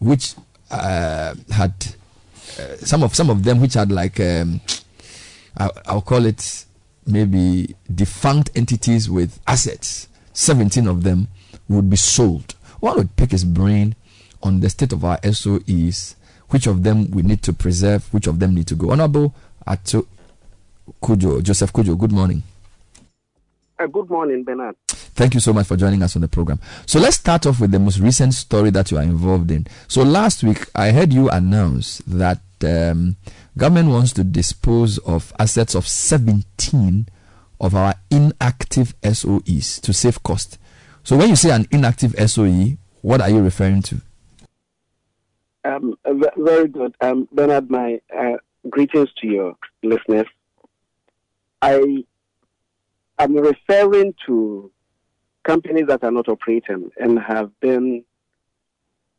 which 0.03 0.35
uh, 0.72 1.33
had 1.51 1.73
uh, 2.59 2.75
some 2.77 3.03
of 3.03 3.15
some 3.15 3.30
of 3.30 3.43
them 3.43 3.61
which 3.61 3.73
had 3.75 3.91
like 3.91 4.19
um, 4.19 4.61
I, 5.57 5.69
I'll 5.85 6.01
call 6.01 6.25
it 6.25 6.65
maybe 7.06 7.75
defunct 7.93 8.49
entities 8.56 9.09
with 9.09 9.40
assets. 9.48 10.07
17 10.33 10.88
of 10.88 11.03
them 11.03 11.27
would 11.69 11.90
be 11.90 11.98
sold. 11.98 12.56
One 12.80 12.98
would 12.98 13.15
pick 13.15 13.32
his 13.32 13.45
brain 13.45 13.95
on 14.41 14.59
the 14.59 14.69
state 14.69 14.91
of 14.93 15.06
our 15.06 15.17
SOEs, 15.19 16.15
which 16.49 16.67
of 16.67 16.83
them 16.83 17.11
we 17.11 17.22
need 17.22 17.41
to 17.43 17.53
preserve, 17.53 18.11
which 18.14 18.27
of 18.27 18.40
them 18.40 18.56
need 18.56 18.67
to 18.67 18.75
go. 18.75 18.91
Honorable 18.91 19.33
Ato 19.65 20.07
Cudjoe, 21.01 21.41
Joseph 21.41 21.72
Cudjoe, 21.72 21.98
good 21.98 22.11
morning. 22.11 22.43
Uh, 23.79 23.87
good 23.87 24.09
morning, 24.09 24.43
Bernard. 24.43 24.75
Thank 24.87 25.33
you 25.33 25.39
so 25.39 25.53
much 25.53 25.67
for 25.67 25.75
joining 25.75 26.01
us 26.03 26.15
on 26.15 26.21
the 26.21 26.27
program. 26.27 26.59
So 26.85 26.99
let's 26.99 27.17
start 27.17 27.45
off 27.45 27.59
with 27.59 27.71
the 27.71 27.79
most 27.79 27.99
recent 27.99 28.33
story 28.33 28.69
that 28.71 28.91
you 28.91 28.97
are 28.97 29.03
involved 29.03 29.51
in. 29.51 29.67
So 29.87 30.03
last 30.03 30.43
week, 30.43 30.65
I 30.75 30.91
heard 30.91 31.13
you 31.13 31.29
announce 31.29 31.99
that 32.07 32.39
um, 32.63 33.17
government 33.57 33.89
wants 33.89 34.13
to 34.13 34.23
dispose 34.23 34.97
of 34.99 35.33
assets 35.39 35.75
of 35.75 35.87
17 35.87 37.07
of 37.59 37.75
our 37.75 37.95
inactive 38.09 38.93
SOEs 39.03 39.79
to 39.81 39.93
save 39.93 40.21
cost. 40.23 40.57
So 41.03 41.17
when 41.17 41.29
you 41.29 41.35
say 41.35 41.51
an 41.51 41.67
inactive 41.71 42.15
SOE, 42.29 42.77
what 43.01 43.21
are 43.21 43.29
you 43.29 43.41
referring 43.41 43.81
to? 43.83 44.01
Um, 45.65 45.95
very 46.37 46.67
good. 46.67 46.95
Um, 47.01 47.27
Bernard, 47.31 47.69
my 47.69 47.99
uh, 48.15 48.37
greetings 48.69 49.09
to 49.21 49.27
your 49.27 49.55
listeners. 49.81 50.27
I 51.61 52.03
am 53.19 53.35
referring 53.35 54.14
to 54.25 54.72
companies 55.43 55.88
that 55.88 56.03
are 56.03 56.11
not 56.11 56.27
operating 56.27 56.92
and 57.00 57.19
have 57.19 57.51
been 57.59 58.03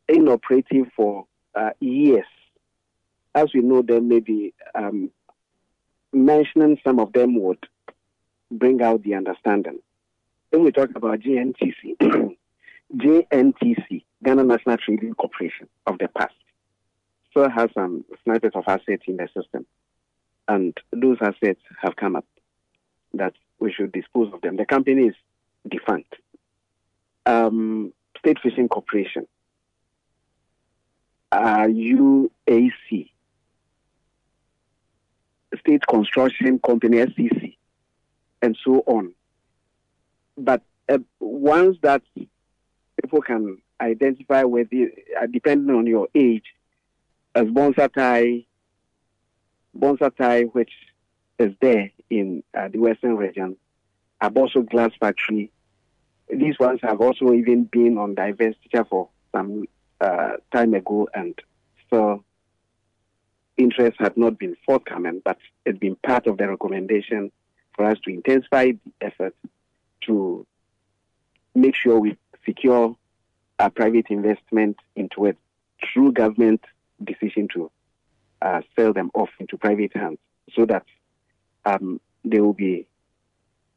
inoperative 0.07 0.87
for 0.95 1.25
uh, 1.55 1.71
years. 1.79 2.25
As 3.33 3.53
we 3.53 3.61
know 3.61 3.81
them, 3.81 4.07
maybe 4.07 4.53
um, 4.73 5.11
mentioning 6.13 6.79
some 6.83 6.99
of 6.99 7.13
them 7.13 7.39
would 7.41 7.65
bring 8.51 8.81
out 8.81 9.03
the 9.03 9.15
understanding. 9.15 9.79
When 10.49 10.63
we 10.63 10.71
talk 10.71 10.89
about 10.95 11.19
GNTC, 11.19 11.97
JNTC, 12.95 14.03
Ghana 14.23 14.43
National 14.43 14.77
Trading 14.77 15.13
Corporation 15.15 15.67
of 15.85 15.97
the 15.97 16.07
past, 16.07 16.33
still 17.31 17.49
has 17.49 17.69
some 17.73 18.05
snippets 18.23 18.55
of 18.55 18.63
assets 18.67 19.03
in 19.07 19.17
the 19.17 19.27
system. 19.35 19.65
And 20.47 20.77
those 20.91 21.17
assets 21.21 21.59
have 21.81 21.95
come 21.95 22.15
up 22.15 22.25
that 23.15 23.33
we 23.59 23.71
should 23.71 23.91
dispose 23.91 24.33
of 24.33 24.41
them. 24.41 24.57
The 24.57 24.65
company 24.65 25.07
is 25.07 25.15
defunct. 25.67 26.13
Um, 27.25 27.93
State 28.19 28.37
Fishing 28.41 28.67
Corporation, 28.69 29.27
uh, 31.31 31.67
UAC, 31.67 33.09
State 35.59 35.87
Construction 35.87 36.59
Company, 36.59 36.97
SCC, 36.97 37.57
and 38.41 38.57
so 38.63 38.83
on. 38.85 39.13
But 40.37 40.61
uh, 40.89 40.99
once 41.19 41.77
that 41.81 42.03
people 43.01 43.21
can 43.21 43.57
identify 43.81 44.43
whether, 44.43 44.89
uh, 45.21 45.27
depending 45.31 45.75
on 45.75 45.87
your 45.87 46.07
age, 46.13 46.45
as 47.33 47.45
Bonsatai, 47.45 48.45
Bonsatai, 49.77 50.53
which 50.53 50.71
is 51.37 51.53
there 51.59 51.91
in 52.09 52.43
uh, 52.57 52.67
the 52.67 52.79
Western 52.79 53.17
region, 53.17 53.57
Aboso 54.21 54.67
Glass 54.69 54.91
Factory. 54.99 55.51
These 56.29 56.57
ones 56.59 56.79
have 56.81 57.01
also 57.01 57.33
even 57.33 57.65
been 57.65 57.97
on 57.97 58.15
divestiture 58.15 58.87
for 58.89 59.09
some 59.33 59.65
uh, 60.01 60.33
time 60.51 60.73
ago, 60.73 61.07
and 61.13 61.37
so 61.89 62.23
interest 63.57 63.97
had 63.99 64.17
not 64.17 64.37
been 64.37 64.55
forthcoming, 64.65 65.21
but 65.23 65.37
it's 65.65 65.79
been 65.79 65.95
part 65.97 66.27
of 66.27 66.37
the 66.37 66.47
recommendation 66.47 67.31
for 67.75 67.85
us 67.85 67.97
to 68.05 68.11
intensify 68.11 68.71
the 68.71 68.91
effort 69.01 69.35
to 70.01 70.45
make 71.53 71.75
sure 71.75 71.99
we 71.99 72.17
secure 72.45 72.95
a 73.59 73.69
private 73.69 74.07
investment 74.09 74.77
into 74.95 75.25
it 75.25 75.37
through 75.93 76.11
government 76.11 76.61
decision 77.03 77.47
to 77.53 77.71
uh, 78.41 78.61
sell 78.75 78.93
them 78.93 79.11
off 79.13 79.29
into 79.39 79.57
private 79.57 79.95
hands 79.95 80.19
so 80.53 80.65
that 80.65 80.83
um, 81.65 81.99
they 82.23 82.39
will 82.39 82.53
be 82.53 82.87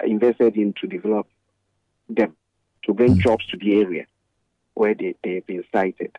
invested 0.04 0.56
in 0.56 0.74
to 0.80 0.86
develop 0.86 1.26
them, 2.08 2.36
to 2.84 2.94
bring 2.94 3.18
jobs 3.20 3.46
to 3.46 3.56
the 3.56 3.80
area 3.80 4.06
where 4.74 4.94
they, 4.94 5.14
they've 5.22 5.46
been 5.46 5.64
sited. 5.72 6.16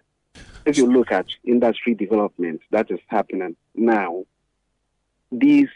If 0.66 0.78
you 0.78 0.92
look 0.92 1.12
at 1.12 1.26
industry 1.44 1.96
development 1.96 2.62
that 2.72 2.92
is 2.92 3.00
happening 3.08 3.56
now, 3.74 4.26
these 5.32 5.70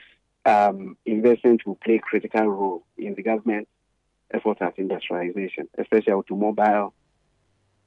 um, 0.46 0.98
investments 1.06 1.66
will 1.66 1.76
play 1.76 1.96
a 1.96 2.00
critical 2.00 2.48
role 2.48 2.86
in 2.98 3.16
the 3.16 3.24
government 3.24 3.68
efforts 4.32 4.62
at 4.62 4.78
industrialization, 4.78 5.70
especially 5.78 6.14
automobile 6.14 6.94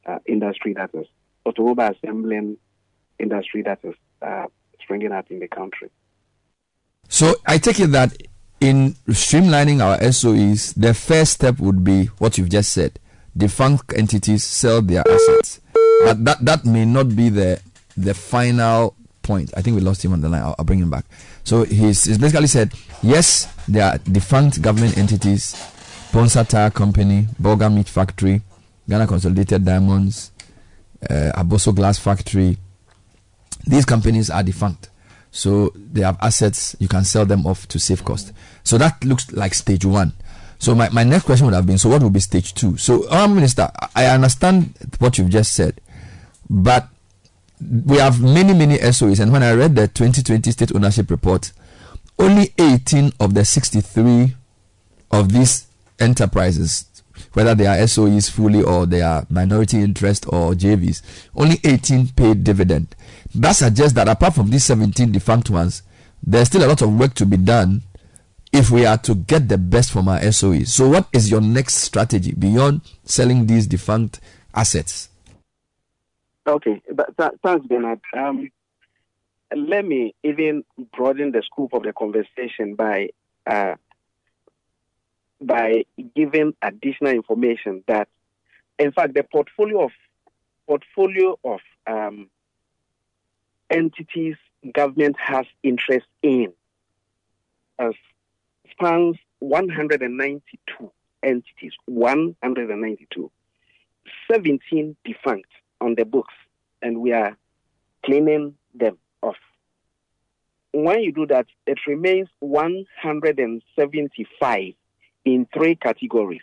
uh, 0.07 0.19
industry 0.27 0.73
that 0.75 0.91
is 0.95 1.07
automobile 1.45 1.93
assembling 1.93 2.57
industry 3.19 3.63
that 3.63 3.81
is 3.83 3.95
uh, 4.23 4.47
springing 4.81 5.13
up 5.13 5.31
in 5.31 5.41
the 5.41 5.49
country. 5.49 5.91
So 7.09 7.35
I 7.47 7.59
take 7.59 7.81
it 7.81 7.89
that 7.93 8.17
in 8.61 8.95
streamlining 9.09 9.83
our 9.83 9.99
SOEs, 9.99 10.75
the 10.75 10.95
first 10.95 11.33
step 11.33 11.59
would 11.59 11.85
be 11.85 12.07
what 12.19 12.39
you've 12.39 12.51
just 12.51 12.73
said: 12.73 12.99
defunct 13.37 13.93
entities 13.97 14.45
sell 14.45 14.83
their 14.83 15.03
assets. 15.09 15.61
But 16.05 16.25
that 16.25 16.45
that 16.45 16.65
may 16.65 16.85
not 16.85 17.15
be 17.15 17.29
the 17.29 17.61
the 17.97 18.15
final 18.15 18.95
point. 19.23 19.51
I 19.57 19.63
think 19.63 19.75
we 19.75 19.83
lost 19.83 20.05
him 20.05 20.13
on 20.13 20.21
the 20.21 20.29
line. 20.29 20.43
I'll, 20.43 20.55
I'll 20.59 20.65
bring 20.65 20.79
him 20.79 20.91
back. 20.91 21.05
So 21.45 21.65
he's, 21.65 22.05
he's 22.05 22.19
basically 22.19 22.47
said, 22.47 22.73
yes, 23.03 23.53
there 23.69 23.85
are 23.85 23.99
defunct 23.99 24.63
government 24.63 24.97
entities, 24.97 25.55
Bonsa 26.13 26.47
Tire 26.47 26.71
Company, 26.71 27.27
Bolga 27.41 27.73
Meat 27.73 27.89
Factory, 27.89 28.41
Ghana 28.89 29.07
Consolidated 29.07 29.65
Diamonds, 29.65 30.31
uh, 31.11 31.33
Aboso 31.35 31.75
Glass 31.75 31.99
Factory. 31.99 32.57
These 33.67 33.85
companies 33.85 34.31
are 34.31 34.43
defunct. 34.43 34.91
So 35.37 35.71
they 35.75 36.01
have 36.01 36.17
assets, 36.23 36.75
you 36.79 36.89
can 36.89 37.05
sell 37.05 37.27
them 37.27 37.47
off 37.47 37.69
to 37.69 37.79
save 37.79 38.03
cost. 38.07 38.33
So 38.65 38.79
that 38.79 39.05
looks 39.05 39.31
like 39.33 39.53
stage 39.53 39.85
one. 39.85 40.15
So 40.59 40.75
my, 40.75 40.89
my 40.89 41.05
next 41.05 41.27
question 41.27 41.45
would 41.45 41.55
have 41.55 41.67
been, 41.67 41.77
so 41.77 41.91
what 41.91 42.03
would 42.03 42.15
be 42.15 42.21
stage 42.21 42.55
two? 42.55 42.79
So, 42.79 43.07
our 43.11 43.29
minister, 43.29 43.71
I 43.95 44.07
understand 44.07 44.73
what 44.99 45.19
you've 45.19 45.29
just 45.29 45.53
said, 45.53 45.79
but 46.49 46.89
we 47.85 47.99
have 47.99 48.23
many, 48.23 48.55
many 48.55 48.79
SOEs. 48.79 49.21
And 49.21 49.31
when 49.31 49.43
I 49.43 49.53
read 49.53 49.77
the 49.77 49.89
2020 49.89 50.51
state 50.51 50.75
ownership 50.75 51.11
report, 51.11 51.53
only 52.19 52.55
18 52.59 53.13
of 53.21 53.35
the 53.35 53.45
63 53.45 54.35
of 55.11 55.33
these 55.33 55.67
enterprises, 55.99 56.87
whether 57.37 57.55
they 57.55 57.67
are 57.67 57.77
SOEs 57.87 58.31
fully 58.31 58.63
or 58.63 58.87
they 58.87 59.03
are 59.03 59.27
minority 59.29 59.77
interest 59.83 60.25
or 60.29 60.55
JVs, 60.55 61.03
only 61.37 61.61
18 61.65 62.09
paid 62.17 62.43
dividend. 62.43 62.97
That 63.35 63.53
suggests 63.53 63.93
that 63.93 64.09
apart 64.09 64.35
from 64.35 64.49
these 64.49 64.65
17 64.65 65.13
defunct 65.13 65.51
ones, 65.51 65.83
there's 66.23 66.47
still 66.47 66.65
a 66.65 66.67
lot 66.67 66.81
of 66.81 66.99
work 66.99 67.13
to 67.17 67.27
be 67.27 67.37
done 67.37 67.83
if 68.55 68.71
we 68.71 68.87
are 68.87 68.97
to 68.97 69.15
get 69.15 69.51
the 69.51 69.59
best 69.59 69.93
from 69.93 70.09
our 70.09 70.19
SOEs. 70.21 70.69
So, 70.69 70.89
what 70.89 71.09
is 71.13 71.31
your 71.31 71.43
next 71.43 71.75
strategy 71.75 72.33
beyond 72.33 72.81
selling 73.05 73.47
these 73.47 73.67
defunct 73.67 74.19
assets? 74.55 75.11
Okay, 76.47 76.81
but 76.95 77.15
th- 77.19 77.33
thanks, 77.45 77.67
Bernard. 77.67 78.01
Um, 78.17 78.51
let 79.55 79.85
me 79.85 80.15
even 80.23 80.65
broaden 80.97 81.33
the 81.33 81.43
scope 81.43 81.75
of 81.75 81.83
the 81.83 81.93
conversation 81.93 82.77
by 82.77 83.11
uh, 83.47 83.75
by 85.41 85.85
giving 86.15 86.55
additional 86.63 87.13
information 87.13 87.83
that, 87.87 88.09
in 88.79 88.93
fact, 88.93 89.15
the 89.15 89.23
portfolio 89.23 89.85
of 89.85 89.91
portfolio 90.67 91.39
of 91.45 91.61
um, 91.87 92.29
entities 93.71 94.37
government 94.73 95.17
has 95.19 95.47
interest 95.63 96.07
in 96.23 96.53
uh, 97.79 97.91
spans 98.71 99.17
192 99.41 100.91
entities, 101.23 101.73
192, 101.87 103.31
17 104.31 104.97
defunct 105.05 105.49
on 105.81 105.95
the 105.95 106.05
books, 106.05 106.35
and 106.83 107.01
we 107.01 107.13
are 107.13 107.37
cleaning 108.05 108.55
them 108.75 108.99
off. 109.23 109.37
When 110.73 111.01
you 111.03 111.13
do 111.13 111.27
that, 111.27 111.47
it 111.67 111.79
remains 111.87 112.29
175 112.41 114.75
in 115.27 115.47
three 115.53 115.75
categories, 115.75 116.41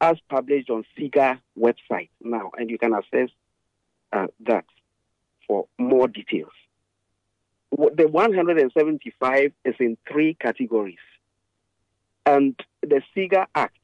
as 0.00 0.16
published 0.30 0.70
on 0.70 0.84
SIGA 0.96 1.38
website 1.58 2.08
now, 2.22 2.52
and 2.56 2.70
you 2.70 2.78
can 2.78 2.94
access 2.94 3.28
uh, 4.12 4.28
that 4.46 4.64
for 5.46 5.66
more 5.76 6.08
details. 6.08 6.52
The 7.70 8.08
175 8.08 9.52
is 9.64 9.74
in 9.80 9.98
three 10.10 10.34
categories, 10.34 10.96
and 12.24 12.58
the 12.80 13.02
SIGA 13.14 13.46
Act 13.54 13.76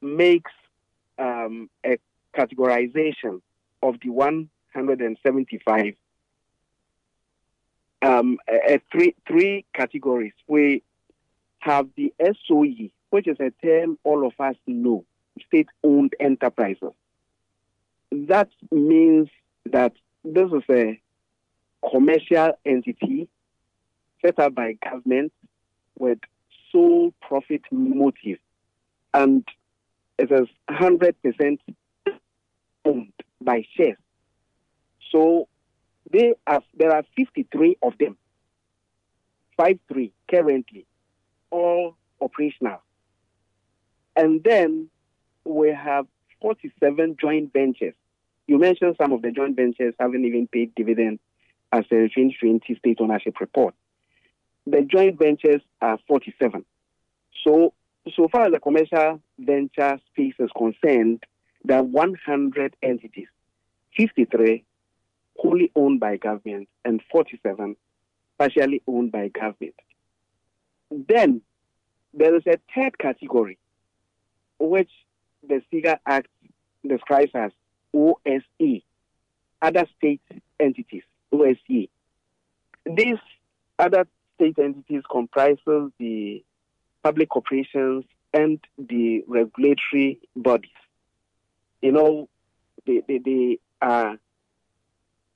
makes 0.00 0.52
um, 1.18 1.68
a 1.84 1.98
categorization 2.34 3.42
of 3.82 3.96
the 4.00 4.10
175 4.10 5.94
um, 8.00 8.38
a 8.48 8.80
three 8.92 9.16
three 9.26 9.64
categories. 9.74 10.34
We 10.46 10.84
have 11.58 11.88
the 11.96 12.14
SOE, 12.46 12.90
which 13.10 13.26
is 13.26 13.36
a 13.40 13.50
term 13.64 13.98
all 14.04 14.26
of 14.26 14.32
us 14.38 14.56
know, 14.66 15.04
state-owned 15.46 16.14
enterprises. 16.20 16.92
That 18.10 18.48
means 18.70 19.28
that 19.66 19.92
this 20.24 20.50
is 20.52 20.62
a 20.70 21.00
commercial 21.90 22.52
entity 22.64 23.28
set 24.20 24.38
up 24.38 24.54
by 24.54 24.72
government 24.72 25.32
with 25.98 26.18
sole 26.72 27.12
profit 27.20 27.62
motive, 27.70 28.38
and 29.14 29.46
it 30.18 30.30
is 30.30 30.48
100% 30.68 31.58
owned 32.84 33.12
by 33.40 33.64
shares. 33.76 33.96
So 35.12 35.48
they 36.10 36.34
there 36.76 36.92
are 36.92 37.04
53 37.16 37.76
of 37.82 37.96
them, 37.98 38.16
53 39.56 40.12
currently, 40.30 40.86
all 41.50 41.96
operational. 42.20 42.82
And 44.18 44.42
then 44.42 44.90
we 45.44 45.68
have 45.68 46.06
47 46.42 47.16
joint 47.20 47.52
ventures. 47.52 47.94
You 48.48 48.58
mentioned 48.58 48.96
some 49.00 49.12
of 49.12 49.22
the 49.22 49.30
joint 49.30 49.54
ventures 49.54 49.94
haven't 50.00 50.24
even 50.24 50.48
paid 50.48 50.74
dividends 50.74 51.20
as 51.70 51.84
a 51.92 52.08
2020 52.08 52.74
state 52.74 52.98
ownership 53.00 53.38
report. 53.40 53.74
The 54.66 54.82
joint 54.82 55.20
ventures 55.20 55.62
are 55.80 55.98
47. 56.08 56.64
So, 57.46 57.74
so 58.16 58.26
far 58.26 58.46
as 58.46 58.52
the 58.52 58.58
commercial 58.58 59.20
venture 59.38 60.00
space 60.10 60.34
is 60.40 60.50
concerned, 60.56 61.22
there 61.64 61.78
are 61.78 61.84
100 61.84 62.74
entities, 62.82 63.28
53 63.96 64.64
wholly 65.36 65.70
owned 65.76 66.00
by 66.00 66.16
government 66.16 66.68
and 66.84 67.00
47 67.12 67.76
partially 68.36 68.82
owned 68.88 69.12
by 69.12 69.28
government. 69.28 69.74
Then 70.90 71.42
there 72.12 72.34
is 72.34 72.42
a 72.48 72.58
third 72.74 72.98
category, 72.98 73.58
which 74.58 74.90
the 75.46 75.62
SIGA 75.72 75.98
Act 76.06 76.28
describes 76.86 77.30
as 77.34 77.52
OSE, 77.94 78.82
other 79.62 79.86
state 79.96 80.22
entities, 80.60 81.02
OSE. 81.32 81.88
These 82.86 83.18
other 83.78 84.06
state 84.36 84.58
entities 84.58 85.02
comprises 85.10 85.92
the 85.98 86.44
public 87.02 87.28
corporations 87.28 88.04
and 88.32 88.60
the 88.76 89.24
regulatory 89.26 90.20
bodies. 90.36 90.70
You 91.80 91.92
know, 91.92 92.28
they, 92.86 93.02
they, 93.06 93.18
they 93.18 93.58
are 93.80 94.18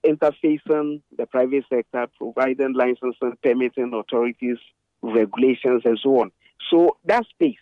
interfacing 0.04 1.02
the 1.16 1.26
private 1.26 1.64
sector, 1.68 2.06
providing 2.18 2.74
licensing, 2.74 3.36
permitting 3.42 3.92
authorities, 3.94 4.58
regulations, 5.02 5.82
and 5.84 5.98
so 6.02 6.20
on. 6.20 6.32
So 6.70 6.96
that 7.04 7.24
space, 7.26 7.56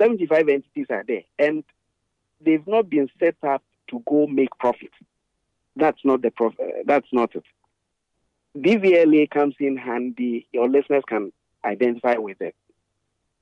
75 0.00 0.48
entities 0.48 0.86
are 0.90 1.04
there, 1.06 1.22
and 1.38 1.64
they've 2.40 2.66
not 2.66 2.88
been 2.88 3.08
set 3.18 3.36
up 3.42 3.62
to 3.88 4.02
go 4.08 4.26
make 4.26 4.50
profit. 4.58 4.90
That's 5.76 6.00
not 6.04 6.22
the 6.22 6.30
prof- 6.30 6.58
uh, 6.60 6.82
That's 6.86 7.06
not 7.12 7.34
it. 7.34 7.44
DVLA 8.56 9.30
comes 9.30 9.54
in 9.58 9.76
handy. 9.76 10.46
Your 10.52 10.68
listeners 10.68 11.04
can 11.08 11.32
identify 11.64 12.16
with 12.16 12.40
it. 12.40 12.54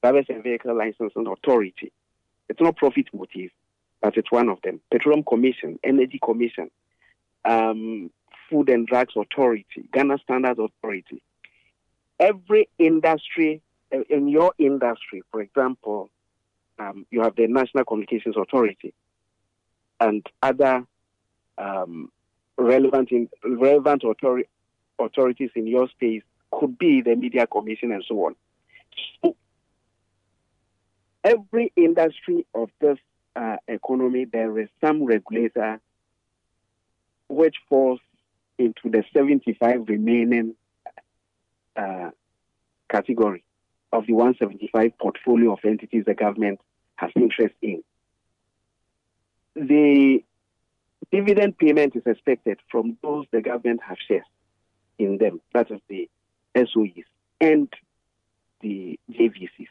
Private 0.00 0.26
Vehicle 0.42 0.76
Licensing 0.76 1.26
Authority. 1.26 1.92
It's 2.48 2.60
not 2.60 2.76
profit 2.76 3.06
motive, 3.12 3.50
but 4.00 4.16
it's 4.16 4.30
one 4.30 4.48
of 4.48 4.58
them. 4.62 4.80
Petroleum 4.90 5.24
Commission, 5.24 5.78
Energy 5.84 6.18
Commission, 6.22 6.70
um, 7.44 8.10
Food 8.48 8.68
and 8.70 8.86
Drugs 8.86 9.14
Authority, 9.16 9.84
Ghana 9.92 10.18
Standards 10.22 10.58
Authority. 10.58 11.22
Every 12.18 12.68
industry, 12.78 13.62
uh, 13.94 14.00
in 14.08 14.28
your 14.28 14.52
industry, 14.58 15.22
for 15.30 15.40
example, 15.40 16.10
um, 16.80 17.06
you 17.10 17.22
have 17.22 17.36
the 17.36 17.46
National 17.46 17.84
Communications 17.84 18.36
Authority 18.36 18.94
and 20.00 20.26
other 20.42 20.84
um, 21.58 22.10
relevant 22.56 23.10
in, 23.10 23.28
relevant 23.44 24.02
authori- 24.02 24.48
authorities 24.98 25.50
in 25.54 25.66
your 25.66 25.88
space 25.90 26.22
could 26.50 26.78
be 26.78 27.02
the 27.02 27.14
Media 27.14 27.46
Commission 27.46 27.92
and 27.92 28.02
so 28.08 28.14
on. 28.26 28.34
So 29.22 29.36
every 31.22 31.72
industry 31.76 32.46
of 32.54 32.70
this 32.80 32.98
uh, 33.36 33.56
economy, 33.68 34.24
there 34.24 34.58
is 34.58 34.68
some 34.80 35.04
regulator 35.04 35.80
which 37.28 37.56
falls 37.68 38.00
into 38.58 38.90
the 38.90 39.04
75 39.14 39.88
remaining 39.88 40.54
uh, 41.76 42.10
category 42.90 43.44
of 43.92 44.06
the 44.06 44.12
175 44.14 44.98
portfolio 44.98 45.52
of 45.52 45.58
entities 45.64 46.04
the 46.06 46.14
government 46.14 46.60
has 47.00 47.10
interest 47.16 47.54
in. 47.62 47.82
The 49.56 50.22
dividend 51.10 51.58
payment 51.58 51.96
is 51.96 52.02
expected 52.06 52.58
from 52.70 52.98
those 53.02 53.26
the 53.32 53.40
government 53.40 53.80
has 53.86 53.96
shares 54.06 54.26
in 54.98 55.16
them, 55.18 55.40
that 55.54 55.70
is 55.70 55.80
the 55.88 56.08
SOEs 56.54 57.04
and 57.40 57.72
the 58.60 58.98
JVCs, 59.10 59.68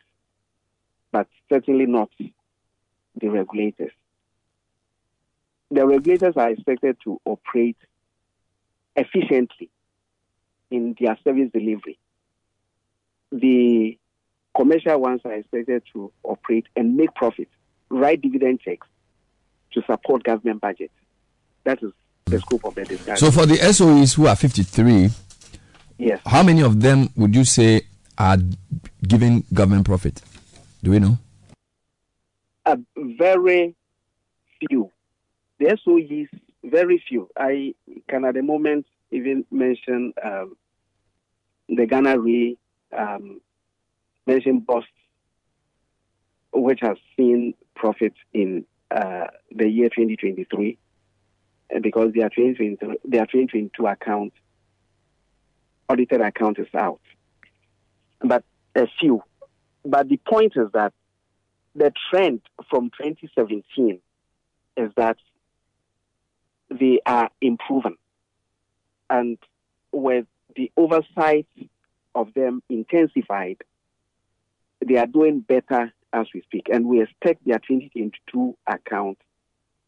but 1.11 1.27
certainly 1.49 1.85
not 1.85 2.09
the 2.17 3.27
regulators. 3.27 3.91
The 5.69 5.85
regulators 5.85 6.33
are 6.35 6.49
expected 6.49 6.97
to 7.03 7.21
operate 7.25 7.77
efficiently 8.95 9.69
in 10.71 10.95
their 10.99 11.15
service 11.23 11.49
delivery. 11.53 11.99
The 13.31 13.98
commercial 14.55 14.99
ones 14.99 15.21
are 15.25 15.33
expected 15.33 15.83
to 15.93 16.11
operate 16.23 16.67
and 16.75 16.95
make 16.95 17.13
profit, 17.15 17.47
write 17.89 18.21
dividend 18.21 18.61
checks 18.61 18.87
to 19.73 19.81
support 19.83 20.23
government 20.23 20.61
budget. 20.61 20.91
That 21.63 21.81
is 21.83 21.91
the 22.25 22.39
scope 22.39 22.65
of 22.65 22.75
the 22.75 22.85
discussion. 22.85 23.17
So 23.17 23.31
for 23.31 23.45
the 23.45 23.55
SOEs 23.55 24.15
who 24.15 24.27
are 24.27 24.35
53, 24.35 25.09
yes, 25.97 26.21
how 26.25 26.43
many 26.43 26.61
of 26.61 26.81
them 26.81 27.09
would 27.15 27.35
you 27.35 27.43
say 27.43 27.81
are 28.17 28.37
giving 29.07 29.43
government 29.53 29.85
profit? 29.85 30.21
Do 30.83 30.91
we 30.91 30.99
know? 30.99 31.17
a 32.69 32.77
very 33.17 33.75
few. 34.59 34.91
The 35.59 35.77
SOEs, 35.83 36.27
very 36.63 37.03
few. 37.07 37.29
I 37.37 37.73
can 38.07 38.25
at 38.25 38.35
the 38.35 38.41
moment 38.41 38.85
even 39.11 39.45
mention 39.51 40.13
um, 40.23 40.55
the 41.67 41.85
Ghana 41.85 42.19
Re, 42.19 42.57
um, 42.97 43.41
mention 44.29 44.59
Boss, 44.59 44.83
which 46.53 46.79
has 46.81 46.97
seen 47.17 47.55
profits 47.75 48.17
in 48.33 48.65
uh, 48.91 49.27
the 49.51 49.67
year 49.67 49.89
2023 49.89 50.77
uh, 51.75 51.79
because 51.79 52.11
their 52.13 52.29
2023, 52.29 52.97
their 53.05 53.25
2022 53.25 53.87
account, 53.87 54.33
audited 55.87 56.21
account 56.21 56.59
is 56.59 56.67
out. 56.75 57.01
But 58.21 58.43
a 58.75 58.87
few. 58.99 59.23
But 59.83 60.09
the 60.09 60.17
point 60.17 60.53
is 60.55 60.67
that 60.73 60.93
the 61.75 61.91
trend 62.09 62.41
from 62.69 62.91
2017 63.01 63.99
is 64.77 64.91
that 64.95 65.17
they 66.69 66.99
are 67.05 67.29
improving. 67.41 67.97
And 69.09 69.37
with 69.91 70.25
the 70.55 70.71
oversight 70.77 71.47
of 72.13 72.33
them 72.33 72.61
intensified, 72.69 73.57
they 74.85 74.97
are 74.97 75.07
doing 75.07 75.41
better 75.41 75.93
as 76.13 76.27
we 76.33 76.41
speak. 76.41 76.67
And 76.71 76.87
we 76.87 77.01
expect 77.01 77.45
their 77.45 77.59
2022 77.59 78.57
account, 78.67 79.17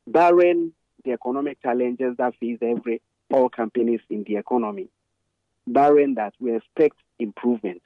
barring 0.08 0.74
the 1.04 1.12
economic 1.12 1.62
challenges 1.62 2.18
that 2.18 2.36
face 2.40 2.60
every 2.62 3.02
all 3.32 3.50
companies 3.50 4.02
in 4.10 4.24
the 4.26 4.36
economy, 4.36 4.90
barring 5.66 6.16
that, 6.16 6.34
we 6.40 6.56
expect 6.56 6.98
improvement 7.18 7.82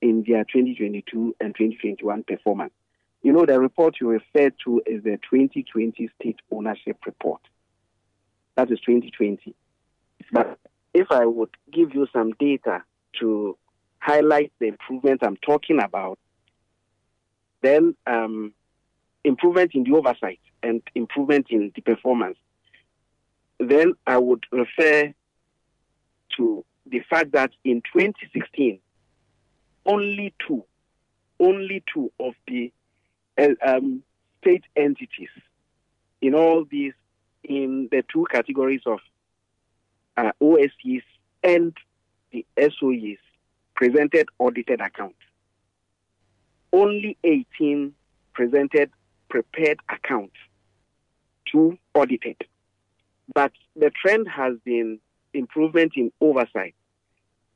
in 0.00 0.24
their 0.26 0.44
2022 0.44 1.36
and 1.40 1.54
2021 1.54 2.24
performance. 2.24 2.72
You 3.22 3.32
know, 3.32 3.44
the 3.44 3.60
report 3.60 3.96
you 4.00 4.08
referred 4.08 4.54
to 4.64 4.82
is 4.86 5.02
the 5.02 5.18
2020 5.30 6.10
state 6.18 6.38
ownership 6.50 6.96
report. 7.04 7.42
That 8.56 8.70
is 8.70 8.80
2020. 8.80 9.54
But 10.32 10.58
if 10.94 11.08
I 11.10 11.26
would 11.26 11.50
give 11.70 11.94
you 11.94 12.06
some 12.12 12.32
data 12.38 12.82
to 13.20 13.56
highlight 13.98 14.52
the 14.58 14.68
improvement 14.68 15.20
I'm 15.22 15.36
talking 15.36 15.80
about, 15.82 16.18
then 17.62 17.94
um, 18.06 18.52
improvement 19.24 19.72
in 19.74 19.84
the 19.84 19.96
oversight 19.96 20.40
and 20.62 20.82
improvement 20.94 21.46
in 21.50 21.72
the 21.74 21.82
performance, 21.82 22.38
then 23.58 23.94
I 24.06 24.18
would 24.18 24.44
refer 24.50 25.12
to 26.36 26.64
the 26.86 27.00
fact 27.08 27.32
that 27.32 27.50
in 27.64 27.82
2016, 27.92 28.78
only 29.86 30.34
two, 30.46 30.64
only 31.38 31.82
two 31.92 32.10
of 32.18 32.34
the 32.46 32.72
uh, 33.38 33.48
um, 33.66 34.02
state 34.40 34.64
entities 34.76 35.28
in 36.20 36.34
all 36.34 36.64
these, 36.70 36.92
in 37.44 37.88
the 37.90 38.04
two 38.12 38.26
categories 38.30 38.82
of 38.86 39.00
uh, 40.16 40.32
OSCs 40.42 41.02
and 41.42 41.74
the 42.32 42.44
SOEs, 42.58 43.18
presented 43.74 44.28
audited 44.38 44.80
accounts. 44.80 45.16
Only 46.72 47.16
18 47.24 47.92
presented 48.32 48.90
prepared 49.28 49.78
accounts 49.88 50.36
to 51.52 51.76
audited. 51.94 52.36
But 53.34 53.52
the 53.76 53.90
trend 53.90 54.28
has 54.28 54.54
been 54.64 54.98
improvement 55.32 55.92
in 55.96 56.12
oversight 56.20 56.74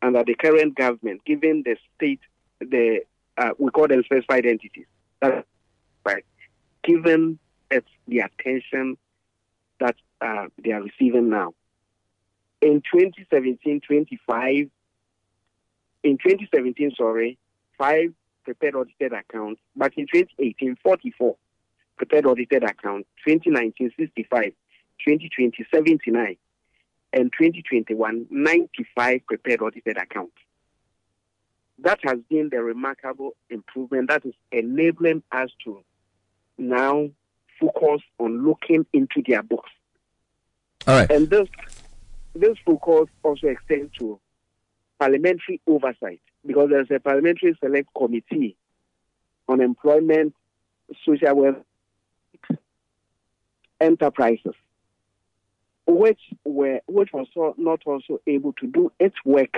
under 0.02 0.22
the 0.24 0.34
current 0.34 0.76
government, 0.76 1.24
given 1.24 1.62
the 1.64 1.76
state, 1.96 2.20
the 2.60 3.00
uh, 3.36 3.50
we 3.58 3.70
call 3.70 3.88
them 3.88 4.02
specified 4.04 4.46
entities. 4.46 4.86
That's 5.20 5.46
right. 6.04 6.24
Given 6.84 7.38
it 7.70 7.84
the 8.06 8.20
attention 8.20 8.96
that 9.80 9.96
uh, 10.20 10.46
they 10.62 10.70
are 10.72 10.82
receiving 10.82 11.30
now. 11.30 11.54
In 12.60 12.82
2017, 12.92 13.80
25, 13.86 14.70
in 16.04 16.18
2017, 16.18 16.92
sorry, 16.96 17.38
five 17.76 18.12
prepared 18.44 18.74
audited 18.74 19.12
accounts, 19.12 19.60
but 19.74 19.92
in 19.96 20.06
2018, 20.12 20.76
44 20.82 21.36
prepared 21.96 22.26
audited 22.26 22.64
accounts, 22.64 23.08
2019, 23.26 23.92
65, 23.98 24.52
2020, 25.06 25.66
79. 25.72 26.36
and 27.12 27.32
2021, 27.32 28.26
95 28.30 29.26
prepared 29.26 29.62
audited 29.62 29.96
accounts. 29.96 30.34
That 31.78 31.98
has 32.04 32.18
been 32.28 32.48
the 32.50 32.62
remarkable 32.62 33.34
improvement 33.50 34.08
that 34.08 34.24
is 34.24 34.34
enabling 34.52 35.22
us 35.32 35.50
to 35.64 35.82
now 36.58 37.08
focus 37.60 38.02
on 38.18 38.44
looking 38.46 38.86
into 38.92 39.22
their 39.26 39.42
books. 39.42 39.70
All 40.86 40.98
right. 40.98 41.10
And 41.10 41.28
this 41.30 41.48
this 42.34 42.56
focus 42.64 43.08
also 43.22 43.46
extends 43.46 43.92
to 43.98 44.20
parliamentary 44.98 45.60
oversight 45.66 46.20
because 46.46 46.70
there's 46.70 46.90
a 46.90 47.00
parliamentary 47.00 47.56
select 47.62 47.88
committee 47.96 48.56
on 49.48 49.60
employment, 49.60 50.34
social 51.04 51.34
welfare, 51.34 51.62
enterprises, 53.80 54.54
which 55.86 56.20
were 56.44 56.80
which 56.86 57.10
was 57.12 57.26
not 57.56 57.80
also 57.84 58.20
able 58.26 58.52
to 58.54 58.66
do 58.66 58.92
its 58.98 59.16
work 59.24 59.54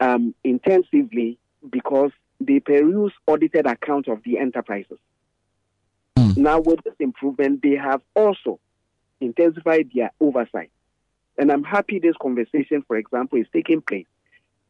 um, 0.00 0.34
intensively 0.42 1.38
because 1.70 2.10
they 2.40 2.58
peruse 2.58 3.12
audited 3.26 3.66
accounts 3.66 4.08
of 4.08 4.22
the 4.24 4.38
enterprises. 4.38 4.98
Now, 6.36 6.60
with 6.60 6.82
this 6.84 6.94
improvement, 6.98 7.60
they 7.62 7.76
have 7.76 8.00
also 8.14 8.60
intensified 9.20 9.90
their 9.94 10.10
oversight. 10.20 10.70
And 11.36 11.50
I'm 11.52 11.64
happy 11.64 11.98
this 11.98 12.16
conversation, 12.20 12.82
for 12.86 12.96
example, 12.96 13.38
is 13.38 13.46
taking 13.52 13.82
place 13.82 14.06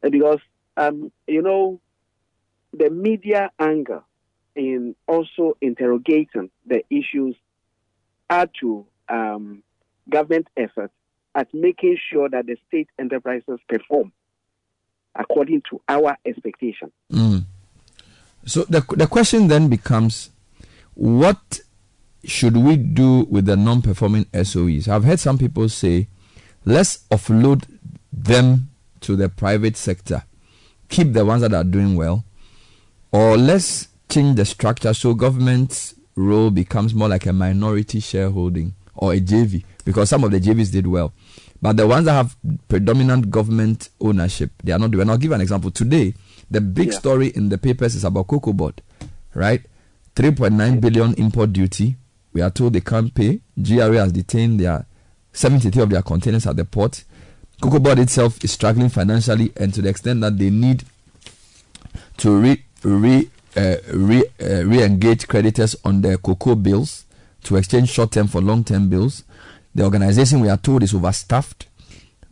because, 0.03 0.41
um, 0.77 1.13
you 1.27 1.43
know, 1.43 1.81
the 2.73 2.91
media 2.91 3.51
anger 3.59 4.03
in 4.55 4.95
also 5.07 5.57
interrogating 5.61 6.51
the 6.67 6.83
issues 6.91 7.37
add 8.29 8.51
to 8.61 8.87
um, 9.09 9.63
government 10.09 10.49
efforts 10.57 10.93
at 11.35 11.53
making 11.53 11.97
sure 12.11 12.29
that 12.29 12.47
the 12.47 12.57
state 12.69 12.89
enterprises 12.99 13.59
perform 13.69 14.13
according 15.15 15.63
to 15.71 15.81
our 15.89 16.17
expectation. 16.25 16.91
Mm. 17.13 17.45
So 18.47 18.65
the 18.65 18.81
the 18.97 19.07
question 19.07 19.49
then 19.49 19.69
becomes, 19.69 20.31
what 20.95 21.61
should 22.25 22.57
we 22.57 22.77
do 22.77 23.27
with 23.31 23.47
the 23.47 23.57
non-performing 23.57 24.27
SOEs? 24.27 24.89
I've 24.89 25.05
heard 25.05 25.21
some 25.21 25.39
people 25.39 25.69
say, 25.69 26.09
let's 26.65 27.05
offload 27.11 27.65
them 28.13 28.71
to 29.01 29.17
the 29.17 29.29
private 29.29 29.77
sector, 29.77 30.25
keep 30.91 31.13
the 31.15 31.25
ones 31.25 31.41
that 31.41 31.55
are 31.55 31.65
doing 31.65 31.97
well, 31.97 32.25
or 33.13 33.37
let's 33.37 33.89
change 34.09 34.37
the 34.37 34.45
structure 34.45 34.93
so 34.93 35.15
government's 35.15 35.95
role 36.17 36.51
becomes 36.51 36.93
more 36.95 37.09
like 37.09 37.27
a 37.27 37.33
minority 37.33 38.01
shareholding 38.01 38.75
or 38.97 39.15
a 39.15 39.21
JV 39.21 39.65
because 39.85 40.11
some 40.11 40.25
of 40.25 40.31
the 40.33 40.41
JVs 40.41 40.71
did 40.73 40.87
well. 40.87 41.13
But 41.63 41.77
the 41.77 41.87
ones 41.87 42.07
that 42.07 42.13
have 42.13 42.37
predominant 42.69 43.31
government 43.31 43.91
ownership, 44.01 44.51
they 44.65 44.73
are 44.73 44.79
not 44.79 44.91
doing. 44.91 45.09
I'll 45.09 45.17
give 45.19 45.33
an 45.33 45.41
example. 45.41 45.71
Today, 45.71 46.15
the 46.51 46.61
big 46.61 46.89
Yeah. 46.89 46.99
story 46.99 47.29
in 47.29 47.49
the 47.51 47.59
papers 47.59 47.95
is 47.95 48.05
about 48.05 48.27
Cocoa 48.27 48.53
Board, 48.53 48.83
right? 49.35 49.63
3.9 50.17 50.81
billion 50.81 51.15
import 51.15 51.53
duty. 51.53 51.97
We 52.33 52.41
are 52.43 52.51
told 52.51 52.73
they 52.73 52.81
can't 52.81 53.15
pay. 53.15 53.41
GRA 53.61 53.99
has 54.01 54.13
detained 54.13 54.61
their 54.61 54.87
73 55.33 55.83
of 55.83 55.91
their 55.91 56.03
containers 56.03 56.47
at 56.47 56.57
the 56.57 56.65
port. 56.65 57.05
Cocoa 57.61 57.79
Board 57.79 57.99
itself 57.99 58.43
is 58.43 58.53
struggling 58.53 58.89
financially, 58.89 59.53
and 59.57 59.73
to 59.75 59.83
the 59.83 59.89
extent 59.89 60.21
that 60.23 60.39
they 60.39 60.51
need 60.51 60.85
to 62.19 62.37
re 62.39 62.63
re 62.83 63.31
uh, 63.57 63.77
re 63.93 64.25
uh, 64.41 64.65
re-engage 64.65 65.29
creditors 65.29 65.77
on 65.85 66.01
their 66.03 66.17
cocoa 66.17 66.55
bills 66.55 67.05
to 67.45 67.57
exchange 67.57 67.91
short-term 67.91 68.27
for 68.29 68.41
long-term 68.41 68.89
bills. 68.89 69.25
The 69.75 69.85
organization 69.85 70.41
we 70.41 70.49
are 70.49 70.57
told 70.57 70.83
is 70.83 70.93
overstaffed, 70.93 71.67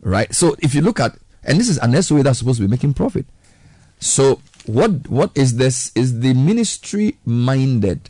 right? 0.01 0.33
So 0.33 0.55
if 0.59 0.73
you 0.75 0.81
look 0.81 0.99
at 0.99 1.17
and 1.43 1.59
this 1.59 1.69
is 1.69 1.77
an 1.79 2.01
SOA 2.01 2.23
that's 2.23 2.39
supposed 2.39 2.59
to 2.59 2.67
be 2.67 2.71
making 2.71 2.93
profit. 2.93 3.25
So 3.99 4.41
what 4.65 5.09
what 5.09 5.31
is 5.35 5.57
this? 5.57 5.91
Is 5.95 6.19
the 6.19 6.33
ministry 6.33 7.17
minded 7.25 8.09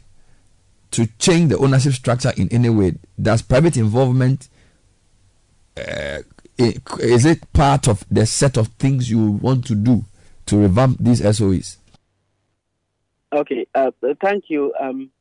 to 0.91 1.07
change 1.19 1.49
the 1.49 1.57
ownership 1.57 1.93
structure 1.93 2.33
in 2.35 2.49
any 2.49 2.69
way? 2.69 2.95
Does 3.22 3.41
private 3.41 3.77
involvement 3.77 4.49
uh, 5.77 6.19
is 6.59 7.25
it 7.25 7.51
part 7.53 7.88
of 7.88 8.05
the 8.11 8.25
set 8.25 8.57
of 8.57 8.67
things 8.79 9.09
you 9.09 9.31
want 9.31 9.65
to 9.67 9.75
do 9.75 10.03
to 10.45 10.57
revamp 10.57 10.97
these 10.99 11.21
SOEs? 11.21 11.77
Okay, 13.31 13.67
uh, 13.75 13.91
thank 14.21 14.45
you. 14.49 14.73
Um, 14.79 15.11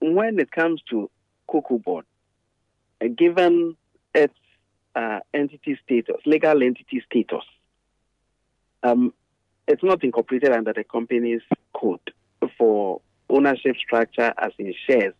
when 0.00 0.38
it 0.38 0.50
comes 0.50 0.80
to 0.90 1.10
Cocoa 1.48 1.78
Board, 1.78 2.06
uh, 3.02 3.08
given 3.08 3.76
its 4.14 4.34
uh, 4.94 5.20
entity 5.32 5.78
status, 5.84 6.16
legal 6.24 6.62
entity 6.62 7.02
status, 7.10 7.44
um, 8.82 9.12
it's 9.66 9.82
not 9.82 10.04
incorporated 10.04 10.52
under 10.52 10.72
the 10.72 10.84
company's 10.84 11.42
code 11.74 12.12
for 12.56 13.00
ownership 13.28 13.76
structure 13.76 14.32
as 14.38 14.52
in 14.58 14.74
shares, 14.86 15.14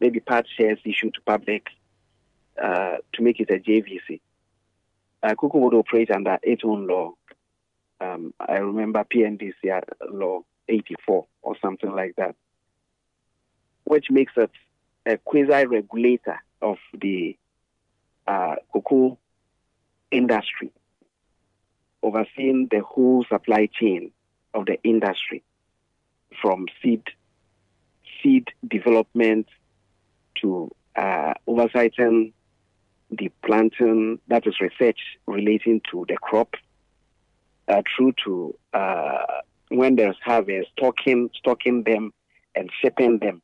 maybe 0.00 0.20
part 0.20 0.46
shares 0.56 0.78
issued 0.84 1.14
to 1.14 1.20
public 1.22 1.66
uh, 2.62 2.96
to 3.12 3.22
make 3.22 3.40
it 3.40 3.50
a 3.50 3.58
JVC. 3.58 4.20
Uh, 5.22 5.34
Cocoa 5.34 5.58
Board 5.58 5.74
operates 5.74 6.10
under 6.14 6.38
its 6.42 6.62
own 6.64 6.86
law. 6.86 7.12
Um, 8.00 8.34
I 8.38 8.56
remember 8.58 9.04
PNDC 9.04 9.82
law 10.10 10.42
84 10.68 11.26
or 11.42 11.56
something 11.62 11.90
like 11.90 12.16
that, 12.16 12.34
which 13.84 14.10
makes 14.10 14.32
it 14.36 14.50
a 15.06 15.16
quasi 15.18 15.66
regulator 15.66 16.42
of 16.60 16.76
the 16.92 17.36
uh, 18.26 18.56
cocoa 18.72 19.18
industry, 20.10 20.72
overseeing 22.02 22.68
the 22.70 22.80
whole 22.80 23.24
supply 23.28 23.68
chain 23.72 24.10
of 24.52 24.66
the 24.66 24.78
industry 24.82 25.42
from 26.40 26.66
seed 26.82 27.02
seed 28.22 28.48
development 28.66 29.46
to 30.40 30.70
uh, 30.96 31.34
oversighting 31.48 32.32
the 33.18 33.30
planting, 33.44 34.18
that 34.28 34.46
is 34.46 34.60
research 34.60 34.98
relating 35.26 35.80
to 35.90 36.04
the 36.08 36.16
crop, 36.16 36.54
uh, 37.68 37.82
through 37.96 38.12
to 38.24 38.56
uh, 38.72 39.40
when 39.68 39.96
there's 39.96 40.16
harvest, 40.22 40.70
stocking, 40.76 41.30
stocking 41.34 41.82
them 41.82 42.12
and 42.54 42.70
shipping 42.80 43.18
them. 43.18 43.42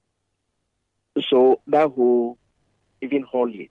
So 1.28 1.60
that 1.66 1.90
who 1.94 2.38
even 3.00 3.22
hold 3.22 3.54
it, 3.54 3.70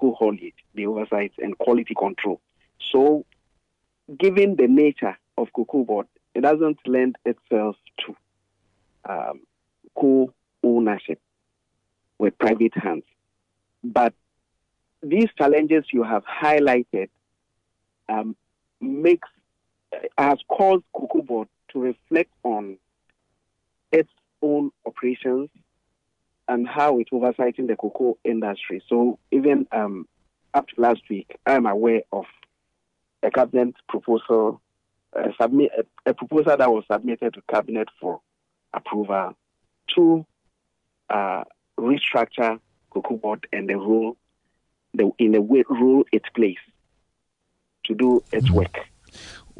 who 0.00 0.14
hold 0.14 0.40
it, 0.40 0.54
the 0.74 0.86
oversight 0.86 1.32
and 1.38 1.58
quality 1.58 1.94
control. 1.94 2.40
So, 2.92 3.26
given 4.16 4.56
the 4.56 4.68
nature 4.68 5.18
of 5.36 5.52
cocoa 5.52 5.84
board, 5.84 6.06
it 6.34 6.42
doesn't 6.42 6.78
lend 6.86 7.16
itself 7.24 7.76
to 8.00 8.16
um, 9.08 9.40
co-ownership 9.98 11.20
with 12.18 12.38
private 12.38 12.74
hands. 12.74 13.04
But 13.84 14.14
these 15.02 15.28
challenges 15.36 15.84
you 15.92 16.02
have 16.02 16.24
highlighted 16.24 17.08
um, 18.08 18.36
makes 18.80 19.28
has 20.16 20.38
caused 20.48 20.84
Cocoa 20.94 21.48
to 21.70 21.80
reflect 21.80 22.30
on 22.44 22.78
its 23.90 24.10
own 24.40 24.70
operations 24.86 25.50
and 26.48 26.66
how 26.66 26.98
it 26.98 27.08
oversighting 27.12 27.68
the 27.68 27.76
cocoa 27.76 28.18
industry. 28.24 28.82
So 28.88 29.18
even 29.30 29.66
um, 29.72 30.06
up 30.54 30.68
to 30.68 30.80
last 30.80 31.02
week, 31.08 31.38
I 31.46 31.54
am 31.54 31.66
aware 31.66 32.02
of 32.12 32.24
a 33.22 33.30
cabinet 33.30 33.74
proposal, 33.88 34.60
uh, 35.16 35.28
submit 35.40 35.70
a, 35.78 36.10
a 36.10 36.14
proposal 36.14 36.56
that 36.56 36.70
was 36.70 36.84
submitted 36.90 37.34
to 37.34 37.42
cabinet 37.48 37.88
for 38.00 38.20
approval 38.74 39.36
to 39.94 40.26
uh, 41.10 41.44
restructure 41.78 42.58
Cocoa 42.90 43.16
Board 43.16 43.46
and 43.52 43.68
the 43.68 43.76
role, 43.76 44.16
the 44.94 45.10
in 45.18 45.32
the 45.32 45.40
way 45.40 45.64
role 45.68 46.04
it 46.12 46.22
plays 46.34 46.56
to 47.84 47.94
do 47.94 48.22
its 48.32 48.48
mm. 48.48 48.54
work. 48.54 48.78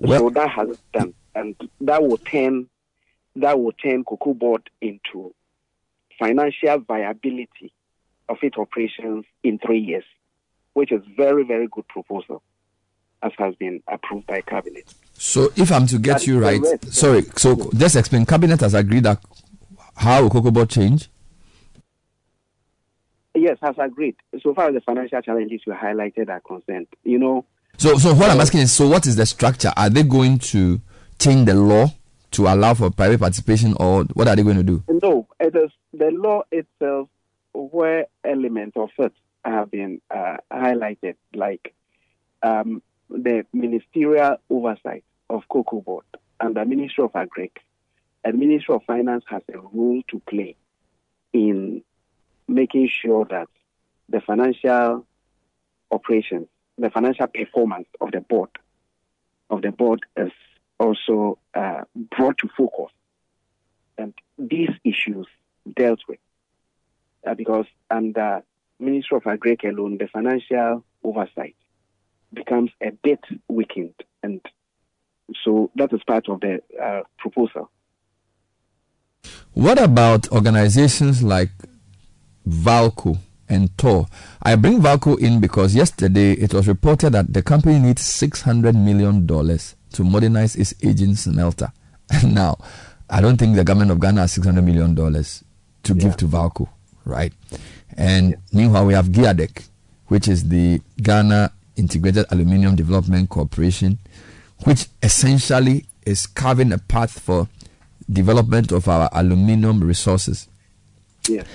so 0.06 0.30
that 0.30 0.50
has 0.50 0.78
done, 0.92 1.14
and 1.34 1.56
that 1.80 2.02
will 2.02 2.18
turn 2.18 2.68
that 3.36 3.58
will 3.58 3.72
turn 3.72 4.04
Cocoa 4.04 4.34
Board 4.34 4.68
into 4.80 5.34
financial 6.18 6.78
viability 6.80 7.72
of 8.28 8.36
its 8.42 8.56
operations 8.56 9.24
in 9.42 9.58
three 9.58 9.80
years, 9.80 10.04
which 10.74 10.92
is 10.92 11.02
very 11.16 11.44
very 11.44 11.68
good 11.68 11.86
proposal, 11.88 12.42
as 13.22 13.32
has 13.38 13.54
been 13.56 13.82
approved 13.88 14.26
by 14.26 14.40
cabinet. 14.42 14.92
So 15.14 15.50
if 15.56 15.70
I'm 15.72 15.86
to 15.88 15.98
get 15.98 16.14
But 16.14 16.26
you 16.26 16.40
right, 16.40 16.60
rest- 16.60 16.92
sorry. 16.92 17.22
So 17.36 17.70
just 17.76 17.96
explain. 17.96 18.26
Cabinet 18.26 18.60
has 18.60 18.74
agreed 18.74 19.04
that 19.04 19.22
how 19.96 20.22
will 20.22 20.30
Cocoa 20.30 20.50
Board 20.50 20.70
change? 20.70 21.08
Yes, 23.34 23.58
has 23.62 23.76
agreed. 23.78 24.16
So 24.42 24.54
far 24.54 24.68
as 24.68 24.74
the 24.74 24.80
financial 24.80 25.20
challenges 25.22 25.62
you 25.66 25.72
highlighted 25.72 26.28
are 26.28 26.40
concerned, 26.40 26.86
you 27.04 27.18
know, 27.18 27.46
So, 27.78 27.96
so 27.96 28.14
what 28.14 28.30
I'm 28.30 28.40
asking 28.40 28.60
is, 28.60 28.72
so 28.72 28.88
what 28.88 29.06
is 29.06 29.16
the 29.16 29.26
structure? 29.26 29.72
Are 29.76 29.88
they 29.88 30.02
going 30.02 30.38
to 30.38 30.80
change 31.18 31.46
the 31.46 31.54
law 31.54 31.86
to 32.32 32.46
allow 32.46 32.74
for 32.74 32.90
private 32.90 33.20
participation, 33.20 33.74
or 33.78 34.04
what 34.14 34.28
are 34.28 34.36
they 34.36 34.42
going 34.42 34.56
to 34.56 34.62
do? 34.62 34.82
No, 34.88 35.26
it 35.40 35.56
is 35.56 35.70
the 35.92 36.10
law 36.10 36.42
itself 36.50 37.08
where 37.54 38.06
elements 38.24 38.76
of 38.76 38.90
it 38.98 39.12
have 39.44 39.70
been 39.70 40.00
uh, 40.10 40.36
highlighted, 40.50 41.16
like 41.34 41.74
um, 42.42 42.82
the 43.08 43.44
ministerial 43.52 44.36
oversight 44.50 45.04
of 45.28 45.42
cocoa 45.48 45.80
board 45.80 46.04
and 46.42 46.56
the 46.56 46.64
Ministry 46.64 47.04
of 47.04 47.12
Agric 47.12 47.52
and 48.24 48.38
Ministry 48.38 48.74
of 48.74 48.82
Finance 48.84 49.24
has 49.28 49.42
a 49.52 49.58
role 49.58 50.02
to 50.08 50.20
play 50.28 50.56
in 51.32 51.71
making 52.62 52.88
sure 52.88 53.24
that 53.24 53.48
the 54.08 54.20
financial 54.20 55.04
operations, 55.90 56.46
the 56.78 56.90
financial 56.90 57.26
performance 57.26 57.88
of 58.00 58.12
the 58.12 58.20
board, 58.20 58.50
of 59.50 59.62
the 59.62 59.72
board 59.72 60.00
is 60.16 60.30
also 60.78 61.38
uh, 61.54 61.82
brought 62.14 62.38
to 62.38 62.48
focus, 62.56 62.92
and 63.98 64.14
these 64.38 64.70
issues 64.84 65.26
dealt 65.80 65.98
with, 66.08 66.20
uh, 67.26 67.34
because 67.34 67.66
under 67.90 68.42
Ministry 68.78 69.16
of 69.16 69.24
Agric 69.24 69.64
alone, 69.64 69.98
the 69.98 70.06
financial 70.06 70.84
oversight 71.02 71.56
becomes 72.32 72.70
a 72.80 72.92
bit 72.92 73.22
weakened, 73.48 73.98
and 74.22 74.40
so 75.44 75.70
that 75.74 75.92
is 75.92 76.02
part 76.06 76.28
of 76.28 76.40
the 76.40 76.60
uh, 76.80 77.02
proposal. 77.18 77.70
What 79.54 79.78
about 79.80 80.30
organizations 80.30 81.22
like 81.22 81.50
Valco 82.48 83.18
and 83.48 83.76
Tor? 83.76 84.06
I 84.42 84.56
bring 84.56 84.80
Valco 84.80 85.18
in 85.18 85.40
because 85.40 85.74
yesterday 85.74 86.32
it 86.32 86.54
was 86.54 86.68
reported 86.68 87.10
that 87.10 87.32
the 87.32 87.42
company 87.42 87.78
needs 87.78 88.02
$600 88.02 88.74
million 88.74 89.26
to 89.26 90.04
modernize 90.04 90.56
its 90.56 90.74
aging 90.82 91.16
smelter. 91.16 91.72
And 92.10 92.34
now, 92.34 92.58
I 93.08 93.20
don't 93.20 93.36
think 93.36 93.56
the 93.56 93.64
government 93.64 93.90
of 93.90 94.00
Ghana 94.00 94.22
has 94.22 94.36
$600 94.36 94.64
million 94.64 94.94
to 94.94 95.94
give 95.94 96.16
to 96.16 96.26
Valco, 96.26 96.68
right? 97.04 97.32
And 97.96 98.36
meanwhile, 98.52 98.86
we 98.86 98.94
have 98.94 99.06
Giadec, 99.06 99.68
which 100.06 100.28
is 100.28 100.48
the 100.48 100.80
Ghana 101.02 101.52
Integrated 101.76 102.26
Aluminium 102.30 102.76
Development 102.76 103.28
Corporation, 103.28 103.98
which 104.64 104.86
essentially 105.02 105.86
is 106.06 106.26
carving 106.26 106.72
a 106.72 106.78
path 106.78 107.18
for 107.18 107.48
development 108.10 108.72
of 108.72 108.88
our 108.88 109.08
aluminium 109.12 109.82
resources. 109.82 110.48
Yes. 111.28 111.46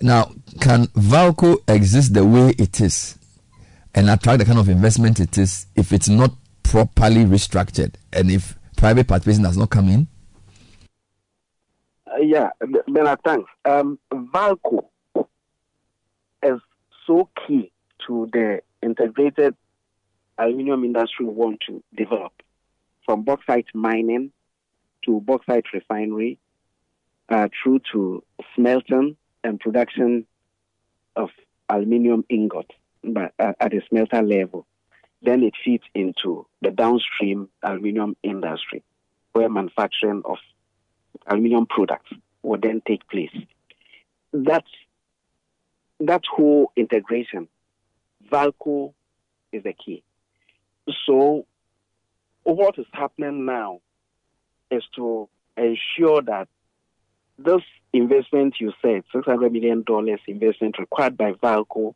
Now, 0.00 0.32
can 0.60 0.86
Valco 0.88 1.58
exist 1.68 2.14
the 2.14 2.24
way 2.24 2.54
it 2.58 2.80
is 2.80 3.18
and 3.94 4.10
attract 4.10 4.40
the 4.40 4.44
kind 4.44 4.58
of 4.58 4.68
investment 4.68 5.20
it 5.20 5.38
is 5.38 5.66
if 5.74 5.92
it's 5.92 6.08
not 6.08 6.32
properly 6.62 7.24
restructured 7.24 7.94
and 8.12 8.30
if 8.30 8.58
private 8.76 9.08
participation 9.08 9.44
does 9.44 9.56
not 9.56 9.70
come 9.70 9.88
in? 9.88 10.08
Uh, 12.06 12.18
yeah, 12.20 12.50
Bernard, 12.88 13.20
thanks. 13.24 13.50
Um, 13.64 13.98
Valco 14.12 14.86
is 16.42 16.60
so 17.06 17.28
key 17.46 17.72
to 18.06 18.28
the 18.32 18.60
integrated 18.82 19.54
aluminium 20.38 20.84
industry 20.84 21.24
we 21.24 21.32
want 21.32 21.60
to 21.66 21.82
develop, 21.96 22.32
from 23.04 23.22
bauxite 23.22 23.66
mining 23.74 24.30
to 25.04 25.20
bauxite 25.20 25.64
refinery, 25.72 26.38
uh, 27.30 27.48
through 27.62 27.80
to 27.92 28.22
smelting 28.54 29.16
and 29.46 29.60
production 29.60 30.26
of 31.14 31.30
aluminium 31.68 32.24
ingot 32.28 32.70
at 33.38 33.70
the 33.70 33.80
smelter 33.88 34.22
level. 34.22 34.66
Then 35.22 35.42
it 35.42 35.54
feeds 35.64 35.84
into 35.94 36.46
the 36.60 36.70
downstream 36.70 37.48
aluminium 37.62 38.16
industry, 38.22 38.82
where 39.32 39.48
manufacturing 39.48 40.22
of 40.24 40.38
aluminium 41.26 41.66
products 41.66 42.12
will 42.42 42.60
then 42.60 42.82
take 42.86 43.08
place. 43.08 43.34
That's 44.32 44.68
that 46.00 46.22
whole 46.30 46.72
integration, 46.76 47.48
Valco 48.30 48.92
is 49.52 49.62
the 49.62 49.72
key. 49.72 50.02
So, 51.06 51.46
what 52.42 52.78
is 52.78 52.86
happening 52.92 53.46
now 53.46 53.80
is 54.70 54.82
to 54.96 55.28
ensure 55.56 56.22
that 56.22 56.48
this 57.38 57.62
investment 57.96 58.56
you 58.60 58.72
said, 58.82 59.02
$600 59.14 59.52
million 59.52 59.84
investment 60.26 60.78
required 60.78 61.16
by 61.16 61.32
Valco, 61.32 61.94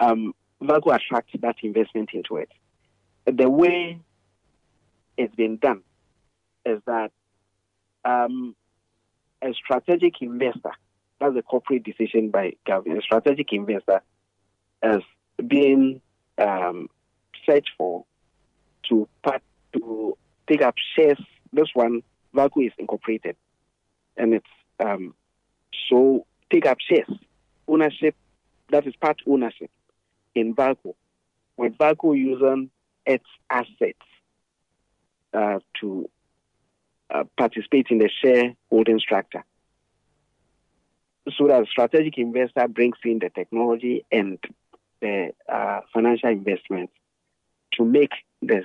um, 0.00 0.34
Valco 0.62 0.94
attracts 0.94 1.32
that 1.40 1.56
investment 1.62 2.10
into 2.12 2.36
it. 2.36 2.50
The 3.26 3.48
way 3.48 4.00
it's 5.16 5.34
been 5.34 5.58
done 5.58 5.82
is 6.64 6.80
that 6.86 7.12
um, 8.04 8.54
a 9.42 9.52
strategic 9.54 10.20
investor, 10.20 10.72
that's 11.20 11.36
a 11.36 11.42
corporate 11.42 11.84
decision 11.84 12.30
by 12.30 12.54
government, 12.66 12.98
a 12.98 13.02
strategic 13.02 13.52
investor 13.52 14.02
has 14.82 15.00
been 15.46 16.00
um, 16.38 16.88
searched 17.46 17.70
for 17.78 18.04
to 18.88 19.08
part, 19.22 19.42
to 19.74 20.16
take 20.48 20.62
up 20.62 20.74
shares. 20.96 21.20
This 21.52 21.68
one, 21.74 22.02
Valco 22.34 22.66
is 22.66 22.72
incorporated, 22.78 23.36
and 24.16 24.34
it's 24.34 24.46
so 25.88 26.26
take 26.50 26.66
up 26.66 26.78
shares, 26.80 27.08
ownership. 27.68 28.14
That 28.70 28.86
is 28.86 28.94
part 28.96 29.20
ownership 29.26 29.70
in 30.34 30.54
Valco, 30.54 30.94
with 31.56 31.76
Valco 31.76 32.16
using 32.16 32.70
its 33.04 33.26
assets 33.50 33.98
uh, 35.34 35.58
to 35.80 36.08
uh, 37.10 37.24
participate 37.36 37.88
in 37.90 37.98
the 37.98 38.08
shareholding 38.22 38.98
structure. 38.98 39.44
So 41.36 41.46
that 41.48 41.66
strategic 41.70 42.18
investor 42.18 42.66
brings 42.68 42.96
in 43.04 43.18
the 43.18 43.30
technology 43.30 44.04
and 44.10 44.38
the 45.00 45.32
uh, 45.48 45.80
financial 45.92 46.30
investments 46.30 46.92
to 47.74 47.84
make 47.84 48.12
the 48.40 48.64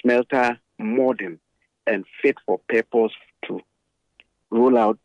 smelter 0.00 0.58
modern 0.78 1.38
and 1.86 2.04
fit 2.20 2.36
for 2.44 2.58
purpose 2.68 3.12
to 3.46 3.60
roll 4.50 4.76
out 4.76 4.98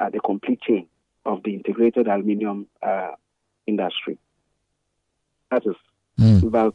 uh, 0.00 0.10
the 0.10 0.20
complete 0.20 0.60
chain 0.62 0.86
of 1.24 1.42
the 1.44 1.54
integrated 1.54 2.08
aluminium 2.08 2.66
uh, 2.82 3.12
industry. 3.66 4.18
That 5.50 5.66
is 5.66 5.76
mm. 6.18 6.40
Valco. 6.40 6.74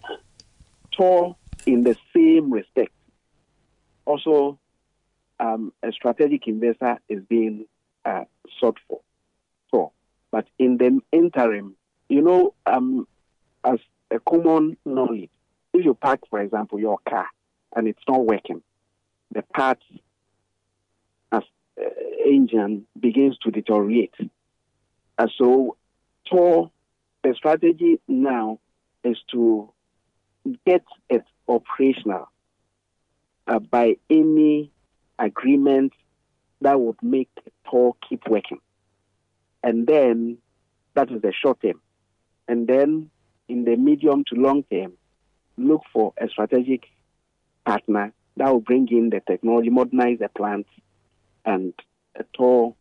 Tor, 0.91 1.35
in 1.65 1.83
the 1.83 1.97
same 2.15 2.53
respect, 2.53 2.93
also 4.05 4.59
um, 5.39 5.73
a 5.83 5.91
strategic 5.91 6.47
investor 6.47 6.99
is 7.09 7.21
being 7.27 7.65
uh, 8.05 8.25
sought 8.59 8.77
for. 8.87 9.01
for. 9.71 9.91
But 10.31 10.47
in 10.59 10.77
the 10.77 11.01
interim, 11.11 11.75
you 12.07 12.21
know, 12.21 12.53
um, 12.65 13.07
as 13.63 13.79
a 14.11 14.19
common 14.19 14.77
knowledge, 14.85 15.29
if 15.73 15.83
you 15.83 15.95
park, 15.95 16.21
for 16.29 16.39
example, 16.39 16.79
your 16.79 16.99
car 17.09 17.27
and 17.75 17.87
it's 17.87 18.03
not 18.07 18.25
working, 18.25 18.61
the 19.31 19.41
parts 19.41 19.83
uh, 21.79 21.89
engine 22.25 22.85
begins 22.99 23.37
to 23.39 23.51
deteriorate. 23.51 24.13
And 25.17 25.31
so, 25.37 25.77
Tor, 26.29 26.71
the 27.23 27.33
strategy 27.35 27.99
now 28.07 28.59
is 29.03 29.17
to 29.31 29.71
get 30.65 30.83
it 31.09 31.23
operational 31.47 32.29
uh, 33.47 33.59
by 33.59 33.97
any 34.09 34.71
agreement 35.17 35.93
that 36.61 36.79
would 36.79 37.01
make 37.01 37.29
Tor 37.69 37.95
keep 38.07 38.27
working. 38.27 38.59
And 39.63 39.87
then 39.87 40.37
that 40.93 41.11
is 41.11 41.21
the 41.21 41.33
short 41.33 41.61
term. 41.61 41.81
And 42.47 42.67
then 42.67 43.09
in 43.47 43.65
the 43.65 43.75
medium 43.75 44.23
to 44.27 44.35
long 44.35 44.63
term, 44.71 44.93
look 45.57 45.81
for 45.93 46.13
a 46.17 46.27
strategic 46.27 46.85
partner 47.65 48.13
that 48.37 48.51
will 48.51 48.59
bring 48.59 48.87
in 48.89 49.09
the 49.09 49.21
technology, 49.21 49.69
modernize 49.69 50.19
the 50.19 50.29
plant, 50.29 50.67
and 51.45 51.73
Tor 52.33 52.75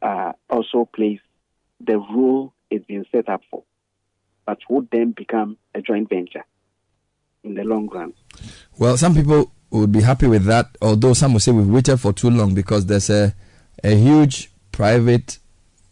uh, 0.00 0.32
also 0.50 0.88
plays 0.94 1.20
the 1.80 1.98
role 1.98 2.52
it's 2.70 2.84
been 2.86 3.04
set 3.12 3.28
up 3.28 3.42
for, 3.50 3.64
but 4.46 4.58
would 4.68 4.88
then 4.90 5.12
become 5.12 5.56
a 5.74 5.82
joint 5.82 6.08
venture 6.08 6.44
in 7.44 7.54
the 7.54 7.64
long 7.64 7.88
run. 7.88 8.14
Well, 8.78 8.96
some 8.96 9.14
people 9.14 9.52
would 9.70 9.92
be 9.92 10.00
happy 10.00 10.26
with 10.26 10.44
that, 10.44 10.76
although 10.80 11.12
some 11.12 11.32
will 11.32 11.40
say 11.40 11.52
we've 11.52 11.68
waited 11.68 11.98
for 11.98 12.12
too 12.12 12.30
long 12.30 12.54
because 12.54 12.86
there's 12.86 13.10
a, 13.10 13.34
a 13.84 13.94
huge 13.94 14.50
private 14.70 15.38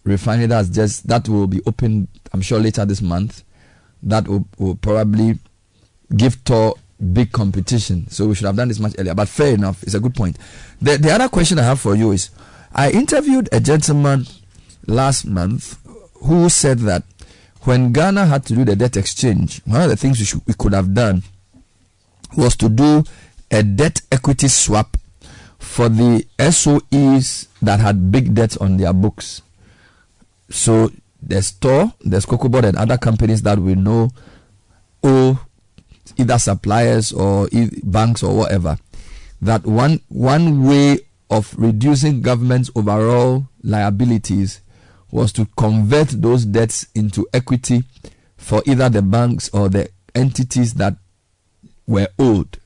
refinery 0.05 0.47
that's 0.47 0.69
just 0.69 1.07
that 1.09 1.29
will 1.29 1.47
be 1.47 1.61
open, 1.67 2.09
I'm 2.33 2.41
sure, 2.41 2.59
later 2.59 2.85
this 2.85 3.03
month. 3.03 3.45
That 4.03 4.27
will, 4.27 4.47
will 4.59 4.77
probably 4.77 5.39
give 6.17 6.43
Tor 6.45 6.75
big 7.13 7.33
competition. 7.33 8.09
So 8.09 8.27
we 8.27 8.35
should 8.35 8.47
have 8.47 8.57
done 8.57 8.69
this 8.69 8.79
much 8.79 8.95
earlier. 8.99 9.15
But 9.15 9.29
fair 9.29 9.55
enough, 9.55 9.83
it's 9.83 9.95
a 9.95 10.01
good 10.01 10.15
point. 10.15 10.37
The 10.81 10.99
the 10.99 11.11
other 11.11 11.29
question 11.29 11.59
I 11.59 11.63
have 11.65 11.81
for 11.81 11.95
you 11.95 12.13
is 12.13 12.31
I 12.73 12.91
interviewed 12.91 13.49
a 13.53 13.61
gentleman 13.61 14.27
last 14.87 15.25
month 15.25 15.79
who 16.23 16.49
said 16.49 16.81
that 16.81 17.03
when 17.63 17.93
Ghana 17.93 18.27
had 18.27 18.45
to 18.47 18.55
do 18.55 18.65
the 18.65 18.77
debt 18.77 18.97
exchange, 18.97 19.61
one 19.65 19.83
of 19.83 19.89
the 19.91 19.97
things 19.97 20.19
we, 20.19 20.25
should, 20.25 20.41
we 20.47 20.55
could 20.55 20.73
have 20.73 20.95
done 20.95 21.23
was 22.37 22.57
to 22.57 22.69
do 22.69 23.05
a 23.51 23.63
debt 23.63 24.01
equity 24.11 24.49
swap 24.49 24.97
for 25.59 25.89
the 25.89 26.25
SOEs 26.39 27.49
that 27.61 27.81
had 27.81 28.11
big 28.11 28.35
debts 28.35 28.57
on 28.57 28.77
their 28.79 28.93
books. 28.93 29.43
So 30.49 30.91
there's 31.21 31.53
Tor, 31.53 31.93
there's 32.01 32.25
Cocoa 32.25 32.49
Board, 32.49 32.65
and 32.65 32.77
other 32.77 32.97
companies 32.97 33.43
that 33.43 33.59
we 33.59 33.75
know 33.75 34.11
owe 35.03 35.39
either 36.17 36.39
suppliers 36.39 37.13
or 37.13 37.49
banks 37.83 38.23
or 38.23 38.37
whatever, 38.37 38.79
that 39.43 39.65
one 39.65 40.01
one 40.09 40.65
way 40.65 40.99
of 41.31 41.55
reducing 41.57 42.23
government's 42.23 42.71
overall 42.75 43.49
liabilities 43.63 44.61
was 45.11 45.33
to 45.33 45.47
convert 45.57 46.09
those 46.09 46.45
debts 46.45 46.87
into 46.95 47.27
equity 47.33 47.85
for 48.37 48.63
either 48.67 48.89
the 48.89 49.03
banks 49.03 49.49
or 49.51 49.69
the 49.69 49.89
entities 50.15 50.75
that 50.75 50.97
were 51.87 52.09
owed. 52.19 52.59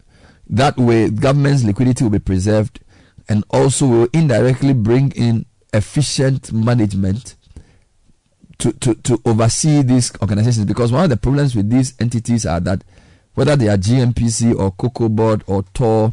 That 0.49 0.77
way, 0.77 1.11
government's 1.11 1.65
liquidity 1.65 2.05
will 2.05 2.11
be 2.11 2.19
preserved 2.19 2.81
and 3.29 3.45
also 3.51 3.87
will 3.87 4.09
indirectly 4.13 4.75
bring 4.75 5.13
in 5.13 5.47
efficient 5.73 6.53
management 6.53 7.35
to, 8.59 8.73
to, 8.73 8.95
to 8.95 9.21
oversee 9.25 9.83
these 9.83 10.13
organizations 10.21 10.67
because 10.67 10.93
one 10.93 11.05
of 11.05 11.11
the 11.11 11.17
problems 11.17 11.57
with 11.57 11.71
these 11.71 11.95
entities 12.01 12.47
are 12.47 12.61
that 12.61 12.85
whether 13.35 13.57
they 13.57 13.69
are 13.69 13.77
GNPC 13.77 14.59
or 14.59 14.71
Cocoa 14.73 15.09
Board 15.09 15.45
or 15.47 15.63
TOR, 15.75 16.13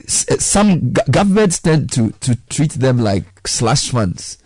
eh, 0.00 0.36
some 0.38 0.92
governments 0.92 1.60
tend 1.60 1.92
to, 1.92 2.10
to 2.12 2.36
treat 2.48 2.72
them 2.72 2.98
like 2.98 3.24
slash 3.46 3.90
funds, 3.90 4.38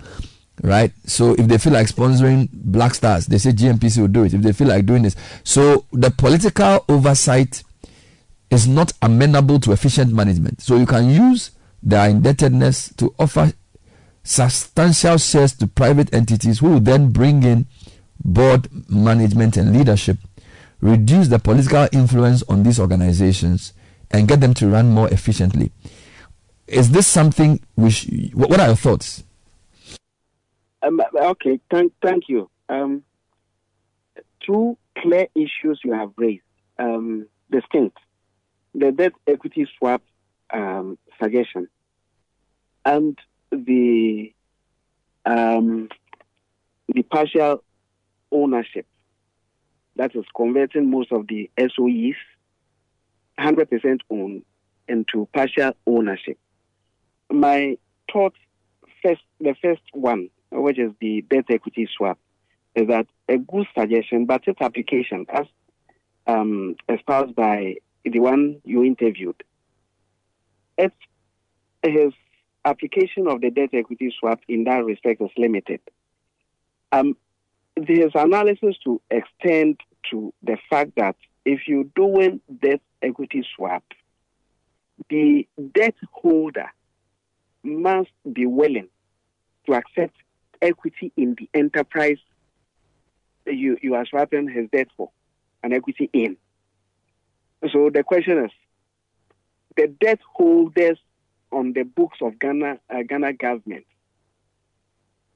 right? 0.63 0.93
So 1.07 1.33
if 1.33 1.47
they 1.47 1.59
feel 1.59 1.73
like 1.73 1.87
sponsoring 1.89 2.49
Black 2.53 2.95
Stars, 2.95 3.27
they 3.27 3.39
say 3.39 3.51
GNPC 3.51 3.99
will 3.99 4.09
do 4.09 4.25
it. 4.25 4.35
If 4.35 4.43
they 4.43 4.53
feel 4.53 4.69
like 4.69 4.87
doing 4.87 5.03
this, 5.03 5.17
so 5.43 5.87
the 5.93 6.11
political 6.11 6.85
oversight 6.89 7.63
is 8.51 8.69
not 8.69 8.93
amenable 9.03 9.59
to 9.61 9.73
efficient 9.73 10.13
management. 10.13 10.61
So 10.61 10.77
you 10.77 10.87
can 10.87 11.11
use 11.11 11.51
their 11.83 12.09
indebtedness 12.09 12.93
to 12.97 13.15
offer 13.19 13.53
substantial 14.23 15.19
shares 15.19 15.53
to 15.55 15.67
private 15.67 16.13
entities 16.15 16.61
who 16.61 16.71
will 16.71 16.81
then 16.81 17.11
bring 17.11 17.43
in 17.43 17.67
board 18.25 18.69
management 18.91 19.57
and 19.57 19.77
leadership, 19.77 20.17
reduce 20.85 21.29
the 21.29 21.39
political 21.39 21.89
influence 21.93 22.43
on 22.49 22.63
these 22.63 22.79
organizations, 22.79 23.73
and 24.11 24.29
get 24.29 24.41
them 24.41 24.53
to 24.55 24.69
run 24.69 24.91
more 24.91 25.09
efficiently. 25.09 25.73
Is 26.67 26.91
this 26.91 27.07
something 27.07 27.61
which? 27.75 28.07
what 28.35 28.61
are 28.61 28.69
your 28.69 28.77
thoughts? 28.77 29.25
Um, 30.83 31.01
okay, 31.17 31.59
thank, 31.71 31.93
thank 32.03 32.25
you. 32.29 32.51
Um, 32.69 33.03
two 34.47 34.77
clear 34.99 35.27
issues 35.35 35.81
you 35.83 35.95
have 35.95 36.11
raised, 36.17 36.43
um, 36.79 37.27
distinct. 37.51 37.97
The 38.75 38.93
debt 38.93 39.13
equity 39.27 39.67
swap 39.79 40.03
um, 40.53 40.99
suggestion 41.21 41.69
and 42.85 43.19
the 43.51 44.35
um, 45.25 45.89
the 46.89 47.03
partial 47.05 47.63
ownership 48.31 48.87
that 49.97 50.15
is 50.15 50.25
converting 50.37 50.91
most 50.91 51.13
of 51.13 51.27
the 51.29 51.51
SOEs 51.59 52.17
100% 53.39 54.01
owned 54.11 54.43
into 54.89 55.29
partial 55.33 55.73
ownership. 55.87 56.39
My 57.31 57.77
thought 58.13 58.35
first, 59.03 59.23
the 59.41 59.55
first 59.61 59.83
one, 59.93 60.31
which 60.51 60.79
is 60.79 60.93
the 61.01 61.23
debt 61.23 61.47
equity 61.49 61.89
swap, 61.97 62.19
is 62.75 62.89
that 62.89 63.07
a 63.29 63.39
good 63.39 63.67
suggestion, 63.77 64.27
but 64.27 64.47
its 64.47 64.61
application, 64.61 65.27
as 65.29 65.47
um, 66.27 66.77
espoused 66.89 67.35
by 67.35 67.77
the 68.05 68.21
one 68.21 68.61
you 68.65 68.85
interviewed, 68.85 69.43
its 70.77 70.95
his 71.83 72.13
application 72.65 73.29
of 73.29 73.41
the 73.41 73.51
debt 73.51 73.71
equity 73.73 74.13
swap 74.19 74.41
in 74.49 74.65
that 74.65 74.85
respect 74.85 75.21
is 75.21 75.31
limited. 75.37 75.81
Um, 76.93 77.17
there's 77.77 78.13
analysis 78.15 78.77
to 78.85 79.01
extend 79.11 79.81
to 80.11 80.33
the 80.43 80.57
fact 80.71 80.93
that 80.97 81.17
if 81.45 81.67
you're 81.67 81.85
doing 81.97 82.41
debt 82.63 82.81
equity 83.03 83.47
swap, 83.55 83.85
the 85.11 85.47
debt 85.75 85.95
holder 86.13 86.71
must 87.63 88.11
be 88.33 88.47
willing 88.47 88.89
to 89.67 89.75
accept 89.75 90.15
equity 90.63 91.13
in 91.17 91.35
the 91.39 91.49
enterprise 91.55 92.19
you, 93.47 93.77
you 93.83 93.95
are 93.95 94.07
swapping 94.07 94.49
his 94.49 94.69
debt 94.71 94.89
for, 94.97 95.11
an 95.63 95.73
equity 95.73 96.09
in. 96.13 96.37
So 97.73 97.91
the 97.93 98.03
question 98.03 98.45
is, 98.45 98.51
the 99.77 99.89
debt 99.89 100.21
holders 100.35 100.99
on 101.51 101.73
the 101.73 101.83
books 101.83 102.19
of 102.21 102.39
Ghana, 102.39 102.79
uh, 102.91 103.03
Ghana 103.09 103.35
government, 103.35 103.87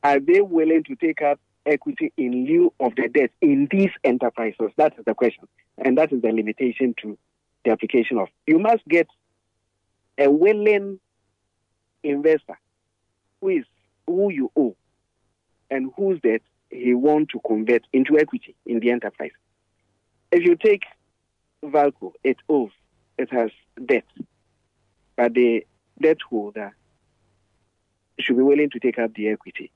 are 0.03 0.21
they 0.21 0.41
willing 0.41 0.85
to 0.85 0.97
take 0.97 1.23
up 1.23 1.41
equity 1.69 2.13
in 2.17 2.47
lieu 2.47 2.73
of 2.81 2.95
the 2.97 3.09
debt 3.09 3.31
in 3.41 3.69
these 3.71 3.91
enterprises? 4.05 4.71
That 4.77 4.99
is 4.99 5.05
the 5.05 5.15
question. 5.15 5.47
And 5.77 5.97
that 5.99 6.13
is 6.13 6.23
the 6.23 6.33
limitation 6.33 6.95
to 7.03 7.19
the 7.65 7.71
application 7.73 8.19
of. 8.19 8.29
You 8.47 8.59
must 8.59 8.87
get 8.89 9.09
a 10.19 10.31
willing 10.31 10.99
investor 12.03 12.59
who 13.41 13.49
is 13.49 13.65
who 14.07 14.33
you 14.33 14.51
owe 14.57 14.77
and 15.71 15.93
whose 15.97 16.21
debt 16.21 16.43
he 16.71 16.95
want 16.95 17.29
to 17.31 17.41
convert 17.47 17.83
into 17.93 18.19
equity 18.19 18.55
in 18.67 18.81
the 18.81 18.91
enterprise. 18.91 19.31
If 20.33 20.45
you 20.45 20.57
take 20.57 20.85
Valco, 21.65 22.13
it 22.25 22.39
owes, 22.49 22.71
it 23.19 23.31
has 23.33 23.51
debt, 23.85 24.05
but 25.17 25.35
the 25.35 25.67
debt 26.01 26.19
holder 26.29 26.77
should 28.19 28.37
be 28.37 28.43
willing 28.43 28.71
to 28.71 28.81
take 28.81 28.99
up 28.99 29.15
the 29.15 29.29
equity. 29.29 29.71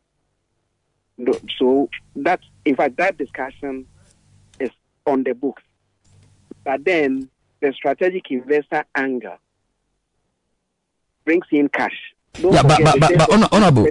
So 1.59 1.89
that, 2.17 2.41
in 2.65 2.76
fact, 2.76 2.97
that 2.97 3.18
discussion 3.18 3.86
is 4.59 4.70
on 5.07 5.23
the 5.25 5.34
books. 5.34 5.62
But 6.65 6.84
then 6.84 7.28
the 7.60 7.73
strategic 7.73 8.31
investor 8.31 8.84
angle 8.94 9.36
brings 11.25 11.47
in 11.51 11.68
cash. 11.68 11.97
Don't 12.34 12.52
yeah, 12.52 12.62
but 12.62 12.83
but 12.83 13.01
but, 13.01 13.18
but 13.18 13.33
honor, 13.33 13.49
honorable. 13.52 13.86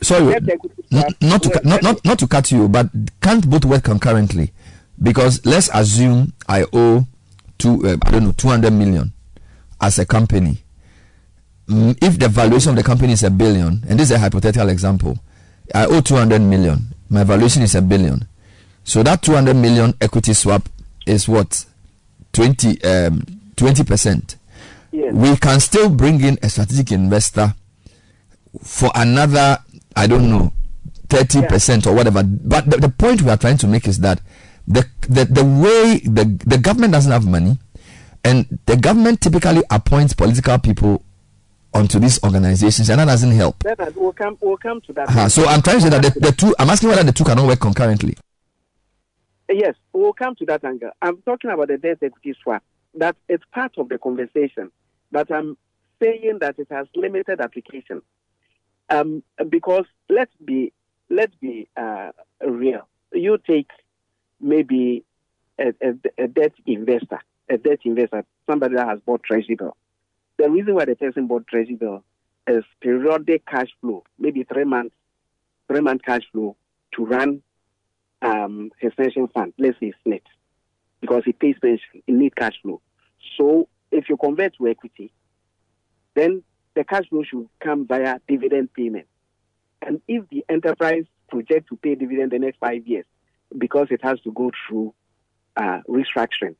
Sorry, 0.00 0.34
n- 0.34 1.14
not 1.20 1.42
to 1.42 1.60
not, 1.64 1.82
not 1.82 2.04
not 2.04 2.18
to 2.20 2.28
cut 2.28 2.52
you, 2.52 2.68
but 2.68 2.88
can't 3.20 3.48
both 3.48 3.64
work 3.64 3.84
concurrently? 3.84 4.52
Because 5.02 5.44
let's 5.46 5.70
assume 5.72 6.32
I 6.48 6.64
owe 6.72 7.06
two 7.58 7.84
uh, 7.84 7.96
I 8.02 8.10
don't 8.10 8.24
know 8.24 8.32
two 8.32 8.48
hundred 8.48 8.72
million 8.72 9.12
as 9.80 9.98
a 9.98 10.06
company. 10.06 10.58
Mm, 11.66 11.98
if 12.02 12.18
the 12.18 12.28
valuation 12.28 12.70
of 12.70 12.76
the 12.76 12.82
company 12.82 13.12
is 13.12 13.22
a 13.22 13.30
billion, 13.30 13.82
and 13.88 13.98
this 13.98 14.10
is 14.10 14.16
a 14.16 14.18
hypothetical 14.18 14.68
example, 14.68 15.18
I 15.74 15.86
owe 15.86 16.00
two 16.00 16.16
hundred 16.16 16.40
million. 16.42 16.94
My 17.10 17.24
valuation 17.24 17.62
is 17.62 17.74
a 17.74 17.82
billion. 17.82 18.26
So 18.84 19.02
that 19.02 19.22
two 19.22 19.32
hundred 19.34 19.56
million 19.56 19.94
equity 20.00 20.32
swap 20.34 20.68
is 21.06 21.28
what 21.28 21.64
twenty 22.32 22.82
um 22.84 23.22
twenty 23.56 23.84
percent. 23.84 24.36
We 25.12 25.36
can 25.36 25.60
still 25.60 25.90
bring 25.90 26.22
in 26.24 26.38
a 26.42 26.48
strategic 26.48 26.92
investor 26.92 27.54
for 28.62 28.90
another, 28.94 29.58
I 29.94 30.06
don't 30.06 30.30
know, 30.30 30.50
30% 31.08 31.86
or 31.86 31.92
whatever. 31.94 32.22
But 32.22 32.70
the, 32.70 32.78
the 32.78 32.88
point 32.88 33.20
we 33.20 33.30
are 33.30 33.36
trying 33.36 33.58
to 33.58 33.66
make 33.66 33.86
is 33.86 33.98
that 34.00 34.20
the, 34.66 34.86
the, 35.08 35.26
the 35.26 35.44
way 35.44 35.98
the, 35.98 36.24
the 36.46 36.56
government 36.56 36.94
doesn't 36.94 37.12
have 37.12 37.26
money, 37.26 37.58
and 38.24 38.58
the 38.64 38.76
government 38.76 39.20
typically 39.20 39.62
appoints 39.70 40.14
political 40.14 40.58
people 40.58 41.02
onto 41.74 41.98
these 41.98 42.22
organizations, 42.24 42.88
and 42.90 43.00
that 43.00 43.04
doesn't 43.06 43.32
help. 43.32 43.62
Then 43.62 43.76
I- 43.78 43.88
we'll 43.94 44.12
come, 44.12 44.36
we'll 44.40 44.56
come 44.56 44.80
to 44.82 44.92
that. 44.94 45.08
Uh-huh. 45.08 45.28
So 45.28 45.44
I'm 45.46 45.62
trying 45.62 45.76
to 45.76 45.82
say 45.82 45.88
that 45.90 46.02
the, 46.02 46.20
the 46.20 46.32
two, 46.32 46.54
I'm 46.58 46.70
asking 46.70 46.88
whether 46.90 47.04
the 47.04 47.12
two 47.12 47.24
cannot 47.24 47.46
work 47.46 47.60
concurrently. 47.60 48.16
Yes, 49.50 49.74
we'll 49.92 50.12
come 50.12 50.34
to 50.36 50.46
that 50.46 50.64
angle. 50.64 50.90
I'm 51.00 51.22
talking 51.22 51.50
about 51.50 51.68
the 51.68 51.78
debt 51.78 51.98
equity 52.02 52.34
swap. 52.42 52.62
That 52.94 53.16
it's 53.28 53.44
part 53.52 53.72
of 53.78 53.88
the 53.88 53.98
conversation, 53.98 54.70
but 55.12 55.30
I'm 55.30 55.56
saying 56.02 56.38
that 56.40 56.58
it 56.58 56.68
has 56.70 56.86
limited 56.94 57.40
application. 57.40 58.02
Um, 58.90 59.22
because 59.48 59.84
let's 60.08 60.32
be 60.42 60.72
let's 61.10 61.34
be 61.36 61.68
uh, 61.76 62.10
real. 62.46 62.88
You 63.12 63.38
take 63.46 63.70
maybe 64.40 65.04
a, 65.58 65.74
a, 65.82 66.24
a 66.24 66.28
debt 66.28 66.52
investor, 66.66 67.20
a 67.48 67.58
debt 67.58 67.80
investor, 67.84 68.24
somebody 68.46 68.74
that 68.76 68.88
has 68.88 69.00
bought 69.00 69.22
treasury 69.22 69.54
bill. 69.56 69.76
The 70.38 70.48
reason 70.48 70.76
why 70.76 70.84
the 70.84 70.94
person 70.94 71.26
bought 71.26 71.48
treasury 71.48 71.74
bill 71.74 72.04
is 72.46 72.64
periodic 72.80 73.44
cash 73.44 73.68
flow, 73.80 74.04
maybe 74.18 74.44
three 74.44 74.64
months, 74.64 74.94
three 75.66 75.80
month 75.80 76.02
cash 76.02 76.22
flow 76.32 76.56
to 76.94 77.04
run 77.04 77.42
um, 78.22 78.70
his 78.78 78.94
pension 78.94 79.28
fund, 79.28 79.52
let's 79.58 79.78
say 79.80 79.92
SSNIT, 80.06 80.22
because 81.00 81.22
he 81.24 81.32
pays 81.32 81.56
pension, 81.60 82.02
he 82.06 82.12
needs 82.12 82.34
cash 82.36 82.54
flow. 82.62 82.80
So 83.36 83.68
if 83.90 84.08
you 84.08 84.16
convert 84.16 84.56
to 84.56 84.68
equity, 84.68 85.12
then 86.14 86.44
the 86.74 86.84
cash 86.84 87.08
flow 87.08 87.24
should 87.24 87.48
come 87.60 87.86
via 87.86 88.20
dividend 88.28 88.72
payment. 88.72 89.06
And 89.82 90.00
if 90.06 90.28
the 90.30 90.44
enterprise 90.48 91.04
project 91.28 91.68
to 91.68 91.76
pay 91.76 91.96
dividend 91.96 92.30
the 92.30 92.38
next 92.38 92.58
five 92.58 92.86
years, 92.86 93.06
because 93.56 93.88
it 93.90 94.00
has 94.04 94.20
to 94.20 94.32
go 94.32 94.52
through 94.66 94.94
uh, 95.56 95.80
restructuring, 95.88 96.54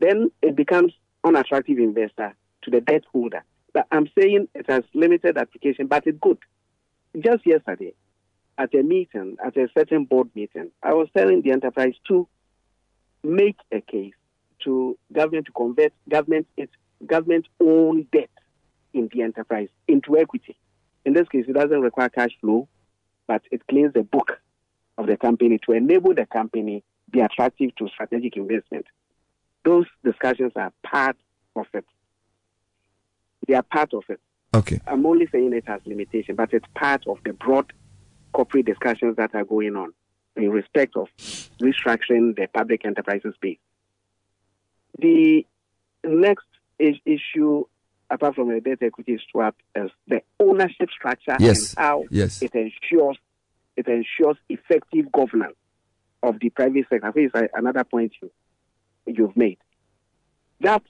then 0.00 0.30
it 0.40 0.54
becomes 0.54 0.92
unattractive 1.24 1.78
investor 1.78 2.34
to 2.64 2.70
the 2.70 2.80
debt 2.80 3.04
holder. 3.12 3.42
But 3.72 3.86
I'm 3.90 4.08
saying 4.18 4.48
it 4.54 4.66
has 4.68 4.82
limited 4.94 5.36
application, 5.36 5.86
but 5.86 6.06
it's 6.06 6.18
good. 6.20 6.38
Just 7.18 7.46
yesterday, 7.46 7.94
at 8.58 8.74
a 8.74 8.82
meeting, 8.82 9.36
at 9.44 9.56
a 9.56 9.68
certain 9.76 10.04
board 10.04 10.28
meeting, 10.34 10.70
I 10.82 10.94
was 10.94 11.08
telling 11.16 11.42
the 11.42 11.50
enterprise 11.50 11.94
to 12.08 12.28
make 13.22 13.56
a 13.72 13.80
case 13.80 14.14
to 14.64 14.96
government 15.12 15.46
to 15.46 15.52
convert 15.52 15.92
government 16.08 16.46
its 16.56 16.72
government 17.06 17.46
own 17.60 18.06
debt 18.12 18.30
in 18.92 19.08
the 19.12 19.22
enterprise 19.22 19.68
into 19.88 20.16
equity. 20.16 20.56
In 21.04 21.12
this 21.12 21.28
case, 21.28 21.44
it 21.48 21.54
doesn't 21.54 21.80
require 21.80 22.08
cash 22.08 22.30
flow, 22.40 22.68
but 23.26 23.42
it 23.50 23.66
cleans 23.66 23.92
the 23.92 24.02
book 24.02 24.40
of 24.96 25.06
the 25.06 25.16
company 25.16 25.58
to 25.66 25.72
enable 25.72 26.14
the 26.14 26.26
company 26.26 26.84
be 27.10 27.20
attractive 27.20 27.74
to 27.76 27.88
strategic 27.88 28.36
investment. 28.36 28.86
Those 29.64 29.86
discussions 30.04 30.52
are 30.56 30.72
part 30.82 31.16
of 31.56 31.66
it. 31.74 31.84
They 33.46 33.54
are 33.54 33.62
part 33.62 33.92
of 33.94 34.04
it. 34.08 34.20
Okay. 34.54 34.80
I'm 34.86 35.04
only 35.06 35.26
saying 35.32 35.52
it 35.52 35.66
has 35.66 35.80
limitation, 35.84 36.36
but 36.36 36.52
it's 36.52 36.66
part 36.74 37.06
of 37.06 37.18
the 37.24 37.32
broad 37.32 37.72
corporate 38.32 38.66
discussions 38.66 39.16
that 39.16 39.34
are 39.34 39.44
going 39.44 39.76
on 39.76 39.92
in 40.36 40.50
respect 40.50 40.96
of 40.96 41.08
restructuring 41.60 42.36
the 42.36 42.48
public 42.52 42.84
enterprises 42.84 43.34
space. 43.34 43.58
The 44.98 45.44
next 46.04 46.46
is- 46.78 46.98
issue, 47.04 47.64
apart 48.10 48.34
from 48.36 48.48
the 48.52 48.60
debt 48.60 48.78
equity 48.82 49.18
swap, 49.30 49.56
is 49.74 49.90
the 50.08 50.22
ownership 50.40 50.90
structure 50.90 51.36
Yes. 51.40 51.74
and 51.74 51.84
how 51.84 52.04
Yes. 52.10 52.42
it 52.42 52.54
ensures 52.54 53.18
it 53.76 53.88
ensures 53.88 54.36
effective 54.48 55.10
governance 55.10 55.56
of 56.22 56.38
the 56.38 56.48
private 56.50 56.86
sector. 56.88 57.08
I 57.08 57.10
think 57.10 57.32
it's 57.34 57.50
another 57.54 57.82
point 57.82 58.12
you 58.22 58.30
you've 59.06 59.36
made. 59.36 59.58
That 60.60 60.82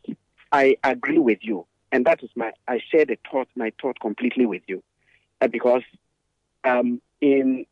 I 0.52 0.76
agree 0.84 1.18
with 1.18 1.38
you, 1.42 1.66
and 1.94 2.04
that 2.06 2.24
is 2.24 2.30
my 2.34 2.50
I 2.66 2.80
share 2.90 3.04
the 3.06 3.16
thought, 3.30 3.46
my 3.54 3.72
thought 3.80 4.00
completely 4.00 4.46
with 4.46 4.62
you, 4.66 4.82
uh, 5.40 5.46
because 5.46 5.84
um, 6.64 7.00
in 7.20 7.66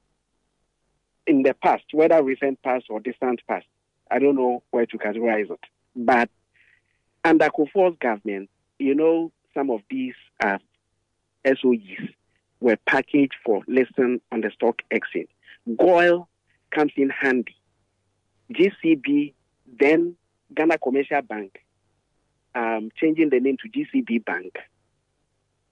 in 1.27 1.43
the 1.43 1.55
past, 1.55 1.83
whether 1.93 2.23
recent 2.23 2.63
past 2.63 2.85
or 2.89 3.01
distant 3.01 3.41
past, 3.49 3.67
I 4.13 4.21
don't 4.21 4.37
know 4.37 4.63
where 4.71 4.87
to 4.87 4.97
categorize 4.97 5.51
it, 5.51 5.59
but 5.97 6.31
under 7.25 7.49
Kufuor's 7.49 7.99
government, 7.99 8.49
you 8.79 8.95
know, 8.95 9.33
some 9.55 9.71
of 9.71 9.81
these 9.91 10.15
uh, 10.41 10.59
SOEs 11.45 12.09
were 12.61 12.77
packaged 12.87 13.35
for 13.45 13.63
listing 13.67 14.21
on 14.31 14.41
the 14.43 14.53
stock 14.55 14.83
exchange. 14.93 15.31
Goil 15.77 16.29
comes 16.71 16.93
in 16.97 17.11
handy. 17.11 17.57
GCB, 18.53 19.35
then 19.81 20.15
Ghana 20.55 20.79
Commercial 20.79 21.23
Bank, 21.23 21.59
um, 22.55 22.91
changing 22.97 23.31
the 23.31 23.41
name 23.41 23.57
to 23.63 23.69
GCB 23.69 24.25
Bank, 24.25 24.59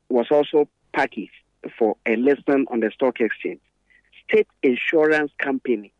was 0.08 0.26
also 0.30 0.68
packaged 0.92 1.30
for 1.78 1.96
a 2.06 2.16
listing 2.16 2.66
on 2.70 2.80
the 2.80 2.90
stock 2.92 3.20
exchange. 3.20 3.60
State 4.28 4.48
Insurance 4.62 5.32
Company, 5.38 5.92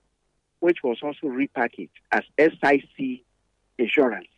which 0.61 0.79
was 0.83 0.99
also 1.03 1.27
repackaged 1.27 1.91
as 2.13 2.23
SIC 2.39 3.23
Insurance, 3.79 4.29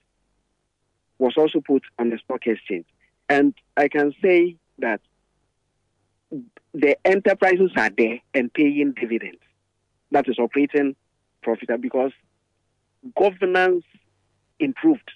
was 1.19 1.35
also 1.37 1.61
put 1.61 1.83
on 1.99 2.11
the 2.11 2.19
stock 2.19 2.47
exchange. 2.47 2.87
And 3.29 3.55
I 3.77 3.89
can 3.89 4.12
say 4.23 4.57
that 4.79 5.01
the 6.75 6.97
enterprises 7.05 7.71
are 7.77 7.91
there 7.97 8.19
and 8.35 8.53
paying 8.53 8.93
dividends. 8.99 9.41
That 10.11 10.29
is 10.29 10.39
operating 10.39 10.97
profitable 11.43 11.81
because 11.81 12.12
governance 13.17 13.85
improved 14.59 15.11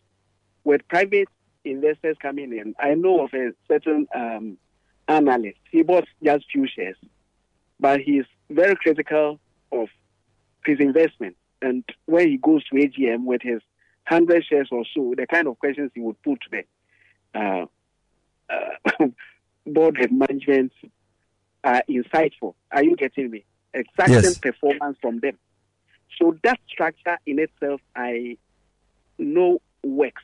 with 0.67 0.87
private 0.89 1.29
investors 1.65 2.17
coming 2.21 2.53
in. 2.53 2.75
I 2.79 2.95
know 2.95 3.25
of 3.25 3.31
a 3.33 3.53
certain 3.69 4.09
um, 4.15 4.59
analyst. 5.07 5.59
He 5.71 5.83
bought 5.83 6.09
just 6.23 6.45
few 6.53 6.67
shares, 6.67 6.97
but 7.79 8.01
he's 8.01 8.25
very 8.51 8.75
critical 8.75 9.39
of 9.71 9.89
his 10.65 10.81
investment. 10.81 11.37
And 11.63 11.85
when 12.07 12.29
he 12.29 12.37
goes 12.37 12.65
to 12.65 12.75
AGM 12.75 13.25
with 13.25 13.43
his 13.43 13.61
100 14.09 14.45
shares 14.45 14.69
or 14.73 14.85
so, 14.93 15.15
the 15.17 15.27
kind 15.29 15.47
of 15.47 15.57
questions 15.61 15.93
he 15.95 16.01
would 16.01 16.21
put 16.23 16.41
to 16.41 16.63
the 17.33 17.41
uh, 17.41 17.67
uh, 18.53 19.07
board 19.67 20.01
of 20.03 20.11
management 20.11 20.73
are 21.63 21.83
insightful. 21.89 22.55
Are 22.73 22.83
you 22.83 22.97
getting 22.97 23.31
me? 23.31 23.45
Exacting 23.73 24.15
Yes. 24.15 24.39
performance 24.43 24.99
from 25.01 25.21
them. 25.21 25.39
So 26.21 26.37
that 26.43 26.59
structure 26.69 27.19
in 27.25 27.39
itself, 27.39 27.81
I 27.95 28.37
know 29.19 29.61
works 29.85 30.23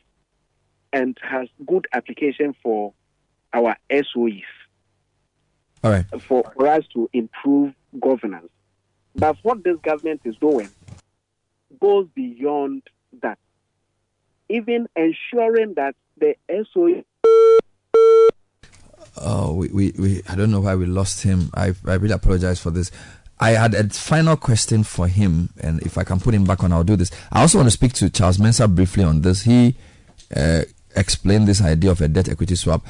and 0.92 1.16
has 1.22 1.48
good 1.66 1.86
application 1.92 2.54
for 2.62 2.92
our 3.52 3.76
SOEs 3.90 4.42
All 5.82 5.90
right. 5.90 6.04
for, 6.22 6.50
for 6.54 6.66
us 6.66 6.84
to 6.94 7.08
improve 7.12 7.74
governance. 8.00 8.48
But 9.14 9.36
what 9.42 9.62
this 9.62 9.78
government 9.82 10.22
is 10.24 10.36
doing 10.36 10.70
goes 11.80 12.06
beyond 12.14 12.82
that. 13.22 13.38
Even 14.48 14.88
ensuring 14.96 15.74
that 15.74 15.94
the 16.18 16.36
SOE 16.72 17.04
Oh, 19.16 19.54
we, 19.54 19.68
we, 19.68 19.92
we 19.98 20.22
I 20.28 20.34
don't 20.34 20.50
know 20.50 20.60
why 20.60 20.74
we 20.74 20.86
lost 20.86 21.22
him. 21.22 21.50
I 21.54 21.74
I 21.86 21.94
really 21.94 22.14
apologize 22.14 22.58
for 22.60 22.70
this. 22.70 22.90
I 23.38 23.50
had 23.50 23.74
a 23.74 23.88
final 23.88 24.36
question 24.36 24.84
for 24.84 25.06
him, 25.08 25.50
and 25.60 25.82
if 25.82 25.98
I 25.98 26.04
can 26.04 26.20
put 26.20 26.34
him 26.34 26.44
back 26.44 26.62
on, 26.62 26.72
I'll 26.72 26.84
do 26.84 26.96
this. 26.96 27.10
I 27.30 27.40
also 27.40 27.58
want 27.58 27.66
to 27.66 27.72
speak 27.72 27.92
to 27.94 28.08
Charles 28.08 28.38
Mensah 28.38 28.74
briefly 28.74 29.04
on 29.04 29.20
this. 29.22 29.42
He 29.42 29.74
uh, 30.34 30.62
explained 30.96 31.48
this 31.48 31.60
idea 31.62 31.90
of 31.90 32.00
a 32.00 32.08
debt 32.08 32.28
equity 32.28 32.54
swap. 32.56 32.84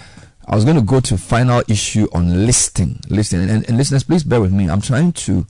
I 0.46 0.54
was 0.54 0.64
going 0.64 0.76
to 0.76 0.82
go 0.82 1.00
to 1.00 1.16
final 1.16 1.62
issue 1.68 2.08
on 2.12 2.46
listing, 2.46 3.00
listing, 3.08 3.48
and, 3.48 3.68
and 3.68 3.76
listeners, 3.76 4.02
please 4.02 4.24
bear 4.24 4.40
with 4.40 4.52
me. 4.52 4.68
I'm 4.68 4.80
trying 4.80 5.12
to 5.12 5.46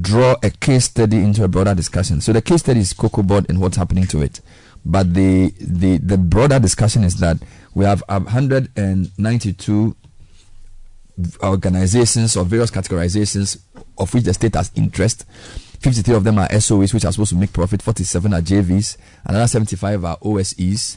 draw 0.00 0.34
a 0.42 0.50
case 0.50 0.86
study 0.86 1.18
into 1.18 1.44
a 1.44 1.48
broader 1.48 1.74
discussion. 1.74 2.20
So 2.20 2.32
the 2.32 2.42
case 2.42 2.60
study 2.60 2.80
is 2.80 2.92
Cocoa 2.92 3.22
Board 3.22 3.46
and 3.48 3.60
what's 3.60 3.76
happening 3.76 4.06
to 4.08 4.22
it. 4.22 4.40
But 4.84 5.14
the 5.14 5.52
the 5.60 5.98
the 5.98 6.18
broader 6.18 6.58
discussion 6.58 7.02
is 7.04 7.16
that 7.16 7.38
we 7.74 7.84
have 7.84 8.02
192 8.08 9.96
organizations 11.42 12.36
or 12.36 12.44
various 12.44 12.70
categorizations 12.70 13.58
of 13.98 14.12
which 14.14 14.24
the 14.24 14.34
state 14.34 14.54
has 14.54 14.70
interest. 14.74 15.24
53 15.80 16.14
of 16.14 16.24
them 16.24 16.38
are 16.38 16.48
SOEs, 16.48 16.94
which 16.94 17.04
are 17.04 17.12
supposed 17.12 17.30
to 17.30 17.36
make 17.36 17.52
profit. 17.52 17.82
47 17.82 18.32
are 18.32 18.40
JVs. 18.40 18.96
Another 19.24 19.46
75 19.46 20.04
are 20.04 20.16
OSEs. 20.18 20.96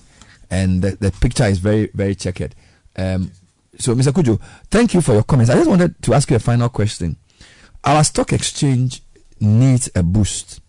And 0.52 0.82
the, 0.82 0.92
the 0.92 1.12
picture 1.12 1.46
is 1.46 1.60
very, 1.60 1.90
very 1.94 2.16
checkered. 2.16 2.56
Um, 2.96 3.32
so, 3.78 3.96
Mr. 3.96 4.12
Kujo, 4.12 4.42
thank 4.70 4.94
you 4.94 5.02
for 5.02 5.14
your 5.14 5.24
comments. 5.24 5.52
I 5.52 5.56
just 5.56 5.70
wanted 5.70 6.02
to 6.02 6.14
ask 6.14 6.30
you 6.30 6.36
a 6.36 6.40
final 6.40 6.70
question. 6.70 7.18
Our 7.84 8.04
stock 8.04 8.34
exchange 8.34 9.02
needs 9.40 9.90
a 9.96 10.04
boost. 10.04 10.60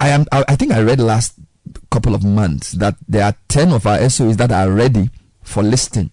I 0.00 0.08
am. 0.08 0.26
I, 0.32 0.44
I 0.48 0.56
think 0.56 0.72
I 0.72 0.82
read 0.82 1.00
last 1.00 1.34
couple 1.90 2.14
of 2.14 2.24
months 2.24 2.72
that 2.72 2.96
there 3.08 3.24
are 3.24 3.34
10 3.48 3.72
of 3.72 3.86
our 3.86 3.98
SOEs 3.98 4.36
that 4.36 4.52
are 4.52 4.70
ready 4.70 5.10
for 5.42 5.62
listing. 5.62 6.10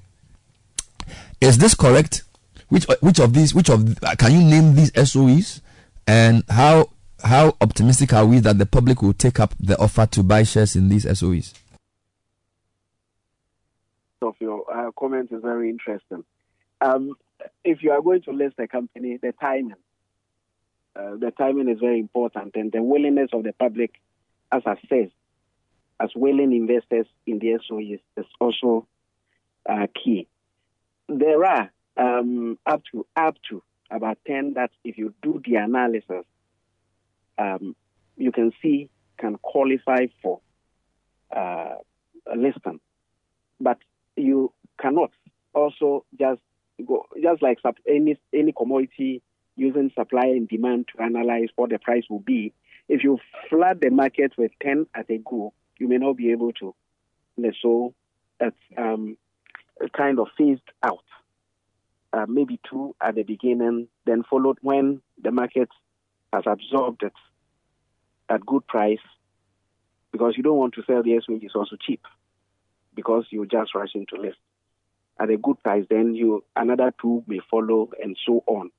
Is 1.42 1.58
this 1.58 1.76
correct? 1.76 2.24
Which 2.70 2.86
which 3.02 3.20
of 3.20 3.34
these 3.34 3.54
which 3.54 3.70
of 3.70 4.00
can 4.18 4.32
you 4.32 4.42
name 4.42 4.76
these 4.76 4.92
SOEs 4.92 5.62
and 6.06 6.44
how 6.50 6.90
how 7.24 7.56
optimistic 7.62 8.14
are 8.14 8.26
we 8.26 8.40
that 8.40 8.58
the 8.58 8.66
public 8.66 9.02
will 9.02 9.14
take 9.14 9.40
up 9.40 9.54
the 9.60 9.78
offer 9.80 10.06
to 10.08 10.24
buy 10.24 10.44
shares 10.44 10.76
in 10.76 10.90
these 10.90 11.06
SOEs? 11.06 11.54
of 14.22 14.36
your 14.40 14.64
uh, 14.72 14.92
comment 14.98 15.32
is 15.32 15.42
very 15.42 15.70
interesting. 15.70 16.24
Um, 16.82 17.16
if 17.64 17.84
you 17.84 17.92
are 17.92 18.02
going 18.02 18.22
to 18.24 18.32
list 18.32 18.56
a 18.60 18.68
company, 18.68 19.18
the 19.22 19.34
timing, 19.40 19.76
uh, 20.96 21.16
the 21.18 21.32
timing 21.32 21.70
is 21.70 21.80
very 21.80 22.00
important, 22.00 22.56
and 22.56 22.72
the 22.72 22.82
willingness 22.82 23.30
of 23.34 23.44
the 23.44 23.54
public, 23.54 23.94
as 24.52 24.64
I 24.66 24.76
said, 24.90 25.12
as 26.00 26.10
willing 26.16 26.54
investors 26.54 27.08
in 27.26 27.40
the 27.40 27.60
SOEs 27.68 28.00
is 28.18 28.26
also 28.40 28.88
uh, 29.68 29.88
key. 30.04 30.28
There 31.10 31.44
are 31.46 31.72
um, 31.96 32.58
up 32.66 32.84
to 32.92 33.06
up 33.16 33.36
to 33.50 33.64
about 33.90 34.18
ten 34.26 34.54
that, 34.54 34.72
if 34.84 34.98
you 34.98 35.14
do 35.22 35.42
the 35.46 35.56
analysis, 35.56 36.26
um, 37.38 37.76
you 38.16 38.32
can 38.32 38.52
see 38.62 38.90
can 39.20 39.36
qualify 39.42 40.08
for 40.22 40.40
uh, 41.36 41.76
a 42.32 42.36
listing, 42.36 42.80
but 43.60 43.78
you 44.16 44.52
cannot 44.80 45.12
also 45.54 46.06
just 46.20 46.42
go 46.86 47.06
just 47.22 47.42
like 47.42 47.60
any 47.88 48.18
any 48.34 48.52
commodity 48.52 49.22
using 49.56 49.92
supply 49.96 50.26
and 50.26 50.48
demand 50.48 50.88
to 50.96 51.04
analyze 51.04 51.50
what 51.56 51.70
the 51.72 51.80
price 51.80 52.04
will 52.10 52.20
be. 52.20 52.54
If 52.88 53.04
you 53.04 53.18
flood 53.50 53.82
the 53.82 53.90
market 53.90 54.34
with 54.38 54.52
ten 54.62 54.86
at 54.94 55.10
a 55.10 55.18
go, 55.18 55.54
you 55.80 55.88
may 55.88 55.98
not 55.98 56.18
be 56.18 56.32
able 56.32 56.54
to. 56.54 56.76
So 57.62 57.94
it's 58.40 58.56
um, 58.78 59.18
kind 59.96 60.20
of 60.20 60.28
phased 60.38 60.62
out. 60.84 61.04
Uh, 62.14 62.26
maybe 62.28 62.60
two 62.70 62.96
at 63.02 63.16
the 63.16 63.24
beginning, 63.24 63.88
then 64.06 64.24
followed 64.30 64.58
when 64.62 65.02
the 65.22 65.32
market 65.32 65.70
has 66.34 66.44
absorbed 66.46 67.04
it 67.04 67.14
at 68.30 68.46
good 68.46 68.68
price, 68.68 69.00
because 70.12 70.34
you 70.36 70.44
don't 70.44 70.58
want 70.58 70.74
to 70.76 70.84
sell 70.84 71.04
the 71.04 71.16
S 71.16 71.24
which 71.28 71.44
is 71.44 71.56
also 71.56 71.76
cheap, 71.80 72.02
because 72.96 73.26
you're 73.30 73.46
just 73.46 73.76
rush 73.76 73.96
into 73.96 74.16
list 74.16 74.38
at 75.20 75.30
a 75.30 75.38
good 75.38 75.62
price. 75.64 75.86
Then 75.90 76.16
you 76.16 76.44
another 76.56 76.94
two 77.02 77.24
may 77.28 77.40
follow, 77.50 77.90
and 78.02 78.18
so 78.26 78.44
on. 78.46 78.72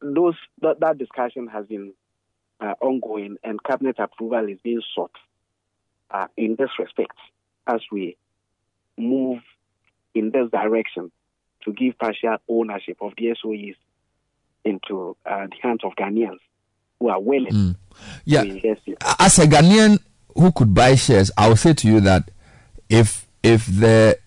Those 0.00 0.36
that, 0.60 0.80
that 0.80 0.98
discussion 0.98 1.48
has 1.48 1.66
been 1.66 1.92
uh, 2.60 2.74
ongoing, 2.80 3.36
and 3.42 3.62
cabinet 3.62 3.96
approval 3.98 4.48
is 4.48 4.58
being 4.62 4.82
sought 4.94 5.16
uh, 6.10 6.26
in 6.36 6.56
this 6.58 6.70
respect 6.78 7.16
as 7.66 7.80
we 7.90 8.16
move 8.96 9.40
in 10.14 10.30
this 10.30 10.50
direction 10.50 11.10
to 11.64 11.72
give 11.72 11.98
partial 11.98 12.36
ownership 12.48 12.98
of 13.00 13.12
the 13.16 13.34
SOEs 13.40 13.74
into 14.64 15.16
uh, 15.26 15.46
the 15.46 15.56
hands 15.62 15.80
of 15.84 15.92
Ghanaians 15.96 16.38
who 17.00 17.08
are 17.08 17.20
willing 17.20 17.52
Mm. 17.52 17.76
Yeah. 18.24 18.42
to 18.42 18.50
invest 18.50 18.80
in. 18.86 18.96
As 19.18 19.38
a 19.38 19.46
Ghanaian 19.46 19.98
who 20.34 20.50
could 20.52 20.74
buy 20.74 20.94
shares, 20.96 21.30
I 21.36 21.48
will 21.48 21.56
say 21.56 21.74
to 21.74 21.86
you 21.88 22.00
that 22.00 22.30
if 22.88 23.26
if 23.42 23.66
the 23.66 24.18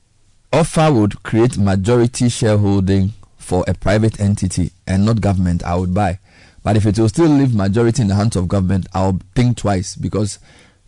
offer 0.53 0.91
would 0.91 1.21
create 1.23 1.57
majority 1.57 2.29
shareholding 2.29 3.13
for 3.37 3.63
a 3.67 3.73
private 3.73 4.19
entity 4.19 4.71
and 4.85 5.05
not 5.05 5.21
government, 5.21 5.63
I 5.63 5.75
would 5.75 5.93
buy. 5.93 6.19
But 6.63 6.77
if 6.77 6.85
it 6.85 6.99
will 6.99 7.09
still 7.09 7.27
leave 7.29 7.53
majority 7.55 8.01
in 8.01 8.07
the 8.09 8.15
hands 8.15 8.35
of 8.35 8.47
government, 8.47 8.87
I'll 8.93 9.19
think 9.35 9.57
twice 9.57 9.95
because 9.95 10.39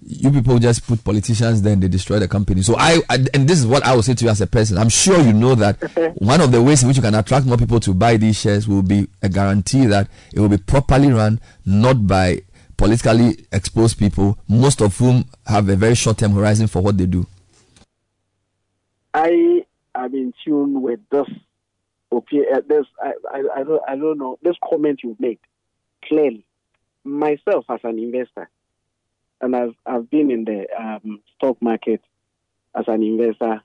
you 0.01 0.31
people 0.31 0.59
just 0.59 0.87
put 0.87 1.03
politicians 1.03 1.61
there 1.61 1.73
and 1.73 1.83
they 1.83 1.87
destroy 1.87 2.19
the 2.19 2.27
company. 2.27 2.61
So 2.61 2.75
I, 2.77 3.01
I 3.09 3.15
and 3.33 3.47
this 3.47 3.59
is 3.59 3.67
what 3.67 3.83
I 3.83 3.95
will 3.95 4.03
say 4.03 4.13
to 4.13 4.25
you 4.25 4.31
as 4.31 4.41
a 4.41 4.47
person. 4.47 4.77
I'm 4.77 4.89
sure 4.89 5.19
you 5.19 5.33
know 5.33 5.55
that 5.55 5.75
one 6.17 6.41
of 6.41 6.51
the 6.51 6.61
ways 6.61 6.81
in 6.81 6.87
which 6.87 6.97
you 6.97 7.03
can 7.03 7.15
attract 7.15 7.45
more 7.45 7.57
people 7.57 7.79
to 7.81 7.93
buy 7.93 8.17
these 8.17 8.39
shares 8.39 8.67
will 8.67 8.81
be 8.81 9.07
a 9.21 9.29
guarantee 9.29 9.85
that 9.87 10.09
it 10.33 10.39
will 10.39 10.49
be 10.49 10.57
properly 10.57 11.11
run, 11.11 11.39
not 11.65 12.07
by 12.07 12.41
politically 12.77 13.45
exposed 13.51 13.99
people, 13.99 14.37
most 14.47 14.81
of 14.81 14.97
whom 14.97 15.25
have 15.45 15.67
a 15.67 15.75
very 15.75 15.95
short 15.95 16.17
term 16.17 16.31
horizon 16.31 16.67
for 16.67 16.81
what 16.81 16.97
they 16.97 17.05
do. 17.05 17.27
I 19.13 19.63
am 19.95 20.13
in 20.13 20.33
tune 20.45 20.81
with 20.81 20.99
this. 21.11 21.27
Okay, 22.11 22.43
uh, 22.53 22.61
this 22.67 22.85
I, 23.03 23.11
I 23.31 23.43
I 23.57 23.63
don't 23.63 23.81
I 23.87 23.95
don't 23.95 24.17
know 24.17 24.39
this 24.41 24.55
comment 24.67 25.01
you've 25.03 25.19
made 25.19 25.39
clearly. 26.05 26.45
Myself 27.03 27.65
as 27.69 27.79
an 27.83 27.99
investor, 27.99 28.49
and 29.41 29.55
I've 29.55 29.75
I've 29.85 30.09
been 30.09 30.31
in 30.31 30.45
the 30.45 30.65
um, 30.77 31.21
stock 31.35 31.61
market 31.61 32.01
as 32.75 32.85
an 32.87 33.03
investor 33.03 33.61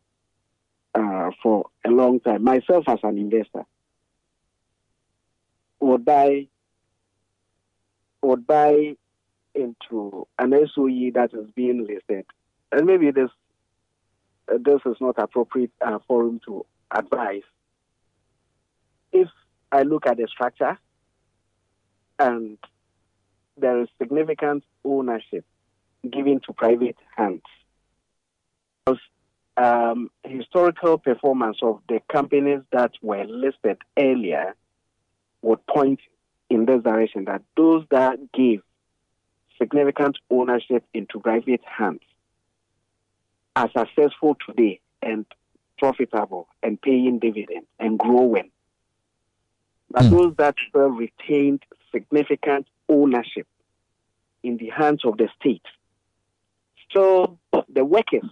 uh, 0.94 1.30
for 1.42 1.66
a 1.84 1.90
long 1.90 2.20
time. 2.20 2.44
Myself 2.44 2.84
as 2.88 2.98
an 3.02 3.18
investor 3.18 3.64
would 5.80 6.04
buy 6.04 6.48
would 8.22 8.46
buy 8.46 8.96
into 9.54 10.26
an 10.38 10.52
SOE 10.74 11.10
that 11.14 11.30
is 11.32 11.50
being 11.54 11.86
listed, 11.86 12.26
and 12.72 12.86
maybe 12.86 13.10
this 13.10 13.30
uh, 14.48 14.58
this 14.64 14.80
is 14.86 14.96
not 15.00 15.18
appropriate 15.18 15.72
uh, 15.80 15.98
forum 16.06 16.40
to 16.46 16.64
advise. 16.90 17.42
If 19.12 19.28
I 19.70 19.82
look 19.82 20.06
at 20.06 20.16
the 20.16 20.26
structure 20.28 20.78
and 22.18 22.58
there 23.56 23.80
is 23.82 23.88
significant 23.98 24.64
ownership 24.84 25.44
given 26.10 26.40
to 26.46 26.52
private 26.52 26.96
hands, 27.16 27.42
because 28.84 29.00
um, 29.56 30.10
historical 30.24 30.98
performance 30.98 31.58
of 31.62 31.80
the 31.88 32.00
companies 32.12 32.60
that 32.72 32.92
were 33.02 33.24
listed 33.24 33.78
earlier 33.98 34.54
would 35.42 35.64
point 35.66 36.00
in 36.50 36.66
this 36.66 36.82
direction 36.82 37.24
that 37.26 37.42
those 37.56 37.84
that 37.90 38.18
gave 38.32 38.62
significant 39.58 40.18
ownership 40.30 40.84
into 40.92 41.20
private 41.20 41.60
hands 41.64 42.00
are 43.56 43.70
successful 43.76 44.36
today 44.46 44.80
and 45.00 45.26
profitable 45.78 46.48
and 46.62 46.80
paying 46.80 47.18
dividends 47.18 47.66
and 47.78 47.98
growing. 47.98 48.50
But 49.90 50.10
those 50.10 50.34
that 50.38 50.56
still 50.68 50.88
retained 50.88 51.62
significant 51.92 52.66
ownership 52.88 53.46
in 54.42 54.56
the 54.56 54.70
hands 54.70 55.04
of 55.04 55.16
the 55.16 55.28
state, 55.40 55.62
still 56.94 57.38
the 57.68 57.84
workers 57.84 58.24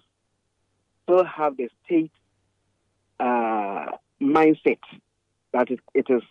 still 1.02 1.24
have 1.24 1.56
the 1.56 1.68
state 1.84 2.12
uh, 3.18 3.86
mindset 4.20 4.78
that 5.52 5.70
it, 5.70 5.80
it 5.94 6.06
is 6.08 6.22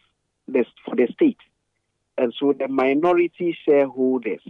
this 0.47 0.65
for 0.85 0.95
the 0.95 1.07
state. 1.13 1.37
And 2.17 2.33
so 2.39 2.53
the 2.53 2.67
minority 2.67 3.57
shareholders, 3.65 4.41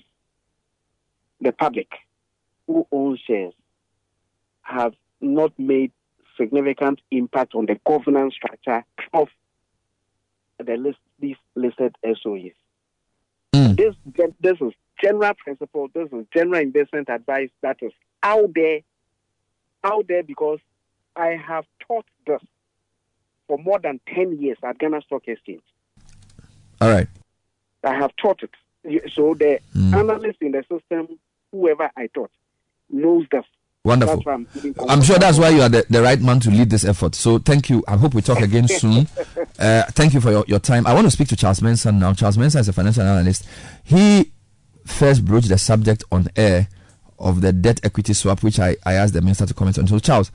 the 1.40 1.52
public 1.52 1.90
who 2.68 2.88
own 2.92 3.18
shares, 3.26 3.54
have 4.62 4.94
not 5.20 5.58
made 5.58 5.92
significant 6.38 7.00
impact 7.12 7.56
on 7.56 7.66
the 7.66 7.80
governance 7.86 8.36
structure 8.36 8.84
of 9.14 9.28
the 10.64 10.78
list, 10.78 11.00
these 11.20 11.36
listed 11.56 11.96
SOEs. 12.04 12.54
This, 13.54 13.96
this 14.40 14.58
is 14.62 14.74
general 15.02 15.34
principle, 15.34 15.90
this 15.94 16.10
is 16.12 16.26
general 16.34 16.62
investment 16.62 17.10
advice 17.10 17.50
that 17.62 17.78
is 17.82 17.92
out 18.24 18.54
there, 18.54 18.82
out 19.84 20.08
there 20.08 20.24
because 20.24 20.60
I 21.16 21.30
have 21.48 21.66
taught 21.88 22.06
this 22.26 22.42
for 23.48 23.58
more 23.58 23.80
than 23.80 24.00
10 24.14 24.42
years 24.42 24.58
at 24.64 24.78
Ghana 24.80 25.02
Stock 25.02 25.28
Exchange. 25.28 25.64
All 26.80 26.90
right. 26.90 27.08
I 27.84 27.96
have 27.96 28.16
taught 28.16 28.42
it. 28.44 28.52
So 29.14 29.36
the 29.36 29.60
analysts 29.76 30.38
in 30.42 30.52
the 30.54 30.64
system, 30.70 31.20
whoever 31.52 31.90
I 31.96 32.08
taught, 32.08 32.32
knows 32.90 33.26
this. 33.32 33.46
Wonderful. 33.84 34.22
I'm, 34.28 34.48
I'm 34.88 35.02
sure 35.02 35.18
that's 35.18 35.40
why 35.40 35.50
you 35.50 35.62
are 35.64 35.70
the, 35.70 35.84
the 35.90 36.04
right 36.04 36.22
man 36.22 36.40
to 36.42 36.52
lead 36.52 36.70
this 36.70 36.86
effort. 36.86 37.16
So 37.16 37.40
thank 37.40 37.70
you. 37.70 37.84
I 37.88 37.98
hope 37.98 38.14
we 38.14 38.22
talk 38.22 38.40
again 38.40 38.68
soon. 38.68 39.08
Uh, 39.58 39.84
thank 39.90 40.14
you 40.14 40.22
for 40.22 40.30
your, 40.30 40.46
your 40.48 40.60
time. 40.60 40.86
I 40.86 40.94
want 40.94 41.08
to 41.08 41.12
speak 41.12 41.28
to 41.30 41.36
Charles 41.36 41.62
Mensah 41.62 41.96
now. 41.96 42.14
Charles 42.14 42.38
Mensah 42.38 42.60
is 42.60 42.68
a 42.68 42.74
financial 42.74 43.02
analyst. 43.04 43.48
He 43.84 44.32
first 44.86 45.26
broached 45.26 45.50
the 45.50 45.58
subject 45.58 46.04
on 46.12 46.28
air 46.36 46.68
of 47.20 47.42
the 47.42 47.54
debt 47.54 47.80
equity 47.84 48.14
swap, 48.14 48.44
which 48.44 48.60
I, 48.60 48.76
I 48.86 48.94
asked 48.94 49.14
the 49.14 49.22
minister 49.22 49.46
to 49.46 49.54
comment 49.54 49.78
on. 49.78 49.88
So, 49.88 50.00
Charles, 50.00 50.32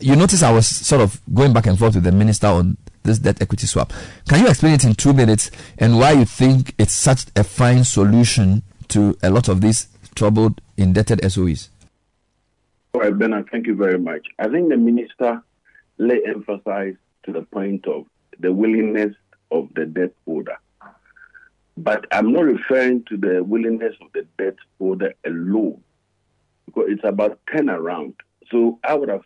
you 0.00 0.16
notice 0.16 0.42
I 0.42 0.52
was 0.52 0.66
sort 0.66 1.00
of 1.00 1.20
going 1.32 1.52
back 1.52 1.66
and 1.66 1.78
forth 1.78 1.94
with 1.94 2.04
the 2.04 2.12
minister 2.12 2.46
on 2.46 2.76
this 3.02 3.18
debt 3.18 3.40
equity 3.40 3.66
swap. 3.66 3.92
Can 4.28 4.40
you 4.40 4.48
explain 4.48 4.74
it 4.74 4.84
in 4.84 4.94
two 4.94 5.12
minutes 5.12 5.50
and 5.78 5.98
why 5.98 6.12
you 6.12 6.24
think 6.24 6.74
it's 6.78 6.92
such 6.92 7.26
a 7.36 7.44
fine 7.44 7.84
solution 7.84 8.62
to 8.88 9.16
a 9.22 9.30
lot 9.30 9.48
of 9.48 9.60
these 9.60 9.88
troubled, 10.14 10.60
indebted 10.76 11.20
SOEs? 11.20 11.68
All 12.92 13.00
right, 13.00 13.16
Bernard, 13.16 13.48
thank 13.50 13.66
you 13.66 13.74
very 13.74 13.98
much. 13.98 14.26
I 14.38 14.48
think 14.48 14.68
the 14.68 14.76
minister 14.76 15.42
lay 15.98 16.20
emphasis 16.26 16.96
to 17.24 17.32
the 17.32 17.42
point 17.42 17.86
of 17.86 18.06
the 18.38 18.52
willingness 18.52 19.14
of 19.50 19.68
the 19.74 19.86
debt 19.86 20.12
holder. 20.24 20.56
But 21.76 22.06
I'm 22.12 22.32
not 22.32 22.44
referring 22.44 23.04
to 23.04 23.16
the 23.16 23.42
willingness 23.42 23.94
of 24.00 24.08
the 24.12 24.26
debt 24.38 24.56
holder 24.78 25.14
alone, 25.24 25.82
because 26.66 26.86
it's 26.88 27.04
about 27.04 27.40
turnaround. 27.46 28.14
So 28.50 28.78
I 28.84 28.94
would 28.94 29.08
have 29.08 29.24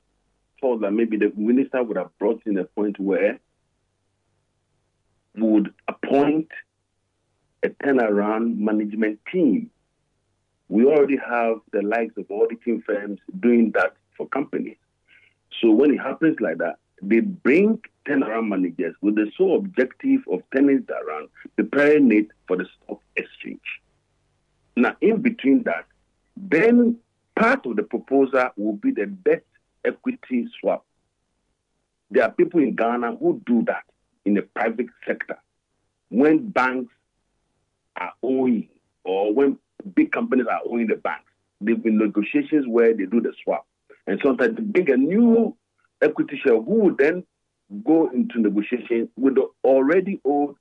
thought 0.60 0.80
that 0.82 0.92
maybe 0.92 1.16
the 1.16 1.32
minister 1.36 1.82
would 1.82 1.96
have 1.96 2.16
brought 2.18 2.42
in 2.46 2.58
a 2.58 2.64
point 2.64 2.98
where 3.00 3.38
would 5.36 5.74
appoint 5.88 6.48
a 7.64 7.70
turnaround 7.70 8.58
management 8.58 9.18
team 9.32 9.70
we 10.68 10.84
already 10.86 11.16
have 11.16 11.58
the 11.72 11.82
likes 11.82 12.16
of 12.16 12.30
auditing 12.30 12.82
firms 12.82 13.20
doing 13.40 13.70
that 13.72 13.94
for 14.16 14.26
companies. 14.28 14.76
So 15.60 15.70
when 15.70 15.92
it 15.92 15.98
happens 15.98 16.36
like 16.40 16.58
that, 16.58 16.76
they 17.02 17.20
bring 17.20 17.80
turnaround 18.06 18.48
managers 18.48 18.94
with 19.00 19.14
the 19.14 19.30
sole 19.36 19.56
objective 19.56 20.20
of 20.30 20.42
turning 20.54 20.84
it 20.86 20.90
around, 20.90 21.28
preparing 21.56 22.12
it 22.12 22.28
for 22.46 22.56
the 22.56 22.66
stock 22.76 23.00
exchange. 23.16 23.60
Now, 24.76 24.96
in 25.00 25.22
between 25.22 25.62
that, 25.64 25.86
then 26.36 26.96
part 27.36 27.64
of 27.66 27.76
the 27.76 27.82
proposal 27.82 28.50
will 28.56 28.74
be 28.74 28.90
the 28.90 29.06
debt 29.06 29.44
equity 29.84 30.48
swap. 30.60 30.84
There 32.10 32.24
are 32.24 32.30
people 32.30 32.60
in 32.60 32.74
Ghana 32.74 33.16
who 33.16 33.40
do 33.46 33.64
that 33.66 33.84
in 34.24 34.34
the 34.34 34.42
private 34.42 34.86
sector. 35.06 35.38
When 36.08 36.50
banks 36.50 36.92
are 37.96 38.12
owing 38.22 38.68
or 39.04 39.32
when 39.32 39.58
big 39.94 40.12
companies 40.12 40.46
are 40.50 40.60
owing 40.66 40.86
the 40.86 40.96
banks, 40.96 41.30
they've 41.60 41.82
been 41.82 41.98
negotiations 41.98 42.66
where 42.66 42.94
they 42.94 43.06
do 43.06 43.20
the 43.20 43.32
swap. 43.42 43.66
And 44.06 44.20
sometimes 44.22 44.56
they 44.56 44.62
bring 44.62 44.90
a 44.90 44.96
new 44.96 45.56
equity 46.02 46.38
share 46.42 46.60
who 46.60 46.74
will 46.74 46.96
then 46.96 47.24
go 47.84 48.10
into 48.10 48.40
negotiation 48.40 49.08
with 49.16 49.36
the 49.36 49.48
already 49.64 50.20
old 50.24 50.56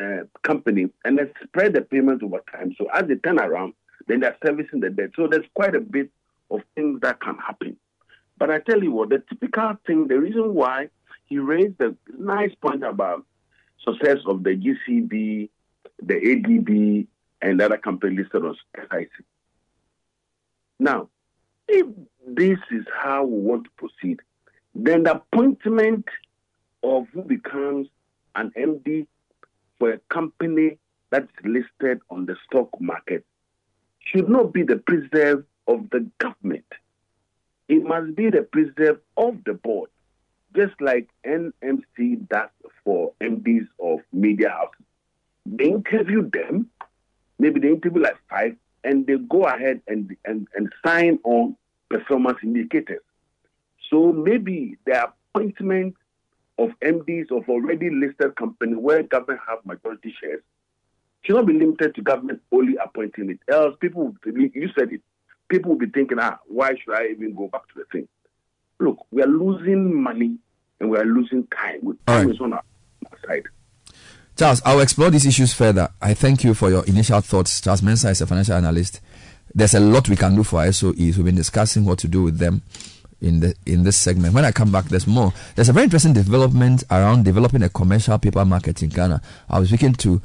uh, 0.00 0.24
company 0.42 0.88
and 1.04 1.18
then 1.18 1.30
spread 1.44 1.74
the 1.74 1.82
payment 1.82 2.22
over 2.22 2.42
time. 2.50 2.74
So 2.78 2.86
as 2.92 3.06
they 3.06 3.16
turn 3.16 3.38
around, 3.38 3.74
then 4.06 4.20
they're 4.20 4.36
servicing 4.44 4.80
the 4.80 4.90
debt. 4.90 5.10
So 5.16 5.26
there's 5.26 5.46
quite 5.54 5.74
a 5.74 5.80
bit 5.80 6.10
of 6.50 6.60
things 6.74 7.00
that 7.02 7.20
can 7.20 7.36
happen. 7.36 7.76
But 8.36 8.50
I 8.50 8.58
tell 8.60 8.82
you 8.82 8.92
what, 8.92 9.10
the 9.10 9.22
typical 9.28 9.76
thing, 9.86 10.08
the 10.08 10.18
reason 10.18 10.54
why 10.54 10.88
he 11.26 11.38
raised 11.38 11.78
the 11.78 11.96
nice 12.18 12.54
point 12.60 12.84
about 12.84 13.24
success 13.84 14.18
of 14.26 14.42
the 14.42 14.50
GCB, 14.50 15.48
the 16.02 16.14
ADB, 16.14 17.06
and 17.42 17.60
other 17.60 17.76
company 17.76 18.16
listed 18.16 18.44
on 18.44 18.56
SIC. 18.76 19.10
Now, 20.80 21.08
if 21.68 21.86
this 22.26 22.58
is 22.70 22.84
how 23.00 23.24
we 23.24 23.40
want 23.40 23.64
to 23.64 23.70
proceed, 23.76 24.20
then 24.74 25.04
the 25.04 25.12
appointment 25.16 26.06
of 26.82 27.06
who 27.12 27.22
becomes 27.22 27.88
an 28.34 28.52
MD 28.56 29.06
for 29.78 29.92
a 29.92 29.98
company 30.10 30.78
that's 31.10 31.30
listed 31.44 32.00
on 32.10 32.26
the 32.26 32.36
stock 32.46 32.68
market 32.80 33.24
should 34.00 34.28
not 34.28 34.52
be 34.52 34.62
the 34.62 34.76
preserve 34.76 35.44
of 35.66 35.88
the 35.90 36.06
government. 36.18 36.66
It 37.68 37.82
must 37.84 38.14
be 38.16 38.30
the 38.30 38.42
preserve 38.42 38.98
of 39.16 39.38
the 39.46 39.54
board, 39.54 39.90
just 40.54 40.74
like 40.80 41.08
NMC 41.24 42.28
does 42.28 42.50
for 42.84 43.12
MDs 43.20 43.66
of 43.80 44.00
media 44.12 44.50
houses. 44.50 44.86
They 45.46 45.66
interview 45.66 46.28
them, 46.30 46.68
maybe 47.38 47.60
they 47.60 47.68
interview 47.68 48.02
like 48.02 48.18
five, 48.28 48.56
and 48.82 49.06
they 49.06 49.16
go 49.16 49.44
ahead 49.44 49.80
and, 49.88 50.14
and, 50.24 50.46
and 50.54 50.72
sign 50.84 51.18
on 51.24 51.56
performance 51.88 52.38
indicators. 52.42 53.00
So 53.90 54.12
maybe 54.12 54.76
the 54.86 55.08
appointment 55.34 55.94
of 56.58 56.70
MDs 56.82 57.30
of 57.30 57.48
already 57.48 57.90
listed 57.90 58.36
company 58.36 58.74
where 58.74 59.02
government 59.02 59.40
have 59.48 59.64
majority 59.64 60.14
shares 60.20 60.42
should 61.22 61.36
not 61.36 61.46
be 61.46 61.54
limited 61.54 61.94
to 61.94 62.02
government 62.02 62.40
only 62.52 62.76
appointing 62.76 63.30
it. 63.30 63.40
Else, 63.52 63.74
people, 63.80 64.14
will 64.24 64.32
be- 64.32 64.52
you 64.54 64.68
said 64.78 64.92
it, 64.92 65.00
people 65.48 65.72
will 65.72 65.78
be 65.78 65.86
thinking, 65.86 66.18
ah, 66.20 66.38
why 66.46 66.74
should 66.76 66.94
I 66.94 67.06
even 67.08 67.34
go 67.34 67.48
back 67.48 67.62
to 67.68 67.74
the 67.76 67.84
thing? 67.90 68.08
Look, 68.78 68.98
we 69.10 69.22
are 69.22 69.26
losing 69.26 70.02
money 70.02 70.36
and 70.80 70.90
we 70.90 70.98
are 70.98 71.04
losing 71.04 71.46
time. 71.48 71.80
We- 71.82 71.94
Time 72.06 72.30
is 72.30 72.40
on 72.40 72.52
our 72.52 72.62
side. 73.26 73.44
Charles, 74.36 74.60
I'll 74.64 74.80
explore 74.80 75.10
these 75.10 75.26
issues 75.26 75.54
further. 75.54 75.88
I 76.02 76.14
thank 76.14 76.42
you 76.44 76.54
for 76.54 76.68
your 76.68 76.84
initial 76.86 77.20
thoughts. 77.20 77.60
Charles 77.60 77.82
Mensah 77.82 78.10
is 78.10 78.20
a 78.20 78.26
financial 78.26 78.54
analyst. 78.54 79.00
There's 79.54 79.74
a 79.74 79.80
lot 79.80 80.08
we 80.08 80.16
can 80.16 80.34
do 80.34 80.42
for 80.42 80.60
SOEs. 80.64 81.16
We've 81.16 81.24
been 81.24 81.36
discussing 81.36 81.84
what 81.84 81.98
to 82.00 82.08
do 82.08 82.24
with 82.24 82.38
them 82.38 82.62
in 83.24 83.40
the 83.40 83.54
in 83.66 83.82
this 83.82 83.96
segment. 83.96 84.34
When 84.34 84.44
I 84.44 84.52
come 84.52 84.70
back, 84.70 84.84
there's 84.84 85.06
more. 85.06 85.32
There's 85.56 85.68
a 85.68 85.72
very 85.72 85.84
interesting 85.84 86.12
development 86.12 86.84
around 86.90 87.24
developing 87.24 87.62
a 87.62 87.68
commercial 87.68 88.18
paper 88.18 88.44
market 88.44 88.82
in 88.82 88.90
Ghana. 88.90 89.22
I 89.48 89.58
was 89.58 89.68
speaking 89.68 89.94
to 89.94 90.20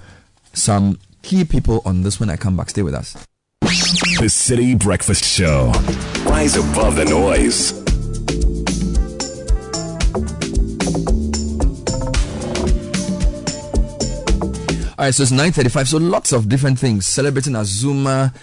some 0.54 1.00
key 1.22 1.46
people 1.46 1.82
on 1.86 2.04
this 2.04 2.20
when 2.20 2.30
I 2.30 2.36
come 2.36 2.58
back. 2.58 2.70
Stay 2.70 2.84
with 2.84 2.94
us. 2.94 3.14
The 3.62 4.28
Citi 4.28 4.78
Breakfast 4.78 5.24
Show. 5.24 5.72
Rise 6.26 6.58
above 6.58 6.98
the 6.98 7.06
noise. 7.06 7.74
All 14.98 15.06
right, 15.06 15.16
so 15.16 15.24
it's 15.24 15.32
9:35. 15.32 15.88
So 15.88 15.98
lots 15.98 16.34
of 16.34 16.50
different 16.50 16.78
things 16.78 17.06
celebrating 17.06 17.54
Azumah, 17.54 18.36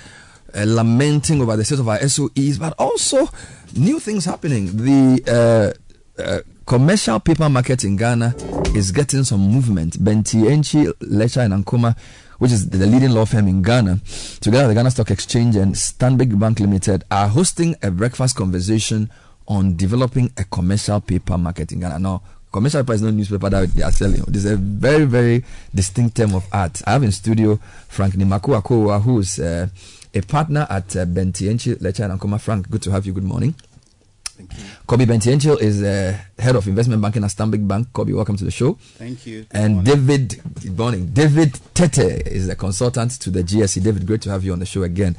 uh, 0.55 0.65
lamenting 0.67 1.43
over 1.43 1.55
the 1.55 1.65
state 1.65 1.81
of 1.81 1.89
our 1.89 1.99
SOEs, 1.99 2.59
but 2.59 2.73
also 2.79 3.29
new 3.75 3.99
things 3.99 4.25
happening. 4.25 4.67
The 4.77 5.75
uh, 6.19 6.23
uh, 6.23 6.41
commercial 6.67 7.21
paper 7.21 7.49
market 7.49 7.85
in 7.85 7.97
Ghana 7.97 8.35
is 8.75 8.93
getting 8.93 9.25
some 9.25 9.41
movement. 9.41 10.03
Benti 10.03 10.43
Enchi, 10.43 10.87
Letsa, 11.01 11.45
and 11.45 11.65
Ankomah, 11.65 11.97
which 12.39 12.53
is 12.53 12.69
the 12.69 12.87
leading 12.87 13.11
law 13.11 13.25
firm 13.25 13.49
in 13.49 13.63
Ghana, 13.63 14.01
together 14.41 14.67
with 14.67 14.77
the 14.77 14.81
Ghana 14.81 14.91
Stock 14.91 15.11
Exchange 15.11 15.57
and 15.57 15.75
Stanbic 15.75 16.39
Bank 16.39 16.61
Limited, 16.61 17.05
are 17.11 17.29
hosting 17.29 17.75
a 17.83 17.91
breakfast 17.91 18.37
conversation 18.37 19.11
on 19.49 19.77
developing 19.77 20.31
a 20.37 20.45
commercial 20.45 21.01
paper 21.01 21.39
market 21.39 21.73
in 21.73 21.81
Ghana. 21.81 21.99
Now, 21.99 22.23
commercial 22.53 22.83
paper 22.83 22.95
is 22.95 23.03
not 23.03 23.15
newspaper 23.15 23.49
that 23.51 23.73
they 23.73 23.83
are 23.83 23.93
selling. 23.93 24.23
This 24.27 24.45
is 24.45 24.53
a 24.53 24.57
very, 24.57 25.05
very 25.05 25.45
distinct 25.75 26.17
term 26.17 26.35
of 26.35 26.45
art. 26.53 26.83
I 26.87 26.93
have 26.93 27.03
in 27.03 27.13
studio 27.13 27.57
Frank 27.89 28.15
Nimako 28.15 28.61
Akowuah, 28.61 29.03
who 29.03 29.21
is 29.21 29.39
uh, 29.39 29.69
a 30.17 30.23
partner 30.23 30.67
at 30.71 30.97
uh, 30.97 31.05
Bentsi-Enchill 31.05 31.77
Letsa 31.77 32.05
and 32.05 32.19
Ankomah. 32.19 32.41
Frank, 32.41 32.71
good 32.71 32.83
to 32.83 32.91
have 32.91 33.05
you. 33.07 33.13
Good 33.13 33.25
morning. 33.25 33.55
Thank 34.25 34.53
you. 34.53 34.65
Kobby 34.89 35.07
Bentsi-Enchill 35.07 35.61
is 35.61 35.83
uh, 35.83 36.19
head 36.39 36.57
of 36.57 36.67
investment 36.67 37.03
banking 37.03 37.25
at 37.25 37.31
Stanbic 37.31 37.67
Bank. 37.67 37.89
Kobby, 37.93 38.15
welcome 38.15 38.37
to 38.37 38.45
the 38.45 38.51
show. 38.51 38.75
Thank 38.99 39.27
you. 39.27 39.43
Good 39.45 39.49
And 39.53 39.75
morning. 39.77 39.95
David, 39.95 40.41
good 40.63 40.79
morning. 40.79 41.07
David 41.13 41.59
Tete 41.75 42.27
is 42.27 42.49
a 42.49 42.55
consultant 42.57 43.13
to 43.21 43.31
the 43.31 43.43
GSE. 43.43 43.83
David, 43.83 44.07
great 44.07 44.23
to 44.23 44.31
have 44.31 44.45
you 44.45 44.53
on 44.53 44.59
the 44.59 44.67
show 44.67 44.83
again. 44.83 45.17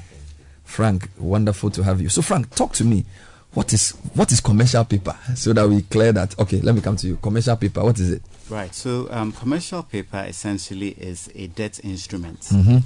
Frank, 0.63 1.09
wonderful 1.17 1.69
to 1.71 1.83
have 1.83 2.01
you. 2.01 2.09
So, 2.09 2.21
Frank, 2.21 2.53
talk 2.55 2.73
to 2.73 2.83
me. 2.83 3.05
What 3.53 3.71
is 3.73 3.91
what 4.13 4.31
is 4.31 4.39
commercial 4.41 4.83
paper? 4.85 5.15
So 5.35 5.53
that 5.53 5.67
we 5.67 5.81
clear 5.83 6.11
that. 6.11 6.37
Okay, 6.37 6.59
let 6.61 6.75
me 6.75 6.81
come 6.81 6.95
to 6.97 7.07
you. 7.07 7.15
Commercial 7.17 7.55
paper. 7.55 7.83
What 7.83 7.97
is 7.99 8.11
it? 8.11 8.21
Right. 8.49 8.73
So, 8.75 9.07
um, 9.09 9.31
commercial 9.31 9.81
paper 9.83 10.23
essentially 10.27 10.89
is 10.89 11.29
a 11.33 11.47
debt 11.47 11.79
instrument. 11.83 12.41
Mhm. 12.41 12.83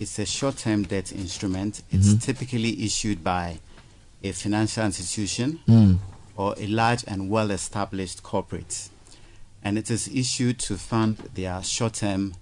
It's 0.00 0.18
a 0.18 0.24
short-term 0.26 0.84
debt 0.84 1.12
instrument. 1.12 1.82
It's 1.92 2.08
Mhm. 2.08 2.22
typically 2.22 2.82
issued 2.82 3.22
by 3.22 3.58
a 4.22 4.32
financial 4.32 4.84
institution 4.86 5.60
Mm. 5.68 5.98
or 6.36 6.54
a 6.58 6.66
large 6.66 7.04
and 7.06 7.28
well-established 7.30 8.22
corporate, 8.22 8.88
and 9.62 9.76
it 9.78 9.90
is 9.90 10.08
issued 10.08 10.58
to 10.60 10.76
fund 10.78 11.18
their 11.34 11.62
short-term 11.62 12.34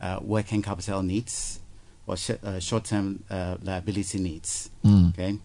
uh, 0.00 0.18
working 0.22 0.62
capital 0.62 1.02
needs 1.02 1.58
or 2.06 2.16
sh- 2.16 2.30
uh, 2.42 2.58
short-term 2.58 3.22
uh, 3.28 3.56
liability 3.62 4.18
needs. 4.18 4.70
Mm. 4.84 5.08
Okay. 5.10 5.38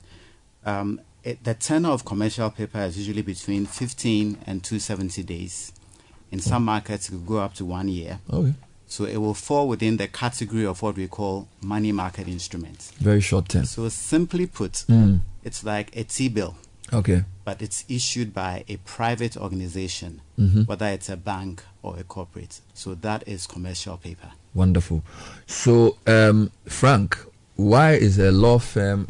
Um, 0.66 1.02
it, 1.24 1.44
the 1.44 1.54
tenor 1.56 1.90
of 1.90 2.06
commercial 2.06 2.50
paper 2.52 2.80
is 2.80 2.98
usually 2.98 3.22
between 3.24 3.66
15 3.66 4.38
and 4.46 4.64
270 4.64 5.24
days. 5.24 5.72
In 6.32 6.40
some 6.40 6.64
markets, 6.64 7.08
it 7.10 7.12
could 7.14 7.26
go 7.28 7.38
up 7.40 7.54
to 7.56 7.66
one 7.66 7.88
year. 7.90 8.20
Okay. 8.30 8.54
So 8.96 9.04
it 9.04 9.18
will 9.18 9.34
fall 9.34 9.68
within 9.68 9.98
the 9.98 10.08
category 10.08 10.66
of 10.66 10.82
what 10.82 10.96
we 10.96 11.08
call 11.10 11.48
money 11.62 11.92
market 11.92 12.30
instruments. 12.30 12.92
Very 12.92 13.20
short 13.20 13.50
term. 13.50 13.66
So 13.66 13.90
simply 13.90 14.48
put, 14.48 14.86
Mm. 14.88 15.20
it's 15.44 15.66
like 15.66 15.88
a 15.98 16.04
T-bill, 16.06 16.56
Okay. 16.94 17.26
but 17.44 17.62
it's 17.62 17.84
issued 17.90 18.34
by 18.34 18.64
a 18.70 18.78
private 18.86 19.36
organization, 19.36 20.22
Mhm. 20.38 20.66
whether 20.70 20.86
it's 20.88 21.10
a 21.10 21.18
bank 21.18 21.64
or 21.84 21.98
a 22.00 22.04
corporate. 22.06 22.62
So 22.74 22.96
that 23.02 23.28
is 23.28 23.48
commercial 23.48 23.98
paper. 23.98 24.30
Wonderful. 24.54 25.04
So, 25.46 25.98
um, 26.08 26.52
Frank, 26.66 27.18
why 27.58 27.96
is 27.96 28.18
a 28.18 28.32
law 28.32 28.60
firm 28.60 29.08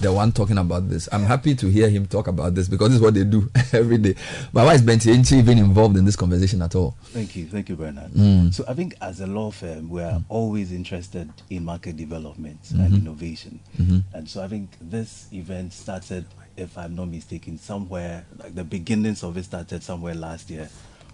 the 0.00 0.12
one 0.12 0.32
talking 0.32 0.58
about 0.58 0.88
this? 0.88 1.08
I'm 1.12 1.22
happy 1.24 1.54
to 1.54 1.66
hear 1.68 1.88
him 1.88 2.06
talk 2.06 2.26
about 2.28 2.54
this 2.54 2.68
because 2.68 2.88
this 2.90 2.96
is 2.96 3.02
what 3.02 3.14
they 3.14 3.24
do 3.24 3.50
every 3.72 3.98
day. 3.98 4.14
But 4.52 4.64
why 4.66 4.74
is 4.74 4.82
Bentsi-Enchill 4.82 5.38
even 5.38 5.58
involved 5.58 5.96
in 5.96 6.04
this 6.04 6.16
conversation 6.16 6.62
at 6.62 6.74
all? 6.74 6.96
Thank 7.04 7.36
you, 7.36 7.46
thank 7.46 7.68
you, 7.68 7.76
Bernard. 7.76 8.10
Mm. 8.12 8.52
So 8.54 8.64
I 8.68 8.74
think 8.74 8.94
as 9.00 9.20
a 9.20 9.26
law 9.26 9.50
firm, 9.50 9.88
we 9.90 10.02
are 10.02 10.22
always 10.28 10.72
interested 10.72 11.30
in 11.50 11.64
market 11.64 11.96
development 11.96 12.62
Mhm. 12.64 12.84
and 12.84 12.94
innovation, 12.94 13.60
Mhm. 13.80 14.04
and 14.12 14.28
so 14.28 14.42
I 14.42 14.48
think 14.48 14.70
this 14.80 15.26
event 15.32 15.72
started, 15.72 16.24
if 16.56 16.76
I'm 16.76 16.94
not 16.94 17.08
mistaken, 17.08 17.58
somewhere 17.58 18.24
like 18.38 18.54
the 18.54 18.64
beginnings 18.64 19.22
of 19.22 19.36
it 19.36 19.44
started 19.44 19.82
somewhere 19.82 20.14
last 20.14 20.50
year, 20.50 20.68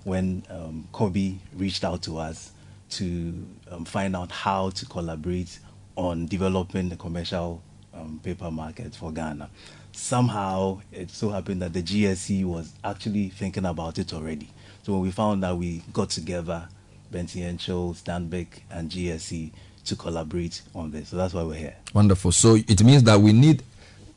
when 0.04 0.42
um, 0.50 0.88
Kobby 0.92 1.38
reached 1.56 1.84
out 1.84 2.02
to 2.02 2.18
us 2.18 2.52
to 2.90 3.34
um, 3.70 3.84
find 3.84 4.16
out 4.16 4.30
how 4.32 4.70
to 4.70 4.86
collaborate 4.86 5.58
on 5.96 6.26
developing 6.26 6.88
the 6.88 6.96
commercial 6.96 7.60
um, 7.98 8.20
paper 8.22 8.50
market 8.50 8.94
for 8.94 9.12
Ghana. 9.12 9.50
Somehow, 9.92 10.80
it 10.92 11.10
so 11.10 11.30
happened 11.30 11.62
that 11.62 11.72
the 11.72 11.82
GSE 11.82 12.44
was 12.44 12.72
actually 12.84 13.28
thinking 13.30 13.64
about 13.64 13.98
it 13.98 14.12
already. 14.12 14.48
So 14.82 14.92
when 14.92 15.02
we 15.02 15.10
found 15.10 15.42
that 15.42 15.56
we 15.56 15.82
got 15.92 16.10
together, 16.10 16.68
Bentsi-Enchill, 17.12 17.94
Stanbic, 17.94 18.46
and 18.70 18.90
GSE 18.90 19.50
to 19.86 19.96
collaborate 19.96 20.62
on 20.74 20.90
this. 20.90 21.08
So 21.08 21.16
that's 21.16 21.34
why 21.34 21.42
we're 21.42 21.54
here. 21.54 21.76
Wonderful. 21.94 22.32
So 22.32 22.54
it 22.56 22.82
means 22.84 23.02
that 23.04 23.18
we 23.18 23.32
need 23.32 23.62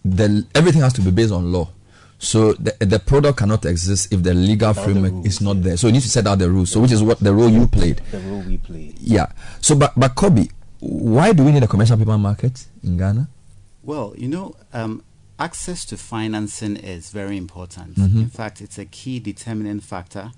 the 0.03 0.45
everything 0.55 0.81
has 0.81 0.93
to 0.93 1.01
be 1.01 1.11
based 1.11 1.31
on 1.31 1.51
law. 1.51 1.69
So 2.19 2.53
the, 2.53 2.75
the 2.85 2.99
product 2.99 3.39
cannot 3.39 3.65
exist 3.65 4.13
if 4.13 4.21
the 4.21 4.33
legal 4.33 4.69
Without 4.69 4.85
the 4.85 4.91
framework 4.91 5.11
rules, 5.13 5.25
is 5.25 5.41
not 5.41 5.61
there. 5.63 5.75
So 5.77 5.87
you 5.87 5.93
need 5.93 6.03
to 6.03 6.09
set 6.09 6.27
out 6.27 6.37
the 6.39 6.49
rules. 6.49 6.71
So 6.71 6.79
which 6.79 6.91
is 6.91 7.01
what 7.01 7.19
the 7.19 7.33
role 7.33 7.49
you 7.49 7.65
played. 7.67 7.97
The 8.11 8.19
role 8.19 8.41
we 8.41 8.57
played. 8.57 8.99
Yeah. 8.99 9.27
So 9.59 9.75
but 9.75 9.93
but 9.97 10.13
Kobby, 10.15 10.51
why 10.79 11.33
do 11.33 11.43
we 11.43 11.51
need 11.51 11.63
a 11.63 11.67
commercial 11.67 11.97
paper 11.97 12.17
market 12.17 12.65
in 12.83 12.97
Ghana? 12.97 13.27
Well, 13.83 14.13
you 14.17 14.27
know, 14.27 14.55
um, 14.73 15.03
access 15.39 15.85
to 15.85 15.97
financing 15.97 16.75
is 16.77 17.09
very 17.09 17.37
important. 17.37 17.95
Mhm. 17.95 18.15
In 18.21 18.29
fact, 18.29 18.61
it's 18.61 18.77
a 18.77 18.85
key 18.85 19.19
determining 19.19 19.79
factor 19.79 20.31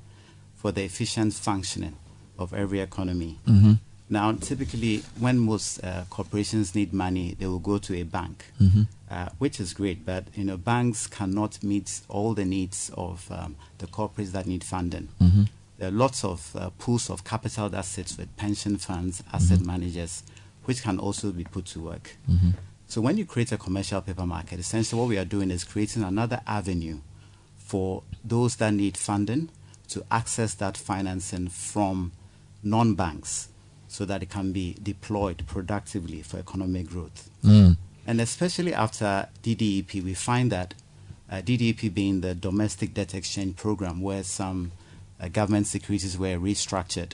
for 0.56 0.72
the 0.72 0.84
efficient 0.84 1.34
functioning 1.34 1.96
of 2.40 2.54
every 2.54 2.80
economy. 2.80 3.38
Mhm. 3.46 3.80
Now, 4.10 4.32
typically, 4.34 5.04
when 5.20 5.40
most 5.40 5.80
uh, 5.84 6.04
corporations 6.10 6.76
need 6.76 6.94
money, 6.94 7.36
they 7.40 7.48
will 7.48 7.60
go 7.60 7.78
to 7.80 7.96
a 7.96 8.04
bank, 8.04 8.46
Mhm. 8.62 8.88
uh, 9.10 9.30
which 9.40 9.60
is 9.60 9.74
great. 9.74 10.06
But 10.06 10.26
you 10.36 10.44
know, 10.46 10.58
banks 10.58 11.08
cannot 11.08 11.62
meet 11.64 12.02
all 12.10 12.34
the 12.34 12.46
needs 12.46 12.92
of 12.96 13.30
um, 13.32 13.56
the 13.80 13.88
corporates 13.88 14.32
that 14.32 14.46
need 14.46 14.64
funding. 14.64 15.08
Mhm. 15.20 15.50
There 15.80 15.88
are 15.90 15.92
lots 15.92 16.24
of 16.24 16.56
uh, 16.56 16.70
pools 16.78 17.10
of 17.10 17.24
capital 17.24 17.70
that 17.70 17.86
sits 17.86 18.18
with 18.18 18.30
pension 18.38 18.78
funds, 18.78 19.24
asset 19.34 19.60
Mhm. 19.60 19.66
managers, 19.66 20.24
which 20.66 20.82
can 20.84 20.98
also 21.00 21.32
be 21.32 21.44
put 21.44 21.66
to 21.74 21.80
work. 21.82 22.16
So 22.94 23.02
when 23.02 23.18
you 23.18 23.26
create 23.26 23.52
a 23.52 23.58
commercial 23.58 24.02
paper 24.02 24.24
market, 24.28 24.60
essentially 24.60 25.00
what 25.02 25.10
we 25.10 25.18
are 25.18 25.26
doing 25.26 25.50
is 25.50 25.64
creating 25.64 26.04
another 26.04 26.42
avenue 26.46 27.00
for 27.58 28.04
those 28.24 28.58
that 28.58 28.72
need 28.72 28.98
funding 28.98 29.50
to 29.88 30.06
access 30.12 30.54
that 30.54 30.78
financing 30.78 31.48
from 31.48 32.12
non-banks 32.62 33.48
so 33.88 34.06
that 34.06 34.22
it 34.22 34.30
can 34.30 34.52
be 34.52 34.78
deployed 34.84 35.44
productively 35.48 36.22
for 36.22 36.38
economic 36.38 36.86
growth. 36.86 37.32
Mm. 37.44 37.78
And 38.06 38.22
especially 38.22 38.76
after 38.76 39.28
DDEP, 39.42 40.04
we 40.04 40.14
find 40.14 40.52
that 40.52 40.76
uh, 41.32 41.38
DDEP 41.38 41.92
being 41.96 42.22
the 42.22 42.36
domestic 42.36 42.94
debt 42.94 43.16
exchange 43.16 43.56
program 43.56 44.02
where 44.02 44.22
some 44.22 44.72
uh, 45.20 45.30
government 45.30 45.66
securities 45.66 46.16
were 46.16 46.38
restructured, 46.38 47.14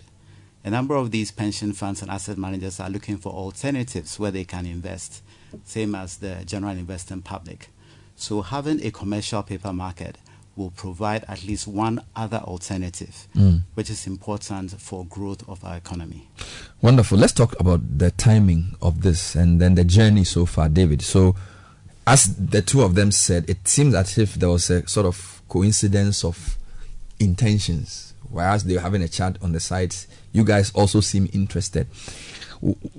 a 0.63 0.69
number 0.69 0.95
of 0.95 1.11
these 1.11 1.31
pension 1.31 1.73
funds 1.73 2.01
and 2.01 2.11
asset 2.11 2.37
managers 2.37 2.79
are 2.79 2.89
looking 2.89 3.17
for 3.17 3.31
alternatives 3.31 4.19
where 4.19 4.31
they 4.31 4.43
can 4.43 4.65
invest, 4.65 5.21
same 5.65 5.95
as 5.95 6.17
the 6.17 6.43
general 6.45 6.73
investing 6.77 7.21
public. 7.21 7.69
So 8.15 8.41
having 8.41 8.85
a 8.85 8.91
commercial 8.91 9.41
paper 9.43 9.71
market 9.71 10.17
will 10.57 10.71
provide 10.71 11.23
at 11.29 11.45
least 11.45 11.67
one 11.67 12.01
other 12.17 12.39
alternative, 12.39 13.27
Mm. 13.33 13.63
which 13.75 13.89
is 13.89 14.05
important 14.05 14.71
for 14.81 15.05
growth 15.05 15.47
of 15.47 15.63
our 15.63 15.77
economy. 15.77 16.27
Wonderful. 16.81 17.17
Let's 17.17 17.31
talk 17.31 17.57
about 17.59 17.97
the 17.97 18.11
timing 18.11 18.75
of 18.81 19.01
this 19.01 19.35
and 19.35 19.61
then 19.61 19.75
the 19.75 19.85
journey 19.85 20.25
so 20.25 20.45
far, 20.45 20.67
David. 20.67 21.01
So, 21.01 21.35
as 22.05 22.35
the 22.35 22.61
two 22.61 22.81
of 22.81 22.95
them 22.95 23.11
said, 23.11 23.49
it 23.49 23.65
seems 23.69 23.95
as 23.95 24.17
if 24.17 24.33
there 24.35 24.49
was 24.49 24.69
a 24.69 24.85
sort 24.89 25.05
of 25.05 25.41
coincidence 25.47 26.25
of 26.25 26.57
intentions. 27.19 28.13
Whereas 28.29 28.63
they 28.65 28.75
were 28.75 28.81
having 28.81 29.01
a 29.01 29.07
chat 29.07 29.37
on 29.41 29.53
the 29.53 29.59
sides, 29.59 30.07
you 30.31 30.43
guys 30.43 30.71
also 30.73 31.01
seem 31.01 31.27
interested. 31.33 31.87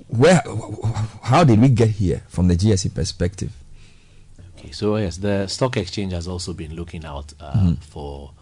Where, 0.09 0.43
how 1.23 1.45
did 1.45 1.61
we 1.61 1.69
get 1.69 1.91
here 1.91 2.23
from 2.29 2.49
the 2.49 2.57
GSE 2.57 2.95
perspective? 2.95 3.53
Okay, 4.59 4.73
so 4.73 4.97
yes, 4.97 5.19
the 5.19 5.47
stock 5.47 5.77
exchange 5.77 6.13
has 6.13 6.27
also 6.29 6.53
been 6.53 6.75
looking 6.75 7.05
out 7.05 7.33
uh, 7.41 7.53
Mhm. 7.53 7.79
for 7.83 8.33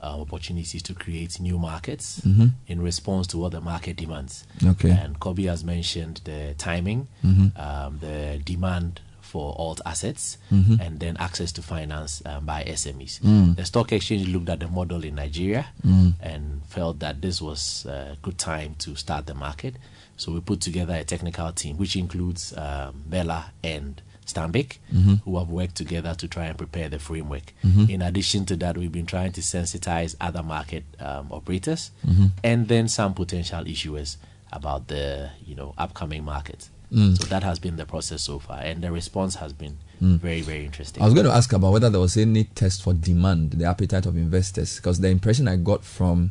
uh, 0.00 0.20
opportunities 0.20 0.80
to 0.84 0.94
create 0.94 1.40
new 1.40 1.58
markets 1.58 2.20
Mhm. 2.24 2.52
in 2.68 2.80
response 2.80 3.26
to 3.26 3.38
what 3.38 3.50
the 3.52 3.60
market 3.60 3.96
demands. 3.96 4.44
Okay. 4.64 4.90
And 4.90 5.18
Kobby 5.18 5.46
has 5.48 5.64
mentioned 5.64 6.20
the 6.24 6.54
timing, 6.56 7.08
Mhm. 7.24 7.58
um, 7.58 7.98
the 7.98 8.40
demand 8.44 9.00
for 9.28 9.54
alt 9.58 9.80
assets, 9.84 10.38
Mhm. 10.50 10.80
and 10.80 11.00
then 11.00 11.16
access 11.18 11.52
to 11.52 11.62
finance 11.62 12.22
um, 12.26 12.46
by 12.46 12.64
SMEs. 12.64 13.20
Mm. 13.20 13.56
The 13.56 13.64
stock 13.64 13.92
exchange 13.92 14.26
looked 14.28 14.48
at 14.48 14.60
the 14.60 14.68
model 14.68 15.04
in 15.04 15.14
Nigeria 15.16 15.66
Mm. 15.86 16.14
and 16.20 16.62
felt 16.68 16.98
that 17.00 17.20
this 17.20 17.40
was 17.42 17.86
a 17.86 18.16
good 18.22 18.38
time 18.38 18.74
to 18.78 18.96
start 18.96 19.26
the 19.26 19.34
market. 19.34 19.76
So 20.16 20.32
we 20.32 20.40
put 20.40 20.60
together 20.60 20.94
a 20.94 21.04
technical 21.04 21.52
team, 21.52 21.76
which 21.76 21.94
includes 21.96 22.52
um, 22.56 23.04
BELA 23.08 23.52
and 23.62 24.00
Stanbic, 24.26 24.78
Mhm. 24.92 25.20
who 25.24 25.38
have 25.38 25.48
worked 25.48 25.74
together 25.74 26.14
to 26.14 26.28
try 26.28 26.46
and 26.46 26.58
prepare 26.58 26.88
the 26.90 26.98
framework. 26.98 27.54
Mhm. 27.64 27.88
In 27.88 28.02
addition 28.02 28.44
to 28.46 28.56
that, 28.56 28.76
we've 28.76 28.92
been 28.92 29.06
trying 29.06 29.32
to 29.32 29.40
sensitize 29.40 30.16
other 30.20 30.42
market 30.42 30.84
um, 31.00 31.28
operators 31.30 31.90
Mhm. 32.06 32.32
and 32.44 32.68
then 32.68 32.88
some 32.88 33.14
potential 33.14 33.64
issuers 33.64 34.16
about 34.52 34.88
the 34.88 35.30
you 35.46 35.54
know 35.54 35.72
upcoming 35.78 36.24
market. 36.24 36.68
Mm. 36.92 37.18
So 37.18 37.24
that 37.28 37.42
has 37.42 37.58
been 37.58 37.76
the 37.76 37.84
process 37.84 38.22
so 38.22 38.38
far, 38.38 38.60
and 38.60 38.82
the 38.82 38.90
response 38.90 39.34
has 39.36 39.52
been 39.52 39.76
Mm. 40.00 40.20
very 40.20 40.42
very 40.42 40.64
interesting. 40.64 41.02
I 41.02 41.06
was 41.06 41.12
going 41.14 41.26
to 41.26 41.32
ask 41.32 41.52
about 41.52 41.72
whether 41.72 41.90
there 41.90 42.00
was 42.00 42.16
any 42.16 42.44
test 42.44 42.82
for 42.82 42.94
demand, 42.94 43.50
the 43.52 43.64
appetite 43.64 44.06
of 44.06 44.16
investors, 44.16 44.76
because 44.76 45.00
the 45.00 45.08
impression 45.08 45.48
I 45.48 45.56
got 45.56 45.84
from 45.84 46.30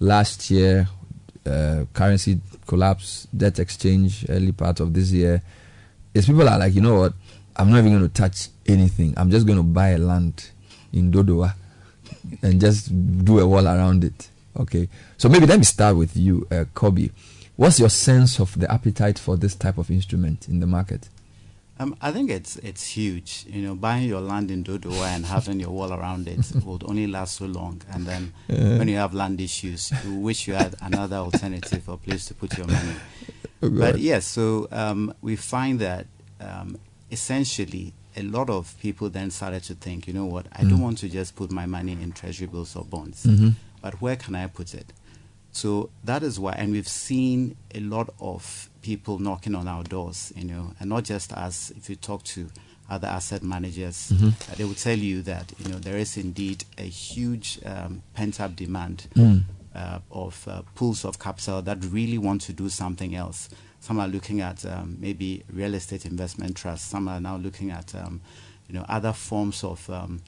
last 0.00 0.50
year, 0.50 0.88
uh, 1.46 1.84
currency 1.94 2.40
collapse, 2.66 3.28
debt 3.36 3.58
exchange, 3.60 4.26
early 4.28 4.50
part 4.52 4.80
of 4.80 4.92
this 4.94 5.12
year, 5.12 5.42
is 6.12 6.26
people 6.26 6.48
are 6.48 6.58
like, 6.58 6.74
you 6.74 6.80
know 6.80 6.98
what, 6.98 7.12
I'm 7.56 7.70
not 7.70 7.78
even 7.78 7.92
going 7.92 8.08
to 8.08 8.12
touch 8.12 8.48
anything. 8.66 9.14
I'm 9.16 9.30
just 9.30 9.46
going 9.46 9.58
to 9.58 9.62
buy 9.62 9.90
a 9.90 9.98
land 9.98 10.50
in 10.92 11.12
Dodowa 11.12 11.54
and 12.42 12.60
just 12.60 12.90
do 13.24 13.38
a 13.38 13.46
wall 13.46 13.66
around 13.68 14.02
it. 14.02 14.28
Okay, 14.56 14.88
so 15.18 15.28
maybe 15.28 15.46
let 15.46 15.58
me 15.58 15.64
start 15.64 15.96
with 15.96 16.16
you, 16.16 16.46
uh, 16.50 16.64
Kobby. 16.74 17.10
What's 17.56 17.78
your 17.78 17.88
sense 17.90 18.40
of 18.40 18.58
the 18.58 18.70
appetite 18.70 19.18
for 19.18 19.36
this 19.36 19.54
type 19.54 19.78
of 19.78 19.90
instrument 19.90 20.48
in 20.48 20.60
the 20.60 20.66
market? 20.66 21.08
Um, 21.78 21.96
I 22.00 22.12
think 22.12 22.30
it's 22.30 22.56
it's 22.56 22.86
huge. 22.86 23.46
You 23.48 23.62
know, 23.62 23.74
buying 23.74 24.08
your 24.08 24.20
land 24.20 24.50
in 24.50 24.62
Dodowa 24.64 25.06
and 25.14 25.26
having 25.26 25.58
your 25.60 25.70
wall 25.70 25.92
around 25.92 26.28
it 26.28 26.52
would 26.64 26.84
only 26.84 27.06
last 27.06 27.36
so 27.36 27.46
long, 27.46 27.82
and 27.92 28.06
then 28.06 28.32
Uh. 28.48 28.76
when 28.78 28.88
you 28.88 28.96
have 28.96 29.12
land 29.14 29.40
issues, 29.40 29.92
you 30.04 30.14
wish 30.14 30.46
you 30.48 30.54
had 30.54 30.74
another 30.82 31.16
alternative 31.16 31.88
or 31.88 31.98
place 31.98 32.26
to 32.26 32.34
put 32.34 32.56
your 32.58 32.66
money. 32.66 32.94
Oh, 33.62 33.70
but 33.70 33.98
yes, 33.98 34.26
so 34.26 34.68
um, 34.72 35.14
we 35.22 35.36
find 35.36 35.78
that 35.80 36.06
um, 36.38 36.76
essentially 37.10 37.94
a 38.14 38.22
lot 38.22 38.50
of 38.50 38.74
people 38.82 39.08
then 39.08 39.30
started 39.30 39.62
to 39.64 39.74
think, 39.74 40.06
you 40.06 40.12
know 40.12 40.26
what, 40.26 40.46
I 40.52 40.64
don't 40.64 40.78
Mm. 40.80 40.82
want 40.82 40.98
to 40.98 41.08
just 41.08 41.34
put 41.34 41.50
my 41.50 41.64
money 41.64 41.92
in 41.92 42.12
treasury 42.12 42.46
bills 42.46 42.76
or 42.76 42.84
bonds, 42.84 43.24
Mhm. 43.24 43.54
but 43.80 44.02
where 44.02 44.16
can 44.16 44.34
I 44.34 44.48
put 44.48 44.74
it? 44.74 44.92
So 45.54 45.88
that 46.02 46.22
is 46.24 46.38
why, 46.40 46.52
and 46.58 46.72
we've 46.72 46.88
seen 46.88 47.56
a 47.74 47.78
lot 47.80 48.12
of 48.18 48.68
people 48.82 49.20
knocking 49.20 49.54
on 49.54 49.68
our 49.68 49.84
doors, 49.84 50.32
you 50.36 50.44
know, 50.44 50.74
and 50.80 50.90
not 50.90 51.04
just 51.04 51.32
us. 51.32 51.70
If 51.76 51.88
you 51.88 51.94
talk 51.96 52.24
to 52.34 52.50
other 52.90 53.06
asset 53.08 53.42
managers, 53.42 54.10
Mhm. 54.12 54.32
uh, 54.50 54.54
they 54.56 54.64
will 54.64 54.74
tell 54.74 54.98
you 54.98 55.22
that 55.22 55.52
you 55.60 55.68
know 55.70 55.78
there 55.78 55.96
is 55.96 56.16
indeed 56.16 56.64
a 56.76 56.82
huge 56.82 57.60
um, 57.64 58.02
pent-up 58.14 58.56
demand 58.56 59.06
Mm. 59.14 59.44
uh, 59.74 60.00
of 60.10 60.46
uh, 60.48 60.62
pools 60.74 61.04
of 61.04 61.18
capital 61.18 61.62
that 61.62 61.78
really 61.84 62.18
want 62.18 62.40
to 62.42 62.52
do 62.52 62.68
something 62.68 63.14
else. 63.14 63.48
Some 63.80 64.00
are 64.00 64.08
looking 64.08 64.40
at 64.40 64.64
um, 64.66 64.96
maybe 65.00 65.44
real 65.52 65.74
estate 65.74 66.04
investment 66.04 66.56
trusts. 66.56 66.88
Some 66.90 67.06
are 67.08 67.20
now 67.20 67.36
looking 67.36 67.70
at 67.70 67.94
um, 67.94 68.20
you 68.68 68.74
know 68.74 68.84
other 68.88 69.12
forms 69.12 69.62
of 69.64 69.88
um, 69.88 70.20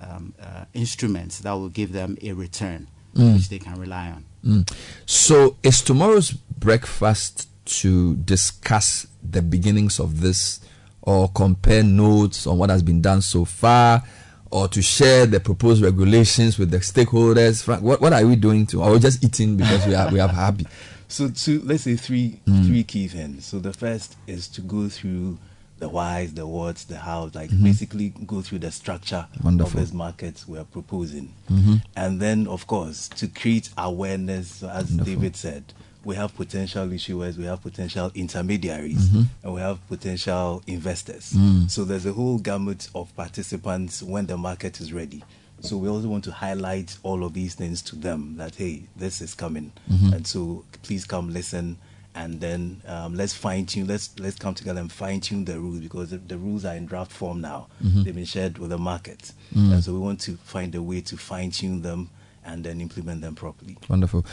um, 0.00 0.34
uh, 0.40 0.64
instruments 0.74 1.38
that 1.40 1.52
will 1.52 1.68
give 1.70 1.92
them 1.92 2.18
a 2.20 2.32
return, 2.32 2.88
Mm. 3.14 3.34
which 3.34 3.48
they 3.48 3.58
can 3.60 3.78
rely 3.80 4.10
on. 4.10 4.24
Mm. 4.44 4.68
So, 5.06 5.56
is 5.62 5.82
tomorrow's 5.82 6.30
breakfast 6.32 7.48
to 7.80 8.16
discuss 8.16 9.06
the 9.22 9.40
beginnings 9.42 10.00
of 10.00 10.20
this 10.20 10.60
or 11.02 11.28
compare 11.28 11.82
notes 11.82 12.46
on 12.46 12.58
what 12.58 12.70
has 12.70 12.82
been 12.82 13.00
done 13.00 13.22
so 13.22 13.44
far 13.44 14.02
or 14.50 14.68
to 14.68 14.82
share 14.82 15.26
the 15.26 15.40
proposed 15.40 15.82
regulations 15.82 16.58
with 16.58 16.70
the 16.70 16.78
stakeholders? 16.78 17.62
Frank, 17.62 17.82
what, 17.82 18.00
what 18.00 18.12
are 18.12 18.26
we 18.26 18.36
doing 18.36 18.66
to, 18.66 18.82
or 18.82 18.98
just 18.98 19.22
eating 19.24 19.56
because 19.56 19.86
we 19.86 19.94
are, 19.94 20.10
we 20.10 20.20
are 20.20 20.28
happy? 20.28 20.66
So, 21.08 21.28
two, 21.28 21.60
let's 21.66 21.82
say 21.82 21.96
three 21.96 22.40
Mm. 22.46 22.66
three 22.66 22.84
key 22.84 23.06
things. 23.06 23.44
So 23.44 23.58
the 23.58 23.74
first 23.74 24.16
is 24.26 24.48
to 24.48 24.62
go 24.62 24.88
through 24.88 25.36
the 25.82 25.88
whys, 25.88 26.32
the 26.34 26.46
whats, 26.46 26.84
the 26.84 26.96
hows, 26.96 27.34
like 27.34 27.50
Mhm. 27.50 27.64
basically 27.64 28.10
go 28.24 28.40
through 28.40 28.60
the 28.60 28.70
structure 28.70 29.26
Wonderful. 29.42 29.80
of 29.80 29.84
this 29.84 29.92
market 29.92 30.44
we 30.46 30.56
are 30.56 30.64
proposing, 30.64 31.30
Mhm. 31.50 31.82
and 31.96 32.20
then 32.20 32.46
of 32.46 32.68
course 32.68 33.08
to 33.16 33.26
create 33.26 33.68
awareness. 33.76 34.62
As 34.62 34.90
Wonderful. 34.90 35.04
David 35.04 35.34
said, 35.36 35.64
we 36.04 36.14
have 36.14 36.36
potential 36.36 36.86
issuers, 36.86 37.36
we 37.36 37.46
have 37.46 37.60
potential 37.62 38.12
intermediaries, 38.14 39.08
Mhm. 39.08 39.26
and 39.42 39.54
we 39.54 39.60
have 39.60 39.78
potential 39.88 40.62
investors. 40.68 41.32
Mm. 41.34 41.68
So 41.68 41.84
there's 41.84 42.06
a 42.06 42.12
whole 42.12 42.38
gamut 42.38 42.88
of 42.94 43.14
participants 43.16 44.02
when 44.04 44.26
the 44.26 44.36
market 44.36 44.80
is 44.80 44.92
ready. 44.92 45.24
So 45.62 45.76
we 45.78 45.88
also 45.88 46.06
want 46.08 46.22
to 46.24 46.32
highlight 46.32 46.96
all 47.02 47.24
of 47.24 47.34
these 47.34 47.54
things 47.54 47.82
to 47.82 47.96
them 47.96 48.36
that 48.36 48.54
hey, 48.54 48.84
this 48.96 49.20
is 49.20 49.34
coming, 49.34 49.72
Mhm. 49.90 50.12
and 50.12 50.26
so 50.28 50.64
please 50.84 51.04
come 51.04 51.32
listen, 51.32 51.76
and 52.14 52.40
then 52.40 52.82
um, 52.86 53.14
let's 53.14 53.32
fine 53.32 53.66
tune. 53.66 53.86
Let's 53.86 54.10
let's 54.18 54.36
come 54.36 54.54
together 54.54 54.80
and 54.80 54.90
fine 54.92 55.20
tune 55.20 55.44
the 55.44 55.58
rules 55.58 55.80
because 55.80 56.10
the, 56.10 56.18
the 56.18 56.36
rules 56.36 56.64
are 56.64 56.74
in 56.76 56.86
draft 56.86 57.10
form 57.12 57.40
now. 57.40 57.68
Mhm. 57.82 58.04
They've 58.04 58.14
been 58.14 58.24
shared 58.24 58.58
with 58.58 58.70
the 58.70 58.78
market, 58.78 59.32
Mm. 59.54 59.72
and 59.72 59.84
so 59.84 59.92
we 59.92 59.98
want 59.98 60.20
to 60.22 60.36
find 60.44 60.74
a 60.74 60.82
way 60.82 61.00
to 61.02 61.16
fine 61.16 61.50
tune 61.50 61.82
them 61.82 62.10
and 62.44 62.64
then 62.64 62.80
implement 62.80 63.20
them 63.22 63.34
properly. 63.34 63.78
Wonderful. 63.88 64.26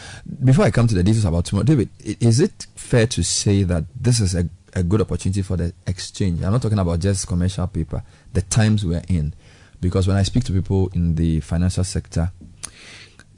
Before 0.43 0.65
I 0.65 0.71
come 0.71 0.87
to 0.87 0.95
the 0.95 1.03
details 1.03 1.25
about 1.25 1.45
tomorrow, 1.45 1.63
David, 1.65 1.89
is 1.99 2.39
it 2.39 2.65
fair 2.75 3.05
to 3.07 3.23
say 3.23 3.63
that 3.63 3.83
this 4.01 4.19
is 4.19 4.33
a, 4.35 4.49
a 4.73 4.81
good 4.81 4.99
opportunity 5.01 5.41
for 5.43 5.55
the 5.57 5.73
exchange? 5.85 6.41
I'm 6.41 6.51
not 6.51 6.61
talking 6.61 6.79
about 6.79 6.99
just 6.99 7.27
commercial 7.27 7.67
paper, 7.67 8.01
the 8.33 8.41
times 8.41 8.83
we're 8.83 9.03
in. 9.07 9.33
Because 9.79 10.07
when 10.07 10.17
I 10.17 10.23
speak 10.23 10.43
to 10.45 10.51
people 10.51 10.89
in 10.93 11.15
the 11.15 11.39
financial 11.41 11.83
sector, 11.83 12.31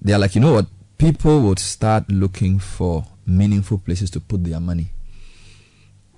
they 0.01 0.13
are 0.13 0.19
like, 0.19 0.35
you 0.35 0.41
know 0.41 0.53
what? 0.53 0.67
People 0.97 1.41
would 1.41 1.59
start 1.59 2.09
looking 2.09 2.57
for 2.59 3.05
meaningful 3.31 3.79
places 3.79 4.09
to 4.11 4.19
put 4.19 4.43
their 4.43 4.59
money. 4.59 4.87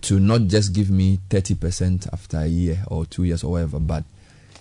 To 0.02 0.20
not 0.20 0.48
just 0.48 0.74
give 0.74 0.90
me 0.90 1.20
30% 1.30 2.12
after 2.12 2.38
a 2.38 2.48
year 2.48 2.84
or 2.88 3.06
two 3.06 3.24
years 3.24 3.44
or 3.44 3.52
whatever, 3.52 3.80
but 3.80 4.04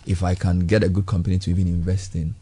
if 0.06 0.22
I 0.22 0.34
can 0.34 0.66
get 0.66 0.84
a 0.84 0.88
good 0.88 1.06
company 1.06 1.38
to 1.40 1.50
even 1.50 1.66
invest 1.66 2.14
in, 2.14 2.34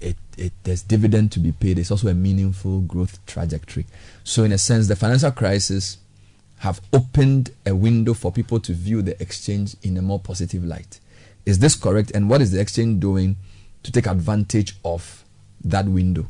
it, 0.00 0.16
it 0.36 0.52
there's 0.62 0.82
dividend 0.82 1.32
to 1.32 1.40
be 1.40 1.52
paid. 1.52 1.78
It's 1.78 1.90
also 1.90 2.08
a 2.08 2.14
meaningful 2.14 2.80
growth 2.80 3.24
trajectory. 3.26 3.86
So 4.24 4.44
in 4.44 4.52
a 4.52 4.58
sense, 4.58 4.88
the 4.88 4.96
financial 4.96 5.32
crisis 5.32 5.98
have 6.58 6.80
opened 6.92 7.50
a 7.66 7.74
window 7.74 8.14
for 8.14 8.32
people 8.32 8.60
to 8.60 8.72
view 8.72 9.02
the 9.02 9.20
exchange 9.22 9.76
in 9.82 9.96
a 9.96 10.02
more 10.02 10.18
positive 10.18 10.64
light. 10.64 11.00
Is 11.46 11.58
this 11.60 11.74
correct? 11.74 12.10
And 12.12 12.28
what 12.28 12.40
is 12.40 12.50
the 12.52 12.60
exchange 12.60 13.00
doing 13.00 13.36
to 13.82 13.92
take 13.92 14.06
advantage 14.06 14.76
of 14.84 15.24
that 15.64 15.86
window? 15.86 16.26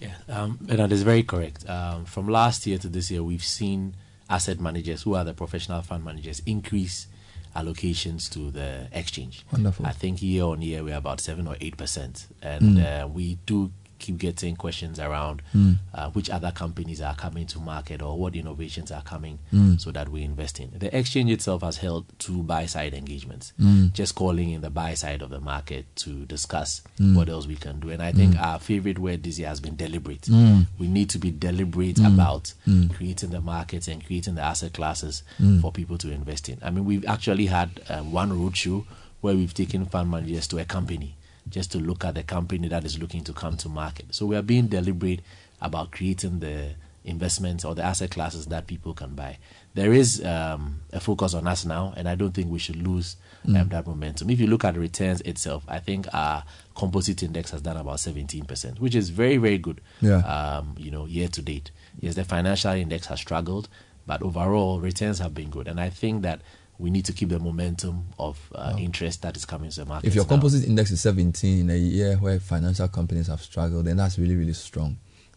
Yeah, 0.00 0.14
um, 0.28 0.58
Bernard 0.60 0.92
is 0.92 1.02
very 1.02 1.22
correct. 1.22 1.68
Um, 1.68 2.04
from 2.04 2.28
last 2.28 2.66
year 2.66 2.78
to 2.78 2.88
this 2.88 3.10
year, 3.10 3.22
we've 3.22 3.44
seen 3.44 3.94
asset 4.28 4.60
managers, 4.60 5.02
who 5.02 5.14
are 5.14 5.24
the 5.24 5.34
professional 5.34 5.80
fund 5.82 6.04
managers, 6.04 6.42
increase 6.46 7.06
allocations 7.54 8.28
to 8.32 8.50
the 8.50 8.88
exchange. 8.92 9.44
Wonderful. 9.52 9.86
I 9.86 9.92
think 9.92 10.20
year 10.22 10.44
on 10.44 10.60
year 10.62 10.82
we're 10.82 10.96
about 10.96 11.20
seven 11.20 11.46
or 11.46 11.56
eight 11.60 11.76
percent, 11.76 12.26
and 12.42 12.78
Mm. 12.78 13.04
uh, 13.04 13.08
we 13.08 13.38
do 13.46 13.70
keep 14.04 14.18
getting 14.18 14.54
questions 14.64 14.96
around 15.06 15.36
Mm. 15.54 15.78
uh, 15.94 16.08
which 16.16 16.28
other 16.36 16.52
companies 16.62 17.00
are 17.08 17.14
coming 17.24 17.46
to 17.52 17.58
market 17.58 18.02
or 18.02 18.12
what 18.22 18.32
innovations 18.36 18.90
are 18.96 19.02
coming 19.12 19.38
Mm. 19.52 19.80
so 19.80 19.90
that 19.96 20.08
we 20.14 20.22
invest 20.22 20.60
in. 20.60 20.68
The 20.84 20.90
exchange 21.00 21.30
itself 21.30 21.62
has 21.62 21.76
held 21.78 22.02
two 22.18 22.42
buy 22.42 22.66
side 22.66 22.92
engagements, 22.94 23.52
Mm. 23.58 23.92
just 24.00 24.14
calling 24.14 24.50
in 24.50 24.60
the 24.60 24.70
buy 24.70 24.94
side 24.94 25.22
of 25.22 25.30
the 25.30 25.40
market 25.40 25.84
to 26.04 26.10
discuss 26.26 26.82
Mm. 26.98 27.14
what 27.16 27.28
else 27.28 27.46
we 27.46 27.56
can 27.56 27.80
do. 27.80 27.88
And 27.90 28.02
I 28.02 28.12
think 28.12 28.34
Mm. 28.34 28.42
our 28.46 28.58
favorite 28.58 28.98
word 28.98 29.22
this 29.22 29.38
year 29.38 29.48
has 29.48 29.60
been 29.60 29.76
deliberate. 29.76 30.26
Mm. 30.30 30.66
We 30.78 30.86
need 30.88 31.08
to 31.10 31.18
be 31.18 31.30
deliberate 31.30 31.98
about 31.98 32.52
creating 32.96 33.30
the 33.30 33.40
markets 33.40 33.88
and 33.88 34.04
creating 34.04 34.34
the 34.34 34.42
asset 34.42 34.72
classes 34.74 35.22
for 35.60 35.72
people 35.72 35.96
to 35.98 36.10
invest 36.12 36.48
in. 36.48 36.58
I 36.62 36.70
mean, 36.70 36.84
we've 36.84 37.06
actually 37.06 37.46
had 37.46 37.70
um, 37.88 38.12
one 38.12 38.30
roadshow 38.32 38.84
where 39.22 39.34
we've 39.34 39.54
taken 39.54 39.86
fund 39.86 40.10
managers 40.10 40.46
to 40.48 40.58
a 40.58 40.64
company 40.64 41.14
just 41.54 41.70
to 41.72 41.78
look 41.78 42.04
at 42.04 42.14
the 42.14 42.22
company 42.24 42.68
that 42.68 42.84
is 42.84 42.98
looking 42.98 43.22
to 43.24 43.32
come 43.32 43.56
to 43.58 43.68
market. 43.68 44.06
So 44.10 44.26
we 44.26 44.36
are 44.36 44.42
being 44.42 44.66
deliberate 44.66 45.20
about 45.60 45.92
creating 45.92 46.40
the 46.40 46.70
investments 47.04 47.64
or 47.64 47.74
the 47.74 47.82
asset 47.82 48.10
classes 48.10 48.46
that 48.46 48.66
people 48.66 48.94
can 48.94 49.14
buy. 49.14 49.36
There 49.74 49.92
is 49.92 50.24
um, 50.24 50.80
a 50.92 51.00
focus 51.00 51.34
on 51.34 51.46
us 51.46 51.64
now, 51.64 51.92
and 51.96 52.08
I 52.08 52.14
don't 52.14 52.32
think 52.32 52.50
we 52.50 52.58
should 52.58 52.76
lose 52.76 53.16
um, 53.46 53.54
Mm. 53.54 53.68
that 53.70 53.86
momentum. 53.86 54.30
If 54.30 54.40
you 54.40 54.46
look 54.46 54.64
at 54.64 54.72
the 54.74 54.80
returns 54.80 55.20
itself, 55.20 55.64
I 55.68 55.78
think 55.78 56.06
our 56.14 56.44
composite 56.74 57.22
index 57.22 57.50
has 57.50 57.60
done 57.60 57.76
about 57.76 57.96
17%, 57.98 58.80
which 58.80 58.94
is 58.94 59.10
very, 59.10 59.36
very 59.36 59.58
good. 59.58 59.80
Yeah. 60.00 60.20
Um, 60.20 60.74
you 60.78 60.90
know, 60.90 61.04
year 61.04 61.28
to 61.28 61.42
date. 61.42 61.70
Yes, 62.00 62.14
the 62.14 62.24
financial 62.24 62.72
index 62.72 63.06
has 63.08 63.20
struggled, 63.20 63.68
but 64.06 64.22
overall 64.22 64.80
returns 64.80 65.18
have 65.18 65.34
been 65.34 65.50
good, 65.50 65.68
and 65.68 65.78
I 65.78 65.90
think 65.90 66.22
that 66.22 66.40
we 66.78 66.90
need 66.90 67.04
to 67.04 67.12
keep 67.12 67.28
the 67.28 67.38
momentum 67.38 68.04
of 68.18 68.38
uh, 68.54 68.72
Wow. 68.74 68.78
interest 68.78 69.22
that 69.22 69.36
is 69.36 69.44
coming 69.44 69.70
to 69.70 69.80
the 69.80 69.86
market. 69.86 70.06
If 70.08 70.14
your 70.14 70.24
composite 70.24 70.64
index 70.66 70.90
is 70.90 71.00
17 71.00 71.60
in 71.60 71.70
a 71.70 71.76
year 71.76 72.16
where 72.16 72.40
financial 72.40 72.88
companies 72.88 73.28
have 73.28 73.40
struggled, 73.40 73.84
then 73.86 73.96
that's 73.96 74.18
really, 74.18 74.34
really 74.34 74.52
strong. 74.54 74.96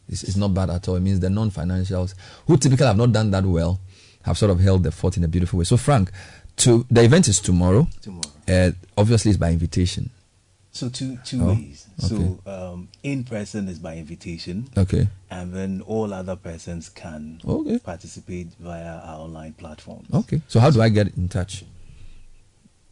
It's, 0.10 0.24
it's 0.24 0.36
not 0.38 0.54
bad 0.54 0.70
at 0.70 0.88
all. 0.88 0.96
It 0.96 1.02
means 1.02 1.20
the 1.20 1.30
non 1.30 1.52
financials, 1.52 2.16
who 2.48 2.58
typically 2.58 2.86
have 2.88 2.98
not 2.98 3.12
done 3.12 3.30
that 3.32 3.44
well, 3.46 3.80
have 4.24 4.38
sort 4.38 4.52
of 4.52 4.60
held 4.60 4.84
the 4.84 4.92
fort 4.92 5.18
in 5.18 5.24
a 5.24 5.28
beautiful 5.28 5.60
way. 5.60 5.66
So, 5.66 5.78
Frank, 5.78 6.12
to 6.58 6.86
the 6.90 7.04
event 7.04 7.28
is 7.28 7.40
tomorrow. 7.40 7.88
Tomorrow. 8.02 8.32
Uh, 8.48 8.72
obviously, 8.98 9.30
it's 9.32 9.38
by 9.40 9.52
invitation. 9.52 10.10
So 10.78 10.90
two 10.90 11.18
two 11.26 11.42
Oh, 11.44 11.48
ways. 11.54 11.88
okay. 12.04 12.08
So 12.08 12.40
um, 12.46 12.90
in 13.02 13.24
person 13.24 13.68
is 13.68 13.80
by 13.80 13.98
invitation. 13.98 14.70
Okay. 14.78 15.08
And 15.32 15.52
then 15.54 15.82
all 15.82 16.14
other 16.14 16.36
persons 16.36 16.88
can 16.90 17.42
Okay. 17.44 17.80
participate 17.80 18.50
via 18.60 18.98
our 19.04 19.22
online 19.26 19.54
platform. 19.54 20.04
Okay. 20.14 20.42
So, 20.48 20.60
how 20.60 20.70
do 20.70 20.80
I 20.82 20.90
get 20.90 21.18
in 21.18 21.28
touch? 21.30 21.66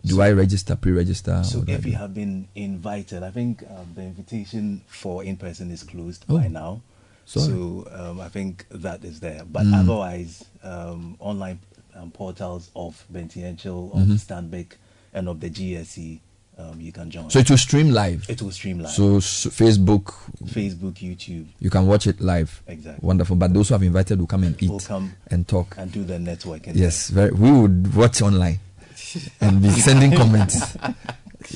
Do 0.03 0.21
I 0.21 0.31
register, 0.31 0.75
pre 0.75 0.91
register? 0.91 1.43
So 1.43 1.63
if 1.67 1.85
you 1.85 1.93
have 1.93 2.13
been 2.13 2.47
invited, 2.55 3.21
I 3.23 3.29
think 3.31 3.63
um, 3.69 3.93
the 3.95 4.01
invitation 4.03 4.81
for 4.87 5.23
in 5.23 5.37
person 5.37 5.69
is 5.71 5.83
closed 5.83 6.25
Oh, 6.27 6.37
by 6.39 6.47
now. 6.47 6.81
sorry. 7.25 7.47
So 7.47 7.87
um, 7.91 8.19
I 8.19 8.29
think 8.29 8.65
that 8.71 9.03
is 9.05 9.19
there. 9.19 9.43
But 9.45 9.63
Mm. 9.65 9.79
otherwise, 9.81 10.45
um, 10.63 11.15
online 11.19 11.59
um, 11.95 12.09
portals 12.11 12.69
of 12.75 13.05
Bentsi-Enchill, 13.13 13.91
of 13.93 14.07
Mhm. 14.07 14.17
Stanbic, 14.19 14.71
and 15.13 15.29
of 15.29 15.39
the 15.39 15.49
GSE, 15.49 16.19
um, 16.57 16.79
you 16.79 16.91
can 16.91 17.09
join. 17.11 17.29
So, 17.29 17.39
it 17.39 17.49
will 17.49 17.57
stream 17.57 17.89
live? 17.91 18.25
It 18.29 18.41
will 18.41 18.51
stream 18.51 18.79
live. 18.79 18.91
So, 18.91 19.17
s- 19.17 19.45
Facebook, 19.47 20.05
Facebook, 20.45 20.93
YouTube. 20.93 21.45
you 21.59 21.69
can 21.69 21.85
watch 21.87 22.07
it 22.07 22.21
live. 22.21 22.61
Exactly. 22.67 23.05
Wonderful. 23.05 23.35
But 23.35 23.53
those 23.53 23.69
who 23.69 23.73
have 23.75 23.83
invited 23.83 24.19
will 24.19 24.27
come 24.27 24.43
and 24.43 24.61
eat 24.63 24.69
Will 24.69 24.79
come 24.79 25.13
and 25.27 25.47
talk. 25.47 25.75
and 25.77 25.91
do 25.91 26.03
the 26.03 26.15
networking. 26.15 26.71
Yes, 26.75 27.09
very, 27.09 27.31
we 27.31 27.51
would 27.51 27.93
watch 27.95 28.21
online 28.21 28.59
and 29.41 29.61
be 29.61 29.69
sending 29.71 30.11
comments. 30.11 30.77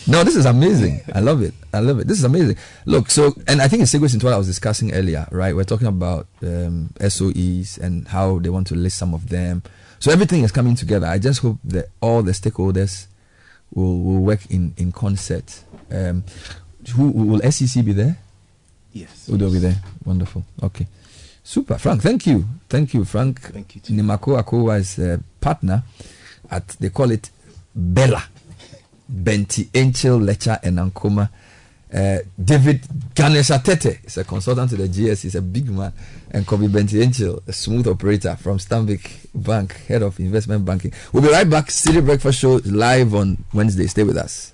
No, 0.07 0.23
this 0.23 0.35
is 0.35 0.45
amazing. 0.45 1.01
I 1.15 1.19
love 1.19 1.41
it. 1.41 1.53
I 1.73 1.79
love 1.79 1.99
it. 1.99 2.07
This 2.07 2.19
is 2.19 2.23
amazing. 2.23 2.57
Look, 2.85 3.09
so 3.09 3.33
and 3.47 3.59
I 3.59 3.67
think 3.67 3.81
it 3.81 3.85
segues 3.85 4.13
into 4.13 4.27
what 4.27 4.33
I 4.35 4.37
was 4.37 4.45
discussing 4.45 4.93
earlier, 4.93 5.27
right? 5.31 5.55
We're 5.55 5.63
talking 5.63 5.87
about 5.87 6.27
um, 6.43 6.91
SOEs 6.99 7.79
and 7.79 8.07
how 8.07 8.37
they 8.37 8.49
want 8.49 8.67
to 8.67 8.75
list 8.75 8.97
some 8.99 9.15
of 9.15 9.29
them. 9.29 9.63
So 9.99 10.11
everything 10.11 10.43
is 10.43 10.51
coming 10.51 10.75
together. 10.75 11.07
I 11.07 11.17
just 11.17 11.41
hope 11.41 11.57
that 11.63 11.87
all 12.01 12.21
the 12.21 12.33
stakeholders 12.33 13.07
will, 13.73 13.99
will 14.01 14.19
work 14.21 14.45
in 14.49 14.73
in 14.77 14.91
concert. 14.91 15.63
Um, 15.91 16.23
who 16.95 17.09
will 17.11 17.51
SEC 17.51 17.83
be 17.85 17.93
there? 17.93 18.17
Yes. 18.93 19.29
Oh, 19.31 19.37
they'll 19.37 19.51
be 19.51 19.59
there. 19.59 19.75
Wonderful. 20.05 20.43
Okay. 20.63 20.87
Super. 21.43 21.77
Frank, 21.77 22.01
thank 22.01 22.27
you. 22.27 22.45
Thank 22.69 22.93
you, 22.93 23.05
Frank. 23.05 23.39
Thank 23.41 23.75
you. 23.75 23.81
Nimako 23.81 24.41
Akowa 24.41 24.79
is 24.79 24.99
a 24.99 25.19
partner 25.41 25.83
at, 26.49 26.67
they 26.79 26.89
call 26.89 27.11
it 27.11 27.29
Bella. 27.75 28.23
Benti 29.11 29.67
Angel 29.73 30.19
Letsa 30.19 30.59
and 30.63 30.77
Ankomah. 30.77 31.29
Uh, 31.91 32.19
David 32.41 32.85
Ganesha 33.15 33.59
Tete 33.63 33.99
is 34.03 34.17
a 34.17 34.23
consultant 34.23 34.69
to 34.69 34.75
the 34.77 34.87
GS. 34.87 35.23
He's 35.23 35.35
a 35.35 35.41
big 35.41 35.69
man. 35.69 35.91
And 36.31 36.45
Kobe 36.45 36.67
Angel, 37.01 37.41
a 37.47 37.53
smooth 37.53 37.87
operator 37.87 38.35
from 38.35 38.59
Stanbic 38.59 39.27
Bank, 39.33 39.73
head 39.87 40.03
of 40.03 40.19
investment 40.19 40.65
banking. 40.65 40.93
We'll 41.11 41.23
be 41.23 41.29
right 41.29 41.49
back. 41.49 41.71
City 41.71 42.01
Breakfast 42.01 42.39
Show 42.39 42.61
live 42.65 43.15
on 43.15 43.43
Wednesday. 43.53 43.87
Stay 43.87 44.03
with 44.03 44.17
us. 44.17 44.53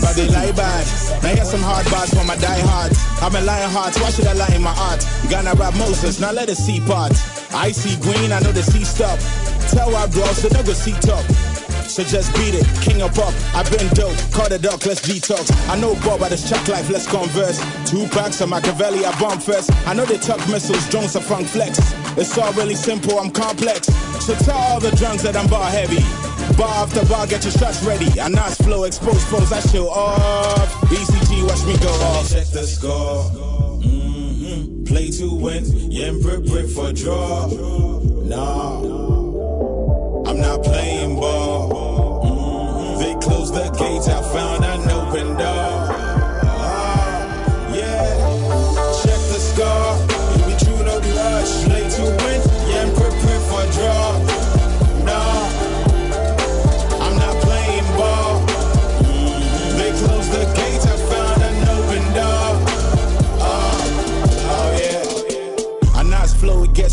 But 0.00 0.14
they 0.16 0.28
lie 0.28 0.52
bad. 0.52 0.86
Now 1.22 1.34
here's 1.34 1.50
some 1.50 1.62
hard 1.62 1.84
bars 1.90 2.10
for 2.14 2.24
my 2.24 2.36
diehards. 2.36 2.98
I'm 3.20 3.34
a 3.34 3.40
lion 3.40 3.70
heart, 3.70 3.94
why 4.00 4.10
should 4.10 4.26
I 4.26 4.32
lie 4.34 4.54
in 4.54 4.62
my 4.62 4.74
art? 4.76 5.04
Gonna 5.30 5.54
rap 5.54 5.74
Moses, 5.76 6.20
now 6.20 6.32
let 6.32 6.48
it 6.48 6.56
see 6.56 6.80
part. 6.80 7.12
I 7.54 7.72
see 7.72 8.00
green, 8.00 8.32
I 8.32 8.40
know 8.40 8.52
the 8.52 8.62
sea 8.62 8.84
stop. 8.84 9.18
Tell 9.70 9.94
our 9.94 10.08
bros, 10.08 10.38
so 10.38 10.48
no 10.48 10.62
go 10.62 10.72
see 10.72 10.92
top. 11.00 11.24
So 11.88 12.02
just 12.02 12.32
beat 12.34 12.54
it, 12.54 12.66
king 12.80 13.02
of 13.02 13.14
pop. 13.14 13.34
I've 13.54 13.70
been 13.70 13.88
dope, 13.94 14.16
call 14.32 14.48
the 14.48 14.58
duck, 14.58 14.84
let's 14.86 15.00
detox. 15.00 15.50
I 15.68 15.78
know 15.78 15.94
Bob, 16.04 16.20
but 16.20 16.32
it's 16.32 16.48
chuck 16.48 16.66
life, 16.68 16.88
let's 16.90 17.06
converse. 17.06 17.58
Two 17.90 18.06
packs 18.08 18.40
of 18.40 18.48
Machiavelli, 18.48 19.04
I 19.04 19.18
bomb 19.20 19.40
first. 19.40 19.70
I 19.86 19.94
know 19.94 20.04
they 20.04 20.18
tuck 20.18 20.40
missiles, 20.48 20.88
drones 20.88 21.16
are 21.16 21.22
funk 21.22 21.48
flex. 21.48 21.78
It's 22.16 22.36
all 22.38 22.52
really 22.54 22.74
simple, 22.74 23.18
I'm 23.18 23.30
complex. 23.30 23.86
So 24.24 24.34
tell 24.34 24.56
all 24.56 24.80
the 24.80 24.90
drunks 24.96 25.22
that 25.22 25.36
I'm 25.36 25.48
bar 25.48 25.70
heavy. 25.70 26.02
Bar 26.56 26.84
after 26.84 27.04
bar, 27.06 27.26
get 27.26 27.44
your 27.44 27.52
shots 27.52 27.82
ready. 27.82 28.08
I 28.20 28.28
nice 28.28 28.56
flow, 28.56 28.84
expose 28.84 29.24
pose, 29.26 29.52
I 29.52 29.60
show 29.60 29.88
off. 29.88 30.68
ECG, 30.90 31.42
watch 31.46 31.64
me 31.66 31.76
go 31.78 31.90
off. 31.90 32.30
Check 32.30 32.46
the 32.48 32.66
score. 32.66 33.24
Mhm. 33.82 34.86
Play 34.86 35.10
to 35.10 35.34
win, 35.34 35.64
yeah, 35.90 36.10
brick 36.22 36.44
brick 36.46 36.68
for 36.68 36.92
draw. 36.92 37.46
Nah, 38.24 38.80
not 40.42 40.62
playing 40.62 41.16
ball. 41.16 41.68
Mhm. 42.24 42.98
They 43.00 43.14
closed 43.26 43.54
the 43.54 43.68
gates, 43.80 44.08
I 44.08 44.20
found 44.34 44.64
an 44.64 44.90
open 44.90 45.36
door. 45.36 45.61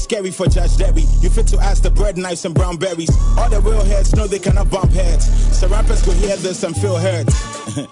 Scary 0.10 0.32
for 0.32 0.48
Judge 0.48 0.76
Debbie. 0.76 1.06
You 1.22 1.30
fit 1.30 1.46
to 1.50 1.60
ask 1.60 1.84
the 1.84 1.92
bread 1.92 2.18
knives 2.18 2.44
and 2.44 2.56
brown 2.56 2.78
berries. 2.78 3.12
All 3.38 3.48
the 3.48 3.62
real 3.62 3.84
heads 3.86 4.16
know 4.16 4.26
they 4.26 4.40
cannot 4.40 4.72
bump 4.72 4.92
heads. 4.92 5.26
So 5.56 5.68
rappers 5.68 6.02
could 6.02 6.16
hear 6.16 6.36
this 6.38 6.64
and 6.64 6.76
feel 6.76 6.98
hurt. 6.98 7.30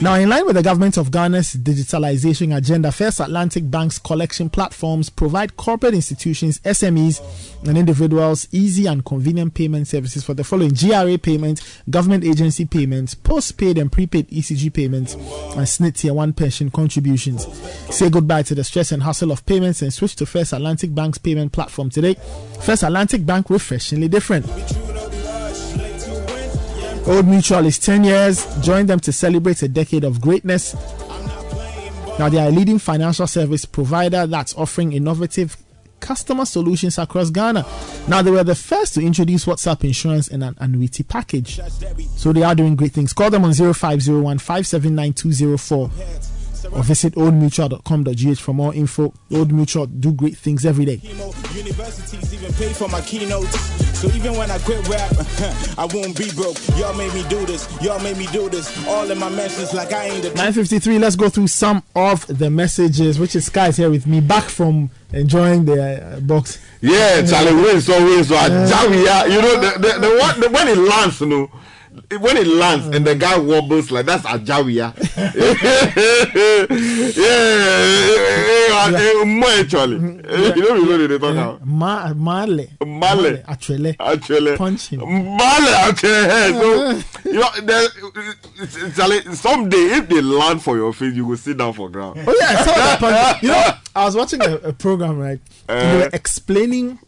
Now, 0.00 0.14
in 0.14 0.28
line 0.28 0.46
with 0.46 0.56
the 0.56 0.62
government 0.62 0.96
of 0.96 1.10
Ghana's 1.10 1.54
digitalization 1.56 2.56
agenda, 2.56 2.90
First 2.92 3.20
Atlantic 3.20 3.70
Bank's 3.70 3.98
collection 3.98 4.50
platforms 4.50 5.10
provide 5.10 5.56
corporate 5.56 5.94
institutions, 5.94 6.58
SMEs, 6.60 7.20
and 7.66 7.76
individuals 7.78 8.48
easy 8.52 8.86
and 8.86 9.04
convenient 9.04 9.54
payment 9.54 9.79
services 9.84 10.24
for 10.24 10.34
the 10.34 10.44
following 10.44 10.72
GRA 10.72 11.18
payments, 11.18 11.82
government 11.88 12.24
agency 12.24 12.64
payments, 12.64 13.14
postpaid 13.14 13.78
and 13.78 13.90
prepaid 13.90 14.28
ECG 14.30 14.72
payments, 14.72 15.14
and 15.14 15.66
SSNIT 15.66 15.96
Tier 15.96 16.14
1 16.14 16.32
pension 16.32 16.70
contributions. 16.70 17.46
Say 17.94 18.10
goodbye 18.10 18.42
to 18.44 18.54
the 18.54 18.64
stress 18.64 18.92
and 18.92 19.02
hassle 19.02 19.32
of 19.32 19.44
payments 19.46 19.82
and 19.82 19.92
switch 19.92 20.16
to 20.16 20.26
First 20.26 20.52
Atlantic 20.52 20.94
Bank's 20.94 21.18
payment 21.18 21.52
platform 21.52 21.90
today. 21.90 22.16
First 22.62 22.82
Atlantic 22.82 23.24
Bank, 23.26 23.50
refreshingly 23.50 24.08
different. 24.08 24.46
Old 27.06 27.26
Mutual 27.26 27.66
is 27.66 27.78
10 27.78 28.04
years. 28.04 28.46
Join 28.60 28.86
them 28.86 29.00
to 29.00 29.12
celebrate 29.12 29.62
a 29.62 29.68
decade 29.68 30.04
of 30.04 30.20
greatness. 30.20 30.74
Now, 32.18 32.28
they 32.28 32.38
are 32.38 32.48
a 32.48 32.50
leading 32.50 32.78
financial 32.78 33.26
service 33.26 33.64
provider 33.64 34.26
that's 34.26 34.54
offering 34.54 34.92
innovative 34.92 35.56
customer 36.00 36.44
solutions 36.44 36.98
across 36.98 37.30
Ghana. 37.30 37.64
Now, 38.08 38.22
they 38.22 38.30
were 38.30 38.44
the 38.44 38.54
first 38.54 38.94
to 38.94 39.02
introduce 39.04 39.44
WhatsApp 39.44 39.84
insurance 39.84 40.28
in 40.28 40.42
an 40.42 40.56
annuity 40.58 41.02
package. 41.02 41.60
So 42.16 42.32
they 42.32 42.42
are 42.42 42.54
doing 42.54 42.76
great 42.76 42.92
things. 42.92 43.12
Call 43.12 43.30
them 43.30 43.44
on 43.44 43.52
0501 43.52 44.38
579 44.38 45.12
or 46.72 46.82
visit 46.82 47.14
oldmutual.com.gh 47.14 48.38
for 48.38 48.52
more 48.52 48.74
info. 48.74 49.12
Old 49.32 49.52
Mutual 49.52 49.86
do 49.86 50.12
great 50.12 50.36
things 50.36 50.64
every 50.64 50.84
day. 50.84 51.00
Universities 51.54 52.32
even 52.34 52.52
pay 52.54 52.72
for 52.72 52.88
my 52.88 53.00
keynotes. 53.00 53.58
So 54.00 54.08
even 54.08 54.34
when 54.36 54.50
I 54.50 54.58
quit 54.58 54.88
rap, 54.88 55.12
I 55.78 55.84
won't 55.92 56.16
be 56.16 56.30
broke. 56.32 56.56
Y'all 56.78 56.94
made 56.94 57.12
me 57.12 57.22
do 57.28 57.44
this. 57.44 57.68
Y'all 57.82 58.00
made 58.00 58.16
me 58.16 58.26
do 58.28 58.48
this. 58.48 58.86
All 58.88 59.10
in 59.10 59.18
my 59.18 59.28
mentions 59.28 59.74
like 59.74 59.92
I 59.92 60.06
ain't 60.06 60.22
the 60.22 60.28
953. 60.30 60.98
Let's 60.98 61.16
go 61.16 61.28
through 61.28 61.48
some 61.48 61.82
of 61.94 62.26
the 62.26 62.48
messages, 62.48 63.18
which 63.18 63.36
is 63.36 63.46
Sky's 63.46 63.76
here 63.76 63.90
with 63.90 64.06
me, 64.06 64.20
back 64.20 64.44
from 64.44 64.90
enjoying 65.12 65.66
the 65.66 66.16
uh, 66.16 66.20
box. 66.20 66.58
Yeah, 66.80 67.26
Charlie 67.26 67.54
wins 67.54 67.90
always. 67.90 68.28
So 68.28 68.34
yeah. 68.34 69.26
you 69.26 69.42
know, 69.42 69.60
the, 69.60 69.78
the, 69.78 70.08
the, 70.08 70.18
one, 70.18 70.40
the, 70.40 70.48
when 70.48 70.68
it 70.68 70.78
lands, 70.78 71.20
you 71.20 71.26
know, 71.26 71.50
when 72.18 72.36
it 72.36 72.46
lands 72.46 72.86
and 72.94 73.06
the 73.06 73.14
guy 73.14 73.38
wobbles 73.38 73.90
like 73.90 74.06
that's 74.06 74.24
Ajawia. 74.24 74.94
yeah, 78.90 79.24
more 79.24 79.48
actually. 79.50 79.96
You 79.96 80.62
know, 80.62 80.74
you 80.76 80.86
know 80.86 81.06
they 81.06 81.18
talk 81.18 81.32
about. 81.32 81.66
Ma, 81.66 82.12
male. 82.14 82.66
Male. 82.84 83.42
Actually. 83.46 83.96
Actually. 83.98 84.56
Punch 84.56 84.88
him. 84.88 85.00
Male 85.00 85.38
actually. 85.38 86.52
So 86.52 87.00
you 87.24 87.32
know, 87.34 87.50
there, 87.62 87.88
someday 89.34 89.76
if 89.98 90.08
they 90.08 90.20
land 90.20 90.62
for 90.62 90.76
your 90.76 90.92
face, 90.92 91.14
you 91.14 91.26
will 91.26 91.36
sit 91.36 91.58
down 91.58 91.72
for 91.72 91.88
ground. 91.88 92.20
Oh 92.26 92.36
yeah, 92.40 92.48
I 92.50 92.64
saw 92.64 92.74
that 92.74 93.00
punch. 93.00 93.42
You 93.42 93.48
know, 93.50 93.70
I 93.94 94.04
was 94.04 94.16
watching 94.16 94.42
a, 94.42 94.54
a 94.56 94.72
program 94.72 95.18
right. 95.18 95.40
Uh, 95.68 95.92
they 95.92 95.98
were 95.98 96.10
explaining 96.12 96.98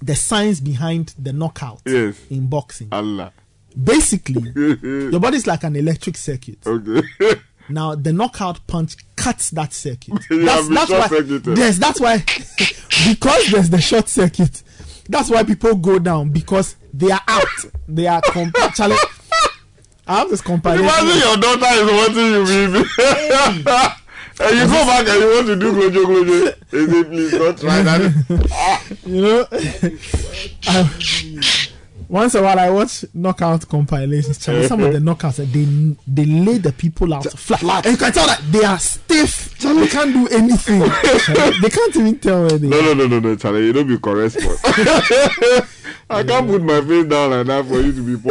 the 0.00 0.14
science 0.14 0.60
behind 0.60 1.14
the 1.18 1.32
knockout 1.32 1.80
yes. 1.84 2.20
in 2.30 2.46
boxing. 2.48 2.88
Allah 2.92 3.32
basically 3.82 4.42
your 4.82 5.20
body 5.20 5.36
is 5.36 5.46
like 5.46 5.64
an 5.64 5.76
electric 5.76 6.16
circuit. 6.16 6.58
Okay. 6.66 7.02
Now 7.70 7.94
the 7.94 8.14
knockout 8.14 8.66
punch 8.66 8.96
cuts 9.14 9.50
that 9.50 9.74
circuit. 9.74 10.14
That's, 10.30 10.68
that's 10.68 10.90
why. 10.90 11.06
Circuited. 11.06 11.48
Eh. 11.58 11.60
Yes, 11.60 11.78
that's 11.78 12.00
why. 12.00 12.16
because 13.06 13.50
there's 13.50 13.68
the 13.68 13.78
short 13.78 14.08
circuit. 14.08 14.62
That's 15.06 15.28
why 15.28 15.42
people 15.44 15.74
go 15.74 15.98
down 15.98 16.30
because 16.30 16.76
they 16.94 17.10
are 17.10 17.20
out. 17.28 17.44
They 17.86 18.06
are 18.06 18.22
completely. 18.22 18.96
I 20.06 20.20
have 20.20 20.30
this 20.30 20.40
compilation. 20.40 20.86
Imagine 20.86 21.18
your 21.18 21.36
daughter 21.36 21.66
is 21.74 21.90
watching 21.92 22.32
you, 22.32 22.44
baby. 22.46 22.88
and 24.40 24.56
you 24.56 24.66
go 24.66 24.84
back 24.86 25.06
and 25.06 25.20
you 25.20 25.28
want 25.34 25.46
to 25.48 25.56
do 25.56 25.72
glojo 25.72 26.04
glojo. 26.06 26.54
They 26.70 26.86
say, 26.86 27.04
please 27.04 27.32
don't 27.32 27.58
try 27.58 27.82
that. 27.82 28.00
you 29.04 29.20
know, 29.20 29.46
I, 30.66 31.57
once 32.08 32.34
a 32.34 32.42
while 32.42 32.58
I 32.58 32.70
watch 32.70 33.04
knockout 33.14 33.68
compilations. 33.68 34.38
Charlie, 34.38 34.60
mm-hmm. 34.60 34.68
some 34.68 34.82
of 34.82 34.92
the 34.92 34.98
knockouts 34.98 35.36
they 35.36 35.96
they 36.06 36.24
lay 36.24 36.58
the 36.58 36.72
people 36.72 37.12
out 37.14 37.24
flat. 37.24 37.60
flat. 37.60 37.86
And 37.86 37.92
you 37.92 37.98
can 37.98 38.12
tell 38.12 38.26
that 38.26 38.40
they 38.50 38.64
are 38.64 38.78
stiff. 38.78 39.58
Charlie, 39.58 39.88
can't 39.88 40.12
do 40.12 40.28
anything. 40.28 40.80
they 41.60 41.68
can't 41.70 41.96
even 41.96 42.18
tell 42.18 42.40
where 42.42 42.58
they. 42.58 42.68
No, 42.68 42.80
no, 42.80 42.94
no, 42.94 43.06
no, 43.06 43.18
no, 43.20 43.36
Charlie. 43.36 43.66
You 43.66 43.72
don't 43.72 43.86
be 43.86 43.98
correct. 43.98 44.36
I 46.10 46.22
can't 46.24 46.48
put 46.48 46.62
my 46.62 46.80
face 46.80 47.04
down 47.04 47.30
like 47.30 47.46
that 47.46 47.66
for 47.66 47.80
you 47.80 47.92
to 47.92 48.02
be. 48.02 48.18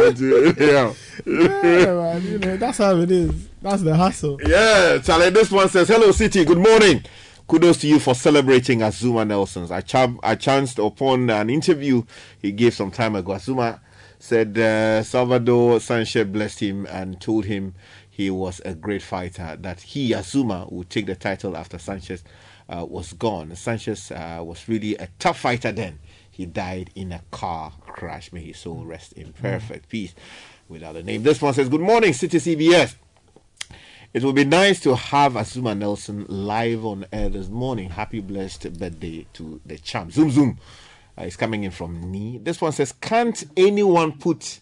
Yeah, 0.58 0.92
yeah 1.26 1.94
man, 1.94 2.22
you 2.22 2.38
know 2.38 2.56
that's 2.56 2.78
how 2.78 2.96
it 2.96 3.10
is. 3.10 3.48
That's 3.60 3.82
the 3.82 3.94
hustle. 3.94 4.38
Yeah, 4.46 4.98
Charlie. 4.98 5.30
This 5.30 5.50
one 5.50 5.68
says, 5.68 5.88
"Hello, 5.88 6.08
Citi. 6.08 6.46
Good 6.46 6.58
morning." 6.58 7.02
Kudos 7.48 7.78
to 7.78 7.88
you 7.88 7.98
for 7.98 8.14
celebrating 8.14 8.80
Azumah 8.80 9.26
Nelson's. 9.26 9.70
I, 9.70 9.80
ch- 9.80 10.18
I 10.22 10.34
chanced 10.34 10.78
upon 10.78 11.30
an 11.30 11.48
interview 11.48 12.02
he 12.42 12.52
gave 12.52 12.74
some 12.74 12.90
time 12.90 13.16
ago. 13.16 13.32
Azumah 13.32 13.80
said 14.18 14.58
uh, 14.58 15.02
Salvador 15.02 15.80
Sanchez 15.80 16.26
blessed 16.26 16.60
him 16.60 16.86
and 16.90 17.18
told 17.18 17.46
him 17.46 17.74
he 18.10 18.28
was 18.28 18.60
a 18.66 18.74
great 18.74 19.00
fighter, 19.00 19.56
that 19.60 19.80
he, 19.80 20.10
Azumah, 20.10 20.70
would 20.70 20.90
take 20.90 21.06
the 21.06 21.16
title 21.16 21.56
after 21.56 21.78
Sanchez 21.78 22.22
uh, 22.68 22.84
was 22.86 23.14
gone. 23.14 23.56
Sanchez 23.56 24.10
uh, 24.10 24.42
was 24.42 24.68
really 24.68 24.96
a 24.96 25.08
tough 25.18 25.38
fighter 25.40 25.72
then. 25.72 26.00
He 26.30 26.44
died 26.44 26.90
in 26.94 27.12
a 27.12 27.22
car 27.30 27.72
crash. 27.80 28.30
May 28.30 28.42
his 28.42 28.58
soul 28.58 28.84
rest 28.84 29.14
in 29.14 29.32
perfect 29.32 29.88
peace. 29.88 30.14
Without 30.68 30.96
a 30.96 31.02
name. 31.02 31.22
This 31.22 31.40
one 31.40 31.54
says, 31.54 31.70
Good 31.70 31.80
morning, 31.80 32.12
Citi 32.12 32.38
CBS. 32.38 32.94
It 34.14 34.24
would 34.24 34.34
be 34.34 34.44
nice 34.44 34.80
to 34.80 34.96
have 34.96 35.34
Azumah 35.34 35.76
Nelson 35.76 36.24
live 36.28 36.86
on 36.86 37.04
air 37.12 37.28
this 37.28 37.50
morning. 37.50 37.90
Happy 37.90 38.20
blessed 38.20 38.78
birthday 38.78 39.26
to 39.34 39.60
the 39.66 39.76
champ. 39.76 40.12
Zoom, 40.12 40.30
zoom. 40.30 40.58
Uh, 41.16 41.24
it's 41.24 41.36
coming 41.36 41.64
in 41.64 41.70
from 41.70 42.10
Ni. 42.10 42.38
This 42.38 42.58
one 42.58 42.72
says, 42.72 42.92
Can't 42.92 43.44
anyone 43.54 44.12
put 44.12 44.60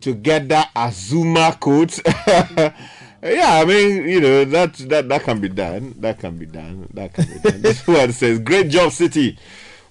together 0.00 0.62
Azumah 0.76 1.58
quotes? 1.58 2.00
yeah, 2.06 2.72
I 3.20 3.64
mean, 3.64 4.08
you 4.08 4.20
know, 4.20 4.44
that, 4.44 4.74
that, 4.74 5.08
that 5.08 5.22
can 5.24 5.40
be 5.40 5.48
done. 5.48 5.96
That 5.98 6.20
can 6.20 6.38
be 6.38 6.46
done. 6.46 6.88
That 6.94 7.14
can 7.14 7.26
be 7.26 7.38
done. 7.40 7.62
this 7.62 7.84
one 7.84 8.12
says, 8.12 8.38
Great 8.38 8.68
job, 8.68 8.92
Citi. 8.92 9.36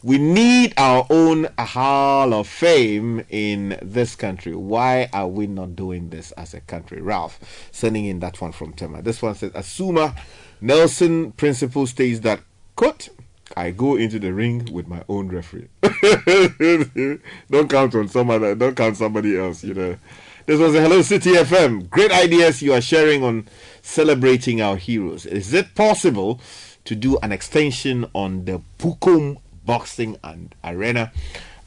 We 0.04 0.20
need 0.20 0.74
our 0.78 1.08
own 1.10 1.48
Hall 1.58 2.34
of 2.34 2.48
Fame 2.48 3.26
in 3.30 3.80
this 3.82 4.16
country. 4.16 4.56
Why 4.56 5.10
are 5.12 5.28
we 5.28 5.48
not 5.48 5.76
doing 5.76 6.10
this 6.10 6.32
as 6.34 6.54
a 6.54 6.62
country? 6.62 7.02
Ralph 7.02 7.40
sending 7.72 8.06
in 8.06 8.20
that 8.20 8.40
one 8.40 8.52
from 8.52 8.74
Tema. 8.74 9.02
This 9.02 9.22
one 9.22 9.34
says 9.34 9.52
Azumah 9.52 10.16
Nelson 10.62 11.32
principle 11.32 11.88
states 11.88 12.20
that, 12.22 12.42
quote, 12.76 13.10
I 13.56 13.72
go 13.72 13.96
into 13.96 14.20
the 14.20 14.34
ring 14.34 14.70
with 14.72 14.88
my 14.88 15.04
own 15.10 15.30
referee. 15.30 15.70
don't 17.50 17.70
count 17.70 17.96
on 17.96 18.08
some 18.08 18.30
other, 18.30 18.52
uh, 18.52 18.56
don't 18.56 18.76
count 18.76 18.98
somebody 18.98 19.38
else, 19.38 19.64
you 19.64 19.74
know. 19.74 19.98
This 20.46 20.60
was 20.60 20.76
a 20.76 20.82
Hello 20.82 21.00
Citi 21.00 21.34
FM. 21.34 21.90
Great 21.90 22.12
ideas 22.12 22.62
you 22.62 22.74
are 22.74 22.82
sharing 22.82 23.24
on 23.24 23.48
celebrating 23.82 24.62
our 24.62 24.78
heroes. 24.78 25.26
Is 25.26 25.54
it 25.54 25.76
possible 25.76 26.40
to 26.86 26.96
do 26.96 27.18
an 27.24 27.32
extension 27.32 28.06
on 28.14 28.46
the 28.46 28.62
Bukom 28.78 29.38
boxing 29.68 30.18
and 30.24 30.56
arena 30.64 31.12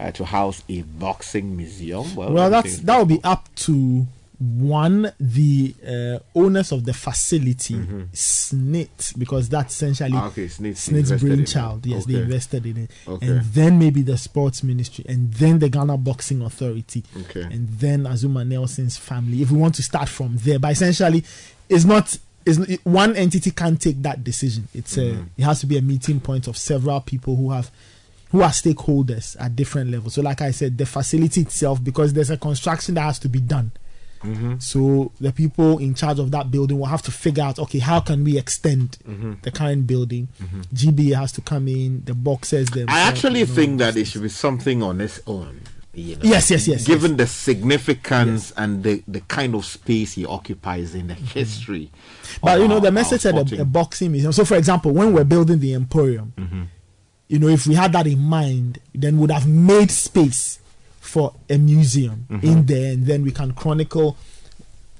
uh, 0.00 0.10
to 0.12 0.24
house 0.24 0.64
a 0.68 0.82
boxing 0.82 1.56
museum. 1.56 2.06
Well, 2.16 2.32
well 2.32 2.50
that's 2.50 2.78
that 2.80 2.96
will 2.98 3.04
be 3.06 3.20
up 3.22 3.42
to 3.66 4.06
one, 4.38 5.12
the 5.20 5.74
uh, 5.86 6.18
owners 6.34 6.72
of 6.72 6.86
the 6.86 6.94
facility, 6.94 7.74
SSNIT, 8.14 9.18
because 9.18 9.50
that's 9.50 9.74
essentially 9.74 10.10
Mm-hmm. 10.12 10.18
Ah, 10.18 10.28
okay, 10.28 10.46
SSNIT 10.46 10.72
SSNIT's 10.72 10.88
invested 11.10 11.26
in 11.26 11.32
it. 11.32 11.36
brainchild. 11.36 11.86
Yes, 11.86 12.04
they 12.06 12.14
invested 12.14 12.66
in 12.66 12.76
it. 12.78 12.90
Okay. 13.06 13.26
And 13.26 13.40
then 13.44 13.78
maybe 13.78 14.00
the 14.02 14.16
sports 14.16 14.62
ministry, 14.62 15.04
and 15.08 15.32
then 15.34 15.58
the 15.58 15.68
Ghana 15.68 15.98
Boxing 15.98 16.40
Authority, 16.42 17.04
Okay. 17.22 17.42
and 17.42 17.68
then 17.68 18.04
Azumah 18.04 18.46
Nelson's 18.46 18.96
family. 18.96 19.42
If 19.42 19.50
we 19.50 19.58
want 19.58 19.74
to 19.74 19.82
start 19.82 20.08
from 20.08 20.36
there, 20.38 20.58
but 20.58 20.72
essentially, 20.72 21.22
it's 21.68 21.84
not. 21.84 22.16
Is 22.46 22.58
one 22.84 23.14
entity 23.16 23.50
can't 23.50 23.78
take 23.80 24.00
that 24.00 24.24
decision. 24.24 24.68
It's 24.74 24.96
a. 24.96 25.00
Mhm. 25.12 25.26
It 25.36 25.42
has 25.44 25.60
to 25.60 25.66
be 25.66 25.76
a 25.76 25.82
meeting 25.82 26.18
point 26.20 26.48
of 26.48 26.56
several 26.56 26.98
people 27.02 27.36
who 27.36 27.50
have 27.50 27.70
who 28.30 28.42
are 28.42 28.50
stakeholders 28.50 29.36
at 29.40 29.56
different 29.56 29.90
levels. 29.90 30.14
So, 30.14 30.22
like 30.22 30.40
I 30.40 30.50
said, 30.52 30.78
the 30.78 30.86
facility 30.86 31.40
itself, 31.42 31.82
because 31.82 32.12
there's 32.12 32.30
a 32.30 32.36
construction 32.36 32.94
that 32.94 33.02
has 33.02 33.18
to 33.20 33.28
be 33.28 33.40
done. 33.40 33.72
Mhm. 34.22 34.62
So 34.62 35.12
the 35.18 35.32
people 35.32 35.78
in 35.78 35.94
charge 35.94 36.18
of 36.18 36.30
that 36.32 36.50
building 36.50 36.78
will 36.78 36.86
have 36.86 37.00
to 37.02 37.10
figure 37.10 37.42
out, 37.42 37.58
okay, 37.58 37.78
how 37.78 38.00
can 38.00 38.22
we 38.22 38.36
extend 38.38 38.98
Mhm. 39.08 39.40
the 39.42 39.50
current 39.50 39.86
building? 39.86 40.28
Mhm. 40.42 40.64
GBA 40.74 41.16
has 41.18 41.32
to 41.32 41.40
come 41.40 41.66
in, 41.68 42.02
the 42.04 42.12
boxers 42.14 42.66
themselves. 42.68 42.92
I 42.92 43.00
actually 43.00 43.46
think 43.46 43.78
that 43.78 43.96
it 43.96 44.06
should 44.06 44.22
be 44.22 44.28
something 44.28 44.82
on 44.82 45.00
its 45.00 45.20
own. 45.26 45.60
You 45.94 46.16
know, 46.16 46.20
Yes, 46.22 46.50
yes, 46.50 46.68
yes, 46.68 46.84
Given 46.86 47.16
the 47.16 47.26
significance 47.26 48.52
and 48.56 48.82
the, 48.84 49.02
the 49.08 49.20
kind 49.22 49.54
of 49.54 49.64
space 49.64 50.12
he 50.12 50.24
occupies 50.26 50.94
in 50.94 51.08
the 51.08 51.14
history. 51.14 51.90
But 52.42 52.60
you 52.60 52.68
know, 52.68 52.74
our- 52.76 52.80
the 52.80 52.92
message 52.92 53.24
at 53.26 53.34
the, 53.48 53.62
a 53.62 53.64
boxing 53.64 54.12
museum. 54.12 54.32
So, 54.32 54.44
for 54.44 54.56
example, 54.56 54.92
when 54.92 55.12
we're 55.14 55.24
building 55.24 55.58
the 55.60 55.72
Emporium, 55.74 56.32
Mhm. 56.38 56.66
You 57.30 57.38
know, 57.38 57.46
if 57.48 57.64
we 57.66 57.74
had 57.76 57.92
that 57.92 58.06
in 58.08 58.18
mind, 58.18 58.78
then 58.92 59.18
would 59.20 59.30
have 59.30 59.46
made 59.46 59.90
space 59.92 60.58
for 61.00 61.32
a 61.48 61.56
museum 61.58 62.26
Mhm. 62.28 62.42
in 62.42 62.66
there, 62.66 62.92
and 62.92 63.06
then 63.06 63.22
we 63.22 63.30
can 63.30 63.52
chronicle 63.52 64.16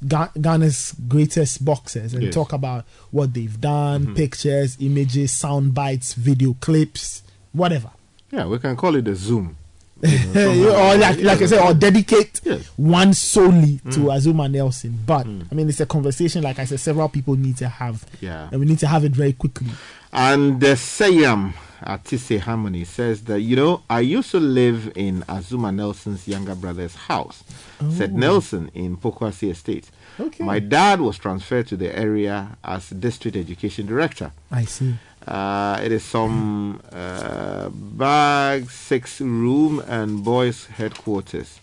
Ga- 0.07 0.31
Ghana's 0.41 0.95
greatest 1.09 1.63
boxers 1.63 2.15
and 2.15 2.23
Yes. 2.23 2.33
talk 2.33 2.55
about 2.55 2.87
what 3.11 3.35
they've 3.35 3.61
done, 3.61 4.07
Mhm. 4.07 4.17
pictures, 4.17 4.77
images, 4.81 5.31
sound 5.33 5.75
bites, 5.75 6.15
video 6.15 6.57
clips, 6.61 7.23
whatever. 7.53 7.91
Yeah, 8.33 8.47
we 8.47 8.59
can 8.59 8.77
call 8.77 8.95
it 8.97 9.07
a 9.09 9.15
Zoom. 9.17 9.57
or 10.03 10.97
like, 10.97 11.21
like 11.21 11.43
I 11.43 11.47
said, 11.47 11.61
or 11.61 11.75
dedicate 11.75 12.41
Yes. 12.45 12.63
one 12.77 13.13
solely 13.13 13.81
to 13.91 14.01
Mm. 14.09 14.17
Azumah 14.17 14.51
Nelson. 14.51 14.99
But 15.05 15.27
I 15.27 15.55
mean, 15.55 15.69
it's 15.69 15.81
a 15.81 15.85
conversation. 15.87 16.43
Like 16.45 16.59
I 16.59 16.65
said, 16.65 16.81
several 16.81 17.09
people 17.11 17.35
need 17.37 17.59
to 17.59 17.69
have, 17.69 18.07
Yeah. 18.23 18.49
and 18.51 18.61
we 18.61 18.65
need 18.67 18.79
to 18.79 18.87
have 18.87 19.05
it 19.05 19.13
very 19.13 19.35
quickly. 19.35 19.69
And 20.13 20.65
uh, 20.65 20.75
Sayam 20.77 21.53
Atise 21.83 22.39
Harmony 22.41 22.85
says 22.85 23.23
that, 23.25 23.41
you 23.41 23.57
know, 23.57 23.83
I 23.89 24.01
used 24.01 24.31
to 24.33 24.41
live 24.41 24.93
in 24.97 25.23
Azumah 25.23 25.75
Nelson's 25.75 26.29
younger 26.29 26.55
brother's 26.55 26.95
house, 26.95 27.43
said 27.91 28.11
Oh. 28.15 28.19
Nelson 28.19 28.71
in 28.75 28.97
Pokuase 28.97 29.51
Estate. 29.51 29.91
Okay. 30.19 30.45
My 30.45 30.59
dad 30.59 31.01
was 31.01 31.19
transferred 31.19 31.67
to 31.69 31.77
the 31.77 31.97
area 31.97 32.57
as 32.63 32.91
district 32.91 33.37
education 33.37 33.87
director. 33.87 34.33
I 34.51 34.65
see. 34.65 34.95
Uh, 35.27 35.79
it 35.83 35.93
is 35.93 36.03
some 36.03 36.81
uh, 36.93 37.69
bag 37.71 38.71
six 38.71 39.21
room 39.21 39.81
and 39.87 40.25
boys 40.25 40.67
headquarters, 40.67 41.61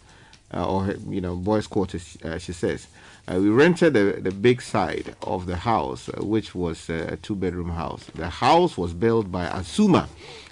uh, 0.53 0.65
or 0.67 0.93
you 1.09 1.21
know 1.21 1.35
boys 1.35 1.65
quarters. 1.67 2.17
Uh, 2.23 2.37
she 2.37 2.53
says 2.53 2.87
uh, 3.27 3.39
we 3.39 3.49
rented 3.49 3.93
the, 3.93 4.19
the 4.22 4.31
big 4.31 4.61
side 4.61 5.15
of 5.22 5.45
the 5.45 5.57
house, 5.57 6.09
uh, 6.09 6.23
which 6.23 6.56
was 6.56 6.89
a 6.89 7.17
two 7.17 7.35
bedroom 7.35 7.72
house. 7.72 8.06
The 8.15 8.30
house 8.30 8.77
was 8.77 8.93
built 8.93 9.31
by 9.31 9.47
Azumah. 9.47 10.07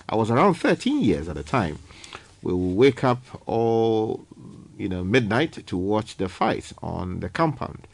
I 0.10 0.16
was 0.16 0.30
around 0.30 0.56
13 0.56 1.02
years 1.02 1.30
at 1.30 1.36
the 1.36 1.44
time. 1.44 1.80
We 2.44 2.54
would 2.54 2.76
wake 2.76 3.04
up 3.04 3.22
all 3.46 4.26
you 4.78 4.90
know 4.90 5.04
midnight 5.04 5.66
to 5.68 5.78
watch 5.78 6.18
the 6.18 6.28
fights 6.30 6.74
on 6.82 7.22
the 7.22 7.30
compound. 7.30 7.88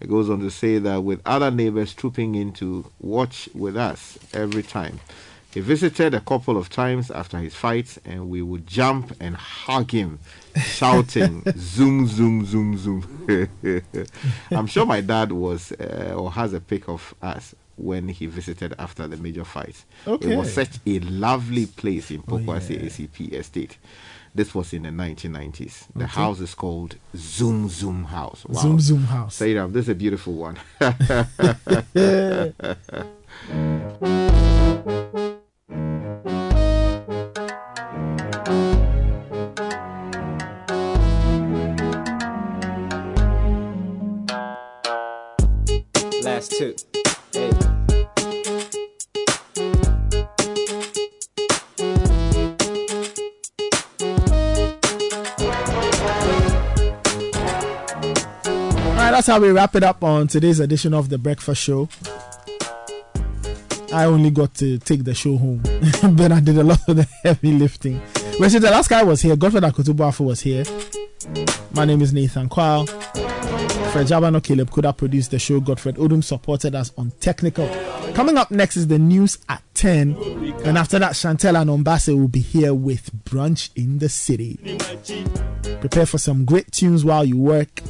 It 0.00 0.08
goes 0.08 0.28
on 0.28 0.40
to 0.40 0.50
say 0.50 0.78
that 0.78 1.04
with 1.04 1.20
other 1.24 1.50
neighbors 1.50 1.94
trooping 1.94 2.34
in 2.34 2.52
to 2.54 2.90
watch 3.00 3.48
with 3.54 3.76
us 3.76 4.18
every 4.32 4.62
time. 4.62 4.98
He 5.54 5.60
visited 5.60 6.14
a 6.14 6.20
couple 6.20 6.56
of 6.56 6.70
times 6.70 7.10
after 7.10 7.38
his 7.38 7.54
fights, 7.54 7.98
and 8.04 8.30
we 8.30 8.40
would 8.40 8.66
jump 8.66 9.14
and 9.20 9.36
hug 9.36 9.90
him, 9.90 10.18
shouting, 10.56 11.42
Zoom, 11.56 12.06
zoom, 12.06 12.44
zoom, 12.44 12.76
zoom. 12.76 13.26
I'm 14.50 14.66
sure 14.66 14.84
my 14.86 15.00
dad 15.00 15.32
was 15.32 15.72
uh, 15.72 16.14
or 16.16 16.32
has 16.32 16.52
a 16.52 16.60
pic 16.60 16.88
of 16.88 17.14
us 17.22 17.54
when 17.76 18.08
he 18.08 18.26
visited 18.26 18.74
after 18.78 19.08
the 19.08 19.16
major 19.16 19.44
fights. 19.44 19.84
It 20.06 20.36
was 20.36 20.52
such 20.52 20.78
a 20.86 20.98
lovely 21.00 21.66
place 21.66 22.10
in 22.10 22.22
Oh, 22.28 22.38
Pokuase 22.38 22.82
ACP 22.84 23.32
estate. 23.32 23.78
This 24.34 24.54
was 24.54 24.72
in 24.72 24.82
the 24.84 24.88
1990s. 24.90 25.86
The 25.94 26.04
Okay. 26.04 26.12
house 26.12 26.40
is 26.40 26.54
called 26.54 26.96
Zoom 27.16 27.68
Zoom 27.68 28.04
House. 28.04 28.44
Wow. 28.46 28.60
Zoom 28.62 28.80
Zoom 28.80 29.02
House. 29.04 29.36
Say 29.36 29.52
it, 29.56 29.72
this 29.72 29.84
is 29.84 29.88
a 29.90 29.94
beautiful 29.94 30.34
one. 30.34 30.58
Last 46.42 46.58
two. 46.58 46.74
Hey. 47.32 47.50
All 58.84 58.96
right, 58.96 59.12
that's 59.12 59.28
how 59.28 59.38
we 59.38 59.50
wrap 59.50 59.76
it 59.76 59.84
up 59.84 60.02
on 60.02 60.26
today's 60.26 60.58
edition 60.58 60.94
of 60.94 61.10
the 61.10 61.18
Breakfast 61.18 61.62
Show. 61.62 61.88
I 63.92 64.06
only 64.06 64.30
got 64.30 64.52
to 64.54 64.78
take 64.78 65.04
the 65.04 65.14
show 65.14 65.36
home, 65.36 65.62
but 66.16 66.32
I 66.32 66.40
did 66.40 66.58
a 66.58 66.64
lot 66.64 66.80
of 66.88 66.96
the 66.96 67.06
heavy 67.22 67.52
lifting. 67.52 68.02
Rachel, 68.40 68.58
the 68.58 68.70
last 68.72 68.90
guy 68.90 69.04
was 69.04 69.22
here. 69.22 69.36
Godfred 69.36 69.62
Akoto 69.62 69.94
Boafo 69.94 70.24
was 70.24 70.40
here. 70.40 70.64
My 71.72 71.84
name 71.84 72.02
is 72.02 72.12
Nathan 72.12 72.48
Quao. 72.48 73.21
Fred 73.92 74.06
Jabano 74.06 74.42
Caleb 74.42 74.70
Kuda 74.70 74.96
produced 74.96 75.32
the 75.32 75.38
show. 75.38 75.60
Godfred 75.60 75.96
Odum 75.96 76.24
supported 76.24 76.74
us 76.74 76.92
on 76.96 77.10
technical. 77.20 77.68
Coming 78.14 78.38
up 78.38 78.50
next 78.50 78.78
is 78.78 78.86
the 78.86 78.98
news 78.98 79.36
at 79.50 79.62
10. 79.74 80.16
And 80.64 80.78
after 80.78 80.98
that, 80.98 81.12
Chantel 81.12 81.60
and 81.60 81.68
Ombase 81.68 82.18
will 82.18 82.26
be 82.28 82.40
here 82.40 82.72
with 82.72 83.12
Brunch 83.24 83.68
in 83.76 83.98
the 83.98 84.08
City. 84.08 84.58
Prepare 85.80 86.06
for 86.06 86.16
some 86.16 86.46
great 86.46 86.72
tunes 86.72 87.04
while 87.04 87.22
you 87.22 87.36
work 87.36 87.82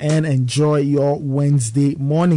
and 0.00 0.24
enjoy 0.24 0.76
your 0.76 1.18
Wednesday 1.18 1.94
morning. 1.96 2.32